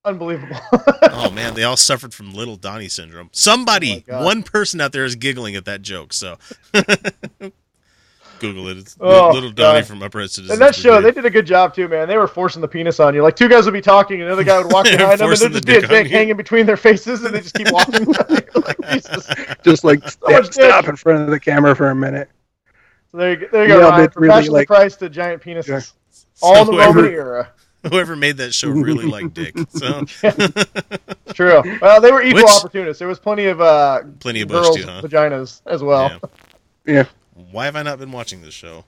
unbelievable. 0.03 0.57
oh 1.03 1.31
man, 1.31 1.53
they 1.53 1.63
all 1.63 1.77
suffered 1.77 2.13
from 2.13 2.33
little 2.33 2.55
Donnie 2.57 2.89
syndrome. 2.89 3.29
Somebody, 3.31 4.03
Oh 4.07 4.11
God. 4.11 4.25
one 4.25 4.43
person 4.43 4.81
out 4.81 4.91
there 4.91 5.05
is 5.05 5.15
giggling 5.15 5.55
at 5.55 5.65
that 5.65 5.81
joke. 5.81 6.11
So 6.13 6.37
Google 8.53 8.67
it. 8.69 8.77
It's 8.77 8.95
Oh, 8.99 9.31
little 9.31 9.51
Donnie 9.51 9.79
God. 9.79 9.87
from 9.87 10.03
Upright 10.03 10.29
Citizens. 10.29 10.51
And 10.51 10.61
that 10.61 10.75
show, 10.75 11.01
they 11.01 11.11
did 11.11 11.25
a 11.25 11.29
good 11.29 11.45
job 11.45 11.73
too, 11.75 11.87
man. 11.87 12.07
They 12.07 12.17
were 12.17 12.27
forcing 12.27 12.61
the 12.61 12.67
penis 12.67 12.99
on 12.99 13.13
you. 13.15 13.21
Like 13.23 13.35
two 13.35 13.49
guys 13.49 13.65
would 13.65 13.73
be 13.73 13.81
talking, 13.81 14.21
and 14.21 14.29
the 14.29 14.33
other 14.33 14.43
guy 14.43 14.57
would 14.61 14.71
walk 14.71 14.85
behind 14.85 15.19
them, 15.19 15.29
and 15.31 15.37
there'd 15.39 15.51
just 15.51 15.53
the 15.53 15.61
be 15.61 15.77
a 15.77 15.81
dick 15.81 15.83
on 15.83 15.89
dick 15.89 16.07
you. 16.07 16.17
hanging 16.17 16.37
between 16.37 16.65
their 16.65 16.77
faces, 16.77 17.23
and 17.23 17.33
they 17.33 17.41
just 17.41 17.55
keep 17.55 17.71
walking. 17.71 18.05
like, 18.55 18.77
Jesus. 18.91 19.27
just 19.63 19.83
like 19.83 20.01
much 20.03 20.13
stop, 20.13 20.43
dick. 20.43 20.53
stop 20.53 20.87
in 20.87 20.95
front 20.95 21.21
of 21.23 21.29
the 21.29 21.39
camera 21.39 21.75
for 21.75 21.89
a 21.89 21.95
minute. 21.95 22.29
So 23.11 23.17
there, 23.17 23.39
you, 23.39 23.47
there 23.51 23.63
you 23.63 23.67
go, 23.69 23.79
Yeah, 23.79 23.89
Ryan. 23.89 24.09
From 24.11 24.23
really, 24.23 24.33
Passion 24.33 24.53
like- 24.53 24.67
the 24.67 24.73
Christ 24.75 24.99
to 24.99 25.09
giant 25.09 25.41
penises. 25.43 25.93
So 26.09 26.25
All 26.47 26.61
in 26.61 26.67
the 26.67 26.73
whoever- 26.73 26.99
Roman 26.99 27.11
era. 27.13 27.51
Whoever 27.89 28.15
made 28.15 28.37
that 28.37 28.51
show 28.51 28.69
really 28.69 29.05
liked 29.05 29.35
dick. 29.35 29.55
So 29.69 30.05
It's 30.23 31.33
true. 31.33 31.61
Well, 31.81 32.01
they 32.01 32.11
were 32.11 32.23
equal 32.23 32.41
Which- 32.41 32.51
opportunists. 32.51 32.97
There 32.97 33.07
was 33.07 33.19
plenty 33.19 33.45
of 33.45 33.61
uh, 33.61 34.01
Plenty 34.19 34.41
of 34.41 34.47
bush 34.47 34.65
girls' 34.65 34.77
too, 34.77 34.85
huh? 34.87 35.01
vaginas 35.03 35.61
as 35.67 35.83
well. 35.83 36.19
Yeah. 36.87 37.05
Why 37.51 37.65
have 37.65 37.75
I 37.75 37.83
not 37.83 37.99
been 37.99 38.11
watching 38.11 38.41
this 38.41 38.53
show? 38.53 38.85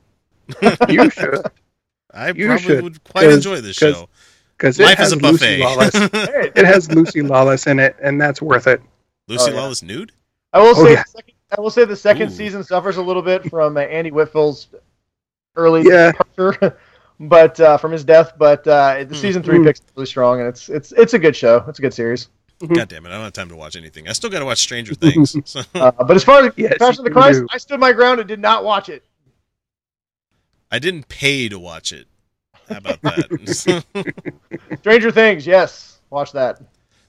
You 0.89 1.09
should. 1.09 1.45
I 2.13 2.29
You 2.29 2.47
probably 2.47 2.63
should, 2.63 2.83
would 2.83 3.03
quite 3.03 3.29
enjoy 3.29 3.61
this 3.61 3.77
'cause- 3.77 3.93
show. 3.93 4.09
Because 4.57 4.79
Life 4.79 4.99
is 4.99 5.11
a 5.11 5.17
Lucy 5.17 5.59
buffet. 5.59 5.59
Lawless. 5.59 5.91
it 6.55 6.65
has 6.65 6.89
Lucy 6.91 7.21
Lawless 7.21 7.67
in 7.67 7.79
it, 7.79 7.95
and 8.01 8.19
that's 8.19 8.41
worth 8.41 8.65
it. 8.65 8.81
Lucy 9.27 9.51
Oh, 9.51 9.53
yeah. 9.53 9.59
Lawless 9.61 9.83
nude? 9.83 10.11
I 10.51 10.59
will 10.59 10.69
Oh, 10.75 10.83
say, 10.83 10.93
yeah. 10.93 11.03
the 11.03 11.09
second, 11.11 11.33
I 11.55 11.61
will 11.61 11.69
say 11.69 11.85
the 11.85 11.95
second 11.95 12.29
Ooh. 12.29 12.33
season 12.33 12.63
suffers 12.63 12.97
a 12.97 13.01
little 13.03 13.21
bit 13.21 13.47
from 13.51 13.77
uh, 13.77 13.81
Andy 13.81 14.09
Whitfield's 14.09 14.69
early 15.57 15.83
Yeah. 15.87 16.11
departure, 16.13 16.75
but 17.19 17.59
uh, 17.59 17.77
from 17.77 17.91
his 17.91 18.03
death. 18.03 18.31
But 18.39 18.65
uh, 18.67 19.03
the 19.03 19.13
season 19.13 19.43
three 19.43 19.59
Mm. 19.59 19.65
picks 19.65 19.79
up 19.81 19.85
really 19.95 20.07
strong, 20.07 20.39
and 20.39 20.49
it's 20.49 20.69
it's 20.69 20.91
it's 20.93 21.13
a 21.13 21.19
good 21.19 21.35
show. 21.35 21.63
It's 21.67 21.77
a 21.77 21.81
good 21.83 21.93
series. 21.93 22.29
God 22.59 22.87
damn 22.87 23.05
it! 23.05 23.09
I 23.09 23.13
don't 23.13 23.23
have 23.23 23.33
time 23.33 23.49
to 23.49 23.55
watch 23.55 23.75
anything. 23.75 24.07
I 24.07 24.13
still 24.13 24.29
got 24.29 24.39
to 24.39 24.45
watch 24.45 24.59
Stranger 24.59 24.95
Things. 24.95 25.35
So 25.45 25.61
Uh, 25.75 25.91
but 25.91 26.15
as 26.15 26.23
far 26.23 26.45
as 26.45 26.53
Yes, 26.55 26.77
Passion 26.79 27.01
of 27.01 27.05
the 27.05 27.11
Christ, 27.11 27.41
do. 27.41 27.47
I 27.51 27.57
stood 27.57 27.79
my 27.79 27.93
ground 27.93 28.19
and 28.19 28.27
did 28.27 28.39
not 28.39 28.63
watch 28.63 28.89
it. 28.89 29.03
I 30.71 30.79
didn't 30.79 31.07
pay 31.07 31.47
to 31.49 31.59
watch 31.59 31.91
it. 31.91 32.07
How 32.67 32.77
about 32.77 33.01
that? 33.03 33.83
Stranger 34.79 35.11
Things, 35.11 35.45
yes, 35.45 35.99
watch 36.09 36.31
that. 36.33 36.61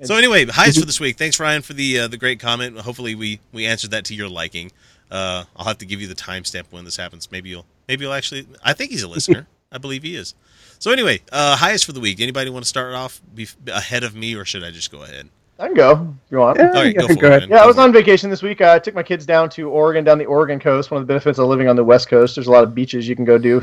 So 0.04 0.14
anyway, 0.14 0.46
highs 0.46 0.78
for 0.78 0.86
this 0.86 1.00
week. 1.00 1.16
Thanks 1.16 1.40
Ryan 1.40 1.62
for 1.62 1.72
the 1.72 2.00
uh, 2.00 2.08
the 2.08 2.18
great 2.18 2.38
comment. 2.38 2.78
Hopefully 2.78 3.14
we 3.14 3.40
we 3.52 3.66
answered 3.66 3.90
that 3.92 4.04
to 4.06 4.14
your 4.14 4.28
liking. 4.28 4.70
Uh, 5.10 5.44
I'll 5.56 5.66
have 5.66 5.78
to 5.78 5.86
give 5.86 6.00
you 6.00 6.06
the 6.06 6.14
timestamp 6.14 6.64
when 6.70 6.84
this 6.84 6.96
happens. 6.96 7.32
Maybe 7.32 7.48
you'll 7.48 7.66
maybe 7.88 8.04
you'll 8.04 8.12
actually. 8.12 8.46
I 8.62 8.74
think 8.74 8.90
he's 8.90 9.02
a 9.02 9.08
listener. 9.08 9.46
I 9.72 9.78
believe 9.78 10.02
he 10.02 10.14
is. 10.14 10.34
So 10.78 10.92
anyway, 10.92 11.20
uh, 11.32 11.56
highest 11.56 11.84
for 11.84 11.92
the 11.92 12.00
week. 12.00 12.20
Anybody 12.20 12.50
want 12.50 12.64
to 12.64 12.68
start 12.68 12.94
off 12.94 13.20
be, 13.34 13.48
ahead 13.66 14.04
of 14.04 14.14
me, 14.14 14.36
or 14.36 14.44
should 14.44 14.62
I 14.62 14.70
just 14.70 14.92
go 14.92 15.02
ahead? 15.02 15.28
I 15.58 15.66
can 15.66 15.74
go 15.74 16.14
if 16.24 16.32
you 16.32 16.38
want. 16.38 16.58
Yeah, 16.58 16.68
All 16.68 16.74
right, 16.74 16.96
go 16.96 17.08
for 17.08 17.14
go 17.14 17.26
it. 17.26 17.30
ahead. 17.30 17.40
man. 17.42 17.58
Yeah, 17.58 17.64
I 17.64 17.66
was 17.66 17.78
on 17.78 17.92
vacation 17.92 18.30
this 18.30 18.42
week. 18.42 18.60
Uh, 18.60 18.72
I 18.74 18.78
took 18.78 18.94
my 18.94 19.02
kids 19.02 19.26
down 19.26 19.50
to 19.50 19.68
Oregon, 19.68 20.04
down 20.04 20.18
the 20.18 20.26
Oregon 20.26 20.60
coast. 20.60 20.90
One 20.90 21.00
of 21.00 21.06
the 21.06 21.10
benefits 21.10 21.38
of 21.38 21.48
living 21.48 21.68
on 21.68 21.74
the 21.74 21.84
West 21.84 22.08
Coast, 22.08 22.36
there's 22.36 22.46
a 22.46 22.50
lot 22.50 22.62
of 22.62 22.74
beaches 22.74 23.08
you 23.08 23.16
can 23.16 23.24
go 23.24 23.38
do 23.38 23.62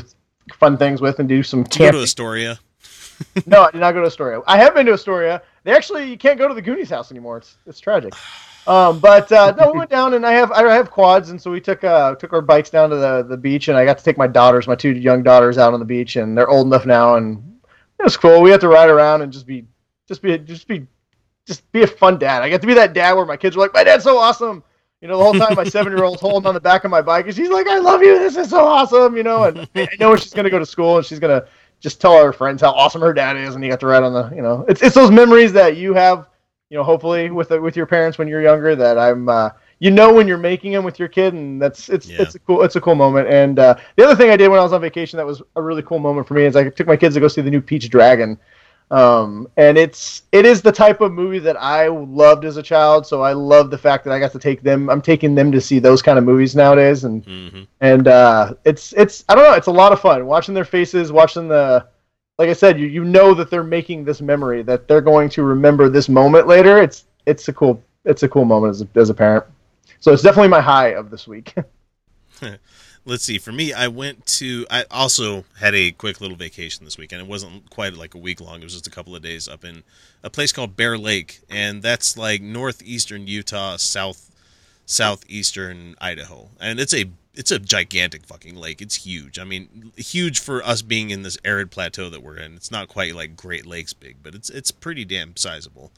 fun 0.54 0.76
things 0.76 1.00
with 1.00 1.18
and 1.18 1.28
do 1.28 1.42
some 1.42 1.62
it. 1.62 1.70
To 1.72 1.78
go 1.78 1.92
to. 1.92 2.02
Astoria. 2.02 2.58
no, 3.46 3.62
I 3.62 3.70
did 3.70 3.80
not 3.80 3.92
go 3.92 4.00
to 4.00 4.06
Astoria. 4.06 4.42
I 4.46 4.58
have 4.58 4.74
been 4.74 4.86
to 4.86 4.92
Astoria. 4.92 5.42
They 5.64 5.74
actually 5.74 6.10
you 6.10 6.18
can't 6.18 6.38
go 6.38 6.48
to 6.48 6.54
the 6.54 6.62
Goonies 6.62 6.90
house 6.90 7.10
anymore. 7.10 7.38
It's 7.38 7.56
it's 7.66 7.80
tragic. 7.80 8.12
Um, 8.66 8.98
but 8.98 9.30
uh, 9.30 9.54
no, 9.56 9.70
we 9.70 9.78
went 9.78 9.90
down 9.90 10.14
and 10.14 10.26
I 10.26 10.32
have 10.32 10.50
I 10.50 10.68
have 10.74 10.90
quads 10.90 11.30
and 11.30 11.40
so 11.40 11.52
we 11.52 11.60
took 11.60 11.84
uh, 11.84 12.16
took 12.16 12.32
our 12.32 12.40
bikes 12.40 12.68
down 12.68 12.90
to 12.90 12.96
the, 12.96 13.22
the 13.22 13.36
beach 13.36 13.68
and 13.68 13.78
I 13.78 13.84
got 13.84 13.96
to 13.96 14.02
take 14.02 14.18
my 14.18 14.26
daughters, 14.26 14.66
my 14.66 14.74
two 14.74 14.90
young 14.90 15.22
daughters, 15.22 15.56
out 15.56 15.72
on 15.72 15.78
the 15.78 15.86
beach 15.86 16.16
and 16.16 16.36
they're 16.36 16.48
old 16.48 16.66
enough 16.66 16.84
now 16.84 17.14
and 17.14 17.60
it 18.00 18.02
was 18.02 18.16
cool. 18.16 18.42
We 18.42 18.50
had 18.50 18.60
to 18.62 18.68
ride 18.68 18.88
around 18.88 19.22
and 19.22 19.32
just 19.32 19.46
be 19.46 19.66
just 20.08 20.20
be 20.20 20.36
just 20.38 20.66
be 20.66 20.84
just 21.46 21.70
be 21.72 21.82
a 21.82 21.86
fun 21.86 22.18
dad. 22.18 22.42
I 22.42 22.50
got 22.50 22.60
to 22.60 22.66
be 22.66 22.74
that 22.74 22.92
dad 22.92 23.14
where 23.14 23.24
my 23.26 23.36
kids 23.36 23.56
were 23.56 23.62
like, 23.62 23.74
my 23.74 23.84
dad's 23.84 24.04
so 24.04 24.18
awesome. 24.18 24.62
You 25.00 25.08
know, 25.08 25.18
the 25.18 25.24
whole 25.24 25.34
time 25.34 25.54
my 25.54 25.64
seven 25.64 25.92
year 25.92 26.04
old's 26.04 26.20
holding 26.20 26.46
on 26.46 26.54
the 26.54 26.60
back 26.60 26.84
of 26.84 26.90
my 26.90 27.02
bike 27.02 27.26
and 27.26 27.34
she's 27.34 27.50
like, 27.50 27.66
I 27.68 27.78
love 27.78 28.02
you. 28.02 28.18
This 28.18 28.36
is 28.36 28.50
so 28.50 28.64
awesome. 28.64 29.16
You 29.16 29.22
know, 29.22 29.44
and 29.44 29.68
I 29.76 29.88
know 30.00 30.16
she's 30.16 30.32
gonna 30.32 30.50
go 30.50 30.58
to 30.58 30.66
school 30.66 30.96
and 30.96 31.06
she's 31.06 31.18
gonna 31.20 31.46
just 31.80 32.00
tell 32.00 32.22
her 32.22 32.32
friends 32.32 32.62
how 32.62 32.70
awesome 32.72 33.02
her 33.02 33.12
dad 33.12 33.36
is, 33.36 33.54
and 33.54 33.62
you 33.62 33.70
got 33.70 33.80
to 33.80 33.86
ride 33.86 34.02
on 34.02 34.12
the, 34.14 34.34
you 34.34 34.42
know, 34.42 34.64
it's 34.68 34.82
it's 34.82 34.94
those 34.94 35.10
memories 35.10 35.52
that 35.52 35.76
you 35.76 35.92
have, 35.94 36.28
you 36.70 36.76
know, 36.76 36.82
hopefully 36.82 37.30
with 37.30 37.50
with 37.50 37.76
your 37.76 37.86
parents 37.86 38.18
when 38.18 38.26
you're 38.26 38.40
younger. 38.42 38.74
That 38.74 38.98
I'm, 38.98 39.28
uh, 39.28 39.50
you 39.78 39.90
know, 39.90 40.12
when 40.12 40.26
you're 40.26 40.38
making 40.38 40.72
them 40.72 40.84
with 40.84 40.98
your 40.98 41.08
kid, 41.08 41.34
and 41.34 41.60
that's 41.60 41.88
it's 41.90 42.08
Yeah. 42.08 42.22
it's 42.22 42.34
a 42.34 42.38
cool 42.40 42.62
it's 42.62 42.76
a 42.76 42.80
cool 42.80 42.94
moment. 42.94 43.28
And 43.28 43.58
uh, 43.58 43.76
the 43.96 44.04
other 44.04 44.16
thing 44.16 44.30
I 44.30 44.36
did 44.36 44.48
when 44.48 44.58
I 44.58 44.62
was 44.62 44.72
on 44.72 44.80
vacation 44.80 45.18
that 45.18 45.26
was 45.26 45.42
a 45.54 45.62
really 45.62 45.82
cool 45.82 45.98
moment 45.98 46.26
for 46.26 46.34
me 46.34 46.44
is 46.44 46.56
I 46.56 46.70
took 46.70 46.86
my 46.86 46.96
kids 46.96 47.14
to 47.14 47.20
go 47.20 47.28
see 47.28 47.42
the 47.42 47.50
new 47.50 47.60
Pete's 47.60 47.88
Dragon. 47.88 48.38
Um, 48.90 49.48
and 49.56 49.76
it's 49.76 50.22
it 50.30 50.46
is 50.46 50.62
the 50.62 50.70
type 50.70 51.00
of 51.00 51.12
movie 51.12 51.40
that 51.40 51.60
I 51.60 51.88
loved 51.88 52.44
as 52.44 52.56
a 52.56 52.62
child, 52.62 53.06
so 53.06 53.22
I 53.22 53.32
love 53.32 53.70
the 53.70 53.78
fact 53.78 54.04
that 54.04 54.12
I 54.12 54.20
got 54.20 54.32
to 54.32 54.38
take 54.38 54.62
them. 54.62 54.88
I'm 54.88 55.02
taking 55.02 55.34
them 55.34 55.50
to 55.52 55.60
see 55.60 55.80
those 55.80 56.02
kind 56.02 56.18
of 56.18 56.24
movies 56.24 56.54
nowadays, 56.54 57.04
and 57.04 57.24
hmm 57.24 57.64
and 57.80 58.08
uh, 58.08 58.54
it's 58.64 58.92
it's 58.94 59.24
I 59.28 59.34
don't 59.34 59.44
know, 59.44 59.54
it's 59.54 59.66
a 59.66 59.72
lot 59.72 59.92
of 59.92 60.00
fun 60.00 60.24
watching 60.26 60.54
their 60.54 60.64
faces, 60.64 61.10
watching 61.12 61.48
the 61.48 61.86
like 62.38 62.48
I 62.48 62.52
said, 62.52 62.78
you 62.78 62.86
you 62.86 63.04
know 63.04 63.34
that 63.34 63.50
they're 63.50 63.64
making 63.64 64.04
this 64.04 64.20
memory 64.20 64.62
that 64.62 64.86
they're 64.88 65.00
going 65.00 65.28
to 65.30 65.42
remember 65.42 65.88
this 65.88 66.08
moment 66.08 66.46
later. 66.46 66.78
It's 66.78 67.04
it's 67.26 67.48
a 67.48 67.52
cool 67.52 67.82
it's 68.04 68.22
a 68.22 68.28
cool 68.28 68.44
moment 68.44 68.70
as 68.70 68.82
a, 68.82 68.88
as 69.00 69.10
a 69.10 69.14
parent. 69.14 69.44
So 70.00 70.12
it's 70.12 70.22
definitely 70.22 70.48
my 70.48 70.60
high 70.60 70.88
of 70.88 71.10
this 71.10 71.26
week. 71.26 71.54
Let's 73.08 73.22
see. 73.22 73.38
For 73.38 73.52
me, 73.52 73.72
I 73.72 73.86
went 73.86 74.26
to. 74.26 74.66
I 74.68 74.84
also 74.90 75.44
had 75.60 75.76
a 75.76 75.92
quick 75.92 76.20
little 76.20 76.36
vacation 76.36 76.84
this 76.84 76.98
weekend. 76.98 77.22
It 77.22 77.28
wasn't 77.28 77.70
quite 77.70 77.94
like 77.94 78.14
a 78.14 78.18
week 78.18 78.40
long. 78.40 78.60
It 78.60 78.64
was 78.64 78.72
just 78.72 78.88
a 78.88 78.90
couple 78.90 79.14
of 79.14 79.22
days 79.22 79.46
up 79.46 79.64
in 79.64 79.84
a 80.24 80.28
place 80.28 80.50
called 80.50 80.76
Bear 80.76 80.98
Lake, 80.98 81.38
and 81.48 81.82
that's 81.82 82.16
like 82.16 82.42
northeastern 82.42 83.28
Utah, 83.28 83.76
south 83.76 84.32
southeastern 84.86 85.94
Idaho, 86.00 86.48
and 86.60 86.80
it's 86.80 86.92
a 86.92 87.06
it's 87.34 87.52
a 87.52 87.60
gigantic 87.60 88.26
fucking 88.26 88.56
lake. 88.56 88.82
It's 88.82 89.06
huge. 89.06 89.38
I 89.38 89.44
mean, 89.44 89.92
huge 89.96 90.40
for 90.40 90.64
us 90.64 90.82
being 90.82 91.10
in 91.10 91.22
this 91.22 91.38
arid 91.44 91.70
plateau 91.70 92.10
that 92.10 92.22
we're 92.22 92.38
in. 92.38 92.54
It's 92.54 92.72
not 92.72 92.88
quite 92.88 93.14
like 93.14 93.36
Great 93.36 93.66
Lakes 93.66 93.92
big, 93.92 94.16
but 94.20 94.34
it's 94.34 94.50
it's 94.50 94.72
pretty 94.72 95.04
damn 95.04 95.36
sizable. 95.36 95.92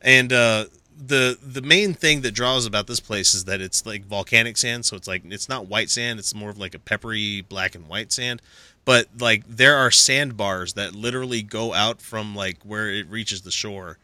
And 0.00 0.32
uh, 0.32 0.66
the 0.96 1.38
the 1.42 1.62
main 1.62 1.94
thing 1.94 2.22
that 2.22 2.32
draws 2.32 2.66
about 2.66 2.86
this 2.86 3.00
place 3.00 3.34
is 3.34 3.44
that 3.44 3.60
it's 3.60 3.84
like 3.86 4.04
volcanic 4.04 4.56
sand, 4.56 4.84
so 4.84 4.96
it's 4.96 5.08
like 5.08 5.22
it's 5.26 5.48
not 5.48 5.66
white 5.66 5.90
sand. 5.90 6.18
It's 6.18 6.34
more 6.34 6.50
of 6.50 6.58
like 6.58 6.74
a 6.74 6.78
peppery 6.78 7.40
black 7.42 7.74
and 7.74 7.88
white 7.88 8.12
sand. 8.12 8.40
But 8.84 9.08
like 9.18 9.44
there 9.48 9.76
are 9.76 9.90
sandbars 9.90 10.74
that 10.74 10.94
literally 10.94 11.42
go 11.42 11.72
out 11.72 12.00
from 12.00 12.34
like 12.34 12.58
where 12.64 12.90
it 12.90 13.08
reaches 13.08 13.42
the 13.42 13.50
shore. 13.50 13.98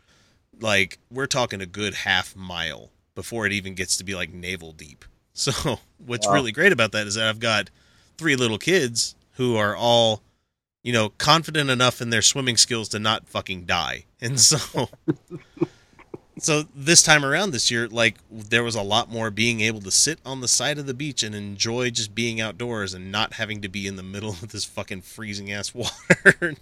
Like 0.60 0.98
we're 1.10 1.26
talking 1.26 1.60
a 1.60 1.66
good 1.66 1.94
half 1.94 2.34
mile 2.36 2.90
before 3.14 3.46
it 3.46 3.52
even 3.52 3.74
gets 3.74 3.96
to 3.98 4.04
be 4.04 4.14
like 4.14 4.32
navel 4.32 4.72
deep. 4.72 5.04
So 5.32 5.78
what's 5.98 6.26
Wow. 6.26 6.34
really 6.34 6.52
great 6.52 6.72
about 6.72 6.92
that 6.92 7.06
is 7.06 7.14
that 7.14 7.26
I've 7.28 7.40
got 7.40 7.70
three 8.18 8.36
little 8.36 8.58
kids 8.58 9.14
who 9.34 9.56
are 9.56 9.74
all, 9.74 10.22
you 10.82 10.92
know, 10.92 11.10
confident 11.10 11.70
enough 11.70 12.02
in 12.02 12.10
their 12.10 12.20
swimming 12.20 12.58
skills 12.58 12.90
to 12.90 12.98
not 12.98 13.26
fucking 13.26 13.64
die. 13.64 14.04
And 14.20 14.38
so 14.38 14.90
so 16.42 16.64
this 16.74 17.02
time 17.02 17.24
around 17.24 17.50
this 17.50 17.70
year, 17.70 17.88
like 17.88 18.16
there 18.30 18.64
was 18.64 18.74
a 18.74 18.82
lot 18.82 19.10
more 19.10 19.30
being 19.30 19.60
able 19.60 19.80
to 19.80 19.90
sit 19.90 20.18
on 20.24 20.40
the 20.40 20.48
side 20.48 20.78
of 20.78 20.86
the 20.86 20.94
beach 20.94 21.22
and 21.22 21.34
enjoy 21.34 21.90
just 21.90 22.14
being 22.14 22.40
outdoors 22.40 22.94
and 22.94 23.12
not 23.12 23.34
having 23.34 23.60
to 23.62 23.68
be 23.68 23.86
in 23.86 23.96
the 23.96 24.02
middle 24.02 24.30
of 24.42 24.48
this 24.48 24.64
fucking 24.64 25.02
freezing 25.02 25.52
ass 25.52 25.74
water, 25.74 26.54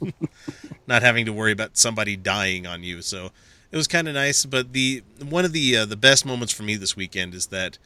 not 0.86 1.02
having 1.02 1.26
to 1.26 1.32
worry 1.32 1.52
about 1.52 1.76
somebody 1.76 2.16
dying 2.16 2.66
on 2.66 2.82
you. 2.82 3.02
So 3.02 3.30
it 3.70 3.76
was 3.76 3.86
kind 3.86 4.08
of 4.08 4.14
nice. 4.14 4.44
But 4.44 4.72
the 4.72 5.02
one 5.22 5.44
of 5.44 5.52
the 5.52 5.76
uh, 5.76 5.84
the 5.86 5.96
best 5.96 6.26
moments 6.26 6.52
for 6.52 6.62
me 6.62 6.76
this 6.76 6.96
weekend 6.96 7.34
is 7.34 7.46
that 7.46 7.78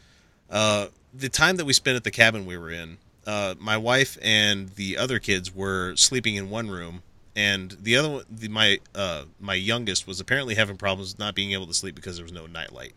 uh, 0.51 0.89
the 1.12 1.28
time 1.28 1.56
that 1.56 1.64
we 1.64 1.73
spent 1.73 1.97
at 1.97 2.05
the 2.05 2.10
cabin 2.10 2.47
we 2.47 2.56
were 2.56 2.70
in, 2.70 2.98
uh, 3.27 3.55
my 3.59 3.77
wife 3.77 4.19
and 4.23 4.70
the 4.70 4.97
other 4.97 5.19
kids 5.19 5.55
were 5.55 5.94
sleeping 5.97 6.35
in 6.35 6.51
one 6.51 6.70
room, 6.70 7.02
and 7.34 7.76
the 7.80 7.96
other 7.96 8.10
one, 8.10 8.24
the, 8.30 8.48
my 8.48 8.78
uh, 8.94 9.24
my 9.40 9.54
youngest 9.54 10.06
was 10.06 10.20
apparently 10.20 10.54
having 10.54 10.76
problems 10.76 11.18
not 11.18 11.34
being 11.34 11.52
able 11.52 11.66
to 11.66 11.74
sleep 11.74 11.94
because 11.94 12.16
there 12.16 12.24
was 12.24 12.32
no 12.32 12.46
nightlight, 12.46 12.94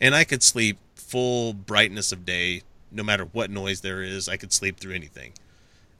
and 0.00 0.14
I 0.14 0.24
could 0.24 0.42
sleep 0.42 0.78
full 0.94 1.52
brightness 1.52 2.12
of 2.12 2.24
day, 2.24 2.62
no 2.90 3.02
matter 3.02 3.24
what 3.24 3.50
noise 3.50 3.80
there 3.80 4.02
is. 4.02 4.28
I 4.28 4.36
could 4.36 4.52
sleep 4.52 4.78
through 4.78 4.94
anything. 4.94 5.32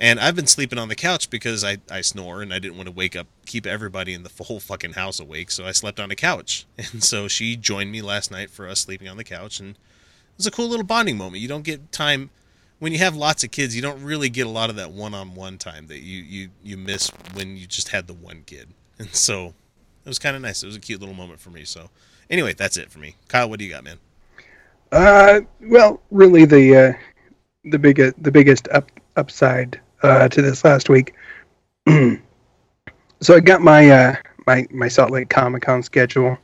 And 0.03 0.19
I've 0.19 0.35
been 0.35 0.47
sleeping 0.47 0.79
on 0.79 0.89
the 0.89 0.97
couch 0.97 1.29
because 1.29 1.63
I, 1.63 1.77
I 1.91 2.01
snore 2.01 2.41
and 2.41 2.55
I 2.55 2.59
didn't 2.59 2.79
want 2.79 2.87
to 2.89 2.95
wake 2.95 3.15
up, 3.15 3.27
keep 3.45 3.67
everybody 3.67 4.15
in 4.15 4.23
the 4.23 4.31
whole 4.43 4.59
fucking 4.59 4.95
house 4.95 5.21
awake. 5.21 5.51
So 5.51 5.67
I 5.67 5.73
slept 5.73 6.01
on 6.01 6.11
a 6.11 6.17
couch. 6.17 6.65
And 6.93 7.05
so 7.05 7.29
she 7.29 7.55
joined 7.55 7.93
me 7.93 8.01
last 8.01 8.31
night 8.31 8.49
for 8.49 8.67
us 8.67 8.81
sleeping 8.81 9.09
on 9.09 9.19
the 9.19 9.25
couch. 9.25 9.61
And 9.61 9.73
it 9.73 9.77
was 10.39 10.47
a 10.47 10.51
cool 10.51 10.69
little 10.69 10.87
bonding 10.87 11.19
moment. 11.19 11.43
You 11.43 11.49
don't 11.49 11.65
get 11.65 11.93
time 11.93 12.31
when 12.81 12.93
you 12.93 12.99
have 12.99 13.15
lots 13.15 13.45
of 13.45 13.53
kids. 13.53 13.77
You 13.77 13.83
don't 13.83 14.03
really 14.03 14.29
get 14.29 14.47
a 14.47 14.51
lot 14.51 14.69
of 14.71 14.77
that 14.77 14.91
one-on-one 14.91 15.59
time 15.59 15.87
that 15.87 16.01
you 16.01 16.23
you 16.23 16.49
you 16.65 16.77
miss 16.77 17.11
when 17.35 17.57
you 17.57 17.67
just 17.69 17.89
had 17.91 18.09
the 18.09 18.15
one 18.15 18.43
kid. 18.45 18.69
And 18.99 19.15
so 19.15 19.55
it 20.05 20.09
was 20.09 20.19
kind 20.19 20.37
of 20.37 20.43
nice. 20.43 20.63
It 20.63 20.67
was 20.67 20.77
a 20.77 20.81
cute 20.81 21.01
little 21.01 21.15
moment 21.15 21.41
for 21.41 21.49
me. 21.49 21.65
So 21.65 21.89
anyway, 22.29 22.53
that's 22.53 22.77
it 22.77 22.91
for 22.91 22.99
me. 22.99 23.17
Kyle, 23.29 23.49
what 23.49 23.59
do 23.59 23.65
you 23.65 23.71
got, 23.71 23.83
man? 23.83 23.99
Uh, 24.93 25.41
well, 25.63 26.03
really 26.11 26.45
the 26.45 26.77
uh, 26.77 26.93
the 27.65 27.79
biggest 27.79 28.23
the 28.23 28.31
biggest 28.31 28.69
up 28.69 28.91
upside 29.17 29.81
uh, 30.03 30.29
to 30.29 30.43
this 30.43 30.65
last 30.65 30.91
week. 30.91 31.15
so 31.89 33.35
I 33.35 33.41
got 33.41 33.63
my 33.63 33.89
uh, 33.89 34.17
my 34.47 34.67
my 34.71 34.89
Salt 34.89 35.11
Lake 35.11 35.31
Comic 35.31 35.63
Con 35.63 35.83
schedule, 35.83 36.37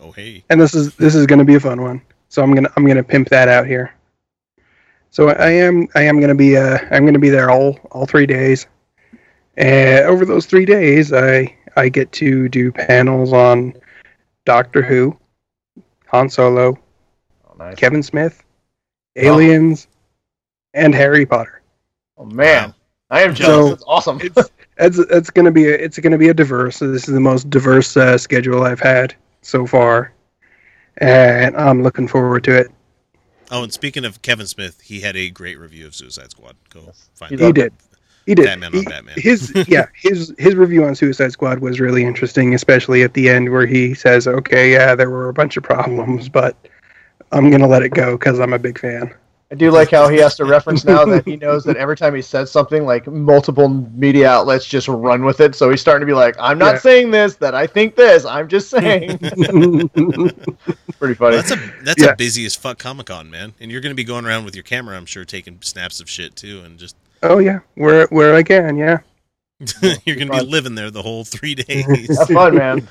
Oh 0.00 0.12
hey. 0.12 0.42
and 0.48 0.58
this 0.58 0.74
is 0.74 0.94
this 0.96 1.14
is 1.14 1.26
going 1.26 1.38
to 1.40 1.44
be 1.44 1.56
a 1.56 1.60
fun 1.60 1.82
one. 1.82 2.00
So 2.30 2.42
I'm 2.42 2.54
gonna 2.54 2.70
I'm 2.76 2.86
gonna 2.86 3.02
pimp 3.02 3.28
that 3.28 3.48
out 3.48 3.66
here. 3.66 3.92
So 5.10 5.30
I 5.30 5.50
am 5.50 5.88
I 5.94 6.02
am 6.02 6.20
gonna 6.20 6.34
be 6.34 6.56
uh 6.56 6.78
I'm 6.90 7.04
gonna 7.06 7.18
be 7.18 7.30
there 7.30 7.50
all 7.50 7.78
all 7.92 8.06
three 8.06 8.26
days. 8.26 8.66
And 9.56 10.06
over 10.06 10.24
those 10.24 10.46
three 10.46 10.64
days, 10.64 11.12
I 11.12 11.54
I 11.76 11.88
get 11.88 12.12
to 12.12 12.48
do 12.48 12.70
panels 12.72 13.32
on 13.32 13.74
Doctor 14.44 14.82
Who, 14.82 15.16
Han 16.06 16.28
Solo, 16.28 16.78
Kevin 17.76 18.02
Smith, 18.02 18.42
Aliens, 19.16 19.88
and 20.74 20.94
Harry 20.94 21.26
Potter. 21.26 21.62
Oh 22.16 22.24
man, 22.24 22.74
I 23.10 23.22
am 23.22 23.34
jealous. 23.34 23.56
So- 23.56 23.70
That's 23.70 23.84
awesome. 23.86 24.20
It's 24.22 24.50
it's 24.78 24.98
it's 24.98 25.30
gonna 25.30 25.50
be 25.50 25.66
a, 25.66 25.74
it's 25.74 25.98
gonna 25.98 26.18
be 26.18 26.28
a 26.28 26.34
diverse. 26.34 26.78
This 26.78 27.08
is 27.08 27.14
the 27.14 27.20
most 27.20 27.50
diverse 27.50 27.96
uh, 27.96 28.16
schedule 28.18 28.62
I've 28.62 28.80
had 28.80 29.14
so 29.42 29.66
far, 29.66 30.12
and 30.98 31.56
I'm 31.56 31.82
looking 31.82 32.06
forward 32.06 32.44
to 32.44 32.56
it. 32.56 32.70
Oh, 33.50 33.62
and 33.62 33.72
speaking 33.72 34.04
of 34.04 34.20
Kevin 34.22 34.46
Smith, 34.46 34.80
he 34.82 35.00
had 35.00 35.16
a 35.16 35.30
great 35.30 35.58
review 35.58 35.86
of 35.86 35.94
Suicide 35.94 36.30
Squad. 36.30 36.56
Go 36.70 36.92
find 37.14 37.30
He 37.30 37.36
that. 37.36 37.54
did. 37.54 37.72
He 38.26 38.34
did. 38.34 38.44
Batman 38.44 38.74
on 38.74 38.80
He- 38.80 38.84
Batman. 38.84 39.14
His 39.16 39.52
yeah, 39.68 39.86
his 39.94 40.34
his 40.38 40.54
review 40.54 40.84
on 40.84 40.94
Suicide 40.94 41.32
Squad 41.32 41.60
was 41.60 41.80
really 41.80 42.04
interesting, 42.04 42.54
especially 42.54 43.02
at 43.02 43.14
the 43.14 43.28
end 43.30 43.50
where 43.50 43.66
he 43.66 43.94
says, 43.94 44.26
"Okay, 44.28 44.72
yeah, 44.72 44.94
there 44.94 45.08
were 45.08 45.28
a 45.30 45.32
bunch 45.32 45.56
of 45.56 45.62
problems, 45.62 46.28
but 46.28 46.54
I'm 47.32 47.50
gonna 47.50 47.66
let 47.68 47.82
it 47.82 47.90
go 47.90 48.18
because 48.18 48.38
I'm 48.38 48.52
a 48.52 48.58
big 48.58 48.78
fan." 48.78 49.14
I 49.50 49.54
do 49.54 49.70
like 49.70 49.90
how 49.90 50.08
he 50.08 50.18
has 50.18 50.36
to 50.36 50.44
reference 50.44 50.84
now 50.84 51.06
that 51.06 51.24
he 51.24 51.36
knows 51.44 51.64
that 51.64 51.76
every 51.78 51.96
time 51.96 52.14
he 52.14 52.20
says 52.20 52.50
something, 52.50 52.84
like 52.84 53.06
multiple 53.06 53.68
media 53.68 54.28
outlets 54.28 54.66
just 54.66 54.88
run 54.88 55.24
with 55.24 55.40
it. 55.40 55.54
So 55.54 55.70
he's 55.70 55.80
starting 55.80 56.06
to 56.06 56.10
be 56.10 56.14
like, 56.14 56.36
"I'm 56.38 56.58
not 56.58 56.74
Yeah. 56.74 56.80
saying 56.80 57.10
this. 57.12 57.36
That 57.36 57.54
I 57.54 57.66
think 57.66 57.96
this. 57.96 58.26
I'm 58.26 58.46
just 58.48 58.68
saying." 58.70 59.16
Pretty 59.18 61.14
funny. 61.14 61.16
Well, 61.18 61.32
that's 61.32 61.50
a 61.50 61.56
that's 61.82 62.02
Yeah. 62.02 62.10
a 62.10 62.16
busy 62.16 62.44
as 62.44 62.54
fuck 62.56 62.78
Comic 62.78 63.06
Con, 63.06 63.30
man. 63.30 63.54
And 63.58 63.70
you're 63.70 63.80
going 63.80 63.92
to 63.92 63.96
be 63.96 64.04
going 64.04 64.26
around 64.26 64.44
with 64.44 64.54
your 64.54 64.64
camera, 64.64 64.96
I'm 64.96 65.06
sure, 65.06 65.24
taking 65.24 65.58
snaps 65.62 66.00
of 66.00 66.10
shit 66.10 66.36
too, 66.36 66.60
and 66.64 66.78
just 66.78 66.94
Oh 67.22 67.38
yeah, 67.38 67.60
where 67.74 68.06
where 68.08 68.34
I 68.34 68.42
can, 68.42 68.76
yeah. 68.76 68.98
you're 70.04 70.14
going 70.16 70.28
to 70.28 70.38
be 70.38 70.44
living 70.44 70.74
there 70.76 70.90
the 70.90 71.02
whole 71.02 71.24
three 71.24 71.54
days. 71.54 72.16
Have 72.18 72.28
fun, 72.28 72.54
man. 72.54 72.88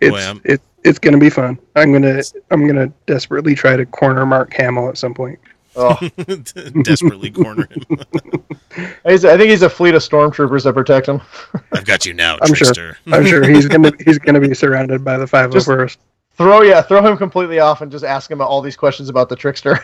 It's 0.00 0.10
Boy, 0.10 0.40
it's 0.44 0.64
it's 0.84 0.98
gonna 0.98 1.18
be 1.18 1.30
fun. 1.30 1.58
I'm 1.76 1.92
gonna 1.92 2.22
I'm 2.50 2.66
gonna 2.66 2.92
desperately 3.06 3.54
try 3.54 3.76
to 3.76 3.86
corner 3.86 4.24
Mark 4.26 4.52
Hamill 4.52 4.88
at 4.88 4.98
some 4.98 5.14
point. 5.14 5.38
Oh, 5.76 5.96
Desperately 6.82 7.30
corner 7.30 7.66
him. 7.66 7.84
I 9.06 9.16
think 9.16 9.42
he's 9.42 9.62
a 9.62 9.70
fleet 9.70 9.94
of 9.94 10.02
stormtroopers 10.02 10.64
that 10.64 10.74
protect 10.74 11.08
him. 11.08 11.20
I've 11.72 11.84
got 11.84 12.06
you 12.06 12.12
now, 12.12 12.38
I'm 12.40 12.48
sure. 12.48 12.56
trickster. 12.56 12.98
I'm 13.08 13.26
sure 13.26 13.48
he's 13.48 13.66
gonna 13.66 13.92
he's 14.04 14.18
gonna 14.18 14.40
be 14.40 14.54
surrounded 14.54 15.04
by 15.04 15.16
the 15.16 15.26
five 15.26 15.52
Just- 15.52 15.68
of 15.68 15.80
us. 15.80 15.96
Throw 16.36 16.62
yeah, 16.62 16.82
throw 16.82 17.00
him 17.00 17.16
completely 17.16 17.60
off 17.60 17.80
and 17.80 17.92
just 17.92 18.04
ask 18.04 18.28
him 18.28 18.40
all 18.40 18.60
these 18.60 18.76
questions 18.76 19.08
about 19.08 19.28
the 19.28 19.36
trickster. 19.36 19.78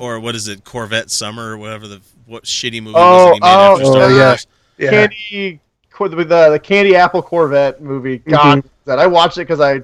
or 0.00 0.18
what 0.18 0.34
is 0.34 0.48
it, 0.48 0.64
Corvette 0.64 1.10
Summer 1.10 1.50
or 1.50 1.58
whatever 1.58 1.86
the 1.86 2.00
what 2.24 2.44
shitty 2.44 2.82
movie 2.82 2.94
oh, 2.96 3.32
was 3.32 3.32
that 3.32 3.34
he 3.34 3.40
made 3.40 3.46
oh, 3.46 3.72
after 3.72 3.84
oh, 3.84 3.92
Star 3.92 4.02
Oh, 4.04 4.08
yeah. 4.08 4.28
Wars? 4.28 4.46
Yeah. 4.78 4.90
Candy, 4.90 5.50
Cor- 5.50 5.67
the, 6.06 6.16
the 6.50 6.60
Candy 6.62 6.94
Apple 6.94 7.22
Corvette 7.22 7.80
movie. 7.82 8.18
God, 8.18 8.58
mm-hmm. 8.58 8.68
that 8.84 9.00
I 9.00 9.08
watched 9.08 9.38
it 9.38 9.48
because 9.48 9.60
I 9.60 9.82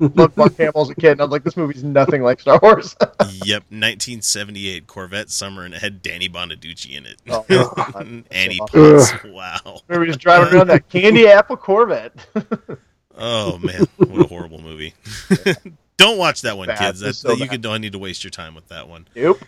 loved 0.00 0.36
Mark 0.36 0.56
Hamill 0.56 0.82
as 0.82 0.90
a 0.90 0.94
kid, 0.94 1.12
and 1.12 1.20
I 1.20 1.24
was 1.24 1.30
like, 1.30 1.44
this 1.44 1.56
movie's 1.56 1.84
nothing 1.84 2.22
like 2.22 2.40
Star 2.40 2.58
Wars. 2.60 2.96
Yep, 3.44 3.62
1978 3.70 4.86
Corvette 4.86 5.30
Summer, 5.30 5.64
and 5.64 5.74
it 5.74 5.80
had 5.80 6.00
Danny 6.02 6.28
Bonaduce 6.28 6.86
in 6.86 7.06
it. 7.06 7.20
Oh, 7.28 7.44
God. 7.48 8.24
Annie 8.30 8.60
Ugh. 8.60 8.68
Potts. 8.70 9.24
Wow. 9.24 9.80
Remember, 9.88 10.06
he's 10.06 10.16
driving 10.16 10.54
around 10.54 10.68
that 10.68 10.88
Candy 10.88 11.26
Apple 11.28 11.56
Corvette. 11.56 12.12
Oh 13.16 13.58
man, 13.58 13.84
what 13.96 14.24
a 14.24 14.28
horrible 14.28 14.60
movie. 14.60 14.94
don't 15.96 16.18
watch 16.18 16.42
that 16.42 16.56
one, 16.56 16.68
Bad. 16.68 16.78
kids. 16.78 17.02
It's 17.02 17.22
That, 17.22 17.28
so 17.30 17.34
you 17.34 17.40
bad. 17.40 17.50
could 17.50 17.62
don't 17.62 17.80
need 17.80 17.92
to 17.92 17.98
waste 17.98 18.22
your 18.24 18.30
time 18.30 18.54
with 18.54 18.68
that 18.68 18.88
one. 18.88 19.06
Nope. 19.14 19.40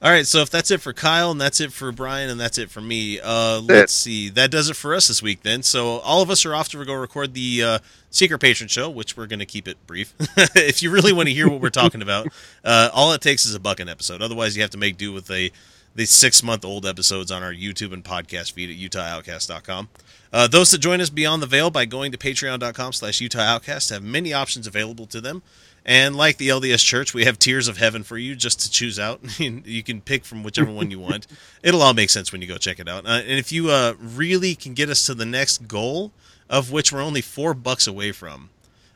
All 0.00 0.12
right, 0.12 0.24
so 0.24 0.42
if 0.42 0.50
that's 0.50 0.70
it 0.70 0.80
for 0.80 0.92
Kyle, 0.92 1.32
and 1.32 1.40
that's 1.40 1.60
it 1.60 1.72
for 1.72 1.90
Brian, 1.90 2.30
and 2.30 2.38
that's 2.38 2.56
it 2.56 2.70
for 2.70 2.80
me, 2.80 3.18
uh, 3.18 3.60
let's 3.60 3.92
see. 3.92 4.28
That 4.28 4.48
does 4.52 4.70
it 4.70 4.76
for 4.76 4.94
us 4.94 5.08
this 5.08 5.20
week, 5.20 5.42
then. 5.42 5.64
So 5.64 5.98
all 5.98 6.22
of 6.22 6.30
us 6.30 6.46
are 6.46 6.54
off 6.54 6.68
to 6.68 6.84
go 6.84 6.94
record 6.94 7.34
the 7.34 7.64
uh, 7.64 7.78
Secret 8.08 8.38
Patron 8.38 8.68
Show, 8.68 8.88
which 8.88 9.16
we're 9.16 9.26
going 9.26 9.40
to 9.40 9.46
keep 9.46 9.66
it 9.66 9.76
brief. 9.88 10.14
if 10.54 10.84
you 10.84 10.92
really 10.92 11.12
want 11.12 11.28
to 11.28 11.34
hear 11.34 11.48
what 11.48 11.60
we're 11.60 11.70
talking 11.70 12.00
about, 12.00 12.28
uh, 12.64 12.90
all 12.94 13.12
it 13.12 13.20
takes 13.20 13.44
is 13.44 13.56
a 13.56 13.60
buck 13.60 13.80
an 13.80 13.88
episode. 13.88 14.22
Otherwise, 14.22 14.54
you 14.54 14.62
have 14.62 14.70
to 14.70 14.78
make 14.78 14.98
do 14.98 15.12
with 15.12 15.28
a 15.32 15.50
the 15.96 16.06
six 16.06 16.44
month 16.44 16.64
old 16.64 16.86
episodes 16.86 17.32
on 17.32 17.42
our 17.42 17.52
YouTube 17.52 17.92
and 17.92 18.04
podcast 18.04 18.52
feed 18.52 18.70
at 18.70 18.76
UtahOutcast.com. 18.76 19.88
Uh, 20.32 20.46
those 20.46 20.70
that 20.70 20.78
join 20.78 21.00
us 21.00 21.10
beyond 21.10 21.42
the 21.42 21.46
veil 21.46 21.70
by 21.70 21.86
going 21.86 22.12
to 22.12 22.18
patreon.com 22.18 22.92
slash 22.92 23.20
Utah 23.20 23.40
Outcast 23.40 23.90
have 23.90 24.02
many 24.02 24.32
options 24.32 24.68
available 24.68 25.06
to 25.06 25.20
them. 25.20 25.42
And 25.88 26.14
like 26.14 26.36
the 26.36 26.50
LDS 26.50 26.84
Church, 26.84 27.14
we 27.14 27.24
have 27.24 27.38
tiers 27.38 27.66
of 27.66 27.78
heaven 27.78 28.02
for 28.02 28.18
you 28.18 28.36
just 28.36 28.60
to 28.60 28.70
choose 28.70 28.98
out. 28.98 29.20
you 29.40 29.82
can 29.82 30.02
pick 30.02 30.26
from 30.26 30.42
whichever 30.42 30.70
one 30.70 30.90
you 30.90 31.00
want. 31.00 31.26
It'll 31.62 31.80
all 31.80 31.94
make 31.94 32.10
sense 32.10 32.30
when 32.30 32.42
you 32.42 32.46
go 32.46 32.58
check 32.58 32.78
it 32.78 32.86
out. 32.90 33.06
Uh, 33.06 33.22
and 33.22 33.38
if 33.38 33.50
you 33.50 33.70
uh, 33.70 33.94
really 33.98 34.54
can 34.54 34.74
get 34.74 34.90
us 34.90 35.06
to 35.06 35.14
the 35.14 35.24
next 35.24 35.66
goal, 35.66 36.12
of 36.50 36.70
which 36.70 36.92
we're 36.92 37.00
only 37.00 37.22
four 37.22 37.54
bucks 37.54 37.86
away 37.86 38.12
from, 38.12 38.50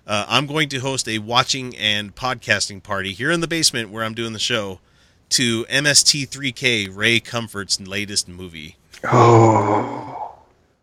uh, 0.07 0.27
I'm 0.29 0.47
going 0.47 0.69
to 0.69 0.81
host 0.81 1.09
a 1.09 1.19
watching 1.19 1.75
and 1.79 2.15
podcasting 2.15 2.83
party 2.83 3.15
here 3.15 3.31
in 3.31 3.41
the 3.41 3.49
basement 3.49 3.89
where 3.89 4.05
I'm 4.05 4.15
doing 4.15 4.35
the 4.35 4.39
show 4.39 4.81
to 5.31 5.65
MST3K 5.65 6.95
Ray 6.95 7.21
Comfort's 7.21 7.81
latest 7.81 8.29
movie. 8.29 8.77
Oh, 9.05 10.35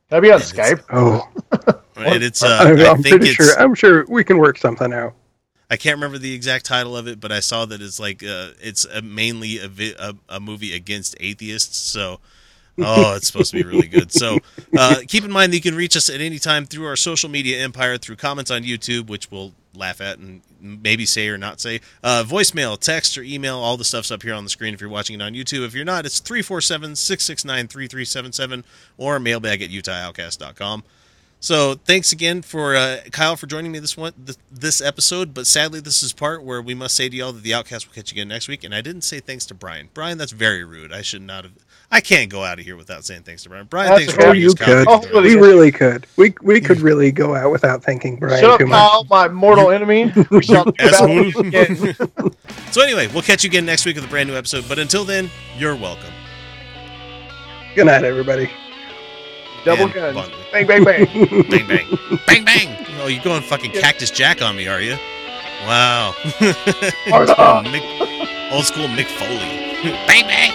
Can 0.10 0.18
I 0.18 0.20
be 0.22 0.32
on 0.32 0.40
Skype? 0.40 0.84
oh. 0.92 1.30
And 1.98 2.24
it's 2.24 2.42
uh, 2.42 2.60
I'm, 2.62 2.80
I 2.80 2.88
I'm 2.88 3.04
think 3.04 3.18
pretty 3.18 3.28
it's 3.28 3.36
sure. 3.36 3.60
I'm 3.60 3.76
sure 3.76 4.06
we 4.08 4.24
can 4.24 4.38
work 4.38 4.58
something 4.58 4.94
out. 4.94 5.14
I 5.70 5.78
can't 5.78 5.96
remember 5.96 6.18
the 6.18 6.34
exact 6.34 6.66
title 6.66 6.98
of 6.98 7.08
it, 7.08 7.20
but 7.20 7.32
I 7.32 7.42
saw 7.42 7.66
that 7.66 7.82
it's 7.82 8.00
like 8.00 8.24
uh, 8.24 8.50
it's 8.60 8.86
a, 8.86 9.02
mainly 9.02 9.60
a, 9.60 9.68
vi- 9.68 9.96
a 10.00 10.16
a 10.28 10.40
movie 10.40 10.74
against 10.74 11.16
atheists. 11.20 11.78
So, 11.78 12.20
oh, 12.80 13.16
it's 13.16 13.28
supposed 13.28 13.52
to 13.52 13.58
be 13.58 13.64
really 13.64 13.88
good. 13.88 14.12
So, 14.12 14.40
uh, 14.78 14.96
keep 15.08 15.24
in 15.24 15.32
mind 15.32 15.54
that 15.54 15.58
you 15.58 15.62
can 15.62 15.76
reach 15.76 15.96
us 15.96 16.10
at 16.10 16.22
any 16.22 16.40
time 16.40 16.66
through 16.66 16.88
our 16.88 16.96
social 16.96 17.30
media 17.30 17.64
empire, 17.64 17.98
through 17.98 18.16
comments 18.16 18.50
on 18.50 18.64
YouTube, 18.64 19.08
which 19.10 19.30
we'll 19.30 19.54
laugh 19.76 20.02
at 20.02 20.18
and 20.18 20.42
maybe 20.60 21.06
say 21.06 21.28
or 21.28 21.38
not 21.38 21.62
say, 21.62 21.80
uh, 22.04 22.24
voicemail, 22.28 22.78
text, 22.78 23.18
or 23.18 23.22
email. 23.22 23.58
All 23.58 23.78
the 23.78 23.86
stuff's 23.86 24.12
up 24.12 24.24
here 24.24 24.34
on 24.34 24.44
the 24.44 24.50
screen 24.50 24.74
if 24.74 24.82
you're 24.82 24.90
watching 24.90 25.20
it 25.20 25.24
on 25.24 25.34
YouTube. 25.34 25.66
If 25.66 25.74
you're 25.74 25.86
not, 25.86 26.06
it's 26.06 26.20
347 26.20 26.96
669 26.96 27.68
3377 27.68 28.64
or 28.98 29.20
mailbag 29.20 29.62
at 29.62 29.70
utahoutcast.com. 29.70 30.84
So 31.42 31.76
thanks 31.76 32.12
again 32.12 32.42
for 32.42 32.76
uh, 32.76 32.98
Kyle 33.12 33.38
for 33.38 33.48
joining 33.48 33.72
me 33.72 33.80
this 33.80 33.96
one 33.96 34.14
th- 34.26 34.38
this 34.52 34.82
episode. 34.82 35.34
But 35.34 35.48
sadly, 35.48 35.80
this 35.80 36.04
is 36.04 36.12
part 36.12 36.44
where 36.44 36.62
we 36.62 36.76
must 36.76 36.96
say 36.96 37.08
to 37.08 37.16
y'all 37.16 37.32
that 37.32 37.44
the 37.44 37.54
Outcast 37.54 37.88
will 37.88 37.94
catch 37.94 38.12
you 38.12 38.16
again 38.16 38.28
next 38.28 38.50
week. 38.50 38.66
And 38.66 38.76
I 38.76 38.82
didn't 38.82 39.04
say 39.04 39.22
thanks 39.22 39.46
to 39.48 39.54
Brian. 39.54 39.90
Brian, 39.94 40.18
that's 40.18 40.34
very 40.34 40.66
rude. 40.66 40.92
I 40.92 41.02
should 41.02 41.22
not 41.22 41.46
have. 41.46 41.54
I 41.92 42.02
can't 42.02 42.30
go 42.30 42.44
out 42.44 42.60
of 42.60 42.66
here 42.66 42.76
without 42.76 43.04
saying 43.06 43.24
thanks 43.24 43.44
to 43.44 43.50
Brian. 43.50 43.66
Brian, 43.66 43.90
That's 43.90 44.06
thanks 44.06 44.14
for 44.14 44.30
oh, 44.30 44.34
you 44.34 44.50
us, 44.50 44.54
could. 44.54 44.86
Oh, 44.88 45.22
we 45.22 45.36
really 45.36 45.72
could. 45.72 46.06
We 46.18 46.36
we 46.42 46.62
could 46.62 46.82
really 46.82 47.12
go 47.12 47.36
out 47.36 47.52
without 47.52 47.84
thanking 47.84 48.18
Brian 48.18 48.42
Shut 48.42 48.52
up, 48.52 48.60
too 48.60 48.68
much. 48.68 48.78
Kyle, 48.78 49.06
my 49.10 49.28
mortal 49.30 49.72
enemy. 49.72 50.12
We 50.30 50.44
shall 50.44 50.66
do 50.66 51.40
again. 51.40 51.96
so 52.72 52.82
anyway, 52.82 53.08
we'll 53.08 53.24
catch 53.24 53.44
you 53.44 53.50
again 53.50 53.66
next 53.66 53.86
week 53.86 53.96
with 53.96 54.06
a 54.06 54.10
brand 54.10 54.30
new 54.30 54.36
episode. 54.36 54.66
But 54.68 54.78
until 54.78 55.06
then, 55.06 55.32
you're 55.58 55.76
welcome. 55.76 56.14
Good 57.76 57.86
night, 57.86 58.04
everybody. 58.04 58.52
Double 59.66 59.86
And 59.86 59.94
guns. 59.94 60.16
bun- 60.16 60.32
Bang, 60.52 60.66
bang, 60.68 60.84
bang. 60.84 61.06
bang 61.50 61.68
bang 61.68 61.88
bang 62.26 62.44
bang. 62.46 62.86
Oh, 63.02 63.08
you're 63.08 63.24
going 63.24 63.42
fucking 63.42 63.72
Cactus 63.72 64.10
Jack 64.12 64.42
on 64.42 64.56
me, 64.56 64.68
are 64.68 64.82
you? 64.82 64.96
Wow. 65.66 66.14
old, 66.42 67.30
school 67.30 67.64
Mick, 67.72 68.52
old 68.52 68.66
school 68.66 68.88
Mick 68.88 69.06
Foley. 69.08 69.38
bang 70.08 70.26
bang. 70.28 70.52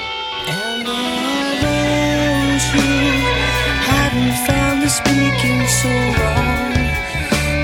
those 1.62 2.64
who 2.72 2.81
hadn't 3.89 4.35
found 4.48 4.82
the 4.82 4.89
speaking 4.89 5.60
so 5.68 5.89
wrong. 5.89 6.72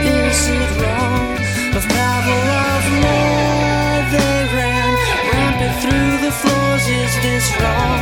Is 0.06 0.48
it 0.48 0.70
wrong 0.80 1.32
of 1.76 1.84
Pavlov 1.84 2.84
law 3.02 4.10
they 4.12 4.38
ran 4.54 4.90
rampant 5.32 5.74
through 5.82 6.12
the 6.26 6.32
floors? 6.32 6.86
Is 6.88 7.14
this 7.22 7.46
wrong? 7.60 7.99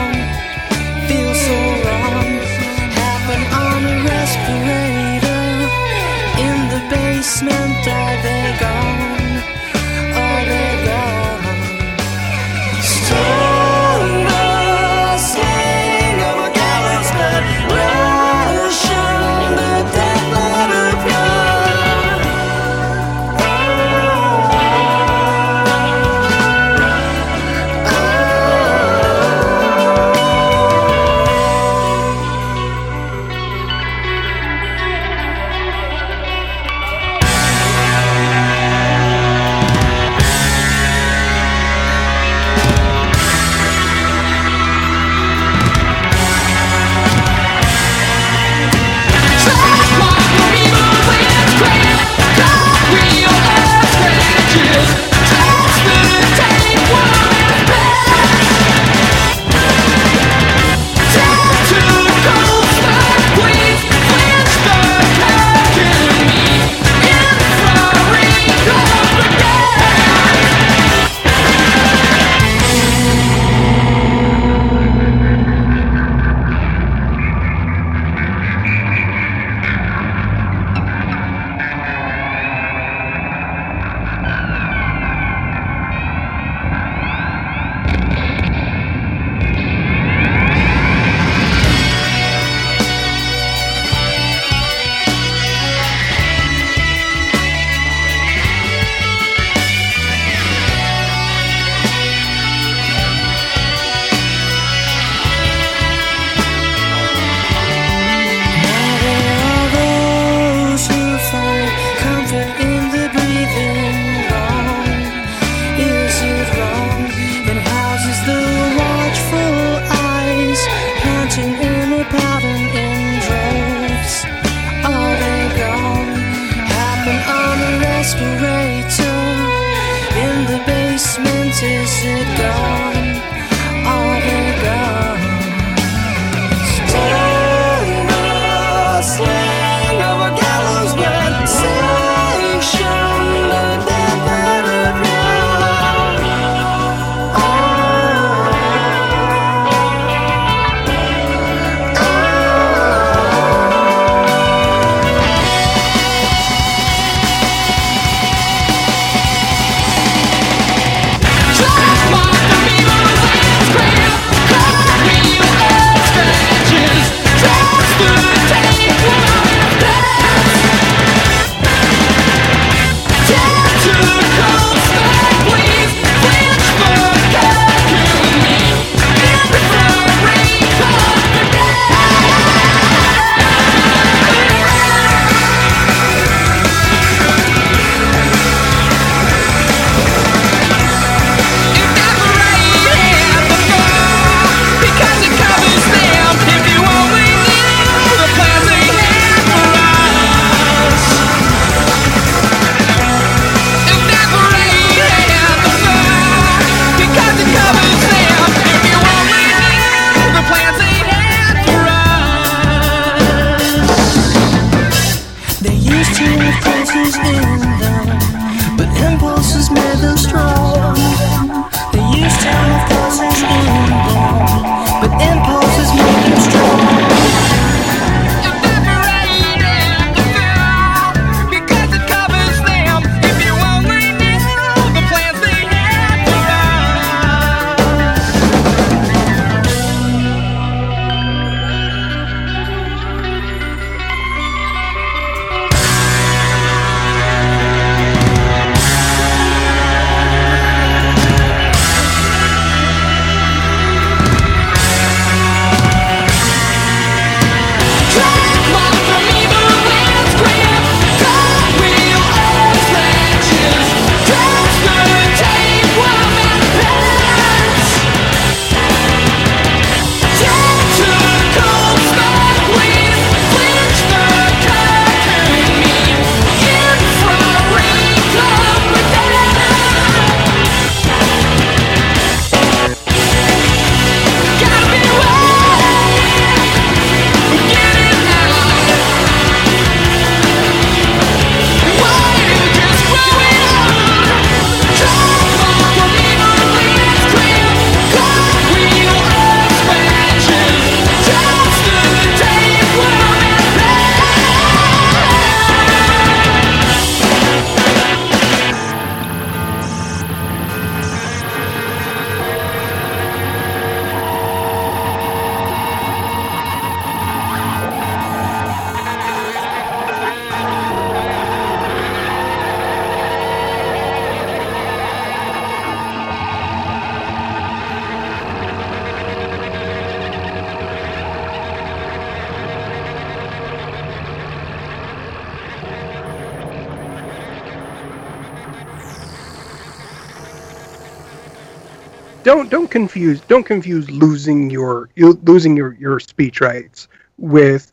Confuse 342.99 343.41
don't 343.43 343.63
confuse 343.65 344.11
losing 344.11 344.71
your 344.71 345.09
you- 345.15 345.39
losing 345.45 345.77
your 345.77 345.93
your 346.05 346.19
speech 346.19 346.61
rights 346.61 347.07
with 347.37 347.93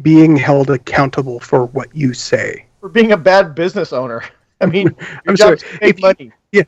being 0.00 0.36
held 0.36 0.70
accountable 0.70 1.40
for 1.40 1.66
what 1.76 1.88
you 1.94 2.14
say. 2.14 2.64
For 2.80 2.88
being 2.88 3.10
a 3.12 3.16
bad 3.16 3.54
business 3.56 3.92
owner. 3.92 4.22
I 4.60 4.66
mean, 4.66 4.86
your 5.00 5.20
I'm 5.26 5.36
sorry. 5.36 5.56
job's 5.56 5.62
to 5.72 5.78
make 5.80 5.94
If 5.96 6.00
money. 6.00 6.30
you, 6.52 6.62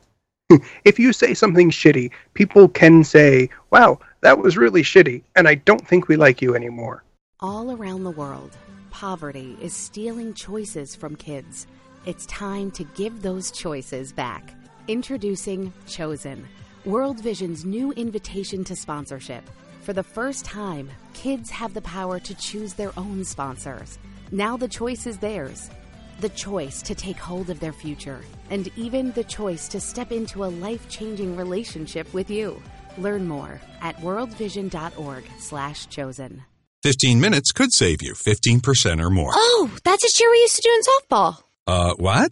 yeah, 0.49 0.57
if 0.83 0.99
you 0.99 1.13
say 1.13 1.33
something 1.33 1.69
shitty, 1.71 2.11
people 2.33 2.67
can 2.67 3.05
say, 3.05 3.49
"Wow, 3.71 3.99
that 4.19 4.37
was 4.37 4.57
really 4.57 4.83
shitty," 4.83 5.23
and 5.37 5.47
I 5.47 5.55
don't 5.55 5.87
think 5.87 6.09
we 6.09 6.17
like 6.17 6.41
you 6.41 6.55
anymore. 6.55 7.03
All 7.39 7.71
around 7.71 8.03
the 8.03 8.11
world, 8.23 8.51
poverty 8.91 9.55
is 9.61 9.73
stealing 9.73 10.33
choices 10.33 10.93
from 10.93 11.15
kids. 11.15 11.67
It's 12.05 12.25
time 12.25 12.69
to 12.71 12.83
give 12.99 13.21
those 13.21 13.49
choices 13.51 14.11
back. 14.11 14.53
Introducing 14.89 15.71
Chosen, 15.87 16.45
World 16.87 17.19
Vision's 17.19 17.65
new 17.65 17.91
invitation 17.91 18.63
to 18.63 18.73
sponsorship. 18.73 19.43
For 19.81 19.91
the 19.91 20.03
first 20.03 20.45
time, 20.45 20.89
kids 21.13 21.49
have 21.49 21.73
the 21.73 21.81
power 21.81 22.17
to 22.21 22.33
choose 22.35 22.75
their 22.75 22.93
own 22.95 23.25
sponsors. 23.25 23.99
Now 24.31 24.55
the 24.55 24.69
choice 24.69 25.05
is 25.05 25.17
theirs. 25.17 25.69
The 26.21 26.29
choice 26.29 26.81
to 26.83 26.95
take 26.95 27.17
hold 27.17 27.49
of 27.49 27.59
their 27.59 27.73
future, 27.73 28.21
and 28.49 28.69
even 28.77 29.11
the 29.11 29.25
choice 29.25 29.67
to 29.67 29.81
step 29.81 30.13
into 30.13 30.45
a 30.45 30.53
life-changing 30.65 31.35
relationship 31.35 32.13
with 32.13 32.29
you. 32.29 32.63
Learn 32.97 33.27
more 33.27 33.59
at 33.81 33.97
worldvision.org/slash 33.97 35.89
chosen. 35.89 36.45
15 36.83 37.19
minutes 37.19 37.51
could 37.51 37.73
save 37.73 38.01
you 38.01 38.13
15% 38.13 39.01
or 39.03 39.09
more. 39.09 39.31
Oh, 39.33 39.69
that's 39.83 40.05
a 40.05 40.17
cheer 40.17 40.31
we 40.31 40.37
used 40.37 40.55
to 40.55 40.61
do 40.61 40.71
in 40.73 40.81
softball. 40.83 41.43
Uh, 41.67 41.95
what? 41.95 42.31